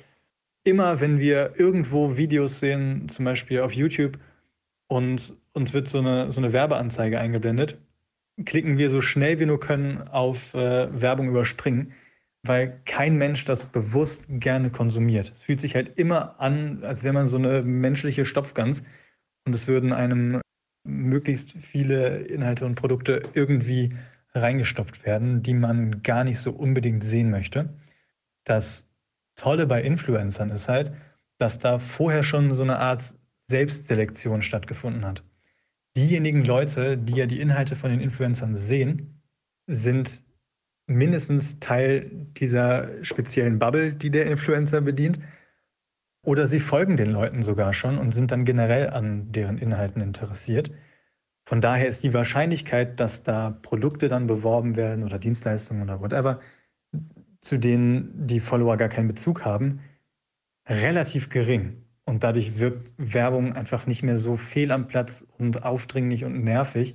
Immer 0.62 1.00
wenn 1.00 1.18
wir 1.18 1.58
irgendwo 1.58 2.16
Videos 2.16 2.60
sehen, 2.60 3.08
zum 3.08 3.24
Beispiel 3.24 3.62
auf 3.62 3.72
YouTube, 3.72 4.16
und 4.86 5.34
uns 5.52 5.72
wird 5.74 5.88
so 5.88 5.98
eine, 5.98 6.32
so 6.32 6.40
eine 6.40 6.52
Werbeanzeige 6.52 7.18
eingeblendet, 7.18 7.78
klicken 8.44 8.78
wir 8.78 8.90
so 8.90 9.00
schnell 9.00 9.38
wir 9.38 9.46
nur 9.46 9.60
können 9.60 10.08
auf 10.08 10.54
äh, 10.54 11.00
Werbung 11.00 11.28
überspringen, 11.28 11.92
weil 12.42 12.80
kein 12.84 13.16
Mensch 13.16 13.44
das 13.44 13.64
bewusst 13.64 14.24
gerne 14.28 14.70
konsumiert. 14.70 15.32
Es 15.34 15.44
fühlt 15.44 15.60
sich 15.60 15.74
halt 15.74 15.98
immer 15.98 16.40
an, 16.40 16.82
als 16.82 17.04
wäre 17.04 17.14
man 17.14 17.26
so 17.26 17.36
eine 17.36 17.62
menschliche 17.62 18.26
Stopfgans 18.26 18.82
und 19.44 19.54
es 19.54 19.68
würden 19.68 19.92
einem 19.92 20.40
möglichst 20.84 21.52
viele 21.52 22.18
Inhalte 22.22 22.66
und 22.66 22.74
Produkte 22.74 23.22
irgendwie 23.34 23.94
reingestopft 24.34 25.04
werden, 25.04 25.42
die 25.42 25.54
man 25.54 26.02
gar 26.02 26.24
nicht 26.24 26.40
so 26.40 26.52
unbedingt 26.52 27.04
sehen 27.04 27.30
möchte. 27.30 27.68
Das 28.44 28.88
Tolle 29.36 29.66
bei 29.66 29.82
Influencern 29.82 30.50
ist 30.50 30.68
halt, 30.68 30.92
dass 31.38 31.58
da 31.58 31.78
vorher 31.78 32.22
schon 32.22 32.52
so 32.54 32.62
eine 32.62 32.78
Art 32.78 33.14
Selbstselektion 33.48 34.42
stattgefunden 34.42 35.04
hat. 35.04 35.22
Diejenigen 35.96 36.44
Leute, 36.44 36.96
die 36.96 37.16
ja 37.16 37.26
die 37.26 37.40
Inhalte 37.40 37.76
von 37.76 37.90
den 37.90 38.00
Influencern 38.00 38.56
sehen, 38.56 39.22
sind 39.66 40.24
mindestens 40.86 41.60
Teil 41.60 42.10
dieser 42.36 43.04
speziellen 43.04 43.58
Bubble, 43.58 43.92
die 43.92 44.10
der 44.10 44.26
Influencer 44.26 44.80
bedient. 44.80 45.20
Oder 46.24 46.46
sie 46.46 46.60
folgen 46.60 46.96
den 46.96 47.10
Leuten 47.10 47.42
sogar 47.42 47.74
schon 47.74 47.98
und 47.98 48.14
sind 48.14 48.30
dann 48.30 48.44
generell 48.44 48.90
an 48.90 49.32
deren 49.32 49.58
Inhalten 49.58 50.00
interessiert. 50.00 50.70
Von 51.44 51.60
daher 51.60 51.88
ist 51.88 52.04
die 52.04 52.14
Wahrscheinlichkeit, 52.14 53.00
dass 53.00 53.24
da 53.24 53.50
Produkte 53.50 54.08
dann 54.08 54.26
beworben 54.26 54.76
werden 54.76 55.04
oder 55.04 55.18
Dienstleistungen 55.18 55.82
oder 55.82 56.00
whatever, 56.00 56.40
zu 57.40 57.58
denen 57.58 58.26
die 58.26 58.40
Follower 58.40 58.76
gar 58.76 58.88
keinen 58.88 59.08
Bezug 59.08 59.44
haben, 59.44 59.80
relativ 60.68 61.28
gering. 61.28 61.81
Und 62.04 62.24
dadurch 62.24 62.58
wirkt 62.58 62.90
Werbung 62.98 63.52
einfach 63.54 63.86
nicht 63.86 64.02
mehr 64.02 64.16
so 64.16 64.36
fehl 64.36 64.72
am 64.72 64.88
Platz 64.88 65.24
und 65.38 65.62
aufdringlich 65.62 66.24
und 66.24 66.42
nervig, 66.42 66.94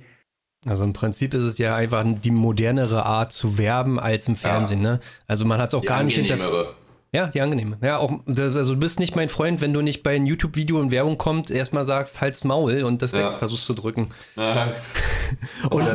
Also 0.66 0.84
im 0.84 0.92
Prinzip 0.92 1.32
ist 1.34 1.44
es 1.44 1.58
ja 1.58 1.74
einfach 1.74 2.04
die 2.04 2.30
modernere 2.30 3.06
Art 3.06 3.32
zu 3.32 3.56
werben 3.56 3.98
als 3.98 4.28
im 4.28 4.36
Fernsehen, 4.36 4.82
ja. 4.82 4.92
ne? 4.94 5.00
Also 5.26 5.44
man 5.44 5.58
hat 5.60 5.70
es 5.70 5.74
auch 5.74 5.80
die 5.80 5.86
gar 5.86 6.02
nicht 6.02 6.16
hinter. 6.16 6.74
Ja, 7.10 7.28
die 7.28 7.40
angenehme. 7.40 7.78
Ja, 7.82 7.98
auch, 7.98 8.20
das, 8.26 8.54
also 8.54 8.74
du 8.74 8.80
bist 8.80 9.00
nicht 9.00 9.16
mein 9.16 9.30
Freund, 9.30 9.62
wenn 9.62 9.72
du 9.72 9.80
nicht 9.80 10.02
bei 10.02 10.14
einem 10.14 10.26
YouTube-Video 10.26 10.78
und 10.78 10.90
Werbung 10.90 11.16
kommt, 11.16 11.50
erstmal 11.50 11.84
sagst, 11.84 12.20
halt's 12.20 12.44
Maul 12.44 12.82
und 12.82 13.00
das 13.00 13.12
ja. 13.12 13.30
weg 13.30 13.38
versuchst 13.38 13.64
zu 13.64 13.72
drücken. 13.72 14.10
Ja. 14.36 14.74
und, 15.70 15.88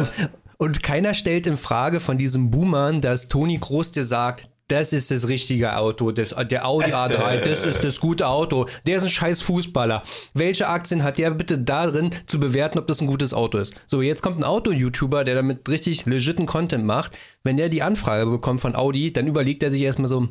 und 0.58 0.82
keiner 0.82 1.14
stellt 1.14 1.46
in 1.46 1.58
Frage 1.58 2.00
von 2.00 2.18
diesem 2.18 2.50
Boomern, 2.50 3.00
dass 3.00 3.28
Toni 3.28 3.60
Groß 3.60 3.92
dir 3.92 4.04
sagt, 4.04 4.50
das 4.68 4.94
ist 4.94 5.12
das 5.12 5.28
richtige 5.28 5.78
Auto, 5.78 6.12
das, 6.12 6.36
der 6.50 6.68
Audi 6.68 6.92
A3, 6.94 7.42
das 7.42 7.66
ist 7.66 7.84
das 7.84 8.00
gute 8.00 8.28
Auto, 8.28 8.68
der 8.88 8.98
ist 8.98 9.04
ein 9.04 9.10
scheiß 9.10 9.42
Fußballer. 9.42 10.04
Welche 10.34 10.68
Aktien 10.68 11.04
hat 11.04 11.18
der 11.18 11.32
bitte 11.32 11.58
darin 11.60 12.12
zu 12.26 12.40
bewerten, 12.40 12.80
ob 12.80 12.88
das 12.88 13.02
ein 13.02 13.08
gutes 13.08 13.34
Auto 13.34 13.58
ist? 13.58 13.74
So, 13.88 14.02
jetzt 14.02 14.22
kommt 14.22 14.40
ein 14.40 14.44
Auto-YouTuber, 14.44 15.24
der 15.24 15.36
damit 15.36 15.68
richtig 15.70 16.06
legiten 16.06 16.46
Content 16.46 16.86
macht. 16.86 17.18
Wenn 17.44 17.58
der 17.58 17.70
die 17.70 17.84
Anfrage 17.84 18.30
bekommt 18.30 18.62
von 18.62 18.76
Audi, 18.76 19.12
dann 19.12 19.28
überlegt 19.28 19.64
er 19.64 19.72
sich 19.72 19.82
erstmal 19.82 20.08
so, 20.08 20.30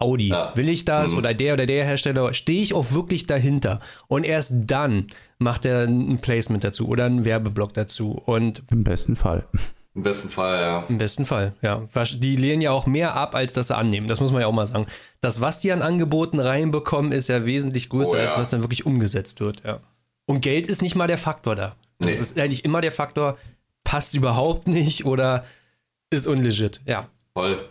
Audi. 0.00 0.28
Ja. 0.28 0.56
Will 0.56 0.68
ich 0.68 0.84
das? 0.84 1.12
Mhm. 1.12 1.18
Oder 1.18 1.34
der 1.34 1.54
oder 1.54 1.66
der 1.66 1.84
Hersteller? 1.84 2.32
Stehe 2.32 2.62
ich 2.62 2.74
auch 2.74 2.92
wirklich 2.92 3.26
dahinter? 3.26 3.80
Und 4.08 4.24
erst 4.24 4.54
dann 4.66 5.08
macht 5.38 5.64
er 5.64 5.84
ein 5.84 6.18
Placement 6.20 6.64
dazu 6.64 6.88
oder 6.88 7.04
einen 7.04 7.24
Werbeblock 7.24 7.74
dazu. 7.74 8.12
Und 8.12 8.62
im 8.70 8.82
besten 8.82 9.14
Fall. 9.14 9.46
Im 9.94 10.04
besten 10.04 10.28
Fall, 10.28 10.60
ja. 10.60 10.84
Im 10.88 10.98
besten 10.98 11.26
Fall, 11.26 11.52
ja. 11.62 11.82
Die 12.14 12.36
lehnen 12.36 12.62
ja 12.62 12.70
auch 12.70 12.86
mehr 12.86 13.16
ab, 13.16 13.34
als 13.34 13.54
dass 13.54 13.68
sie 13.68 13.76
annehmen. 13.76 14.06
Das 14.06 14.20
muss 14.20 14.30
man 14.30 14.40
ja 14.40 14.46
auch 14.46 14.52
mal 14.52 14.66
sagen. 14.66 14.86
Das, 15.20 15.40
was 15.40 15.60
die 15.60 15.72
an 15.72 15.82
Angeboten 15.82 16.38
reinbekommen, 16.38 17.10
ist 17.10 17.28
ja 17.28 17.44
wesentlich 17.44 17.88
größer, 17.88 18.12
oh, 18.12 18.16
ja. 18.16 18.22
als 18.22 18.36
was 18.36 18.50
dann 18.50 18.62
wirklich 18.62 18.86
umgesetzt 18.86 19.40
wird, 19.40 19.62
ja. 19.64 19.80
Und 20.26 20.42
Geld 20.42 20.68
ist 20.68 20.80
nicht 20.80 20.94
mal 20.94 21.08
der 21.08 21.18
Faktor 21.18 21.56
da. 21.56 21.76
Das 21.98 22.10
nee. 22.10 22.16
ist 22.16 22.38
eigentlich 22.38 22.64
immer 22.64 22.80
der 22.80 22.92
Faktor, 22.92 23.36
passt 23.82 24.14
überhaupt 24.14 24.68
nicht 24.68 25.04
oder 25.04 25.44
ist 26.10 26.26
unlegit, 26.26 26.80
ja. 26.86 27.08
Voll. 27.34 27.68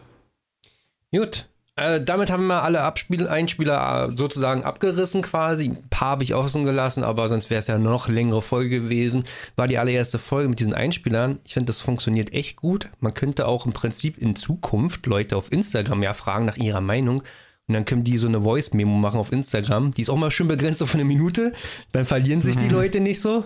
Gut, 1.12 1.49
äh, 1.80 2.04
damit 2.04 2.32
haben 2.32 2.48
wir 2.48 2.64
alle 2.64 2.82
Abspiel 2.82 3.28
Einspieler 3.28 4.10
äh, 4.10 4.18
sozusagen 4.18 4.64
abgerissen 4.64 5.22
quasi. 5.22 5.70
Ein 5.70 5.90
paar 5.90 6.12
habe 6.12 6.24
ich 6.24 6.34
außen 6.34 6.66
gelassen, 6.66 7.04
aber 7.04 7.30
sonst 7.30 7.50
wäre 7.50 7.60
es 7.60 7.68
ja 7.68 7.78
noch 7.78 8.08
längere 8.08 8.42
Folge 8.42 8.82
gewesen. 8.82 9.24
War 9.56 9.68
die 9.68 9.78
allererste 9.78 10.20
Folge 10.20 10.50
mit 10.50 10.60
diesen 10.60 10.74
Einspielern. 10.74 11.40
Ich 11.46 11.54
finde, 11.54 11.68
das 11.68 11.82
funktioniert 11.82 12.34
echt 12.34 12.58
gut. 12.58 12.90
Man 13.00 13.14
könnte 13.14 13.48
auch 13.48 13.66
im 13.66 13.74
Prinzip 13.74 14.18
in 14.18 14.36
Zukunft 14.36 15.06
Leute 15.06 15.38
auf 15.38 15.52
Instagram 15.52 16.04
ja 16.04 16.14
fragen 16.14 16.46
nach 16.46 16.58
ihrer 16.58 16.82
Meinung. 16.82 17.24
Und 17.68 17.74
dann 17.74 17.86
können 17.86 18.04
die 18.04 18.18
so 18.18 18.28
eine 18.28 18.42
Voice-Memo 18.42 18.98
machen 18.98 19.20
auf 19.20 19.32
Instagram. 19.32 19.94
Die 19.94 20.02
ist 20.02 20.10
auch 20.10 20.18
mal 20.18 20.32
schön 20.32 20.48
begrenzt 20.48 20.82
auf 20.82 20.96
eine 20.96 21.06
Minute. 21.06 21.54
Dann 21.92 22.06
verlieren 22.06 22.42
sich 22.42 22.56
mhm. 22.56 22.62
die 22.62 22.70
Leute 22.70 23.00
nicht 23.00 23.22
so. 23.22 23.46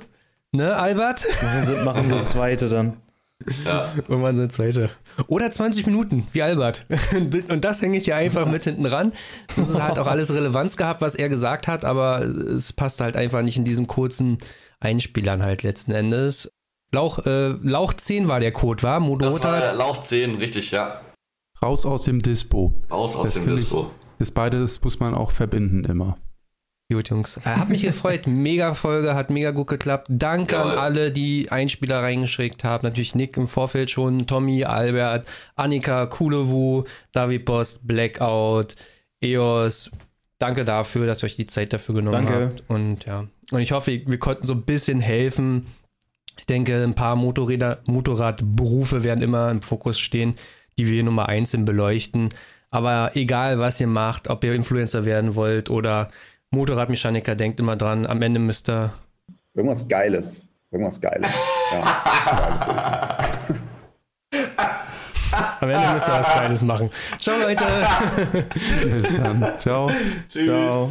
Ne, 0.53 0.75
Albert? 0.75 1.25
Machen 1.41 1.65
sie, 1.65 1.83
machen 1.83 2.09
sie 2.09 2.21
zweite 2.29 2.69
dann. 2.69 3.02
Ja. 3.65 3.91
Irgendwann 4.07 4.35
sind 4.35 4.51
zweite. 4.51 4.89
Oder 5.27 5.51
20 5.51 5.85
Minuten, 5.85 6.27
wie 6.31 6.41
Albert. 6.41 6.85
Und 7.49 7.63
das 7.63 7.81
hänge 7.81 7.97
ich 7.97 8.05
ja 8.05 8.15
einfach 8.15 8.45
mit 8.45 8.63
hinten 8.63 8.85
ran. 8.85 9.13
Das 9.55 9.79
hat 9.79 9.99
auch 9.99 10.07
alles 10.07 10.33
Relevanz 10.33 10.77
gehabt, 10.77 11.01
was 11.01 11.15
er 11.15 11.29
gesagt 11.29 11.67
hat, 11.67 11.85
aber 11.85 12.21
es 12.21 12.73
passt 12.73 13.01
halt 13.01 13.15
einfach 13.15 13.41
nicht 13.41 13.57
in 13.57 13.63
diesen 13.63 13.87
kurzen 13.87 14.37
Einspielern 14.79 15.43
halt 15.43 15.63
letzten 15.63 15.91
Endes. 15.91 16.51
Lauch, 16.91 17.25
äh, 17.25 17.49
Lauch 17.61 17.93
10 17.93 18.27
war 18.27 18.39
der 18.39 18.51
Code, 18.51 18.83
war? 18.83 18.99
Das 19.17 19.43
war 19.43 19.73
Lauch 19.73 20.01
10, 20.01 20.35
richtig, 20.35 20.71
ja. 20.71 21.01
Raus 21.61 21.85
aus 21.85 22.03
dem 22.03 22.21
Dispo. 22.21 22.73
Raus 22.91 23.15
aus 23.15 23.33
das 23.33 23.43
dem 23.43 23.47
Dispo. 23.47 23.87
Ich, 23.89 24.19
das 24.19 24.31
beides 24.31 24.83
muss 24.83 24.99
man 24.99 25.15
auch 25.15 25.31
verbinden 25.31 25.85
immer. 25.85 26.17
Gut, 26.91 27.09
Jungs. 27.09 27.37
Äh, 27.37 27.41
hat 27.41 27.69
mich 27.69 27.83
gefreut. 27.83 28.27
Mega 28.27 28.73
Folge, 28.73 29.15
hat 29.15 29.29
mega 29.29 29.51
gut 29.51 29.67
geklappt. 29.67 30.07
Danke 30.09 30.55
Jawohl. 30.55 30.71
an 30.71 30.77
alle, 30.77 31.11
die 31.11 31.51
Einspieler 31.51 32.01
reingeschickt 32.03 32.63
haben. 32.63 32.85
Natürlich 32.85 33.15
Nick 33.15 33.37
im 33.37 33.47
Vorfeld 33.47 33.89
schon, 33.89 34.27
Tommy, 34.27 34.65
Albert, 34.65 35.31
Annika, 35.55 36.05
Kulewu, 36.05 36.83
David 37.11 37.45
Post, 37.45 37.87
Blackout, 37.87 38.75
EOS. 39.21 39.91
Danke 40.39 40.65
dafür, 40.65 41.07
dass 41.07 41.23
ihr 41.23 41.27
euch 41.27 41.37
die 41.37 41.45
Zeit 41.45 41.71
dafür 41.73 41.95
genommen 41.95 42.25
Danke. 42.25 42.45
habt. 42.47 42.63
Und 42.67 43.05
ja. 43.05 43.27
Und 43.51 43.61
ich 43.61 43.71
hoffe, 43.71 44.01
wir 44.05 44.19
konnten 44.19 44.45
so 44.45 44.53
ein 44.53 44.63
bisschen 44.63 44.99
helfen. 44.99 45.67
Ich 46.37 46.45
denke, 46.45 46.83
ein 46.83 46.95
paar 46.95 47.15
Motorräder, 47.15 47.81
Motorradberufe 47.85 49.03
werden 49.03 49.23
immer 49.23 49.49
im 49.51 49.61
Fokus 49.61 49.99
stehen, 49.99 50.35
die 50.77 50.87
wir 50.87 51.03
Nummer 51.03 51.29
einzeln 51.29 51.65
beleuchten. 51.65 52.29
Aber 52.71 53.11
egal, 53.13 53.59
was 53.59 53.79
ihr 53.79 53.87
macht, 53.87 54.29
ob 54.29 54.43
ihr 54.43 54.53
Influencer 54.53 55.05
werden 55.05 55.35
wollt 55.35 55.69
oder 55.69 56.09
Motorradmechaniker 56.53 57.35
denkt 57.35 57.59
immer 57.59 57.75
dran, 57.75 58.05
am 58.05 58.21
Ende 58.21 58.39
müsst 58.39 58.69
ihr. 58.69 58.93
Irgendwas 59.55 59.87
Geiles. 59.87 60.47
Irgendwas 60.71 61.01
Geiles. 61.01 61.27
Ja, 61.71 63.17
Am 65.59 65.69
Ende 65.69 65.93
müsst 65.93 66.07
ihr 66.07 66.13
was 66.13 66.27
Geiles 66.27 66.61
machen. 66.61 66.89
Ciao, 67.17 67.37
Leute. 67.39 67.63
Bis 68.83 69.17
dann. 69.17 69.59
Ciao. 69.59 69.89
Tschüss. 70.29 70.45
Ciao. 70.45 70.89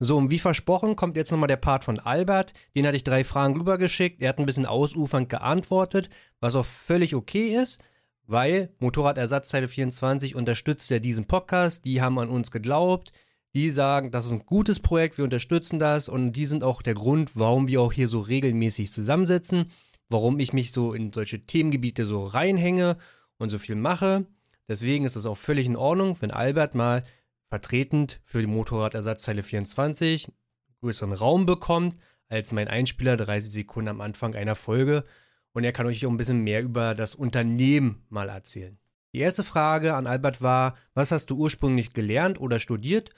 So, 0.00 0.16
und 0.16 0.30
wie 0.30 0.38
versprochen 0.40 0.96
kommt 0.96 1.16
jetzt 1.16 1.30
nochmal 1.30 1.46
der 1.48 1.56
Part 1.56 1.84
von 1.84 2.00
Albert. 2.00 2.52
Den 2.74 2.86
hatte 2.86 2.96
ich 2.96 3.04
drei 3.04 3.22
Fragen 3.22 3.56
rübergeschickt. 3.56 4.20
Er 4.20 4.30
hat 4.30 4.38
ein 4.38 4.46
bisschen 4.46 4.66
ausufernd 4.66 5.28
geantwortet, 5.28 6.10
was 6.40 6.56
auch 6.56 6.66
völlig 6.66 7.14
okay 7.14 7.54
ist, 7.56 7.80
weil 8.26 8.70
Motorradersatzteile 8.80 9.68
24 9.68 10.34
unterstützt 10.34 10.90
ja 10.90 10.98
diesen 10.98 11.26
Podcast. 11.26 11.84
Die 11.84 12.02
haben 12.02 12.18
an 12.18 12.28
uns 12.28 12.50
geglaubt. 12.50 13.12
Die 13.54 13.70
sagen, 13.70 14.10
das 14.10 14.26
ist 14.26 14.32
ein 14.32 14.46
gutes 14.46 14.80
Projekt, 14.80 15.16
wir 15.16 15.24
unterstützen 15.24 15.78
das 15.78 16.08
und 16.08 16.32
die 16.32 16.46
sind 16.46 16.64
auch 16.64 16.82
der 16.82 16.94
Grund, 16.94 17.36
warum 17.36 17.68
wir 17.68 17.80
auch 17.80 17.92
hier 17.92 18.08
so 18.08 18.20
regelmäßig 18.20 18.90
zusammensetzen, 18.90 19.70
warum 20.08 20.40
ich 20.40 20.52
mich 20.52 20.72
so 20.72 20.92
in 20.92 21.12
solche 21.12 21.46
Themengebiete 21.46 22.04
so 22.04 22.24
reinhänge 22.24 22.96
und 23.38 23.50
so 23.50 23.58
viel 23.58 23.76
mache. 23.76 24.26
Deswegen 24.68 25.04
ist 25.04 25.14
es 25.14 25.26
auch 25.26 25.36
völlig 25.36 25.66
in 25.66 25.76
Ordnung, 25.76 26.16
wenn 26.20 26.32
Albert 26.32 26.74
mal 26.74 27.04
vertretend 27.48 28.20
für 28.24 28.40
die 28.40 28.48
Motorradersatzteile 28.48 29.44
24 29.44 30.32
größeren 30.80 31.12
Raum 31.12 31.46
bekommt 31.46 31.96
als 32.28 32.50
mein 32.50 32.66
Einspieler 32.66 33.16
30 33.16 33.52
Sekunden 33.52 33.88
am 33.88 34.00
Anfang 34.00 34.34
einer 34.34 34.56
Folge 34.56 35.04
und 35.52 35.62
er 35.62 35.72
kann 35.72 35.86
euch 35.86 36.04
auch 36.04 36.10
ein 36.10 36.16
bisschen 36.16 36.42
mehr 36.42 36.62
über 36.62 36.96
das 36.96 37.14
Unternehmen 37.14 38.04
mal 38.08 38.28
erzählen. 38.28 38.78
Die 39.12 39.20
erste 39.20 39.44
Frage 39.44 39.94
an 39.94 40.08
Albert 40.08 40.42
war, 40.42 40.76
was 40.94 41.12
hast 41.12 41.30
du 41.30 41.36
ursprünglich 41.36 41.92
gelernt 41.92 42.40
oder 42.40 42.58
studiert 42.58 43.10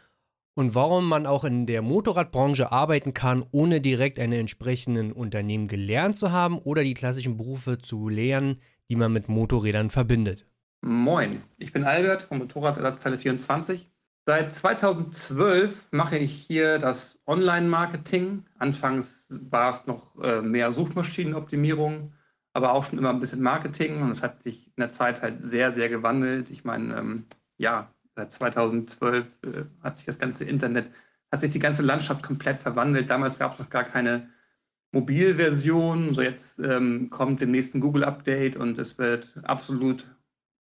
und 0.57 0.75
warum 0.75 1.07
man 1.07 1.26
auch 1.26 1.44
in 1.44 1.67
der 1.67 1.83
Motorradbranche 1.83 2.73
arbeiten 2.73 3.12
kann, 3.12 3.44
ohne 3.52 3.81
direkt 3.81 4.18
einen 4.18 4.33
entsprechenden 4.33 5.12
Unternehmen 5.12 5.68
gelernt 5.68 6.17
zu 6.17 6.33
haben 6.33 6.59
oder 6.59 6.83
die 6.83 6.94
klassischen 6.94 7.36
Berufe 7.36 7.78
zu 7.78 8.09
lernen, 8.09 8.59
die 8.89 8.97
man 8.97 9.12
mit 9.12 9.28
Motorrädern 9.28 9.91
verbindet. 9.91 10.47
Moin, 10.81 11.43
ich 11.59 11.73
bin 11.73 11.85
Albert 11.85 12.23
vom 12.23 12.39
Motorradersatzteile 12.39 13.18
24. 13.18 13.91
Seit 14.25 14.55
2012 14.55 15.93
mache 15.93 16.17
ich 16.17 16.33
hier 16.33 16.78
das 16.78 17.20
Online-Marketing. 17.26 18.44
Anfangs 18.59 19.26
war 19.31 19.70
es 19.70 19.86
noch 19.86 20.18
äh, 20.23 20.41
mehr 20.41 20.73
Suchmaschinenoptimierung, 20.73 22.15
aber 22.55 22.73
auch 22.73 22.85
schon 22.85 22.99
immer 22.99 23.10
ein 23.10 23.20
bisschen 23.20 23.43
Marketing 23.43 24.01
und 24.01 24.10
es 24.10 24.23
hat 24.23 24.43
sich 24.43 24.68
in 24.68 24.81
der 24.81 24.91
Zeit 24.91 25.20
halt 25.20 25.44
sehr, 25.44 25.70
sehr 25.70 25.91
gewandelt. 25.91 26.51
Ich 26.51 26.65
meine, 26.65 26.97
ähm, 26.97 27.26
ja, 27.59 27.93
seit 28.17 28.33
2012 28.33 29.39
äh, 29.45 29.65
hat 29.83 29.97
sich 29.99 30.07
das 30.07 30.19
ganze 30.19 30.45
Internet, 30.45 30.91
hat 31.31 31.41
sich 31.41 31.51
die 31.51 31.59
ganze 31.59 31.83
Landschaft 31.83 32.23
komplett 32.23 32.59
verwandelt. 32.59 33.11
Damals 33.11 33.39
gab 33.39 33.53
es 33.53 33.59
noch 33.59 33.70
gar 33.70 33.85
keine 33.85 34.31
Mobilversion. 34.93 36.15
So 36.15 36.23
jetzt 36.23 36.59
ähm, 36.59 37.11
kommt 37.11 37.41
dem 37.41 37.51
nächsten 37.51 37.81
Google-Update 37.81 38.57
und 38.57 38.78
es 38.78 38.99
wird 38.99 39.39
absolut 39.45 40.07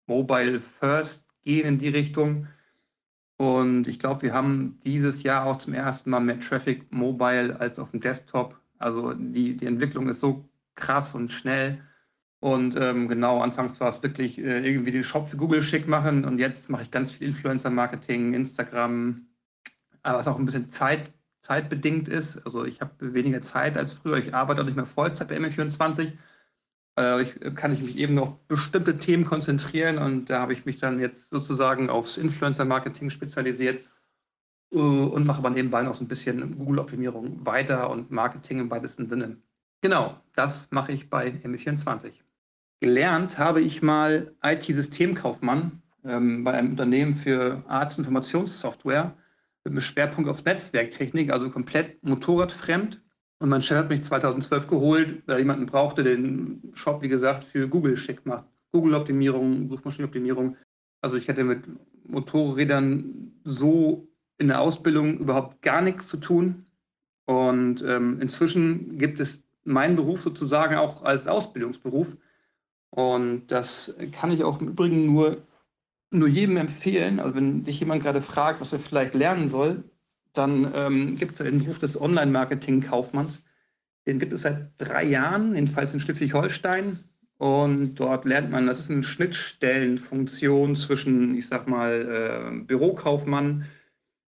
Mobile 0.07 0.59
First 0.59 1.25
gehen 1.43 1.67
in 1.67 1.77
die 1.77 1.89
Richtung. 1.89 2.47
Und 3.37 3.87
ich 3.87 3.99
glaube, 3.99 4.21
wir 4.21 4.33
haben 4.33 4.79
dieses 4.83 5.23
Jahr 5.23 5.45
auch 5.45 5.57
zum 5.57 5.73
ersten 5.73 6.09
Mal 6.09 6.21
mehr 6.21 6.39
Traffic 6.39 6.91
mobile 6.91 7.59
als 7.59 7.77
auf 7.79 7.91
dem 7.91 7.99
Desktop. 7.99 8.59
Also 8.77 9.13
die, 9.13 9.57
die 9.57 9.65
Entwicklung 9.65 10.07
ist 10.07 10.21
so 10.21 10.47
krass 10.75 11.13
und 11.15 11.31
schnell. 11.31 11.81
Und 12.43 12.75
ähm, 12.75 13.07
genau, 13.07 13.39
anfangs 13.39 13.79
war 13.79 13.87
es 13.87 14.03
wirklich 14.03 14.37
äh, 14.37 14.67
irgendwie 14.67 14.91
den 14.91 15.05
Shop 15.05 15.29
für 15.29 15.37
Google 15.37 15.63
schick 15.63 15.87
machen 15.87 16.25
und 16.25 16.39
jetzt 16.39 16.69
mache 16.69 16.81
ich 16.81 16.91
ganz 16.91 17.13
viel 17.13 17.29
Influencer-Marketing, 17.29 18.33
Instagram, 18.33 19.27
was 20.03 20.27
auch 20.27 20.37
ein 20.37 20.43
bisschen 20.43 20.67
Zeit, 20.67 21.13
zeitbedingt 21.39 22.09
ist. 22.09 22.45
Also 22.45 22.65
ich 22.65 22.81
habe 22.81 23.13
weniger 23.13 23.39
Zeit 23.39 23.77
als 23.77 23.93
früher, 23.93 24.17
ich 24.17 24.33
arbeite 24.33 24.59
auch 24.59 24.65
nicht 24.65 24.75
mehr 24.75 24.85
Vollzeit 24.85 25.29
bei 25.29 25.37
M24. 25.37 26.17
Äh, 26.99 27.21
ich, 27.21 27.55
kann 27.55 27.71
ich 27.71 27.81
mich 27.81 27.97
eben 27.97 28.19
auf 28.19 28.37
bestimmte 28.49 28.97
Themen 28.97 29.23
konzentrieren 29.23 29.97
und 29.97 30.29
da 30.29 30.41
habe 30.41 30.51
ich 30.51 30.65
mich 30.65 30.77
dann 30.79 30.99
jetzt 30.99 31.29
sozusagen 31.29 31.89
aufs 31.89 32.17
Influencer-Marketing 32.17 33.09
spezialisiert 33.09 33.85
äh, 34.73 34.77
und 34.77 35.25
mache 35.25 35.37
aber 35.39 35.49
nebenbei 35.49 35.81
noch 35.83 35.95
so 35.95 36.03
ein 36.03 36.09
bisschen 36.09 36.57
Google-Optimierung 36.57 37.45
weiter 37.45 37.89
und 37.89 38.11
Marketing 38.11 38.59
im 38.59 38.69
weitesten 38.69 39.07
Sinne. 39.07 39.37
Genau, 39.79 40.19
das 40.35 40.69
mache 40.71 40.91
ich 40.91 41.09
bei 41.09 41.29
M24. 41.29 42.22
Gelernt 42.83 43.37
habe 43.37 43.61
ich 43.61 43.81
mal 43.81 44.35
IT-Systemkaufmann 44.43 45.81
ähm, 46.03 46.43
bei 46.43 46.51
einem 46.51 46.71
Unternehmen 46.71 47.13
für 47.13 47.63
Arztinformationssoftware 47.69 49.15
mit 49.63 49.71
einem 49.71 49.79
Schwerpunkt 49.79 50.29
auf 50.29 50.43
Netzwerktechnik, 50.43 51.31
also 51.31 51.49
komplett 51.49 52.03
motorradfremd. 52.03 53.01
Und 53.39 53.47
mein 53.47 53.61
Chef 53.61 53.77
hat 53.77 53.87
mich 53.87 54.01
2012 54.01 54.67
geholt, 54.67 55.23
weil 55.27 55.39
jemanden 55.39 55.65
brauchte, 55.65 56.03
den 56.03 56.73
Shop, 56.73 57.01
wie 57.01 57.07
gesagt, 57.07 57.45
für 57.45 57.69
Google 57.69 57.95
schick 57.95 58.25
macht. 58.25 58.43
Google-Optimierung, 58.73 59.69
Suchmaschinenoptimierung. 59.69 60.57
Also 60.99 61.15
ich 61.15 61.29
hätte 61.29 61.45
mit 61.45 61.63
Motorrädern 62.05 63.31
so 63.45 64.09
in 64.39 64.49
der 64.49 64.59
Ausbildung 64.59 65.19
überhaupt 65.19 65.61
gar 65.61 65.81
nichts 65.81 66.09
zu 66.09 66.17
tun. 66.17 66.65
Und 67.27 67.81
ähm, 67.87 68.19
inzwischen 68.19 68.97
gibt 68.97 69.21
es 69.21 69.41
meinen 69.63 69.95
Beruf 69.95 70.19
sozusagen 70.19 70.75
auch 70.75 71.03
als 71.03 71.27
Ausbildungsberuf. 71.27 72.17
Und 72.93 73.47
das 73.47 73.91
kann 74.11 74.31
ich 74.31 74.43
auch 74.43 74.61
im 74.61 74.67
Übrigen 74.67 75.07
nur, 75.07 75.41
nur 76.11 76.27
jedem 76.27 76.57
empfehlen. 76.57 77.19
Also 77.19 77.33
wenn 77.33 77.63
dich 77.63 77.79
jemand 77.79 78.03
gerade 78.03 78.21
fragt, 78.21 78.61
was 78.61 78.71
er 78.71 78.77
vielleicht 78.77 79.15
lernen 79.15 79.47
soll, 79.47 79.83
dann 80.33 80.71
ähm, 80.75 81.17
gibt 81.17 81.31
es 81.31 81.37
den 81.39 81.57
Beruf 81.57 81.79
des 81.79 81.99
Online-Marketing-Kaufmanns. 81.99 83.41
Den 84.05 84.19
gibt 84.19 84.31
es 84.31 84.43
seit 84.43 84.69
drei 84.77 85.05
Jahren, 85.05 85.55
jedenfalls 85.55 85.91
in 85.93 86.01
Schleswig-Holstein. 86.01 86.99
Und 87.39 87.95
dort 87.95 88.25
lernt 88.25 88.51
man, 88.51 88.67
das 88.67 88.79
ist 88.79 88.91
eine 88.91 89.01
Schnittstellenfunktion 89.01 90.75
zwischen, 90.75 91.35
ich 91.35 91.47
sag 91.47 91.67
mal, 91.67 92.53
äh, 92.53 92.63
Bürokaufmann, 92.63 93.65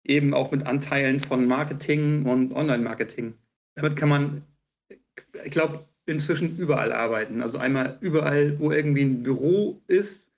eben 0.03 0.33
auch 0.33 0.49
mit 0.49 0.65
Anteilen 0.65 1.19
von 1.19 1.45
Marketing 1.45 2.25
und 2.25 2.51
Online-Marketing. 2.51 3.35
Damit 3.75 3.95
kann 3.95 4.09
man, 4.09 4.41
ich 4.89 5.51
glaube, 5.51 5.85
inzwischen 6.05 6.57
überall 6.57 6.93
arbeiten. 6.93 7.41
Also 7.41 7.57
einmal 7.57 7.97
überall, 8.01 8.59
wo 8.59 8.71
irgendwie 8.71 9.03
ein 9.03 9.23
Büro 9.23 9.81
ist 9.87 10.31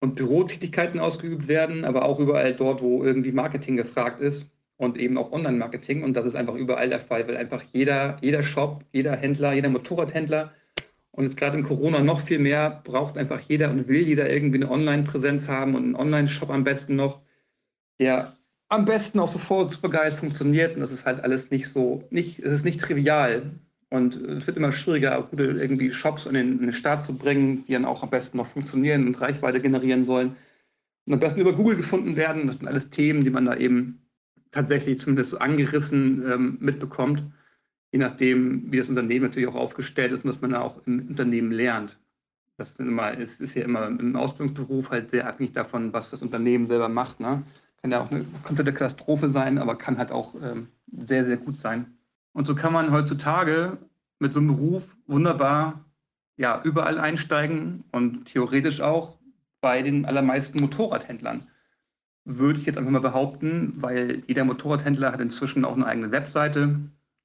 und 0.00 0.14
Bürotätigkeiten 0.14 1.00
ausgeübt 1.00 1.48
werden, 1.48 1.84
aber 1.84 2.04
auch 2.04 2.18
überall 2.18 2.54
dort, 2.54 2.80
wo 2.82 3.04
irgendwie 3.04 3.32
Marketing 3.32 3.76
gefragt 3.76 4.20
ist 4.20 4.46
und 4.76 4.98
eben 4.98 5.18
auch 5.18 5.32
Online-Marketing. 5.32 6.02
Und 6.02 6.14
das 6.14 6.24
ist 6.24 6.34
einfach 6.34 6.54
überall 6.54 6.88
der 6.88 7.00
Fall, 7.00 7.28
weil 7.28 7.36
einfach 7.36 7.62
jeder, 7.72 8.16
jeder 8.22 8.42
Shop, 8.42 8.84
jeder 8.92 9.16
Händler, 9.16 9.52
jeder 9.52 9.68
Motorradhändler 9.68 10.52
und 11.12 11.24
jetzt 11.24 11.36
gerade 11.36 11.58
in 11.58 11.64
Corona 11.64 12.00
noch 12.00 12.20
viel 12.20 12.38
mehr 12.38 12.80
braucht 12.84 13.18
einfach 13.18 13.40
jeder 13.40 13.70
und 13.70 13.88
will 13.88 14.00
jeder 14.00 14.30
irgendwie 14.30 14.62
eine 14.62 14.70
Online-Präsenz 14.70 15.48
haben 15.48 15.74
und 15.74 15.84
einen 15.84 15.96
Online-Shop 15.96 16.50
am 16.50 16.64
besten 16.64 16.96
noch, 16.96 17.20
der 17.98 18.36
am 18.68 18.84
besten 18.84 19.18
auch 19.18 19.28
sofort 19.28 19.72
super 19.72 19.90
geil 19.90 20.12
funktioniert. 20.12 20.74
Und 20.74 20.80
das 20.80 20.92
ist 20.92 21.04
halt 21.04 21.22
alles 21.22 21.50
nicht 21.50 21.68
so, 21.68 22.04
nicht, 22.10 22.38
es 22.38 22.52
ist 22.52 22.64
nicht 22.64 22.80
trivial. 22.80 23.50
Und 23.90 24.16
es 24.16 24.46
wird 24.46 24.56
immer 24.56 24.70
schwieriger, 24.70 25.20
gute 25.28 25.44
irgendwie 25.44 25.92
Shops 25.92 26.26
in 26.26 26.34
den, 26.34 26.52
in 26.52 26.62
den 26.62 26.72
Start 26.72 27.02
zu 27.02 27.18
bringen, 27.18 27.64
die 27.64 27.72
dann 27.72 27.84
auch 27.84 28.04
am 28.04 28.10
besten 28.10 28.36
noch 28.36 28.46
funktionieren 28.46 29.06
und 29.06 29.20
Reichweite 29.20 29.60
generieren 29.60 30.04
sollen. 30.04 30.36
Und 31.06 31.14
am 31.14 31.20
besten 31.20 31.40
über 31.40 31.54
Google 31.54 31.76
gefunden 31.76 32.14
werden. 32.14 32.46
Das 32.46 32.58
sind 32.58 32.68
alles 32.68 32.90
Themen, 32.90 33.24
die 33.24 33.30
man 33.30 33.46
da 33.46 33.56
eben 33.56 34.06
tatsächlich 34.52 35.00
zumindest 35.00 35.30
so 35.30 35.38
angerissen 35.38 36.24
ähm, 36.30 36.58
mitbekommt, 36.60 37.24
je 37.92 37.98
nachdem, 37.98 38.70
wie 38.70 38.78
das 38.78 38.88
Unternehmen 38.88 39.26
natürlich 39.26 39.48
auch 39.48 39.56
aufgestellt 39.56 40.12
ist 40.12 40.24
und 40.24 40.30
was 40.30 40.40
man 40.40 40.52
da 40.52 40.60
auch 40.60 40.86
im 40.86 41.08
Unternehmen 41.08 41.50
lernt. 41.50 41.98
Das 42.56 42.70
ist, 42.70 42.80
immer, 42.80 43.12
ist, 43.12 43.40
ist 43.40 43.54
ja 43.54 43.64
immer 43.64 43.86
im 43.86 44.14
Ausbildungsberuf 44.16 44.90
halt 44.90 45.10
sehr 45.10 45.26
abhängig 45.26 45.54
davon, 45.54 45.92
was 45.92 46.10
das 46.10 46.22
Unternehmen 46.22 46.66
selber 46.66 46.88
macht. 46.88 47.18
Ne? 47.18 47.42
Kann 47.80 47.90
ja 47.90 48.00
auch 48.00 48.10
eine 48.10 48.24
komplette 48.44 48.72
Katastrophe 48.72 49.30
sein, 49.30 49.58
aber 49.58 49.76
kann 49.76 49.98
halt 49.98 50.12
auch 50.12 50.34
ähm, 50.42 50.68
sehr, 50.92 51.24
sehr 51.24 51.38
gut 51.38 51.56
sein. 51.56 51.96
Und 52.32 52.46
so 52.46 52.54
kann 52.54 52.72
man 52.72 52.92
heutzutage 52.92 53.78
mit 54.18 54.32
so 54.32 54.40
einem 54.40 54.48
Beruf 54.48 54.96
wunderbar 55.06 55.84
ja, 56.36 56.62
überall 56.62 56.98
einsteigen 56.98 57.84
und 57.92 58.24
theoretisch 58.26 58.80
auch 58.80 59.18
bei 59.60 59.82
den 59.82 60.06
allermeisten 60.06 60.60
Motorradhändlern 60.60 61.46
würde 62.24 62.60
ich 62.60 62.66
jetzt 62.66 62.78
einfach 62.78 62.90
mal 62.90 63.00
behaupten, 63.00 63.74
weil 63.76 64.22
jeder 64.26 64.44
Motorradhändler 64.44 65.12
hat 65.12 65.20
inzwischen 65.20 65.64
auch 65.64 65.74
eine 65.74 65.86
eigene 65.86 66.12
Webseite 66.12 66.80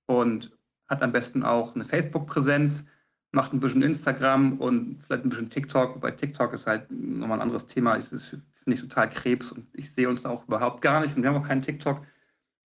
und 0.07 0.51
hat 0.87 1.01
am 1.01 1.11
besten 1.11 1.43
auch 1.43 1.75
eine 1.75 1.85
Facebook-Präsenz, 1.85 2.85
macht 3.31 3.53
ein 3.53 3.59
bisschen 3.59 3.81
Instagram 3.81 4.59
und 4.59 5.03
vielleicht 5.03 5.25
ein 5.25 5.29
bisschen 5.29 5.49
TikTok, 5.49 5.95
wobei 5.95 6.11
TikTok 6.11 6.53
ist 6.53 6.67
halt 6.67 6.89
nochmal 6.91 7.37
ein 7.37 7.43
anderes 7.43 7.65
Thema. 7.65 7.97
Das 7.97 8.09
finde 8.09 8.39
ich, 8.67 8.81
total 8.81 9.09
Krebs 9.09 9.51
und 9.51 9.65
ich 9.73 9.91
sehe 9.91 10.07
uns 10.07 10.23
da 10.23 10.29
auch 10.29 10.47
überhaupt 10.47 10.81
gar 10.81 11.01
nicht 11.01 11.15
und 11.15 11.23
wir 11.23 11.29
haben 11.29 11.41
auch 11.41 11.47
keinen 11.47 11.61
TikTok. 11.61 12.01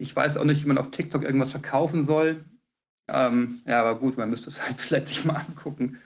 Ich 0.00 0.16
weiß 0.16 0.38
auch 0.38 0.44
nicht, 0.44 0.64
wie 0.64 0.68
man 0.68 0.78
auf 0.78 0.90
TikTok 0.90 1.22
irgendwas 1.22 1.50
verkaufen 1.50 2.04
soll. 2.04 2.44
Ähm, 3.08 3.60
ja, 3.66 3.80
aber 3.80 3.98
gut, 3.98 4.16
man 4.16 4.30
müsste 4.30 4.48
es 4.48 4.62
halt 4.64 4.76
vielleicht 4.80 5.08
sich 5.08 5.24
mal 5.24 5.36
angucken. 5.36 5.98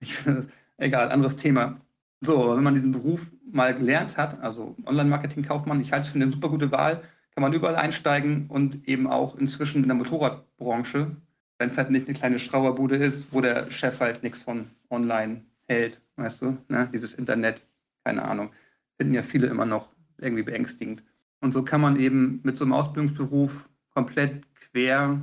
Ich 0.00 0.22
das, 0.24 0.46
egal, 0.76 1.10
anderes 1.10 1.36
Thema. 1.36 1.80
So, 2.20 2.54
wenn 2.54 2.62
man 2.62 2.74
diesen 2.74 2.92
Beruf 2.92 3.32
mal 3.50 3.74
gelernt 3.74 4.16
hat, 4.16 4.40
also 4.42 4.76
Online-Marketing-Kaufmann, 4.84 5.80
ich 5.80 5.92
halte 5.92 6.06
es 6.06 6.12
für 6.12 6.20
eine 6.20 6.30
super 6.30 6.50
gute 6.50 6.70
Wahl, 6.72 7.02
kann 7.34 7.42
man 7.42 7.52
überall 7.52 7.76
einsteigen 7.76 8.48
und 8.48 8.86
eben 8.86 9.06
auch 9.06 9.36
inzwischen 9.36 9.82
in 9.82 9.88
der 9.88 9.96
Motorradbranche, 9.96 11.16
wenn 11.58 11.70
es 11.70 11.78
halt 11.78 11.90
nicht 11.90 12.06
eine 12.06 12.18
kleine 12.18 12.38
Schrauberbude 12.38 12.96
ist, 12.96 13.32
wo 13.32 13.40
der 13.40 13.70
Chef 13.70 14.00
halt 14.00 14.22
nichts 14.22 14.42
von 14.42 14.70
online 14.90 15.42
hält, 15.68 16.00
weißt 16.16 16.42
du, 16.42 16.58
ne? 16.68 16.90
dieses 16.92 17.14
Internet, 17.14 17.62
keine 18.04 18.24
Ahnung, 18.24 18.50
finden 18.96 19.14
ja 19.14 19.22
viele 19.22 19.46
immer 19.46 19.64
noch 19.64 19.92
irgendwie 20.18 20.42
beängstigend. 20.42 21.02
Und 21.40 21.52
so 21.52 21.62
kann 21.62 21.80
man 21.80 21.98
eben 21.98 22.40
mit 22.42 22.56
so 22.56 22.64
einem 22.64 22.72
Ausbildungsberuf 22.72 23.68
komplett 23.94 24.42
quer 24.54 25.22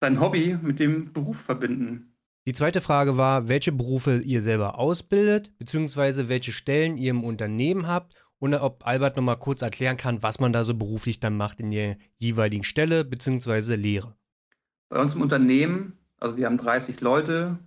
sein 0.00 0.20
Hobby 0.20 0.58
mit 0.60 0.78
dem 0.78 1.12
Beruf 1.12 1.40
verbinden. 1.40 2.12
Die 2.46 2.52
zweite 2.52 2.80
Frage 2.80 3.16
war, 3.16 3.48
welche 3.48 3.72
Berufe 3.72 4.18
ihr 4.18 4.40
selber 4.40 4.78
ausbildet, 4.78 5.56
beziehungsweise 5.58 6.28
welche 6.28 6.52
Stellen 6.52 6.96
ihr 6.96 7.10
im 7.10 7.24
Unternehmen 7.24 7.88
habt 7.88 8.14
und 8.38 8.54
ob 8.54 8.86
Albert 8.86 9.16
nochmal 9.16 9.38
kurz 9.38 9.62
erklären 9.62 9.96
kann, 9.96 10.22
was 10.22 10.38
man 10.38 10.52
da 10.52 10.62
so 10.62 10.74
beruflich 10.74 11.18
dann 11.18 11.36
macht 11.36 11.58
in 11.58 11.70
der 11.72 11.96
jeweiligen 12.18 12.62
Stelle 12.62 13.04
beziehungsweise 13.04 13.74
Lehre. 13.74 14.14
Bei 14.88 15.00
uns 15.00 15.14
im 15.14 15.22
Unternehmen, 15.22 15.98
also 16.18 16.36
wir 16.36 16.46
haben 16.46 16.58
30 16.58 17.00
Leute, 17.00 17.58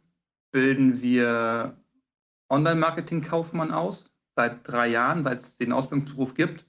bilden 0.52 1.02
wir 1.02 1.76
Online-Marketing-Kaufmann 2.50 3.72
aus, 3.72 4.12
seit 4.36 4.66
drei 4.66 4.88
Jahren, 4.88 5.24
seit 5.24 5.40
es 5.40 5.58
den 5.58 5.74
Ausbildungsberuf 5.74 6.34
gibt. 6.34 6.66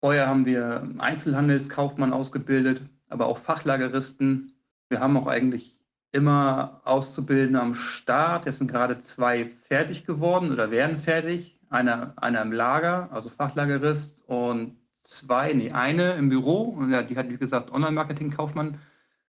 Vorher 0.00 0.28
haben 0.28 0.46
wir 0.46 0.88
Einzelhandelskaufmann 0.98 2.12
ausgebildet, 2.12 2.82
aber 3.08 3.26
auch 3.26 3.38
Fachlageristen. 3.38 4.52
Wir 4.88 5.00
haben 5.00 5.16
auch 5.16 5.26
eigentlich 5.26 5.78
immer 6.12 6.80
Auszubildende 6.84 7.60
am 7.60 7.74
Start. 7.74 8.46
Jetzt 8.46 8.58
sind 8.58 8.70
gerade 8.70 8.98
zwei 8.98 9.44
fertig 9.44 10.06
geworden 10.06 10.52
oder 10.52 10.70
werden 10.70 10.96
fertig. 10.96 11.58
Einer, 11.70 12.14
einer 12.16 12.40
im 12.42 12.52
Lager, 12.52 13.10
also 13.12 13.28
Fachlagerist 13.28 14.22
und 14.26 14.78
zwei, 15.02 15.52
nee, 15.52 15.72
eine 15.72 16.12
im 16.12 16.28
Büro. 16.28 16.62
Und 16.62 16.90
ja, 16.90 17.02
die 17.02 17.16
hat, 17.16 17.28
wie 17.28 17.36
gesagt, 17.36 17.72
Online-Marketing-Kaufmann 17.72 18.78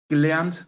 gelernt. 0.08 0.68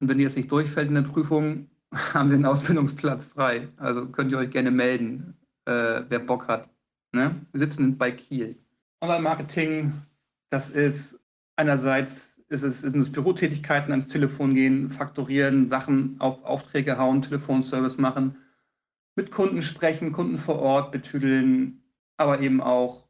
Und 0.00 0.08
wenn 0.08 0.18
die 0.18 0.24
jetzt 0.24 0.36
nicht 0.36 0.50
durchfällt 0.50 0.88
in 0.88 0.94
der 0.94 1.02
Prüfung, 1.02 1.68
haben 2.14 2.30
wir 2.30 2.36
einen 2.36 2.46
Ausbildungsplatz 2.46 3.28
frei. 3.28 3.68
Also 3.76 4.06
könnt 4.06 4.32
ihr 4.32 4.38
euch 4.38 4.50
gerne 4.50 4.70
melden, 4.70 5.36
äh, 5.66 6.02
wer 6.08 6.20
Bock 6.20 6.48
hat. 6.48 6.68
Ne? 7.12 7.46
Wir 7.52 7.60
sitzen 7.60 7.98
bei 7.98 8.12
Kiel. 8.12 8.56
Online-Marketing, 9.00 9.92
das 10.50 10.68
ist 10.68 11.18
einerseits 11.56 12.38
ist 12.48 12.64
es, 12.64 12.80
sind 12.80 12.96
es 12.96 13.12
Bürotätigkeiten, 13.12 13.92
ans 13.92 14.08
Telefon 14.08 14.54
gehen, 14.54 14.90
faktorieren, 14.90 15.66
Sachen 15.66 16.16
auf 16.20 16.42
Aufträge 16.42 16.98
hauen, 16.98 17.22
Telefonservice 17.22 17.98
machen, 17.98 18.36
mit 19.14 19.30
Kunden 19.30 19.62
sprechen, 19.62 20.12
Kunden 20.12 20.36
vor 20.38 20.58
Ort 20.58 20.92
betüdeln, 20.92 21.82
aber 22.16 22.40
eben 22.40 22.60
auch, 22.60 23.06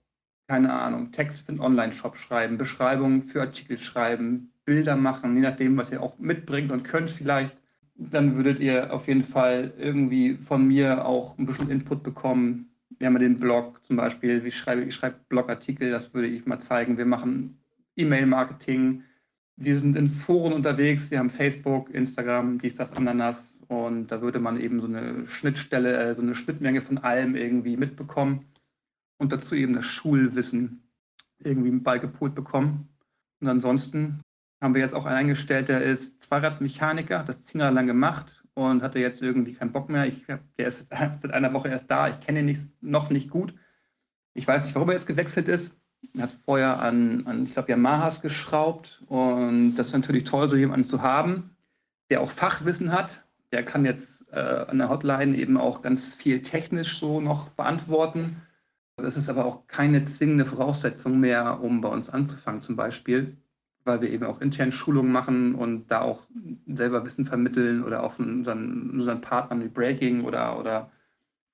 keine 0.46 0.72
Ahnung, 0.72 1.12
Texte 1.12 1.42
für 1.42 1.52
einen 1.52 1.60
Online-Shop 1.60 2.16
schreiben, 2.16 2.58
Beschreibungen 2.58 3.22
für 3.22 3.40
Artikel 3.40 3.78
schreiben, 3.78 4.52
Bilder 4.64 4.96
machen, 4.96 5.34
je 5.36 5.42
nachdem, 5.42 5.76
was 5.76 5.90
ihr 5.90 6.02
auch 6.02 6.18
mitbringt 6.18 6.70
und 6.70 6.84
könnt 6.84 7.10
vielleicht. 7.10 7.56
Dann 7.94 8.36
würdet 8.36 8.60
ihr 8.60 8.92
auf 8.92 9.08
jeden 9.08 9.22
Fall 9.22 9.72
irgendwie 9.78 10.36
von 10.36 10.66
mir 10.66 11.04
auch 11.04 11.36
ein 11.38 11.46
bisschen 11.46 11.70
Input 11.70 12.02
bekommen. 12.02 12.69
Wir 13.00 13.06
haben 13.06 13.14
ja 13.14 13.20
den 13.20 13.40
Blog 13.40 13.82
zum 13.82 13.96
Beispiel, 13.96 14.44
ich 14.46 14.58
schreibe, 14.58 14.82
ich 14.82 14.94
schreibe 14.94 15.16
Blogartikel, 15.30 15.90
das 15.90 16.12
würde 16.12 16.28
ich 16.28 16.44
mal 16.44 16.58
zeigen. 16.58 16.98
Wir 16.98 17.06
machen 17.06 17.58
E-Mail-Marketing, 17.96 19.02
wir 19.56 19.78
sind 19.78 19.96
in 19.96 20.08
Foren 20.08 20.52
unterwegs, 20.52 21.10
wir 21.10 21.18
haben 21.18 21.30
Facebook, 21.30 21.88
Instagram, 21.94 22.58
dies, 22.58 22.76
das, 22.76 22.92
Ananas 22.92 23.62
und 23.68 24.08
da 24.08 24.20
würde 24.20 24.38
man 24.38 24.60
eben 24.60 24.80
so 24.80 24.86
eine 24.86 25.26
Schnittstelle, 25.26 25.96
äh, 25.96 26.14
so 26.14 26.20
eine 26.20 26.34
Schnittmenge 26.34 26.82
von 26.82 26.98
allem 26.98 27.36
irgendwie 27.36 27.78
mitbekommen 27.78 28.44
und 29.16 29.32
dazu 29.32 29.54
eben 29.54 29.72
das 29.72 29.86
Schulwissen 29.86 30.82
irgendwie 31.38 31.70
beigepolt 31.70 32.34
bekommen. 32.34 32.90
Und 33.40 33.48
ansonsten 33.48 34.20
haben 34.60 34.74
wir 34.74 34.82
jetzt 34.82 34.94
auch 34.94 35.06
einen 35.06 35.16
eingestellt, 35.16 35.70
der 35.70 35.82
ist 35.82 36.20
Zweiradmechaniker, 36.20 37.20
hat 37.20 37.30
das 37.30 37.46
zehn 37.46 37.62
Jahre 37.62 37.74
lang 37.74 37.86
gemacht 37.86 38.39
und 38.68 38.82
hatte 38.82 38.98
jetzt 38.98 39.22
irgendwie 39.22 39.54
keinen 39.54 39.72
Bock 39.72 39.88
mehr. 39.88 40.06
Ich, 40.06 40.26
der 40.26 40.66
ist 40.66 40.88
seit 40.90 41.32
einer 41.32 41.52
Woche 41.52 41.68
erst 41.68 41.90
da, 41.90 42.08
ich 42.08 42.20
kenne 42.20 42.40
ihn 42.40 42.46
nicht, 42.46 42.68
noch 42.82 43.10
nicht 43.10 43.30
gut. 43.30 43.54
Ich 44.34 44.46
weiß 44.46 44.64
nicht, 44.64 44.74
warum 44.74 44.88
er 44.88 44.94
jetzt 44.94 45.06
gewechselt 45.06 45.48
ist. 45.48 45.76
Er 46.14 46.24
hat 46.24 46.32
vorher 46.32 46.80
an, 46.80 47.26
an 47.26 47.44
ich 47.44 47.52
glaube, 47.52 47.70
Yamahas 47.70 48.22
geschraubt 48.22 49.02
und 49.06 49.74
das 49.76 49.88
ist 49.88 49.92
natürlich 49.92 50.24
toll, 50.24 50.48
so 50.48 50.56
jemanden 50.56 50.86
zu 50.86 51.02
haben, 51.02 51.56
der 52.10 52.22
auch 52.22 52.30
Fachwissen 52.30 52.92
hat. 52.92 53.24
Der 53.52 53.64
kann 53.64 53.84
jetzt 53.84 54.32
äh, 54.32 54.38
an 54.38 54.78
der 54.78 54.88
Hotline 54.88 55.36
eben 55.36 55.56
auch 55.56 55.82
ganz 55.82 56.14
viel 56.14 56.40
technisch 56.40 56.98
so 56.98 57.20
noch 57.20 57.50
beantworten. 57.50 58.36
Das 58.96 59.16
ist 59.16 59.28
aber 59.28 59.44
auch 59.44 59.66
keine 59.66 60.04
zwingende 60.04 60.46
Voraussetzung 60.46 61.20
mehr, 61.20 61.60
um 61.60 61.80
bei 61.80 61.88
uns 61.88 62.08
anzufangen 62.08 62.60
zum 62.60 62.76
Beispiel. 62.76 63.36
Weil 63.84 64.00
wir 64.00 64.10
eben 64.10 64.24
auch 64.24 64.40
intern 64.40 64.72
Schulungen 64.72 65.12
machen 65.12 65.54
und 65.54 65.90
da 65.90 66.00
auch 66.02 66.22
selber 66.66 67.04
Wissen 67.04 67.26
vermitteln 67.26 67.82
oder 67.82 68.02
auch 68.02 68.14
von 68.14 68.30
unseren, 68.30 68.90
unseren 68.90 69.20
Partnern 69.20 69.62
wie 69.62 69.68
Breaking 69.68 70.24
oder, 70.24 70.58
oder 70.58 70.90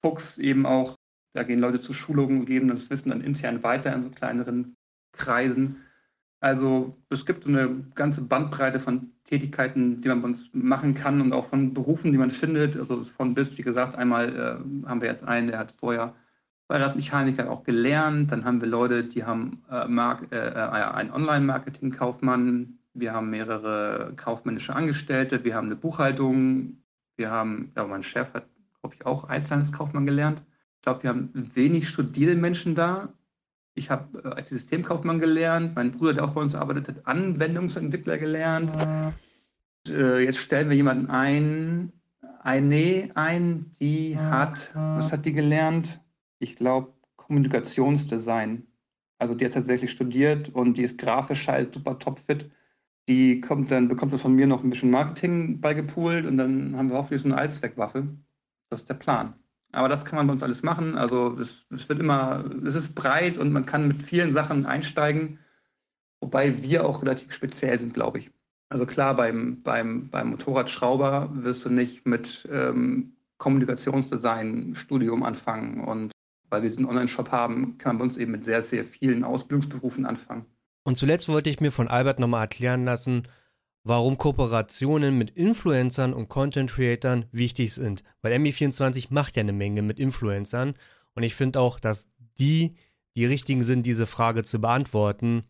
Fuchs 0.03 0.39
eben 0.39 0.67
auch. 0.67 0.97
Da 1.35 1.43
gehen 1.43 1.61
Leute 1.61 1.81
zu 1.81 1.93
Schulungen 1.93 2.41
und 2.41 2.47
geben 2.47 2.69
das 2.69 2.91
Wissen 2.91 3.11
dann 3.11 3.21
intern 3.21 3.63
weiter 3.63 3.93
in 3.95 4.05
so 4.05 4.11
kleineren 4.11 4.77
Kreisen. 5.13 5.77
Also 6.41 6.97
es 7.11 7.25
gibt 7.27 7.45
so 7.45 7.51
eine 7.51 7.85
ganze 7.95 8.23
Bandbreite 8.23 8.81
von 8.81 9.13
Tätigkeiten, 9.25 10.01
die 10.01 10.09
man 10.09 10.23
bei 10.23 10.29
uns 10.29 10.51
machen 10.53 10.95
kann 10.95 11.21
und 11.21 11.33
auch 11.33 11.47
von 11.47 11.75
Berufen, 11.75 12.13
die 12.13 12.19
man 12.19 12.31
findet. 12.31 12.77
Also 12.77 13.05
von 13.05 13.35
bis, 13.35 13.57
wie 13.57 13.63
gesagt, 13.63 13.95
einmal 13.95 14.35
äh, 14.35 14.89
haben 14.89 15.01
wir 15.01 15.09
jetzt 15.09 15.25
einen, 15.25 15.49
der 15.49 15.59
hat 15.59 15.73
vorher 15.73 16.15
Beiradmechaniker 16.69 17.51
auch 17.51 17.63
gelernt. 17.65 18.33
Dann 18.33 18.45
haben 18.45 18.61
wir 18.61 18.69
Leute, 18.69 19.05
die 19.05 19.25
haben 19.25 19.63
äh, 19.71 19.87
Mark, 19.87 20.33
äh, 20.33 20.37
äh 20.37 20.53
einen 20.55 21.13
Online-Marketing-Kaufmann. 21.13 22.79
Wir 22.95 23.13
haben 23.13 23.31
mehrere 23.31 24.13
kaufmännische 24.17 24.75
Angestellte. 24.75 25.45
Wir 25.45 25.55
haben 25.55 25.67
eine 25.67 25.77
Buchhaltung. 25.77 26.79
Wir 27.17 27.31
haben, 27.31 27.73
ja, 27.77 27.87
mein 27.87 28.03
Chef 28.03 28.33
hat, 28.35 28.47
glaube 28.81 28.97
ich, 28.97 29.07
auch 29.07 29.25
Einzelhandelskaufmann 29.25 30.07
gelernt. 30.07 30.43
Ich 30.77 30.83
glaube, 30.83 31.03
wir 31.03 31.11
haben 31.11 31.31
wenig 31.55 31.89
studierende 31.89 32.41
Menschen 32.41 32.75
da. 32.75 33.11
Ich 33.75 33.91
habe 33.91 34.23
äh, 34.25 34.29
als 34.29 34.49
Systemkaufmann 34.49 35.21
gelernt. 35.21 35.77
Mein 35.77 35.93
Bruder, 35.93 36.15
der 36.15 36.25
auch 36.25 36.33
bei 36.33 36.41
uns 36.41 36.55
arbeitet, 36.55 36.89
hat 36.89 37.07
Anwendungsentwickler 37.07 38.19
gelernt. 38.19 38.73
Äh, 39.89 40.25
jetzt 40.25 40.39
stellen 40.39 40.69
wir 40.69 40.77
jemanden 40.77 41.11
ein, 41.11 41.93
eine 42.43 43.11
ein, 43.15 43.71
die 43.79 44.19
hat, 44.19 44.73
was 44.75 45.13
hat 45.13 45.27
die 45.27 45.33
gelernt? 45.33 46.01
Ich 46.39 46.57
glaube, 46.57 46.93
Kommunikationsdesign. 47.17 48.67
Also 49.19 49.35
die 49.35 49.45
hat 49.45 49.55
tatsächlich 49.55 49.91
studiert 49.91 50.51
und 50.51 50.77
die 50.77 50.83
ist 50.83 50.99
grafisch 50.99 51.49
halt 51.49 51.75
super 51.75 51.99
topfit. 51.99 52.51
Die 53.09 53.41
kommt 53.41 53.71
dann, 53.71 53.89
bekommt 53.89 54.13
dann 54.13 54.19
von 54.19 54.35
mir 54.35 54.47
noch 54.47 54.63
ein 54.63 54.71
bisschen 54.71 54.91
Marketing 54.91 55.61
beigepoolt 55.61 56.27
und 56.27 56.37
dann 56.37 56.77
haben 56.77 56.91
wir 56.91 56.97
hoffentlich 56.97 57.23
so 57.23 57.29
eine 57.29 57.39
Allzweckwaffe. 57.39 58.09
Das 58.71 58.81
ist 58.81 58.89
der 58.89 58.95
Plan. 58.95 59.35
Aber 59.73 59.89
das 59.89 60.05
kann 60.05 60.17
man 60.17 60.27
bei 60.27 60.33
uns 60.33 60.43
alles 60.43 60.63
machen. 60.63 60.97
Also 60.97 61.37
es, 61.39 61.67
es 61.71 61.89
wird 61.89 62.01
immer, 62.01 62.45
es 62.65 62.75
ist 62.75 62.95
breit 62.95 63.39
und 63.39 63.53
man 63.53 63.67
kann 63.67 63.89
mit 63.89 64.03
vielen 64.03 64.33
Sachen 64.33 64.67
einsteigen, 64.67 65.39
wobei 66.21 66.63
wir 66.63 66.87
auch 66.87 67.03
relativ 67.03 67.33
speziell 67.33 67.79
sind, 67.79 67.95
glaube 67.95 68.19
ich. 68.19 68.31
Also 68.69 68.87
klar, 68.87 69.15
beim, 69.15 69.63
beim, 69.63 70.11
beim 70.11 70.31
Motorradschrauber 70.31 71.31
wirst 71.33 71.65
du 71.65 71.71
nicht 71.71 72.07
mit 72.07 72.49
ähm, 72.51 73.17
Kommunikationsdesign-Studium 73.39 75.23
anfangen 75.23 75.85
und 75.85 76.16
weil 76.51 76.63
wir 76.63 76.69
diesen 76.71 76.87
Online-Shop 76.87 77.31
haben, 77.31 77.79
kann 77.79 77.91
man 77.91 77.99
bei 77.99 78.05
uns 78.05 78.17
eben 78.17 78.33
mit 78.33 78.45
sehr, 78.45 78.63
sehr 78.63 78.87
vielen 78.87 79.25
Ausbildungsberufen 79.25 80.07
anfangen. 80.07 80.47
Und 80.85 80.97
zuletzt 80.97 81.29
wollte 81.29 81.51
ich 81.51 81.61
mir 81.61 81.73
von 81.73 81.89
Albert 81.89 82.21
nochmal 82.21 82.43
erklären 82.43 82.85
lassen, 82.85 83.27
warum 83.83 84.19
Kooperationen 84.19 85.17
mit 85.17 85.31
Influencern 85.31 86.13
und 86.13 86.29
Content 86.29 86.71
Creatern 86.71 87.27
wichtig 87.33 87.73
sind. 87.75 88.03
Weil 88.23 88.33
MI24 88.35 89.07
macht 89.11 89.37
ja 89.37 89.41
eine 89.41 89.53
Menge 89.53 89.83
mit 89.83 89.99
Influencern 89.99 90.75
und 91.15 91.23
ich 91.23 91.35
finde 91.35 91.61
auch, 91.61 91.81
dass 91.81 92.09
die 92.39 92.77
die 93.17 93.25
richtigen 93.25 93.63
sind, 93.63 93.87
diese 93.87 94.07
Frage 94.07 94.43
zu 94.43 94.61
beantworten, 94.61 95.43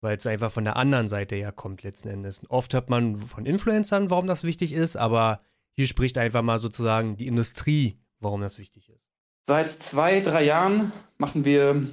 weil 0.00 0.16
es 0.16 0.26
einfach 0.26 0.52
von 0.52 0.64
der 0.64 0.76
anderen 0.76 1.08
Seite 1.08 1.34
her 1.34 1.50
kommt 1.50 1.82
letzten 1.82 2.08
Endes. 2.08 2.42
Oft 2.48 2.72
hört 2.72 2.88
man 2.88 3.16
von 3.18 3.46
Influencern, 3.46 4.10
warum 4.10 4.26
das 4.26 4.44
wichtig 4.44 4.72
ist, 4.72 4.96
aber 4.96 5.40
hier 5.72 5.88
spricht 5.88 6.18
einfach 6.18 6.42
mal 6.42 6.58
sozusagen 6.58 7.16
die 7.16 7.26
Industrie, 7.26 7.98
warum 8.20 8.40
das 8.40 8.58
wichtig 8.58 8.90
ist. 8.90 9.03
Seit 9.46 9.78
zwei, 9.78 10.20
drei 10.20 10.42
Jahren 10.42 10.90
machen 11.18 11.44
wir 11.44 11.86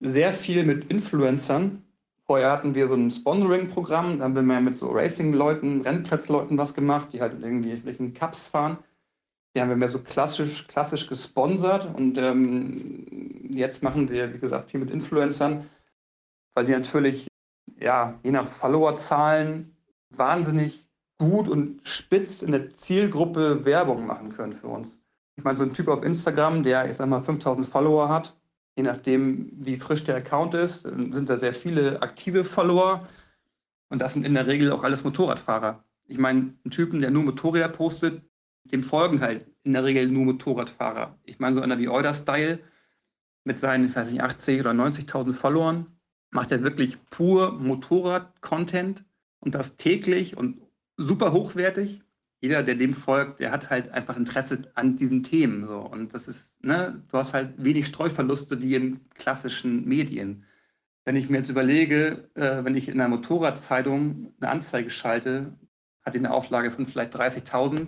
sehr 0.00 0.32
viel 0.32 0.64
mit 0.64 0.90
Influencern. 0.90 1.82
Vorher 2.24 2.50
hatten 2.50 2.74
wir 2.74 2.88
so 2.88 2.94
ein 2.94 3.10
Sponsoring-Programm, 3.10 4.18
da 4.18 4.24
haben 4.24 4.34
wir 4.34 4.40
mehr 4.40 4.62
mit 4.62 4.76
so 4.76 4.88
Racing-Leuten, 4.88 5.82
Rennplatzleuten 5.82 6.56
was 6.56 6.72
gemacht, 6.72 7.12
die 7.12 7.20
halt 7.20 7.34
irgendwie 7.34 7.68
irgendwelchen 7.68 8.14
Cups 8.14 8.46
fahren. 8.46 8.78
Die 9.54 9.60
haben 9.60 9.68
wir 9.68 9.76
mehr 9.76 9.90
so 9.90 9.98
klassisch, 9.98 10.66
klassisch 10.68 11.06
gesponsert 11.06 11.94
und 11.94 12.16
ähm, 12.16 13.04
jetzt 13.50 13.82
machen 13.82 14.08
wir, 14.08 14.32
wie 14.32 14.38
gesagt, 14.38 14.70
viel 14.70 14.80
mit 14.80 14.90
Influencern, 14.90 15.68
weil 16.54 16.64
die 16.64 16.72
natürlich, 16.72 17.28
ja, 17.78 18.18
je 18.22 18.30
nach 18.30 18.48
Followerzahlen 18.48 19.76
wahnsinnig 20.08 20.88
gut 21.18 21.46
und 21.46 21.86
spitz 21.86 22.40
in 22.40 22.52
der 22.52 22.70
Zielgruppe 22.70 23.66
Werbung 23.66 24.06
machen 24.06 24.30
können 24.30 24.54
für 24.54 24.68
uns. 24.68 25.05
Ich 25.36 25.44
meine, 25.44 25.58
so 25.58 25.64
ein 25.64 25.72
Typ 25.72 25.88
auf 25.88 26.02
Instagram, 26.02 26.62
der, 26.62 26.88
ich 26.88 26.96
sag 26.96 27.08
mal, 27.08 27.20
5000 27.20 27.68
Follower 27.68 28.08
hat, 28.08 28.34
je 28.76 28.82
nachdem, 28.82 29.52
wie 29.52 29.78
frisch 29.78 30.04
der 30.04 30.16
Account 30.16 30.54
ist, 30.54 30.82
sind 30.82 31.28
da 31.28 31.36
sehr 31.36 31.54
viele 31.54 32.02
aktive 32.02 32.44
Follower. 32.44 33.06
Und 33.88 34.00
das 34.00 34.14
sind 34.14 34.24
in 34.24 34.34
der 34.34 34.46
Regel 34.46 34.72
auch 34.72 34.84
alles 34.84 35.04
Motorradfahrer. 35.04 35.84
Ich 36.08 36.18
meine, 36.18 36.54
ein 36.64 36.70
Typen, 36.70 37.00
der 37.00 37.10
nur 37.10 37.24
Motorräder 37.24 37.68
postet, 37.68 38.22
dem 38.64 38.82
folgen 38.82 39.20
halt 39.20 39.46
in 39.62 39.72
der 39.72 39.84
Regel 39.84 40.08
nur 40.08 40.24
Motorradfahrer. 40.24 41.18
Ich 41.24 41.38
meine, 41.38 41.54
so 41.54 41.60
einer 41.60 41.78
wie 41.78 41.88
Euder-Style 41.88 42.60
mit 43.44 43.58
seinen, 43.58 43.88
ich 43.88 43.96
weiß 43.96 44.10
nicht, 44.10 44.22
80 44.22 44.60
oder 44.60 44.70
90.000 44.70 45.32
Followern 45.34 45.86
macht 46.30 46.50
er 46.52 46.62
wirklich 46.62 46.98
pur 47.10 47.52
Motorrad-Content 47.52 49.04
und 49.40 49.54
das 49.54 49.76
täglich 49.76 50.36
und 50.36 50.60
super 50.96 51.32
hochwertig 51.32 52.02
jeder, 52.40 52.62
der 52.62 52.74
dem 52.74 52.94
folgt, 52.94 53.40
der 53.40 53.50
hat 53.50 53.70
halt 53.70 53.90
einfach 53.90 54.16
Interesse 54.16 54.70
an 54.74 54.96
diesen 54.96 55.22
Themen. 55.22 55.66
So. 55.66 55.78
Und 55.80 56.14
das 56.14 56.28
ist, 56.28 56.62
ne, 56.62 57.02
du 57.10 57.18
hast 57.18 57.34
halt 57.34 57.54
wenig 57.56 57.86
Streuverluste 57.86 58.60
wie 58.60 58.74
in 58.74 59.00
klassischen 59.14 59.86
Medien. 59.86 60.44
Wenn 61.04 61.16
ich 61.16 61.30
mir 61.30 61.38
jetzt 61.38 61.50
überlege, 61.50 62.28
äh, 62.34 62.64
wenn 62.64 62.76
ich 62.76 62.88
in 62.88 63.00
einer 63.00 63.08
Motorradzeitung 63.08 64.34
eine 64.40 64.50
Anzeige 64.50 64.90
schalte, 64.90 65.56
hat 66.02 66.14
die 66.14 66.18
eine 66.18 66.32
Auflage 66.32 66.70
von 66.70 66.86
vielleicht 66.86 67.16
30.000 67.16 67.86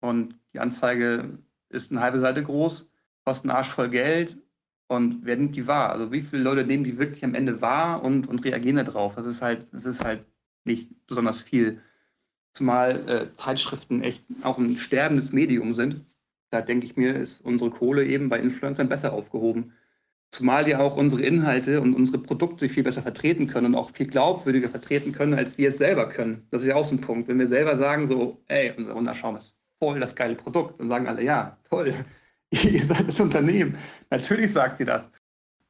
und 0.00 0.38
die 0.52 0.60
Anzeige 0.60 1.38
ist 1.68 1.90
eine 1.90 2.00
halbe 2.00 2.20
Seite 2.20 2.42
groß, 2.42 2.90
kostet 3.24 3.50
einen 3.50 3.56
Arsch 3.56 3.68
voll 3.68 3.88
Geld 3.90 4.38
und 4.88 5.24
wer 5.24 5.36
nimmt 5.36 5.56
die 5.56 5.66
wahr? 5.66 5.90
Also 5.90 6.12
wie 6.12 6.22
viele 6.22 6.42
Leute 6.42 6.64
nehmen 6.64 6.84
die 6.84 6.98
wirklich 6.98 7.24
am 7.24 7.34
Ende 7.34 7.60
wahr 7.62 8.02
und, 8.02 8.28
und 8.28 8.44
reagieren 8.44 8.76
darauf? 8.76 9.14
Das 9.14 9.26
ist 9.26 9.42
halt, 9.42 9.66
das 9.72 9.86
ist 9.86 10.04
halt 10.04 10.26
nicht 10.64 10.90
besonders 11.06 11.40
viel. 11.40 11.80
Zumal 12.52 13.08
äh, 13.08 13.34
Zeitschriften 13.34 14.02
echt 14.02 14.24
auch 14.42 14.58
ein 14.58 14.76
sterbendes 14.76 15.32
Medium 15.32 15.74
sind. 15.74 16.04
Da 16.50 16.60
denke 16.60 16.86
ich 16.86 16.96
mir, 16.96 17.16
ist 17.16 17.40
unsere 17.40 17.70
Kohle 17.70 18.04
eben 18.04 18.28
bei 18.28 18.38
Influencern 18.38 18.88
besser 18.88 19.12
aufgehoben. 19.12 19.72
Zumal 20.30 20.64
die 20.64 20.76
auch 20.76 20.96
unsere 20.96 21.22
Inhalte 21.22 21.80
und 21.80 21.94
unsere 21.94 22.18
Produkte 22.18 22.68
viel 22.68 22.82
besser 22.82 23.02
vertreten 23.02 23.46
können 23.48 23.68
und 23.68 23.74
auch 23.74 23.90
viel 23.90 24.06
glaubwürdiger 24.06 24.68
vertreten 24.70 25.12
können, 25.12 25.34
als 25.34 25.58
wir 25.58 25.68
es 25.68 25.78
selber 25.78 26.08
können. 26.08 26.46
Das 26.50 26.62
ist 26.62 26.68
ja 26.68 26.74
auch 26.74 26.84
so 26.84 26.94
ein 26.94 27.00
Punkt. 27.00 27.28
Wenn 27.28 27.38
wir 27.38 27.48
selber 27.48 27.76
sagen 27.76 28.08
so, 28.08 28.42
ey, 28.48 28.72
unser 28.76 28.94
Wunderschaum 28.94 29.36
ist 29.36 29.54
voll 29.78 30.00
das 30.00 30.14
geile 30.14 30.34
Produkt, 30.34 30.80
dann 30.80 30.88
sagen 30.88 31.06
alle, 31.06 31.22
ja, 31.22 31.58
toll, 31.68 31.94
ihr 32.50 32.82
seid 32.82 33.08
das 33.08 33.20
Unternehmen. 33.20 33.76
Natürlich 34.10 34.52
sagt 34.52 34.78
sie 34.78 34.84
das, 34.84 35.10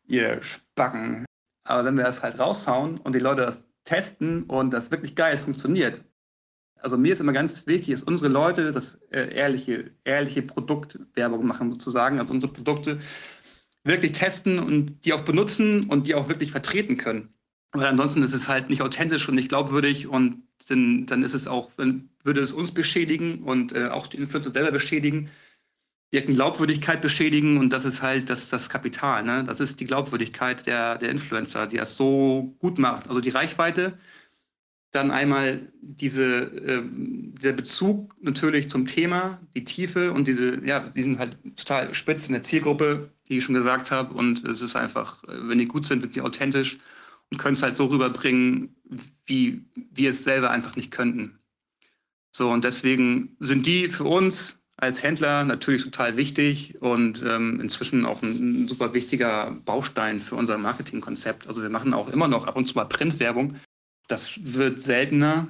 ihr 0.07 0.43
Spacken. 0.43 1.25
Aber 1.65 1.85
wenn 1.85 1.97
wir 1.97 2.05
das 2.05 2.23
halt 2.23 2.39
raushauen 2.39 2.99
und 2.99 3.15
die 3.15 3.21
Leute 3.21 3.43
das 3.43 3.67
testen 3.85 4.45
und 4.45 4.73
das 4.73 4.91
wirklich 4.91 5.15
geil 5.15 5.39
funktioniert, 5.39 6.05
also 6.83 6.97
mir 6.99 7.13
ist 7.13 7.21
immer 7.21 7.33
ganz 7.33 7.67
wichtig, 7.67 7.95
dass 7.95 8.03
unsere 8.03 8.29
Leute 8.29 8.73
das 8.73 8.99
äh, 9.11 9.35
ehrliche, 9.35 9.93
ehrliche 10.05 10.43
Produktwerbung 10.43 11.47
machen 11.47 11.71
sozusagen, 11.71 12.19
also 12.19 12.35
unsere 12.35 12.53
Produkte 12.53 12.99
wirklich 13.85 14.13
testen 14.13 14.59
und 14.59 15.05
die 15.05 15.13
auch 15.13 15.23
benutzen 15.23 15.89
und 15.89 16.07
die 16.07 16.15
auch 16.15 16.29
wirklich 16.29 16.51
vertreten 16.51 16.97
können. 16.97 17.33
Weil 17.73 17.87
ansonsten 17.87 18.23
ist 18.23 18.35
es 18.35 18.49
halt 18.49 18.69
nicht 18.69 18.83
authentisch 18.83 19.29
und 19.29 19.35
nicht 19.35 19.49
glaubwürdig 19.49 20.07
und 20.07 20.43
dann, 20.69 21.07
dann 21.07 21.23
ist 21.23 21.35
es 21.35 21.47
auch, 21.47 21.71
dann 21.77 22.11
würde 22.23 22.41
es 22.41 22.53
uns 22.53 22.73
beschädigen 22.73 23.43
und 23.43 23.73
äh, 23.75 23.89
auch 23.89 24.07
die 24.07 24.19
Influencer 24.19 24.53
selber 24.53 24.73
beschädigen, 24.73 25.31
die 26.13 26.21
Glaubwürdigkeit 26.21 27.01
beschädigen 27.01 27.57
und 27.57 27.71
das 27.73 27.87
ist 27.87 28.03
halt 28.03 28.29
das, 28.29 28.51
das 28.51 28.69
Kapital. 28.69 29.23
Ne? 29.23 29.45
Das 29.45 29.61
ist 29.61 29.81
die 29.81 29.87
Glaubwürdigkeit 29.87 30.67
der, 30.67 30.99
der 30.99 31.09
Influencer, 31.09 31.67
die 31.67 31.79
das 31.79 31.97
so 31.97 32.55
gut 32.59 32.79
macht. 32.79 33.09
Also 33.09 33.21
die 33.23 33.31
Reichweite, 33.31 33.99
dann 34.93 35.11
einmal 35.11 35.73
diese, 35.81 36.43
äh, 36.43 36.83
der 36.85 37.53
Bezug 37.53 38.15
natürlich 38.21 38.69
zum 38.69 38.87
Thema, 38.87 39.41
die 39.57 39.65
Tiefe 39.65 40.13
und 40.13 40.29
diese, 40.29 40.65
ja, 40.65 40.81
die 40.81 41.03
sind 41.03 41.19
halt 41.19 41.37
total 41.57 41.93
spitz 41.95 42.27
in 42.27 42.35
der 42.35 42.43
Zielgruppe, 42.43 43.11
wie 43.27 43.39
ich 43.39 43.45
schon 43.45 43.55
gesagt 43.55 43.91
habe. 43.91 44.15
Und 44.15 44.45
es 44.45 44.61
ist 44.61 44.77
einfach, 44.77 45.25
äh, 45.25 45.49
wenn 45.49 45.59
die 45.59 45.67
gut 45.67 45.87
sind, 45.87 46.03
sind 46.03 46.15
die 46.15 46.21
authentisch 46.21 46.79
und 47.31 47.39
können 47.39 47.55
es 47.55 47.63
halt 47.63 47.75
so 47.75 47.87
rüberbringen, 47.87 48.77
wie 49.25 49.65
wir 49.75 50.11
es 50.11 50.25
selber 50.25 50.51
einfach 50.51 50.77
nicht 50.77 50.91
könnten. 50.91 51.39
So, 52.31 52.51
und 52.51 52.65
deswegen 52.65 53.37
sind 53.41 53.67
die 53.67 53.91
für 53.91 54.05
uns 54.05 54.59
als 54.77 55.03
Händler 55.03 55.45
natürlich 55.45 55.85
total 55.85 56.17
wichtig 56.17 56.81
und 56.83 57.23
ähm, 57.23 57.61
inzwischen 57.61 58.05
auch 58.05 58.23
ein, 58.23 58.65
ein, 58.65 58.69
super 58.69 58.93
wichtiger 58.95 59.57
Baustein 59.65 60.19
für 60.19 60.35
unser 60.35 60.59
Marketingkonzept. 60.59 61.47
Also 61.47 61.63
wir 61.63 61.69
machen 61.69 61.95
auch 61.95 62.09
immer 62.09 62.27
noch 62.27 62.47
ab 62.47 62.57
und 62.57 62.67
zu 62.67 62.75
mal 62.75 62.87
Printwerbung, 62.87 63.57
das 64.09 64.41
wird 64.55 64.81
seltener. 64.81 65.49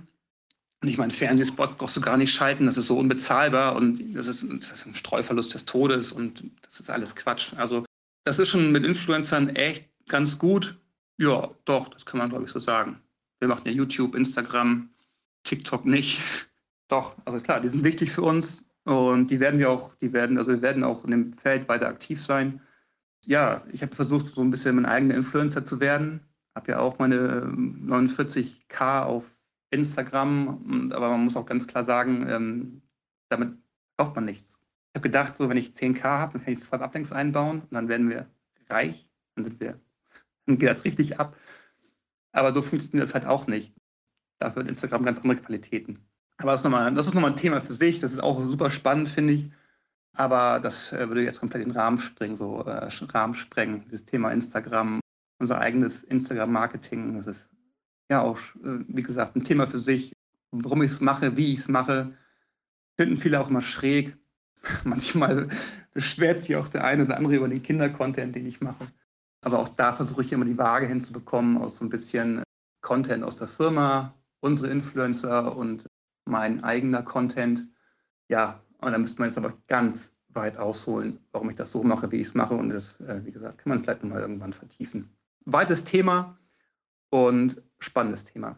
Und 0.82 0.88
ich 0.88 0.98
meine, 0.98 1.12
Fernsehspot 1.12 1.78
brauchst 1.78 1.96
du 1.96 2.00
gar 2.00 2.16
nicht 2.16 2.34
schalten, 2.34 2.66
das 2.66 2.76
ist 2.76 2.88
so 2.88 2.98
unbezahlbar 2.98 3.76
und 3.76 4.14
das 4.14 4.26
ist, 4.26 4.44
das 4.48 4.72
ist 4.72 4.86
ein 4.86 4.94
Streuverlust 4.94 5.54
des 5.54 5.64
Todes 5.64 6.10
und 6.10 6.44
das 6.62 6.80
ist 6.80 6.90
alles 6.90 7.14
Quatsch. 7.14 7.54
Also 7.56 7.84
das 8.24 8.38
ist 8.38 8.48
schon 8.48 8.72
mit 8.72 8.84
Influencern 8.84 9.50
echt 9.50 9.88
ganz 10.08 10.38
gut. 10.38 10.76
Ja, 11.18 11.50
doch, 11.64 11.88
das 11.88 12.04
kann 12.04 12.18
man, 12.18 12.30
glaube 12.30 12.44
ich, 12.44 12.50
so 12.50 12.58
sagen. 12.58 13.00
Wir 13.38 13.48
machen 13.48 13.62
ja 13.66 13.72
YouTube, 13.72 14.14
Instagram, 14.14 14.90
TikTok 15.44 15.84
nicht. 15.84 16.20
Doch, 16.88 17.16
also 17.24 17.38
klar, 17.40 17.60
die 17.60 17.68
sind 17.68 17.84
wichtig 17.84 18.12
für 18.12 18.22
uns 18.22 18.62
und 18.84 19.28
die 19.28 19.40
werden 19.40 19.58
wir 19.58 19.70
auch, 19.70 19.94
die 19.96 20.12
werden, 20.12 20.36
also 20.36 20.50
wir 20.50 20.62
werden 20.62 20.84
auch 20.84 21.04
in 21.04 21.10
dem 21.10 21.32
Feld 21.32 21.68
weiter 21.68 21.88
aktiv 21.88 22.20
sein. 22.20 22.60
Ja, 23.24 23.64
ich 23.72 23.82
habe 23.82 23.94
versucht, 23.94 24.26
so 24.26 24.42
ein 24.42 24.50
bisschen 24.50 24.76
mein 24.76 24.86
eigener 24.86 25.14
Influencer 25.14 25.64
zu 25.64 25.80
werden. 25.80 26.20
Habe 26.54 26.72
ja 26.72 26.78
auch 26.80 26.98
meine 26.98 27.46
49k 27.46 29.02
auf 29.02 29.40
Instagram, 29.70 30.90
aber 30.92 31.10
man 31.10 31.24
muss 31.24 31.36
auch 31.36 31.46
ganz 31.46 31.66
klar 31.66 31.84
sagen, 31.84 32.26
ähm, 32.28 32.82
damit 33.30 33.56
kauft 33.96 34.14
man 34.14 34.26
nichts. 34.26 34.58
Ich 34.92 34.98
habe 34.98 35.08
gedacht, 35.08 35.34
so 35.34 35.48
wenn 35.48 35.56
ich 35.56 35.70
10k 35.70 36.02
habe, 36.02 36.34
dann 36.34 36.44
kann 36.44 36.52
ich 36.52 36.60
zwei 36.60 36.78
Uplinks 36.78 37.12
einbauen 37.12 37.62
und 37.62 37.72
dann 37.72 37.88
werden 37.88 38.10
wir 38.10 38.28
reich, 38.68 39.08
dann 39.34 39.44
sind 39.44 39.60
wir, 39.60 39.80
dann 40.46 40.58
geht 40.58 40.68
das 40.68 40.84
richtig 40.84 41.18
ab. 41.18 41.36
Aber 42.32 42.52
so 42.52 42.60
funktioniert 42.60 43.06
das 43.06 43.14
halt 43.14 43.26
auch 43.26 43.46
nicht. 43.46 43.74
Dafür 44.38 44.62
hat 44.62 44.68
Instagram 44.68 45.04
ganz 45.04 45.20
andere 45.20 45.40
Qualitäten. 45.40 46.04
Aber 46.38 46.52
das 46.52 46.60
ist 46.60 46.64
nochmal, 46.64 46.92
das 46.94 47.06
ist 47.06 47.14
nochmal 47.14 47.30
ein 47.30 47.36
Thema 47.36 47.60
für 47.60 47.74
sich. 47.74 47.98
Das 48.00 48.12
ist 48.12 48.20
auch 48.20 48.40
super 48.40 48.70
spannend, 48.70 49.08
finde 49.08 49.34
ich. 49.34 49.50
Aber 50.14 50.60
das 50.60 50.92
äh, 50.92 51.08
würde 51.08 51.22
jetzt 51.22 51.40
komplett 51.40 51.64
den 51.64 51.70
Rahmen 51.72 51.98
springen, 51.98 52.36
so 52.36 52.60
äh, 52.62 52.88
Rahmen 53.12 53.34
sprengen. 53.34 53.84
Dieses 53.84 54.04
Thema 54.04 54.30
Instagram, 54.30 55.00
unser 55.42 55.60
eigenes 55.60 56.04
Instagram-Marketing. 56.04 57.16
Das 57.16 57.26
ist 57.26 57.50
ja 58.08 58.22
auch, 58.22 58.38
äh, 58.64 58.84
wie 58.86 59.02
gesagt, 59.02 59.36
ein 59.36 59.44
Thema 59.44 59.66
für 59.66 59.80
sich. 59.80 60.12
Warum 60.52 60.82
ich 60.82 60.92
es 60.92 61.00
mache, 61.00 61.36
wie 61.36 61.52
ich 61.52 61.60
es 61.60 61.68
mache, 61.68 62.14
finden 62.96 63.16
viele 63.16 63.40
auch 63.40 63.50
immer 63.50 63.60
schräg. 63.60 64.16
Manchmal 64.84 65.48
beschwert 65.92 66.42
sich 66.42 66.56
auch 66.56 66.68
der 66.68 66.84
eine 66.84 67.04
oder 67.04 67.16
andere 67.16 67.36
über 67.36 67.48
den 67.48 67.62
Kindercontent, 67.62 68.36
den 68.36 68.46
ich 68.46 68.60
mache. 68.60 68.86
Aber 69.44 69.58
auch 69.58 69.68
da 69.68 69.92
versuche 69.92 70.22
ich 70.22 70.32
immer 70.32 70.44
die 70.44 70.56
Waage 70.56 70.86
hinzubekommen 70.86 71.58
aus 71.58 71.76
so 71.76 71.84
ein 71.84 71.90
bisschen 71.90 72.44
Content 72.80 73.24
aus 73.24 73.36
der 73.36 73.48
Firma, 73.48 74.14
unsere 74.40 74.70
Influencer 74.70 75.56
und 75.56 75.86
mein 76.24 76.62
eigener 76.62 77.02
Content. 77.02 77.66
Ja, 78.28 78.62
und 78.78 78.92
da 78.92 78.98
müsste 78.98 79.18
man 79.18 79.28
jetzt 79.28 79.38
aber 79.38 79.54
ganz 79.66 80.14
weit 80.28 80.56
ausholen, 80.56 81.18
warum 81.32 81.50
ich 81.50 81.56
das 81.56 81.72
so 81.72 81.82
mache, 81.82 82.12
wie 82.12 82.20
ich 82.20 82.28
es 82.28 82.34
mache. 82.34 82.54
Und 82.54 82.70
das, 82.70 83.00
äh, 83.00 83.24
wie 83.24 83.32
gesagt, 83.32 83.58
kann 83.58 83.70
man 83.70 83.82
vielleicht 83.82 84.04
nochmal 84.04 84.20
irgendwann 84.20 84.52
vertiefen. 84.52 85.10
Weites 85.44 85.84
Thema 85.84 86.38
und 87.10 87.60
spannendes 87.78 88.24
Thema. 88.24 88.56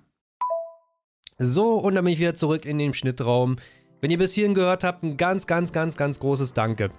So, 1.39 1.75
und 1.75 1.95
dann 1.95 2.05
bin 2.05 2.15
ich 2.15 2.21
wieder 2.21 2.35
zurück 2.35 2.65
in 2.65 2.79
den 2.79 2.95
Schnittraum. 2.95 3.57
Wenn 4.01 4.11
ihr 4.11 4.19
bis 4.19 4.35
hierhin 4.35 4.55
gehört 4.55 4.85
habt, 4.85 5.03
ein 5.03 5.17
ganz, 5.17 5.47
ganz, 5.47 5.73
ganz, 5.73 5.97
ganz 5.97 6.21
großes 6.21 6.53
Danke. 6.53 6.91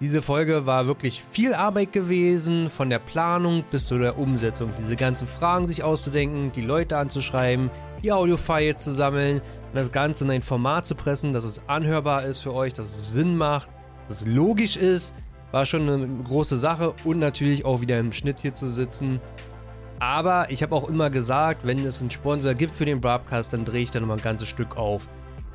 Diese 0.00 0.22
Folge 0.22 0.66
war 0.66 0.86
wirklich 0.86 1.22
viel 1.22 1.54
Arbeit 1.54 1.92
gewesen, 1.92 2.70
von 2.70 2.88
der 2.88 3.00
Planung 3.00 3.64
bis 3.70 3.86
zu 3.86 3.98
der 3.98 4.18
Umsetzung. 4.18 4.70
Diese 4.78 4.94
ganzen 4.94 5.26
Fragen 5.26 5.66
sich 5.66 5.82
auszudenken, 5.82 6.52
die 6.52 6.60
Leute 6.60 6.98
anzuschreiben, 6.98 7.70
die 8.02 8.12
Audiofiles 8.12 8.82
zu 8.82 8.92
sammeln 8.92 9.38
und 9.40 9.74
das 9.74 9.90
Ganze 9.90 10.24
in 10.24 10.30
ein 10.30 10.42
Format 10.42 10.86
zu 10.86 10.94
pressen, 10.94 11.32
dass 11.32 11.44
es 11.44 11.62
anhörbar 11.68 12.24
ist 12.24 12.40
für 12.40 12.54
euch, 12.54 12.74
dass 12.74 13.00
es 13.00 13.12
Sinn 13.12 13.36
macht, 13.36 13.70
dass 14.06 14.20
es 14.20 14.26
logisch 14.26 14.76
ist, 14.76 15.14
war 15.52 15.66
schon 15.66 15.88
eine 15.88 16.08
große 16.24 16.58
Sache 16.58 16.94
und 17.04 17.18
natürlich 17.18 17.64
auch 17.64 17.80
wieder 17.80 17.98
im 17.98 18.12
Schnitt 18.12 18.40
hier 18.40 18.54
zu 18.54 18.70
sitzen. 18.70 19.20
Aber 20.00 20.50
ich 20.50 20.62
habe 20.62 20.74
auch 20.74 20.88
immer 20.88 21.10
gesagt, 21.10 21.66
wenn 21.66 21.84
es 21.84 22.00
einen 22.00 22.10
Sponsor 22.10 22.54
gibt 22.54 22.72
für 22.72 22.84
den 22.84 23.00
Broadcast, 23.00 23.52
dann 23.52 23.64
drehe 23.64 23.82
ich 23.82 23.90
da 23.90 24.00
nochmal 24.00 24.18
ein 24.18 24.22
ganzes 24.22 24.48
Stück 24.48 24.76
auf. 24.76 25.08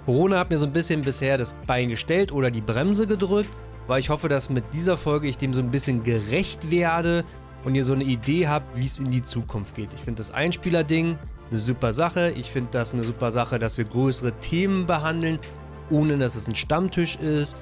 Corona 0.06 0.40
hat 0.40 0.50
mir 0.50 0.58
so 0.58 0.66
ein 0.66 0.74
bisschen 0.74 1.02
bisher 1.02 1.38
das 1.38 1.56
Bein 1.66 1.88
gestellt 1.88 2.32
oder 2.32 2.52
die 2.52 2.60
Bremse 2.60 3.08
gedrückt, 3.08 3.50
weil 3.88 4.00
ich 4.00 4.10
hoffe, 4.10 4.28
dass 4.28 4.50
mit 4.50 4.66
dieser 4.74 4.98
Folge 4.98 5.28
ich 5.28 5.38
dem 5.38 5.54
so 5.54 5.62
ein 5.62 5.72
bisschen 5.72 6.04
gerecht 6.04 6.70
werde 6.70 7.24
und 7.64 7.76
ihr 7.76 7.86
so 7.86 7.94
eine 7.94 8.04
Idee 8.04 8.48
habt, 8.50 8.76
wie 8.76 8.86
es 8.86 9.00
in 9.00 9.12
die 9.12 9.24
Zukunft 9.24 9.76
geht. 9.76 9.94
Ich 9.94 10.02
finde 10.02 10.18
das 10.18 10.32
Einspieler-Ding 10.32 11.18
eine 11.50 11.60
super 11.60 11.94
Sache. 11.94 12.32
Ich 12.32 12.52
finde 12.52 12.70
das 12.72 12.94
eine 12.94 13.06
super 13.06 13.32
Sache, 13.32 13.60
dass 13.60 13.78
wir 13.78 13.86
größere 13.86 14.34
Themen 14.40 14.86
behandeln, 14.86 15.40
ohne 15.90 16.18
dass 16.18 16.36
es 16.36 16.48
ein 16.48 16.56
Stammtisch 16.56 17.16
ist. 17.16 17.56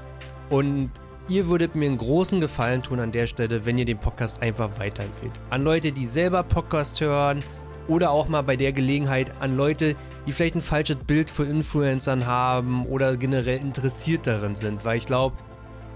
Und 0.49 0.89
ihr 1.31 1.47
würdet 1.47 1.75
mir 1.75 1.85
einen 1.85 1.97
großen 1.97 2.41
Gefallen 2.41 2.83
tun 2.83 2.99
an 2.99 3.13
der 3.13 3.25
Stelle, 3.25 3.65
wenn 3.65 3.77
ihr 3.77 3.85
den 3.85 3.99
Podcast 3.99 4.41
einfach 4.41 4.77
weiterempfehlt. 4.79 5.31
An 5.49 5.63
Leute, 5.63 5.93
die 5.93 6.05
selber 6.05 6.43
Podcast 6.43 6.99
hören 6.99 7.41
oder 7.87 8.11
auch 8.11 8.27
mal 8.27 8.41
bei 8.41 8.57
der 8.57 8.73
Gelegenheit 8.73 9.31
an 9.39 9.55
Leute, 9.55 9.95
die 10.27 10.33
vielleicht 10.33 10.55
ein 10.55 10.61
falsches 10.61 10.97
Bild 10.97 11.29
für 11.29 11.45
Influencern 11.45 12.25
haben 12.25 12.85
oder 12.85 13.15
generell 13.15 13.61
interessiert 13.61 14.27
darin 14.27 14.55
sind, 14.55 14.83
weil 14.83 14.97
ich 14.97 15.05
glaube, 15.05 15.37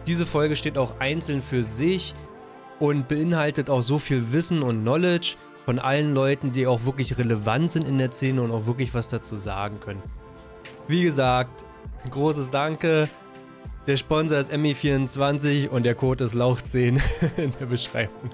diese 0.07 0.25
Folge 0.25 0.55
steht 0.55 0.77
auch 0.77 0.99
einzeln 1.01 1.41
für 1.41 1.64
sich 1.64 2.15
und 2.80 3.09
beinhaltet 3.09 3.69
auch 3.69 3.81
so 3.81 3.99
viel 3.99 4.31
Wissen 4.31 4.61
und 4.61 4.83
Knowledge 4.83 5.35
von 5.65 5.80
allen 5.80 6.14
Leuten, 6.14 6.53
die 6.53 6.65
auch 6.65 6.85
wirklich 6.85 7.17
relevant 7.17 7.72
sind 7.72 7.85
in 7.85 7.97
der 7.97 8.11
Szene 8.11 8.41
und 8.41 8.51
auch 8.51 8.67
wirklich 8.67 8.93
was 8.93 9.09
dazu 9.09 9.35
sagen 9.35 9.81
können. 9.81 10.01
Wie 10.88 11.03
gesagt, 11.03 11.65
großes 12.09 12.51
Danke. 12.51 13.09
Der 13.88 13.97
Sponsor 13.97 14.39
ist 14.39 14.51
ME24 14.51 15.69
und 15.69 15.83
der 15.83 15.93
Code 15.93 16.23
ist 16.23 16.35
Lauch10 16.35 16.99
in 17.38 17.53
der 17.59 17.67
Beschreibung. 17.67 18.31